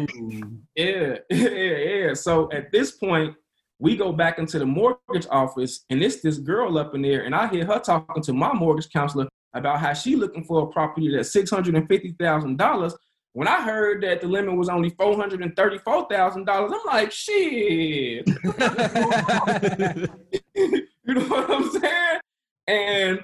yeah, 0.75 1.17
yeah, 1.29 1.49
yeah. 1.49 2.13
So 2.13 2.49
at 2.51 2.71
this 2.71 2.91
point, 2.91 3.35
we 3.79 3.95
go 3.95 4.11
back 4.11 4.39
into 4.39 4.59
the 4.59 4.65
mortgage 4.65 5.27
office 5.29 5.85
and 5.89 6.01
it's 6.01 6.21
this 6.21 6.37
girl 6.37 6.77
up 6.77 6.95
in 6.95 7.01
there 7.01 7.23
and 7.23 7.35
i 7.35 7.47
hear 7.47 7.65
her 7.65 7.79
talking 7.79 8.23
to 8.23 8.33
my 8.33 8.53
mortgage 8.53 8.89
counselor 8.89 9.27
about 9.53 9.79
how 9.79 9.93
she 9.93 10.15
looking 10.15 10.43
for 10.43 10.63
a 10.63 10.67
property 10.67 11.11
that's 11.13 11.33
$650000 11.35 12.93
when 13.33 13.47
i 13.47 13.61
heard 13.61 14.03
that 14.03 14.21
the 14.21 14.27
limit 14.27 14.55
was 14.55 14.69
only 14.69 14.91
$434000 14.91 16.47
i'm 16.47 16.79
like 16.85 17.11
shit. 17.11 18.27
You 21.07 21.13
know 21.13 21.25
what 21.25 21.51
i'm 21.51 21.69
saying? 21.69 22.19
And 22.67 23.19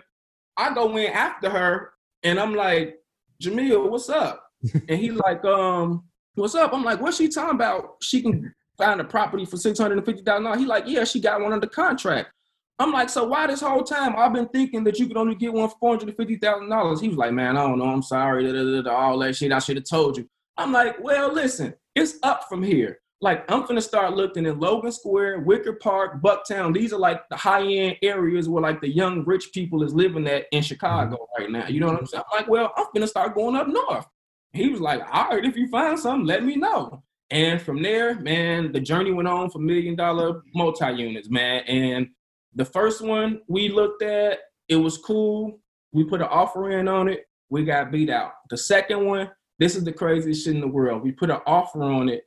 i 0.58 0.74
go 0.74 0.96
in 0.98 1.12
after 1.12 1.50
her 1.50 1.94
and 2.24 2.40
i'm 2.40 2.54
like 2.54 3.00
jamil 3.42 3.90
what's 3.90 4.10
up? 4.10 4.46
And 4.88 5.00
he 5.00 5.12
like 5.12 5.44
um 5.46 6.04
what's 6.36 6.56
up? 6.56 6.74
I'm 6.74 6.84
like 6.84 7.02
what's 7.02 7.18
she 7.18 7.28
talking 7.28 7.56
about? 7.56 7.96
She 8.02 8.22
can 8.22 8.54
found 8.82 9.00
a 9.00 9.04
property 9.04 9.46
for 9.46 9.58
six 9.58 9.78
hundred 9.80 9.98
and 9.98 10.06
fifty 10.06 10.24
thousand 10.24 10.46
dollars. 10.46 10.60
He 10.60 10.66
like, 10.66 10.86
yeah, 10.88 11.04
she 11.04 11.20
got 11.20 11.40
one 11.40 11.54
under 11.54 11.68
contract. 11.68 12.32
I'm 12.80 12.92
like, 12.92 13.10
so 13.10 13.26
why 13.26 13.46
this 13.46 13.62
whole 13.62 13.84
time 13.84 14.16
I've 14.18 14.34
been 14.34 14.48
thinking 14.48 14.84
that 14.86 14.98
you 14.98 15.08
could 15.08 15.18
only 15.18 15.36
get 15.36 15.54
one 15.54 15.70
for 15.70 15.76
four 15.80 15.90
hundred 15.92 16.10
and 16.10 16.18
fifty 16.18 16.38
thousand 16.38 16.70
dollars? 16.70 17.00
He 17.00 17.10
was 17.10 17.18
like, 17.18 17.32
man, 17.32 17.56
I 17.58 17.68
don't 17.68 17.78
know. 17.78 17.86
I'm 17.86 18.02
sorry. 18.02 18.44
Da, 18.44 18.52
da, 18.52 18.82
da, 18.82 18.92
all 18.92 19.20
that 19.20 19.36
shit. 19.36 19.52
I 19.52 19.60
should 19.60 19.78
have 19.78 19.86
told 19.86 20.18
you. 20.18 20.28
I'm 20.58 20.72
like, 20.72 21.02
well, 21.02 21.32
listen, 21.32 21.76
it's 21.96 22.16
up 22.24 22.46
from 22.50 22.64
here. 22.64 23.00
Like, 23.24 23.50
I'm 23.52 23.68
gonna 23.68 23.82
start 23.82 24.16
looking 24.16 24.48
in 24.48 24.60
Logan 24.60 24.92
Square, 24.92 25.42
Wicker 25.42 25.74
Park, 25.74 26.24
Bucktown. 26.24 26.74
These 26.74 26.92
are 26.92 26.98
like 27.00 27.22
the 27.30 27.36
high 27.36 27.64
end 27.64 27.98
areas 28.02 28.50
where 28.50 28.64
like 28.64 28.82
the 28.82 28.90
young 28.90 29.24
rich 29.26 29.52
people 29.54 29.84
is 29.84 29.94
living 29.94 30.28
at 30.28 30.46
in 30.52 30.64
Chicago 30.64 31.18
mm-hmm. 31.18 31.44
right 31.44 31.52
now. 31.52 31.68
You 31.68 31.82
know 31.82 31.88
what 31.88 32.00
I'm 32.00 32.08
saying? 32.08 32.24
I'm 32.32 32.40
like, 32.40 32.50
well, 32.50 32.74
I'm 32.76 32.88
gonna 32.96 33.06
start 33.06 33.36
going 33.36 33.56
up 33.56 33.68
north. 33.68 34.08
He 34.54 34.70
was 34.70 34.82
like, 34.82 35.02
all 35.12 35.30
right, 35.30 35.46
if 35.46 35.56
you 35.56 35.68
find 35.68 36.00
something, 36.00 36.26
let 36.26 36.44
me 36.44 36.56
know. 36.56 37.04
And 37.32 37.62
from 37.62 37.82
there, 37.82 38.20
man, 38.20 38.74
the 38.74 38.80
journey 38.82 39.12
went 39.12 39.28
on 39.28 39.50
for 39.50 39.60
million 39.60 39.96
dollar 39.96 40.42
multi 40.54 40.92
units, 40.92 41.30
man. 41.30 41.64
And 41.64 42.10
the 42.54 42.66
first 42.66 43.02
one 43.02 43.40
we 43.48 43.70
looked 43.70 44.04
at, 44.04 44.40
it 44.68 44.76
was 44.76 44.98
cool. 44.98 45.62
We 45.94 46.04
put 46.04 46.22
an 46.22 46.28
offer 46.28 46.72
in 46.72 46.90
on 46.90 47.08
it. 47.08 47.26
We 47.50 47.64
got 47.64 47.92
beat 47.92 48.10
out. 48.10 48.34
The 48.50 48.58
second 48.58 49.06
one, 49.06 49.32
this 49.60 49.78
is 49.78 49.86
the 49.86 49.94
craziest 49.94 50.44
shit 50.44 50.56
in 50.56 50.62
the 50.62 50.68
world. 50.68 51.04
We 51.04 51.14
put 51.14 51.30
an 51.30 51.40
offer 51.46 51.84
on 51.84 52.10
it. 52.10 52.24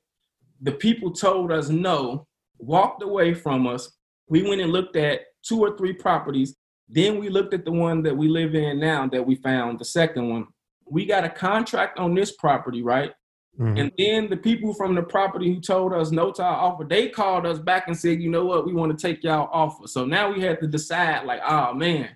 The 0.62 0.72
people 0.72 1.12
told 1.12 1.52
us 1.52 1.68
no, 1.68 2.26
walked 2.58 3.02
away 3.02 3.34
from 3.34 3.66
us. 3.66 3.92
We 4.28 4.42
went 4.42 4.62
and 4.62 4.72
looked 4.72 4.96
at 4.96 5.20
two 5.46 5.60
or 5.60 5.76
three 5.76 5.92
properties. 5.92 6.56
Then 6.88 7.18
we 7.18 7.28
looked 7.28 7.52
at 7.52 7.66
the 7.66 7.72
one 7.72 8.02
that 8.04 8.16
we 8.16 8.28
live 8.28 8.54
in 8.54 8.80
now 8.80 9.06
that 9.08 9.26
we 9.26 9.36
found, 9.36 9.78
the 9.78 9.84
second 9.84 10.30
one. 10.30 10.46
We 10.86 11.04
got 11.04 11.24
a 11.24 11.30
contract 11.30 11.98
on 11.98 12.14
this 12.14 12.32
property, 12.32 12.82
right? 12.82 13.12
Mm-hmm. 13.58 13.76
And 13.76 13.92
then 13.96 14.30
the 14.30 14.36
people 14.36 14.74
from 14.74 14.94
the 14.94 15.02
property 15.02 15.54
who 15.54 15.60
told 15.60 15.92
us 15.92 16.10
no 16.10 16.32
to 16.32 16.42
our 16.42 16.56
offer, 16.56 16.84
they 16.84 17.08
called 17.08 17.46
us 17.46 17.58
back 17.58 17.86
and 17.86 17.96
said, 17.96 18.20
you 18.20 18.30
know 18.30 18.44
what, 18.44 18.66
we 18.66 18.72
want 18.72 18.96
to 18.96 19.06
take 19.06 19.22
y'all 19.22 19.48
offer. 19.52 19.86
So 19.86 20.04
now 20.04 20.32
we 20.32 20.40
had 20.40 20.60
to 20.60 20.66
decide, 20.66 21.24
like, 21.24 21.40
oh 21.46 21.72
man, 21.72 22.10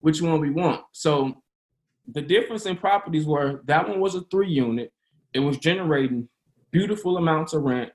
which 0.00 0.20
one 0.20 0.40
we 0.40 0.50
want. 0.50 0.82
So 0.92 1.42
the 2.12 2.22
difference 2.22 2.66
in 2.66 2.76
properties 2.76 3.24
were 3.24 3.62
that 3.66 3.88
one 3.88 4.00
was 4.00 4.16
a 4.16 4.22
three 4.22 4.50
unit, 4.50 4.92
it 5.32 5.40
was 5.40 5.58
generating 5.58 6.28
beautiful 6.72 7.16
amounts 7.16 7.52
of 7.52 7.62
rent. 7.62 7.92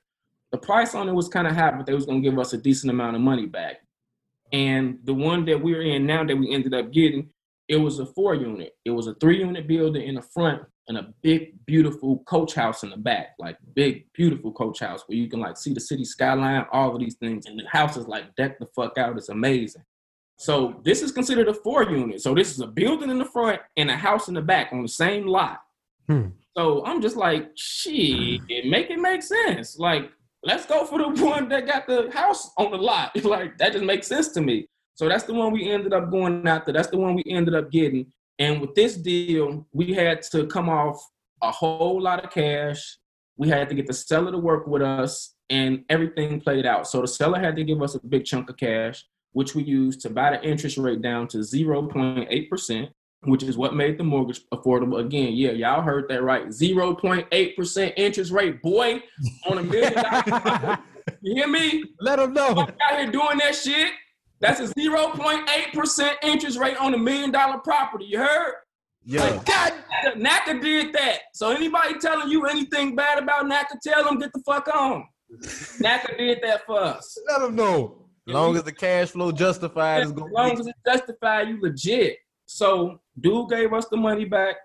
The 0.52 0.58
price 0.58 0.96
on 0.96 1.10
it 1.10 1.14
was 1.14 1.28
kind 1.28 1.48
of 1.48 1.56
high, 1.56 1.72
but 1.72 1.86
they 1.86 1.94
was 1.94 2.06
gonna 2.06 2.22
give 2.22 2.40
us 2.40 2.54
a 2.54 2.58
decent 2.58 2.92
amount 2.92 3.18
of 3.18 3.22
money 3.22 3.46
back. 3.46 3.82
And 4.54 5.00
the 5.04 5.14
one 5.14 5.44
that 5.46 5.62
we're 5.62 5.82
in 5.82 6.06
now 6.06 6.24
that 6.24 6.36
we 6.36 6.54
ended 6.54 6.74
up 6.74 6.94
getting, 6.94 7.30
it 7.68 7.76
was 7.76 8.00
a 8.00 8.06
four 8.06 8.36
unit. 8.36 8.74
It 8.86 8.92
was 8.92 9.08
a 9.08 9.16
three 9.16 9.40
unit 9.40 9.68
building 9.68 10.08
in 10.08 10.16
the 10.16 10.22
front 10.22 10.62
and 10.88 10.98
a 10.98 11.14
big, 11.22 11.66
beautiful 11.66 12.20
coach 12.26 12.54
house 12.54 12.84
in 12.84 12.90
the 12.92 12.98
back, 12.98 13.36
like 13.40 13.58
big, 13.74 14.06
beautiful 14.14 14.52
coach 14.52 14.80
house 14.80 15.04
where 15.08 15.18
you 15.18 15.28
can 15.28 15.40
like 15.40 15.58
see 15.58 15.74
the 15.74 15.80
city 15.80 16.06
skyline, 16.06 16.66
all 16.72 16.94
of 16.94 17.00
these 17.00 17.16
things. 17.16 17.46
And 17.48 17.60
the 17.60 17.68
house 17.68 17.98
is 17.98 18.08
like 18.08 18.36
decked 18.36 18.60
the 18.60 18.68
fuck 18.76 18.98
out. 18.98 19.18
It's 19.18 19.30
amazing. 19.30 19.84
So 20.38 20.82
this 20.84 21.02
is 21.02 21.12
considered 21.12 21.48
a 21.48 21.54
four 21.54 21.84
unit. 21.84 22.22
So 22.22 22.36
this 22.36 22.52
is 22.52 22.60
a 22.60 22.68
building 22.68 23.10
in 23.10 23.18
the 23.18 23.26
front 23.26 23.62
and 23.78 23.90
a 23.90 23.96
house 23.96 24.28
in 24.28 24.34
the 24.34 24.42
back 24.42 24.72
on 24.74 24.82
the 24.82 24.88
same 24.88 25.28
lot. 25.28 25.62
Hmm. 26.08 26.28
So 26.58 26.86
I'm 26.86 27.02
just 27.02 27.18
like, 27.18 27.52
shit, 27.56 28.42
make 28.66 28.90
it 28.90 29.00
make 29.00 29.24
sense. 29.24 29.78
Like, 29.80 30.12
let's 30.44 30.66
go 30.66 30.86
for 30.86 31.00
the 31.00 31.08
one 31.26 31.50
that 31.50 31.66
got 31.66 31.88
the 31.88 32.12
house 32.12 32.52
on 32.58 32.72
the 32.72 32.78
lot. 32.78 33.16
like 33.24 33.58
that 33.58 33.74
just 33.74 33.86
makes 33.86 34.08
sense 34.08 34.30
to 34.30 34.42
me. 34.42 34.68
So 34.94 35.10
that's 35.10 35.24
the 35.24 35.34
one 35.34 35.52
we 35.52 35.70
ended 35.70 35.94
up 35.94 36.10
going 36.10 36.48
after. 36.48 36.72
That's 36.72 36.88
the 36.88 36.98
one 36.98 37.16
we 37.16 37.24
ended 37.28 37.56
up 37.56 37.72
getting. 37.72 38.12
And 38.40 38.60
with 38.60 38.76
this 38.76 38.96
deal, 38.96 39.66
we 39.72 39.94
had 39.94 40.22
to 40.24 40.46
come 40.48 40.70
off 40.70 41.02
a 41.42 41.52
whole 41.52 42.02
lot 42.02 42.24
of 42.24 42.32
cash. 42.32 42.98
We 43.38 43.50
had 43.50 43.70
to 43.70 43.76
get 43.76 43.88
the 43.88 43.94
seller 43.94 44.32
to 44.32 44.38
work 44.38 44.68
with 44.68 44.82
us, 44.82 45.36
and 45.50 45.84
everything 45.90 46.40
played 46.40 46.66
out. 46.66 46.88
So 46.88 47.02
the 47.02 47.08
seller 47.08 47.40
had 47.40 47.56
to 47.58 47.64
give 47.64 47.82
us 47.82 47.96
a 47.96 48.06
big 48.06 48.26
chunk 48.26 48.50
of 48.50 48.58
cash, 48.58 49.06
which 49.34 49.56
we 49.56 49.64
used 49.64 50.02
to 50.02 50.10
buy 50.10 50.32
the 50.32 50.44
interest 50.44 50.78
rate 50.78 51.02
down 51.02 51.28
to 51.30 51.40
0.8%, 51.40 52.90
which 53.24 53.44
is 53.44 53.58
what 53.58 53.76
made 53.76 53.98
the 53.98 54.04
mortgage 54.04 54.42
affordable. 54.54 55.00
Again, 55.00 55.34
yeah, 55.34 55.52
y'all 55.52 55.82
heard 55.82 56.08
that 56.10 56.24
right. 56.24 56.48
0.8% 56.48 57.94
interest 57.98 58.32
rate, 58.32 58.62
boy, 58.62 59.02
on 59.50 59.58
a 59.58 59.64
million 59.64 59.94
dollars. 59.94 60.78
You 61.22 61.36
hear 61.36 61.48
me? 61.48 61.84
Let 62.02 62.18
them 62.18 62.34
know. 62.34 62.50
I'm 62.50 62.58
out 62.58 63.00
here 63.00 63.12
doing 63.12 63.38
that 63.38 63.56
shit. 63.56 63.92
That's 64.40 64.60
a 64.60 64.74
0.8% 64.74 66.12
interest 66.24 66.60
rate 66.60 66.78
on 66.78 66.94
a 66.94 66.98
million 66.98 67.32
dollar 67.32 67.60
property. 67.60 68.06
You 68.06 68.20
heard? 68.20 68.54
Yeah. 69.06 69.24
Like, 69.24 69.46
God, 69.46 69.74
NACA 70.18 70.62
did 70.62 70.94
that. 70.94 71.20
So 71.34 71.52
anybody 71.52 71.98
telling 72.00 72.30
you 72.30 72.46
anything 72.46 72.96
bad 72.96 73.22
about 73.22 73.46
NACA, 73.46 73.80
tell 73.82 74.04
them 74.04 74.20
get 74.20 74.34
the 74.34 74.42
fuck 74.46 74.68
on. 74.76 75.06
NACA 75.80 76.18
did 76.18 76.40
that 76.44 76.66
for 76.66 76.80
us. 76.82 77.18
Let 77.30 77.42
them 77.42 77.56
know. 77.56 78.06
As 78.28 78.34
long 78.34 78.58
as 78.58 78.64
the 78.64 78.72
cash 78.72 79.10
flow 79.10 79.32
justified 79.32 80.02
As 80.02 80.12
long 80.12 80.60
as 80.60 80.66
it 80.66 80.76
justified, 80.86 81.48
you 81.48 81.62
legit. 81.62 82.18
So 82.48 83.00
dude 83.20 83.50
gave 83.50 83.72
us 83.72 83.88
the 83.88 83.98
money 83.98 84.26
back, 84.26 84.56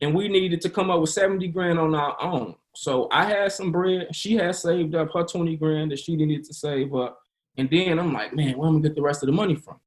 and 0.00 0.14
we 0.14 0.28
needed 0.28 0.62
to 0.62 0.70
come 0.70 0.90
up 0.90 1.00
with 1.00 1.10
70 1.10 1.48
grand 1.48 1.78
on 1.78 1.94
our 1.94 2.20
own. 2.22 2.54
So 2.74 3.08
I 3.10 3.24
had 3.24 3.52
some 3.52 3.72
bread. 3.72 4.14
She 4.14 4.36
had 4.36 4.54
saved 4.56 4.94
up 4.94 5.12
her 5.12 5.24
20 5.24 5.56
grand 5.56 5.90
that 5.90 5.98
she 5.98 6.16
needed 6.16 6.44
to 6.44 6.54
save 6.54 6.94
up. 6.94 7.18
And 7.58 7.68
then 7.68 7.98
I'm 7.98 8.12
like, 8.12 8.34
man, 8.34 8.56
where 8.56 8.68
am 8.68 8.76
I 8.76 8.78
gonna 8.78 8.88
get 8.88 8.94
the 8.94 9.02
rest 9.02 9.22
of 9.22 9.26
the 9.26 9.32
money 9.32 9.56
from? 9.56 9.80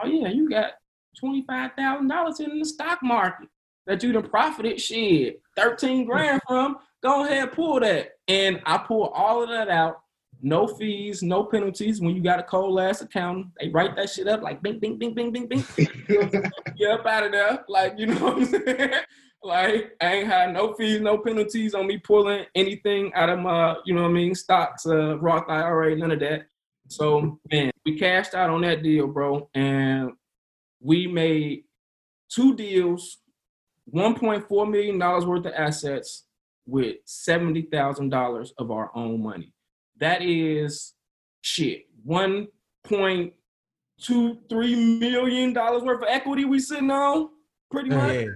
Oh 0.00 0.06
yeah, 0.06 0.28
you 0.28 0.48
got 0.48 0.74
$25,000 1.22 2.40
in 2.40 2.58
the 2.60 2.64
stock 2.64 3.02
market 3.02 3.48
that 3.86 4.02
you 4.02 4.12
done 4.12 4.28
profited 4.28 4.80
shit, 4.80 5.42
13 5.56 6.04
grand 6.04 6.40
from. 6.46 6.76
Go 7.02 7.24
ahead, 7.24 7.52
pull 7.52 7.80
that. 7.80 8.12
And 8.28 8.60
I 8.64 8.78
pull 8.78 9.08
all 9.08 9.42
of 9.42 9.48
that 9.48 9.68
out. 9.68 10.00
No 10.40 10.68
fees, 10.68 11.20
no 11.22 11.42
penalties. 11.42 12.00
When 12.00 12.14
you 12.14 12.22
got 12.22 12.38
a 12.38 12.44
cold 12.44 12.78
ass 12.78 13.00
accountant, 13.00 13.48
they 13.60 13.70
write 13.70 13.96
that 13.96 14.10
shit 14.10 14.28
up 14.28 14.42
like 14.42 14.62
bing, 14.62 14.78
bing, 14.78 14.96
bing, 14.96 15.12
bing, 15.14 15.32
bing, 15.32 15.46
bing. 15.46 15.64
Get 16.06 16.90
up 16.90 17.06
out 17.06 17.26
of 17.26 17.32
there. 17.32 17.64
Like, 17.68 17.98
you 17.98 18.06
know 18.06 18.24
what 18.24 18.36
I'm 18.36 18.44
saying? 18.44 18.92
Like, 19.40 19.92
I 20.00 20.14
ain't 20.14 20.26
had 20.26 20.52
no 20.52 20.74
fees, 20.74 21.00
no 21.00 21.16
penalties 21.18 21.72
on 21.72 21.86
me 21.86 21.96
pulling 21.96 22.44
anything 22.56 23.14
out 23.14 23.28
of 23.28 23.38
my, 23.38 23.76
you 23.84 23.94
know 23.94 24.02
what 24.02 24.08
I 24.08 24.12
mean, 24.12 24.34
stocks, 24.34 24.84
uh, 24.84 25.16
Roth 25.18 25.48
IRA, 25.48 25.94
none 25.94 26.10
of 26.10 26.18
that. 26.18 26.48
So, 26.88 27.38
man, 27.50 27.70
we 27.84 27.98
cashed 27.98 28.34
out 28.34 28.50
on 28.50 28.60
that 28.62 28.82
deal, 28.82 29.06
bro. 29.06 29.48
And 29.54 30.12
we 30.80 31.06
made 31.06 31.64
two 32.30 32.56
deals, 32.56 33.18
$1.4 33.94 34.70
million 34.70 34.98
worth 34.98 35.46
of 35.46 35.52
assets 35.54 36.24
with 36.66 36.96
$70,000 37.06 38.50
of 38.58 38.70
our 38.70 38.90
own 38.94 39.22
money. 39.22 39.54
That 39.98 40.20
is 40.22 40.92
shit. 41.40 41.86
$1.23 42.06 45.00
million 45.00 45.54
worth 45.54 46.02
of 46.02 46.08
equity 46.08 46.44
we 46.44 46.58
sitting 46.58 46.90
on, 46.90 47.30
pretty 47.70 47.88
much. 47.90 48.12
Yeah. 48.12 48.26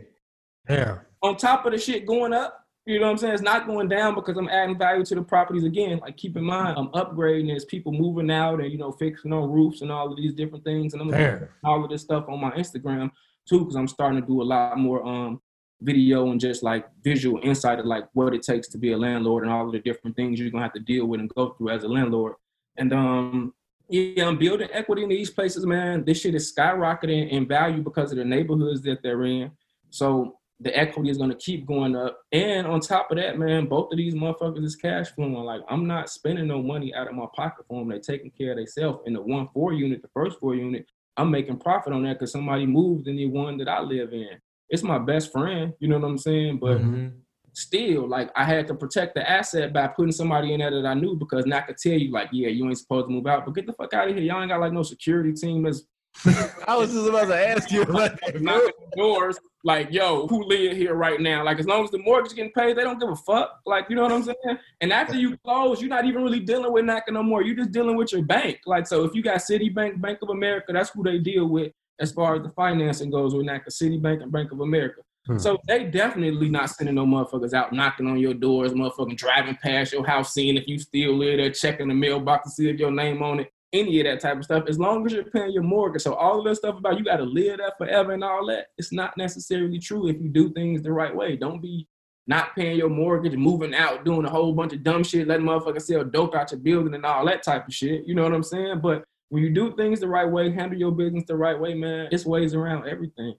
Yeah. 0.68 0.98
On 1.22 1.36
top 1.36 1.66
of 1.66 1.72
the 1.72 1.78
shit 1.78 2.06
going 2.06 2.32
up, 2.32 2.61
you 2.84 2.98
know 2.98 3.06
what 3.06 3.12
I'm 3.12 3.18
saying? 3.18 3.34
It's 3.34 3.42
not 3.42 3.66
going 3.66 3.88
down 3.88 4.14
because 4.14 4.36
I'm 4.36 4.48
adding 4.48 4.76
value 4.76 5.04
to 5.04 5.14
the 5.14 5.22
properties 5.22 5.64
again. 5.64 6.00
Like 6.00 6.16
keep 6.16 6.36
in 6.36 6.44
mind, 6.44 6.76
I'm 6.76 6.88
upgrading 6.88 7.46
There's 7.46 7.64
people 7.64 7.92
moving 7.92 8.30
out 8.30 8.60
and 8.60 8.72
you 8.72 8.78
know 8.78 8.90
fixing 8.90 9.32
on 9.32 9.50
roofs 9.50 9.82
and 9.82 9.92
all 9.92 10.10
of 10.10 10.16
these 10.16 10.34
different 10.34 10.64
things. 10.64 10.92
And 10.92 11.02
I'm 11.02 11.10
doing 11.10 11.48
all 11.64 11.84
of 11.84 11.90
this 11.90 12.02
stuff 12.02 12.24
on 12.28 12.40
my 12.40 12.50
Instagram 12.52 13.10
too 13.48 13.60
because 13.60 13.76
I'm 13.76 13.88
starting 13.88 14.20
to 14.20 14.26
do 14.26 14.42
a 14.42 14.44
lot 14.44 14.78
more 14.78 15.06
um 15.06 15.40
video 15.80 16.30
and 16.30 16.40
just 16.40 16.62
like 16.62 16.88
visual 17.02 17.40
insight 17.42 17.78
of 17.78 17.86
like 17.86 18.04
what 18.12 18.34
it 18.34 18.42
takes 18.42 18.68
to 18.68 18.78
be 18.78 18.92
a 18.92 18.96
landlord 18.96 19.42
and 19.42 19.52
all 19.52 19.66
of 19.66 19.72
the 19.72 19.80
different 19.80 20.14
things 20.14 20.38
you're 20.38 20.50
gonna 20.50 20.62
have 20.62 20.72
to 20.72 20.80
deal 20.80 21.06
with 21.06 21.20
and 21.20 21.32
go 21.34 21.50
through 21.50 21.70
as 21.70 21.84
a 21.84 21.88
landlord. 21.88 22.34
And 22.76 22.92
um 22.92 23.54
yeah, 23.88 24.26
I'm 24.26 24.38
building 24.38 24.68
equity 24.72 25.02
in 25.02 25.08
these 25.08 25.30
places, 25.30 25.66
man. 25.66 26.04
This 26.04 26.20
shit 26.20 26.34
is 26.34 26.52
skyrocketing 26.52 27.30
in 27.30 27.46
value 27.46 27.82
because 27.82 28.10
of 28.10 28.18
the 28.18 28.24
neighborhoods 28.24 28.80
that 28.82 29.02
they're 29.02 29.24
in. 29.24 29.52
So 29.90 30.38
the 30.62 30.76
equity 30.76 31.10
is 31.10 31.18
gonna 31.18 31.34
keep 31.34 31.66
going 31.66 31.96
up. 31.96 32.20
And 32.30 32.66
on 32.66 32.80
top 32.80 33.10
of 33.10 33.16
that, 33.16 33.38
man, 33.38 33.66
both 33.66 33.92
of 33.92 33.98
these 33.98 34.14
motherfuckers 34.14 34.64
is 34.64 34.76
cash 34.76 35.10
flowing. 35.10 35.34
Like 35.34 35.62
I'm 35.68 35.86
not 35.86 36.08
spending 36.08 36.46
no 36.46 36.62
money 36.62 36.94
out 36.94 37.08
of 37.08 37.14
my 37.14 37.26
pocket 37.34 37.66
for 37.68 37.80
them. 37.80 37.88
They're 37.88 37.98
taking 37.98 38.30
care 38.30 38.52
of 38.52 38.58
themselves. 38.58 39.00
In 39.06 39.12
the 39.12 39.20
one 39.20 39.48
four 39.52 39.72
unit, 39.72 40.02
the 40.02 40.08
first 40.14 40.38
four 40.38 40.54
unit, 40.54 40.86
I'm 41.16 41.30
making 41.30 41.58
profit 41.58 41.92
on 41.92 42.04
that 42.04 42.14
because 42.14 42.32
somebody 42.32 42.66
moved 42.66 43.08
in 43.08 43.16
the 43.16 43.26
one 43.26 43.58
that 43.58 43.68
I 43.68 43.80
live 43.80 44.12
in. 44.12 44.40
It's 44.68 44.82
my 44.82 44.98
best 44.98 45.32
friend, 45.32 45.74
you 45.80 45.88
know 45.88 45.98
what 45.98 46.08
I'm 46.08 46.18
saying? 46.18 46.58
But 46.58 46.78
mm-hmm. 46.78 47.08
still, 47.52 48.08
like 48.08 48.30
I 48.36 48.44
had 48.44 48.66
to 48.68 48.74
protect 48.74 49.14
the 49.14 49.28
asset 49.28 49.72
by 49.72 49.88
putting 49.88 50.12
somebody 50.12 50.54
in 50.54 50.60
there 50.60 50.70
that 50.70 50.86
I 50.86 50.94
knew 50.94 51.16
because 51.16 51.44
now 51.44 51.58
I 51.58 51.62
could 51.62 51.76
tell 51.76 51.92
you, 51.92 52.12
like, 52.12 52.28
yeah, 52.32 52.48
you 52.48 52.66
ain't 52.66 52.78
supposed 52.78 53.08
to 53.08 53.12
move 53.12 53.26
out, 53.26 53.44
but 53.44 53.54
get 53.54 53.66
the 53.66 53.74
fuck 53.74 53.92
out 53.92 54.08
of 54.08 54.14
here. 54.14 54.24
Y'all 54.24 54.40
ain't 54.40 54.50
got 54.50 54.60
like 54.60 54.72
no 54.72 54.82
security 54.82 55.32
team 55.32 55.62
that's 55.64 55.82
I 56.66 56.76
was 56.76 56.92
just 56.92 57.08
about 57.08 57.28
to 57.28 57.48
ask 57.48 57.70
you 57.70 57.84
knocking 57.84 58.72
doors. 58.96 59.38
Like, 59.64 59.92
yo, 59.92 60.26
who 60.26 60.42
live 60.44 60.76
here 60.76 60.94
right 60.94 61.20
now? 61.20 61.44
Like, 61.44 61.60
as 61.60 61.66
long 61.66 61.84
as 61.84 61.90
the 61.90 61.98
mortgage 61.98 62.34
getting 62.34 62.52
paid, 62.52 62.76
they 62.76 62.82
don't 62.82 62.98
give 62.98 63.08
a 63.08 63.16
fuck. 63.16 63.60
Like, 63.64 63.86
you 63.88 63.94
know 63.94 64.02
what 64.02 64.12
I'm 64.12 64.22
saying? 64.24 64.58
And 64.80 64.92
after 64.92 65.14
you 65.16 65.36
close, 65.38 65.80
you're 65.80 65.88
not 65.88 66.04
even 66.04 66.22
really 66.22 66.40
dealing 66.40 66.72
with 66.72 66.84
knocking 66.84 67.14
no 67.14 67.22
more. 67.22 67.42
You're 67.42 67.56
just 67.56 67.70
dealing 67.70 67.96
with 67.96 68.12
your 68.12 68.22
bank. 68.22 68.58
Like, 68.66 68.88
so 68.88 69.04
if 69.04 69.14
you 69.14 69.22
got 69.22 69.38
Citibank, 69.38 70.00
Bank 70.00 70.18
of 70.22 70.30
America, 70.30 70.72
that's 70.72 70.90
who 70.90 71.04
they 71.04 71.18
deal 71.18 71.46
with 71.46 71.72
as 72.00 72.12
far 72.12 72.34
as 72.34 72.42
the 72.42 72.50
financing 72.50 73.10
goes 73.10 73.34
with 73.34 73.46
NACA, 73.46 73.68
Citibank 73.68 74.22
and 74.22 74.32
Bank 74.32 74.50
of 74.50 74.60
America. 74.60 75.02
Hmm. 75.26 75.38
So 75.38 75.58
they 75.68 75.84
definitely 75.84 76.48
not 76.48 76.70
sending 76.70 76.96
no 76.96 77.06
motherfuckers 77.06 77.54
out 77.54 77.72
knocking 77.72 78.08
on 78.08 78.18
your 78.18 78.34
doors, 78.34 78.72
motherfucking 78.72 79.16
driving 79.16 79.56
past 79.62 79.92
your 79.92 80.04
house, 80.04 80.34
seeing 80.34 80.56
if 80.56 80.66
you 80.66 80.78
still 80.78 81.16
live 81.16 81.38
there, 81.38 81.50
checking 81.50 81.88
the 81.88 81.94
mailbox 81.94 82.44
to 82.44 82.50
see 82.50 82.68
if 82.68 82.80
your 82.80 82.90
name 82.90 83.22
on 83.22 83.40
it, 83.40 83.52
any 83.72 84.00
of 84.00 84.06
that 84.06 84.20
type 84.20 84.36
of 84.38 84.44
stuff. 84.44 84.64
As 84.68 84.78
long 84.78 85.06
as 85.06 85.12
you're 85.12 85.24
paying 85.24 85.52
your 85.52 85.62
mortgage, 85.62 86.02
so 86.02 86.14
all 86.14 86.38
of 86.38 86.44
that 86.44 86.56
stuff 86.56 86.76
about 86.78 86.98
you 86.98 87.04
got 87.04 87.16
to 87.16 87.24
live 87.24 87.58
that 87.58 87.78
forever 87.78 88.12
and 88.12 88.22
all 88.24 88.46
that, 88.46 88.66
it's 88.78 88.92
not 88.92 89.16
necessarily 89.16 89.78
true 89.78 90.08
if 90.08 90.20
you 90.20 90.28
do 90.28 90.52
things 90.52 90.82
the 90.82 90.92
right 90.92 91.14
way. 91.14 91.36
Don't 91.36 91.62
be 91.62 91.88
not 92.26 92.54
paying 92.54 92.76
your 92.78 92.88
mortgage, 92.90 93.34
moving 93.34 93.74
out, 93.74 94.04
doing 94.04 94.24
a 94.24 94.30
whole 94.30 94.52
bunch 94.52 94.72
of 94.72 94.82
dumb 94.84 95.02
shit, 95.02 95.26
letting 95.26 95.46
motherfuckers 95.46 95.82
sell 95.82 96.04
dope 96.04 96.34
out 96.34 96.52
your 96.52 96.60
building 96.60 96.94
and 96.94 97.04
all 97.04 97.24
that 97.26 97.42
type 97.42 97.66
of 97.66 97.74
shit. 97.74 98.06
You 98.06 98.14
know 98.14 98.22
what 98.22 98.34
I'm 98.34 98.42
saying? 98.44 98.80
But 98.80 99.04
when 99.30 99.42
you 99.42 99.50
do 99.50 99.74
things 99.76 99.98
the 100.00 100.08
right 100.08 100.30
way, 100.30 100.52
handle 100.52 100.78
your 100.78 100.92
business 100.92 101.24
the 101.26 101.36
right 101.36 101.58
way, 101.58 101.74
man, 101.74 102.08
it's 102.12 102.26
ways 102.26 102.54
around 102.54 102.86
everything. 102.86 103.34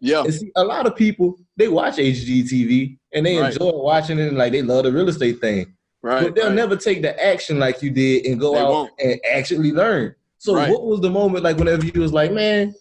Yeah. 0.00 0.24
And 0.24 0.34
see, 0.34 0.50
a 0.56 0.64
lot 0.64 0.86
of 0.86 0.96
people 0.96 1.38
they 1.56 1.68
watch 1.68 1.96
HGTV 1.96 2.98
and 3.12 3.24
they 3.24 3.36
Right. 3.38 3.52
enjoy 3.52 3.70
watching 3.72 4.18
it 4.18 4.28
and 4.28 4.38
like 4.38 4.52
they 4.52 4.62
love 4.62 4.84
the 4.84 4.92
real 4.92 5.08
estate 5.08 5.40
thing. 5.40 5.74
Right, 6.02 6.24
But 6.24 6.34
they'll 6.34 6.46
right. 6.46 6.54
never 6.54 6.76
take 6.76 7.02
the 7.02 7.22
action 7.24 7.58
like 7.58 7.82
you 7.82 7.90
did 7.90 8.24
and 8.26 8.40
go 8.40 8.52
They 8.54 8.58
out 8.60 8.70
won't. 8.70 8.92
and 8.98 9.20
actually 9.30 9.72
learn. 9.72 10.14
So 10.38 10.54
Right. 10.54 10.70
what 10.70 10.84
was 10.86 11.00
the 11.00 11.10
moment 11.10 11.44
like 11.44 11.58
whenever 11.58 11.84
you 11.84 12.00
was 12.00 12.12
like, 12.12 12.32
man, 12.32 12.74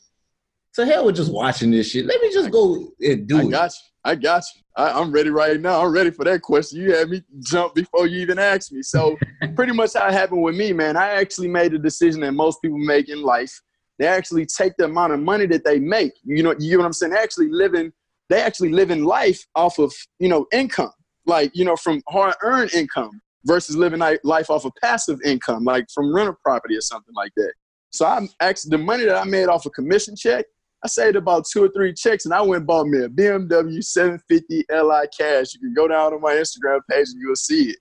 to 0.76 0.86
hell 0.86 1.06
with 1.06 1.16
just 1.18 1.32
watching 1.34 1.72
this 1.72 1.90
shit. 1.90 2.06
Let 2.06 2.22
me 2.22 2.32
just 2.32 2.52
go 2.52 2.76
and 3.02 3.28
do 3.28 3.38
it. 3.38 3.40
I 3.40 3.44
it. 3.46 3.52
got 3.52 3.72
you. 3.72 3.80
I 4.06 4.16
got 4.16 4.44
you. 4.56 4.62
I, 4.78 4.92
I'm 5.02 5.12
ready 5.12 5.30
right 5.30 5.60
now. 5.60 5.84
I'm 5.84 5.92
ready 5.92 6.12
for 6.12 6.24
that 6.24 6.42
question. 6.42 6.80
You 6.80 6.96
had 6.96 7.10
me 7.10 7.22
jump 7.42 7.76
before 7.76 8.08
you 8.08 8.20
even 8.22 8.40
asked 8.40 8.72
me. 8.72 8.82
So 8.82 9.18
pretty 9.56 9.74
much 9.74 9.94
how 9.96 10.08
it 10.08 10.14
happened 10.14 10.42
with 10.42 10.56
me, 10.56 10.72
man. 10.72 10.96
I 10.96 11.10
actually 11.10 11.50
made 11.50 11.74
a 11.74 11.80
decision 11.80 12.22
that 12.22 12.32
most 12.32 12.62
people 12.62 12.78
make 12.78 13.10
in 13.10 13.22
life. 13.22 13.52
They 13.98 14.08
actually 14.08 14.46
take 14.46 14.72
the 14.78 14.86
amount 14.86 15.12
of 15.12 15.20
money 15.20 15.46
that 15.48 15.66
they 15.66 15.80
make. 15.80 16.14
You 16.24 16.42
know, 16.44 16.56
you 16.58 16.74
know 16.74 16.78
what 16.80 16.86
I'm 16.86 16.94
saying? 16.94 17.12
They 17.12 17.20
actually 17.20 17.50
living, 17.50 17.92
they 18.30 18.42
actually 18.42 18.70
living 18.72 19.04
life 19.04 19.46
off 19.56 19.78
of, 19.80 19.94
you 20.20 20.30
know, 20.30 20.46
income. 20.54 20.92
Like, 21.30 21.52
you 21.54 21.64
know, 21.64 21.76
from 21.76 22.02
hard 22.10 22.36
earned 22.42 22.74
income 22.74 23.22
versus 23.46 23.78
living 23.78 24.00
li- 24.00 24.20
life 24.24 24.50
off 24.50 24.66
of 24.66 24.74
passive 24.82 25.20
income, 25.24 25.64
like 25.64 25.86
from 25.94 26.14
rental 26.14 26.36
property 26.44 26.76
or 26.76 26.82
something 26.82 27.14
like 27.16 27.32
that. 27.38 27.54
So 27.92 28.06
I'm 28.06 28.28
actually 28.42 28.72
the 28.72 28.84
money 28.84 29.06
that 29.06 29.16
I 29.16 29.24
made 29.24 29.48
off 29.48 29.66
a 29.66 29.70
commission 29.70 30.16
check, 30.16 30.46
I 30.84 30.88
saved 30.88 31.16
about 31.16 31.46
two 31.52 31.64
or 31.64 31.70
three 31.70 31.94
checks 31.94 32.26
and 32.26 32.34
I 32.34 32.42
went 32.42 32.60
and 32.60 32.68
bought 32.68 32.88
me 32.88 33.04
a 33.04 33.10
BMW 33.10 33.84
750 33.84 34.66
Li 34.70 35.08
cash. 35.18 35.54
You 35.54 35.60
can 35.60 35.74
go 35.74 35.88
down 35.88 36.14
on 36.14 36.22
my 36.22 36.34
Instagram 36.34 36.80
page 36.90 37.10
and 37.10 37.22
you'll 37.22 37.36
see 37.36 37.72
it. 37.72 37.78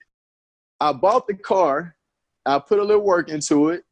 I 0.81 0.93
bought 0.93 1.27
the 1.27 1.35
car, 1.35 1.95
I 2.45 2.59
put 2.59 2.79
a 2.79 2.83
little 2.83 3.03
work 3.03 3.29
into 3.29 3.69
it, 3.69 3.83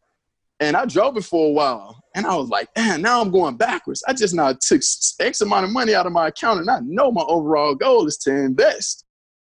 and 0.59 0.75
I 0.75 0.85
drove 0.85 1.17
it 1.17 1.23
for 1.23 1.47
a 1.47 1.51
while. 1.51 2.01
And 2.15 2.25
I 2.25 2.35
was 2.35 2.49
like, 2.49 2.67
man, 2.75 3.01
now 3.01 3.21
I'm 3.21 3.31
going 3.31 3.57
backwards. 3.57 4.03
I 4.07 4.13
just 4.13 4.33
now 4.33 4.51
took 4.53 4.81
X 5.19 5.41
amount 5.41 5.65
of 5.65 5.71
money 5.71 5.93
out 5.93 6.05
of 6.05 6.11
my 6.11 6.27
account 6.27 6.59
and 6.59 6.69
I 6.69 6.79
know 6.83 7.11
my 7.11 7.23
overall 7.23 7.75
goal 7.75 8.07
is 8.07 8.17
to 8.19 8.31
invest. 8.31 9.05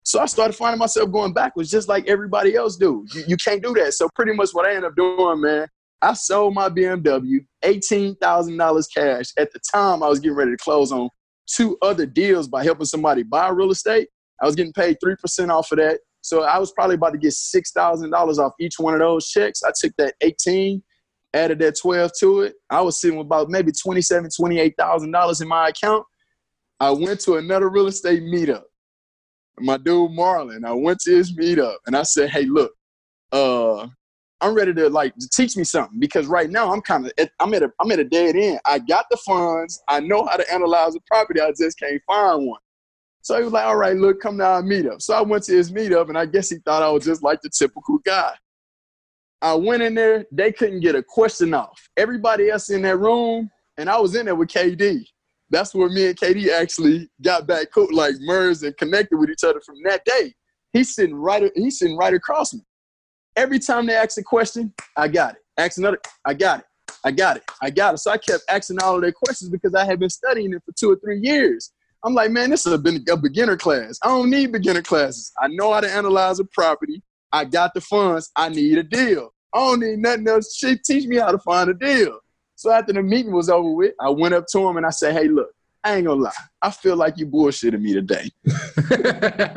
So 0.03 0.19
I 0.19 0.25
started 0.25 0.53
finding 0.53 0.79
myself 0.79 1.11
going 1.11 1.33
backwards 1.33 1.71
just 1.71 1.87
like 1.87 2.07
everybody 2.07 2.55
else 2.55 2.75
do. 2.75 3.05
You, 3.13 3.23
you 3.29 3.37
can't 3.37 3.63
do 3.63 3.73
that. 3.75 3.93
So 3.93 4.09
pretty 4.15 4.33
much 4.33 4.49
what 4.51 4.65
I 4.65 4.75
ended 4.75 4.85
up 4.85 4.95
doing, 4.95 5.41
man, 5.41 5.67
I 6.01 6.13
sold 6.13 6.53
my 6.53 6.67
BMW, 6.67 7.45
$18,000 7.63 8.85
cash. 8.93 9.27
At 9.37 9.53
the 9.53 9.59
time, 9.71 10.03
I 10.03 10.09
was 10.09 10.19
getting 10.19 10.35
ready 10.35 10.51
to 10.51 10.57
close 10.57 10.91
on 10.91 11.09
two 11.47 11.77
other 11.81 12.05
deals 12.05 12.49
by 12.49 12.63
helping 12.63 12.85
somebody 12.85 13.23
buy 13.23 13.47
real 13.49 13.71
estate. 13.71 14.09
I 14.41 14.45
was 14.45 14.55
getting 14.55 14.73
paid 14.73 14.97
3% 15.03 15.49
off 15.49 15.71
of 15.71 15.77
that. 15.77 15.99
So 16.21 16.43
I 16.43 16.57
was 16.57 16.71
probably 16.73 16.95
about 16.95 17.11
to 17.11 17.17
get 17.17 17.31
$6,000 17.33 18.37
off 18.37 18.53
each 18.59 18.75
one 18.79 18.93
of 18.93 18.99
those 18.99 19.27
checks. 19.27 19.63
I 19.63 19.71
took 19.79 19.93
that 19.97 20.15
18, 20.21 20.83
added 21.33 21.59
that 21.59 21.77
12 21.79 22.11
to 22.19 22.41
it. 22.41 22.55
I 22.69 22.81
was 22.81 22.99
sitting 22.99 23.17
with 23.17 23.27
about 23.27 23.49
maybe 23.49 23.71
$27,000, 23.71 24.29
$28,000 24.39 25.41
in 25.41 25.47
my 25.47 25.69
account. 25.69 26.05
I 26.79 26.91
went 26.91 27.21
to 27.21 27.35
another 27.35 27.69
real 27.69 27.87
estate 27.87 28.23
meetup. 28.23 28.63
My 29.59 29.77
dude 29.77 30.11
Marlon, 30.11 30.65
I 30.65 30.73
went 30.73 30.99
to 31.01 31.15
his 31.15 31.35
meetup 31.35 31.75
and 31.85 31.95
I 31.95 32.03
said, 32.03 32.29
hey, 32.29 32.45
look, 32.45 32.73
uh, 33.31 33.87
I'm 34.43 34.53
ready 34.53 34.73
to 34.73 34.89
like 34.89 35.13
teach 35.31 35.55
me 35.55 35.63
something 35.63 35.99
because 35.99 36.27
right 36.27 36.49
now 36.49 36.73
I'm 36.73 36.81
kind 36.81 37.05
of 37.05 37.29
I'm 37.39 37.53
at 37.53 37.63
a 37.63 37.71
I'm 37.79 37.91
at 37.91 37.99
a 37.99 38.03
dead 38.03 38.35
end. 38.35 38.59
I 38.65 38.77
got 38.79 39.05
the 39.09 39.15
funds. 39.17 39.81
I 39.87 40.01
know 40.01 40.25
how 40.25 40.35
to 40.35 40.53
analyze 40.53 40.95
a 40.95 40.99
property. 41.07 41.39
I 41.39 41.53
just 41.57 41.79
can't 41.79 42.01
find 42.05 42.47
one. 42.47 42.59
So 43.21 43.37
he 43.37 43.43
was 43.43 43.53
like, 43.53 43.65
"All 43.65 43.77
right, 43.77 43.95
look, 43.95 44.19
come 44.19 44.37
down 44.37 44.51
our 44.51 44.61
meetup." 44.61 45.01
So 45.01 45.13
I 45.13 45.21
went 45.21 45.45
to 45.45 45.53
his 45.53 45.71
meetup, 45.71 46.09
and 46.09 46.17
I 46.17 46.25
guess 46.25 46.49
he 46.49 46.57
thought 46.57 46.83
I 46.83 46.89
was 46.89 47.05
just 47.05 47.23
like 47.23 47.39
the 47.41 47.49
typical 47.49 47.99
guy. 47.99 48.33
I 49.41 49.53
went 49.53 49.81
in 49.81 49.95
there. 49.95 50.25
They 50.29 50.51
couldn't 50.51 50.81
get 50.81 50.95
a 50.95 51.03
question 51.03 51.53
off. 51.53 51.89
Everybody 51.95 52.49
else 52.49 52.69
in 52.69 52.81
that 52.81 52.97
room, 52.97 53.49
and 53.77 53.89
I 53.89 53.97
was 53.97 54.13
in 54.13 54.25
there 54.25 54.35
with 54.35 54.49
KD. 54.49 55.05
That's 55.53 55.75
where 55.75 55.87
me 55.87 56.07
and 56.07 56.17
KD 56.17 56.49
actually 56.49 57.09
got 57.21 57.45
back, 57.45 57.67
like 57.91 58.15
merged 58.21 58.63
and 58.63 58.75
connected 58.75 59.17
with 59.17 59.29
each 59.29 59.43
other 59.43 59.61
from 59.61 59.75
that 59.85 60.03
day. 60.03 60.33
He's 60.73 60.95
sitting 60.95 61.15
right. 61.15 61.51
He's 61.55 61.77
sitting 61.77 61.95
right 61.95 62.13
across 62.13 62.55
me. 62.55 62.61
Every 63.35 63.59
time 63.59 63.85
they 63.85 63.93
ask 63.93 64.17
a 64.17 64.23
question, 64.23 64.73
I 64.97 65.07
got 65.07 65.35
it. 65.35 65.41
Ask 65.57 65.77
another, 65.77 65.99
I 66.25 66.33
got 66.33 66.61
it. 66.61 66.65
I 67.05 67.11
got 67.11 67.37
it. 67.37 67.43
I 67.61 67.69
got 67.69 67.93
it. 67.93 67.97
So 67.99 68.09
I 68.09 68.17
kept 68.17 68.43
asking 68.49 68.79
all 68.81 68.95
of 68.95 69.01
their 69.01 69.11
questions 69.11 69.51
because 69.51 69.75
I 69.75 69.85
had 69.85 69.99
been 69.99 70.09
studying 70.09 70.53
it 70.53 70.63
for 70.65 70.71
two 70.71 70.91
or 70.91 70.95
three 70.95 71.19
years. 71.19 71.71
I'm 72.03 72.15
like, 72.15 72.31
man, 72.31 72.49
this 72.49 72.65
is 72.65 72.73
a, 72.73 73.11
a 73.11 73.17
beginner 73.17 73.55
class. 73.55 73.99
I 74.03 74.07
don't 74.07 74.31
need 74.31 74.51
beginner 74.51 74.81
classes. 74.81 75.31
I 75.39 75.49
know 75.49 75.71
how 75.71 75.81
to 75.81 75.89
analyze 75.89 76.39
a 76.39 76.45
property. 76.45 77.03
I 77.31 77.45
got 77.45 77.75
the 77.75 77.81
funds. 77.81 78.31
I 78.35 78.49
need 78.49 78.79
a 78.79 78.83
deal. 78.83 79.33
I 79.53 79.59
don't 79.59 79.81
need 79.81 79.99
nothing 79.99 80.27
else. 80.27 80.55
She 80.55 80.77
teach 80.77 81.05
me 81.05 81.17
how 81.17 81.31
to 81.31 81.39
find 81.39 81.69
a 81.69 81.75
deal. 81.75 82.19
So 82.63 82.71
after 82.71 82.93
the 82.93 83.03
meeting 83.03 83.33
was 83.33 83.49
over 83.49 83.71
with, 83.71 83.93
I 83.99 84.09
went 84.09 84.33
up 84.33 84.45
to 84.53 84.59
him 84.59 84.77
and 84.77 84.85
I 84.85 84.89
said, 84.89 85.13
hey, 85.13 85.27
look, 85.27 85.49
I 85.83 85.95
ain't 85.95 86.07
gonna 86.07 86.21
lie. 86.21 86.31
I 86.61 86.71
feel 86.71 86.95
like 86.95 87.17
you 87.17 87.27
bullshitting 87.27 87.81
me 87.81 87.91
today. 87.91 88.31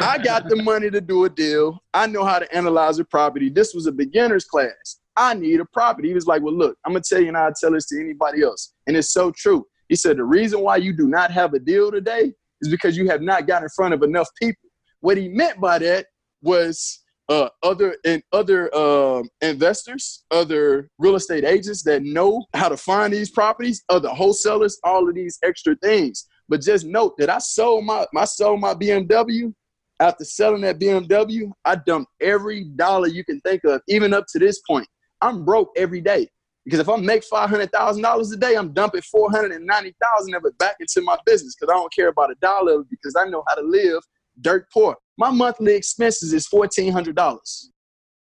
I 0.01 0.19
got 0.19 0.49
the 0.49 0.61
money 0.61 0.91
to 0.91 1.01
do 1.01 1.25
a 1.25 1.31
deal. 1.31 1.79
I 1.95 2.09
know 2.09 2.25
how 2.25 2.41
to 2.41 2.53
analyze 2.53 2.99
a 2.99 3.05
property. 3.05 3.49
This 3.49 3.75
was 3.75 3.87
a 3.87 3.93
beginner's 3.93 4.45
class. 4.45 4.99
I 5.17 5.35
need 5.35 5.61
a 5.61 5.65
property. 5.67 6.09
He 6.09 6.15
was 6.15 6.27
like, 6.27 6.43
Well, 6.43 6.53
look, 6.53 6.77
I'm 6.85 6.95
gonna 6.95 7.05
tell 7.09 7.21
you 7.21 7.29
and 7.29 7.37
I'll 7.37 7.53
tell 7.55 7.71
this 7.71 7.87
to 7.91 8.01
anybody 8.01 8.43
else. 8.43 8.75
And 8.89 8.97
it's 8.97 9.13
so 9.13 9.31
true. 9.31 9.65
He 9.89 9.95
said, 9.95 10.17
The 10.17 10.25
reason 10.25 10.59
why 10.59 10.79
you 10.79 10.93
do 10.93 11.07
not 11.07 11.31
have 11.31 11.55
a 11.55 11.61
deal 11.61 11.93
today 11.93 12.33
is 12.61 12.69
because 12.69 12.97
you 12.97 13.09
have 13.09 13.23
not 13.23 13.47
got 13.47 13.63
in 13.63 13.69
front 13.69 13.95
of 13.95 14.03
enough 14.03 14.27
people. 14.43 14.69
What 14.99 15.17
he 15.17 15.29
meant 15.29 15.61
by 15.61 15.79
that 15.79 16.07
was 16.43 17.05
uh, 17.29 17.49
other 17.63 17.97
and 18.05 18.23
other 18.33 18.75
um, 18.75 19.29
investors, 19.41 20.25
other 20.31 20.89
real 20.99 21.17
estate 21.17 21.45
agents 21.45 21.83
that 21.85 22.03
know 22.03 22.45
how 22.55 22.69
to 22.69 22.77
find 22.77 23.13
these 23.13 23.31
properties, 23.31 23.83
other 23.89 24.09
wholesalers, 24.09 24.79
all 24.85 25.09
of 25.09 25.15
these 25.15 25.39
extra 25.43 25.75
things. 25.77 26.27
But 26.49 26.61
just 26.61 26.87
note 26.87 27.17
that 27.19 27.31
I 27.31 27.39
sold 27.39 27.85
my 27.85 28.07
I 28.17 28.25
sold 28.25 28.61
my 28.61 28.75
BMW. 28.75 29.53
After 29.99 30.25
selling 30.25 30.61
that 30.61 30.79
BMW, 30.79 31.51
I 31.65 31.77
dumped 31.77 32.13
every 32.21 32.65
dollar 32.77 33.09
you 33.09 33.25
can 33.25 33.41
think 33.41 33.65
of, 33.65 33.81
even 33.89 34.13
up 34.13 34.27
to 34.29 34.39
this 34.39 34.61
point. 34.69 34.87
I'm 35.23 35.43
broke 35.43 35.71
every 35.75 36.03
day 36.03 36.29
because 36.67 36.81
if 36.81 36.89
I 36.89 36.97
make 36.97 37.25
five 37.25 37.49
hundred 37.49 37.73
thousand 37.73 38.03
dollars 38.03 38.31
a 38.33 38.37
day, 38.37 38.57
I'm 38.57 38.75
dumping 38.75 39.01
four 39.03 39.31
hundred 39.31 39.53
and 39.53 39.65
ninety 39.65 39.95
thousand 40.03 40.35
of 40.35 40.45
it 40.45 40.57
back 40.59 40.77
into 40.81 41.01
my 41.01 41.17
business 41.25 41.57
because 41.59 41.73
I 41.73 41.77
don't 41.79 41.93
care 41.95 42.09
about 42.09 42.31
a 42.31 42.35
dollar 42.43 42.85
because 42.91 43.17
I 43.19 43.25
know 43.25 43.43
how 43.49 43.55
to 43.55 43.63
live 43.63 44.03
dirt 44.43 44.67
poor. 44.71 44.97
My 45.19 45.31
monthly 45.31 45.75
expenses 45.75 46.33
is 46.33 46.47
fourteen 46.47 46.93
hundred 46.93 47.17
dollars. 47.17 47.71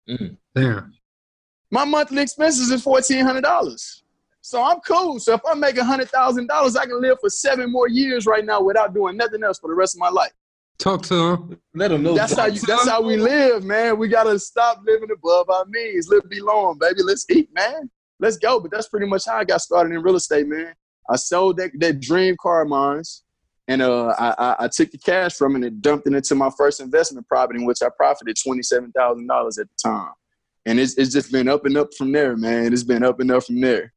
Mm, 0.09 0.37
damn. 0.55 0.93
My 1.71 1.85
monthly 1.85 2.21
expenses 2.21 2.71
is 2.71 2.83
fourteen 2.83 3.25
hundred 3.25 3.43
dollars. 3.43 4.03
So 4.41 4.63
I'm 4.63 4.79
cool. 4.79 5.19
So 5.19 5.33
if 5.35 5.41
I 5.47 5.53
make 5.53 5.77
a 5.77 5.83
hundred 5.83 6.09
thousand 6.09 6.47
dollars, 6.47 6.75
I 6.75 6.85
can 6.85 7.01
live 7.01 7.17
for 7.21 7.29
seven 7.29 7.71
more 7.71 7.87
years 7.87 8.25
right 8.25 8.43
now 8.43 8.61
without 8.61 8.93
doing 8.93 9.17
nothing 9.17 9.43
else 9.43 9.59
for 9.59 9.67
the 9.67 9.75
rest 9.75 9.95
of 9.95 9.99
my 9.99 10.09
life. 10.09 10.31
Talk 10.79 11.03
to 11.03 11.31
him. 11.31 11.59
Let 11.75 11.91
him 11.91 12.03
know. 12.03 12.15
That's 12.15 12.35
how 12.35 12.45
you. 12.45 12.59
That's 12.61 12.87
how 12.87 13.01
we 13.01 13.17
live, 13.17 13.63
man. 13.63 13.97
We 13.97 14.07
gotta 14.07 14.39
stop 14.39 14.81
living 14.85 15.11
above 15.11 15.49
our 15.49 15.65
means. 15.65 16.07
Live 16.07 16.27
below 16.29 16.69
them, 16.69 16.79
baby. 16.79 17.03
Let's 17.03 17.25
eat, 17.29 17.49
man. 17.53 17.89
Let's 18.19 18.37
go. 18.37 18.59
But 18.59 18.71
that's 18.71 18.87
pretty 18.87 19.05
much 19.05 19.25
how 19.25 19.37
I 19.37 19.43
got 19.43 19.61
started 19.61 19.93
in 19.93 20.01
real 20.01 20.15
estate, 20.15 20.47
man. 20.47 20.73
I 21.09 21.15
sold 21.15 21.57
that, 21.57 21.71
that 21.79 21.99
dream 21.99 22.35
car 22.39 22.61
of 22.61 22.69
mine 22.69 23.01
and 23.69 23.83
uh, 23.83 24.15
I, 24.17 24.55
I, 24.61 24.67
took 24.67 24.89
the 24.89 24.97
cash 24.97 25.35
from 25.35 25.55
it 25.55 25.63
and 25.63 25.79
dumped 25.79 26.07
it 26.07 26.13
into 26.13 26.33
my 26.33 26.49
first 26.57 26.81
investment 26.81 27.27
property, 27.27 27.59
in 27.59 27.67
which 27.67 27.83
I 27.83 27.89
profited 27.95 28.35
twenty 28.43 28.63
seven 28.63 28.91
thousand 28.91 29.27
dollars 29.27 29.59
at 29.59 29.67
the 29.67 29.89
time. 29.89 30.11
And 30.65 30.79
it's 30.79 30.97
it's 30.97 31.13
just 31.13 31.31
been 31.31 31.47
up 31.47 31.65
and 31.65 31.77
up 31.77 31.93
from 31.95 32.11
there, 32.11 32.35
man. 32.35 32.73
It's 32.73 32.83
been 32.83 33.03
up 33.03 33.19
and 33.19 33.31
up 33.31 33.43
from 33.43 33.61
there. 33.61 33.93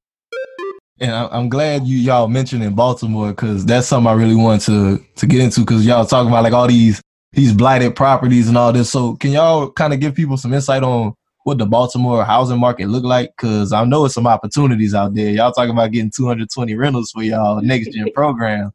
And 1.00 1.10
I'm 1.10 1.48
glad 1.48 1.86
you 1.86 1.96
y'all 1.96 2.28
mentioned 2.28 2.62
in 2.62 2.74
Baltimore 2.74 3.30
because 3.30 3.64
that's 3.64 3.86
something 3.86 4.08
I 4.08 4.12
really 4.12 4.34
want 4.34 4.60
to 4.62 5.02
to 5.16 5.26
get 5.26 5.40
into 5.40 5.60
because 5.60 5.86
y'all 5.86 6.04
talking 6.04 6.28
about 6.28 6.44
like 6.44 6.52
all 6.52 6.68
these 6.68 7.00
these 7.32 7.54
blighted 7.54 7.96
properties 7.96 8.48
and 8.48 8.58
all 8.58 8.74
this. 8.74 8.90
So 8.90 9.16
can 9.16 9.30
y'all 9.30 9.70
kind 9.70 9.94
of 9.94 10.00
give 10.00 10.14
people 10.14 10.36
some 10.36 10.52
insight 10.52 10.82
on 10.82 11.14
what 11.44 11.56
the 11.56 11.64
Baltimore 11.64 12.26
housing 12.26 12.60
market 12.60 12.88
look 12.88 13.04
like? 13.04 13.32
Because 13.38 13.72
I 13.72 13.84
know 13.84 14.04
it's 14.04 14.14
some 14.14 14.26
opportunities 14.26 14.94
out 14.94 15.14
there. 15.14 15.30
Y'all 15.30 15.50
talking 15.50 15.72
about 15.72 15.92
getting 15.92 16.12
220 16.14 16.74
rentals 16.74 17.10
for 17.10 17.22
y'all 17.22 17.62
next 17.62 17.92
gen 17.92 18.10
program. 18.14 18.70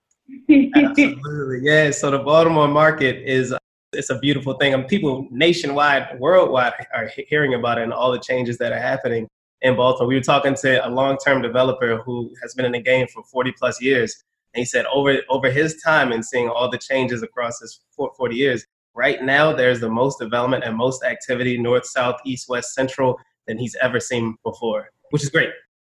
Absolutely, 0.49 1.59
yeah. 1.61 1.91
So 1.91 2.11
the 2.11 2.19
Baltimore 2.19 2.67
market 2.67 3.17
is 3.25 3.53
it's 3.93 4.09
a 4.09 4.19
beautiful 4.19 4.53
thing, 4.55 4.73
and 4.73 4.87
people 4.87 5.27
nationwide, 5.31 6.19
worldwide, 6.19 6.73
are 6.93 7.09
hearing 7.29 7.53
about 7.53 7.77
it 7.77 7.83
and 7.83 7.93
all 7.93 8.11
the 8.11 8.19
changes 8.19 8.57
that 8.57 8.71
are 8.71 8.79
happening 8.79 9.27
in 9.61 9.75
Baltimore. 9.75 10.07
We 10.07 10.15
were 10.15 10.21
talking 10.21 10.55
to 10.55 10.85
a 10.85 10.89
long-term 10.89 11.41
developer 11.41 11.97
who 11.97 12.33
has 12.41 12.53
been 12.53 12.65
in 12.65 12.73
the 12.73 12.81
game 12.81 13.07
for 13.07 13.23
40 13.23 13.53
plus 13.57 13.81
years, 13.81 14.23
and 14.53 14.59
he 14.59 14.65
said 14.65 14.85
over 14.87 15.17
over 15.29 15.49
his 15.49 15.81
time 15.81 16.11
and 16.11 16.23
seeing 16.23 16.49
all 16.49 16.69
the 16.69 16.77
changes 16.77 17.23
across 17.23 17.59
his 17.61 17.79
40 17.95 18.35
years, 18.35 18.65
right 18.93 19.23
now 19.23 19.53
there's 19.53 19.79
the 19.79 19.89
most 19.89 20.19
development 20.19 20.63
and 20.63 20.75
most 20.75 21.03
activity 21.03 21.57
north, 21.57 21.85
south, 21.85 22.17
east, 22.25 22.49
west, 22.49 22.73
central 22.73 23.17
than 23.47 23.57
he's 23.57 23.75
ever 23.81 23.99
seen 23.99 24.35
before, 24.43 24.89
which 25.11 25.23
is 25.23 25.29
great. 25.29 25.51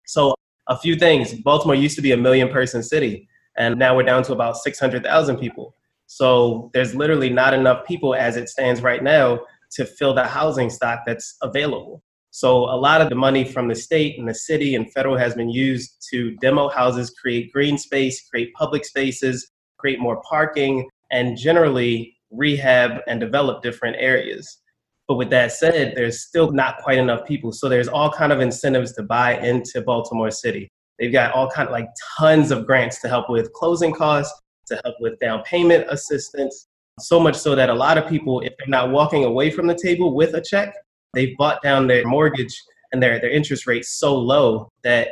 So 0.06 0.36
a 0.68 0.78
few 0.78 0.98
things. 0.98 1.34
Baltimore 1.34 1.76
used 1.76 1.96
to 1.96 2.02
be 2.02 2.12
a 2.12 2.18
million 2.18 2.50
person 2.50 2.84
city 2.84 3.28
and 3.58 3.78
now 3.78 3.96
we're 3.96 4.04
down 4.04 4.24
to 4.24 4.34
about 4.34 4.58
600,000 4.58 5.38
people. 5.38 5.76
So 6.06 6.72
there's 6.74 6.96
literally 6.96 7.30
not 7.30 7.54
enough 7.54 7.86
people 7.86 8.16
as 8.16 8.38
it 8.38 8.50
stands 8.50 8.82
right 8.82 9.04
now 9.04 9.40
to 9.72 9.86
fill 9.86 10.14
the 10.14 10.24
housing 10.24 10.70
stock 10.70 11.02
that's 11.06 11.36
available. 11.42 12.02
So 12.32 12.66
a 12.66 12.78
lot 12.78 13.02
of 13.02 13.10
the 13.10 13.16
money 13.16 13.44
from 13.44 13.68
the 13.68 13.76
state 13.76 14.20
and 14.20 14.28
the 14.28 14.34
city 14.34 14.76
and 14.76 14.92
federal 14.94 15.18
has 15.18 15.34
been 15.34 15.50
used 15.50 16.06
to 16.12 16.36
demo 16.36 16.70
houses, 16.70 17.10
create 17.10 17.52
green 17.52 17.78
space, 17.78 18.28
create 18.30 18.54
public 18.54 18.86
spaces, 18.86 19.52
create 19.78 20.00
more 20.00 20.22
parking, 20.22 20.88
and 21.12 21.38
generally 21.38 22.16
rehab 22.32 23.02
and 23.08 23.20
develop 23.20 23.64
different 23.64 23.96
areas. 24.00 24.60
But 25.08 25.16
with 25.16 25.30
that 25.30 25.54
said, 25.54 25.94
there's 25.96 26.22
still 26.22 26.52
not 26.52 26.78
quite 26.80 26.98
enough 26.98 27.26
people. 27.26 27.52
So 27.52 27.70
there's 27.70 27.88
all 27.88 28.12
kind 28.12 28.32
of 28.32 28.42
incentives 28.42 28.94
to 28.94 29.04
buy 29.04 29.38
into 29.40 29.82
Baltimore 29.82 30.32
City. 30.32 30.70
They've 31.00 31.12
got 31.12 31.34
all 31.34 31.50
kind 31.50 31.68
of 31.68 31.72
like 31.72 31.90
tons 32.18 32.52
of 32.52 32.66
grants 32.66 33.00
to 33.02 33.08
help 33.08 33.30
with 33.30 33.54
closing 33.54 33.94
costs, 33.94 34.34
to 34.68 34.82
help 34.84 34.96
with 35.00 35.20
down 35.20 35.44
payment 35.44 35.86
assistance. 35.90 36.68
So 37.00 37.20
much 37.20 37.36
so 37.36 37.56
that 37.56 37.70
a 37.70 37.74
lot 37.74 37.98
of 37.98 38.08
people, 38.08 38.42
if 38.42 38.54
they're 38.58 38.68
not 38.68 38.90
walking 38.90 39.24
away 39.24 39.52
from 39.52 39.68
the 39.68 39.76
table 39.76 40.16
with 40.16 40.34
a 40.34 40.42
check, 40.42 40.74
they've 41.14 41.38
bought 41.38 41.62
down 41.62 41.86
their 41.88 42.06
mortgage 42.06 42.60
and 42.92 43.02
their, 43.02 43.20
their 43.20 43.30
interest 43.30 43.68
rate 43.68 43.86
so 43.86 44.18
low 44.18 44.72
that 44.84 45.10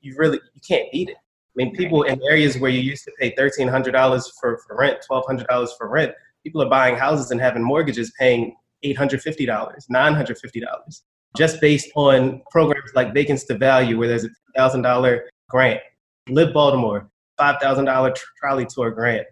you 0.00 0.14
really 0.16 0.40
you 0.54 0.60
can't 0.66 0.90
beat 0.92 1.10
it. 1.10 1.16
I 1.16 1.54
mean, 1.56 1.74
people 1.74 2.04
in 2.04 2.20
areas 2.30 2.58
where 2.58 2.70
you 2.70 2.80
used 2.80 3.04
to 3.04 3.12
pay 3.18 3.34
thirteen 3.36 3.68
hundred 3.68 3.92
dollars 3.92 4.32
for, 4.40 4.58
for 4.66 4.76
rent, 4.76 4.98
twelve 5.06 5.26
hundred 5.26 5.46
dollars 5.48 5.74
for 5.76 5.88
rent, 5.88 6.12
people 6.42 6.62
are 6.62 6.68
buying 6.68 6.96
houses 6.96 7.30
and 7.30 7.40
having 7.40 7.62
mortgages 7.62 8.12
paying 8.18 8.56
eight 8.82 8.96
hundred 8.96 9.20
fifty 9.20 9.44
dollars, 9.44 9.86
nine 9.90 10.14
hundred 10.14 10.38
fifty 10.38 10.60
dollars 10.60 11.02
just 11.36 11.60
based 11.60 11.90
on 11.94 12.42
programs 12.50 12.90
like 12.94 13.14
Vacants 13.14 13.44
to 13.46 13.56
Value, 13.56 13.98
where 13.98 14.08
there's 14.08 14.24
a 14.24 14.30
$1,000 14.58 15.20
grant. 15.48 15.80
Live 16.28 16.52
Baltimore, 16.52 17.08
$5,000 17.38 18.16
trolley 18.38 18.66
tour 18.66 18.90
grant. 18.90 19.26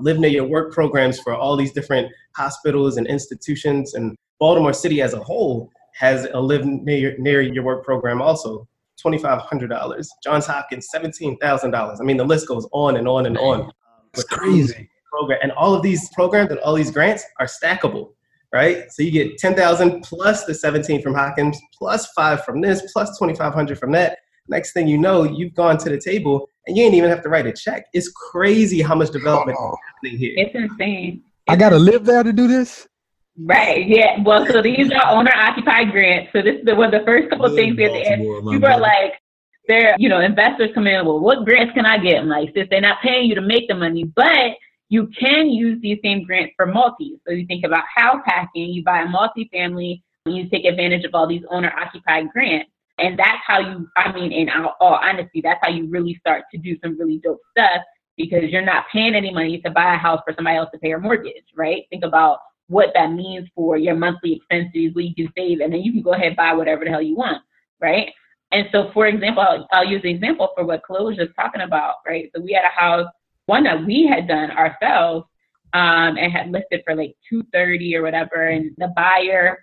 Live 0.00 0.18
near 0.18 0.30
your 0.30 0.44
work 0.44 0.72
programs 0.72 1.20
for 1.20 1.34
all 1.34 1.56
these 1.56 1.72
different 1.72 2.10
hospitals 2.36 2.96
and 2.96 3.06
institutions. 3.06 3.94
And 3.94 4.16
Baltimore 4.40 4.72
City 4.72 5.00
as 5.00 5.14
a 5.14 5.20
whole 5.20 5.70
has 5.94 6.26
a 6.32 6.40
Live 6.40 6.64
near, 6.64 7.16
near 7.18 7.40
your 7.40 7.62
work 7.62 7.84
program 7.84 8.20
also. 8.20 8.66
$2,500. 9.04 10.06
Johns 10.22 10.46
Hopkins, 10.46 10.88
$17,000. 10.94 12.00
I 12.00 12.04
mean, 12.04 12.16
the 12.16 12.24
list 12.24 12.48
goes 12.48 12.66
on 12.72 12.96
and 12.96 13.06
on 13.06 13.26
and 13.26 13.36
on. 13.38 13.70
It's 14.14 14.24
crazy. 14.24 14.88
Program. 15.10 15.38
And 15.42 15.52
all 15.52 15.74
of 15.74 15.82
these 15.82 16.08
programs 16.14 16.50
and 16.50 16.58
all 16.60 16.74
these 16.74 16.90
grants 16.90 17.24
are 17.38 17.46
stackable 17.46 18.13
right? 18.54 18.90
So 18.92 19.02
you 19.02 19.10
get 19.10 19.36
10,000 19.36 20.02
plus 20.02 20.44
the 20.44 20.54
17 20.54 21.02
from 21.02 21.12
Hopkins, 21.14 21.60
plus 21.76 22.06
five 22.12 22.44
from 22.44 22.60
this, 22.60 22.80
plus 22.92 23.18
2,500 23.18 23.78
from 23.78 23.90
that. 23.92 24.18
Next 24.48 24.72
thing 24.72 24.86
you 24.86 24.96
know, 24.96 25.24
you've 25.24 25.54
gone 25.54 25.76
to 25.78 25.90
the 25.90 25.98
table 25.98 26.48
and 26.66 26.76
you 26.76 26.84
ain't 26.84 26.94
even 26.94 27.10
have 27.10 27.22
to 27.22 27.28
write 27.28 27.46
a 27.46 27.52
check. 27.52 27.86
It's 27.92 28.08
crazy 28.10 28.80
how 28.80 28.94
much 28.94 29.10
development 29.10 29.58
Oh. 29.60 29.70
is 29.72 29.76
happening 29.88 30.18
here. 30.18 30.32
It's 30.36 30.54
insane. 30.54 31.22
I 31.48 31.56
gotta 31.56 31.78
live 31.78 32.04
there 32.04 32.22
to 32.22 32.32
do 32.32 32.46
this. 32.46 32.86
Right. 33.36 33.86
Yeah. 33.88 34.22
Well, 34.22 34.46
so 34.46 34.62
these 34.62 34.90
are 34.92 35.08
owner 35.10 35.32
occupied 35.34 35.90
grants. 35.90 36.30
So 36.32 36.40
this 36.40 36.58
is 36.60 36.64
the, 36.64 36.76
one 36.76 36.94
of 36.94 37.00
the 37.00 37.04
first 37.04 37.28
couple 37.30 37.46
of 37.46 37.54
things 37.54 37.76
we 37.76 37.82
have 37.82 37.92
to 37.92 38.08
ask. 38.08 38.20
People 38.20 38.66
are 38.68 38.78
like, 38.78 39.14
they're, 39.66 39.96
you 39.98 40.08
know, 40.08 40.20
investors 40.20 40.70
come 40.74 40.86
in, 40.86 41.04
well, 41.04 41.18
what 41.18 41.44
grants 41.44 41.72
can 41.74 41.86
I 41.86 41.98
get? 41.98 42.18
I'm 42.18 42.28
like, 42.28 42.50
sis, 42.54 42.68
they're 42.70 42.80
not 42.80 43.02
paying 43.02 43.28
you 43.28 43.34
to 43.34 43.40
make 43.40 43.66
the 43.66 43.74
money, 43.74 44.04
but 44.04 44.52
you 44.88 45.08
can 45.18 45.48
use 45.48 45.80
these 45.80 45.98
same 46.02 46.24
grants 46.24 46.52
for 46.56 46.66
multi. 46.66 47.18
So 47.26 47.32
you 47.32 47.46
think 47.46 47.64
about 47.64 47.84
house 47.94 48.20
hacking, 48.26 48.70
you 48.70 48.84
buy 48.84 49.02
a 49.02 49.06
multifamily, 49.06 50.02
and 50.26 50.36
you 50.36 50.48
take 50.48 50.64
advantage 50.64 51.04
of 51.04 51.14
all 51.14 51.26
these 51.26 51.42
owner 51.50 51.72
occupied 51.78 52.28
grants. 52.30 52.70
And 52.98 53.18
that's 53.18 53.40
how 53.44 53.58
you, 53.58 53.88
I 53.96 54.12
mean, 54.12 54.32
in 54.32 54.48
all, 54.50 54.76
all 54.80 54.94
honesty, 55.02 55.40
that's 55.42 55.58
how 55.62 55.70
you 55.70 55.86
really 55.88 56.16
start 56.20 56.44
to 56.52 56.58
do 56.58 56.76
some 56.82 56.98
really 56.98 57.18
dope 57.18 57.40
stuff 57.50 57.82
because 58.16 58.44
you're 58.50 58.62
not 58.62 58.84
paying 58.92 59.14
any 59.14 59.32
money 59.32 59.60
to 59.60 59.70
buy 59.70 59.94
a 59.94 59.98
house 59.98 60.20
for 60.24 60.32
somebody 60.34 60.56
else 60.56 60.68
to 60.72 60.78
pay 60.78 60.88
your 60.88 61.00
mortgage, 61.00 61.44
right? 61.56 61.82
Think 61.90 62.04
about 62.04 62.38
what 62.68 62.90
that 62.94 63.12
means 63.12 63.48
for 63.54 63.76
your 63.76 63.96
monthly 63.96 64.34
expenses, 64.34 64.94
what 64.94 65.04
you 65.04 65.14
can 65.14 65.32
save, 65.36 65.60
and 65.60 65.72
then 65.72 65.82
you 65.82 65.92
can 65.92 66.02
go 66.02 66.12
ahead 66.12 66.28
and 66.28 66.36
buy 66.36 66.52
whatever 66.52 66.84
the 66.84 66.90
hell 66.90 67.02
you 67.02 67.16
want, 67.16 67.42
right? 67.80 68.12
And 68.52 68.68
so, 68.70 68.90
for 68.94 69.06
example, 69.06 69.42
I'll, 69.42 69.66
I'll 69.72 69.84
use 69.84 70.02
an 70.04 70.10
example 70.10 70.50
for 70.54 70.64
what 70.64 70.82
Chloe 70.84 71.04
was 71.04 71.16
just 71.16 71.34
talking 71.34 71.62
about, 71.62 71.96
right? 72.06 72.30
So 72.34 72.40
we 72.40 72.52
had 72.52 72.64
a 72.64 72.80
house, 72.80 73.08
one 73.46 73.64
that 73.64 73.84
we 73.84 74.06
had 74.06 74.28
done 74.28 74.50
ourselves, 74.50 75.26
um, 75.72 76.16
and 76.16 76.32
had 76.32 76.50
listed 76.50 76.82
for 76.86 76.94
like 76.94 77.14
two 77.28 77.42
thirty 77.52 77.94
or 77.96 78.02
whatever, 78.02 78.46
and 78.46 78.70
the 78.78 78.92
buyer 78.96 79.58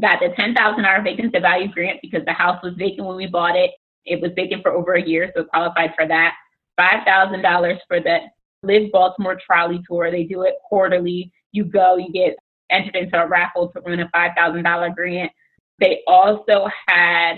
got 0.00 0.20
the 0.20 0.28
ten 0.36 0.54
thousand 0.54 0.84
dollar 0.84 1.02
vacant 1.02 1.32
to 1.34 1.40
value 1.40 1.70
grant 1.72 1.98
because 2.02 2.24
the 2.24 2.32
house 2.32 2.60
was 2.62 2.74
vacant 2.76 3.06
when 3.06 3.16
we 3.16 3.26
bought 3.26 3.56
it. 3.56 3.72
It 4.04 4.20
was 4.20 4.30
vacant 4.36 4.62
for 4.62 4.72
over 4.72 4.94
a 4.94 5.04
year, 5.04 5.32
so 5.36 5.44
qualified 5.44 5.92
for 5.96 6.06
that. 6.06 6.34
Five 6.76 7.04
thousand 7.04 7.42
dollars 7.42 7.78
for 7.88 8.00
the 8.00 8.18
Live 8.62 8.90
Baltimore 8.92 9.38
trolley 9.44 9.82
tour. 9.88 10.10
They 10.10 10.24
do 10.24 10.42
it 10.42 10.54
quarterly. 10.68 11.32
You 11.52 11.64
go, 11.64 11.96
you 11.96 12.12
get 12.12 12.36
entered 12.70 12.96
into 12.96 13.20
a 13.20 13.26
raffle 13.26 13.68
to 13.70 13.82
win 13.84 14.00
a 14.00 14.08
five 14.10 14.32
thousand 14.36 14.62
dollar 14.62 14.90
grant. 14.90 15.32
They 15.80 16.02
also 16.06 16.68
had 16.86 17.36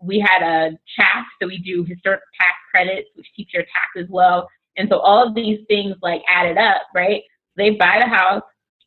we 0.00 0.20
had 0.20 0.42
a 0.42 0.70
CHAP, 0.96 1.24
so 1.40 1.48
we 1.48 1.58
do 1.58 1.84
historic 1.84 2.20
tax 2.40 2.54
credits, 2.70 3.08
which 3.14 3.26
keeps 3.36 3.52
your 3.52 3.64
taxes 3.64 4.08
low. 4.10 4.44
And 4.78 4.88
so 4.88 5.00
all 5.00 5.26
of 5.26 5.34
these 5.34 5.60
things 5.68 5.96
like 6.00 6.22
added 6.28 6.56
up, 6.56 6.82
right? 6.94 7.22
They 7.56 7.70
buy 7.70 8.00
the 8.00 8.08
house, 8.08 8.42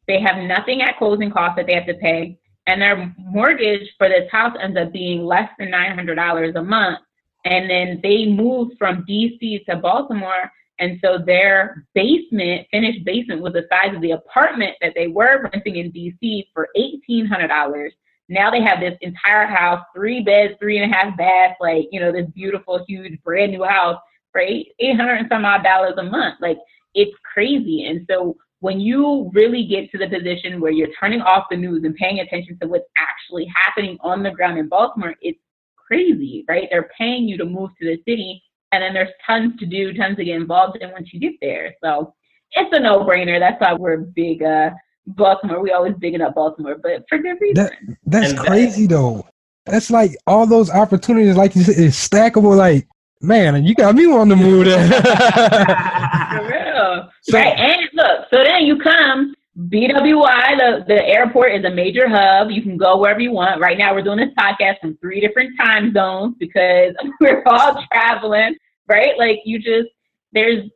they 0.07 0.19
have 0.21 0.37
nothing 0.43 0.81
at 0.81 0.97
closing 0.97 1.29
costs 1.29 1.57
that 1.57 1.67
they 1.67 1.75
have 1.75 1.85
to 1.85 1.93
pay, 1.95 2.39
and 2.65 2.81
their 2.81 3.13
mortgage 3.17 3.87
for 3.97 4.07
this 4.07 4.29
house 4.31 4.55
ends 4.61 4.77
up 4.77 4.93
being 4.93 5.25
less 5.25 5.49
than 5.59 5.69
nine 5.69 5.95
hundred 5.95 6.15
dollars 6.15 6.55
a 6.55 6.63
month. 6.63 6.99
And 7.43 7.69
then 7.69 7.99
they 8.01 8.25
moved 8.25 8.75
from 8.77 9.05
DC 9.09 9.65
to 9.65 9.75
Baltimore, 9.75 10.49
and 10.79 10.99
so 11.03 11.17
their 11.17 11.85
basement, 11.93 12.67
finished 12.71 13.03
basement, 13.03 13.41
was 13.41 13.53
the 13.53 13.67
size 13.69 13.95
of 13.95 14.01
the 14.01 14.11
apartment 14.11 14.75
that 14.81 14.93
they 14.95 15.07
were 15.07 15.49
renting 15.51 15.75
in 15.75 15.91
DC 15.91 16.47
for 16.53 16.69
eighteen 16.75 17.25
hundred 17.25 17.49
dollars. 17.49 17.93
Now 18.29 18.49
they 18.49 18.61
have 18.61 18.79
this 18.79 18.97
entire 19.01 19.45
house, 19.45 19.83
three 19.93 20.23
beds, 20.23 20.53
three 20.59 20.77
and 20.77 20.91
a 20.91 20.95
half 20.95 21.17
baths, 21.17 21.55
like 21.59 21.87
you 21.91 21.99
know, 21.99 22.11
this 22.11 22.29
beautiful, 22.33 22.83
huge, 22.87 23.21
brand 23.23 23.51
new 23.51 23.63
house 23.63 23.97
for 24.31 24.41
eight 24.41 24.73
eight 24.79 24.95
hundred 24.95 25.15
and 25.15 25.27
some 25.29 25.45
odd 25.45 25.63
dollars 25.63 25.93
a 25.97 26.03
month. 26.03 26.35
Like 26.41 26.57
it's 26.93 27.15
crazy. 27.33 27.85
And 27.85 28.05
so 28.09 28.35
when 28.59 28.79
you 28.79 29.29
really 29.33 29.65
get 29.65 29.91
to 29.91 29.97
the 29.97 30.07
position 30.07 30.61
where 30.61 30.71
you're 30.71 30.93
turning 30.99 31.21
off 31.21 31.45
the 31.49 31.57
news 31.57 31.83
and 31.83 31.95
paying 31.95 32.19
attention 32.19 32.57
to 32.61 32.67
what's 32.67 32.85
actually 32.95 33.51
happening 33.55 33.97
on 34.01 34.21
the 34.21 34.31
ground 34.31 34.59
in 34.59 34.69
Baltimore, 34.69 35.15
it's 35.21 35.39
crazy, 35.75 36.45
right? 36.47 36.67
They're 36.69 36.89
paying 36.97 37.27
you 37.27 37.37
to 37.37 37.45
move 37.45 37.71
to 37.81 37.85
the 37.87 37.97
city, 38.07 38.41
and 38.71 38.83
then 38.83 38.93
there's 38.93 39.09
tons 39.25 39.57
to 39.59 39.65
do, 39.65 39.93
tons 39.93 40.17
to 40.17 40.23
get 40.23 40.35
involved 40.35 40.77
in 40.79 40.91
once 40.91 41.09
you 41.11 41.19
get 41.19 41.33
there. 41.41 41.73
So 41.83 42.13
it's 42.51 42.69
a 42.71 42.79
no-brainer. 42.79 43.39
That's 43.39 43.59
why 43.59 43.73
we're 43.73 43.97
big 43.97 44.43
uh, 44.43 44.69
Baltimore. 45.07 45.61
We 45.61 45.71
always 45.71 45.95
bigging 45.99 46.21
up 46.21 46.35
Baltimore, 46.35 46.77
but 46.81 47.03
for 47.09 47.17
good 47.17 47.37
reason. 47.41 47.55
That 47.55 47.73
that's 48.05 48.33
crazy 48.33 48.85
though. 48.85 49.25
That's 49.65 49.89
like 49.89 50.15
all 50.27 50.45
those 50.45 50.69
opportunities, 50.69 51.35
like 51.35 51.55
you 51.55 51.63
said, 51.63 51.77
is 51.77 51.95
stackable. 51.95 52.55
Like 52.55 52.87
man, 53.21 53.55
and 53.55 53.67
you 53.67 53.75
got 53.75 53.95
me 53.95 54.05
on 54.05 54.29
the 54.29 54.35
move 54.35 54.65
there. 54.65 54.87
For 56.31 56.47
real. 56.47 57.09
right. 57.33 57.57
And 57.57 57.89
look, 57.93 58.27
so 58.31 58.43
then 58.43 58.65
you 58.65 58.79
come, 58.79 59.33
BWI, 59.67 60.57
the, 60.57 60.85
the 60.87 61.05
airport 61.05 61.53
is 61.53 61.65
a 61.65 61.69
major 61.69 62.07
hub. 62.07 62.49
You 62.51 62.61
can 62.61 62.77
go 62.77 62.97
wherever 62.97 63.19
you 63.19 63.31
want. 63.31 63.59
Right 63.59 63.77
now, 63.77 63.93
we're 63.93 64.01
doing 64.01 64.17
this 64.19 64.33
podcast 64.37 64.79
from 64.79 64.97
three 64.97 65.19
different 65.19 65.57
time 65.59 65.93
zones 65.93 66.35
because 66.39 66.93
we're 67.19 67.43
all 67.45 67.83
traveling, 67.91 68.55
right? 68.87 69.17
Like, 69.17 69.39
you 69.45 69.59
just, 69.59 69.89
there's, 70.31 70.69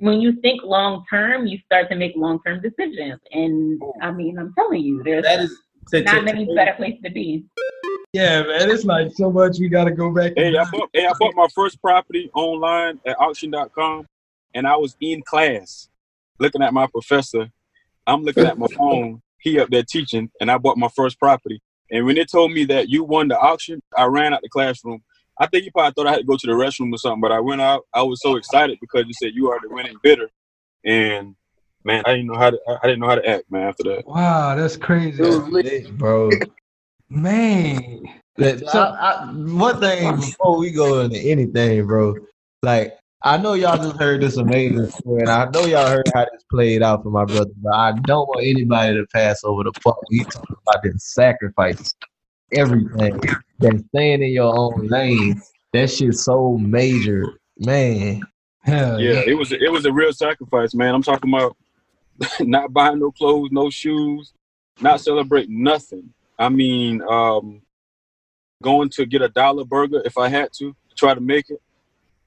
when 0.00 0.20
you 0.20 0.32
think 0.40 0.62
long 0.64 1.04
term, 1.08 1.46
you 1.46 1.58
start 1.64 1.88
to 1.90 1.96
make 1.96 2.12
long 2.16 2.40
term 2.46 2.60
decisions. 2.60 3.20
And 3.32 3.80
I 4.02 4.10
mean, 4.10 4.38
I'm 4.38 4.52
telling 4.54 4.82
you, 4.82 5.02
there's 5.04 5.24
That 5.24 5.40
is- 5.40 5.56
to- 5.92 6.02
not 6.02 6.16
to- 6.16 6.22
many 6.22 6.54
better 6.54 6.74
places 6.76 7.00
to 7.04 7.10
be. 7.10 7.44
Yeah, 8.14 8.42
man, 8.42 8.70
it's 8.70 8.84
like 8.86 9.12
so 9.12 9.30
much 9.30 9.58
we 9.58 9.68
got 9.68 9.84
to 9.84 9.90
go 9.90 10.10
back. 10.10 10.32
Hey, 10.34 10.56
I 10.56 10.64
bought, 10.70 10.88
hey, 10.94 11.04
I 11.04 11.12
bought 11.18 11.34
my 11.34 11.46
first 11.54 11.80
property 11.82 12.30
online 12.34 13.00
at 13.04 13.20
auction.com, 13.20 14.06
and 14.54 14.66
I 14.66 14.76
was 14.76 14.96
in 15.00 15.22
class 15.22 15.88
looking 16.38 16.62
at 16.62 16.72
my 16.72 16.86
professor. 16.86 17.50
I'm 18.06 18.22
looking 18.22 18.46
at 18.46 18.56
my 18.56 18.66
phone. 18.78 19.20
He 19.40 19.60
up 19.60 19.68
there 19.68 19.82
teaching, 19.82 20.30
and 20.40 20.50
I 20.50 20.56
bought 20.56 20.78
my 20.78 20.88
first 20.88 21.18
property. 21.18 21.60
And 21.90 22.06
when 22.06 22.14
they 22.16 22.24
told 22.24 22.52
me 22.52 22.64
that 22.66 22.88
you 22.88 23.04
won 23.04 23.28
the 23.28 23.38
auction, 23.38 23.82
I 23.94 24.04
ran 24.04 24.32
out 24.32 24.40
the 24.42 24.48
classroom. 24.48 25.02
I 25.38 25.46
think 25.46 25.66
you 25.66 25.70
probably 25.70 25.92
thought 25.92 26.08
I 26.08 26.12
had 26.12 26.20
to 26.20 26.24
go 26.24 26.36
to 26.36 26.46
the 26.46 26.54
restroom 26.54 26.92
or 26.92 26.98
something, 26.98 27.20
but 27.20 27.30
I 27.30 27.40
went 27.40 27.60
out. 27.60 27.84
I 27.92 28.02
was 28.02 28.22
so 28.22 28.36
excited 28.36 28.78
because 28.80 29.04
you 29.06 29.12
said 29.12 29.34
you 29.34 29.50
are 29.50 29.60
the 29.60 29.68
winning 29.68 29.96
bidder, 30.02 30.30
and 30.82 31.36
man, 31.84 32.02
I 32.06 32.12
didn't 32.12 32.28
know 32.28 32.38
how 32.38 32.50
to. 32.50 32.58
I 32.82 32.86
didn't 32.86 33.00
know 33.00 33.08
how 33.08 33.16
to 33.16 33.28
act, 33.28 33.44
man. 33.50 33.68
After 33.68 33.82
that, 33.84 34.06
wow, 34.06 34.54
that's 34.56 34.76
crazy, 34.76 35.22
bro. 35.90 36.30
Man, 37.10 38.02
That- 38.36 38.68
I, 38.68 38.78
I, 38.78 39.32
one 39.32 39.80
thing 39.80 40.16
before 40.16 40.58
we 40.58 40.70
go 40.70 41.00
into 41.00 41.18
anything, 41.18 41.86
bro. 41.86 42.14
Like 42.62 42.94
I 43.22 43.36
know 43.38 43.54
y'all 43.54 43.78
just 43.78 43.96
heard 43.98 44.20
this 44.20 44.36
amazing 44.36 44.90
story, 44.90 45.22
and 45.22 45.30
I 45.30 45.46
know 45.50 45.64
y'all 45.64 45.88
heard 45.88 46.06
how 46.14 46.24
this 46.24 46.44
played 46.50 46.82
out 46.82 47.02
for 47.02 47.10
my 47.10 47.24
brother. 47.24 47.50
But 47.56 47.74
I 47.74 47.92
don't 47.92 48.28
want 48.28 48.44
anybody 48.44 48.94
to 48.94 49.06
pass 49.12 49.42
over 49.42 49.64
the 49.64 49.72
part. 49.82 49.96
We 50.10 50.20
talking 50.24 50.56
about 50.66 50.82
this 50.82 51.12
sacrifice, 51.14 51.94
everything, 52.52 53.20
that 53.60 53.84
staying 53.88 54.22
in 54.22 54.30
your 54.30 54.54
own 54.56 54.86
lane. 54.88 55.40
That 55.72 55.90
shit's 55.90 56.24
so 56.24 56.58
major, 56.58 57.40
man. 57.58 58.22
Hell 58.60 59.00
yeah, 59.00 59.22
it 59.26 59.34
was 59.34 59.50
it 59.52 59.72
was 59.72 59.86
a 59.86 59.92
real 59.92 60.12
sacrifice, 60.12 60.74
man. 60.74 60.94
I'm 60.94 61.02
talking 61.02 61.32
about 61.32 61.56
not 62.40 62.72
buying 62.72 62.98
no 62.98 63.10
clothes, 63.10 63.48
no 63.50 63.70
shoes, 63.70 64.32
not 64.80 65.00
celebrating 65.00 65.62
nothing. 65.62 66.12
I 66.38 66.48
mean, 66.48 67.02
um, 67.02 67.62
going 68.62 68.88
to 68.90 69.06
get 69.06 69.22
a 69.22 69.28
dollar 69.28 69.64
burger 69.64 70.02
if 70.04 70.18
I 70.18 70.28
had 70.28 70.52
to, 70.54 70.74
to 70.88 70.94
try 70.96 71.14
to 71.14 71.20
make 71.20 71.50
it. 71.50 71.60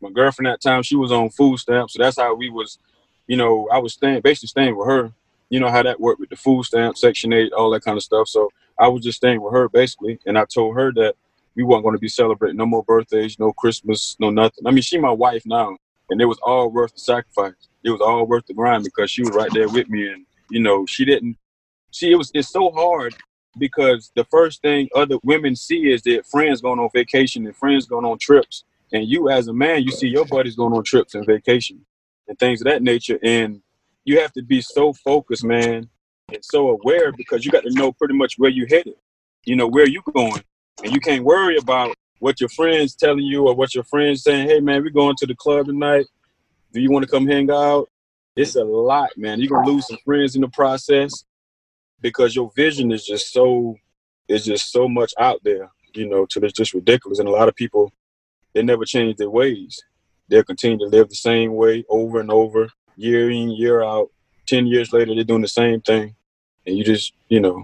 My 0.01 0.09
girlfriend 0.09 0.47
at 0.47 0.61
time, 0.61 0.83
she 0.83 0.95
was 0.95 1.11
on 1.11 1.29
food 1.29 1.59
stamps, 1.59 1.93
so 1.93 2.01
that's 2.01 2.17
how 2.17 2.33
we 2.35 2.49
was, 2.49 2.79
you 3.27 3.37
know, 3.37 3.69
I 3.71 3.77
was 3.77 3.93
staying 3.93 4.21
basically 4.21 4.47
staying 4.47 4.75
with 4.75 4.87
her. 4.87 5.13
You 5.49 5.59
know 5.59 5.69
how 5.69 5.83
that 5.83 5.99
worked 5.99 6.19
with 6.19 6.29
the 6.29 6.37
food 6.37 6.63
stamp, 6.63 6.97
Section 6.97 7.33
Eight, 7.33 7.51
all 7.51 7.69
that 7.71 7.83
kind 7.83 7.97
of 7.97 8.03
stuff. 8.03 8.29
So 8.29 8.49
I 8.79 8.87
was 8.87 9.03
just 9.03 9.17
staying 9.17 9.41
with 9.41 9.53
her 9.53 9.69
basically, 9.69 10.17
and 10.25 10.37
I 10.37 10.45
told 10.45 10.75
her 10.75 10.91
that 10.93 11.15
we 11.55 11.63
weren't 11.63 11.83
going 11.83 11.95
to 11.95 11.99
be 11.99 12.07
celebrating 12.07 12.57
no 12.57 12.65
more 12.65 12.83
birthdays, 12.83 13.37
no 13.37 13.51
Christmas, 13.51 14.15
no 14.19 14.29
nothing. 14.29 14.65
I 14.65 14.71
mean, 14.71 14.81
she 14.81 14.97
my 14.97 15.11
wife 15.11 15.43
now, 15.45 15.75
and 16.09 16.21
it 16.21 16.25
was 16.25 16.39
all 16.41 16.69
worth 16.69 16.93
the 16.93 16.99
sacrifice. 16.99 17.53
It 17.83 17.91
was 17.91 18.01
all 18.01 18.25
worth 18.25 18.45
the 18.47 18.53
grind 18.53 18.85
because 18.85 19.11
she 19.11 19.23
was 19.23 19.35
right 19.35 19.51
there 19.53 19.69
with 19.69 19.89
me, 19.89 20.07
and 20.07 20.25
you 20.49 20.61
know, 20.61 20.85
she 20.85 21.05
didn't. 21.05 21.37
See, 21.91 22.11
it 22.11 22.15
was 22.15 22.31
it's 22.33 22.49
so 22.49 22.71
hard 22.71 23.13
because 23.57 24.11
the 24.15 24.25
first 24.25 24.61
thing 24.61 24.89
other 24.95 25.17
women 25.23 25.55
see 25.55 25.91
is 25.91 26.01
that 26.03 26.25
friends 26.25 26.61
going 26.61 26.79
on 26.79 26.89
vacation 26.93 27.45
and 27.45 27.55
friends 27.55 27.85
going 27.85 28.05
on 28.05 28.17
trips, 28.17 28.63
and 28.93 29.07
you 29.07 29.29
as 29.29 29.47
a 29.47 29.53
man, 29.53 29.83
you 29.83 29.91
see 29.91 30.07
your 30.07 30.25
buddies 30.25 30.55
going 30.55 30.73
on 30.73 30.83
trips 30.83 31.15
and 31.15 31.25
vacation 31.25 31.85
and 32.27 32.37
things 32.39 32.61
of 32.61 32.65
that 32.65 32.81
nature, 32.81 33.19
and 33.23 33.61
you 34.05 34.19
have 34.19 34.31
to 34.33 34.41
be 34.41 34.61
so 34.61 34.93
focused, 34.93 35.43
man, 35.43 35.89
and 36.29 36.43
so 36.43 36.69
aware 36.69 37.11
because 37.11 37.45
you 37.45 37.51
got 37.51 37.63
to 37.63 37.73
know 37.73 37.91
pretty 37.91 38.13
much 38.13 38.35
where 38.37 38.49
you 38.49 38.65
headed. 38.69 38.95
You 39.45 39.55
know 39.55 39.67
where 39.67 39.87
you 39.87 40.01
going, 40.13 40.43
and 40.83 40.93
you 40.93 40.99
can't 40.99 41.23
worry 41.23 41.57
about 41.57 41.95
what 42.19 42.39
your 42.39 42.49
friends 42.49 42.95
telling 42.95 43.25
you 43.25 43.47
or 43.47 43.55
what 43.55 43.73
your 43.73 43.83
friends 43.83 44.23
saying. 44.23 44.47
Hey, 44.47 44.59
man, 44.59 44.83
we're 44.83 44.91
going 44.91 45.15
to 45.17 45.25
the 45.25 45.35
club 45.35 45.65
tonight. 45.65 46.05
Do 46.71 46.79
you 46.79 46.91
want 46.91 47.03
to 47.03 47.11
come 47.11 47.27
hang 47.27 47.49
out? 47.51 47.89
It's 48.35 48.55
a 48.55 48.63
lot, 48.63 49.09
man. 49.17 49.39
You're 49.39 49.49
gonna 49.49 49.69
lose 49.69 49.87
some 49.87 49.97
friends 50.05 50.35
in 50.35 50.41
the 50.41 50.47
process 50.47 51.25
because 52.01 52.35
your 52.35 52.51
vision 52.55 52.91
is 52.91 53.05
just 53.05 53.31
so 53.31 53.75
is 54.27 54.45
just 54.45 54.71
so 54.71 54.87
much 54.87 55.13
out 55.19 55.39
there, 55.43 55.69
you 55.93 56.07
know, 56.07 56.25
till 56.25 56.43
it's 56.43 56.53
just 56.53 56.73
ridiculous. 56.73 57.19
And 57.19 57.27
a 57.27 57.31
lot 57.31 57.47
of 57.47 57.55
people 57.55 57.91
they 58.53 58.63
never 58.63 58.85
change 58.85 59.17
their 59.17 59.29
ways. 59.29 59.81
They'll 60.27 60.43
continue 60.43 60.77
to 60.79 60.85
live 60.85 61.09
the 61.09 61.15
same 61.15 61.53
way 61.55 61.83
over 61.89 62.19
and 62.19 62.31
over, 62.31 62.69
year 62.95 63.29
in, 63.29 63.51
year 63.51 63.83
out. 63.83 64.09
Ten 64.45 64.65
years 64.65 64.91
later, 64.91 65.13
they're 65.13 65.23
doing 65.23 65.41
the 65.41 65.47
same 65.47 65.81
thing, 65.81 66.15
and 66.65 66.77
you 66.77 66.83
just, 66.83 67.13
you 67.29 67.39
know, 67.39 67.63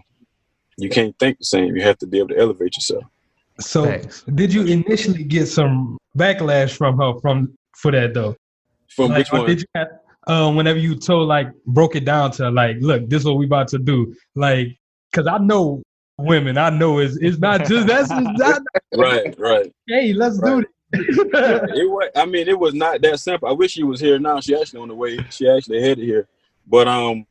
you 0.78 0.90
can't 0.90 1.18
think 1.20 1.40
the 1.40 1.46
same. 1.46 1.76
You 1.76 1.84
have 1.84 1.98
to 2.00 2.08
be 2.08 2.20
able 2.20 2.30
to 2.30 2.38
elevate 2.38 2.78
yourself. 2.78 3.04
So, 3.60 4.00
did 4.36 4.54
you 4.54 4.64
initially 4.64 5.24
get 5.24 5.48
some 5.48 5.98
backlash 6.18 6.78
from 6.78 7.00
her 7.00 7.20
from 7.20 7.58
for 7.76 7.92
that 7.92 8.14
though? 8.14 8.36
From 8.90 9.10
like, 9.10 9.20
which 9.20 9.32
one? 9.32 9.48
Did 9.48 9.62
you 9.62 9.66
have, 9.76 9.88
uh, 10.28 10.52
whenever 10.52 10.80
you 10.80 10.96
told 10.96 11.28
like 11.28 11.48
broke 11.66 11.96
it 11.96 12.06
down 12.06 12.32
to 12.32 12.50
like, 12.50 12.78
look, 12.80 13.10
this 13.10 13.22
is 13.22 13.26
what 13.26 13.38
we 13.38 13.46
about 13.46 13.68
to 13.70 13.80
do, 13.80 14.16
like, 14.36 14.78
because 15.12 15.28
I 15.28 15.38
know 15.38 15.82
women, 16.18 16.58
I 16.58 16.70
know 16.70 17.00
it's 17.00 17.18
it's 17.18 17.40
not 17.40 17.66
just 17.66 17.88
that's 17.88 18.10
just 18.10 18.22
not. 18.38 18.62
right, 18.96 19.36
right. 19.40 19.72
Hey, 19.88 20.14
let's 20.14 20.40
do 20.40 20.60
it. 20.64 20.68
Yeah, 20.94 21.66
it 21.76 21.90
was. 21.90 22.10
I 22.16 22.26
mean, 22.26 22.48
it 22.48 22.60
was 22.60 22.74
not 22.74 23.02
that 23.02 23.20
simple. 23.20 23.48
I 23.48 23.54
wish 23.54 23.72
she 23.72 23.84
was 23.84 24.00
here 24.00 24.20
now. 24.20 24.40
She 24.40 24.56
actually 24.56 24.82
on 24.82 24.88
the 24.90 24.96
way. 24.96 25.18
She 25.30 25.50
actually 25.50 25.82
headed 25.82 26.04
here, 26.04 26.28
but 26.66 26.88
um, 26.88 27.26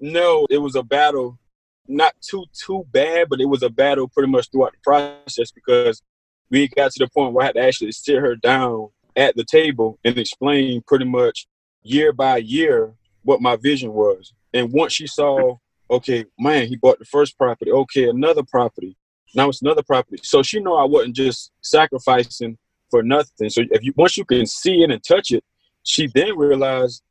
no, 0.00 0.46
it 0.50 0.58
was 0.58 0.74
a 0.74 0.82
battle. 0.82 1.38
Not 1.86 2.14
too 2.20 2.44
too 2.52 2.84
bad, 2.90 3.28
but 3.30 3.40
it 3.40 3.46
was 3.46 3.62
a 3.62 3.70
battle 3.70 4.08
pretty 4.08 4.30
much 4.30 4.50
throughout 4.50 4.72
the 4.72 4.78
process 4.82 5.50
because 5.50 6.02
we 6.50 6.68
got 6.68 6.92
to 6.92 6.98
the 6.98 7.08
point 7.08 7.32
where 7.32 7.44
I 7.44 7.46
had 7.46 7.54
to 7.54 7.62
actually 7.62 7.92
sit 7.92 8.16
her 8.16 8.36
down 8.36 8.88
at 9.16 9.36
the 9.36 9.44
table 9.44 9.98
and 10.04 10.16
explain 10.18 10.82
pretty 10.86 11.04
much 11.04 11.46
year 11.88 12.12
by 12.12 12.36
year 12.38 12.94
what 13.22 13.40
my 13.40 13.56
vision 13.56 13.92
was. 13.92 14.32
And 14.54 14.72
once 14.72 14.92
she 14.92 15.06
saw, 15.06 15.56
okay, 15.90 16.24
man, 16.38 16.66
he 16.66 16.76
bought 16.76 16.98
the 16.98 17.04
first 17.04 17.36
property. 17.36 17.70
Okay, 17.70 18.08
another 18.08 18.42
property. 18.42 18.96
Now 19.34 19.48
it's 19.48 19.62
another 19.62 19.82
property. 19.82 20.20
So 20.22 20.42
she 20.42 20.60
know 20.60 20.76
I 20.76 20.84
wasn't 20.84 21.16
just 21.16 21.50
sacrificing 21.60 22.56
for 22.90 23.02
nothing. 23.02 23.50
So 23.50 23.62
if 23.70 23.82
you 23.82 23.92
once 23.96 24.16
you 24.16 24.24
can 24.24 24.46
see 24.46 24.82
it 24.82 24.90
and 24.90 25.02
touch 25.02 25.30
it, 25.32 25.44
she 25.82 26.06
then 26.14 26.36
realized 26.36 27.02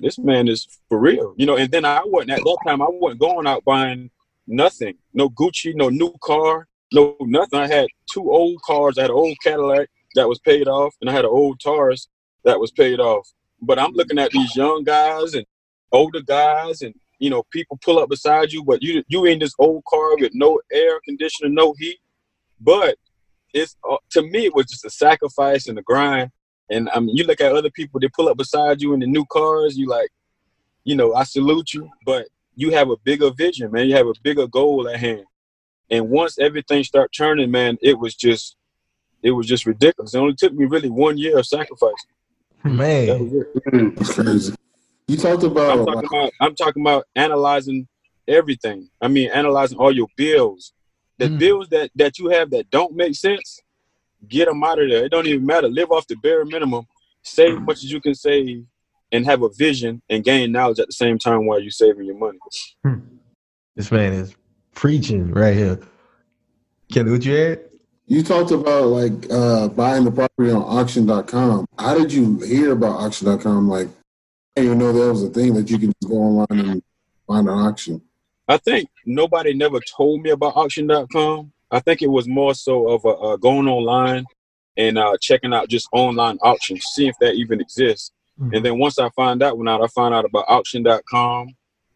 this 0.00 0.18
man 0.18 0.48
is 0.48 0.68
for 0.88 0.98
real. 0.98 1.34
You 1.36 1.46
know, 1.46 1.56
and 1.56 1.70
then 1.70 1.84
I 1.84 2.02
wasn't 2.04 2.32
at 2.32 2.38
that 2.38 2.58
time 2.66 2.82
I 2.82 2.86
wasn't 2.88 3.20
going 3.20 3.46
out 3.46 3.64
buying 3.64 4.10
nothing. 4.46 4.94
No 5.12 5.28
Gucci, 5.28 5.74
no 5.74 5.88
new 5.88 6.14
car, 6.22 6.68
no 6.92 7.16
nothing. 7.20 7.58
I 7.58 7.66
had 7.66 7.88
two 8.12 8.30
old 8.30 8.60
cars. 8.62 8.98
I 8.98 9.02
had 9.02 9.10
an 9.10 9.16
old 9.16 9.36
Cadillac 9.42 9.88
that 10.14 10.28
was 10.28 10.38
paid 10.38 10.68
off, 10.68 10.94
and 11.00 11.10
I 11.10 11.12
had 11.12 11.24
an 11.24 11.30
old 11.30 11.60
Taurus 11.60 12.08
that 12.44 12.60
was 12.60 12.70
paid 12.70 13.00
off. 13.00 13.28
But 13.60 13.78
I'm 13.78 13.92
looking 13.92 14.18
at 14.18 14.30
these 14.30 14.54
young 14.54 14.84
guys 14.84 15.34
and 15.34 15.44
older 15.92 16.20
guys, 16.20 16.82
and 16.82 16.94
you 17.18 17.30
know, 17.30 17.42
people 17.50 17.78
pull 17.84 17.98
up 17.98 18.08
beside 18.08 18.52
you, 18.52 18.64
but 18.64 18.82
you 18.82 19.02
you 19.08 19.24
in 19.24 19.38
this 19.38 19.54
old 19.58 19.84
car 19.84 20.16
with 20.16 20.32
no 20.34 20.60
air 20.72 21.00
conditioner, 21.04 21.50
no 21.50 21.74
heat. 21.78 21.98
But 22.60 22.96
it's 23.54 23.76
uh, 23.88 23.96
to 24.10 24.22
me, 24.22 24.46
it 24.46 24.54
was 24.54 24.66
just 24.66 24.84
a 24.84 24.90
sacrifice 24.90 25.68
and 25.68 25.78
a 25.78 25.82
grind. 25.82 26.30
And 26.70 26.88
I 26.90 27.00
mean, 27.00 27.16
you 27.16 27.24
look 27.24 27.40
at 27.40 27.52
other 27.52 27.70
people, 27.70 27.98
they 27.98 28.08
pull 28.08 28.28
up 28.28 28.36
beside 28.36 28.82
you 28.82 28.92
in 28.92 29.00
the 29.00 29.06
new 29.06 29.24
cars. 29.26 29.76
You 29.76 29.88
like, 29.88 30.10
you 30.84 30.96
know, 30.96 31.14
I 31.14 31.24
salute 31.24 31.72
you, 31.72 31.90
but 32.04 32.26
you 32.54 32.70
have 32.72 32.90
a 32.90 32.96
bigger 32.96 33.30
vision, 33.30 33.70
man. 33.72 33.88
You 33.88 33.96
have 33.96 34.06
a 34.06 34.14
bigger 34.22 34.46
goal 34.46 34.88
at 34.88 35.00
hand. 35.00 35.24
And 35.90 36.10
once 36.10 36.38
everything 36.38 36.84
start 36.84 37.12
turning, 37.16 37.50
man, 37.50 37.78
it 37.80 37.98
was 37.98 38.14
just, 38.14 38.56
it 39.22 39.30
was 39.30 39.46
just 39.46 39.64
ridiculous. 39.64 40.14
It 40.14 40.18
only 40.18 40.34
took 40.34 40.52
me 40.52 40.66
really 40.66 40.90
one 40.90 41.16
year 41.16 41.38
of 41.38 41.46
sacrifice. 41.46 42.04
Hmm. 42.62 42.76
Man, 42.76 43.06
That. 43.06 43.94
That's 43.96 44.14
crazy. 44.14 44.54
You 45.06 45.16
talked 45.16 45.42
about 45.42 45.78
I'm 45.78 45.84
talking 45.86 46.08
about 46.08 46.32
I'm 46.40 46.54
talking 46.54 46.82
about 46.82 47.04
analyzing 47.14 47.88
everything. 48.26 48.90
I 49.00 49.08
mean, 49.08 49.30
analyzing 49.30 49.78
all 49.78 49.94
your 49.94 50.08
bills. 50.16 50.72
The 51.18 51.28
hmm. 51.28 51.38
bills 51.38 51.68
that 51.70 51.90
that 51.94 52.18
you 52.18 52.28
have 52.28 52.50
that 52.50 52.70
don't 52.70 52.94
make 52.94 53.14
sense, 53.14 53.60
get 54.28 54.46
them 54.46 54.62
out 54.62 54.80
of 54.80 54.88
there. 54.88 55.04
It 55.04 55.10
don't 55.10 55.26
even 55.26 55.46
matter. 55.46 55.68
Live 55.68 55.90
off 55.90 56.06
the 56.06 56.16
bare 56.16 56.44
minimum. 56.44 56.86
Save 57.22 57.56
as 57.56 57.60
much 57.60 57.84
as 57.84 57.92
you 57.92 58.00
can 58.00 58.14
save, 58.14 58.64
and 59.12 59.24
have 59.24 59.42
a 59.42 59.48
vision 59.50 60.02
and 60.08 60.24
gain 60.24 60.52
knowledge 60.52 60.78
at 60.78 60.86
the 60.86 60.92
same 60.92 61.18
time 61.18 61.46
while 61.46 61.60
you're 61.60 61.70
saving 61.70 62.04
your 62.04 62.16
money. 62.16 62.38
Hmm. 62.84 62.98
this 63.74 63.90
man 63.90 64.12
is 64.12 64.34
preaching 64.74 65.32
right 65.32 65.56
here. 65.56 65.80
Kelly, 66.92 67.10
what 67.10 67.24
you 67.24 67.36
add? 67.36 67.67
You 68.08 68.22
talked 68.22 68.50
about 68.52 68.86
like 68.86 69.30
uh, 69.30 69.68
buying 69.68 70.04
the 70.04 70.10
property 70.10 70.50
on 70.50 70.62
auction.com. 70.62 71.66
How 71.78 71.94
did 71.94 72.10
you 72.10 72.40
hear 72.40 72.72
about 72.72 73.00
auction.com? 73.00 73.68
Like, 73.68 73.88
I 74.56 74.62
didn't 74.62 74.66
even 74.66 74.78
know 74.78 74.92
that 74.92 75.12
was 75.12 75.22
a 75.22 75.28
thing 75.28 75.52
that 75.54 75.68
you 75.70 75.78
can 75.78 75.92
just 76.00 76.10
go 76.10 76.16
online 76.16 76.70
and 76.70 76.82
find 77.26 77.46
an 77.46 77.54
auction. 77.54 78.00
I 78.48 78.56
think 78.56 78.88
nobody 79.04 79.52
never 79.52 79.78
told 79.80 80.22
me 80.22 80.30
about 80.30 80.56
auction.com. 80.56 81.52
I 81.70 81.80
think 81.80 82.00
it 82.00 82.08
was 82.08 82.26
more 82.26 82.54
so 82.54 82.88
of 82.88 83.04
uh, 83.04 83.36
going 83.36 83.68
online 83.68 84.24
and 84.78 84.96
uh, 84.96 85.18
checking 85.20 85.52
out 85.52 85.68
just 85.68 85.86
online 85.92 86.38
auctions, 86.40 86.84
see 86.94 87.08
if 87.08 87.18
that 87.20 87.34
even 87.34 87.60
exists. 87.60 88.12
And 88.52 88.64
then 88.64 88.78
once 88.78 88.98
I 88.98 89.10
find 89.10 89.40
that 89.40 89.58
one 89.58 89.68
out, 89.68 89.82
I 89.82 89.88
find 89.88 90.14
out 90.14 90.24
about 90.24 90.44
auction.com. 90.48 91.48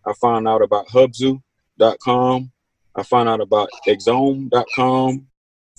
I 0.04 0.12
found 0.20 0.48
out 0.48 0.60
about 0.60 0.88
hubzu.com. 0.88 2.52
I 2.94 3.02
found 3.04 3.28
out 3.28 3.40
about 3.40 3.68
xome.com. 3.86 5.28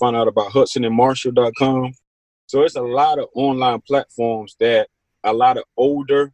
Found 0.00 0.16
out 0.16 0.28
about 0.28 0.52
Hudson 0.52 0.84
and 0.84 0.98
hudsonandmarshall.com. 0.98 1.94
So 2.46 2.62
it's 2.62 2.76
a 2.76 2.82
lot 2.82 3.18
of 3.18 3.28
online 3.34 3.80
platforms 3.80 4.56
that 4.60 4.88
a 5.22 5.32
lot 5.32 5.56
of 5.56 5.64
older 5.76 6.32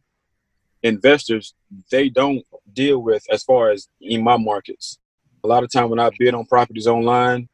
investors 0.83 1.53
they 1.91 2.09
don't 2.09 2.43
deal 2.73 3.01
with 3.01 3.23
as 3.31 3.43
far 3.43 3.71
as 3.71 3.87
in 4.01 4.23
my 4.23 4.37
markets. 4.37 4.97
A 5.43 5.47
lot 5.47 5.63
of 5.63 5.71
time 5.71 5.89
when 5.89 5.99
I 5.99 6.09
bid 6.17 6.33
on 6.33 6.45
properties 6.45 6.87
online, 6.87 7.47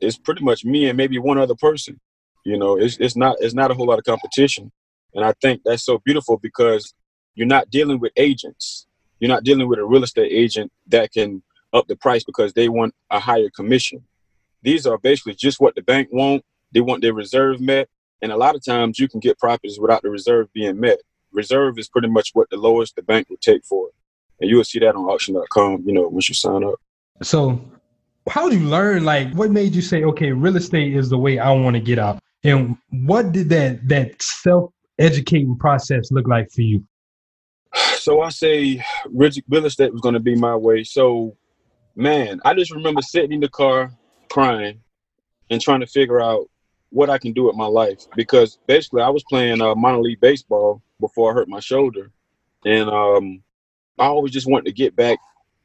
it's 0.00 0.18
pretty 0.18 0.44
much 0.44 0.64
me 0.64 0.88
and 0.88 0.96
maybe 0.96 1.18
one 1.18 1.38
other 1.38 1.54
person. 1.54 2.00
You 2.44 2.58
know, 2.58 2.76
it's 2.76 2.96
it's 2.98 3.16
not 3.16 3.36
it's 3.40 3.54
not 3.54 3.70
a 3.70 3.74
whole 3.74 3.86
lot 3.86 3.98
of 3.98 4.04
competition. 4.04 4.72
And 5.14 5.24
I 5.24 5.32
think 5.40 5.62
that's 5.64 5.84
so 5.84 6.00
beautiful 6.04 6.38
because 6.38 6.94
you're 7.34 7.46
not 7.46 7.70
dealing 7.70 8.00
with 8.00 8.12
agents. 8.16 8.86
You're 9.20 9.28
not 9.28 9.44
dealing 9.44 9.68
with 9.68 9.78
a 9.78 9.84
real 9.84 10.02
estate 10.02 10.32
agent 10.32 10.72
that 10.88 11.12
can 11.12 11.42
up 11.72 11.86
the 11.86 11.96
price 11.96 12.24
because 12.24 12.52
they 12.52 12.68
want 12.68 12.94
a 13.10 13.20
higher 13.20 13.48
commission. 13.54 14.04
These 14.62 14.86
are 14.86 14.98
basically 14.98 15.34
just 15.34 15.60
what 15.60 15.74
the 15.74 15.82
bank 15.82 16.08
want. 16.12 16.44
They 16.72 16.80
want 16.80 17.02
their 17.02 17.14
reserve 17.14 17.60
met. 17.60 17.88
And 18.22 18.30
a 18.30 18.36
lot 18.36 18.54
of 18.54 18.64
times 18.64 18.98
you 18.98 19.08
can 19.08 19.20
get 19.20 19.38
properties 19.38 19.78
without 19.80 20.02
the 20.02 20.10
reserve 20.10 20.52
being 20.52 20.78
met. 20.78 21.00
Reserve 21.32 21.78
is 21.78 21.88
pretty 21.88 22.08
much 22.08 22.30
what 22.34 22.48
the 22.50 22.56
lowest 22.56 22.94
the 22.94 23.02
bank 23.02 23.28
will 23.28 23.38
take 23.38 23.64
for 23.64 23.88
it. 23.88 23.94
And 24.40 24.48
you 24.48 24.56
will 24.56 24.64
see 24.64 24.78
that 24.78 24.94
on 24.94 25.04
auction.com, 25.04 25.82
you 25.84 25.92
know, 25.92 26.08
once 26.08 26.28
you 26.28 26.34
sign 26.34 26.64
up. 26.64 26.74
So, 27.22 27.60
how 28.28 28.48
did 28.48 28.60
you 28.60 28.68
learn? 28.68 29.04
Like, 29.04 29.32
what 29.34 29.50
made 29.50 29.74
you 29.74 29.82
say, 29.82 30.04
okay, 30.04 30.30
real 30.32 30.56
estate 30.56 30.94
is 30.94 31.10
the 31.10 31.18
way 31.18 31.38
I 31.38 31.50
want 31.50 31.74
to 31.74 31.80
get 31.80 31.98
out? 31.98 32.18
And 32.44 32.76
what 32.90 33.32
did 33.32 33.48
that 33.50 33.88
that 33.88 34.20
self 34.22 34.72
educating 34.98 35.56
process 35.58 36.10
look 36.12 36.28
like 36.28 36.50
for 36.50 36.62
you? 36.62 36.84
So 38.02 38.20
I 38.20 38.30
say 38.30 38.84
real 39.10 39.30
real 39.48 39.64
estate 39.64 39.92
was 39.92 40.00
going 40.00 40.14
to 40.14 40.20
be 40.20 40.34
my 40.34 40.56
way. 40.56 40.82
So, 40.82 41.36
man, 41.94 42.40
I 42.44 42.52
just 42.52 42.72
remember 42.72 43.00
sitting 43.00 43.30
in 43.30 43.38
the 43.38 43.48
car 43.48 43.92
crying 44.32 44.80
and 45.50 45.60
trying 45.60 45.80
to 45.80 45.86
figure 45.86 46.20
out 46.20 46.48
what 46.88 47.10
I 47.10 47.18
can 47.18 47.32
do 47.32 47.44
with 47.44 47.56
my 47.56 47.66
life 47.66 48.06
because 48.16 48.58
basically 48.66 49.02
I 49.02 49.10
was 49.10 49.24
playing 49.28 49.60
uh, 49.60 49.74
minor 49.74 50.00
league 50.00 50.20
baseball 50.20 50.82
before 51.00 51.30
I 51.30 51.34
hurt 51.34 51.48
my 51.48 51.60
shoulder, 51.60 52.10
and 52.64 52.88
um, 52.88 53.42
I 53.98 54.06
always 54.06 54.32
just 54.32 54.48
wanted 54.50 54.66
to 54.66 54.72
get 54.72 54.96
back 54.96 55.18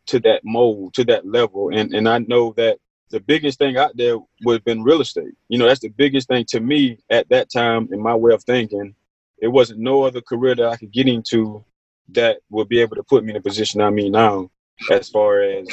to 0.07 0.19
that 0.21 0.41
mold, 0.43 0.93
to 0.95 1.05
that 1.05 1.25
level, 1.25 1.69
and 1.73 1.93
and 1.93 2.09
I 2.09 2.19
know 2.19 2.53
that 2.57 2.79
the 3.09 3.21
biggest 3.21 3.57
thing 3.57 3.77
out 3.77 3.95
there 3.95 4.17
would 4.43 4.55
have 4.55 4.65
been 4.65 4.83
real 4.83 4.99
estate. 4.99 5.33
You 5.47 5.57
know, 5.59 5.67
that's 5.67 5.79
the 5.79 5.89
biggest 5.89 6.27
thing 6.27 6.43
to 6.49 6.59
me 6.59 6.99
at 7.09 7.29
that 7.29 7.49
time 7.49 7.87
in 7.93 8.01
my 8.01 8.15
way 8.15 8.33
of 8.33 8.43
thinking. 8.43 8.93
It 9.39 9.47
wasn't 9.47 9.79
no 9.79 10.03
other 10.03 10.19
career 10.19 10.55
that 10.55 10.67
I 10.67 10.75
could 10.75 10.91
get 10.91 11.07
into 11.07 11.63
that 12.09 12.39
would 12.49 12.67
be 12.67 12.81
able 12.81 12.97
to 12.97 13.03
put 13.03 13.23
me 13.23 13.31
in 13.31 13.37
a 13.37 13.41
position 13.41 13.79
I'm 13.79 13.97
in 13.99 14.11
now, 14.11 14.49
as 14.91 15.07
far 15.09 15.41
as 15.41 15.67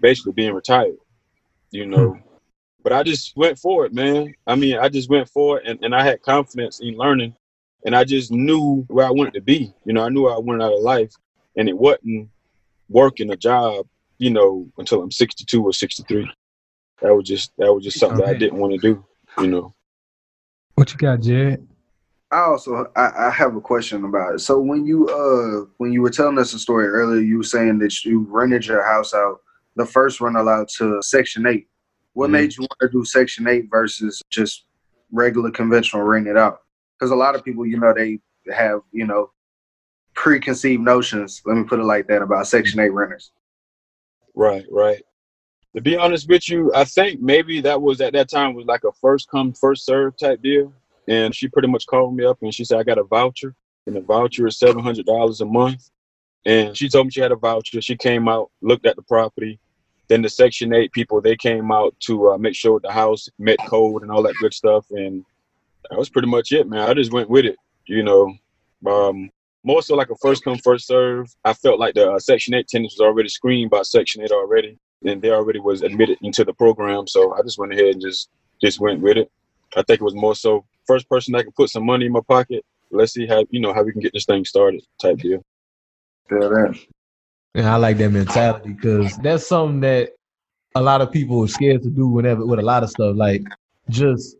basically 0.00 0.32
being 0.32 0.54
retired. 0.54 0.96
You 1.72 1.86
know, 1.86 2.18
but 2.82 2.92
I 2.92 3.02
just 3.02 3.36
went 3.36 3.58
for 3.58 3.86
it, 3.86 3.92
man. 3.92 4.34
I 4.46 4.54
mean, 4.54 4.78
I 4.78 4.88
just 4.88 5.10
went 5.10 5.28
for 5.28 5.58
it, 5.58 5.66
and, 5.66 5.82
and 5.82 5.94
I 5.94 6.04
had 6.04 6.22
confidence 6.22 6.80
in 6.80 6.96
learning, 6.96 7.34
and 7.84 7.96
I 7.96 8.04
just 8.04 8.30
knew 8.30 8.84
where 8.88 9.06
I 9.06 9.10
wanted 9.10 9.34
to 9.34 9.40
be. 9.40 9.72
You 9.84 9.94
know, 9.94 10.04
I 10.04 10.08
knew 10.08 10.22
where 10.22 10.34
I 10.34 10.38
wanted 10.38 10.64
out 10.64 10.74
of 10.74 10.82
life, 10.82 11.12
and 11.56 11.68
it 11.68 11.76
wasn't 11.76 12.28
working 12.88 13.30
a 13.30 13.36
job, 13.36 13.86
you 14.18 14.30
know, 14.30 14.68
until 14.78 15.02
I'm 15.02 15.10
62 15.10 15.64
or 15.64 15.72
63. 15.72 16.30
That 17.00 17.14
was 17.14 17.26
just 17.26 17.52
that 17.58 17.72
was 17.72 17.84
just 17.84 17.98
something 17.98 18.24
I 18.24 18.34
didn't 18.34 18.58
want 18.58 18.74
to 18.74 18.78
do. 18.78 19.04
You 19.38 19.48
know. 19.48 19.74
What 20.74 20.92
you 20.92 20.98
got, 20.98 21.20
Jared? 21.20 21.66
I 22.30 22.38
also 22.38 22.90
I, 22.96 23.26
I 23.26 23.30
have 23.30 23.56
a 23.56 23.60
question 23.60 24.04
about 24.04 24.34
it. 24.34 24.38
So 24.40 24.58
when 24.58 24.86
you 24.86 25.08
uh 25.08 25.66
when 25.76 25.92
you 25.92 26.00
were 26.00 26.10
telling 26.10 26.38
us 26.38 26.54
a 26.54 26.58
story 26.58 26.86
earlier, 26.86 27.20
you 27.20 27.38
were 27.38 27.42
saying 27.42 27.78
that 27.80 28.04
you 28.04 28.26
rented 28.30 28.66
your 28.66 28.84
house 28.84 29.12
out, 29.12 29.40
the 29.76 29.86
first 29.86 30.20
rental 30.20 30.48
out 30.48 30.68
to 30.78 31.00
Section 31.02 31.46
Eight. 31.46 31.68
What 32.14 32.28
Mhm. 32.28 32.32
made 32.32 32.56
you 32.56 32.62
want 32.62 32.80
to 32.80 32.88
do 32.88 33.04
Section 33.04 33.46
Eight 33.46 33.68
versus 33.70 34.22
just 34.30 34.64
regular 35.10 35.50
conventional 35.50 36.02
rent 36.04 36.26
it 36.28 36.36
out? 36.36 36.60
Because 36.98 37.10
a 37.10 37.16
lot 37.16 37.34
of 37.34 37.44
people, 37.44 37.66
you 37.66 37.78
know, 37.78 37.92
they 37.94 38.20
have 38.52 38.80
you 38.92 39.06
know 39.06 39.30
preconceived 40.14 40.82
notions. 40.82 41.40
Let 41.46 41.56
me 41.56 41.64
put 41.64 41.80
it 41.80 41.84
like 41.84 42.06
that 42.08 42.22
about 42.22 42.46
Section 42.46 42.80
Eight 42.80 42.90
renters. 42.92 43.32
Right, 44.34 44.64
right. 44.70 45.02
To 45.74 45.80
be 45.80 45.96
honest 45.96 46.28
with 46.28 46.48
you, 46.50 46.70
I 46.74 46.84
think 46.84 47.20
maybe 47.20 47.60
that 47.62 47.80
was 47.80 48.00
at 48.02 48.12
that 48.12 48.28
time 48.28 48.54
was 48.54 48.66
like 48.66 48.84
a 48.84 48.92
first 48.92 49.30
come 49.30 49.52
first 49.54 49.86
serve 49.86 50.16
type 50.18 50.42
deal. 50.42 50.72
And 51.08 51.34
she 51.34 51.48
pretty 51.48 51.68
much 51.68 51.86
called 51.86 52.14
me 52.14 52.24
up 52.24 52.38
and 52.42 52.54
she 52.54 52.64
said 52.64 52.78
I 52.78 52.82
got 52.84 52.98
a 52.98 53.04
voucher, 53.04 53.54
and 53.86 53.96
the 53.96 54.00
voucher 54.02 54.46
is 54.46 54.58
seven 54.58 54.82
hundred 54.82 55.06
dollars 55.06 55.40
a 55.40 55.46
month. 55.46 55.90
And 56.44 56.76
she 56.76 56.88
told 56.88 57.06
me 57.06 57.10
she 57.12 57.20
had 57.20 57.32
a 57.32 57.36
voucher. 57.36 57.80
She 57.80 57.96
came 57.96 58.28
out, 58.28 58.50
looked 58.60 58.86
at 58.86 58.96
the 58.96 59.02
property. 59.02 59.58
then 60.08 60.22
the 60.22 60.28
Section 60.28 60.74
Eight 60.74 60.92
people 60.92 61.20
they 61.20 61.36
came 61.36 61.70
out 61.72 61.94
to 62.00 62.32
uh, 62.32 62.38
make 62.38 62.54
sure 62.54 62.80
the 62.80 62.92
house 62.92 63.28
met 63.38 63.58
code 63.66 64.02
and 64.02 64.10
all 64.10 64.22
that 64.22 64.34
good 64.40 64.52
stuff, 64.52 64.84
and 64.90 65.24
that 65.88 65.98
was 65.98 66.10
pretty 66.10 66.28
much 66.28 66.52
it, 66.52 66.68
man. 66.68 66.88
I 66.88 66.94
just 66.94 67.12
went 67.12 67.30
with 67.30 67.44
it, 67.44 67.56
you 67.86 68.02
know. 68.02 68.34
Um, 68.86 69.30
more 69.64 69.80
so 69.82 69.94
like 69.94 70.10
a 70.10 70.16
first 70.16 70.42
come 70.44 70.58
first 70.58 70.86
serve. 70.88 71.32
I 71.44 71.52
felt 71.52 71.78
like 71.78 71.94
the 71.94 72.10
uh, 72.10 72.18
Section 72.18 72.54
Eight 72.54 72.68
tenants 72.68 72.96
was 72.98 73.06
already 73.06 73.28
screened 73.28 73.70
by 73.70 73.82
Section 73.82 74.22
Eight 74.22 74.32
already, 74.32 74.78
and 75.04 75.22
they 75.22 75.30
already 75.30 75.60
was 75.60 75.82
admitted 75.82 76.18
into 76.22 76.44
the 76.44 76.52
program. 76.54 77.06
So 77.06 77.34
I 77.34 77.42
just 77.42 77.58
went 77.58 77.72
ahead 77.72 77.94
and 77.94 78.00
just 78.00 78.28
just 78.60 78.80
went 78.80 79.00
with 79.00 79.16
it. 79.16 79.30
I 79.76 79.82
think 79.82 80.00
it 80.00 80.04
was 80.04 80.14
more 80.14 80.34
so 80.34 80.64
first 80.86 81.08
person 81.08 81.32
that 81.32 81.44
could 81.44 81.54
put 81.54 81.70
some 81.70 81.86
money 81.86 82.06
in 82.06 82.12
my 82.12 82.20
pocket. 82.28 82.64
Let's 82.90 83.12
see 83.12 83.26
how 83.26 83.44
you 83.50 83.60
know 83.60 83.72
how 83.72 83.84
we 83.84 83.92
can 83.92 84.00
get 84.02 84.12
this 84.12 84.26
thing 84.26 84.44
started 84.44 84.82
type 85.00 85.18
deal. 85.18 85.44
Yeah, 86.30 86.72
And 87.54 87.66
I 87.66 87.76
like 87.76 87.98
that 87.98 88.10
mentality 88.10 88.72
because 88.72 89.16
that's 89.18 89.46
something 89.46 89.80
that 89.80 90.10
a 90.74 90.80
lot 90.80 91.00
of 91.00 91.12
people 91.12 91.44
are 91.44 91.48
scared 91.48 91.82
to 91.82 91.90
do 91.90 92.08
whenever 92.08 92.46
with 92.46 92.58
a 92.58 92.62
lot 92.62 92.82
of 92.82 92.90
stuff. 92.90 93.14
Like 93.16 93.42
just 93.88 94.36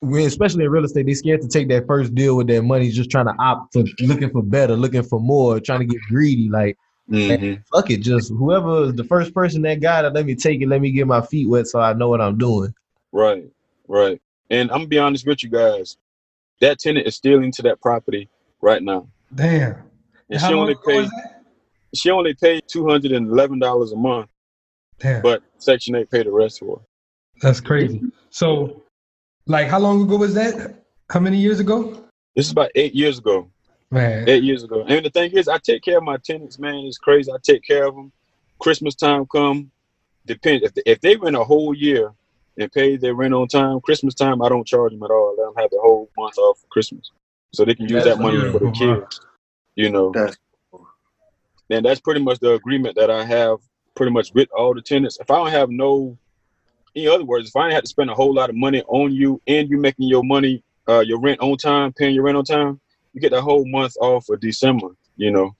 when 0.00 0.26
especially 0.26 0.64
in 0.64 0.70
real 0.70 0.84
estate, 0.84 1.06
they're 1.06 1.14
scared 1.14 1.42
to 1.42 1.48
take 1.48 1.68
that 1.68 1.86
first 1.86 2.14
deal 2.14 2.36
with 2.36 2.48
their 2.48 2.62
money, 2.62 2.90
just 2.90 3.10
trying 3.10 3.26
to 3.26 3.34
opt 3.38 3.72
for 3.72 3.84
looking 4.00 4.30
for 4.30 4.42
better, 4.42 4.76
looking 4.76 5.02
for 5.02 5.20
more, 5.20 5.60
trying 5.60 5.80
to 5.80 5.86
get 5.86 6.00
greedy. 6.08 6.48
Like 6.50 6.76
man, 7.08 7.38
mm-hmm. 7.38 7.62
fuck 7.72 7.90
it, 7.90 7.98
just 7.98 8.30
whoever 8.30 8.84
is 8.84 8.94
the 8.94 9.04
first 9.04 9.32
person 9.34 9.62
that 9.62 9.80
got 9.80 10.04
it, 10.04 10.12
let 10.12 10.26
me 10.26 10.34
take 10.34 10.60
it, 10.60 10.68
let 10.68 10.80
me 10.80 10.90
get 10.90 11.06
my 11.06 11.20
feet 11.20 11.48
wet 11.48 11.66
so 11.66 11.80
I 11.80 11.92
know 11.92 12.08
what 12.08 12.20
I'm 12.20 12.38
doing. 12.38 12.74
Right, 13.12 13.44
right. 13.88 14.20
And 14.50 14.70
I'm 14.70 14.78
gonna 14.78 14.88
be 14.88 14.98
honest 14.98 15.26
with 15.26 15.42
you 15.42 15.48
guys, 15.48 15.96
that 16.60 16.78
tenant 16.78 17.06
is 17.06 17.16
still 17.16 17.42
into 17.42 17.62
that 17.62 17.80
property 17.80 18.28
right 18.60 18.82
now. 18.82 19.08
Damn. 19.34 19.76
And 20.32 20.40
How 20.40 20.48
she 20.48 20.54
only 20.54 20.74
paid 20.86 21.08
she 21.94 22.10
only 22.10 22.34
paid 22.34 22.62
two 22.66 22.88
hundred 22.88 23.12
and 23.12 23.28
eleven 23.28 23.58
dollars 23.58 23.92
a 23.92 23.96
month. 23.96 24.30
Damn. 24.98 25.20
But 25.20 25.42
Section 25.58 25.94
Eight 25.94 26.10
paid 26.10 26.26
the 26.26 26.32
rest 26.32 26.60
for 26.60 26.78
her. 26.78 26.82
That's 27.42 27.60
crazy. 27.60 28.00
So, 28.30 28.82
like, 29.46 29.68
how 29.68 29.78
long 29.78 30.02
ago 30.02 30.16
was 30.16 30.32
that? 30.34 30.84
How 31.10 31.20
many 31.20 31.36
years 31.36 31.60
ago? 31.60 32.02
This 32.34 32.46
is 32.46 32.52
about 32.52 32.70
eight 32.76 32.94
years 32.94 33.18
ago. 33.18 33.50
Man. 33.90 34.26
Eight 34.26 34.42
years 34.42 34.62
ago. 34.62 34.84
And 34.88 35.04
the 35.04 35.10
thing 35.10 35.32
is, 35.32 35.48
I 35.48 35.58
take 35.58 35.82
care 35.82 35.98
of 35.98 36.04
my 36.04 36.16
tenants, 36.16 36.58
man. 36.58 36.76
It's 36.86 36.96
crazy. 36.96 37.30
I 37.30 37.36
take 37.42 37.62
care 37.62 37.86
of 37.86 37.94
them. 37.94 38.10
Christmas 38.58 38.94
time 38.94 39.26
come, 39.26 39.70
depends. 40.24 40.64
If 40.64 40.74
they, 40.74 40.82
if 40.86 41.00
they 41.02 41.16
rent 41.16 41.36
a 41.36 41.44
whole 41.44 41.74
year 41.74 42.12
and 42.56 42.72
pay 42.72 42.96
their 42.96 43.14
rent 43.14 43.34
on 43.34 43.48
time, 43.48 43.80
Christmas 43.80 44.14
time, 44.14 44.40
I 44.40 44.48
don't 44.48 44.66
charge 44.66 44.92
them 44.92 45.02
at 45.02 45.10
all. 45.10 45.36
I 45.36 45.42
let 45.42 45.46
them 45.48 45.62
have 45.62 45.70
the 45.70 45.80
whole 45.82 46.08
month 46.16 46.38
off 46.38 46.60
for 46.60 46.68
Christmas, 46.68 47.10
so 47.52 47.66
they 47.66 47.74
can 47.74 47.86
use 47.88 48.04
That's 48.04 48.16
that 48.16 48.22
money 48.22 48.38
for 48.50 48.60
the 48.60 48.70
kids. 48.70 49.20
You 49.74 49.90
know. 49.90 50.12
and 51.70 51.84
that's 51.84 52.00
pretty 52.00 52.20
much 52.20 52.38
the 52.40 52.52
agreement 52.52 52.96
that 52.96 53.10
I 53.10 53.24
have 53.24 53.58
pretty 53.94 54.12
much 54.12 54.32
with 54.34 54.48
all 54.52 54.74
the 54.74 54.82
tenants. 54.82 55.18
If 55.20 55.30
I 55.30 55.36
don't 55.36 55.50
have 55.50 55.70
no, 55.70 56.16
in 56.94 57.08
other 57.08 57.24
words, 57.24 57.48
if 57.48 57.56
I 57.56 57.64
ain't 57.64 57.74
have 57.74 57.84
to 57.84 57.88
spend 57.88 58.10
a 58.10 58.14
whole 58.14 58.34
lot 58.34 58.50
of 58.50 58.56
money 58.56 58.82
on 58.88 59.12
you 59.12 59.40
and 59.46 59.68
you 59.68 59.78
making 59.78 60.08
your 60.08 60.24
money, 60.24 60.62
uh, 60.88 61.00
your 61.00 61.20
rent 61.20 61.40
on 61.40 61.56
time, 61.56 61.92
paying 61.92 62.14
your 62.14 62.24
rent 62.24 62.36
on 62.36 62.44
time, 62.44 62.80
you 63.12 63.20
get 63.20 63.32
the 63.32 63.42
whole 63.42 63.66
month 63.66 63.94
off 64.00 64.26
for 64.26 64.36
December, 64.36 64.88
you 65.16 65.30
know. 65.30 65.54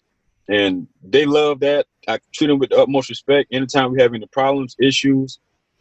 And 0.49 0.89
they 1.03 1.25
love 1.25 1.61
that. 1.61 1.87
I 2.09 2.19
treat 2.33 2.49
them 2.49 2.59
with 2.59 2.71
the 2.71 2.81
utmost 2.81 3.09
respect. 3.09 3.53
Anytime 3.53 3.93
we 3.93 4.03
have 4.03 4.13
any 4.13 4.27
problems, 4.27 4.75
issues, 4.81 5.39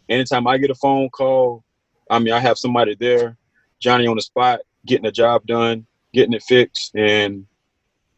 anytime 0.08 0.48
I 0.48 0.58
get 0.58 0.70
a 0.70 0.76
phone 0.76 1.10
call, 1.10 1.64
I 2.10 2.20
mean, 2.20 2.34
I 2.34 2.40
have 2.40 2.58
somebody 2.58 2.96
there, 2.96 3.38
Johnny 3.80 4.06
on 4.06 4.18
the 4.18 4.22
spot, 4.22 4.60
getting 4.86 5.06
the 5.06 5.12
job 5.12 5.46
done, 5.48 5.86
getting 6.14 6.34
it 6.34 6.44
fixed, 6.44 6.94
and 6.96 7.46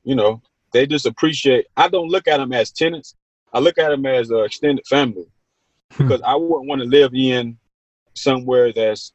you 0.04 0.16
know, 0.16 0.42
they 0.72 0.88
just 0.88 1.06
appreciate. 1.06 1.68
I 1.78 1.88
don't 1.88 2.10
look 2.10 2.28
at 2.28 2.38
them 2.38 2.54
as 2.54 2.72
tenants. 2.72 3.16
I 3.54 3.60
look 3.60 3.78
at 3.78 3.90
them 3.90 4.06
as 4.06 4.30
an 4.30 4.44
extended 4.44 4.86
family 4.88 5.26
hmm. 5.92 6.04
because 6.04 6.22
I 6.22 6.36
wouldn't 6.36 6.68
want 6.68 6.82
to 6.82 6.88
live 6.88 7.14
in 7.14 7.58
somewhere 8.16 8.74
that's 8.74 9.14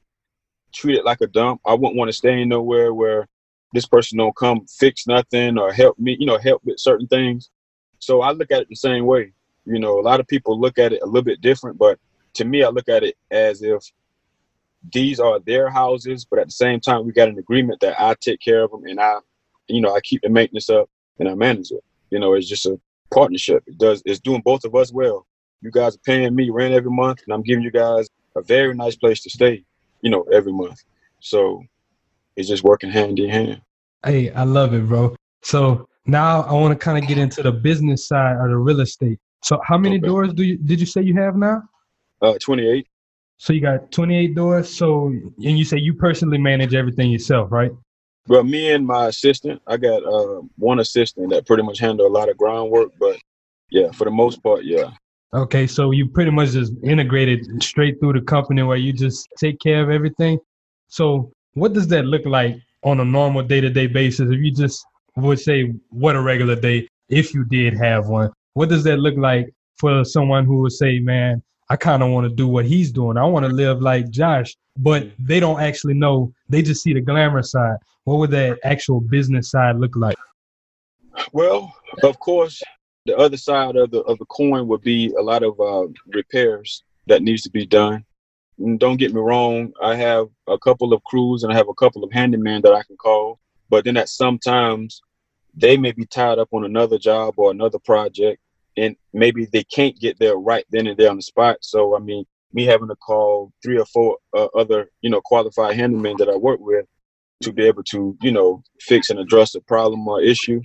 treated 0.72 1.04
like 1.04 1.20
a 1.20 1.26
dump. 1.26 1.60
I 1.66 1.74
wouldn't 1.74 1.96
want 1.96 2.08
to 2.08 2.16
stay 2.16 2.40
in 2.42 2.48
nowhere 2.48 2.94
where 2.94 3.28
this 3.72 3.86
person 3.86 4.18
don't 4.18 4.36
come 4.36 4.66
fix 4.66 5.06
nothing 5.06 5.58
or 5.58 5.72
help 5.72 5.98
me, 5.98 6.16
you 6.18 6.26
know, 6.26 6.38
help 6.38 6.62
with 6.64 6.78
certain 6.78 7.06
things. 7.06 7.50
So 7.98 8.22
I 8.22 8.32
look 8.32 8.50
at 8.50 8.62
it 8.62 8.68
the 8.68 8.76
same 8.76 9.04
way. 9.04 9.32
You 9.64 9.78
know, 9.78 9.98
a 9.98 10.02
lot 10.02 10.20
of 10.20 10.26
people 10.26 10.58
look 10.58 10.78
at 10.78 10.92
it 10.92 11.02
a 11.02 11.06
little 11.06 11.22
bit 11.22 11.40
different, 11.40 11.76
but 11.76 11.98
to 12.34 12.44
me, 12.44 12.62
I 12.62 12.68
look 12.68 12.88
at 12.88 13.02
it 13.02 13.16
as 13.30 13.62
if 13.62 13.82
these 14.92 15.20
are 15.20 15.40
their 15.40 15.68
houses, 15.68 16.24
but 16.24 16.38
at 16.38 16.46
the 16.46 16.52
same 16.52 16.80
time, 16.80 17.04
we 17.04 17.12
got 17.12 17.28
an 17.28 17.38
agreement 17.38 17.80
that 17.80 18.00
I 18.00 18.14
take 18.20 18.40
care 18.40 18.62
of 18.62 18.70
them 18.70 18.84
and 18.86 19.00
I, 19.00 19.16
you 19.68 19.80
know, 19.80 19.94
I 19.94 20.00
keep 20.00 20.22
the 20.22 20.28
maintenance 20.28 20.70
up 20.70 20.88
and 21.18 21.28
I 21.28 21.34
manage 21.34 21.70
it. 21.70 21.82
You 22.10 22.18
know, 22.18 22.34
it's 22.34 22.48
just 22.48 22.66
a 22.66 22.80
partnership. 23.12 23.62
It 23.66 23.78
does, 23.78 24.02
it's 24.04 24.20
doing 24.20 24.42
both 24.44 24.64
of 24.64 24.74
us 24.74 24.92
well. 24.92 25.26
You 25.60 25.70
guys 25.70 25.96
are 25.96 26.00
paying 26.04 26.34
me 26.34 26.50
rent 26.50 26.74
every 26.74 26.90
month, 26.90 27.22
and 27.26 27.34
I'm 27.34 27.42
giving 27.42 27.64
you 27.64 27.72
guys 27.72 28.08
a 28.36 28.42
very 28.42 28.74
nice 28.74 28.96
place 28.96 29.20
to 29.22 29.30
stay, 29.30 29.64
you 30.02 30.10
know, 30.10 30.22
every 30.32 30.52
month. 30.52 30.80
So 31.20 31.62
it's 32.36 32.48
just 32.48 32.62
working 32.62 32.90
hand 32.90 33.18
in 33.18 33.28
hand. 33.28 33.60
Hey, 34.04 34.30
I 34.30 34.44
love 34.44 34.72
it, 34.74 34.86
bro. 34.86 35.16
So 35.42 35.88
now 36.06 36.42
I 36.42 36.52
want 36.52 36.78
to 36.78 36.84
kind 36.84 37.02
of 37.02 37.08
get 37.08 37.18
into 37.18 37.42
the 37.42 37.50
business 37.50 38.06
side 38.06 38.36
of 38.36 38.48
the 38.48 38.56
real 38.56 38.80
estate. 38.80 39.18
So 39.42 39.60
how 39.64 39.78
many 39.78 39.98
doors 39.98 40.32
do 40.32 40.44
you 40.44 40.56
did 40.56 40.80
you 40.80 40.86
say 40.86 41.02
you 41.02 41.14
have 41.14 41.36
now? 41.36 41.62
Uh, 42.22 42.34
28. 42.40 42.86
So 43.36 43.52
you 43.52 43.60
got 43.60 43.90
28 43.92 44.34
doors. 44.34 44.68
So 44.74 45.08
and 45.08 45.58
you 45.58 45.64
say 45.64 45.78
you 45.78 45.94
personally 45.94 46.38
manage 46.38 46.74
everything 46.74 47.10
yourself, 47.10 47.50
right? 47.50 47.72
Well, 48.28 48.44
me 48.44 48.72
and 48.72 48.86
my 48.86 49.06
assistant, 49.06 49.62
I 49.66 49.78
got 49.78 50.04
uh, 50.04 50.42
one 50.56 50.80
assistant 50.80 51.30
that 51.30 51.46
pretty 51.46 51.62
much 51.62 51.78
handle 51.78 52.06
a 52.06 52.08
lot 52.08 52.28
of 52.28 52.36
groundwork, 52.36 52.90
but 53.00 53.16
yeah, 53.70 53.90
for 53.90 54.04
the 54.04 54.10
most 54.10 54.42
part, 54.42 54.64
yeah. 54.64 54.90
Okay, 55.32 55.66
so 55.66 55.90
you 55.90 56.08
pretty 56.08 56.30
much 56.30 56.50
just 56.50 56.72
integrated 56.84 57.46
straight 57.62 57.98
through 58.00 58.14
the 58.14 58.20
company 58.20 58.62
where 58.62 58.76
you 58.76 58.92
just 58.92 59.28
take 59.38 59.58
care 59.60 59.82
of 59.82 59.90
everything. 59.90 60.38
So 60.88 61.32
what 61.54 61.72
does 61.72 61.88
that 61.88 62.04
look 62.04 62.24
like 62.26 62.56
on 62.82 63.00
a 63.00 63.04
normal 63.04 63.42
day-to-day 63.42 63.88
basis? 63.88 64.30
If 64.30 64.40
you 64.40 64.52
just 64.52 64.84
would 65.16 65.40
say 65.40 65.72
what 65.90 66.16
a 66.16 66.20
regular 66.20 66.56
day, 66.56 66.86
if 67.08 67.34
you 67.34 67.44
did 67.44 67.74
have 67.78 68.08
one, 68.08 68.30
what 68.54 68.68
does 68.68 68.84
that 68.84 68.98
look 68.98 69.16
like 69.16 69.50
for 69.78 70.04
someone 70.04 70.44
who 70.44 70.60
would 70.62 70.72
say, 70.72 70.98
man, 70.98 71.42
I 71.70 71.76
kind 71.76 72.02
of 72.02 72.10
want 72.10 72.28
to 72.28 72.34
do 72.34 72.48
what 72.48 72.64
he's 72.64 72.90
doing. 72.90 73.16
I 73.18 73.24
want 73.24 73.44
to 73.44 73.52
live 73.52 73.82
like 73.82 74.08
Josh, 74.10 74.56
but 74.78 75.08
they 75.18 75.38
don't 75.38 75.60
actually 75.60 75.94
know. 75.94 76.32
They 76.48 76.62
just 76.62 76.82
see 76.82 76.94
the 76.94 77.00
glamour 77.00 77.42
side. 77.42 77.76
What 78.04 78.18
would 78.18 78.30
that 78.30 78.58
actual 78.64 79.00
business 79.00 79.50
side 79.50 79.76
look 79.76 79.94
like? 79.94 80.16
Well, 81.32 81.74
of 82.02 82.18
course, 82.20 82.62
the 83.04 83.16
other 83.16 83.36
side 83.36 83.76
of 83.76 83.90
the 83.90 84.00
of 84.00 84.18
the 84.18 84.24
coin 84.26 84.66
would 84.68 84.82
be 84.82 85.12
a 85.18 85.22
lot 85.22 85.42
of 85.42 85.60
uh, 85.60 85.88
repairs 86.06 86.84
that 87.06 87.22
needs 87.22 87.42
to 87.42 87.50
be 87.50 87.66
done. 87.66 88.04
And 88.58 88.80
don't 88.80 88.96
get 88.96 89.14
me 89.14 89.20
wrong, 89.20 89.72
I 89.82 89.94
have 89.96 90.28
a 90.46 90.58
couple 90.58 90.92
of 90.92 91.04
crews 91.04 91.42
and 91.42 91.52
I 91.52 91.56
have 91.56 91.68
a 91.68 91.74
couple 91.74 92.02
of 92.02 92.10
handymen 92.10 92.62
that 92.62 92.72
I 92.72 92.82
can 92.82 92.96
call, 92.96 93.38
but 93.68 93.84
then 93.84 93.96
at 93.96 94.08
sometimes 94.08 95.00
they 95.54 95.76
may 95.76 95.92
be 95.92 96.06
tied 96.06 96.38
up 96.38 96.48
on 96.52 96.64
another 96.64 96.98
job 96.98 97.34
or 97.36 97.50
another 97.50 97.78
project 97.78 98.40
and 98.78 98.96
maybe 99.12 99.46
they 99.46 99.64
can't 99.64 99.98
get 99.98 100.18
there 100.18 100.36
right 100.36 100.64
then 100.70 100.86
and 100.86 100.96
there 100.96 101.10
on 101.10 101.16
the 101.16 101.22
spot. 101.22 101.58
So 101.62 101.96
I 101.96 101.98
mean, 101.98 102.24
me 102.52 102.64
having 102.64 102.88
to 102.88 102.96
call 102.96 103.52
three 103.62 103.78
or 103.78 103.86
four 103.86 104.18
uh, 104.36 104.46
other, 104.56 104.90
you 105.02 105.10
know, 105.10 105.20
qualified 105.20 105.76
handymen 105.76 106.18
that 106.18 106.28
I 106.28 106.36
work 106.36 106.60
with 106.60 106.86
to 107.42 107.52
be 107.52 107.64
able 107.64 107.84
to, 107.84 108.16
you 108.22 108.32
know, 108.32 108.62
fix 108.80 109.10
and 109.10 109.18
address 109.20 109.54
a 109.54 109.60
problem 109.60 110.06
or 110.08 110.20
issue. 110.20 110.60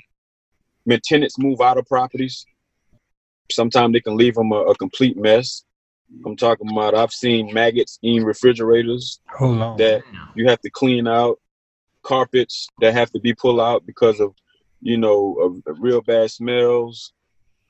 When 0.85 0.99
tenants 1.03 1.37
move 1.37 1.61
out 1.61 1.77
of 1.77 1.85
properties, 1.85 2.45
sometimes 3.51 3.93
they 3.93 4.01
can 4.01 4.17
leave 4.17 4.35
them 4.35 4.51
a, 4.51 4.57
a 4.57 4.75
complete 4.75 5.17
mess. 5.17 5.63
I'm 6.25 6.35
talking 6.35 6.69
about 6.71 6.95
I've 6.95 7.11
seen 7.11 7.53
maggots 7.53 7.99
in 8.01 8.23
refrigerators 8.23 9.19
that 9.77 10.03
you 10.35 10.47
have 10.47 10.59
to 10.61 10.69
clean 10.69 11.07
out, 11.07 11.39
carpets 12.03 12.67
that 12.79 12.93
have 12.93 13.11
to 13.11 13.19
be 13.19 13.33
pulled 13.33 13.59
out 13.59 13.85
because 13.85 14.19
of, 14.19 14.33
you 14.81 14.97
know, 14.97 15.35
of, 15.39 15.57
of 15.65 15.81
real 15.81 16.01
bad 16.01 16.29
smells. 16.31 17.13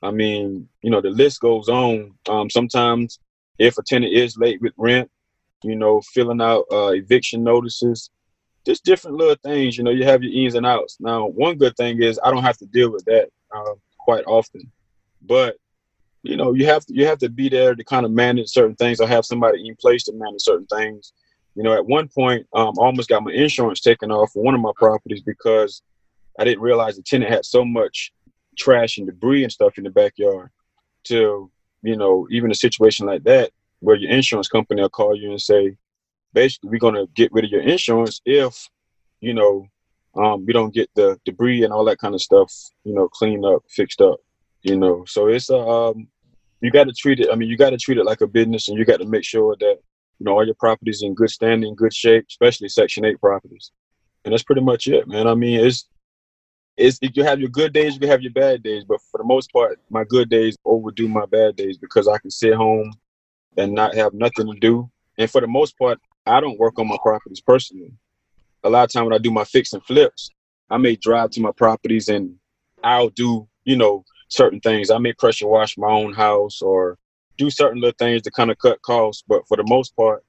I 0.04 0.10
mean, 0.10 0.68
you 0.82 0.90
know, 0.90 1.00
the 1.00 1.10
list 1.10 1.40
goes 1.40 1.68
on. 1.68 2.14
Um, 2.28 2.50
sometimes 2.50 3.18
if 3.58 3.78
a 3.78 3.82
tenant 3.82 4.12
is 4.12 4.36
late 4.36 4.60
with 4.60 4.74
rent, 4.76 5.10
you 5.62 5.76
know, 5.76 6.02
filling 6.12 6.42
out 6.42 6.66
uh, 6.70 6.88
eviction 6.88 7.42
notices, 7.42 8.10
just 8.66 8.84
different 8.84 9.16
little 9.16 9.36
things. 9.42 9.78
You 9.78 9.84
know, 9.84 9.90
you 9.90 10.04
have 10.04 10.22
your 10.22 10.32
ins 10.32 10.54
and 10.54 10.66
outs. 10.66 10.98
Now, 11.00 11.26
one 11.26 11.56
good 11.56 11.76
thing 11.76 12.02
is 12.02 12.20
I 12.22 12.30
don't 12.30 12.44
have 12.44 12.58
to 12.58 12.66
deal 12.66 12.92
with 12.92 13.04
that 13.06 13.28
uh, 13.54 13.74
quite 13.98 14.24
often, 14.26 14.70
but 15.22 15.56
you 16.22 16.36
know, 16.36 16.54
you 16.54 16.66
have 16.66 16.84
to 16.86 16.94
you 16.94 17.06
have 17.06 17.18
to 17.18 17.28
be 17.28 17.48
there 17.48 17.74
to 17.74 17.84
kind 17.84 18.06
of 18.06 18.12
manage 18.12 18.48
certain 18.48 18.76
things 18.76 19.00
or 19.00 19.06
have 19.06 19.26
somebody 19.26 19.66
in 19.66 19.76
place 19.76 20.04
to 20.04 20.12
manage 20.14 20.40
certain 20.40 20.66
things. 20.66 21.12
You 21.54 21.62
know, 21.62 21.74
at 21.74 21.86
one 21.86 22.08
point, 22.08 22.46
um, 22.54 22.74
I 22.78 22.84
almost 22.84 23.08
got 23.08 23.22
my 23.22 23.32
insurance 23.32 23.80
taken 23.80 24.10
off 24.10 24.32
for 24.32 24.42
one 24.42 24.54
of 24.54 24.60
my 24.60 24.72
properties 24.76 25.22
because 25.22 25.82
I 26.38 26.44
didn't 26.44 26.62
realize 26.62 26.96
the 26.96 27.02
tenant 27.02 27.30
had 27.30 27.44
so 27.44 27.64
much 27.64 28.12
trash 28.56 28.98
and 28.98 29.06
debris 29.06 29.42
and 29.42 29.52
stuff 29.52 29.78
in 29.78 29.84
the 29.84 29.90
backyard. 29.90 30.50
Till 31.04 31.50
you 31.82 31.96
know, 31.96 32.26
even 32.30 32.50
a 32.50 32.54
situation 32.54 33.06
like 33.06 33.24
that 33.24 33.50
where 33.80 33.96
your 33.96 34.10
insurance 34.10 34.48
company 34.48 34.80
will 34.80 34.88
call 34.88 35.14
you 35.14 35.30
and 35.30 35.40
say, 35.40 35.76
basically, 36.32 36.70
we're 36.70 36.78
gonna 36.78 37.06
get 37.14 37.32
rid 37.32 37.44
of 37.44 37.50
your 37.50 37.62
insurance 37.62 38.20
if 38.24 38.68
you 39.20 39.34
know 39.34 39.68
um, 40.16 40.46
we 40.46 40.52
don't 40.52 40.74
get 40.74 40.90
the 40.94 41.18
debris 41.24 41.64
and 41.64 41.72
all 41.72 41.84
that 41.84 41.98
kind 41.98 42.14
of 42.14 42.22
stuff, 42.22 42.52
you 42.84 42.94
know, 42.94 43.08
cleaned 43.08 43.44
up, 43.44 43.62
fixed 43.68 44.00
up. 44.00 44.18
You 44.62 44.76
know, 44.76 45.04
so 45.06 45.28
it's 45.28 45.50
a 45.50 45.58
um, 45.58 46.08
you 46.62 46.70
got 46.70 46.84
to 46.84 46.92
treat 46.92 47.20
it. 47.20 47.28
I 47.30 47.34
mean, 47.34 47.50
you 47.50 47.56
got 47.56 47.70
to 47.70 47.76
treat 47.76 47.98
it 47.98 48.06
like 48.06 48.22
a 48.22 48.26
business, 48.26 48.68
and 48.68 48.78
you 48.78 48.86
got 48.86 49.00
to 49.00 49.06
make 49.06 49.24
sure 49.24 49.56
that 49.60 49.78
you 50.18 50.24
know 50.24 50.32
all 50.32 50.44
your 50.44 50.54
properties 50.54 51.02
in 51.02 51.14
good 51.14 51.28
standing, 51.28 51.74
good 51.74 51.92
shape, 51.92 52.24
especially 52.30 52.68
Section 52.70 53.04
Eight 53.04 53.20
properties. 53.20 53.72
And 54.24 54.32
that's 54.32 54.42
pretty 54.42 54.62
much 54.62 54.86
it, 54.86 55.06
man. 55.06 55.26
I 55.26 55.34
mean, 55.34 55.60
it's 55.60 55.86
it's 56.76 56.98
you 57.00 57.24
have 57.24 57.40
your 57.40 57.50
good 57.50 57.72
days, 57.72 57.94
you 57.94 58.00
can 58.00 58.08
have 58.08 58.22
your 58.22 58.32
bad 58.32 58.62
days, 58.62 58.84
but 58.84 59.00
for 59.10 59.18
the 59.18 59.24
most 59.24 59.52
part, 59.52 59.78
my 59.90 60.04
good 60.04 60.28
days 60.28 60.56
overdo 60.64 61.08
my 61.08 61.26
bad 61.26 61.56
days 61.56 61.78
because 61.78 62.08
I 62.08 62.18
can 62.18 62.30
sit 62.30 62.54
home 62.54 62.92
and 63.56 63.72
not 63.72 63.94
have 63.94 64.14
nothing 64.14 64.52
to 64.52 64.58
do. 64.58 64.90
And 65.18 65.30
for 65.30 65.40
the 65.40 65.46
most 65.46 65.78
part, 65.78 66.00
I 66.26 66.40
don't 66.40 66.58
work 66.58 66.78
on 66.78 66.88
my 66.88 66.96
properties 67.02 67.40
personally. 67.40 67.92
A 68.64 68.70
lot 68.70 68.84
of 68.84 68.92
time 68.92 69.04
when 69.04 69.14
I 69.14 69.18
do 69.18 69.30
my 69.30 69.44
fix 69.44 69.72
and 69.72 69.84
flips, 69.84 70.30
I 70.70 70.78
may 70.78 70.96
drive 70.96 71.30
to 71.30 71.40
my 71.40 71.52
properties 71.52 72.08
and 72.08 72.34
I'll 72.82 73.10
do, 73.10 73.46
you 73.64 73.76
know, 73.76 74.04
certain 74.28 74.60
things. 74.60 74.90
I 74.90 74.98
may 74.98 75.12
pressure 75.12 75.46
wash 75.46 75.76
my 75.78 75.88
own 75.88 76.12
house 76.12 76.60
or 76.62 76.98
do 77.36 77.50
certain 77.50 77.80
little 77.80 77.96
things 77.98 78.22
to 78.22 78.30
kind 78.30 78.50
of 78.50 78.58
cut 78.58 78.82
costs. 78.82 79.22
But 79.26 79.46
for 79.46 79.56
the 79.56 79.64
most 79.66 79.94
part, 79.96 80.24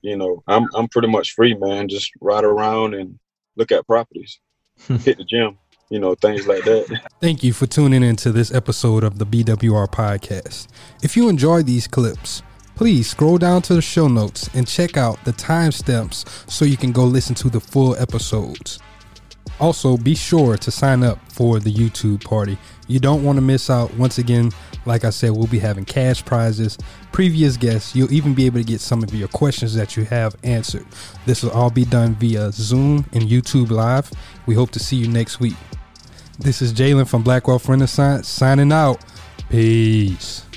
you 0.00 0.16
know, 0.16 0.42
I'm 0.48 0.66
I'm 0.74 0.88
pretty 0.88 1.08
much 1.08 1.32
free, 1.32 1.54
man. 1.54 1.88
Just 1.88 2.10
ride 2.20 2.44
around 2.44 2.94
and 2.94 3.18
look 3.56 3.70
at 3.70 3.86
properties, 3.86 4.40
hit 4.88 5.18
the 5.18 5.24
gym, 5.24 5.58
you 5.90 5.98
know, 5.98 6.14
things 6.14 6.46
like 6.46 6.64
that. 6.64 7.00
Thank 7.20 7.42
you 7.42 7.52
for 7.52 7.66
tuning 7.66 8.02
in 8.02 8.16
to 8.16 8.32
this 8.32 8.52
episode 8.52 9.04
of 9.04 9.18
the 9.18 9.26
BWR 9.26 9.88
podcast. 9.88 10.68
If 11.02 11.16
you 11.16 11.28
enjoy 11.28 11.62
these 11.62 11.86
clips, 11.86 12.42
please 12.74 13.10
scroll 13.10 13.38
down 13.38 13.62
to 13.62 13.74
the 13.74 13.82
show 13.82 14.08
notes 14.08 14.48
and 14.54 14.66
check 14.66 14.96
out 14.96 15.22
the 15.24 15.32
timestamps 15.32 16.50
so 16.50 16.64
you 16.64 16.76
can 16.76 16.92
go 16.92 17.04
listen 17.04 17.34
to 17.36 17.50
the 17.50 17.60
full 17.60 17.96
episodes. 17.96 18.80
Also, 19.60 19.96
be 19.96 20.14
sure 20.14 20.56
to 20.56 20.70
sign 20.70 21.02
up 21.02 21.18
for 21.30 21.60
the 21.60 21.72
YouTube 21.72 22.24
party. 22.24 22.58
You 22.88 22.98
don't 22.98 23.22
want 23.22 23.36
to 23.36 23.40
miss 23.42 23.70
out. 23.70 23.94
Once 23.94 24.18
again, 24.18 24.50
like 24.86 25.04
I 25.04 25.10
said, 25.10 25.30
we'll 25.30 25.46
be 25.46 25.58
having 25.58 25.84
cash 25.84 26.24
prizes, 26.24 26.76
previous 27.12 27.56
guests. 27.56 27.94
You'll 27.94 28.12
even 28.12 28.34
be 28.34 28.46
able 28.46 28.58
to 28.58 28.64
get 28.64 28.80
some 28.80 29.02
of 29.02 29.14
your 29.14 29.28
questions 29.28 29.74
that 29.74 29.96
you 29.96 30.04
have 30.06 30.36
answered. 30.42 30.86
This 31.26 31.42
will 31.42 31.52
all 31.52 31.70
be 31.70 31.84
done 31.84 32.14
via 32.16 32.50
Zoom 32.52 33.06
and 33.12 33.22
YouTube 33.22 33.70
Live. 33.70 34.10
We 34.46 34.54
hope 34.54 34.70
to 34.72 34.80
see 34.80 34.96
you 34.96 35.08
next 35.08 35.38
week. 35.38 35.56
This 36.38 36.60
is 36.60 36.72
Jalen 36.72 37.08
from 37.08 37.22
Black 37.22 37.46
Wealth 37.46 37.68
Renaissance 37.68 38.26
signing 38.26 38.72
out. 38.72 39.00
Peace. 39.48 40.51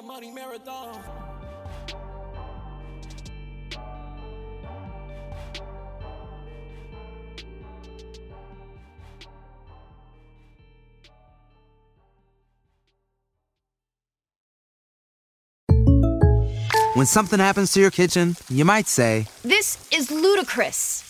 Know 0.00 0.06
money 0.06 0.30
marathon. 0.30 1.02
When 16.94 17.06
something 17.06 17.38
happens 17.38 17.72
to 17.72 17.80
your 17.80 17.90
kitchen, 17.90 18.36
you 18.50 18.64
might 18.64 18.86
say, 18.86 19.26
This 19.42 19.78
is 19.90 20.10
ludicrous. 20.10 21.09